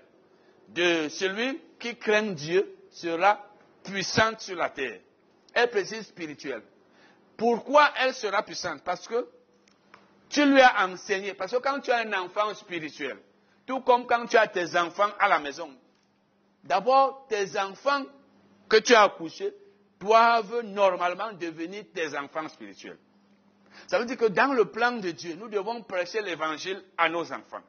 de 0.70 1.10
celui 1.10 1.60
qui 1.78 1.98
craint 1.98 2.32
Dieu 2.32 2.76
sera 2.92 3.46
puissante 3.84 4.40
sur 4.40 4.56
la 4.56 4.70
terre. 4.70 5.00
Elle 5.54 5.70
précise 5.70 6.08
spirituelle. 6.08 6.64
Pourquoi 7.36 7.92
elle 8.00 8.14
sera 8.14 8.44
puissante? 8.44 8.82
Parce 8.84 9.08
que 9.08 9.28
tu 10.30 10.46
lui 10.46 10.62
as 10.62 10.88
enseigné. 10.88 11.34
Parce 11.34 11.52
que 11.52 11.58
quand 11.58 11.80
tu 11.82 11.92
as 11.92 12.00
un 12.00 12.14
enfant 12.14 12.54
spirituel, 12.54 13.18
tout 13.66 13.82
comme 13.82 14.06
quand 14.06 14.26
tu 14.28 14.38
as 14.38 14.48
tes 14.48 14.78
enfants 14.78 15.10
à 15.20 15.28
la 15.28 15.40
maison, 15.40 15.70
d'abord 16.64 17.26
tes 17.28 17.60
enfants 17.60 18.04
que 18.70 18.78
tu 18.78 18.94
as 18.94 19.04
accouchés 19.04 19.54
doivent 20.02 20.62
normalement 20.64 21.32
devenir 21.34 21.84
tes 21.94 22.18
enfants 22.18 22.48
spirituels. 22.50 22.98
Ça 23.88 24.00
veut 24.00 24.06
dire 24.06 24.18
que 24.18 24.26
dans 24.26 24.54
le 24.54 24.66
plan 24.66 24.94
de 24.94 25.12
Dieu, 25.12 25.36
nous 25.36 25.48
devons 25.48 25.82
prêcher 25.84 26.22
l'évangile 26.22 26.84
à 26.98 27.08
nos 27.08 27.32
enfants. 27.32 27.62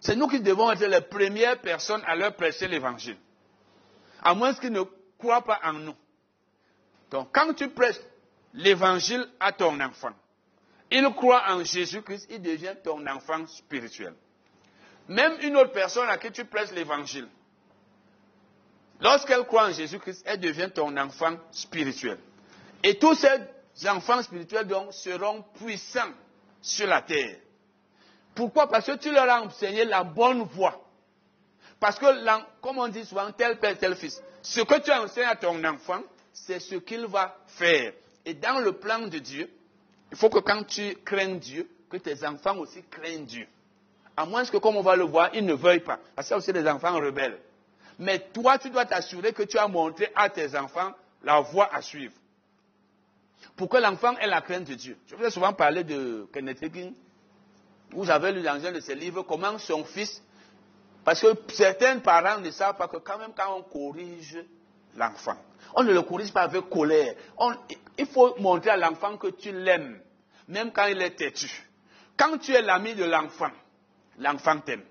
C'est 0.00 0.16
nous 0.16 0.28
qui 0.28 0.40
devons 0.40 0.70
être 0.70 0.86
les 0.86 1.00
premières 1.00 1.60
personnes 1.60 2.02
à 2.06 2.14
leur 2.14 2.34
prêcher 2.34 2.68
l'évangile. 2.68 3.16
À 4.22 4.34
moins 4.34 4.54
qu'ils 4.54 4.72
ne 4.72 4.82
croient 5.18 5.42
pas 5.42 5.60
en 5.64 5.72
nous. 5.74 5.94
Donc, 7.10 7.28
quand 7.32 7.52
tu 7.54 7.68
prêches 7.68 8.00
l'évangile 8.54 9.26
à 9.40 9.52
ton 9.52 9.78
enfant, 9.80 10.12
il 10.90 11.04
croit 11.14 11.42
en 11.48 11.64
Jésus-Christ, 11.64 12.28
il 12.30 12.40
devient 12.40 12.74
ton 12.82 13.04
enfant 13.06 13.46
spirituel. 13.46 14.14
Même 15.08 15.36
une 15.42 15.56
autre 15.56 15.72
personne 15.72 16.08
à 16.08 16.18
qui 16.18 16.30
tu 16.30 16.44
prêches 16.44 16.70
l'évangile, 16.72 17.28
lorsqu'elle 19.00 19.44
croit 19.44 19.68
en 19.68 19.72
Jésus-Christ, 19.72 20.22
elle 20.26 20.40
devient 20.40 20.70
ton 20.74 20.96
enfant 20.96 21.36
spirituel. 21.50 22.18
Et 22.82 22.98
tous 22.98 23.14
ces 23.14 23.88
enfants 23.88 24.22
spirituels 24.22 24.66
donc 24.66 24.92
seront 24.92 25.44
puissants 25.58 26.12
sur 26.60 26.86
la 26.86 27.02
terre. 27.02 27.36
Pourquoi? 28.34 28.68
Parce 28.68 28.86
que 28.86 28.96
tu 28.96 29.10
leur 29.10 29.28
as 29.28 29.42
enseigné 29.42 29.84
la 29.84 30.04
bonne 30.04 30.42
voie. 30.42 30.80
Parce 31.80 31.98
que, 31.98 32.06
comme 32.60 32.78
on 32.78 32.88
dit 32.88 33.04
souvent, 33.04 33.30
tel 33.32 33.58
père, 33.58 33.78
tel 33.78 33.96
fils. 33.96 34.22
Ce 34.42 34.60
que 34.60 34.80
tu 34.80 34.90
as 34.90 35.02
enseigné 35.02 35.26
à 35.26 35.36
ton 35.36 35.62
enfant, 35.64 36.02
c'est 36.32 36.60
ce 36.60 36.76
qu'il 36.76 37.06
va 37.06 37.36
faire. 37.46 37.92
Et 38.24 38.34
dans 38.34 38.60
le 38.60 38.72
plan 38.72 39.00
de 39.00 39.18
Dieu, 39.18 39.50
il 40.10 40.16
faut 40.16 40.28
que 40.28 40.38
quand 40.38 40.64
tu 40.64 40.96
crains 41.04 41.34
Dieu, 41.34 41.68
que 41.90 41.96
tes 41.96 42.26
enfants 42.26 42.56
aussi 42.58 42.82
craignent 42.90 43.24
Dieu. 43.24 43.46
À 44.16 44.26
moins 44.26 44.44
que, 44.44 44.56
comme 44.58 44.76
on 44.76 44.82
va 44.82 44.96
le 44.96 45.04
voir, 45.04 45.30
ils 45.34 45.44
ne 45.44 45.54
veuillent 45.54 45.80
pas. 45.80 45.98
Parce 46.14 46.28
qu'il 46.28 46.36
y 46.36 46.38
aussi 46.38 46.52
des 46.52 46.66
enfants 46.68 46.94
rebelles. 46.94 47.38
Mais 47.98 48.20
toi, 48.32 48.58
tu 48.58 48.70
dois 48.70 48.84
t'assurer 48.84 49.32
que 49.32 49.42
tu 49.42 49.58
as 49.58 49.68
montré 49.68 50.10
à 50.14 50.28
tes 50.28 50.56
enfants 50.56 50.92
la 51.22 51.40
voie 51.40 51.72
à 51.74 51.82
suivre. 51.82 52.14
Pour 53.56 53.68
que 53.68 53.76
l'enfant 53.76 54.16
ait 54.18 54.26
la 54.26 54.40
crainte 54.40 54.64
de 54.64 54.74
Dieu. 54.74 54.98
Je 55.06 55.16
vous 55.16 55.24
ai 55.24 55.30
souvent 55.30 55.52
parlé 55.52 55.84
de 55.84 56.28
Kenneth 56.32 56.62
vous 57.90 58.10
avez 58.10 58.32
lu 58.32 58.42
dans 58.42 58.64
un 58.64 58.72
de 58.72 58.80
ses 58.80 58.94
livres 58.94 59.22
comment 59.22 59.58
son 59.58 59.84
fils, 59.84 60.22
parce 61.04 61.20
que 61.20 61.28
certains 61.52 61.98
parents 62.00 62.38
ne 62.38 62.50
savent 62.50 62.76
pas 62.76 62.88
que 62.88 62.98
quand 62.98 63.18
même 63.18 63.32
quand 63.34 63.56
on 63.56 63.62
corrige 63.62 64.38
l'enfant, 64.94 65.36
on 65.74 65.82
ne 65.82 65.92
le 65.92 66.02
corrige 66.02 66.32
pas 66.32 66.42
avec 66.42 66.68
colère. 66.68 67.14
il 67.96 68.06
faut 68.06 68.38
montrer 68.40 68.70
à 68.70 68.76
l'enfant 68.76 69.16
que 69.16 69.28
tu 69.28 69.52
l'aimes, 69.52 70.00
même 70.48 70.70
quand 70.72 70.86
il 70.86 71.00
est 71.00 71.16
têtu. 71.16 71.50
Quand 72.16 72.36
tu 72.38 72.52
es 72.52 72.60
l'ami 72.60 72.94
de 72.94 73.04
l'enfant, 73.04 73.50
l'enfant 74.18 74.58
t'aime. 74.60 74.82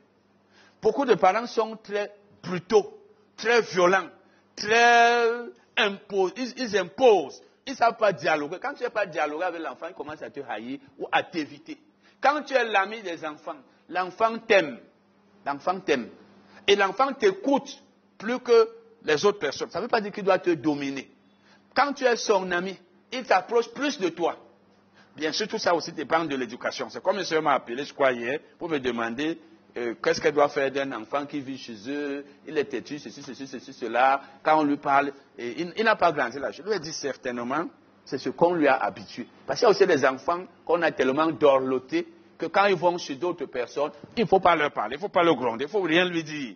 Beaucoup 0.81 1.05
de 1.05 1.15
parents 1.15 1.45
sont 1.45 1.75
très 1.77 2.11
brutaux, 2.41 2.96
très 3.37 3.61
violents, 3.61 4.09
très 4.55 5.29
imposent. 5.77 6.33
Ils, 6.57 6.77
imposent. 6.77 7.41
Ils 7.65 7.71
ne 7.71 7.77
savent 7.77 7.97
pas 7.97 8.11
dialoguer. 8.11 8.57
Quand 8.61 8.73
tu 8.73 8.83
n'es 8.83 8.89
pas 8.89 9.05
dialoguer 9.05 9.45
avec 9.45 9.61
l'enfant, 9.61 9.87
il 9.87 9.93
commence 9.93 10.21
à 10.21 10.29
te 10.29 10.39
haïr 10.41 10.79
ou 10.97 11.07
à 11.11 11.23
t'éviter. 11.23 11.77
Quand 12.19 12.41
tu 12.43 12.53
es 12.55 12.65
l'ami 12.65 13.01
des 13.01 13.23
enfants, 13.23 13.57
l'enfant 13.89 14.37
t'aime. 14.39 14.79
L'enfant 15.45 15.79
t'aime. 15.79 16.09
Et 16.67 16.75
l'enfant 16.75 17.13
t'écoute 17.13 17.81
plus 18.17 18.39
que 18.39 18.69
les 19.03 19.23
autres 19.25 19.39
personnes. 19.39 19.69
Ça 19.69 19.79
ne 19.79 19.83
veut 19.83 19.89
pas 19.89 20.01
dire 20.01 20.11
qu'il 20.11 20.23
doit 20.23 20.39
te 20.39 20.49
dominer. 20.49 21.09
Quand 21.75 21.93
tu 21.93 22.05
es 22.05 22.15
son 22.17 22.51
ami, 22.51 22.77
il 23.11 23.23
t'approche 23.23 23.69
plus 23.69 23.99
de 23.99 24.09
toi. 24.09 24.35
Bien 25.15 25.31
sûr, 25.31 25.47
tout 25.47 25.57
ça 25.57 25.73
aussi 25.73 25.91
dépend 25.91 26.25
de 26.25 26.35
l'éducation. 26.35 26.89
C'est 26.89 27.01
comme 27.01 27.17
une 27.17 27.23
soeur 27.23 27.41
m'a 27.41 27.53
appelé, 27.53 27.85
je 27.85 27.93
crois, 27.93 28.11
hier, 28.11 28.39
pour 28.59 28.69
me 28.69 28.79
demander 28.79 29.39
euh, 29.77 29.93
qu'est-ce 30.01 30.19
qu'elle 30.19 30.33
doit 30.33 30.49
faire 30.49 30.71
d'un 30.71 30.91
enfant 30.91 31.25
qui 31.25 31.39
vit 31.39 31.57
chez 31.57 31.75
eux, 31.87 32.25
il 32.47 32.57
est 32.57 32.65
têtu, 32.65 32.97
ceci, 32.97 33.21
ceci, 33.21 33.45
ceci, 33.45 33.73
cela. 33.73 34.21
Quand 34.41 34.59
on 34.59 34.63
lui 34.63 34.77
parle, 34.77 35.11
il, 35.37 35.71
n'a 35.83 35.95
pas 35.95 36.11
grandi 36.11 36.39
là. 36.39 36.49
Je 36.51 36.63
lui 36.63 36.71
ai 36.73 36.79
dit 36.79 36.93
certainement, 36.93 37.67
c'est 38.03 38.17
ce 38.17 38.29
qu'on 38.29 38.55
lui 38.55 38.67
a 38.67 38.77
habitué. 38.77 39.27
Parce 39.45 39.59
qu'il 39.59 39.67
y 39.67 39.71
a 39.71 39.71
aussi 39.71 39.85
des 39.85 40.03
enfants 40.03 40.45
qu'on 40.65 40.81
a 40.81 40.91
tellement 40.91 41.27
dorlotés 41.31 42.07
que 42.39 42.47
quand 42.47 42.65
ils 42.65 42.75
vont 42.75 42.97
chez 42.97 43.15
d'autres 43.15 43.45
personnes, 43.45 43.91
il 44.15 44.23
ne 44.23 44.27
faut 44.27 44.39
pas 44.39 44.55
leur 44.55 44.71
parler, 44.71 44.95
il 44.95 44.97
ne 44.97 45.01
faut 45.01 45.09
pas 45.09 45.23
leur 45.23 45.35
gronder, 45.35 45.65
il 45.65 45.67
ne 45.67 45.71
faut 45.71 45.81
rien 45.81 46.05
lui 46.05 46.23
dire. 46.23 46.55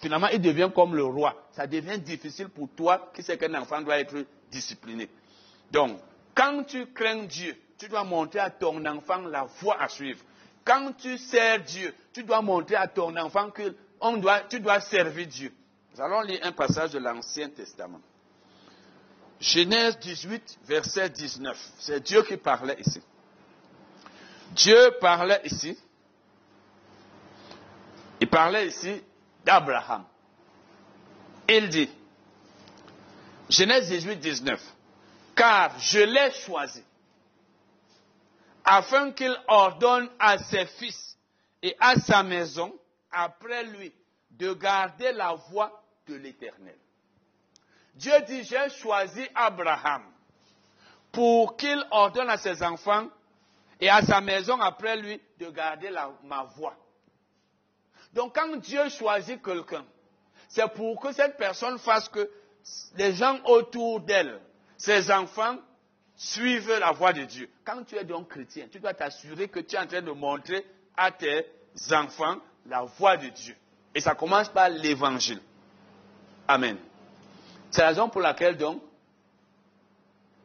Finalement, 0.00 0.28
il 0.28 0.40
devient 0.40 0.70
comme 0.74 0.96
le 0.96 1.04
roi. 1.04 1.34
Ça 1.52 1.66
devient 1.66 1.98
difficile 1.98 2.48
pour 2.48 2.68
toi 2.74 3.10
qui 3.14 3.22
sais 3.22 3.36
qu'un 3.36 3.54
enfant 3.54 3.80
doit 3.82 3.98
être 3.98 4.16
discipliné. 4.50 5.08
Donc, 5.70 5.98
quand 6.34 6.64
tu 6.64 6.86
crains 6.86 7.24
Dieu, 7.24 7.54
tu 7.78 7.88
dois 7.88 8.02
montrer 8.04 8.40
à 8.40 8.50
ton 8.50 8.84
enfant 8.86 9.20
la 9.20 9.44
voie 9.60 9.80
à 9.80 9.88
suivre. 9.88 10.20
Quand 10.64 10.92
tu 10.96 11.16
sers 11.18 11.60
Dieu, 11.62 11.94
tu 12.12 12.22
dois 12.22 12.42
montrer 12.42 12.76
à 12.76 12.86
ton 12.86 13.16
enfant 13.16 13.50
que 13.50 13.74
tu 14.48 14.60
dois 14.60 14.80
servir 14.80 15.26
Dieu. 15.26 15.52
Nous 15.94 16.00
allons 16.00 16.20
lire 16.22 16.40
un 16.42 16.52
passage 16.52 16.92
de 16.92 16.98
l'Ancien 16.98 17.48
Testament. 17.50 18.00
Genèse 19.40 19.98
18, 19.98 20.58
verset 20.64 21.08
19. 21.10 21.72
C'est 21.78 22.00
Dieu 22.00 22.22
qui 22.22 22.36
parlait 22.36 22.76
ici. 22.78 23.00
Dieu 24.52 24.92
parlait 25.00 25.40
ici. 25.44 25.76
Il 28.20 28.28
parlait 28.28 28.68
ici 28.68 29.02
d'Abraham. 29.44 30.04
Il 31.48 31.68
dit, 31.68 31.88
Genèse 33.48 33.88
18, 33.88 34.16
19, 34.16 34.62
car 35.34 35.78
je 35.80 36.00
l'ai 36.00 36.30
choisi 36.32 36.84
afin 38.64 39.12
qu'il 39.12 39.34
ordonne 39.48 40.08
à 40.18 40.38
ses 40.38 40.66
fils 40.66 41.16
et 41.62 41.76
à 41.80 41.94
sa 41.96 42.22
maison, 42.22 42.72
après 43.10 43.64
lui, 43.64 43.92
de 44.30 44.52
garder 44.54 45.12
la 45.12 45.34
voie 45.34 45.82
de 46.06 46.14
l'Éternel. 46.14 46.76
Dieu 47.94 48.12
dit, 48.26 48.44
j'ai 48.44 48.68
choisi 48.70 49.26
Abraham 49.34 50.02
pour 51.12 51.56
qu'il 51.56 51.84
ordonne 51.90 52.30
à 52.30 52.38
ses 52.38 52.62
enfants 52.62 53.08
et 53.80 53.90
à 53.90 54.02
sa 54.02 54.20
maison 54.20 54.60
après 54.60 54.96
lui 54.96 55.20
de 55.38 55.50
garder 55.50 55.90
ma 56.24 56.44
voie. 56.44 56.76
Donc 58.12 58.34
quand 58.34 58.56
Dieu 58.56 58.88
choisit 58.88 59.42
quelqu'un, 59.42 59.84
c'est 60.48 60.72
pour 60.72 61.00
que 61.00 61.12
cette 61.12 61.36
personne 61.36 61.78
fasse 61.78 62.08
que 62.08 62.30
les 62.96 63.14
gens 63.14 63.38
autour 63.44 64.00
d'elle, 64.00 64.40
ses 64.76 65.10
enfants, 65.10 65.56
suivent 66.20 66.78
la 66.78 66.92
voie 66.92 67.14
de 67.14 67.24
Dieu. 67.24 67.48
Quand 67.64 67.82
tu 67.82 67.96
es 67.96 68.04
donc 68.04 68.28
chrétien, 68.28 68.66
tu 68.70 68.78
dois 68.78 68.92
t'assurer 68.92 69.48
que 69.48 69.60
tu 69.60 69.74
es 69.74 69.78
en 69.78 69.86
train 69.86 70.02
de 70.02 70.10
montrer 70.10 70.66
à 70.94 71.10
tes 71.10 71.46
enfants 71.92 72.36
la 72.66 72.82
voie 72.82 73.16
de 73.16 73.28
Dieu. 73.28 73.56
Et 73.94 74.00
ça 74.00 74.14
commence 74.14 74.50
par 74.50 74.68
l'évangile. 74.68 75.40
Amen. 76.46 76.76
C'est 77.70 77.80
la 77.80 77.88
raison 77.88 78.10
pour 78.10 78.20
laquelle 78.20 78.58
donc 78.58 78.82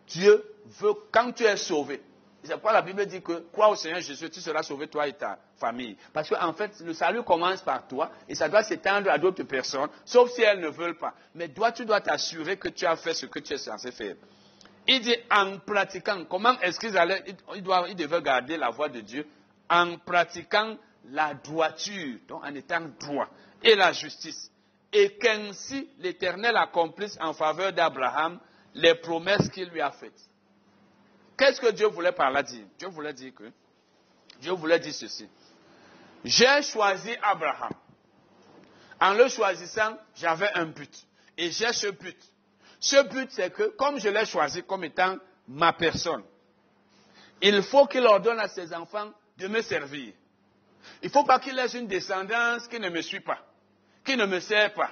Dieu 0.07 0.45
veut, 0.79 0.93
quand 1.11 1.33
tu 1.33 1.43
es 1.43 1.57
sauvé, 1.57 2.01
c'est 2.41 2.53
pourquoi 2.53 2.71
la 2.71 2.81
Bible 2.81 3.05
dit 3.05 3.21
que 3.21 3.43
crois 3.51 3.69
au 3.69 3.75
Seigneur 3.75 3.99
Jésus, 3.99 4.29
tu 4.29 4.39
seras 4.39 4.63
sauvé 4.63 4.87
toi 4.87 5.07
et 5.07 5.13
ta 5.13 5.39
famille. 5.57 5.97
Parce 6.13 6.29
qu'en 6.29 6.53
fait, 6.53 6.79
le 6.85 6.93
salut 6.93 7.23
commence 7.23 7.61
par 7.61 7.85
toi 7.85 8.11
et 8.29 8.35
ça 8.35 8.47
doit 8.47 8.63
s'étendre 8.63 9.09
à 9.09 9.17
d'autres 9.17 9.43
personnes, 9.43 9.89
sauf 10.05 10.31
si 10.31 10.41
elles 10.41 10.61
ne 10.61 10.69
veulent 10.69 10.97
pas. 10.97 11.15
Mais 11.33 11.49
toi, 11.49 11.73
tu 11.73 11.83
dois 11.83 11.99
t'assurer 11.99 12.55
que 12.55 12.69
tu 12.69 12.85
as 12.85 12.95
fait 12.95 13.13
ce 13.13 13.25
que 13.25 13.39
tu 13.39 13.53
es 13.53 13.57
censé 13.57 13.91
faire. 13.91 14.15
Il 14.87 15.01
dit 15.01 15.15
en 15.31 15.57
pratiquant, 15.59 16.25
comment 16.25 16.59
est-ce 16.59 16.79
qu'ils 16.79 16.97
allaient, 16.97 17.23
ils, 17.55 17.95
devaient 17.95 18.21
garder 18.21 18.57
la 18.57 18.69
voie 18.69 18.89
de 18.89 19.01
Dieu 19.01 19.27
en 19.69 19.97
pratiquant 19.97 20.77
la 21.09 21.33
droiture, 21.33 22.19
donc 22.27 22.43
en 22.43 22.53
étant 22.53 22.81
droit, 22.99 23.27
et 23.63 23.75
la 23.75 23.93
justice. 23.93 24.51
Et 24.93 25.17
qu'ainsi 25.17 25.89
l'Éternel 25.99 26.55
accomplisse 26.55 27.17
en 27.19 27.33
faveur 27.33 27.73
d'Abraham 27.73 28.39
les 28.75 28.95
promesses 28.95 29.49
qu'il 29.49 29.69
lui 29.69 29.81
a 29.81 29.91
faites. 29.91 30.19
Qu'est-ce 31.37 31.59
que 31.59 31.71
Dieu 31.71 31.87
voulait 31.87 32.11
par 32.11 32.31
là 32.31 32.43
dire? 32.43 32.65
Dieu 32.77 32.87
voulait 32.87 33.13
dire 33.13 33.33
que, 33.33 33.51
Dieu 34.39 34.51
voulait 34.53 34.79
dire 34.79 34.93
ceci. 34.93 35.27
J'ai 36.23 36.61
choisi 36.61 37.11
Abraham. 37.21 37.73
En 38.99 39.13
le 39.13 39.27
choisissant, 39.27 39.97
j'avais 40.15 40.49
un 40.53 40.65
but. 40.67 40.93
Et 41.37 41.51
j'ai 41.51 41.73
ce 41.73 41.87
but. 41.87 42.17
Ce 42.85 43.01
but, 43.01 43.31
c'est 43.31 43.51
que, 43.51 43.63
comme 43.77 43.99
je 43.99 44.09
l'ai 44.09 44.27
choisi 44.27 44.61
comme 44.61 44.83
étant 44.83 45.17
ma 45.47 45.73
personne, 45.73 46.23
il 47.41 47.63
faut 47.63 47.87
qu'il 47.87 48.05
ordonne 48.05 48.39
à 48.39 48.47
ses 48.47 48.75
enfants 48.75 49.11
de 49.39 49.47
me 49.47 49.63
servir. 49.63 50.13
Il 51.01 51.07
ne 51.07 51.11
faut 51.11 51.23
pas 51.23 51.39
qu'il 51.39 51.55
laisse 51.55 51.73
une 51.73 51.87
descendance 51.87 52.67
qui 52.67 52.79
ne 52.79 52.89
me 52.89 53.01
suit 53.01 53.21
pas, 53.21 53.39
qui 54.03 54.15
ne 54.15 54.27
me 54.27 54.39
sert 54.39 54.71
pas. 54.75 54.91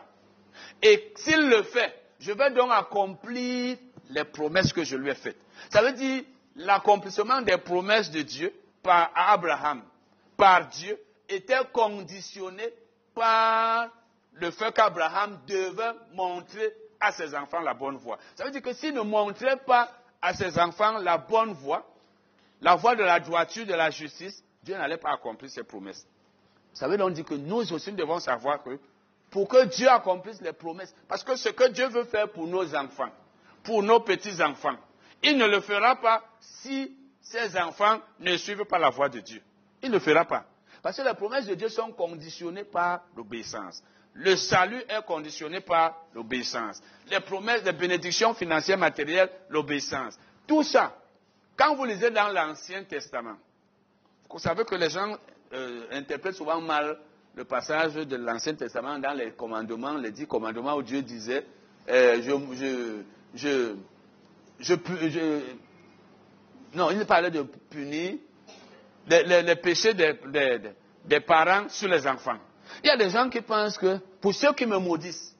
Et 0.82 1.14
s'il 1.18 1.48
le 1.48 1.62
fait, 1.62 1.94
je 2.20 2.32
vais 2.32 2.50
donc 2.50 2.72
accomplir 2.72 3.78
les 4.10 4.24
promesses 4.24 4.74
que 4.74 4.84
je 4.84 4.96
lui 4.96 5.12
ai 5.12 5.16
faites. 5.16 5.38
Ça 5.70 5.84
veut 5.84 5.94
dire 5.94 6.24
l'accomplissement 6.56 7.44
des 7.44 7.58
promesses 7.60 8.10
de 8.10 8.24
Dieu 8.24 8.52
par 8.82 9.12
Abraham, 9.14 9.84
par 10.36 10.68
Dieu, 10.68 10.98
était 11.30 11.62
conditionné 11.72 12.74
par 13.14 13.88
le 14.34 14.50
fait 14.50 14.74
qu'Abraham 14.74 15.40
devait 15.46 15.94
montrer 16.16 16.74
à 17.04 17.12
ses 17.12 17.36
enfants 17.36 17.60
la 17.60 17.74
bonne 17.74 17.98
voie. 17.98 18.18
Ça 18.36 18.46
veut 18.46 18.52
dire 18.52 18.62
que 18.62 18.74
s'il 18.74 18.94
ne 18.94 19.02
montrait 19.02 19.58
pas 19.58 19.92
à 20.22 20.34
ses 20.34 20.58
enfants 20.58 20.98
la 21.00 21.18
bonne 21.18 21.52
voie, 21.54 21.86
la 22.62 22.76
voie 22.76 22.96
de 22.96 23.04
la 23.04 23.20
droiture, 23.20 23.66
de 23.66 23.74
la 23.74 23.90
justice, 23.90 24.42
Dieu 24.64 24.76
n'allait 24.76 24.98
pas 24.98 25.12
accomplir 25.12 25.52
ses 25.52 25.64
promesses. 25.64 26.08
Ça 26.72 26.88
veut 26.88 26.98
donc 26.98 27.14
dire 27.14 27.26
que 27.26 27.34
nous 27.36 27.72
aussi 27.74 27.92
devons 27.92 28.20
savoir 28.20 28.64
que 28.64 28.80
pour 29.30 29.48
que 29.50 29.66
Dieu 29.66 29.90
accomplisse 29.90 30.40
les 30.42 30.54
promesses, 30.54 30.96
parce 31.08 31.24
que 31.24 31.36
ce 31.36 31.50
que 31.50 31.70
Dieu 31.70 31.88
veut 31.90 32.06
faire 32.06 32.32
pour 32.32 32.48
nos 32.48 32.74
enfants, 32.74 33.10
pour 33.64 33.84
nos 33.84 34.00
petits-enfants, 34.00 34.78
il 35.22 35.38
ne 35.38 35.46
le 35.46 35.60
fera 35.60 35.98
pas 35.98 36.24
si 36.40 36.96
ses 37.20 37.58
enfants 37.58 38.00
ne 38.20 38.38
suivent 38.38 38.66
pas 38.66 38.80
la 38.80 38.90
voie 38.90 39.10
de 39.10 39.20
Dieu. 39.20 39.42
Il 39.82 39.90
ne 39.90 39.96
le 39.96 40.00
fera 40.00 40.24
pas. 40.24 40.46
Parce 40.82 40.98
que 40.98 41.02
les 41.02 41.14
promesses 41.14 41.48
de 41.48 41.56
Dieu 41.56 41.70
sont 41.70 41.92
conditionnées 41.92 42.64
par 42.64 43.02
l'obéissance. 43.16 43.84
Le 44.16 44.36
salut 44.36 44.82
est 44.90 45.04
conditionné 45.06 45.60
par 45.62 46.06
l'obéissance. 46.14 46.82
Les 47.10 47.20
promesses 47.20 47.64
de 47.64 47.72
bénédictions 47.72 48.34
financières 48.34 48.78
matérielles, 48.78 49.30
l'obéissance. 49.50 50.18
Tout 50.46 50.64
ça, 50.64 50.96
quand 51.58 51.76
vous 51.76 51.86
lisez 51.86 52.12
dans 52.12 52.28
l'Ancien 52.30 52.84
Testament, 52.84 53.38
vous 54.30 54.40
savez 54.40 54.64
que 54.66 54.76
les 54.76 54.90
gens 54.90 55.16
euh, 55.54 55.86
interprètent 55.92 56.36
souvent 56.36 56.62
mal 56.62 56.98
le 57.36 57.44
passage 57.46 57.94
de 57.96 58.16
l'Ancien 58.16 58.54
Testament 58.56 59.00
dans 59.00 59.14
les 59.14 59.32
commandements, 59.32 59.94
les 59.96 60.12
dix 60.12 60.28
commandements 60.28 60.76
où 60.76 60.84
Dieu 60.84 61.02
disait 61.02 61.46
euh, 61.90 62.22
je, 62.22 63.04
je, 63.36 63.76
je, 64.60 64.76
je, 65.10 65.40
non, 66.76 66.92
il 66.92 67.06
parlait 67.06 67.32
de 67.32 67.42
punir 67.42 68.16
les, 69.08 69.56
péchés 69.56 69.94
des, 69.94 70.14
des, 71.06 71.20
parents 71.20 71.68
sur 71.70 71.90
les 71.90 72.08
enfants. 72.08 72.38
Il 72.84 72.88
y 72.88 72.90
a 72.90 72.98
des 72.98 73.10
gens 73.10 73.30
qui 73.30 73.42
pensent 73.42 73.78
que, 73.78 73.98
pour 74.22 74.34
ceux 74.34 74.54
qui 74.54 74.66
me 74.66 74.78
maudissent, 74.78 75.36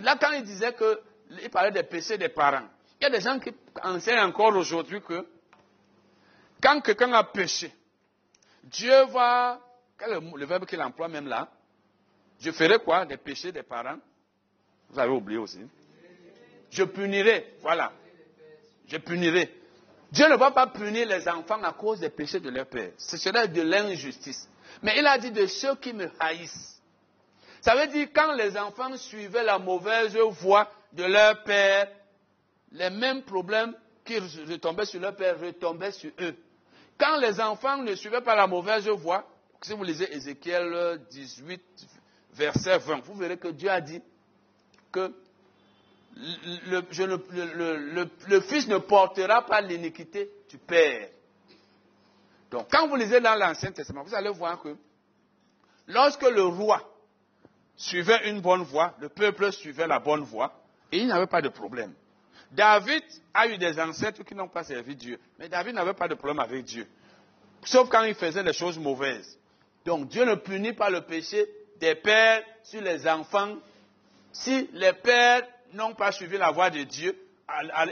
là 0.00 0.16
quand 0.20 0.32
il 0.32 0.44
disait 0.44 0.72
que, 0.72 1.00
il 1.42 1.50
parlait 1.50 1.72
des 1.72 1.82
péchés 1.82 2.16
des 2.16 2.28
parents, 2.28 2.68
il 3.00 3.04
y 3.04 3.06
a 3.06 3.10
des 3.10 3.20
gens 3.20 3.38
qui 3.38 3.50
enseignent 3.82 4.20
encore 4.20 4.54
aujourd'hui 4.56 5.00
que, 5.00 5.26
quand 6.62 6.80
quelqu'un 6.80 7.12
a 7.12 7.24
péché, 7.24 7.72
Dieu 8.62 9.04
va, 9.06 9.60
quel 9.98 10.12
est 10.12 10.20
le, 10.20 10.46
verbe 10.46 10.64
qu'il 10.64 10.80
emploie 10.80 11.08
même 11.08 11.26
là 11.26 11.48
Je 12.40 12.50
ferai 12.50 12.78
quoi 12.78 13.04
Des 13.04 13.18
péchés 13.18 13.52
des 13.52 13.62
parents? 13.62 13.98
Vous 14.88 14.98
avez 14.98 15.12
oublié 15.12 15.38
aussi. 15.38 15.60
Je 16.70 16.84
punirai, 16.84 17.56
voilà. 17.60 17.92
Je 18.88 18.96
punirai. 18.96 19.52
Dieu 20.10 20.28
ne 20.28 20.36
va 20.36 20.52
pas 20.52 20.68
punir 20.68 21.08
les 21.08 21.28
enfants 21.28 21.62
à 21.62 21.72
cause 21.72 22.00
des 22.00 22.10
péchés 22.10 22.40
de 22.40 22.48
leur 22.48 22.66
père. 22.66 22.90
Ce 22.96 23.16
serait 23.16 23.48
de 23.48 23.62
l'injustice. 23.62 24.48
Mais 24.82 24.98
il 24.98 25.06
a 25.06 25.18
dit 25.18 25.30
de 25.30 25.46
ceux 25.46 25.74
qui 25.76 25.92
me 25.92 26.10
haïssent. 26.20 26.80
Ça 27.60 27.74
veut 27.76 27.86
dire 27.86 28.08
quand 28.14 28.32
les 28.34 28.56
enfants 28.58 28.94
suivaient 28.96 29.42
la 29.44 29.58
mauvaise 29.58 30.16
voie 30.16 30.70
de 30.92 31.04
leur 31.04 31.42
père, 31.44 31.88
les 32.72 32.90
mêmes 32.90 33.22
problèmes 33.22 33.74
qui 34.04 34.18
retombaient 34.18 34.84
sur 34.84 35.00
leur 35.00 35.16
père 35.16 35.40
retombaient 35.40 35.92
sur 35.92 36.10
eux. 36.20 36.36
Quand 36.98 37.16
les 37.18 37.40
enfants 37.40 37.78
ne 37.78 37.94
suivaient 37.94 38.20
pas 38.20 38.36
la 38.36 38.46
mauvaise 38.46 38.86
voie, 38.88 39.24
si 39.62 39.72
vous 39.72 39.82
lisez 39.82 40.14
Ézéchiel 40.14 41.00
18, 41.10 41.62
verset 42.34 42.78
20, 42.78 43.00
vous 43.04 43.14
verrez 43.14 43.38
que 43.38 43.48
Dieu 43.48 43.70
a 43.70 43.80
dit 43.80 44.02
que 44.92 45.10
le, 46.16 48.06
le, 48.28 48.40
fils 48.42 48.68
ne 48.68 48.78
portera 48.78 49.44
pas 49.44 49.60
l'iniquité 49.60 50.30
du 50.48 50.58
père. 50.58 51.08
Donc, 52.54 52.68
quand 52.70 52.86
vous 52.86 52.94
lisez 52.94 53.20
dans 53.20 53.34
l'Ancien 53.34 53.72
Testament, 53.72 54.04
vous 54.04 54.14
allez 54.14 54.30
voir 54.30 54.62
que 54.62 54.76
lorsque 55.88 56.22
le 56.22 56.44
roi 56.44 56.80
suivait 57.74 58.30
une 58.30 58.40
bonne 58.40 58.62
voie, 58.62 58.94
le 59.00 59.08
peuple 59.08 59.50
suivait 59.50 59.88
la 59.88 59.98
bonne 59.98 60.22
voie, 60.22 60.52
et 60.92 60.98
il 60.98 61.08
n'avait 61.08 61.26
pas 61.26 61.42
de 61.42 61.48
problème. 61.48 61.92
David 62.52 63.02
a 63.34 63.48
eu 63.48 63.58
des 63.58 63.80
ancêtres 63.80 64.22
qui 64.22 64.36
n'ont 64.36 64.46
pas 64.46 64.62
servi 64.62 64.94
Dieu, 64.94 65.18
mais 65.36 65.48
David 65.48 65.74
n'avait 65.74 65.94
pas 65.94 66.06
de 66.06 66.14
problème 66.14 66.38
avec 66.38 66.64
Dieu, 66.64 66.86
sauf 67.64 67.88
quand 67.88 68.04
il 68.04 68.14
faisait 68.14 68.44
des 68.44 68.52
choses 68.52 68.78
mauvaises. 68.78 69.36
Donc 69.84 70.06
Dieu 70.06 70.24
ne 70.24 70.36
punit 70.36 70.74
pas 70.74 70.90
le 70.90 71.00
péché 71.00 71.48
des 71.80 71.96
pères 71.96 72.44
sur 72.62 72.82
les 72.82 73.08
enfants 73.08 73.56
si 74.30 74.70
les 74.74 74.92
pères 74.92 75.42
n'ont 75.72 75.94
pas 75.94 76.12
suivi 76.12 76.38
la 76.38 76.52
voie 76.52 76.70
de 76.70 76.84
Dieu 76.84 77.18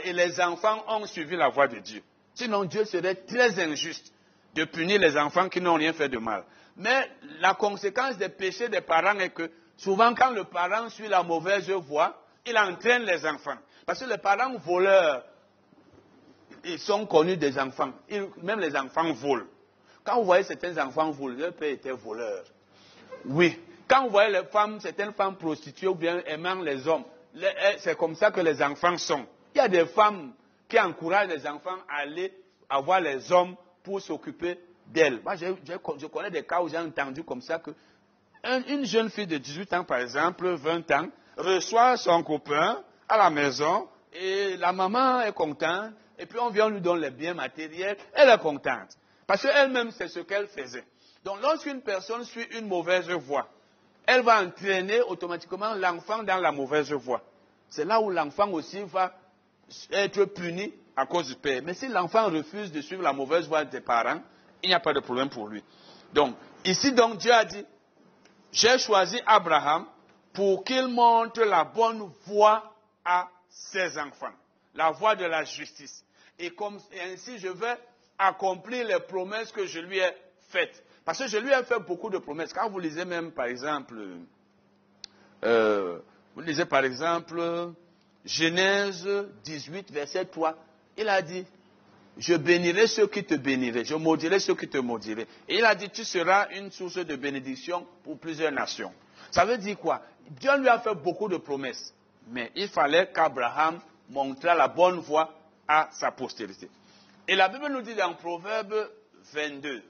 et 0.05 0.13
les 0.13 0.39
enfants 0.39 0.85
ont 0.87 1.05
suivi 1.05 1.35
la 1.35 1.49
voie 1.49 1.67
de 1.67 1.79
Dieu. 1.79 2.01
Sinon 2.33 2.63
Dieu 2.63 2.85
serait 2.85 3.15
très 3.15 3.61
injuste 3.61 4.13
de 4.53 4.63
punir 4.65 4.99
les 4.99 5.17
enfants 5.17 5.49
qui 5.49 5.61
n'ont 5.61 5.75
rien 5.75 5.93
fait 5.93 6.09
de 6.09 6.17
mal. 6.17 6.43
Mais 6.77 7.09
la 7.39 7.53
conséquence 7.53 8.17
des 8.17 8.29
péchés 8.29 8.69
des 8.69 8.81
parents 8.81 9.19
est 9.19 9.29
que 9.29 9.49
souvent 9.77 10.13
quand 10.13 10.31
le 10.31 10.43
parent 10.43 10.89
suit 10.89 11.07
la 11.07 11.23
mauvaise 11.23 11.69
voie, 11.69 12.21
il 12.45 12.57
entraîne 12.57 13.03
les 13.03 13.25
enfants. 13.25 13.57
Parce 13.85 13.99
que 14.03 14.09
les 14.09 14.17
parents 14.17 14.57
voleurs, 14.57 15.23
ils 16.63 16.79
sont 16.79 17.05
connus 17.05 17.37
des 17.37 17.57
enfants. 17.59 17.91
même 18.41 18.59
les 18.59 18.75
enfants 18.75 19.11
volent. 19.13 19.45
Quand 20.03 20.17
vous 20.17 20.25
voyez 20.25 20.43
certains 20.43 20.77
enfants 20.85 21.11
voler, 21.11 21.37
leur 21.37 21.53
père 21.53 21.69
était 21.69 21.91
voleur. 21.91 22.43
Oui. 23.25 23.59
Quand 23.87 24.03
vous 24.05 24.09
voyez 24.11 24.31
les 24.31 24.43
femmes, 24.45 24.79
certaines 24.79 25.13
femmes 25.13 25.35
prostituées 25.37 25.87
ou 25.87 25.95
bien 25.95 26.21
aimant 26.25 26.55
les 26.55 26.87
hommes, 26.87 27.03
eh, 27.35 27.45
c'est 27.79 27.97
comme 27.97 28.15
ça 28.15 28.31
que 28.31 28.41
les 28.41 28.61
enfants 28.61 28.97
sont. 28.97 29.25
Il 29.53 29.57
y 29.59 29.61
a 29.61 29.67
des 29.67 29.85
femmes 29.85 30.33
qui 30.67 30.79
encouragent 30.79 31.29
les 31.29 31.45
enfants 31.47 31.77
à 31.89 32.01
aller 32.01 32.33
avoir 32.69 32.99
les 33.01 33.31
hommes 33.31 33.55
pour 33.83 34.01
s'occuper 34.01 34.59
d'elles. 34.87 35.21
Moi, 35.23 35.35
je, 35.35 36.07
connais 36.07 36.31
des 36.31 36.43
cas 36.43 36.61
où 36.61 36.69
j'ai 36.69 36.77
entendu 36.77 37.23
comme 37.23 37.41
ça 37.41 37.59
que 37.59 37.71
une 38.67 38.85
jeune 38.85 39.09
fille 39.09 39.27
de 39.27 39.37
18 39.37 39.73
ans, 39.73 39.83
par 39.83 39.99
exemple, 39.99 40.49
20 40.49 40.91
ans, 40.91 41.07
reçoit 41.37 41.97
son 41.97 42.23
copain 42.23 42.83
à 43.07 43.17
la 43.17 43.29
maison 43.29 43.87
et 44.11 44.57
la 44.57 44.73
maman 44.73 45.21
est 45.21 45.31
contente 45.31 45.93
et 46.19 46.25
puis 46.25 46.39
on 46.39 46.49
vient 46.49 46.69
lui 46.69 46.81
donner 46.81 47.09
les 47.09 47.11
biens 47.11 47.33
matériels, 47.33 47.97
elle 48.13 48.29
est 48.29 48.37
contente. 48.37 48.97
Parce 49.25 49.41
qu'elle-même, 49.41 49.91
c'est 49.91 50.09
ce 50.09 50.19
qu'elle 50.19 50.47
faisait. 50.47 50.83
Donc 51.23 51.41
lorsqu'une 51.41 51.81
personne 51.81 52.23
suit 52.25 52.45
une 52.57 52.67
mauvaise 52.67 53.09
voie, 53.09 53.47
elle 54.05 54.21
va 54.21 54.43
entraîner 54.43 55.01
automatiquement 55.01 55.73
l'enfant 55.75 56.23
dans 56.23 56.37
la 56.37 56.51
mauvaise 56.51 56.91
voie. 56.91 57.21
C'est 57.69 57.85
là 57.85 58.01
où 58.01 58.09
l'enfant 58.09 58.51
aussi 58.51 58.83
va 58.83 59.13
être 59.91 60.25
puni 60.25 60.73
à 60.95 61.05
cause 61.05 61.27
du 61.27 61.35
père. 61.35 61.61
Mais 61.63 61.73
si 61.73 61.87
l'enfant 61.87 62.25
refuse 62.29 62.71
de 62.71 62.81
suivre 62.81 63.03
la 63.03 63.13
mauvaise 63.13 63.47
voie 63.47 63.65
des 63.65 63.81
parents, 63.81 64.21
il 64.61 64.69
n'y 64.69 64.75
a 64.75 64.79
pas 64.79 64.93
de 64.93 64.99
problème 64.99 65.29
pour 65.29 65.47
lui. 65.47 65.63
Donc, 66.13 66.35
ici 66.63 66.91
donc 66.91 67.17
Dieu 67.17 67.33
a 67.33 67.43
dit, 67.45 67.65
j'ai 68.51 68.77
choisi 68.77 69.19
Abraham 69.25 69.85
pour 70.33 70.63
qu'il 70.63 70.87
montre 70.87 71.43
la 71.43 71.63
bonne 71.63 72.11
voie 72.25 72.73
à 73.03 73.27
ses 73.49 73.97
enfants, 73.97 74.33
la 74.75 74.91
voie 74.91 75.15
de 75.15 75.25
la 75.25 75.43
justice. 75.43 76.03
Et, 76.39 76.51
comme, 76.51 76.79
ainsi, 77.11 77.37
je 77.37 77.47
vais 77.47 77.77
accomplir 78.17 78.87
les 78.87 78.99
promesses 78.99 79.51
que 79.51 79.65
je 79.65 79.79
lui 79.79 79.99
ai 79.99 80.11
faites. 80.49 80.83
Parce 81.05 81.19
que 81.19 81.27
je 81.27 81.37
lui 81.37 81.51
ai 81.51 81.63
fait 81.63 81.79
beaucoup 81.79 82.09
de 82.09 82.17
promesses. 82.17 82.53
Quand 82.53 82.69
vous 82.69 82.79
lisez 82.79 83.05
même, 83.05 83.31
par 83.31 83.45
exemple, 83.45 83.95
euh, 85.43 85.99
vous 86.35 86.41
lisez 86.41 86.65
par 86.65 86.83
exemple 86.85 87.73
Genèse 88.25 89.07
18, 89.43 89.91
verset 89.91 90.25
3, 90.25 90.55
il 90.97 91.09
a 91.09 91.21
dit, 91.21 91.45
je 92.17 92.35
bénirai 92.35 92.87
ceux 92.87 93.07
qui 93.07 93.23
te 93.23 93.35
béniraient, 93.35 93.85
je 93.85 93.95
maudirai 93.95 94.39
ceux 94.39 94.55
qui 94.55 94.67
te 94.67 94.77
maudiraient. 94.77 95.27
Et 95.47 95.57
il 95.57 95.65
a 95.65 95.75
dit, 95.75 95.89
tu 95.89 96.03
seras 96.03 96.49
une 96.51 96.71
source 96.71 96.97
de 96.97 97.15
bénédiction 97.15 97.85
pour 98.03 98.19
plusieurs 98.19 98.51
nations. 98.51 98.93
Ça 99.31 99.45
veut 99.45 99.57
dire 99.57 99.77
quoi? 99.79 100.01
Dieu 100.29 100.55
lui 100.57 100.69
a 100.69 100.79
fait 100.79 100.93
beaucoup 100.95 101.27
de 101.27 101.37
promesses, 101.37 101.93
mais 102.27 102.51
il 102.55 102.67
fallait 102.69 103.11
qu'Abraham 103.11 103.79
montre 104.09 104.45
la 104.45 104.67
bonne 104.67 104.99
voie 104.99 105.33
à 105.67 105.89
sa 105.91 106.11
postérité. 106.11 106.69
Et 107.27 107.35
la 107.35 107.49
Bible 107.49 107.67
nous 107.71 107.81
dit 107.81 107.95
dans 107.95 108.13
Proverbe 108.13 108.89
22, 109.33 109.81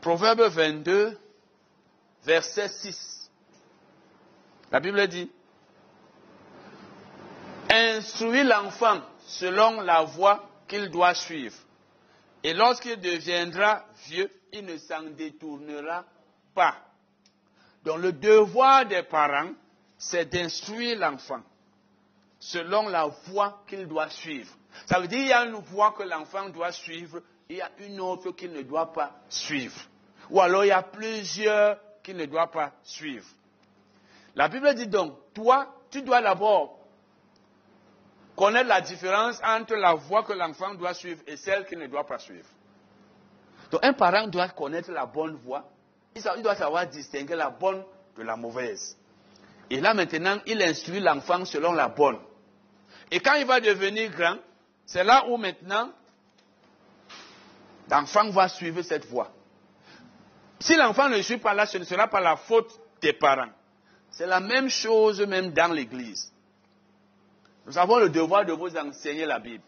Proverbe 0.00 0.42
22, 0.42 1.18
verset 2.24 2.68
6, 2.68 3.30
la 4.70 4.80
Bible 4.80 5.06
dit, 5.08 5.30
Instruis 7.70 8.44
l'enfant 8.44 9.00
selon 9.26 9.80
la 9.82 10.02
voie 10.02 10.48
qu'il 10.66 10.90
doit 10.90 11.14
suivre. 11.14 11.56
Et 12.42 12.54
lorsqu'il 12.54 12.98
deviendra 13.00 13.84
vieux, 14.06 14.30
il 14.52 14.64
ne 14.64 14.78
s'en 14.78 15.02
détournera 15.02 16.04
pas. 16.54 16.76
Donc 17.84 17.98
le 17.98 18.12
devoir 18.12 18.86
des 18.86 19.02
parents, 19.02 19.50
c'est 19.96 20.26
d'instruire 20.32 20.98
l'enfant 20.98 21.42
selon 22.38 22.88
la 22.88 23.06
voie 23.26 23.62
qu'il 23.66 23.86
doit 23.86 24.10
suivre. 24.10 24.54
Ça 24.86 25.00
veut 25.00 25.08
dire 25.08 25.18
qu'il 25.18 25.28
y 25.28 25.32
a 25.32 25.44
une 25.44 25.54
voie 25.54 25.92
que 25.92 26.04
l'enfant 26.04 26.48
doit 26.50 26.72
suivre, 26.72 27.20
il 27.48 27.56
y 27.56 27.60
a 27.60 27.70
une 27.80 28.00
autre 28.00 28.30
qu'il 28.30 28.52
ne 28.52 28.62
doit 28.62 28.92
pas 28.92 29.12
suivre. 29.28 29.80
Ou 30.30 30.40
alors 30.40 30.64
il 30.64 30.68
y 30.68 30.72
a 30.72 30.82
plusieurs 30.82 31.78
qu'il 32.02 32.16
ne 32.16 32.26
doit 32.26 32.50
pas 32.50 32.72
suivre. 32.82 33.26
La 34.34 34.48
Bible 34.48 34.72
dit 34.74 34.86
donc, 34.86 35.14
toi, 35.34 35.74
tu 35.90 36.02
dois 36.02 36.22
d'abord 36.22 36.77
connaître 38.38 38.68
la 38.68 38.80
différence 38.80 39.40
entre 39.44 39.74
la 39.74 39.94
voie 39.94 40.22
que 40.22 40.32
l'enfant 40.32 40.72
doit 40.74 40.94
suivre 40.94 41.20
et 41.26 41.36
celle 41.36 41.66
qu'il 41.66 41.78
ne 41.78 41.88
doit 41.88 42.06
pas 42.06 42.20
suivre. 42.20 42.46
Donc 43.72 43.84
un 43.84 43.92
parent 43.92 44.28
doit 44.28 44.48
connaître 44.50 44.92
la 44.92 45.06
bonne 45.06 45.34
voie, 45.34 45.68
il 46.14 46.42
doit 46.42 46.54
savoir 46.54 46.86
distinguer 46.86 47.34
la 47.34 47.50
bonne 47.50 47.84
de 48.16 48.22
la 48.22 48.36
mauvaise. 48.36 48.96
Et 49.68 49.80
là 49.80 49.92
maintenant, 49.92 50.38
il 50.46 50.62
instruit 50.62 51.00
l'enfant 51.00 51.44
selon 51.44 51.72
la 51.72 51.88
bonne. 51.88 52.18
Et 53.10 53.18
quand 53.18 53.34
il 53.34 53.44
va 53.44 53.60
devenir 53.60 54.10
grand, 54.12 54.36
c'est 54.86 55.04
là 55.04 55.24
où 55.28 55.36
maintenant 55.36 55.90
l'enfant 57.90 58.30
va 58.30 58.48
suivre 58.48 58.82
cette 58.82 59.06
voie. 59.06 59.32
Si 60.60 60.76
l'enfant 60.76 61.08
ne 61.08 61.20
suit 61.22 61.38
pas 61.38 61.54
là, 61.54 61.66
ce 61.66 61.78
ne 61.78 61.84
sera 61.84 62.06
pas 62.06 62.20
la 62.20 62.36
faute 62.36 62.70
des 63.02 63.12
parents. 63.12 63.50
C'est 64.10 64.26
la 64.26 64.40
même 64.40 64.68
chose 64.70 65.20
même 65.22 65.50
dans 65.50 65.72
l'église. 65.72 66.32
Nous 67.68 67.76
avons 67.76 67.98
le 67.98 68.08
devoir 68.08 68.46
de 68.46 68.52
vous 68.54 68.74
enseigner 68.78 69.26
la 69.26 69.38
Bible. 69.38 69.62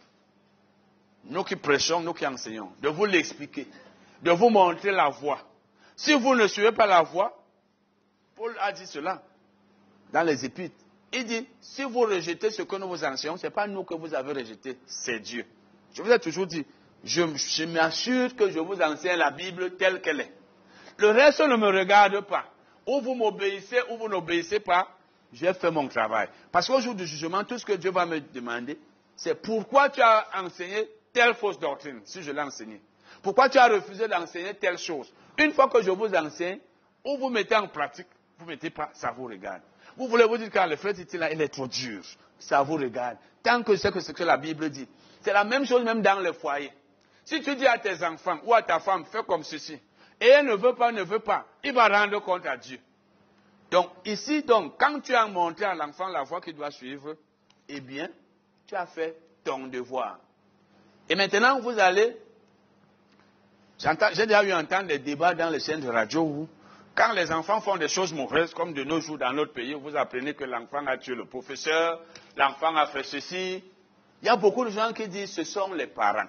Nous 1.25 1.45
qui 1.45 1.55
prêchons, 1.55 2.01
nous 2.01 2.15
qui 2.15 2.27
enseignons, 2.27 2.73
de 2.81 2.89
vous 2.89 3.05
l'expliquer, 3.05 3.67
de 4.23 4.31
vous 4.31 4.49
montrer 4.49 4.91
la 4.91 5.11
voie. 5.11 5.39
Si 5.97 6.15
vous 6.15 6.35
ne 6.35 6.47
suivez 6.47 6.73
pas 6.73 6.87
la 6.87 7.03
voie, 7.03 7.37
Paul 8.35 8.57
a 8.59 8.73
dit 8.73 8.87
cela 8.87 9.23
dans 10.15 10.23
les 10.23 10.47
épîtres. 10.47 10.83
Il 11.13 11.27
dit, 11.27 11.47
si 11.61 11.83
vous 11.83 12.01
rejetez 12.01 12.51
ce 12.51 12.63
que 12.63 12.77
nous 12.77 12.89
vous 12.89 13.05
enseignons, 13.05 13.37
ce 13.37 13.47
n'est 13.49 13.51
pas 13.51 13.67
nous 13.67 13.85
que 13.85 13.93
vous 13.93 14.15
avez 14.15 14.33
rejeté, 14.33 14.79
c'est 14.87 15.21
Dieu. 15.21 15.45
Je 15.93 16.01
vous 16.01 16.11
ai 16.11 16.19
toujours 16.19 16.47
dit, 16.47 16.65
je, 17.05 17.23
je 17.37 17.65
m'assure 17.65 18.35
que 18.35 18.51
je 18.51 18.61
vous 18.61 18.81
enseigne 18.81 19.19
la 19.19 19.31
Bible 19.31 19.77
telle 19.77 20.01
qu'elle 20.01 20.21
est. 20.21 20.33
Le 20.97 21.11
reste 21.11 21.41
ne 21.41 21.57
me 21.57 21.67
regarde 21.67 22.23
pas. 22.23 22.47
Ou 22.87 23.03
vous 23.03 23.15
m'obéissez 23.15 23.79
ou 23.91 23.99
vous 23.99 24.09
n'obéissez 24.09 24.61
pas, 24.61 24.89
j'ai 25.33 25.53
fait 25.55 25.71
mon 25.71 25.89
travail. 25.89 26.29
Parce 26.51 26.67
qu'au 26.67 26.81
jour 26.81 26.95
du 26.95 27.07
jugement, 27.07 27.45
tout 27.45 27.59
ce 27.59 27.65
que 27.65 27.73
Dieu 27.75 27.91
va 27.91 28.07
me 28.07 28.21
demander, 28.21 28.79
c'est 29.17 29.35
pourquoi 29.35 29.89
tu 29.91 30.01
as 30.01 30.27
enseigné 30.35 30.89
telle 31.13 31.35
fausse 31.35 31.59
doctrine, 31.59 32.01
si 32.05 32.23
je 32.23 32.33
l'ai 32.33 32.41
enseigné. 32.41 32.81
Pourquoi 33.23 33.49
tu 33.49 33.59
as 33.59 33.69
refusé 33.69 34.09
d'enseigner 34.09 34.55
telle 34.55 34.79
chose. 34.79 35.13
Une 35.39 35.53
fois 35.53 35.69
que 35.69 35.83
je 35.83 35.91
vous 35.91 36.13
enseigne, 36.15 36.59
ou 37.05 37.17
vous 37.19 37.29
mettez 37.29 37.57
en 37.57 37.69
pratique, 37.69 38.07
vous 38.39 38.47
ne 38.47 38.51
mettez 38.51 38.71
pas, 38.71 38.91
ça 38.93 39.11
vous 39.11 39.25
regarde. 39.25 39.63
Vous 39.97 40.09
voulez 40.09 40.25
vous 40.25 40.39
dire 40.39 40.51
que 40.51 40.69
le 40.69 40.77
frère 40.77 40.95
dit 40.95 41.07
là, 41.15 41.33
il 41.33 41.41
est 41.41 41.49
trop 41.49 41.67
dur. 41.67 42.03
Ça 42.39 42.63
vous 42.63 42.77
regarde. 42.77 43.19
Tant 43.43 43.63
que 43.63 43.77
c'est 43.77 43.99
ce 44.01 44.13
que 44.13 44.23
la 44.23 44.37
Bible 44.37 44.71
dit. 44.71 44.89
C'est 45.23 45.33
la 45.33 45.45
même 45.45 45.67
chose 45.67 45.85
même 45.85 46.03
dans 46.03 46.21
le 46.21 46.33
foyer. 46.33 46.73
Si 47.25 47.43
tu 47.43 47.55
dis 47.57 47.67
à 47.67 47.79
tes 47.79 48.03
enfants 48.05 48.39
ou 48.45 48.55
à 48.55 48.63
ta 48.63 48.81
femme, 48.81 49.05
fais 49.05 49.23
comme 49.23 49.45
ceci, 49.45 49.79
et 50.21 50.27
elle 50.27 50.47
ne 50.47 50.55
veut 50.55 50.75
pas, 50.75 50.93
ne 50.93 51.03
veut 51.03 51.19
pas, 51.19 51.47
il 51.63 51.73
va 51.73 51.89
rendre 51.89 52.19
compte 52.21 52.47
à 52.47 52.57
Dieu. 52.57 52.79
Donc 53.71 53.91
ici, 54.05 54.43
donc, 54.43 54.75
quand 54.79 55.01
tu 55.01 55.15
as 55.15 55.27
montré 55.27 55.65
à 55.65 55.75
l'enfant 55.75 56.09
la 56.09 56.25
voie 56.25 56.41
qu'il 56.41 56.55
doit 56.55 56.71
suivre, 56.71 57.15
eh 57.69 57.81
bien, 57.81 58.09
tu 58.67 58.75
as 58.75 58.87
fait 58.87 59.17
ton 59.45 59.69
devoir. 59.69 60.19
Et 61.09 61.15
maintenant, 61.15 61.61
vous 61.61 61.79
allez, 61.79 62.17
j'ai 63.79 64.27
déjà 64.27 64.45
eu 64.45 64.53
entendre 64.53 64.89
des 64.89 64.99
débats 64.99 65.35
dans 65.35 65.51
les 65.51 65.61
chaînes 65.61 65.81
de 65.81 65.89
radio 65.89 66.23
où 66.23 66.49
quand 66.95 67.13
les 67.13 67.31
enfants 67.33 67.61
font 67.61 67.77
des 67.77 67.89
choses 67.89 68.13
mauvaises, 68.13 68.53
comme 68.53 68.75
de 68.75 68.85
nos 68.85 69.01
jours 69.01 69.19
dans 69.19 69.33
notre 69.33 69.53
pays, 69.53 69.75
vous 69.75 69.97
apprenez 69.97 70.35
que 70.35 70.45
l'enfant 70.45 70.85
a 70.87 70.99
tué 70.99 71.15
le 71.15 71.25
professeur, 71.25 72.01
l'enfant 72.37 72.75
a 72.77 72.87
fait 72.89 73.05
ceci. 73.05 73.63
Il 74.23 74.27
y 74.27 74.29
a 74.29 74.37
beaucoup 74.37 74.65
de 74.65 74.71
gens 74.71 74.93
qui 74.93 75.09
disent 75.09 75.33
ce 75.33 75.45
sont 75.45 75.73
les 75.73 75.87
parents. 75.87 76.29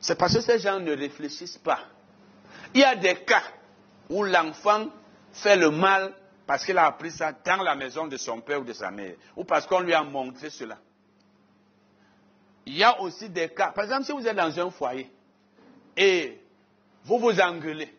C'est 0.00 0.16
parce 0.16 0.34
que 0.34 0.40
ces 0.40 0.58
gens 0.60 0.78
ne 0.80 0.96
réfléchissent 0.96 1.58
pas. 1.58 1.80
Il 2.72 2.80
y 2.80 2.84
a 2.84 2.94
des 2.94 3.16
cas 3.16 3.42
où 4.08 4.22
l'enfant 4.22 4.86
fait 5.34 5.56
le 5.56 5.70
mal 5.70 6.14
parce 6.46 6.64
qu'il 6.64 6.76
a 6.78 6.86
appris 6.86 7.10
ça 7.10 7.32
dans 7.32 7.62
la 7.62 7.74
maison 7.74 8.06
de 8.06 8.16
son 8.16 8.40
père 8.40 8.60
ou 8.60 8.64
de 8.64 8.72
sa 8.72 8.90
mère, 8.90 9.14
ou 9.36 9.44
parce 9.44 9.66
qu'on 9.66 9.80
lui 9.80 9.94
a 9.94 10.02
montré 10.02 10.50
cela. 10.50 10.78
Il 12.66 12.76
y 12.76 12.82
a 12.84 13.00
aussi 13.00 13.28
des 13.28 13.48
cas, 13.50 13.72
par 13.72 13.84
exemple, 13.84 14.04
si 14.04 14.12
vous 14.12 14.26
êtes 14.26 14.36
dans 14.36 14.58
un 14.58 14.70
foyer 14.70 15.10
et 15.96 16.40
vous 17.04 17.18
vous 17.18 17.38
engueulez 17.40 17.94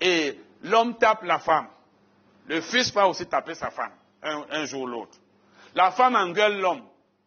et 0.00 0.38
l'homme 0.62 0.96
tape 0.98 1.22
la 1.22 1.38
femme, 1.38 1.68
le 2.46 2.60
fils 2.60 2.92
va 2.92 3.08
aussi 3.08 3.26
taper 3.26 3.54
sa 3.54 3.70
femme 3.70 3.92
un, 4.22 4.44
un 4.50 4.64
jour 4.66 4.82
ou 4.82 4.86
l'autre. 4.86 5.18
La 5.74 5.90
femme 5.90 6.16
engueule 6.16 6.60
l'homme, 6.60 6.82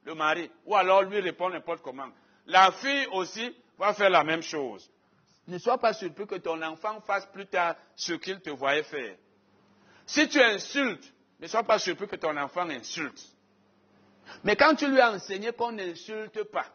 le 0.05 0.13
mari, 0.15 0.49
ou 0.65 0.75
alors 0.75 1.03
lui 1.03 1.19
répond 1.19 1.49
n'importe 1.49 1.81
comment. 1.81 2.07
La 2.45 2.71
fille 2.71 3.07
aussi 3.11 3.55
va 3.77 3.93
faire 3.93 4.09
la 4.09 4.23
même 4.23 4.41
chose. 4.41 4.89
Ne 5.47 5.57
sois 5.57 5.77
pas 5.77 5.93
surpris 5.93 6.27
que 6.27 6.35
ton 6.35 6.61
enfant 6.61 6.99
fasse 7.01 7.25
plus 7.27 7.47
tard 7.47 7.75
ce 7.95 8.13
qu'il 8.13 8.39
te 8.39 8.49
voyait 8.49 8.83
faire. 8.83 9.15
Si 10.07 10.27
tu 10.29 10.41
insultes, 10.41 11.13
ne 11.39 11.47
sois 11.47 11.63
pas 11.63 11.77
surpris 11.79 12.07
que 12.07 12.15
ton 12.15 12.35
enfant 12.37 12.67
insulte. 12.69 13.21
Mais 14.43 14.55
quand 14.55 14.73
tu 14.75 14.87
lui 14.87 14.99
as 14.99 15.11
enseigné 15.11 15.51
qu'on 15.51 15.73
n'insulte 15.73 16.43
pas, 16.45 16.65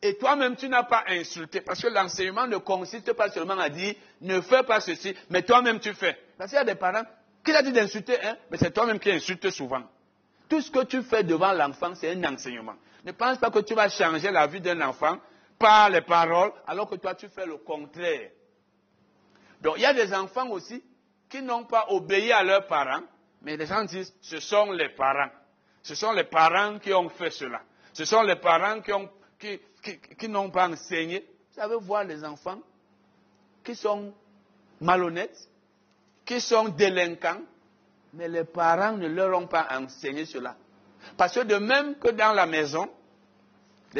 et 0.00 0.16
toi-même 0.16 0.56
tu 0.56 0.68
n'as 0.68 0.84
pas 0.84 1.04
insulté, 1.08 1.60
parce 1.60 1.82
que 1.82 1.88
l'enseignement 1.88 2.46
ne 2.46 2.56
consiste 2.58 3.12
pas 3.12 3.30
seulement 3.30 3.58
à 3.58 3.68
dire 3.68 3.94
ne 4.20 4.40
fais 4.40 4.62
pas 4.62 4.80
ceci, 4.80 5.14
mais 5.28 5.42
toi-même 5.42 5.80
tu 5.80 5.92
fais. 5.92 6.16
Parce 6.38 6.50
qu'il 6.50 6.56
y 6.58 6.62
a 6.62 6.64
des 6.64 6.76
parents 6.76 7.04
qui 7.44 7.52
a 7.52 7.62
dit 7.62 7.72
d'insulter, 7.72 8.16
hein, 8.24 8.36
mais 8.50 8.58
c'est 8.58 8.70
toi-même 8.72 9.00
qui 9.00 9.10
insultes 9.10 9.50
souvent. 9.50 9.82
Tout 10.48 10.60
ce 10.60 10.70
que 10.70 10.84
tu 10.84 11.02
fais 11.02 11.24
devant 11.24 11.52
l'enfant, 11.52 11.94
c'est 11.96 12.12
un 12.12 12.24
enseignement. 12.32 12.74
Ne 13.04 13.12
pense 13.12 13.38
pas 13.38 13.50
que 13.50 13.58
tu 13.58 13.74
vas 13.74 13.88
changer 13.88 14.30
la 14.30 14.46
vie 14.46 14.60
d'un 14.60 14.80
enfant 14.82 15.18
par 15.58 15.90
les 15.90 16.02
paroles, 16.02 16.52
alors 16.66 16.88
que 16.88 16.94
toi 16.94 17.16
tu 17.16 17.28
fais 17.28 17.46
le 17.46 17.56
contraire. 17.56 18.30
Donc 19.60 19.74
il 19.78 19.82
y 19.82 19.86
a 19.86 19.94
des 19.94 20.14
enfants 20.14 20.48
aussi 20.50 20.82
qui 21.32 21.40
n'ont 21.40 21.64
pas 21.64 21.86
obéi 21.88 22.30
à 22.30 22.42
leurs 22.44 22.66
parents, 22.66 23.00
mais 23.40 23.56
les 23.56 23.64
gens 23.64 23.82
disent 23.84 24.12
ce 24.20 24.38
sont 24.38 24.70
les 24.72 24.90
parents. 24.90 25.30
Ce 25.82 25.94
sont 25.94 26.12
les 26.12 26.24
parents 26.24 26.78
qui 26.78 26.92
ont 26.92 27.08
fait 27.08 27.30
cela. 27.30 27.62
Ce 27.94 28.04
sont 28.04 28.20
les 28.20 28.36
parents 28.36 28.82
qui, 28.82 28.92
ont, 28.92 29.08
qui, 29.38 29.58
qui, 29.82 29.98
qui 29.98 30.28
n'ont 30.28 30.50
pas 30.50 30.68
enseigné. 30.68 31.20
Vous 31.48 31.54
savez 31.54 31.76
voir 31.80 32.04
les 32.04 32.22
enfants 32.22 32.60
qui 33.64 33.74
sont 33.74 34.12
malhonnêtes, 34.78 35.48
qui 36.26 36.38
sont 36.38 36.68
délinquants, 36.68 37.40
mais 38.12 38.28
les 38.28 38.44
parents 38.44 38.92
ne 38.92 39.08
leur 39.08 39.34
ont 39.34 39.46
pas 39.46 39.66
enseigné 39.70 40.26
cela. 40.26 40.54
Parce 41.16 41.34
que 41.34 41.40
de 41.44 41.56
même 41.56 41.94
que 41.94 42.10
dans 42.10 42.34
la 42.34 42.44
maison, 42.44 42.90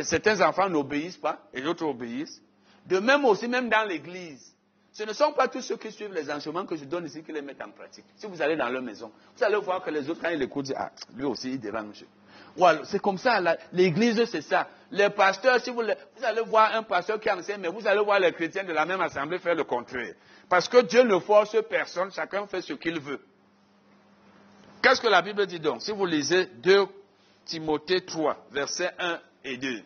certains 0.02 0.38
enfants 0.46 0.68
n'obéissent 0.68 1.16
pas 1.16 1.38
et 1.54 1.62
d'autres 1.62 1.86
obéissent, 1.86 2.42
de 2.84 2.98
même 2.98 3.24
aussi, 3.24 3.48
même 3.48 3.70
dans 3.70 3.88
l'église, 3.88 4.51
ce 4.92 5.04
ne 5.04 5.12
sont 5.14 5.32
pas 5.32 5.48
tous 5.48 5.62
ceux 5.62 5.76
qui 5.78 5.90
suivent 5.90 6.12
les 6.12 6.30
enseignements 6.30 6.66
que 6.66 6.76
je 6.76 6.84
donne 6.84 7.06
ici 7.06 7.22
qui 7.22 7.32
les 7.32 7.40
mettent 7.40 7.62
en 7.62 7.70
pratique. 7.70 8.04
Si 8.16 8.26
vous 8.26 8.42
allez 8.42 8.56
dans 8.56 8.68
leur 8.68 8.82
maison, 8.82 9.10
vous 9.36 9.42
allez 9.42 9.56
voir 9.56 9.82
que 9.82 9.90
les 9.90 10.08
autres, 10.10 10.20
quand 10.20 10.28
ils 10.28 10.42
écoutent, 10.42 10.66
disent, 10.66 10.74
ah, 10.76 10.90
lui 11.16 11.24
aussi, 11.24 11.52
il 11.52 11.60
dérange. 11.60 12.04
Voilà, 12.54 12.84
c'est 12.84 12.98
comme 13.00 13.16
ça, 13.16 13.40
l'église, 13.72 14.22
c'est 14.26 14.42
ça. 14.42 14.68
Les 14.90 15.08
pasteurs, 15.08 15.58
si 15.62 15.70
vous, 15.70 15.80
vous 15.80 16.24
allez 16.24 16.42
voir 16.42 16.74
un 16.74 16.82
pasteur 16.82 17.18
qui 17.18 17.30
enseigne, 17.30 17.60
mais 17.60 17.68
vous 17.68 17.86
allez 17.86 18.04
voir 18.04 18.20
les 18.20 18.32
chrétiens 18.32 18.64
de 18.64 18.72
la 18.72 18.84
même 18.84 19.00
assemblée 19.00 19.38
faire 19.38 19.54
le 19.54 19.64
contraire. 19.64 20.14
Parce 20.50 20.68
que 20.68 20.82
Dieu 20.82 21.02
ne 21.04 21.18
force 21.18 21.56
personne, 21.70 22.12
chacun 22.12 22.46
fait 22.46 22.60
ce 22.60 22.74
qu'il 22.74 23.00
veut. 23.00 23.20
Qu'est-ce 24.82 25.00
que 25.00 25.08
la 25.08 25.22
Bible 25.22 25.46
dit 25.46 25.60
donc? 25.60 25.80
Si 25.80 25.92
vous 25.92 26.04
lisez 26.04 26.46
2 26.56 26.86
Timothée 27.46 28.04
3, 28.04 28.46
versets 28.50 28.90
1 28.98 29.20
et 29.44 29.56
2. 29.56 29.82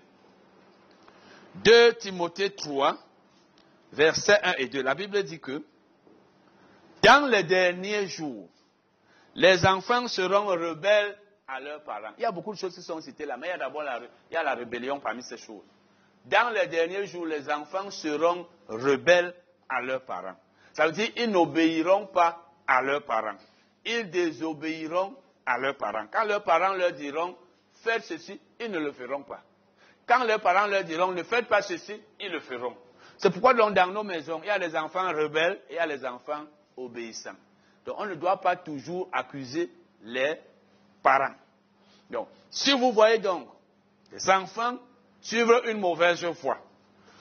2 1.62 1.92
Timothée 1.94 2.50
3, 2.50 2.96
versets 3.97 4.39
1 4.42 4.55
et 4.58 4.68
2. 4.68 4.83
La 4.83 4.94
Bible 4.94 5.23
dit 5.23 5.41
que 5.41 5.62
dans 7.02 7.26
les 7.26 7.42
derniers 7.42 8.07
jours, 8.07 8.49
les 9.34 9.66
enfants 9.66 10.07
seront 10.08 10.47
rebelles 10.47 11.16
à 11.49 11.60
leurs 11.60 11.83
parents. 11.83 12.12
Il 12.18 12.23
y 12.23 12.26
a 12.26 12.33
beaucoup 12.33 12.52
de 12.52 12.58
choses 12.58 12.75
qui 12.75 12.83
sont 12.83 13.00
citées 13.00 13.26
là, 13.26 13.36
mais 13.36 13.49
il 13.49 13.50
y 13.50 13.52
a 13.52 13.58
d'abord 13.58 13.83
la, 13.83 14.00
il 14.31 14.34
y 14.39 14.44
la 14.44 14.55
rébellion 14.55 15.00
parmi 15.00 15.23
ces 15.23 15.36
choses. 15.36 15.65
Dans 16.25 16.52
les 16.52 16.66
derniers 16.66 17.07
jours, 17.07 17.26
les 17.26 17.49
enfants 17.50 17.91
seront 17.91 18.47
rebelles 18.68 19.34
à 19.68 19.81
leurs 19.81 20.02
parents. 20.02 20.36
Ça 20.73 20.86
veut 20.86 20.92
dire 20.92 21.12
qu'ils 21.15 21.31
n'obéiront 21.31 22.07
pas 22.07 22.44
à 22.66 22.83
leurs 22.83 23.05
parents. 23.05 23.36
Ils 23.84 24.10
désobéiront 24.10 25.15
à 25.47 25.58
leurs 25.58 25.76
parents. 25.76 26.07
Quand 26.12 26.25
leurs 26.25 26.42
parents 26.42 26.75
leur 26.75 26.92
diront 26.92 27.36
faites 27.84 28.05
ceci, 28.05 28.41
ils 28.60 28.70
ne 28.70 28.78
le 28.78 28.92
feront 28.92 29.23
pas. 29.23 29.42
Quand 30.07 30.25
leurs 30.25 30.41
parents 30.41 30.66
leur 30.66 30.83
diront 30.84 31.12
ne 31.12 31.23
faites 31.23 31.47
pas 31.47 31.62
ceci, 31.62 32.00
ils 32.20 32.31
le 32.31 32.41
feront. 32.41 32.76
C'est 33.18 33.30
pourquoi 33.30 33.54
dans 33.54 33.86
nos 33.86 34.02
maisons, 34.02 34.40
il 34.42 34.46
y 34.46 34.50
a 34.50 34.58
des 34.58 34.76
enfants 34.76 35.08
rebelles 35.12 35.60
et 35.70 35.74
il 35.74 35.76
y 35.76 35.78
a 35.78 35.86
des 35.86 36.04
enfants 36.04 36.44
obéissants. 36.76 37.36
Donc 37.84 37.96
on 37.98 38.06
ne 38.06 38.14
doit 38.14 38.40
pas 38.40 38.56
toujours 38.56 39.08
accuser 39.12 39.70
les 40.02 40.38
parents. 41.02 41.34
Donc, 42.10 42.28
si 42.50 42.72
vous 42.72 42.92
voyez 42.92 43.18
donc 43.18 43.48
des 44.12 44.30
enfants 44.30 44.76
suivre 45.20 45.66
une 45.68 45.78
mauvaise 45.78 46.24
voie, 46.24 46.58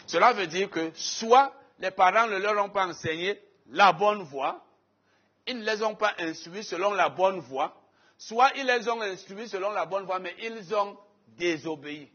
cela 0.06 0.33
veut 0.33 0.48
dire 0.48 0.69
que 0.69 0.91
soit 0.93 1.53
les 1.80 1.91
parents 1.91 2.27
ne 2.27 2.38
leur 2.38 2.64
ont 2.64 2.69
pas 2.69 2.88
enseigné 2.88 3.40
la 3.72 3.93
bonne 3.93 4.24
voie, 4.24 4.64
ils 5.48 5.57
ne 5.57 5.64
les 5.64 5.82
ont 5.83 5.95
pas 5.95 6.14
instruits 6.19 6.64
selon 6.64 6.93
la 6.93 7.09
bonne 7.09 7.40
voie, 7.40 7.74
soit 8.17 8.51
ils 8.56 8.65
les 8.65 8.88
ont 8.90 9.01
instruits 9.01 9.48
selon 9.48 9.72
la 9.72 9.85
bonne 9.85 10.06
voie, 10.06 10.19
mais 10.19 10.35
ils 10.41 10.74
ont 10.75 10.98
désobéi. 11.38 12.09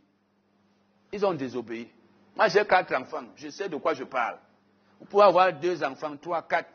Ils 1.12 1.24
ont 1.26 1.34
désobéi. 1.34 1.90
Moi, 2.36 2.48
j'ai 2.48 2.64
quatre 2.64 2.94
enfants. 2.94 3.24
Je 3.36 3.48
sais 3.48 3.68
de 3.68 3.76
quoi 3.76 3.94
je 3.94 4.04
parle. 4.04 4.38
Vous 5.00 5.06
pouvez 5.06 5.24
avoir 5.24 5.52
deux 5.52 5.82
enfants, 5.82 6.16
trois, 6.16 6.42
quatre. 6.42 6.70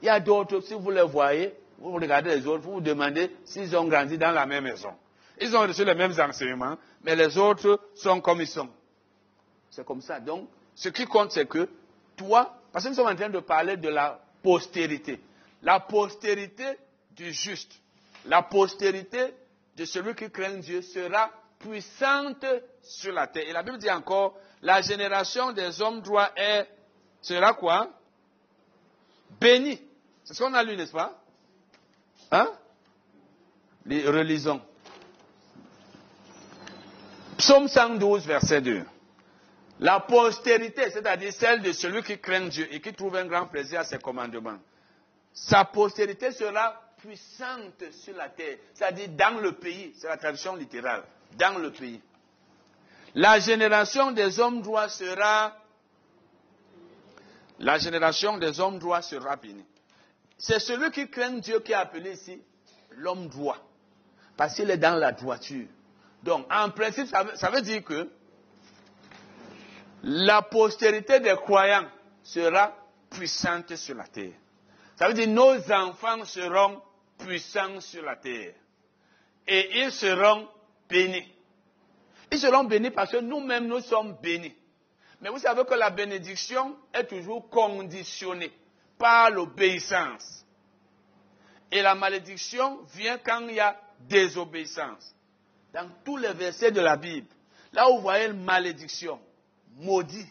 Il 0.00 0.06
y 0.06 0.08
a 0.08 0.20
d'autres, 0.20 0.60
si 0.60 0.74
vous 0.74 0.90
les 0.90 1.02
voyez, 1.02 1.54
vous 1.78 1.92
regardez 1.92 2.36
les 2.36 2.46
autres, 2.46 2.62
vous 2.62 2.74
vous 2.74 2.80
demandez 2.80 3.34
s'ils 3.44 3.76
ont 3.76 3.84
grandi 3.86 4.16
dans 4.16 4.30
la 4.30 4.46
même 4.46 4.64
maison. 4.64 4.94
Ils 5.40 5.56
ont 5.56 5.60
reçu 5.60 5.84
les 5.84 5.94
mêmes 5.94 6.14
enseignements, 6.18 6.76
mais 7.02 7.14
les 7.14 7.36
autres 7.38 7.80
sont 7.94 8.20
comme 8.20 8.40
ils 8.40 8.48
sont. 8.48 8.68
C'est 9.70 9.84
comme 9.84 10.00
ça. 10.00 10.20
Donc, 10.20 10.48
ce 10.74 10.88
qui 10.88 11.04
compte, 11.06 11.32
c'est 11.32 11.46
que 11.46 11.68
toi, 12.16 12.56
parce 12.72 12.84
que 12.84 12.90
nous 12.90 12.96
sommes 12.96 13.08
en 13.08 13.14
train 13.14 13.28
de 13.28 13.40
parler 13.40 13.76
de 13.76 13.88
la 13.88 14.20
postérité. 14.42 15.20
La 15.62 15.80
postérité 15.80 16.64
du 17.12 17.32
juste, 17.32 17.72
la 18.26 18.42
postérité 18.42 19.34
de 19.76 19.84
celui 19.84 20.14
qui 20.14 20.30
craint 20.30 20.58
Dieu 20.58 20.82
sera 20.82 21.30
puissante 21.58 22.44
sur 22.82 23.12
la 23.12 23.26
terre. 23.26 23.48
Et 23.48 23.52
la 23.52 23.62
Bible 23.62 23.78
dit 23.78 23.90
encore, 23.90 24.36
la 24.62 24.80
génération 24.80 25.52
des 25.52 25.80
hommes 25.80 26.00
droits 26.00 26.30
est, 26.36 26.68
sera 27.20 27.54
quoi? 27.54 27.90
Bénie. 29.40 29.80
C'est 30.24 30.34
ce 30.34 30.42
qu'on 30.42 30.54
a 30.54 30.62
lu, 30.62 30.76
n'est-ce 30.76 30.92
pas? 30.92 31.18
Hein? 32.30 32.50
Relisons. 33.86 34.60
Psaume 37.38 37.68
112, 37.68 38.26
verset 38.26 38.60
2. 38.60 38.84
La 39.80 40.00
postérité, 40.00 40.90
c'est-à-dire 40.90 41.32
celle 41.32 41.62
de 41.62 41.72
celui 41.72 42.02
qui 42.02 42.18
craint 42.18 42.48
Dieu 42.48 42.66
et 42.72 42.80
qui 42.80 42.92
trouve 42.92 43.14
un 43.16 43.26
grand 43.26 43.46
plaisir 43.46 43.80
à 43.80 43.84
ses 43.84 43.98
commandements. 43.98 44.58
Sa 45.32 45.64
postérité 45.64 46.32
sera 46.32 46.82
puissante 46.98 47.84
sur 47.92 48.16
la 48.16 48.28
terre, 48.28 48.58
c'est-à-dire 48.74 49.08
dans 49.10 49.40
le 49.40 49.52
pays, 49.52 49.94
c'est 49.96 50.08
la 50.08 50.16
traduction 50.16 50.56
littérale, 50.56 51.04
dans 51.38 51.58
le 51.58 51.70
pays. 51.70 52.00
La 53.18 53.40
génération 53.40 54.12
des 54.12 54.38
hommes 54.38 54.62
droits 54.62 54.88
sera, 54.88 55.52
la 57.58 57.76
génération 57.76 58.38
des 58.38 58.60
hommes 58.60 58.78
droits 58.78 59.02
sera 59.02 59.34
bénie. 59.34 59.66
C'est 60.38 60.60
celui 60.60 60.92
qui 60.92 61.10
craint 61.10 61.32
Dieu 61.32 61.58
qui 61.58 61.72
est 61.72 61.74
appelé 61.74 62.12
ici 62.12 62.40
l'homme 62.92 63.26
droit, 63.26 63.56
parce 64.36 64.54
qu'il 64.54 64.70
est 64.70 64.76
dans 64.76 64.94
la 64.94 65.10
droiture. 65.10 65.66
Donc, 66.22 66.46
en 66.48 66.70
principe, 66.70 67.08
ça 67.08 67.24
veut, 67.24 67.34
ça 67.34 67.50
veut 67.50 67.60
dire 67.60 67.82
que 67.82 68.08
la 70.04 70.42
postérité 70.42 71.18
des 71.18 71.34
croyants 71.34 71.88
sera 72.22 72.72
puissante 73.10 73.74
sur 73.74 73.96
la 73.96 74.06
terre. 74.06 74.34
Ça 74.94 75.08
veut 75.08 75.14
dire 75.14 75.26
nos 75.26 75.56
enfants 75.72 76.24
seront 76.24 76.80
puissants 77.18 77.80
sur 77.80 78.04
la 78.04 78.14
terre. 78.14 78.54
Et 79.48 79.80
ils 79.80 79.90
seront 79.90 80.46
bénis. 80.88 81.26
Ils 82.30 82.38
seront 82.38 82.64
bénis 82.64 82.90
parce 82.90 83.12
que 83.12 83.18
nous-mêmes, 83.18 83.66
nous 83.66 83.80
sommes 83.80 84.16
bénis. 84.22 84.54
Mais 85.20 85.30
vous 85.30 85.38
savez 85.38 85.64
que 85.64 85.74
la 85.74 85.90
bénédiction 85.90 86.76
est 86.92 87.04
toujours 87.04 87.48
conditionnée 87.48 88.52
par 88.98 89.30
l'obéissance. 89.30 90.44
Et 91.70 91.82
la 91.82 91.94
malédiction 91.94 92.80
vient 92.94 93.18
quand 93.18 93.40
il 93.48 93.56
y 93.56 93.60
a 93.60 93.76
désobéissance. 94.08 95.14
Dans 95.72 95.88
tous 96.04 96.16
les 96.16 96.32
versets 96.32 96.70
de 96.70 96.80
la 96.80 96.96
Bible, 96.96 97.26
là 97.72 97.90
où 97.90 97.96
vous 97.96 98.02
voyez 98.02 98.32
malédiction, 98.32 99.20
maudit, 99.76 100.26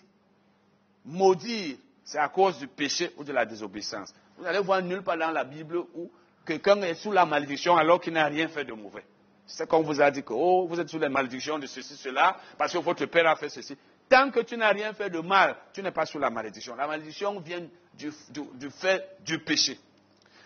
maudire, 1.05 1.77
c'est 2.03 2.17
à 2.17 2.29
cause 2.29 2.57
du 2.57 2.67
péché 2.67 3.11
ou 3.17 3.23
de 3.23 3.33
la 3.33 3.45
désobéissance. 3.45 4.13
Vous 4.37 4.45
allez 4.45 4.59
voir 4.59 4.81
nulle 4.81 5.03
part 5.03 5.17
dans 5.17 5.31
la 5.31 5.43
Bible 5.43 5.77
où 5.93 6.09
quelqu'un 6.45 6.81
est 6.81 6.95
sous 6.95 7.11
la 7.11 7.25
malédiction 7.25 7.75
alors 7.75 7.99
qu'il 7.99 8.13
n'a 8.13 8.25
rien 8.25 8.47
fait 8.47 8.63
de 8.63 8.73
mauvais. 8.73 9.03
C'est 9.47 9.67
qu'on 9.67 9.81
vous 9.81 10.01
a 10.01 10.11
dit 10.11 10.23
que, 10.23 10.33
oh, 10.33 10.67
vous 10.67 10.79
êtes 10.79 10.89
sous 10.89 10.99
la 10.99 11.07
malédiction 11.09 11.57
de 11.57 11.67
ceci, 11.67 11.95
cela, 11.95 12.37
parce 12.57 12.73
que 12.73 12.77
votre 12.79 13.05
père 13.05 13.27
a 13.27 13.35
fait 13.37 13.49
ceci. 13.49 13.77
Tant 14.09 14.29
que 14.29 14.41
tu 14.41 14.57
n'as 14.57 14.71
rien 14.71 14.93
fait 14.93 15.09
de 15.09 15.19
mal, 15.19 15.55
tu 15.73 15.81
n'es 15.81 15.91
pas 15.91 16.05
sous 16.05 16.19
la 16.19 16.29
malédiction. 16.29 16.75
La 16.75 16.85
malédiction 16.87 17.39
vient 17.39 17.65
du, 17.93 18.11
du 18.29 18.69
fait 18.69 19.17
du 19.21 19.39
péché. 19.39 19.79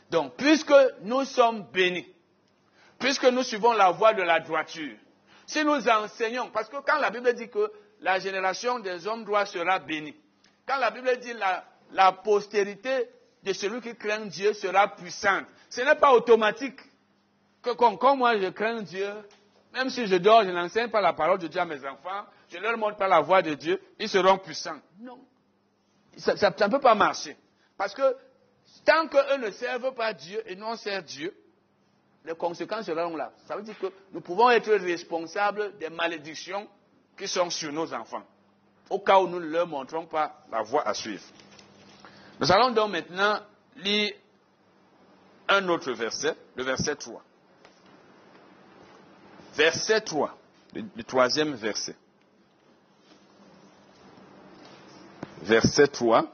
Donc, 0.09 0.35
puisque 0.35 0.73
nous 1.01 1.25
sommes 1.25 1.63
bénis, 1.71 2.07
puisque 2.99 3.25
nous 3.25 3.43
suivons 3.43 3.73
la 3.73 3.91
voie 3.91 4.13
de 4.13 4.21
la 4.21 4.39
droiture, 4.39 4.95
si 5.47 5.63
nous 5.65 5.87
enseignons, 5.87 6.49
parce 6.51 6.69
que 6.69 6.77
quand 6.77 6.99
la 6.99 7.09
Bible 7.09 7.33
dit 7.33 7.49
que 7.49 7.71
la 8.01 8.19
génération 8.19 8.79
des 8.79 9.07
hommes 9.07 9.25
droits 9.25 9.45
sera 9.45 9.79
bénie, 9.79 10.15
quand 10.67 10.77
la 10.77 10.91
Bible 10.91 11.17
dit 11.19 11.33
la, 11.33 11.65
la 11.91 12.11
postérité 12.11 13.09
de 13.43 13.53
celui 13.53 13.81
qui 13.81 13.95
craint 13.95 14.25
Dieu 14.27 14.53
sera 14.53 14.87
puissante, 14.95 15.45
ce 15.69 15.81
n'est 15.81 15.95
pas 15.95 16.13
automatique 16.13 16.79
que 17.61 17.71
comme, 17.71 18.17
moi 18.17 18.37
je 18.37 18.49
crains 18.49 18.81
Dieu, 18.81 19.09
même 19.73 19.89
si 19.89 20.05
je 20.07 20.15
dors, 20.15 20.43
je 20.43 20.49
n'enseigne 20.49 20.89
pas 20.89 21.01
la 21.01 21.13
parole 21.13 21.39
de 21.39 21.47
Dieu 21.47 21.61
à 21.61 21.65
mes 21.65 21.85
enfants, 21.85 22.25
je 22.49 22.57
ne 22.57 22.63
leur 22.63 22.77
montre 22.77 22.97
pas 22.97 23.07
la 23.07 23.21
voix 23.21 23.41
de 23.41 23.53
Dieu, 23.53 23.81
ils 23.99 24.09
seront 24.09 24.37
puissants. 24.37 24.79
Non. 24.99 25.19
Ça 26.17 26.33
ne 26.33 26.71
peut 26.71 26.79
pas 26.79 26.95
marcher. 26.95 27.37
Parce 27.77 27.93
que 27.93 28.15
tant 28.83 29.07
qu'eux 29.07 29.37
ne 29.37 29.51
servent 29.51 29.93
pas 29.93 30.13
Dieu 30.13 30.41
et 30.45 30.55
non 30.55 30.75
servent 30.75 31.05
Dieu, 31.05 31.33
les 32.25 32.35
conséquences 32.35 32.85
seront 32.85 33.15
là. 33.15 33.31
Ça 33.47 33.55
veut 33.55 33.63
dire 33.63 33.77
que 33.79 33.87
nous 34.11 34.21
pouvons 34.21 34.49
être 34.49 34.71
responsables 34.71 35.77
des 35.77 35.89
malédictions 35.89 36.67
qui 37.17 37.27
sont 37.27 37.49
sur 37.49 37.71
nos 37.71 37.93
enfants, 37.93 38.23
au 38.89 38.99
cas 38.99 39.19
où 39.19 39.27
nous 39.27 39.39
ne 39.39 39.45
leur 39.47 39.67
montrons 39.67 40.05
pas 40.05 40.43
la 40.51 40.61
voie 40.61 40.87
à 40.87 40.93
suivre. 40.93 41.23
Nous 42.39 42.51
allons 42.51 42.71
donc 42.71 42.91
maintenant 42.91 43.39
lire 43.77 44.13
un 45.47 45.67
autre 45.69 45.91
verset, 45.93 46.35
le 46.55 46.63
verset 46.63 46.95
3. 46.95 47.21
Verset 49.55 50.01
3, 50.01 50.37
le, 50.73 51.03
troisième 51.03 51.53
verset. 51.53 51.95
Verset 55.41 55.87
3. 55.87 56.25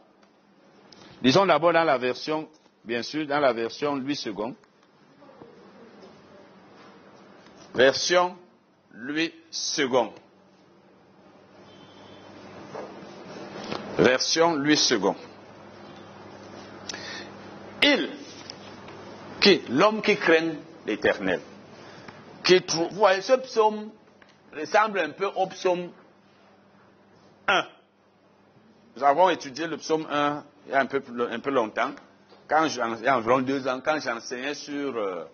Disons 1.21 1.45
d'abord 1.45 1.73
dans 1.73 1.83
la 1.83 1.97
version, 1.97 2.47
bien 2.83 3.01
sûr, 3.01 3.25
dans 3.25 3.39
la 3.39 3.53
version 3.53 3.95
Louis 3.95 4.21
II. 4.25 4.53
Version 7.73 8.37
Louis 8.93 9.33
II. 9.77 10.09
Version 13.97 14.55
Louis 14.55 14.79
II. 14.91 15.13
Il, 17.81 18.09
qui, 19.39 19.61
l'homme 19.69 20.01
qui 20.01 20.17
craint 20.17 20.53
l'éternel, 20.85 21.41
qui 22.47 22.61
trouve, 22.61 22.87
vous 22.91 22.95
voyez, 22.99 23.21
ce 23.21 23.33
psaume 23.33 23.91
ressemble 24.57 24.99
un 24.99 25.09
peu 25.09 25.25
au 25.25 25.47
psaume 25.47 25.91
1. 27.45 27.65
Nous 28.95 29.03
avons 29.03 29.29
étudié 29.29 29.67
le 29.67 29.75
psaume 29.77 30.07
1 30.09 30.45
il 30.65 30.71
y 30.71 30.73
a 30.73 30.79
un 30.79 30.85
peu, 30.85 31.01
un 31.29 31.39
peu 31.39 31.49
longtemps, 31.49 31.91
quand 32.47 32.65
il 32.65 32.81
environ 33.09 33.41
deux 33.41 33.67
ans, 33.67 33.81
quand 33.83 33.99
j'enseignais 33.99 34.53
sur 34.53 34.95
euh, 34.95 35.25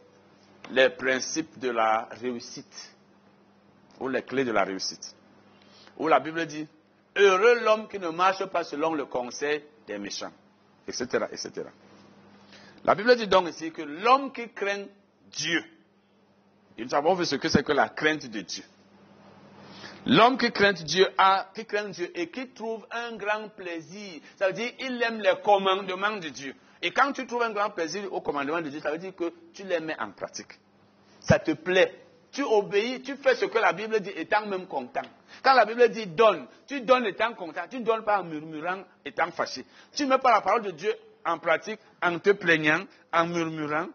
les 0.72 0.90
principes 0.90 1.60
de 1.60 1.70
la 1.70 2.08
réussite, 2.20 2.92
ou 4.00 4.08
les 4.08 4.24
clés 4.24 4.44
de 4.44 4.52
la 4.52 4.64
réussite, 4.64 5.16
où 5.98 6.08
la 6.08 6.20
Bible 6.20 6.46
dit, 6.48 6.68
heureux 7.16 7.60
l'homme 7.64 7.88
qui 7.88 8.00
ne 8.00 8.10
marche 8.10 8.44
pas 8.46 8.64
selon 8.64 8.96
le 8.96 9.06
conseil 9.06 9.64
des 9.86 10.00
méchants, 10.00 10.32
etc., 10.88 11.26
etc. 11.32 11.52
La 12.84 12.96
Bible 12.96 13.16
dit 13.16 13.28
donc 13.28 13.50
ici 13.50 13.72
que 13.72 13.84
l'homme 13.84 14.32
qui 14.32 14.50
craint 14.50 14.86
Dieu, 15.32 15.64
et 16.78 16.86
nous 16.86 16.96
avons 16.96 17.14
vu 17.14 17.26
ce 17.26 17.36
que 17.36 17.50
c'est 17.50 17.64
que 17.64 17.72
la 17.72 17.90
crainte 17.90 18.26
de 18.28 18.42
Dieu. 18.42 18.64
L'homme 20.06 20.38
qui 20.38 20.52
craint 20.52 20.74
Dieu 20.74 21.08
a, 21.18 21.50
qui 21.56 21.66
craint 21.66 21.90
Dieu 21.90 22.12
et 22.14 22.30
qui 22.30 22.50
trouve 22.50 22.86
un 22.92 23.16
grand 23.16 23.50
plaisir, 23.50 24.22
ça 24.38 24.48
veut 24.48 24.54
dire 24.54 24.72
il 24.80 25.02
aime 25.02 25.22
les 25.22 25.34
commandements 25.44 26.18
de 26.18 26.30
Dieu. 26.30 26.56
Et 26.82 26.92
quand 26.92 27.14
tu 27.14 27.26
trouves 27.26 27.44
un 27.44 27.52
grand 27.52 27.70
plaisir 27.70 28.12
au 28.12 28.20
commandement 28.20 28.62
de 28.62 28.70
Dieu, 28.70 28.82
ça 28.82 28.92
veut 28.92 28.98
dire 28.98 29.16
que 29.16 29.32
tu 29.54 29.64
les 29.64 29.80
mets 29.80 29.98
en 30.00 30.12
pratique. 30.12 30.60
Ça 31.22 31.40
te 31.40 31.52
plaît. 31.52 32.00
Tu 32.34 32.44
obéis, 32.44 33.02
tu 33.02 33.16
fais 33.16 33.36
ce 33.36 33.46
que 33.46 33.60
la 33.60 33.72
Bible 33.72 34.02
dit 34.02 34.10
étant 34.10 34.46
même 34.48 34.66
content. 34.68 35.04
Quand 35.44 35.54
la 35.54 35.66
Bible 35.66 35.88
dit 35.90 36.08
donne, 36.08 36.48
tu 36.68 36.82
donnes 36.82 37.06
étant 37.06 37.34
content. 37.36 37.62
Tu 37.70 37.80
ne 37.80 37.86
donnes 37.86 38.04
pas 38.04 38.20
en 38.20 38.24
murmurant 38.26 38.84
étant 39.06 39.32
fâché. 39.32 39.64
Tu 39.94 40.04
ne 40.04 40.10
mets 40.10 40.18
pas 40.18 40.34
la 40.34 40.42
parole 40.42 40.64
de 40.64 40.72
Dieu 40.72 40.94
en 41.24 41.38
pratique 41.38 41.80
en 42.02 42.20
te 42.20 42.32
plaignant, 42.32 42.84
en 43.14 43.28
murmurant, 43.28 43.88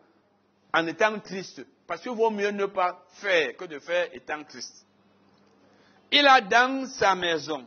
en 0.73 0.87
étant 0.87 1.19
triste. 1.19 1.67
Parce 1.89 2.03
qu'il 2.03 2.13
vaut 2.13 2.31
mieux 2.31 2.51
ne 2.51 2.67
pas 2.67 3.03
faire 3.15 3.57
que 3.57 3.65
de 3.65 3.79
faire 3.79 4.15
étant 4.15 4.45
triste. 4.45 4.87
Il 6.13 6.27
a 6.27 6.43
dans 6.43 6.87
sa 6.87 7.15
maison 7.15 7.67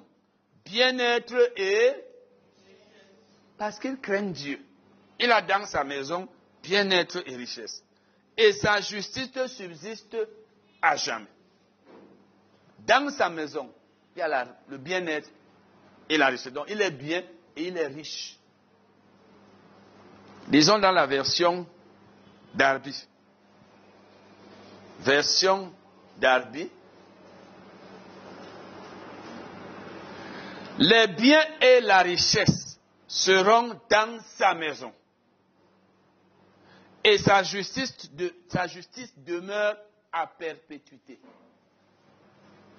bien-être 0.64 1.52
et 1.58 1.92
parce 3.58 3.80
qu'il 3.80 4.00
craint 4.00 4.22
Dieu. 4.30 4.64
Il 5.20 5.32
a 5.32 5.42
dans 5.42 5.66
sa 5.66 5.84
maison 5.84 6.30
bien-être 6.62 7.24
et 7.26 7.36
richesse. 7.36 7.84
Et 8.38 8.54
sa 8.54 8.80
justice 8.80 9.32
subsiste 9.48 10.16
à 10.84 10.96
jamais. 10.96 11.26
Dans 12.86 13.10
sa 13.10 13.28
maison, 13.28 13.74
il 14.16 14.20
y 14.20 14.22
a 14.22 14.48
le 14.68 14.78
bien-être 14.78 15.30
et 16.08 16.18
la 16.18 16.28
richesse. 16.28 16.54
Donc 16.54 16.68
il 16.70 16.80
est 16.80 16.92
bien 16.92 17.24
et 17.56 17.68
il 17.68 17.76
est 17.76 17.88
riche. 17.88 18.38
Disons 20.48 20.78
dans 20.78 20.92
la 20.92 21.08
version 21.08 21.66
d'Arby. 22.54 23.08
Version 25.02 25.74
d'Arby. 26.18 26.70
Les 30.78 31.08
biens 31.08 31.46
et 31.62 31.82
la 31.82 32.00
richesse 32.02 32.80
seront 33.08 33.80
dans 33.90 34.20
sa 34.36 34.54
maison. 34.54 34.94
Et 37.04 37.18
sa 37.18 37.44
justice, 37.44 37.98
demeure 39.18 39.76
à 40.12 40.28
perpétuité. 40.28 41.20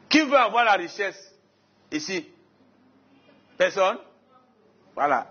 Qui 0.09 0.21
veut 0.21 0.37
avoir 0.37 0.65
la 0.65 0.75
richesse 0.75 1.35
ici? 1.91 2.29
Personne? 3.57 3.99
Voilà. 4.95 5.27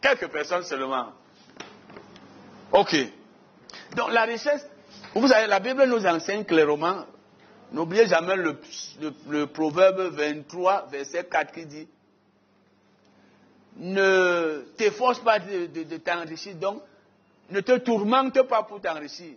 Quelques 0.00 0.28
personnes 0.28 0.64
seulement. 0.64 1.12
Ok. 2.72 2.94
Donc 3.94 4.10
la 4.10 4.24
richesse, 4.24 4.66
vous 5.20 5.28
savez, 5.28 5.46
la 5.46 5.60
Bible 5.60 5.84
nous 5.86 6.04
enseigne 6.06 6.44
clairement, 6.44 7.06
n'oubliez 7.72 8.06
jamais 8.06 8.36
le, 8.36 9.46
proverbe 9.46 10.12
23, 10.12 10.88
verset 10.90 11.24
4 11.24 11.52
qui 11.52 11.66
dit, 11.66 11.88
ne 13.78 14.64
t'efforce 14.76 15.20
pas 15.20 15.38
de, 15.38 15.96
t'enrichir, 15.98 16.54
donc 16.56 16.82
ne 17.50 17.60
te 17.60 17.78
tourmente 17.78 18.42
pas 18.42 18.62
pour 18.64 18.80
t'enrichir. 18.80 19.34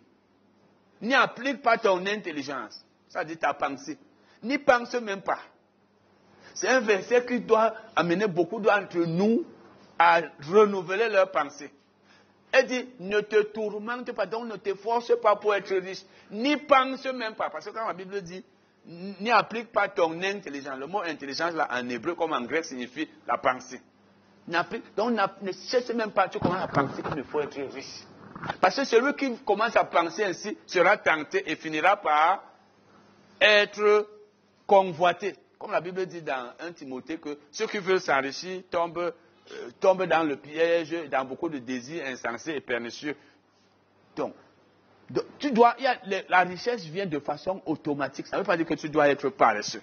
N'y 1.02 1.14
applique 1.16 1.62
pas 1.62 1.78
ton 1.78 2.06
intelligence, 2.06 2.84
dit 3.26 3.38
ta 3.38 3.54
pensée. 3.54 3.98
N'y 4.44 4.58
pense 4.58 4.94
même 4.96 5.22
pas. 5.22 5.40
C'est 6.54 6.68
un 6.68 6.82
verset 6.82 7.26
qui 7.26 7.40
doit 7.40 7.74
amener 7.96 8.28
beaucoup 8.28 8.60
d'entre 8.60 8.98
nous 8.98 9.46
à 9.98 10.22
renouveler 10.50 11.08
leur 11.10 11.32
pensée. 11.32 11.72
Elle 12.52 12.66
dit, 12.66 12.90
ne 13.00 13.20
te 13.22 13.44
tourmente 13.44 14.12
pas, 14.12 14.26
donc 14.26 14.46
ne 14.46 14.56
t'efforce 14.56 15.14
pas 15.22 15.36
pour 15.36 15.54
être 15.54 15.74
riche, 15.76 16.04
n'y 16.32 16.58
pense 16.58 17.06
même 17.06 17.36
pas. 17.36 17.50
Parce 17.50 17.66
que 17.66 17.72
quand 17.72 17.86
la 17.88 17.94
Bible 17.94 18.22
dit, 18.22 18.44
n'y 18.86 19.32
applique 19.32 19.72
pas 19.72 19.88
ton 19.88 20.22
intelligence. 20.22 20.80
Le 20.80 20.88
mot 20.88 21.02
intelligence, 21.02 21.54
là, 21.54 21.68
en 21.72 21.88
hébreu 21.90 22.16
comme 22.16 22.34
en 22.34 22.42
grec, 22.42 22.66
signifie 22.66 23.08
la 23.28 23.38
pensée. 23.38 23.82
Donc 24.98 25.12
ne 25.42 25.52
cherche 25.52 25.90
même 25.90 26.12
pas, 26.12 26.28
tu 26.28 26.40
commences 26.40 26.64
à 26.64 26.68
penser 26.68 27.04
qu'il 27.04 27.24
faut 27.24 27.40
être 27.40 27.60
riche. 27.72 28.04
Parce 28.60 28.78
que 28.78 28.86
celui 28.86 29.14
qui 29.14 29.38
commence 29.46 29.76
à 29.76 29.84
penser 29.84 30.24
ainsi 30.24 30.58
sera 30.66 30.98
tenté 30.98 31.50
et 31.52 31.56
finira 31.56 31.98
par 31.98 32.44
être 33.40 34.08
convoité. 34.66 35.36
Comme 35.60 35.72
la 35.72 35.82
Bible 35.82 36.06
dit 36.06 36.22
dans 36.22 36.54
1 36.60 36.72
Timothée 36.72 37.18
que 37.20 37.38
ceux 37.52 37.68
qui 37.68 37.80
veulent 37.80 38.00
s'enrichir 38.00 38.64
tombent 38.72 39.14
euh, 39.52 39.70
tombe 39.80 40.06
dans 40.06 40.24
le 40.24 40.36
piège, 40.36 40.96
dans 41.10 41.26
beaucoup 41.26 41.50
de 41.50 41.60
désirs 41.60 42.06
insensés 42.06 42.54
et 42.54 42.62
pernicieux. 42.62 43.16
Donc, 44.16 44.34
tu 45.40 45.52
dois, 45.52 45.76
la 46.30 46.42
richesse 46.42 46.84
vient 46.86 47.06
de 47.06 47.20
façon 47.20 47.62
automatique. 47.66 48.28
Ça 48.28 48.38
ne 48.38 48.42
veut 48.42 48.46
pas 48.48 48.58
dire 48.58 48.66
que 48.66 48.76
tu 48.76 48.90
dois 48.90 49.10
être 49.10 49.30
paresseux. 49.30 49.82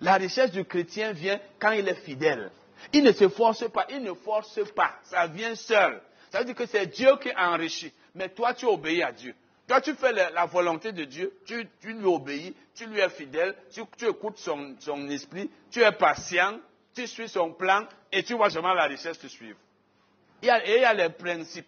La 0.00 0.14
richesse 0.14 0.52
du 0.52 0.64
chrétien 0.64 1.12
vient 1.12 1.40
quand 1.58 1.72
il 1.72 1.88
est 1.88 2.02
fidèle. 2.04 2.50
Il 2.92 3.02
ne 3.02 3.12
se 3.12 3.28
force 3.28 3.68
pas, 3.70 3.86
il 3.90 4.02
ne 4.02 4.14
force 4.14 4.60
pas. 4.74 4.92
Ça 5.02 5.26
vient 5.26 5.54
seul. 5.54 6.00
Ça 6.30 6.38
veut 6.38 6.44
dire 6.44 6.54
que 6.54 6.66
c'est 6.66 6.86
Dieu 6.86 7.16
qui 7.20 7.30
enrichit. 7.36 7.92
Mais 8.14 8.28
toi, 8.28 8.54
tu 8.54 8.66
obéis 8.66 9.02
à 9.02 9.12
Dieu. 9.12 9.34
Toi, 9.66 9.80
tu 9.80 9.94
fais 9.94 10.12
la, 10.12 10.46
volonté 10.46 10.92
de 10.92 11.04
Dieu, 11.04 11.32
tu, 11.46 11.68
lui 11.84 12.04
obéis, 12.04 12.54
tu 12.74 12.86
lui 12.86 12.98
es 12.98 13.08
fidèle, 13.08 13.54
tu, 13.72 14.08
écoutes 14.08 14.38
son 14.38 15.08
esprit, 15.08 15.48
tu 15.70 15.80
es 15.80 15.92
patient, 15.92 16.58
tu 17.02 17.06
suis 17.06 17.28
son 17.28 17.52
plan 17.52 17.86
et 18.12 18.22
tu 18.22 18.34
vois 18.34 18.50
seulement 18.50 18.74
la 18.74 18.84
richesse 18.84 19.18
te 19.18 19.26
suivre. 19.26 19.58
et 20.42 20.46
il 20.46 20.80
y 20.80 20.84
a 20.84 20.94
les 20.94 21.10
principes. 21.10 21.66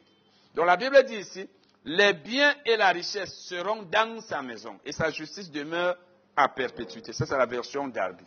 Donc 0.55 0.67
la 0.67 0.77
Bible 0.77 1.03
dit 1.05 1.17
ici, 1.17 1.49
les 1.85 2.13
biens 2.13 2.55
et 2.65 2.77
la 2.77 2.89
richesse 2.91 3.35
seront 3.47 3.83
dans 3.83 4.21
sa 4.21 4.43
maison 4.43 4.79
et 4.85 4.93
sa 4.93 5.11
justice 5.11 5.51
demeure 5.51 5.97
à 6.37 6.49
perpétuité. 6.49 7.13
Ça, 7.13 7.27
c'est 7.27 7.37
la 7.37 7.47
version 7.47 7.89
d'Arby. 7.89 8.25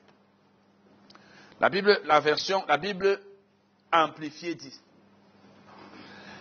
La 1.59 1.69
Bible, 1.69 1.99
la 2.05 2.19
version, 2.19 2.63
la 2.67 2.77
Bible 2.77 3.19
amplifiée 3.91 4.55
dit 4.55 4.73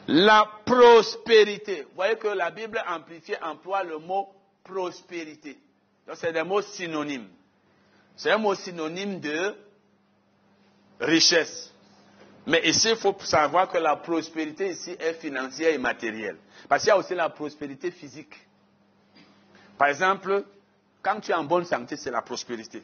la 0.07 0.44
prospérité. 0.67 1.83
Vous 1.83 1.94
voyez 1.94 2.17
que 2.17 2.28
la 2.28 2.51
Bible 2.51 2.83
amplifiée 2.86 3.36
emploie 3.43 3.84
le 3.84 3.99
mot 3.99 4.28
prospérité. 4.62 5.59
Donc 6.07 6.17
c'est 6.17 6.33
des 6.33 6.43
mots 6.43 6.60
synonymes. 6.62 7.28
C'est 8.17 8.31
un 8.31 8.39
mot 8.39 8.55
synonyme 8.55 9.20
de 9.20 9.55
richesse. 11.05 11.73
Mais 12.47 12.60
ici, 12.68 12.91
il 12.91 12.97
faut 12.97 13.16
savoir 13.20 13.68
que 13.70 13.78
la 13.78 13.97
prospérité 13.97 14.70
ici 14.70 14.97
est 14.99 15.15
financière 15.15 15.73
et 15.73 15.78
matérielle. 15.78 16.36
Parce 16.68 16.83
qu'il 16.83 16.89
y 16.89 16.92
a 16.92 16.99
aussi 16.99 17.15
la 17.15 17.31
prospérité 17.31 17.91
physique. 17.91 18.34
Par 19.78 19.89
exemple, 19.89 20.44
quand 21.02 21.20
tu 21.20 21.31
es 21.33 21.34
en 21.34 21.44
bonne 21.44 21.65
santé, 21.65 21.97
c'est 21.97 22.10
la 22.10 22.23
prospérité. 22.23 22.83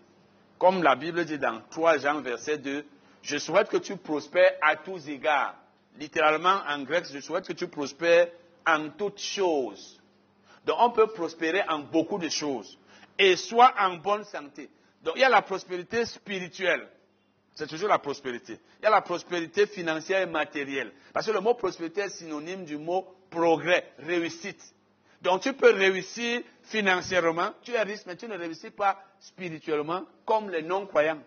Comme 0.58 0.82
la 0.82 0.94
Bible 0.94 1.24
dit 1.24 1.38
dans 1.38 1.60
3 1.70 1.98
Jean, 1.98 2.20
verset 2.20 2.58
2, 2.58 2.84
je 3.22 3.38
souhaite 3.38 3.68
que 3.68 3.76
tu 3.76 3.96
prospères 3.96 4.54
à 4.62 4.76
tous 4.76 5.08
égards. 5.08 5.54
Littéralement, 5.98 6.60
en 6.68 6.82
grec, 6.82 7.06
je 7.12 7.20
souhaite 7.20 7.46
que 7.46 7.52
tu 7.52 7.68
prospères 7.68 8.28
en 8.66 8.90
toutes 8.90 9.20
choses. 9.20 10.00
Donc, 10.64 10.76
on 10.80 10.90
peut 10.90 11.08
prospérer 11.08 11.62
en 11.68 11.80
beaucoup 11.80 12.18
de 12.18 12.28
choses. 12.28 12.78
Et 13.18 13.36
soit 13.36 13.74
en 13.78 13.96
bonne 13.96 14.24
santé. 14.24 14.70
Donc, 15.02 15.14
il 15.16 15.20
y 15.20 15.24
a 15.24 15.28
la 15.28 15.42
prospérité 15.42 16.04
spirituelle. 16.06 16.86
C'est 17.54 17.66
toujours 17.66 17.88
la 17.88 17.98
prospérité. 17.98 18.58
Il 18.80 18.84
y 18.84 18.86
a 18.86 18.90
la 18.90 19.02
prospérité 19.02 19.66
financière 19.66 20.22
et 20.22 20.26
matérielle. 20.26 20.92
Parce 21.12 21.26
que 21.26 21.32
le 21.32 21.40
mot 21.40 21.54
prospérité 21.54 22.02
est 22.02 22.08
synonyme 22.08 22.64
du 22.64 22.78
mot 22.78 23.06
progrès, 23.30 23.92
réussite. 23.98 24.62
Donc 25.22 25.42
tu 25.42 25.52
peux 25.52 25.72
réussir 25.72 26.40
financièrement, 26.62 27.50
tu 27.62 27.72
es 27.72 27.82
riche, 27.82 28.00
mais 28.06 28.16
tu 28.16 28.26
ne 28.26 28.36
réussis 28.36 28.70
pas 28.70 28.98
spirituellement 29.20 30.04
comme 30.24 30.50
les 30.50 30.62
non-croyants. 30.62 31.18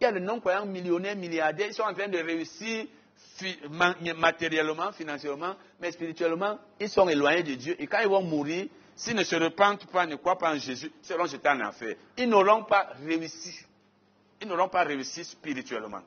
Il 0.00 0.04
y 0.04 0.06
a 0.06 0.12
les 0.12 0.20
non-croyants 0.20 0.66
millionnaires, 0.66 1.16
milliardaires, 1.16 1.66
ils 1.66 1.74
sont 1.74 1.82
en 1.82 1.92
train 1.92 2.08
de 2.08 2.18
réussir 2.18 2.86
matériellement, 4.16 4.92
financièrement, 4.92 5.56
mais 5.80 5.92
spirituellement, 5.92 6.58
ils 6.78 6.88
sont 6.88 7.08
éloignés 7.08 7.42
de 7.42 7.54
Dieu. 7.54 7.76
Et 7.78 7.86
quand 7.86 8.00
ils 8.00 8.08
vont 8.08 8.22
mourir, 8.22 8.66
s'ils 8.94 9.16
ne 9.16 9.24
se 9.24 9.36
repentent 9.36 9.86
pas, 9.90 10.06
ne 10.06 10.16
croient 10.16 10.38
pas 10.38 10.52
en 10.52 10.58
Jésus, 10.58 10.92
seront 11.02 11.26
jetés 11.26 11.48
en 11.48 11.60
enfer. 11.60 11.96
Ils 12.16 12.28
n'auront 12.28 12.64
pas 12.64 12.92
réussi. 13.04 13.66
Ils 14.40 14.48
n'auront 14.48 14.68
pas 14.68 14.84
réussi 14.84 15.24
spirituellement. 15.24 16.02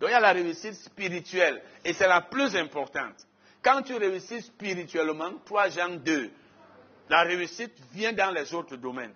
Donc 0.00 0.10
il 0.10 0.12
y 0.12 0.14
a 0.14 0.20
la 0.20 0.32
réussite 0.32 0.74
spirituelle, 0.74 1.62
et 1.84 1.92
c'est 1.92 2.08
la 2.08 2.20
plus 2.20 2.56
importante. 2.56 3.26
Quand 3.62 3.82
tu 3.82 3.94
réussis 3.94 4.42
spirituellement, 4.42 5.32
3 5.44 5.68
Jean 5.70 5.96
2, 5.96 6.30
la 7.08 7.22
réussite 7.22 7.72
vient 7.92 8.12
dans 8.12 8.30
les 8.30 8.52
autres 8.54 8.76
domaines. 8.76 9.14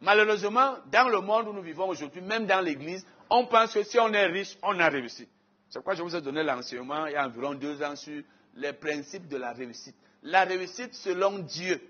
Malheureusement, 0.00 0.76
dans 0.92 1.08
le 1.08 1.20
monde 1.20 1.48
où 1.48 1.52
nous 1.52 1.62
vivons 1.62 1.88
aujourd'hui, 1.88 2.20
même 2.20 2.46
dans 2.46 2.60
l'Église, 2.60 3.04
on 3.30 3.46
pense 3.46 3.74
que 3.74 3.82
si 3.82 3.98
on 3.98 4.12
est 4.12 4.26
riche, 4.26 4.56
on 4.62 4.78
a 4.78 4.88
réussi. 4.88 5.28
C'est 5.68 5.78
pourquoi 5.80 5.94
je 5.94 6.02
vous 6.02 6.16
ai 6.16 6.20
donné 6.20 6.42
l'enseignement 6.42 7.06
il 7.06 7.12
y 7.12 7.16
a 7.16 7.26
environ 7.26 7.54
deux 7.54 7.82
ans 7.82 7.96
sur 7.96 8.22
les 8.54 8.72
principes 8.72 9.28
de 9.28 9.36
la 9.36 9.52
réussite. 9.52 9.96
La 10.22 10.44
réussite 10.44 10.94
selon 10.94 11.40
Dieu 11.40 11.80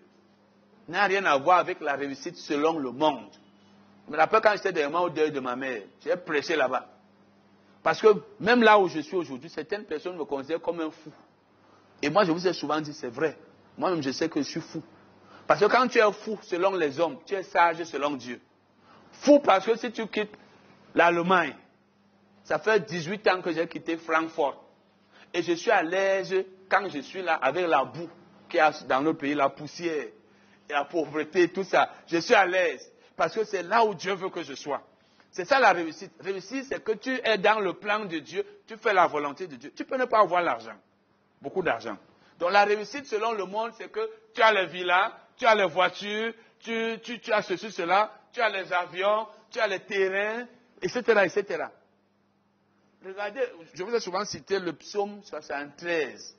n'a 0.89 1.05
rien 1.05 1.25
à 1.27 1.37
voir 1.37 1.59
avec 1.59 1.81
la 1.81 1.95
réussite 1.95 2.37
selon 2.37 2.79
le 2.79 2.91
monde. 2.91 3.31
Je 4.09 4.13
me 4.15 4.19
rappelle 4.19 4.41
quand 4.41 4.53
j'étais 4.53 4.73
derrière 4.73 5.03
au 5.03 5.11
deuil 5.11 5.31
de 5.31 5.39
ma 5.39 5.55
mère, 5.55 5.83
j'ai 6.03 6.17
prêché 6.17 6.57
là-bas. 6.57 6.89
Parce 7.83 8.01
que 8.01 8.09
même 8.41 8.63
là 8.63 8.79
où 8.79 8.89
je 8.89 9.01
suis 9.01 9.17
aujourd'hui, 9.17 9.51
certaines 9.51 9.85
personnes 9.85 10.17
me 10.17 10.25
considèrent 10.25 10.63
comme 10.63 10.81
un 10.81 10.91
fou. 10.91 11.13
Et 12.01 12.09
moi, 12.09 12.25
je 12.25 12.33
vous 12.33 12.49
ai 12.49 12.55
souvent 12.55 12.81
dit, 12.81 12.95
c'est 12.95 13.11
vrai. 13.11 13.37
Moi-même, 13.77 14.03
je 14.03 14.11
sais 14.11 14.31
que 14.31 14.41
je 14.41 14.49
suis 14.49 14.61
fou. 14.61 14.83
Parce 15.47 15.61
que 15.61 15.67
quand 15.67 15.87
tu 15.89 15.99
es 15.99 16.13
fou 16.13 16.39
selon 16.41 16.75
les 16.75 16.99
hommes, 16.99 17.19
tu 17.27 17.35
es 17.35 17.43
sage 17.43 17.85
selon 17.85 18.13
Dieu. 18.13 18.41
Fou 19.13 19.41
parce 19.41 19.67
que 19.67 19.77
si 19.77 19.93
tu 19.93 20.07
quittes 20.07 20.33
l'Allemagne, 20.95 21.55
ça 22.45 22.59
fait 22.59 22.81
18 22.81 23.29
ans 23.29 23.43
que 23.43 23.53
j'ai 23.53 23.69
quitté 23.69 23.99
Francfort. 23.99 24.65
Et 25.35 25.43
je 25.43 25.53
suis 25.53 25.71
à 25.71 25.83
l'aise 25.83 26.35
quand 26.71 26.89
je 26.89 27.01
suis 27.01 27.21
là 27.21 27.35
avec 27.35 27.67
la 27.67 27.85
boue 27.85 28.09
qui 28.49 28.57
y 28.57 28.61
a 28.61 28.73
dans 28.89 29.03
notre 29.03 29.19
pays, 29.19 29.35
la 29.35 29.51
poussière, 29.51 30.07
et 30.69 30.73
la 30.73 30.87
pauvreté, 30.87 31.49
tout 31.49 31.65
ça. 31.65 31.91
Je 32.07 32.19
suis 32.19 32.35
à 32.35 32.47
l'aise 32.47 32.91
parce 33.19 33.35
que 33.35 33.43
c'est 33.45 33.65
là 33.65 33.85
où 33.85 33.95
Dieu 33.95 34.15
veut 34.15 34.31
que 34.31 34.45
je 34.45 34.55
sois. 34.55 34.81
C'est 35.33 35.45
ça 35.45 35.59
la 35.59 35.73
réussite. 35.73 36.13
Réussite, 36.21 36.67
c'est 36.69 36.83
que 36.83 36.93
tu 36.93 37.21
es 37.25 37.37
dans 37.37 37.59
le 37.59 37.75
plan 37.75 38.05
de 38.05 38.19
Dieu, 38.21 38.47
tu 38.67 38.77
fais 38.77 38.95
la 38.95 39.09
volonté 39.09 39.49
de 39.49 39.57
Dieu. 39.57 39.73
Tu 39.77 39.85
peux 39.85 39.97
ne 39.97 40.05
pas 40.05 40.21
avoir 40.21 40.41
l'argent, 40.41 40.77
beaucoup 41.43 41.63
d'argent. 41.63 41.99
Donc 42.39 42.53
la 42.53 42.65
réussite 42.65 43.07
selon 43.07 43.33
le 43.33 43.45
monde, 43.45 43.73
c'est 43.77 43.91
que 43.91 44.09
tu 44.33 44.41
as 44.41 44.53
les 44.53 44.67
villas, 44.67 45.13
tu 45.37 45.47
as 45.47 45.55
les 45.57 45.67
voitures, 45.67 46.33
tu, 46.61 46.99
tu, 47.03 47.19
tu 47.19 47.33
as 47.33 47.43
ceci, 47.43 47.73
cela, 47.73 48.15
tu 48.33 48.41
as 48.41 48.49
les 48.51 48.73
avions, 48.73 49.27
tu 49.51 49.59
as 49.59 49.67
les 49.67 49.81
terrains, 49.81 50.47
etc., 50.81 51.01
etc. 51.25 51.65
Regardez, 53.05 53.43
je 53.75 53.83
vous 53.83 53.95
ai 53.95 54.01
souvent 54.01 54.25
cité 54.25 54.61
le 54.61 54.73
psaume 54.75 55.21
73, 55.25 56.37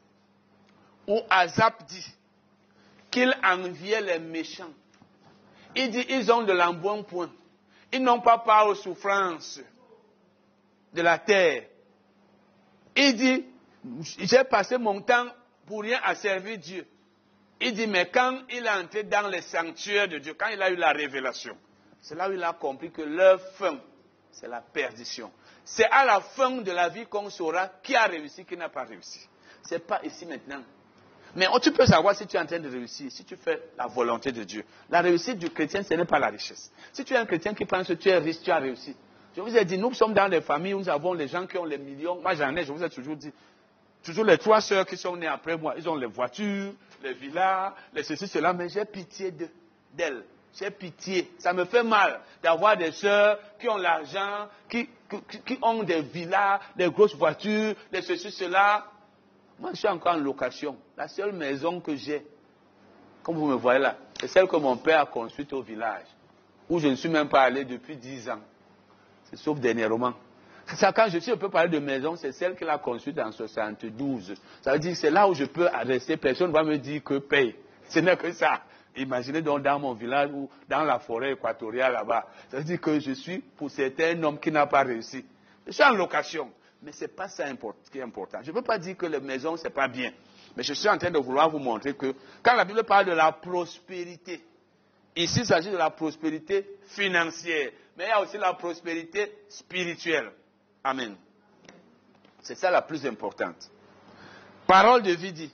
où 1.08 1.20
Azap 1.30 1.84
dit 1.86 2.06
qu'il 3.12 3.36
enviait 3.44 4.02
les 4.02 4.20
méchants. 4.20 4.72
Il 5.76 5.92
dit, 5.92 6.06
ils 6.10 6.32
ont 6.32 6.44
de 6.44 6.54
l'embonpoint. 6.54 7.32
Ils 7.92 8.04
n'ont 8.04 8.22
pas 8.22 8.40
part 8.40 8.68
aux 8.68 8.76
souffrances 8.76 9.60
de 10.94 11.02
la 11.02 11.18
terre. 11.18 11.64
Il 12.96 13.16
dit, 13.16 13.46
j'ai 14.20 14.44
passé 14.44 14.78
mon 14.78 15.02
temps 15.02 15.28
pour 15.66 15.82
rien 15.82 16.00
à 16.04 16.16
servir 16.16 16.58
Dieu. 16.58 16.88
Il 17.62 17.74
dit, 17.74 17.88
mais 17.88 18.10
quand 18.10 18.42
il 18.50 18.66
est 18.66 18.70
entré 18.70 19.04
dans 19.04 19.28
les 19.28 19.42
sanctuaires 19.42 20.08
de 20.08 20.18
Dieu, 20.18 20.34
quand 20.34 20.48
il 20.48 20.62
a 20.62 20.70
eu 20.70 20.76
la 20.76 20.92
révélation, 20.92 21.58
c'est 22.02 22.16
là 22.16 22.30
où 22.30 22.34
il 22.34 22.44
a 22.44 22.54
compris 22.54 22.92
que 22.92 23.02
leur 23.02 23.42
fin, 23.54 23.80
c'est 24.32 24.48
la 24.48 24.62
perdition. 24.62 25.32
C'est 25.66 25.86
à 25.86 26.06
la 26.06 26.22
fin 26.22 26.50
de 26.62 26.72
la 26.72 26.90
vie 26.90 27.06
qu'on 27.06 27.30
saura 27.30 27.68
qui 27.84 27.96
a 27.96 28.06
réussi, 28.06 28.46
qui 28.46 28.56
n'a 28.56 28.70
pas 28.70 28.84
réussi. 28.84 29.28
Ce 29.68 29.76
n'est 29.76 29.82
pas 29.82 30.00
ici 30.04 30.26
maintenant. 30.26 30.64
Mais 31.36 31.48
tu 31.62 31.72
peux 31.72 31.86
savoir 31.86 32.16
si 32.16 32.26
tu 32.26 32.38
es 32.38 32.40
en 32.40 32.46
train 32.46 32.60
de 32.60 32.70
réussir, 32.70 33.12
si 33.12 33.24
tu 33.24 33.36
fais 33.36 33.62
la 33.78 33.88
volonté 33.88 34.32
de 34.32 34.44
Dieu. 34.44 34.64
La 34.90 35.02
réussite 35.02 35.38
du 35.38 35.50
chrétien, 35.50 35.84
ce 35.84 35.94
n'est 35.94 36.06
pas 36.06 36.20
la 36.20 36.30
richesse. 36.30 36.72
Si 36.92 37.04
tu 37.04 37.14
es 37.14 37.18
un 37.18 37.26
chrétien 37.26 37.54
qui 37.54 37.66
pense 37.66 37.88
que 37.88 37.94
tu 37.94 38.10
es 38.10 38.18
riche, 38.18 38.42
tu 38.42 38.52
as 38.52 38.58
réussi. 38.58 38.96
Je 39.36 39.42
vous 39.42 39.56
ai 39.56 39.64
dit, 39.64 39.78
nous 39.78 39.94
sommes 39.94 40.14
dans 40.14 40.28
des 40.28 40.42
familles 40.42 40.74
où 40.74 40.80
nous 40.80 40.90
avons 40.90 41.14
les 41.14 41.28
gens 41.28 41.46
qui 41.46 41.58
ont 41.58 41.66
les 41.66 41.78
millions. 41.78 42.20
Moi, 42.22 42.34
j'en 42.36 42.56
ai, 42.56 42.66
je 42.66 42.72
vous 42.72 42.84
ai 42.84 42.90
toujours 42.90 43.16
dit. 43.16 43.32
Toujours 44.04 44.26
les 44.26 44.38
trois 44.38 44.62
sœurs 44.62 44.86
qui 44.86 44.98
sont 44.98 45.16
nées 45.18 45.28
après 45.28 45.58
moi, 45.58 45.76
ils 45.78 45.88
ont 45.90 45.96
les 45.96 46.08
voitures, 46.08 46.74
les 47.04 47.14
villas, 47.14 47.74
les 47.94 48.04
ceci, 48.04 48.28
cela, 48.28 48.54
mais 48.54 48.70
j'ai 48.70 48.86
pitié 48.86 49.32
d'elles. 49.94 50.24
J'ai 50.58 50.72
pitié. 50.72 51.32
Ça 51.38 51.54
me 51.54 51.66
fait 51.66 51.84
mal 51.84 52.22
d'avoir 52.42 52.76
des 52.76 52.92
sœurs 52.92 53.38
qui 53.60 53.70
ont 53.70 53.78
l'argent, 53.78 54.48
qui, 54.70 54.90
qui, 55.46 55.60
ont 55.62 55.84
des 55.84 56.02
villas, 56.02 56.60
des 56.76 56.90
grosses 56.90 57.16
voitures, 57.16 57.76
les 57.92 58.02
ceci, 58.02 58.32
cela. 58.32 58.86
Moi, 59.60 59.72
je 59.74 59.78
suis 59.80 59.88
encore 59.88 60.14
en 60.14 60.18
location. 60.18 60.78
La 60.98 61.08
seule 61.08 61.34
maison 61.34 61.82
que 61.82 61.96
j'ai, 61.96 62.26
comme 63.24 63.36
vous 63.36 63.48
me 63.48 63.56
voyez 63.56 63.80
là, 63.80 63.98
c'est 64.20 64.28
celle 64.28 64.48
que 64.48 64.56
mon 64.56 64.78
père 64.78 65.02
a 65.02 65.06
construite 65.06 65.52
au 65.54 65.62
village, 65.62 66.06
où 66.70 66.80
je 66.80 66.88
ne 66.88 66.96
suis 66.96 67.10
même 67.10 67.28
pas 67.28 67.42
allé 67.42 67.66
depuis 67.66 67.98
dix 67.98 68.30
ans. 68.30 68.40
C'est 69.26 69.38
sauf 69.38 69.60
dernièrement. 69.60 70.14
Ça, 70.76 70.92
quand 70.94 71.08
je, 71.10 71.20
si 71.20 71.32
je 71.32 71.36
peux 71.36 71.50
parler 71.50 71.70
de 71.70 71.80
maison, 71.80 72.16
c'est 72.16 72.32
celle 72.32 72.56
qu'il 72.56 72.70
a 72.70 72.78
construite 72.78 73.20
en 73.20 73.32
72. 73.32 74.36
Ça 74.62 74.74
veut 74.74 74.80
dire 74.80 74.92
que 74.92 74.98
c'est 74.98 75.10
là 75.10 75.28
où 75.28 75.34
je 75.34 75.46
peux 75.46 75.68
rester. 75.84 76.16
Personne 76.16 76.50
ne 76.50 76.54
va 76.54 76.64
me 76.64 76.78
dire 76.78 77.04
que 77.04 77.18
paye. 77.18 77.56
Ce 77.90 78.00
n'est 78.00 78.16
que 78.18 78.32
ça. 78.32 78.62
Imaginez 78.96 79.42
donc 79.42 79.64
dans 79.64 79.80
mon 79.80 79.94
village 79.94 80.30
ou 80.32 80.50
dans 80.68 80.84
la 80.84 81.00
forêt 81.00 81.34
équatoriale 81.34 81.94
là-bas. 81.94 82.28
Ça 82.50 82.58
veut 82.58 82.64
dire 82.64 82.80
que 82.80 83.00
je 83.00 83.12
suis 83.14 83.40
pour 83.40 83.72
certains 83.72 84.16
un 84.18 84.24
homme 84.24 84.40
qui 84.40 84.52
n'a 84.52 84.68
pas 84.68 84.84
réussi. 84.84 85.26
Je 85.66 85.72
suis 85.72 85.84
en 85.84 85.92
location. 85.94 86.50
Mais 86.82 86.92
ce 86.92 87.02
n'est 87.02 87.08
pas 87.10 87.28
ça 87.28 87.46
qui 87.92 88.00
est 88.00 88.02
important. 88.02 88.40
Je 88.42 88.52
ne 88.52 88.56
veux 88.56 88.62
pas 88.62 88.78
dire 88.78 88.96
que 88.96 89.06
les 89.06 89.20
maisons, 89.20 89.58
ce 89.58 89.66
n'est 89.66 89.70
pas 89.70 89.88
bien. 89.88 90.14
Mais 90.56 90.64
je 90.64 90.74
suis 90.74 90.88
en 90.88 90.98
train 90.98 91.12
de 91.12 91.20
vouloir 91.20 91.50
vous 91.50 91.60
montrer 91.60 91.96
que 91.96 92.14
quand 92.42 92.56
la 92.56 92.66
Bible 92.66 92.84
parle 92.84 93.06
de 93.06 93.12
la 93.12 93.32
prospérité, 93.32 94.44
ici 95.16 95.40
il 95.42 95.46
s'agit 95.46 95.72
de 95.72 95.78
la 95.78 95.90
prospérité 95.90 96.78
financière, 96.88 97.72
mais 97.98 98.06
il 98.06 98.08
y 98.08 98.12
a 98.12 98.22
aussi 98.22 98.38
la 98.38 98.54
prospérité 98.54 99.44
spirituelle. 99.50 100.32
Amen. 100.84 101.16
C'est 102.42 102.56
ça 102.56 102.72
la 102.72 102.82
plus 102.82 103.06
importante. 103.06 103.70
Parole 104.66 105.04
de 105.04 105.12
vie 105.12 105.34
dit, 105.34 105.54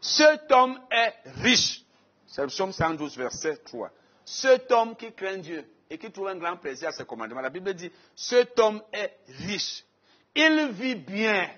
cet 0.00 0.50
homme 0.50 0.78
est 0.90 1.14
riche. 1.40 1.82
C'est 2.26 2.42
le 2.42 2.48
psaume 2.48 2.72
112, 2.72 3.16
verset 3.16 3.58
3. 3.58 3.90
Cet 4.24 4.72
homme 4.72 4.96
qui 4.96 5.12
craint 5.12 5.38
Dieu 5.38 5.64
et 5.88 5.98
qui 5.98 6.10
trouve 6.10 6.28
un 6.28 6.36
grand 6.36 6.56
plaisir 6.56 6.88
à 6.88 6.92
ses 6.92 7.04
commandements. 7.04 7.40
La 7.40 7.50
Bible 7.50 7.72
dit, 7.74 7.90
cet 8.16 8.58
homme 8.58 8.82
est 8.92 9.18
riche. 9.46 9.84
Il 10.34 10.70
vit 10.72 10.96
bien. 10.96 11.50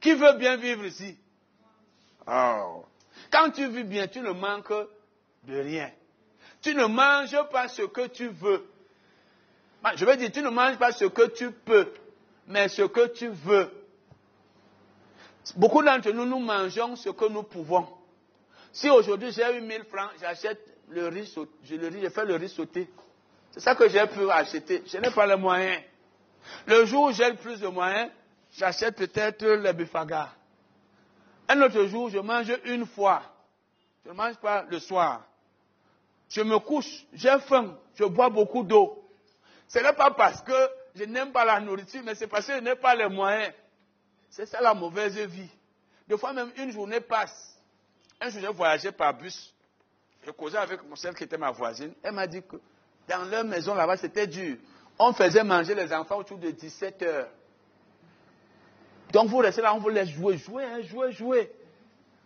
Qui 0.00 0.14
veut 0.14 0.32
bien 0.34 0.56
vivre 0.56 0.84
ici? 0.84 1.16
Oh. 2.26 2.84
Quand 3.30 3.50
tu 3.50 3.68
vis 3.68 3.84
bien, 3.84 4.06
tu 4.06 4.20
ne 4.20 4.30
manques 4.30 4.72
de 5.44 5.58
rien. 5.58 5.90
Tu 6.62 6.74
ne 6.74 6.86
manges 6.86 7.36
pas 7.50 7.68
ce 7.68 7.82
que 7.82 8.06
tu 8.08 8.28
veux. 8.28 8.66
Je 9.96 10.04
veux 10.04 10.16
dire, 10.16 10.30
tu 10.30 10.42
ne 10.42 10.50
manges 10.50 10.78
pas 10.78 10.92
ce 10.92 11.06
que 11.06 11.28
tu 11.28 11.50
peux 11.50 11.92
mais 12.50 12.68
ce 12.68 12.82
que 12.82 13.06
tu 13.08 13.28
veux. 13.28 13.70
Beaucoup 15.56 15.82
d'entre 15.82 16.10
nous, 16.10 16.26
nous 16.26 16.40
mangeons 16.40 16.96
ce 16.96 17.10
que 17.10 17.28
nous 17.28 17.44
pouvons. 17.44 17.88
Si 18.72 18.90
aujourd'hui 18.90 19.32
j'ai 19.32 19.56
eu 19.56 19.60
1000 19.60 19.84
francs, 19.84 20.10
j'achète 20.20 20.60
le 20.88 21.08
riz, 21.08 21.32
je, 21.64 21.74
le 21.76 21.88
riz, 21.88 22.02
je 22.02 22.08
fais 22.08 22.24
le 22.24 22.34
riz 22.36 22.48
sauté. 22.48 22.90
C'est 23.52 23.60
ça 23.60 23.74
que 23.74 23.88
j'ai 23.88 24.04
pu 24.06 24.30
acheter. 24.30 24.82
Je 24.86 24.98
n'ai 24.98 25.10
pas 25.10 25.26
les 25.26 25.36
moyens. 25.36 25.82
Le 26.66 26.84
jour 26.84 27.04
où 27.04 27.12
j'ai 27.12 27.32
plus 27.34 27.60
de 27.60 27.68
moyens, 27.68 28.10
j'achète 28.52 28.96
peut-être 28.96 29.46
les 29.46 29.72
bufagas. 29.72 30.30
Un 31.48 31.60
autre 31.62 31.84
jour, 31.86 32.10
je 32.10 32.18
mange 32.18 32.52
une 32.64 32.86
fois. 32.86 33.22
Je 34.04 34.10
ne 34.10 34.14
mange 34.14 34.36
pas 34.36 34.64
le 34.68 34.78
soir. 34.78 35.24
Je 36.28 36.42
me 36.42 36.58
couche, 36.58 37.04
j'ai 37.12 37.38
faim, 37.40 37.76
je 37.94 38.04
bois 38.04 38.30
beaucoup 38.30 38.62
d'eau. 38.62 39.04
Ce 39.68 39.78
n'est 39.78 39.92
pas 39.92 40.12
parce 40.12 40.40
que 40.42 40.52
je 40.94 41.04
n'aime 41.04 41.32
pas 41.32 41.44
la 41.44 41.60
nourriture, 41.60 42.02
mais 42.04 42.14
c'est 42.14 42.28
parce 42.28 42.46
que 42.46 42.54
je 42.54 42.60
n'ai 42.60 42.76
pas 42.76 42.94
les 42.94 43.08
moyens. 43.08 43.52
C'est 44.30 44.46
ça 44.46 44.60
la 44.60 44.74
mauvaise 44.74 45.18
vie. 45.18 45.50
Des 46.08 46.16
fois 46.16 46.32
même 46.32 46.52
une 46.56 46.70
journée 46.70 47.00
passe. 47.00 47.56
Un 48.20 48.30
jour, 48.30 48.40
j'ai 48.40 48.52
voyagé 48.52 48.92
par 48.92 49.14
bus. 49.14 49.52
Je 50.24 50.30
causais 50.30 50.58
avec 50.58 50.82
mon 50.88 50.94
chef 50.94 51.14
qui 51.14 51.24
était 51.24 51.38
ma 51.38 51.50
voisine. 51.50 51.94
Elle 52.02 52.12
m'a 52.12 52.26
dit 52.26 52.42
que 52.42 52.56
dans 53.08 53.24
leur 53.28 53.44
maison 53.44 53.74
là-bas, 53.74 53.96
c'était 53.96 54.26
dur. 54.26 54.56
On 55.02 55.14
faisait 55.14 55.42
manger 55.42 55.74
les 55.74 55.94
enfants 55.94 56.18
autour 56.18 56.36
de 56.36 56.50
17 56.50 57.02
heures. 57.02 57.28
Donc 59.14 59.28
vous 59.28 59.38
restez 59.38 59.62
là, 59.62 59.74
on 59.74 59.78
vous 59.78 59.88
laisse 59.88 60.10
jouer, 60.10 60.36
jouer, 60.36 60.62
hein, 60.62 60.82
jouer, 60.82 61.10
jouer. 61.10 61.50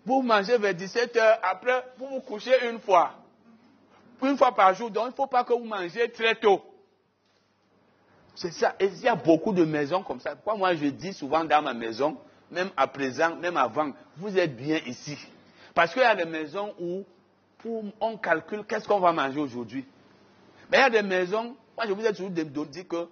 Vous 0.04 0.22
mangez 0.22 0.58
vers 0.58 0.74
17 0.74 1.16
heures, 1.16 1.38
après 1.44 1.84
vous 1.96 2.08
vous 2.08 2.20
couchez 2.20 2.68
une 2.68 2.80
fois. 2.80 3.12
Une 4.20 4.36
fois 4.36 4.52
par 4.52 4.74
jour, 4.74 4.90
donc 4.90 5.04
il 5.04 5.10
ne 5.10 5.14
faut 5.14 5.28
pas 5.28 5.44
que 5.44 5.52
vous 5.52 5.64
mangez 5.64 6.10
très 6.10 6.34
tôt. 6.34 6.64
C'est 8.34 8.50
ça. 8.50 8.74
Et 8.80 8.86
il 8.86 9.00
y 9.02 9.08
a 9.08 9.14
beaucoup 9.14 9.52
de 9.52 9.64
maisons 9.64 10.02
comme 10.02 10.18
ça. 10.18 10.34
moi 10.44 10.74
je 10.74 10.86
dis 10.86 11.12
souvent 11.12 11.44
dans 11.44 11.62
ma 11.62 11.74
maison, 11.74 12.16
même 12.50 12.70
à 12.76 12.88
présent, 12.88 13.36
même 13.36 13.56
avant, 13.56 13.92
vous 14.16 14.36
êtes 14.36 14.56
bien 14.56 14.80
ici. 14.84 15.16
Parce 15.74 15.92
qu'il 15.92 16.02
y 16.02 16.06
a 16.06 16.16
des 16.16 16.24
maisons 16.24 16.74
où 16.80 17.04
on 18.00 18.16
calcule 18.16 18.64
qu'est-ce 18.64 18.88
qu'on 18.88 18.98
va 18.98 19.12
manger 19.12 19.38
aujourd'hui. 19.38 19.86
Mais 20.72 20.78
il 20.78 20.80
y 20.80 20.84
a 20.84 20.90
des 20.90 21.02
maisons, 21.02 21.56
moi 21.76 21.86
je 21.86 21.92
vous 21.92 22.04
ai 22.04 22.12
toujours 22.12 22.66
dit 22.66 22.86
que 22.86 23.06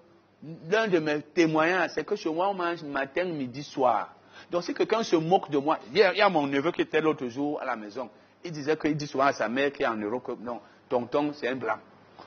l'un 0.68 0.88
de 0.88 0.98
mes 0.98 1.22
témoignages, 1.22 1.92
c'est 1.94 2.04
que 2.04 2.16
chez 2.16 2.30
moi 2.30 2.48
on 2.48 2.54
mange 2.54 2.82
matin, 2.82 3.24
midi, 3.24 3.62
soir. 3.62 4.14
Donc 4.50 4.64
si 4.64 4.74
quelqu'un 4.74 5.02
se 5.02 5.16
moque 5.16 5.50
de 5.50 5.58
moi, 5.58 5.78
il 5.92 5.98
y, 5.98 6.02
a, 6.02 6.28
mon 6.28 6.46
neveu 6.46 6.72
qui 6.72 6.82
était 6.82 7.00
l'autre 7.00 7.26
jour 7.28 7.60
à 7.60 7.64
la 7.64 7.76
maison, 7.76 8.10
il 8.44 8.50
disait 8.52 8.76
qu'il 8.76 8.96
dit 8.96 9.06
souvent 9.06 9.26
à 9.26 9.32
sa 9.32 9.48
mère 9.48 9.72
qui 9.72 9.82
est 9.82 9.86
en 9.86 9.96
Europe 9.96 10.24
que 10.26 10.32
non, 10.32 10.60
tonton 10.88 11.32
c'est 11.34 11.48
un 11.48 11.56
blanc. 11.56 11.78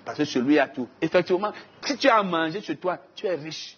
Parce 0.04 0.18
que 0.18 0.26
celui 0.26 0.60
a 0.60 0.68
tout. 0.68 0.88
Effectivement, 1.02 1.52
si 1.84 1.98
tu 1.98 2.08
as 2.08 2.22
mangé 2.22 2.62
chez 2.62 2.76
toi, 2.78 3.00
tu 3.16 3.26
es 3.26 3.36
riche. 3.36 3.78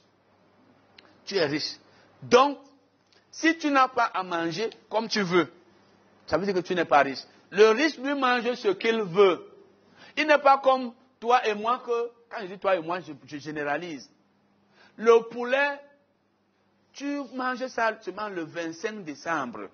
Tu 1.26 1.36
es 1.36 1.46
riche. 1.46 1.78
Donc, 2.22 2.58
si 3.32 3.58
tu 3.58 3.70
n'as 3.70 3.88
pas 3.88 4.06
à 4.06 4.24
manger 4.24 4.70
comme 4.90 5.08
tu 5.08 5.22
veux, 5.22 5.48
ça 6.26 6.38
veut 6.38 6.46
dire 6.46 6.54
que 6.54 6.60
tu 6.60 6.76
n'es 6.76 6.86
pas 6.86 7.02
riche. 7.02 7.24
Le 7.52 7.70
riche 7.70 7.98
lui 7.98 8.14
mange 8.14 8.54
ce 8.56 8.70
qu'il 8.70 9.02
veut. 9.02 9.46
Il 10.18 10.28
n'est 10.28 10.40
pas 10.40 10.58
comme 10.58 10.92
toi 11.20 11.48
et 11.48 11.54
moi 11.54 11.82
que, 11.86 12.10
quand 12.30 12.42
je 12.42 12.48
dis 12.48 12.60
toi 12.60 12.76
et 12.76 12.82
moi, 12.82 13.00
je, 13.00 13.38
généralise. 13.38 14.10
Le 14.98 15.30
poulet, 15.30 15.80
tu 16.94 17.22
manges 17.34 17.68
ça 17.68 17.98
seulement 18.02 18.30
le 18.30 18.44
25 18.44 19.04
décembre 19.04 19.70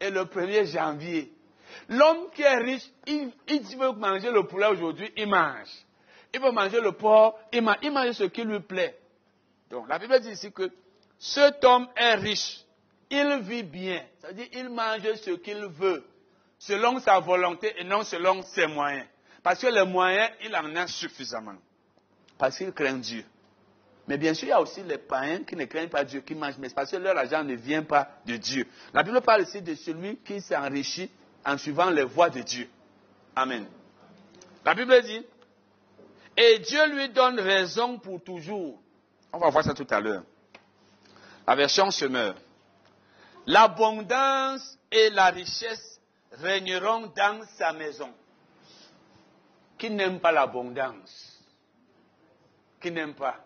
et 0.00 0.10
le 0.10 0.24
1er 0.24 0.66
janvier. 0.66 1.32
L'homme 1.88 2.30
qui 2.34 2.42
est 2.42 2.56
riche, 2.56 2.90
il, 3.06 3.32
veut 3.78 3.92
manger 3.92 4.30
le 4.30 4.44
poulet 4.44 4.66
aujourd'hui, 4.66 5.10
il 5.16 5.28
mange. 5.28 5.70
Il 6.32 6.40
veut 6.40 6.52
manger 6.52 6.80
le 6.80 6.92
porc, 6.92 7.38
il 7.52 7.62
mange, 7.62 7.76
il 7.82 7.92
mange 7.92 8.12
ce 8.12 8.24
qui 8.24 8.44
lui 8.44 8.60
plaît. 8.60 8.98
Donc 9.70 9.88
la 9.88 9.98
Bible 9.98 10.18
dit 10.20 10.30
ici 10.30 10.52
que 10.52 10.70
cet 11.18 11.64
homme 11.64 11.88
est 11.96 12.14
riche, 12.14 12.64
il 13.10 13.40
vit 13.42 13.62
bien, 13.62 14.04
c'est-à-dire 14.18 14.46
il 14.52 14.68
mange 14.68 15.12
ce 15.14 15.30
qu'il 15.32 15.64
veut, 15.66 16.04
selon 16.58 16.98
sa 17.00 17.18
volonté 17.20 17.72
et 17.78 17.84
non 17.84 18.02
selon 18.02 18.42
ses 18.42 18.66
moyens. 18.66 19.06
Parce 19.42 19.60
que 19.60 19.68
les 19.68 19.84
moyens, 19.84 20.30
il 20.44 20.54
en 20.54 20.74
a 20.76 20.86
suffisamment. 20.86 21.56
Parce 22.40 22.56
qu'il 22.56 22.72
craint 22.72 22.96
Dieu. 22.96 23.22
Mais 24.08 24.16
bien 24.16 24.32
sûr, 24.32 24.48
il 24.48 24.50
y 24.50 24.52
a 24.52 24.60
aussi 24.60 24.82
les 24.82 24.96
païens 24.96 25.44
qui 25.44 25.54
ne 25.54 25.66
craignent 25.66 25.90
pas 25.90 26.04
Dieu, 26.04 26.22
qui 26.22 26.34
mangent, 26.34 26.56
mais 26.58 26.70
parce 26.70 26.90
que 26.90 26.96
leur 26.96 27.16
argent 27.16 27.44
ne 27.44 27.54
vient 27.54 27.82
pas 27.82 28.08
de 28.24 28.36
Dieu. 28.36 28.66
La 28.94 29.02
Bible 29.02 29.20
parle 29.20 29.42
ici 29.42 29.60
de 29.60 29.74
celui 29.74 30.16
qui 30.16 30.40
s'enrichit 30.40 31.10
en 31.44 31.58
suivant 31.58 31.90
les 31.90 32.02
voies 32.02 32.30
de 32.30 32.40
Dieu. 32.40 32.66
Amen. 33.36 33.66
La 34.64 34.74
Bible 34.74 35.02
dit, 35.02 35.22
et 36.34 36.58
Dieu 36.60 36.88
lui 36.94 37.10
donne 37.10 37.38
raison 37.38 37.98
pour 37.98 38.24
toujours. 38.24 38.80
On 39.34 39.38
va 39.38 39.50
voir 39.50 39.62
ça 39.62 39.74
tout 39.74 39.86
à 39.90 40.00
l'heure. 40.00 40.22
La 41.46 41.54
version 41.54 41.90
semeur. 41.90 42.36
L'abondance 43.46 44.78
et 44.90 45.10
la 45.10 45.26
richesse 45.26 46.00
régneront 46.32 47.12
dans 47.14 47.42
sa 47.58 47.74
maison. 47.74 48.10
Qui 49.76 49.90
n'aime 49.90 50.20
pas 50.20 50.32
l'abondance? 50.32 51.29
Qui 52.80 52.90
n'aime 52.90 53.14
pas 53.14 53.36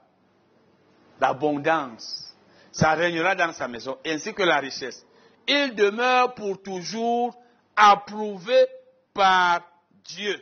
l'abondance 1.21 2.35
Ça 2.73 2.95
régnera 2.95 3.35
dans 3.35 3.53
sa 3.53 3.69
maison, 3.69 3.99
ainsi 4.05 4.35
que 4.35 4.43
la 4.43 4.59
richesse. 4.59 5.05
Il 5.47 5.75
demeure 5.75 6.35
pour 6.35 6.61
toujours 6.63 7.37
approuvé 7.77 8.67
par 9.13 9.61
Dieu. 10.05 10.35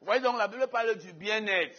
Vous 0.00 0.06
voyez 0.06 0.20
donc, 0.20 0.38
la 0.38 0.48
Bible 0.48 0.66
parle 0.68 0.96
du 0.96 1.12
bien-être. 1.12 1.78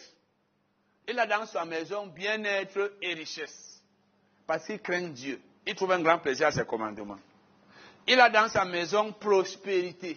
Il 1.08 1.18
a 1.18 1.26
dans 1.26 1.46
sa 1.46 1.64
maison 1.64 2.06
bien-être 2.06 2.92
et 3.02 3.14
richesse. 3.14 3.82
Parce 4.46 4.66
qu'il 4.66 4.80
craint 4.80 5.08
Dieu. 5.08 5.40
Il 5.66 5.74
trouve 5.74 5.92
un 5.92 6.00
grand 6.00 6.18
plaisir 6.18 6.46
à 6.46 6.52
ses 6.52 6.64
commandements. 6.64 7.18
Il 8.06 8.18
a 8.20 8.30
dans 8.30 8.48
sa 8.48 8.64
maison 8.64 9.12
prospérité. 9.12 10.16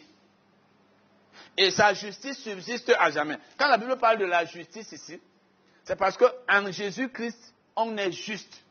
Et 1.58 1.72
sa 1.72 1.94
justice 1.94 2.38
subsiste 2.38 2.94
à 2.98 3.12
jamais. 3.12 3.38
Quand 3.58 3.68
la 3.68 3.78
Bible 3.78 3.98
parle 3.98 4.20
de 4.20 4.26
la 4.26 4.46
justice 4.46 4.92
ici, 4.92 5.20
c'est 5.84 5.96
parce 5.96 6.18
qu'en 6.18 6.72
Jésus-Christ, 6.72 7.54
on 7.76 7.98
est 7.98 8.12
juste. 8.12 8.62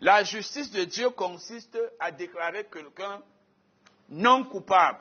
La 0.00 0.24
justice 0.24 0.70
de 0.70 0.84
Dieu 0.84 1.10
consiste 1.10 1.78
à 2.00 2.10
déclarer 2.10 2.66
quelqu'un 2.72 3.22
non 4.08 4.44
coupable. 4.44 4.98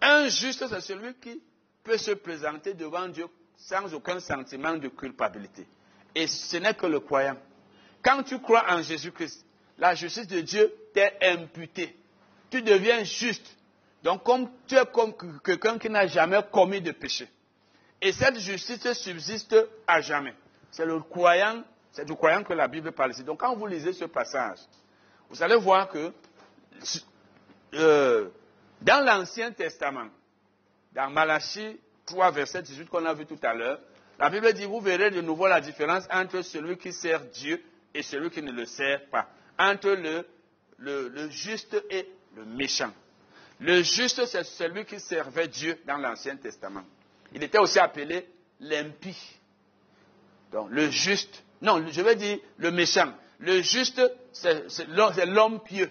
Un 0.00 0.28
juste, 0.28 0.66
c'est 0.68 0.80
celui 0.80 1.14
qui 1.14 1.42
peut 1.82 1.98
se 1.98 2.12
présenter 2.12 2.74
devant 2.74 3.08
Dieu 3.08 3.26
sans 3.56 3.92
aucun 3.92 4.20
sentiment 4.20 4.76
de 4.76 4.88
culpabilité. 4.88 5.66
Et 6.14 6.26
ce 6.26 6.56
n'est 6.58 6.74
que 6.74 6.86
le 6.86 7.00
croyant. 7.00 7.36
Quand 8.02 8.22
tu 8.22 8.38
crois 8.40 8.64
en 8.68 8.82
Jésus-Christ, 8.82 9.44
la 9.78 9.94
justice 9.94 10.26
de 10.26 10.40
Dieu 10.40 10.72
t'est 10.94 11.16
imputée. 11.22 11.96
Tu 12.50 12.62
deviens 12.62 13.04
juste. 13.04 13.46
Donc, 14.02 14.22
comme 14.22 14.48
tu 14.66 14.76
es 14.76 14.86
comme 14.86 15.14
quelqu'un 15.42 15.78
qui 15.78 15.90
n'a 15.90 16.06
jamais 16.06 16.40
commis 16.52 16.80
de 16.80 16.92
péché. 16.92 17.28
Et 18.00 18.12
cette 18.12 18.38
justice 18.38 18.92
subsiste 18.92 19.56
à 19.86 20.00
jamais. 20.00 20.34
C'est 20.70 20.86
le 20.86 21.00
croyant, 21.00 21.62
c'est 21.92 22.04
du 22.04 22.14
croyant 22.14 22.42
que 22.42 22.52
la 22.52 22.68
Bible 22.68 22.92
parle 22.92 23.12
ici. 23.12 23.24
Donc, 23.24 23.40
quand 23.40 23.54
vous 23.54 23.66
lisez 23.66 23.92
ce 23.92 24.04
passage, 24.04 24.58
vous 25.30 25.42
allez 25.42 25.56
voir 25.56 25.88
que 25.88 26.12
euh, 27.74 28.28
dans 28.80 29.04
l'Ancien 29.04 29.52
Testament, 29.52 30.08
dans 30.92 31.10
Malachie 31.10 31.78
3, 32.06 32.30
verset 32.30 32.62
18 32.62 32.88
qu'on 32.88 33.04
a 33.04 33.14
vu 33.14 33.26
tout 33.26 33.38
à 33.42 33.54
l'heure, 33.54 33.78
la 34.18 34.30
Bible 34.30 34.52
dit, 34.52 34.64
vous 34.64 34.80
verrez 34.80 35.10
de 35.10 35.20
nouveau 35.20 35.46
la 35.46 35.60
différence 35.60 36.04
entre 36.12 36.42
celui 36.42 36.76
qui 36.76 36.92
sert 36.92 37.24
Dieu 37.26 37.62
et 37.94 38.02
celui 38.02 38.30
qui 38.30 38.42
ne 38.42 38.52
le 38.52 38.66
sert 38.66 39.06
pas, 39.10 39.28
entre 39.58 39.90
le, 39.90 40.26
le 40.78 41.30
juste 41.30 41.76
et 41.90 42.08
le 42.36 42.44
méchant. 42.44 42.92
Le 43.60 43.82
juste, 43.82 44.24
c'est 44.26 44.44
celui 44.44 44.84
qui 44.84 45.00
servait 45.00 45.48
Dieu 45.48 45.78
dans 45.86 45.96
l'Ancien 45.96 46.36
Testament. 46.36 46.84
Il 47.32 47.42
était 47.42 47.58
aussi 47.58 47.78
appelé 47.78 48.28
l'impie. 48.60 49.37
Donc, 50.52 50.68
le 50.70 50.90
juste, 50.90 51.44
non, 51.60 51.84
je 51.88 52.00
vais 52.00 52.16
dire 52.16 52.38
le 52.56 52.70
méchant. 52.70 53.12
Le 53.38 53.60
juste, 53.62 54.00
c'est 54.32 55.26
l'homme 55.26 55.60
pieux. 55.60 55.90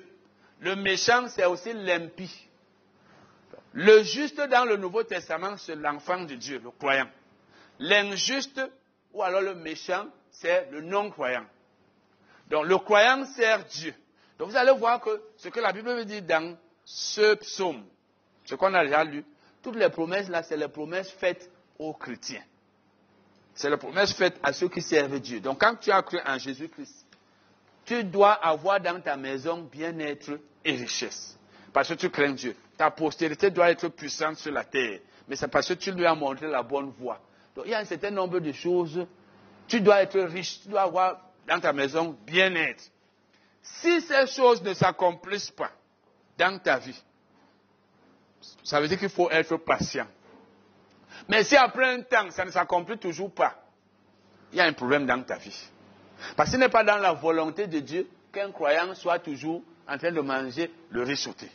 Le 0.60 0.76
méchant, 0.76 1.28
c'est 1.30 1.46
aussi 1.46 1.74
l'impie. 1.74 2.48
Le 3.74 4.02
juste 4.04 4.42
dans 4.42 4.66
le 4.66 4.78
Nouveau 4.78 5.04
Testament, 5.04 5.56
c'est 5.58 5.76
l'enfant 5.76 6.22
de 6.24 6.36
Dieu, 6.36 6.60
le 6.64 6.72
croyant. 6.72 7.08
L'injuste, 7.80 8.60
ou 9.14 9.22
alors 9.22 9.42
le 9.42 9.54
méchant, 9.54 10.08
c'est 10.32 10.70
le 10.72 10.82
non-croyant. 10.82 11.46
Donc 12.50 12.66
le 12.66 12.78
croyant 12.78 13.26
sert 13.26 13.64
Dieu. 13.66 13.94
Donc 14.40 14.50
vous 14.50 14.56
allez 14.56 14.72
voir 14.72 15.00
que 15.00 15.22
ce 15.38 15.50
que 15.50 15.60
la 15.60 15.74
Bible 15.74 15.90
veut 15.90 16.06
dire 16.06 16.22
dans 16.24 16.58
ce 16.86 17.36
psaume, 17.36 17.84
ce 18.46 18.56
qu'on 18.56 18.74
a 18.74 18.84
déjà 18.84 19.04
lu, 19.04 19.24
toutes 19.62 19.76
les 19.76 19.90
promesses 19.90 20.30
là, 20.30 20.44
c'est 20.44 20.58
les 20.58 20.68
promesses 20.70 21.12
faites 21.12 21.52
aux 21.78 21.94
chrétiens. 21.94 22.44
C'est 23.58 23.72
les 23.72 23.78
promesses 23.78 24.14
faites 24.14 24.40
à 24.44 24.54
ceux 24.54 24.70
qui 24.70 24.84
servent 24.84 25.20
Dieu. 25.20 25.40
Donc 25.40 25.60
quand 25.60 25.76
tu 25.78 25.92
as 25.92 26.04
cru 26.04 26.20
en 26.24 26.38
Jésus-Christ, 26.38 27.08
tu 27.86 28.04
dois 28.04 28.34
avoir 28.34 28.80
dans 28.80 29.02
ta 29.02 29.18
maison 29.18 29.64
bien-être 29.64 30.40
et 30.64 30.74
richesse. 30.74 31.36
Parce 31.74 31.90
que 31.90 31.96
tu 31.96 32.12
crains 32.12 32.34
Dieu. 32.34 32.56
Ta 32.78 32.92
postérité 32.92 33.50
doit 33.50 33.72
être 33.72 33.88
puissante 33.88 34.38
sur 34.38 34.52
la 34.52 34.64
terre. 34.64 35.00
Mais 35.28 35.36
c'est 35.36 35.48
parce 35.48 35.68
que 35.68 35.74
tu 35.74 35.92
lui 35.92 36.06
as 36.06 36.14
montré 36.14 36.48
la 36.48 36.62
bonne 36.62 36.92
voie. 37.00 37.20
Donc 37.56 37.66
il 37.66 37.72
y 37.72 37.74
a 37.74 37.80
un 37.80 37.86
certain 37.86 38.12
nombre 38.12 38.40
de 38.40 38.52
choses. 38.52 39.08
Tu 39.68 39.82
dois 39.82 40.04
être 40.04 40.20
riche, 40.20 40.62
tu 40.62 40.70
dois 40.70 40.84
avoir 40.84 41.20
dans 41.48 41.60
ta 41.60 41.74
maison 41.74 42.16
bien-être. 42.28 42.84
Si 43.64 44.02
ces 44.02 44.28
choses 44.28 44.62
ne 44.62 44.76
s'accomplissent 44.76 45.50
pas 45.50 45.72
dans 46.38 46.60
ta 46.60 46.78
vie, 46.78 47.02
ça 48.64 48.80
veut 48.80 48.88
dire 48.88 49.00
qu'il 49.00 49.10
faut 49.10 49.32
être 49.32 49.58
patient. 49.58 50.06
Mais 51.28 51.44
si 51.44 51.56
après 51.56 51.94
un 51.94 52.02
temps, 52.02 52.30
ça 52.32 52.46
ne 52.46 52.52
s'accomplit 52.52 52.98
toujours 52.98 53.34
pas, 53.34 53.56
il 54.52 54.58
y 54.58 54.62
a 54.62 54.66
un 54.66 54.74
problème 54.74 55.06
dans 55.06 55.22
ta 55.24 55.38
vie. 55.38 55.70
Parce 56.36 56.50
que 56.50 56.56
ce 56.56 56.60
n'est 56.60 56.70
pas 56.70 56.84
dans 56.84 56.98
la 56.98 57.14
volonté 57.14 57.68
de 57.68 57.80
Dieu 57.80 58.08
qu'un 58.32 58.52
croyant 58.52 58.94
soit 58.96 59.20
toujours 59.20 59.62
en 59.88 59.98
train 59.98 60.12
de 60.12 60.22
manger 60.22 60.72
le 60.90 61.04
riz 61.04 61.18
sauté. 61.18 61.50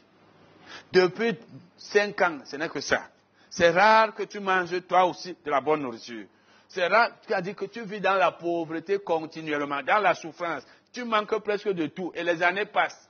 Depuis 0.93 1.37
cinq 1.77 2.21
ans, 2.21 2.39
ce 2.45 2.57
n'est 2.57 2.69
que 2.69 2.81
ça. 2.81 3.09
C'est 3.51 3.71
rare 3.71 4.15
que 4.15 4.23
tu 4.23 4.41
manges 4.41 4.87
toi 4.87 5.05
aussi 5.05 5.37
de 5.45 5.51
la 5.51 5.61
bonne 5.61 5.83
nourriture. 5.83 6.27
C'est 6.69 6.87
rare, 6.87 7.11
tu 7.27 7.35
as 7.35 7.43
dit 7.43 7.55
que 7.55 7.67
tu 7.67 7.83
vis 7.83 8.01
dans 8.01 8.15
la 8.15 8.33
pauvreté 8.33 8.99
continuellement, 8.99 9.83
dans 9.83 9.99
la 9.99 10.15
souffrance. 10.15 10.63
Tu 10.93 11.05
manques 11.05 11.37
presque 11.39 11.69
de 11.69 11.87
tout 11.87 12.13
et 12.15 12.23
les 12.23 12.43
années 12.43 12.65
passent. 12.67 13.09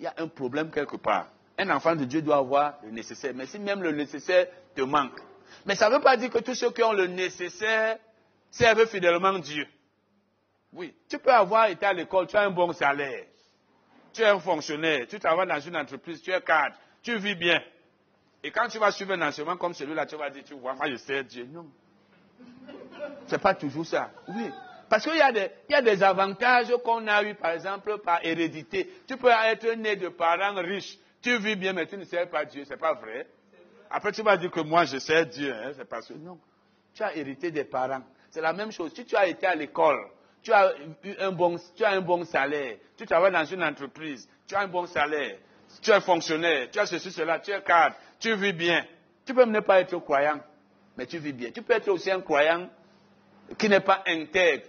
Il 0.00 0.04
y 0.04 0.06
a 0.06 0.14
un 0.18 0.28
problème 0.28 0.70
quelque 0.70 0.96
part. 0.96 1.28
Un 1.58 1.70
enfant 1.70 1.94
de 1.94 2.04
Dieu 2.04 2.22
doit 2.22 2.36
avoir 2.36 2.74
le 2.82 2.90
nécessaire. 2.90 3.32
Mais 3.34 3.46
si 3.46 3.58
même 3.58 3.82
le 3.82 3.92
nécessaire 3.92 4.46
te 4.74 4.82
manque. 4.82 5.18
Mais 5.64 5.74
ça 5.74 5.88
ne 5.88 5.94
veut 5.96 6.02
pas 6.02 6.16
dire 6.16 6.30
que 6.30 6.38
tous 6.38 6.54
ceux 6.54 6.70
qui 6.70 6.82
ont 6.82 6.92
le 6.92 7.06
nécessaire 7.06 7.98
servent 8.50 8.86
fidèlement 8.86 9.38
Dieu. 9.38 9.66
Oui, 10.72 10.94
tu 11.08 11.18
peux 11.18 11.32
avoir 11.32 11.66
été 11.66 11.86
à 11.86 11.92
l'école, 11.92 12.26
tu 12.26 12.36
as 12.36 12.42
un 12.42 12.50
bon 12.50 12.72
salaire. 12.72 13.24
Tu 14.12 14.22
es 14.22 14.26
un 14.26 14.38
fonctionnaire, 14.38 15.06
tu 15.08 15.18
travailles 15.18 15.48
dans 15.48 15.60
une 15.60 15.76
entreprise, 15.76 16.22
tu 16.22 16.30
es 16.30 16.40
cadre, 16.40 16.76
tu 17.02 17.16
vis 17.18 17.34
bien. 17.34 17.60
Et 18.42 18.50
quand 18.50 18.68
tu 18.68 18.78
vas 18.78 18.90
suivre 18.92 19.12
un 19.12 19.22
enseignement 19.22 19.56
comme 19.56 19.74
celui-là, 19.74 20.06
tu 20.06 20.16
vas 20.16 20.30
dire, 20.30 20.44
tu 20.44 20.54
vois, 20.54 20.74
moi 20.74 20.88
je 20.90 20.96
sers 20.96 21.24
Dieu. 21.24 21.48
Non. 21.50 21.66
C'est 23.26 23.40
pas 23.40 23.54
toujours 23.54 23.86
ça. 23.86 24.10
Oui. 24.28 24.50
Parce 24.88 25.04
qu'il 25.04 25.16
y, 25.16 25.74
a 25.74 25.82
des, 25.82 26.02
avantages 26.02 26.72
qu'on 26.84 27.06
a 27.08 27.22
eu, 27.24 27.34
par 27.34 27.50
exemple, 27.50 27.98
par 27.98 28.24
hérédité. 28.24 28.88
Tu 29.06 29.16
peux 29.16 29.30
être 29.30 29.72
né 29.74 29.96
de 29.96 30.08
parents 30.08 30.54
riches. 30.54 30.96
Tu 31.20 31.36
vis 31.38 31.56
bien, 31.56 31.72
mais 31.72 31.86
tu 31.86 31.96
ne 31.96 32.04
sers 32.04 32.30
pas 32.30 32.44
Dieu. 32.44 32.64
C'est 32.68 32.76
pas 32.76 32.94
vrai. 32.94 33.26
Après, 33.90 34.12
tu 34.12 34.22
vas 34.22 34.36
dire 34.36 34.50
que 34.50 34.60
moi, 34.60 34.84
je 34.84 34.98
sers 34.98 35.26
Dieu. 35.26 35.52
Hein? 35.52 35.72
C'est 35.76 35.88
parce 35.88 36.08
que 36.08 36.14
non. 36.14 36.38
Tu 36.94 37.02
as 37.02 37.16
hérité 37.16 37.50
des 37.50 37.64
parents. 37.64 38.02
C'est 38.30 38.40
la 38.40 38.52
même 38.52 38.72
chose. 38.72 38.92
Si 38.94 39.04
tu 39.04 39.16
as 39.16 39.26
été 39.26 39.46
à 39.46 39.54
l'école, 39.54 40.08
tu 40.42 40.52
as 40.52 40.72
eu 41.04 41.14
un 41.18 41.32
bon, 41.32 41.56
tu 41.74 41.84
as 41.84 41.90
un 41.90 42.00
bon 42.00 42.24
salaire. 42.24 42.76
Tu 42.96 43.06
travailles 43.06 43.32
dans 43.32 43.44
une 43.44 43.62
entreprise. 43.62 44.28
Tu 44.46 44.54
as 44.54 44.60
un 44.60 44.68
bon 44.68 44.86
salaire. 44.86 45.38
Tu 45.82 45.90
es 45.90 46.00
fonctionnaire. 46.00 46.68
Tu 46.70 46.78
as 46.78 46.86
ceci, 46.86 47.10
cela. 47.10 47.38
Tu 47.40 47.50
es 47.50 47.62
cadre. 47.62 47.96
Tu 48.18 48.34
vis 48.34 48.52
bien. 48.52 48.84
Tu 49.24 49.34
peux 49.34 49.40
même 49.40 49.52
ne 49.52 49.60
pas 49.60 49.80
être 49.80 49.98
croyant, 49.98 50.40
mais 50.96 51.06
tu 51.06 51.18
vis 51.18 51.32
bien. 51.32 51.50
Tu 51.50 51.60
peux 51.60 51.74
être 51.74 51.88
aussi 51.88 52.10
un 52.10 52.20
croyant 52.20 52.68
qui 53.58 53.68
n'est 53.68 53.80
pas 53.80 54.02
intègre 54.06 54.66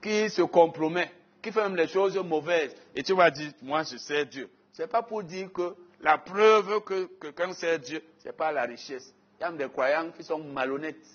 qui 0.00 0.30
se 0.30 0.42
compromet, 0.42 1.10
qui 1.42 1.50
fait 1.50 1.62
même 1.62 1.74
les 1.74 1.88
choses 1.88 2.16
mauvaises, 2.18 2.74
et 2.94 3.02
tu 3.02 3.12
vas 3.14 3.30
dire, 3.30 3.50
moi 3.62 3.82
je 3.82 3.96
sais 3.96 4.24
Dieu. 4.24 4.48
Ce 4.72 4.82
n'est 4.82 4.88
pas 4.88 5.02
pour 5.02 5.24
dire 5.24 5.52
que 5.52 5.74
la 6.00 6.18
preuve 6.18 6.80
que 6.84 7.06
quelqu'un 7.20 7.52
sait 7.54 7.78
Dieu, 7.78 8.02
ce 8.26 8.30
n'est 8.32 8.36
pas 8.36 8.50
la 8.50 8.62
richesse. 8.62 9.14
Il 9.38 9.42
y 9.42 9.44
a 9.44 9.52
des 9.52 9.68
croyants 9.68 10.10
qui 10.10 10.24
sont 10.24 10.40
malhonnêtes. 10.40 11.06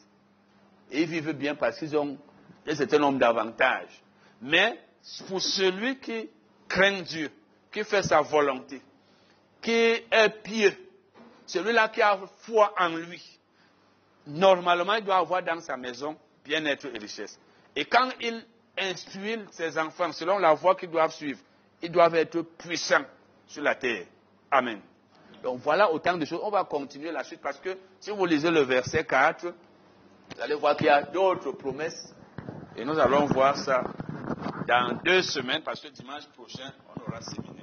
Et 0.90 1.02
ils 1.02 1.10
vivent 1.10 1.34
bien 1.34 1.56
parce 1.56 1.78
qu'ils 1.78 1.98
ont 1.98 2.18
un 2.66 2.76
certain 2.76 3.00
nombre 3.00 3.20
d'avantages. 3.20 4.02
Mais 4.42 4.80
pour 5.28 5.42
celui 5.42 6.00
qui 6.00 6.30
craint 6.70 7.02
Dieu, 7.02 7.30
qui 7.70 7.84
fait 7.84 8.04
sa 8.04 8.22
volonté, 8.22 8.82
qui 9.62 9.72
est 9.72 10.42
pieux, 10.42 10.74
celui-là 11.46 11.90
qui 11.90 12.02
a 12.02 12.18
foi 12.44 12.74
en 12.80 12.96
lui, 12.96 13.22
normalement 14.26 14.94
il 14.94 15.04
doit 15.04 15.18
avoir 15.18 15.44
dans 15.44 15.60
sa 15.60 15.76
maison 15.76 16.16
bien-être 16.46 16.86
et 16.96 16.98
richesse. 16.98 17.38
Et 17.76 17.84
quand 17.84 18.10
il 18.22 18.42
instruire 18.78 19.40
ses 19.52 19.78
enfants 19.78 20.14
selon 20.14 20.40
la 20.40 20.54
voie 20.54 20.76
qu'ils 20.76 20.90
doivent 20.90 21.14
suivre. 21.14 21.42
Ils 21.82 21.92
doivent 21.92 22.16
être 22.16 22.42
puissants 22.42 23.04
sur 23.48 23.64
la 23.64 23.76
terre. 23.76 24.06
Amen. 24.50 24.80
Donc 25.44 25.60
voilà 25.60 25.92
autant 25.92 26.18
de 26.18 26.26
choses. 26.26 26.42
On 26.44 26.50
va 26.50 26.64
continuer 26.64 27.12
la 27.12 27.24
suite 27.24 27.42
parce 27.42 27.60
que 27.60 27.78
si 28.00 28.12
vous 28.12 28.26
lisez 28.26 28.52
le 28.52 28.62
verset 28.62 29.06
4, 29.06 29.46
vous 29.48 30.42
allez 30.42 30.56
voir 30.56 30.76
qu'il 30.76 30.88
y 30.88 30.90
a 30.90 31.04
d'autres 31.04 31.52
promesses. 31.52 32.14
Et 32.76 32.86
nous 32.86 32.98
allons 33.00 33.26
voir 33.26 33.58
ça 33.58 33.84
dans 34.68 34.98
deux 35.04 35.22
semaines 35.22 35.62
parce 35.64 35.82
que 35.82 35.90
dimanche 35.90 36.28
prochain, 36.28 36.72
on 36.96 37.10
aura 37.10 37.22
séminaire. 37.22 37.61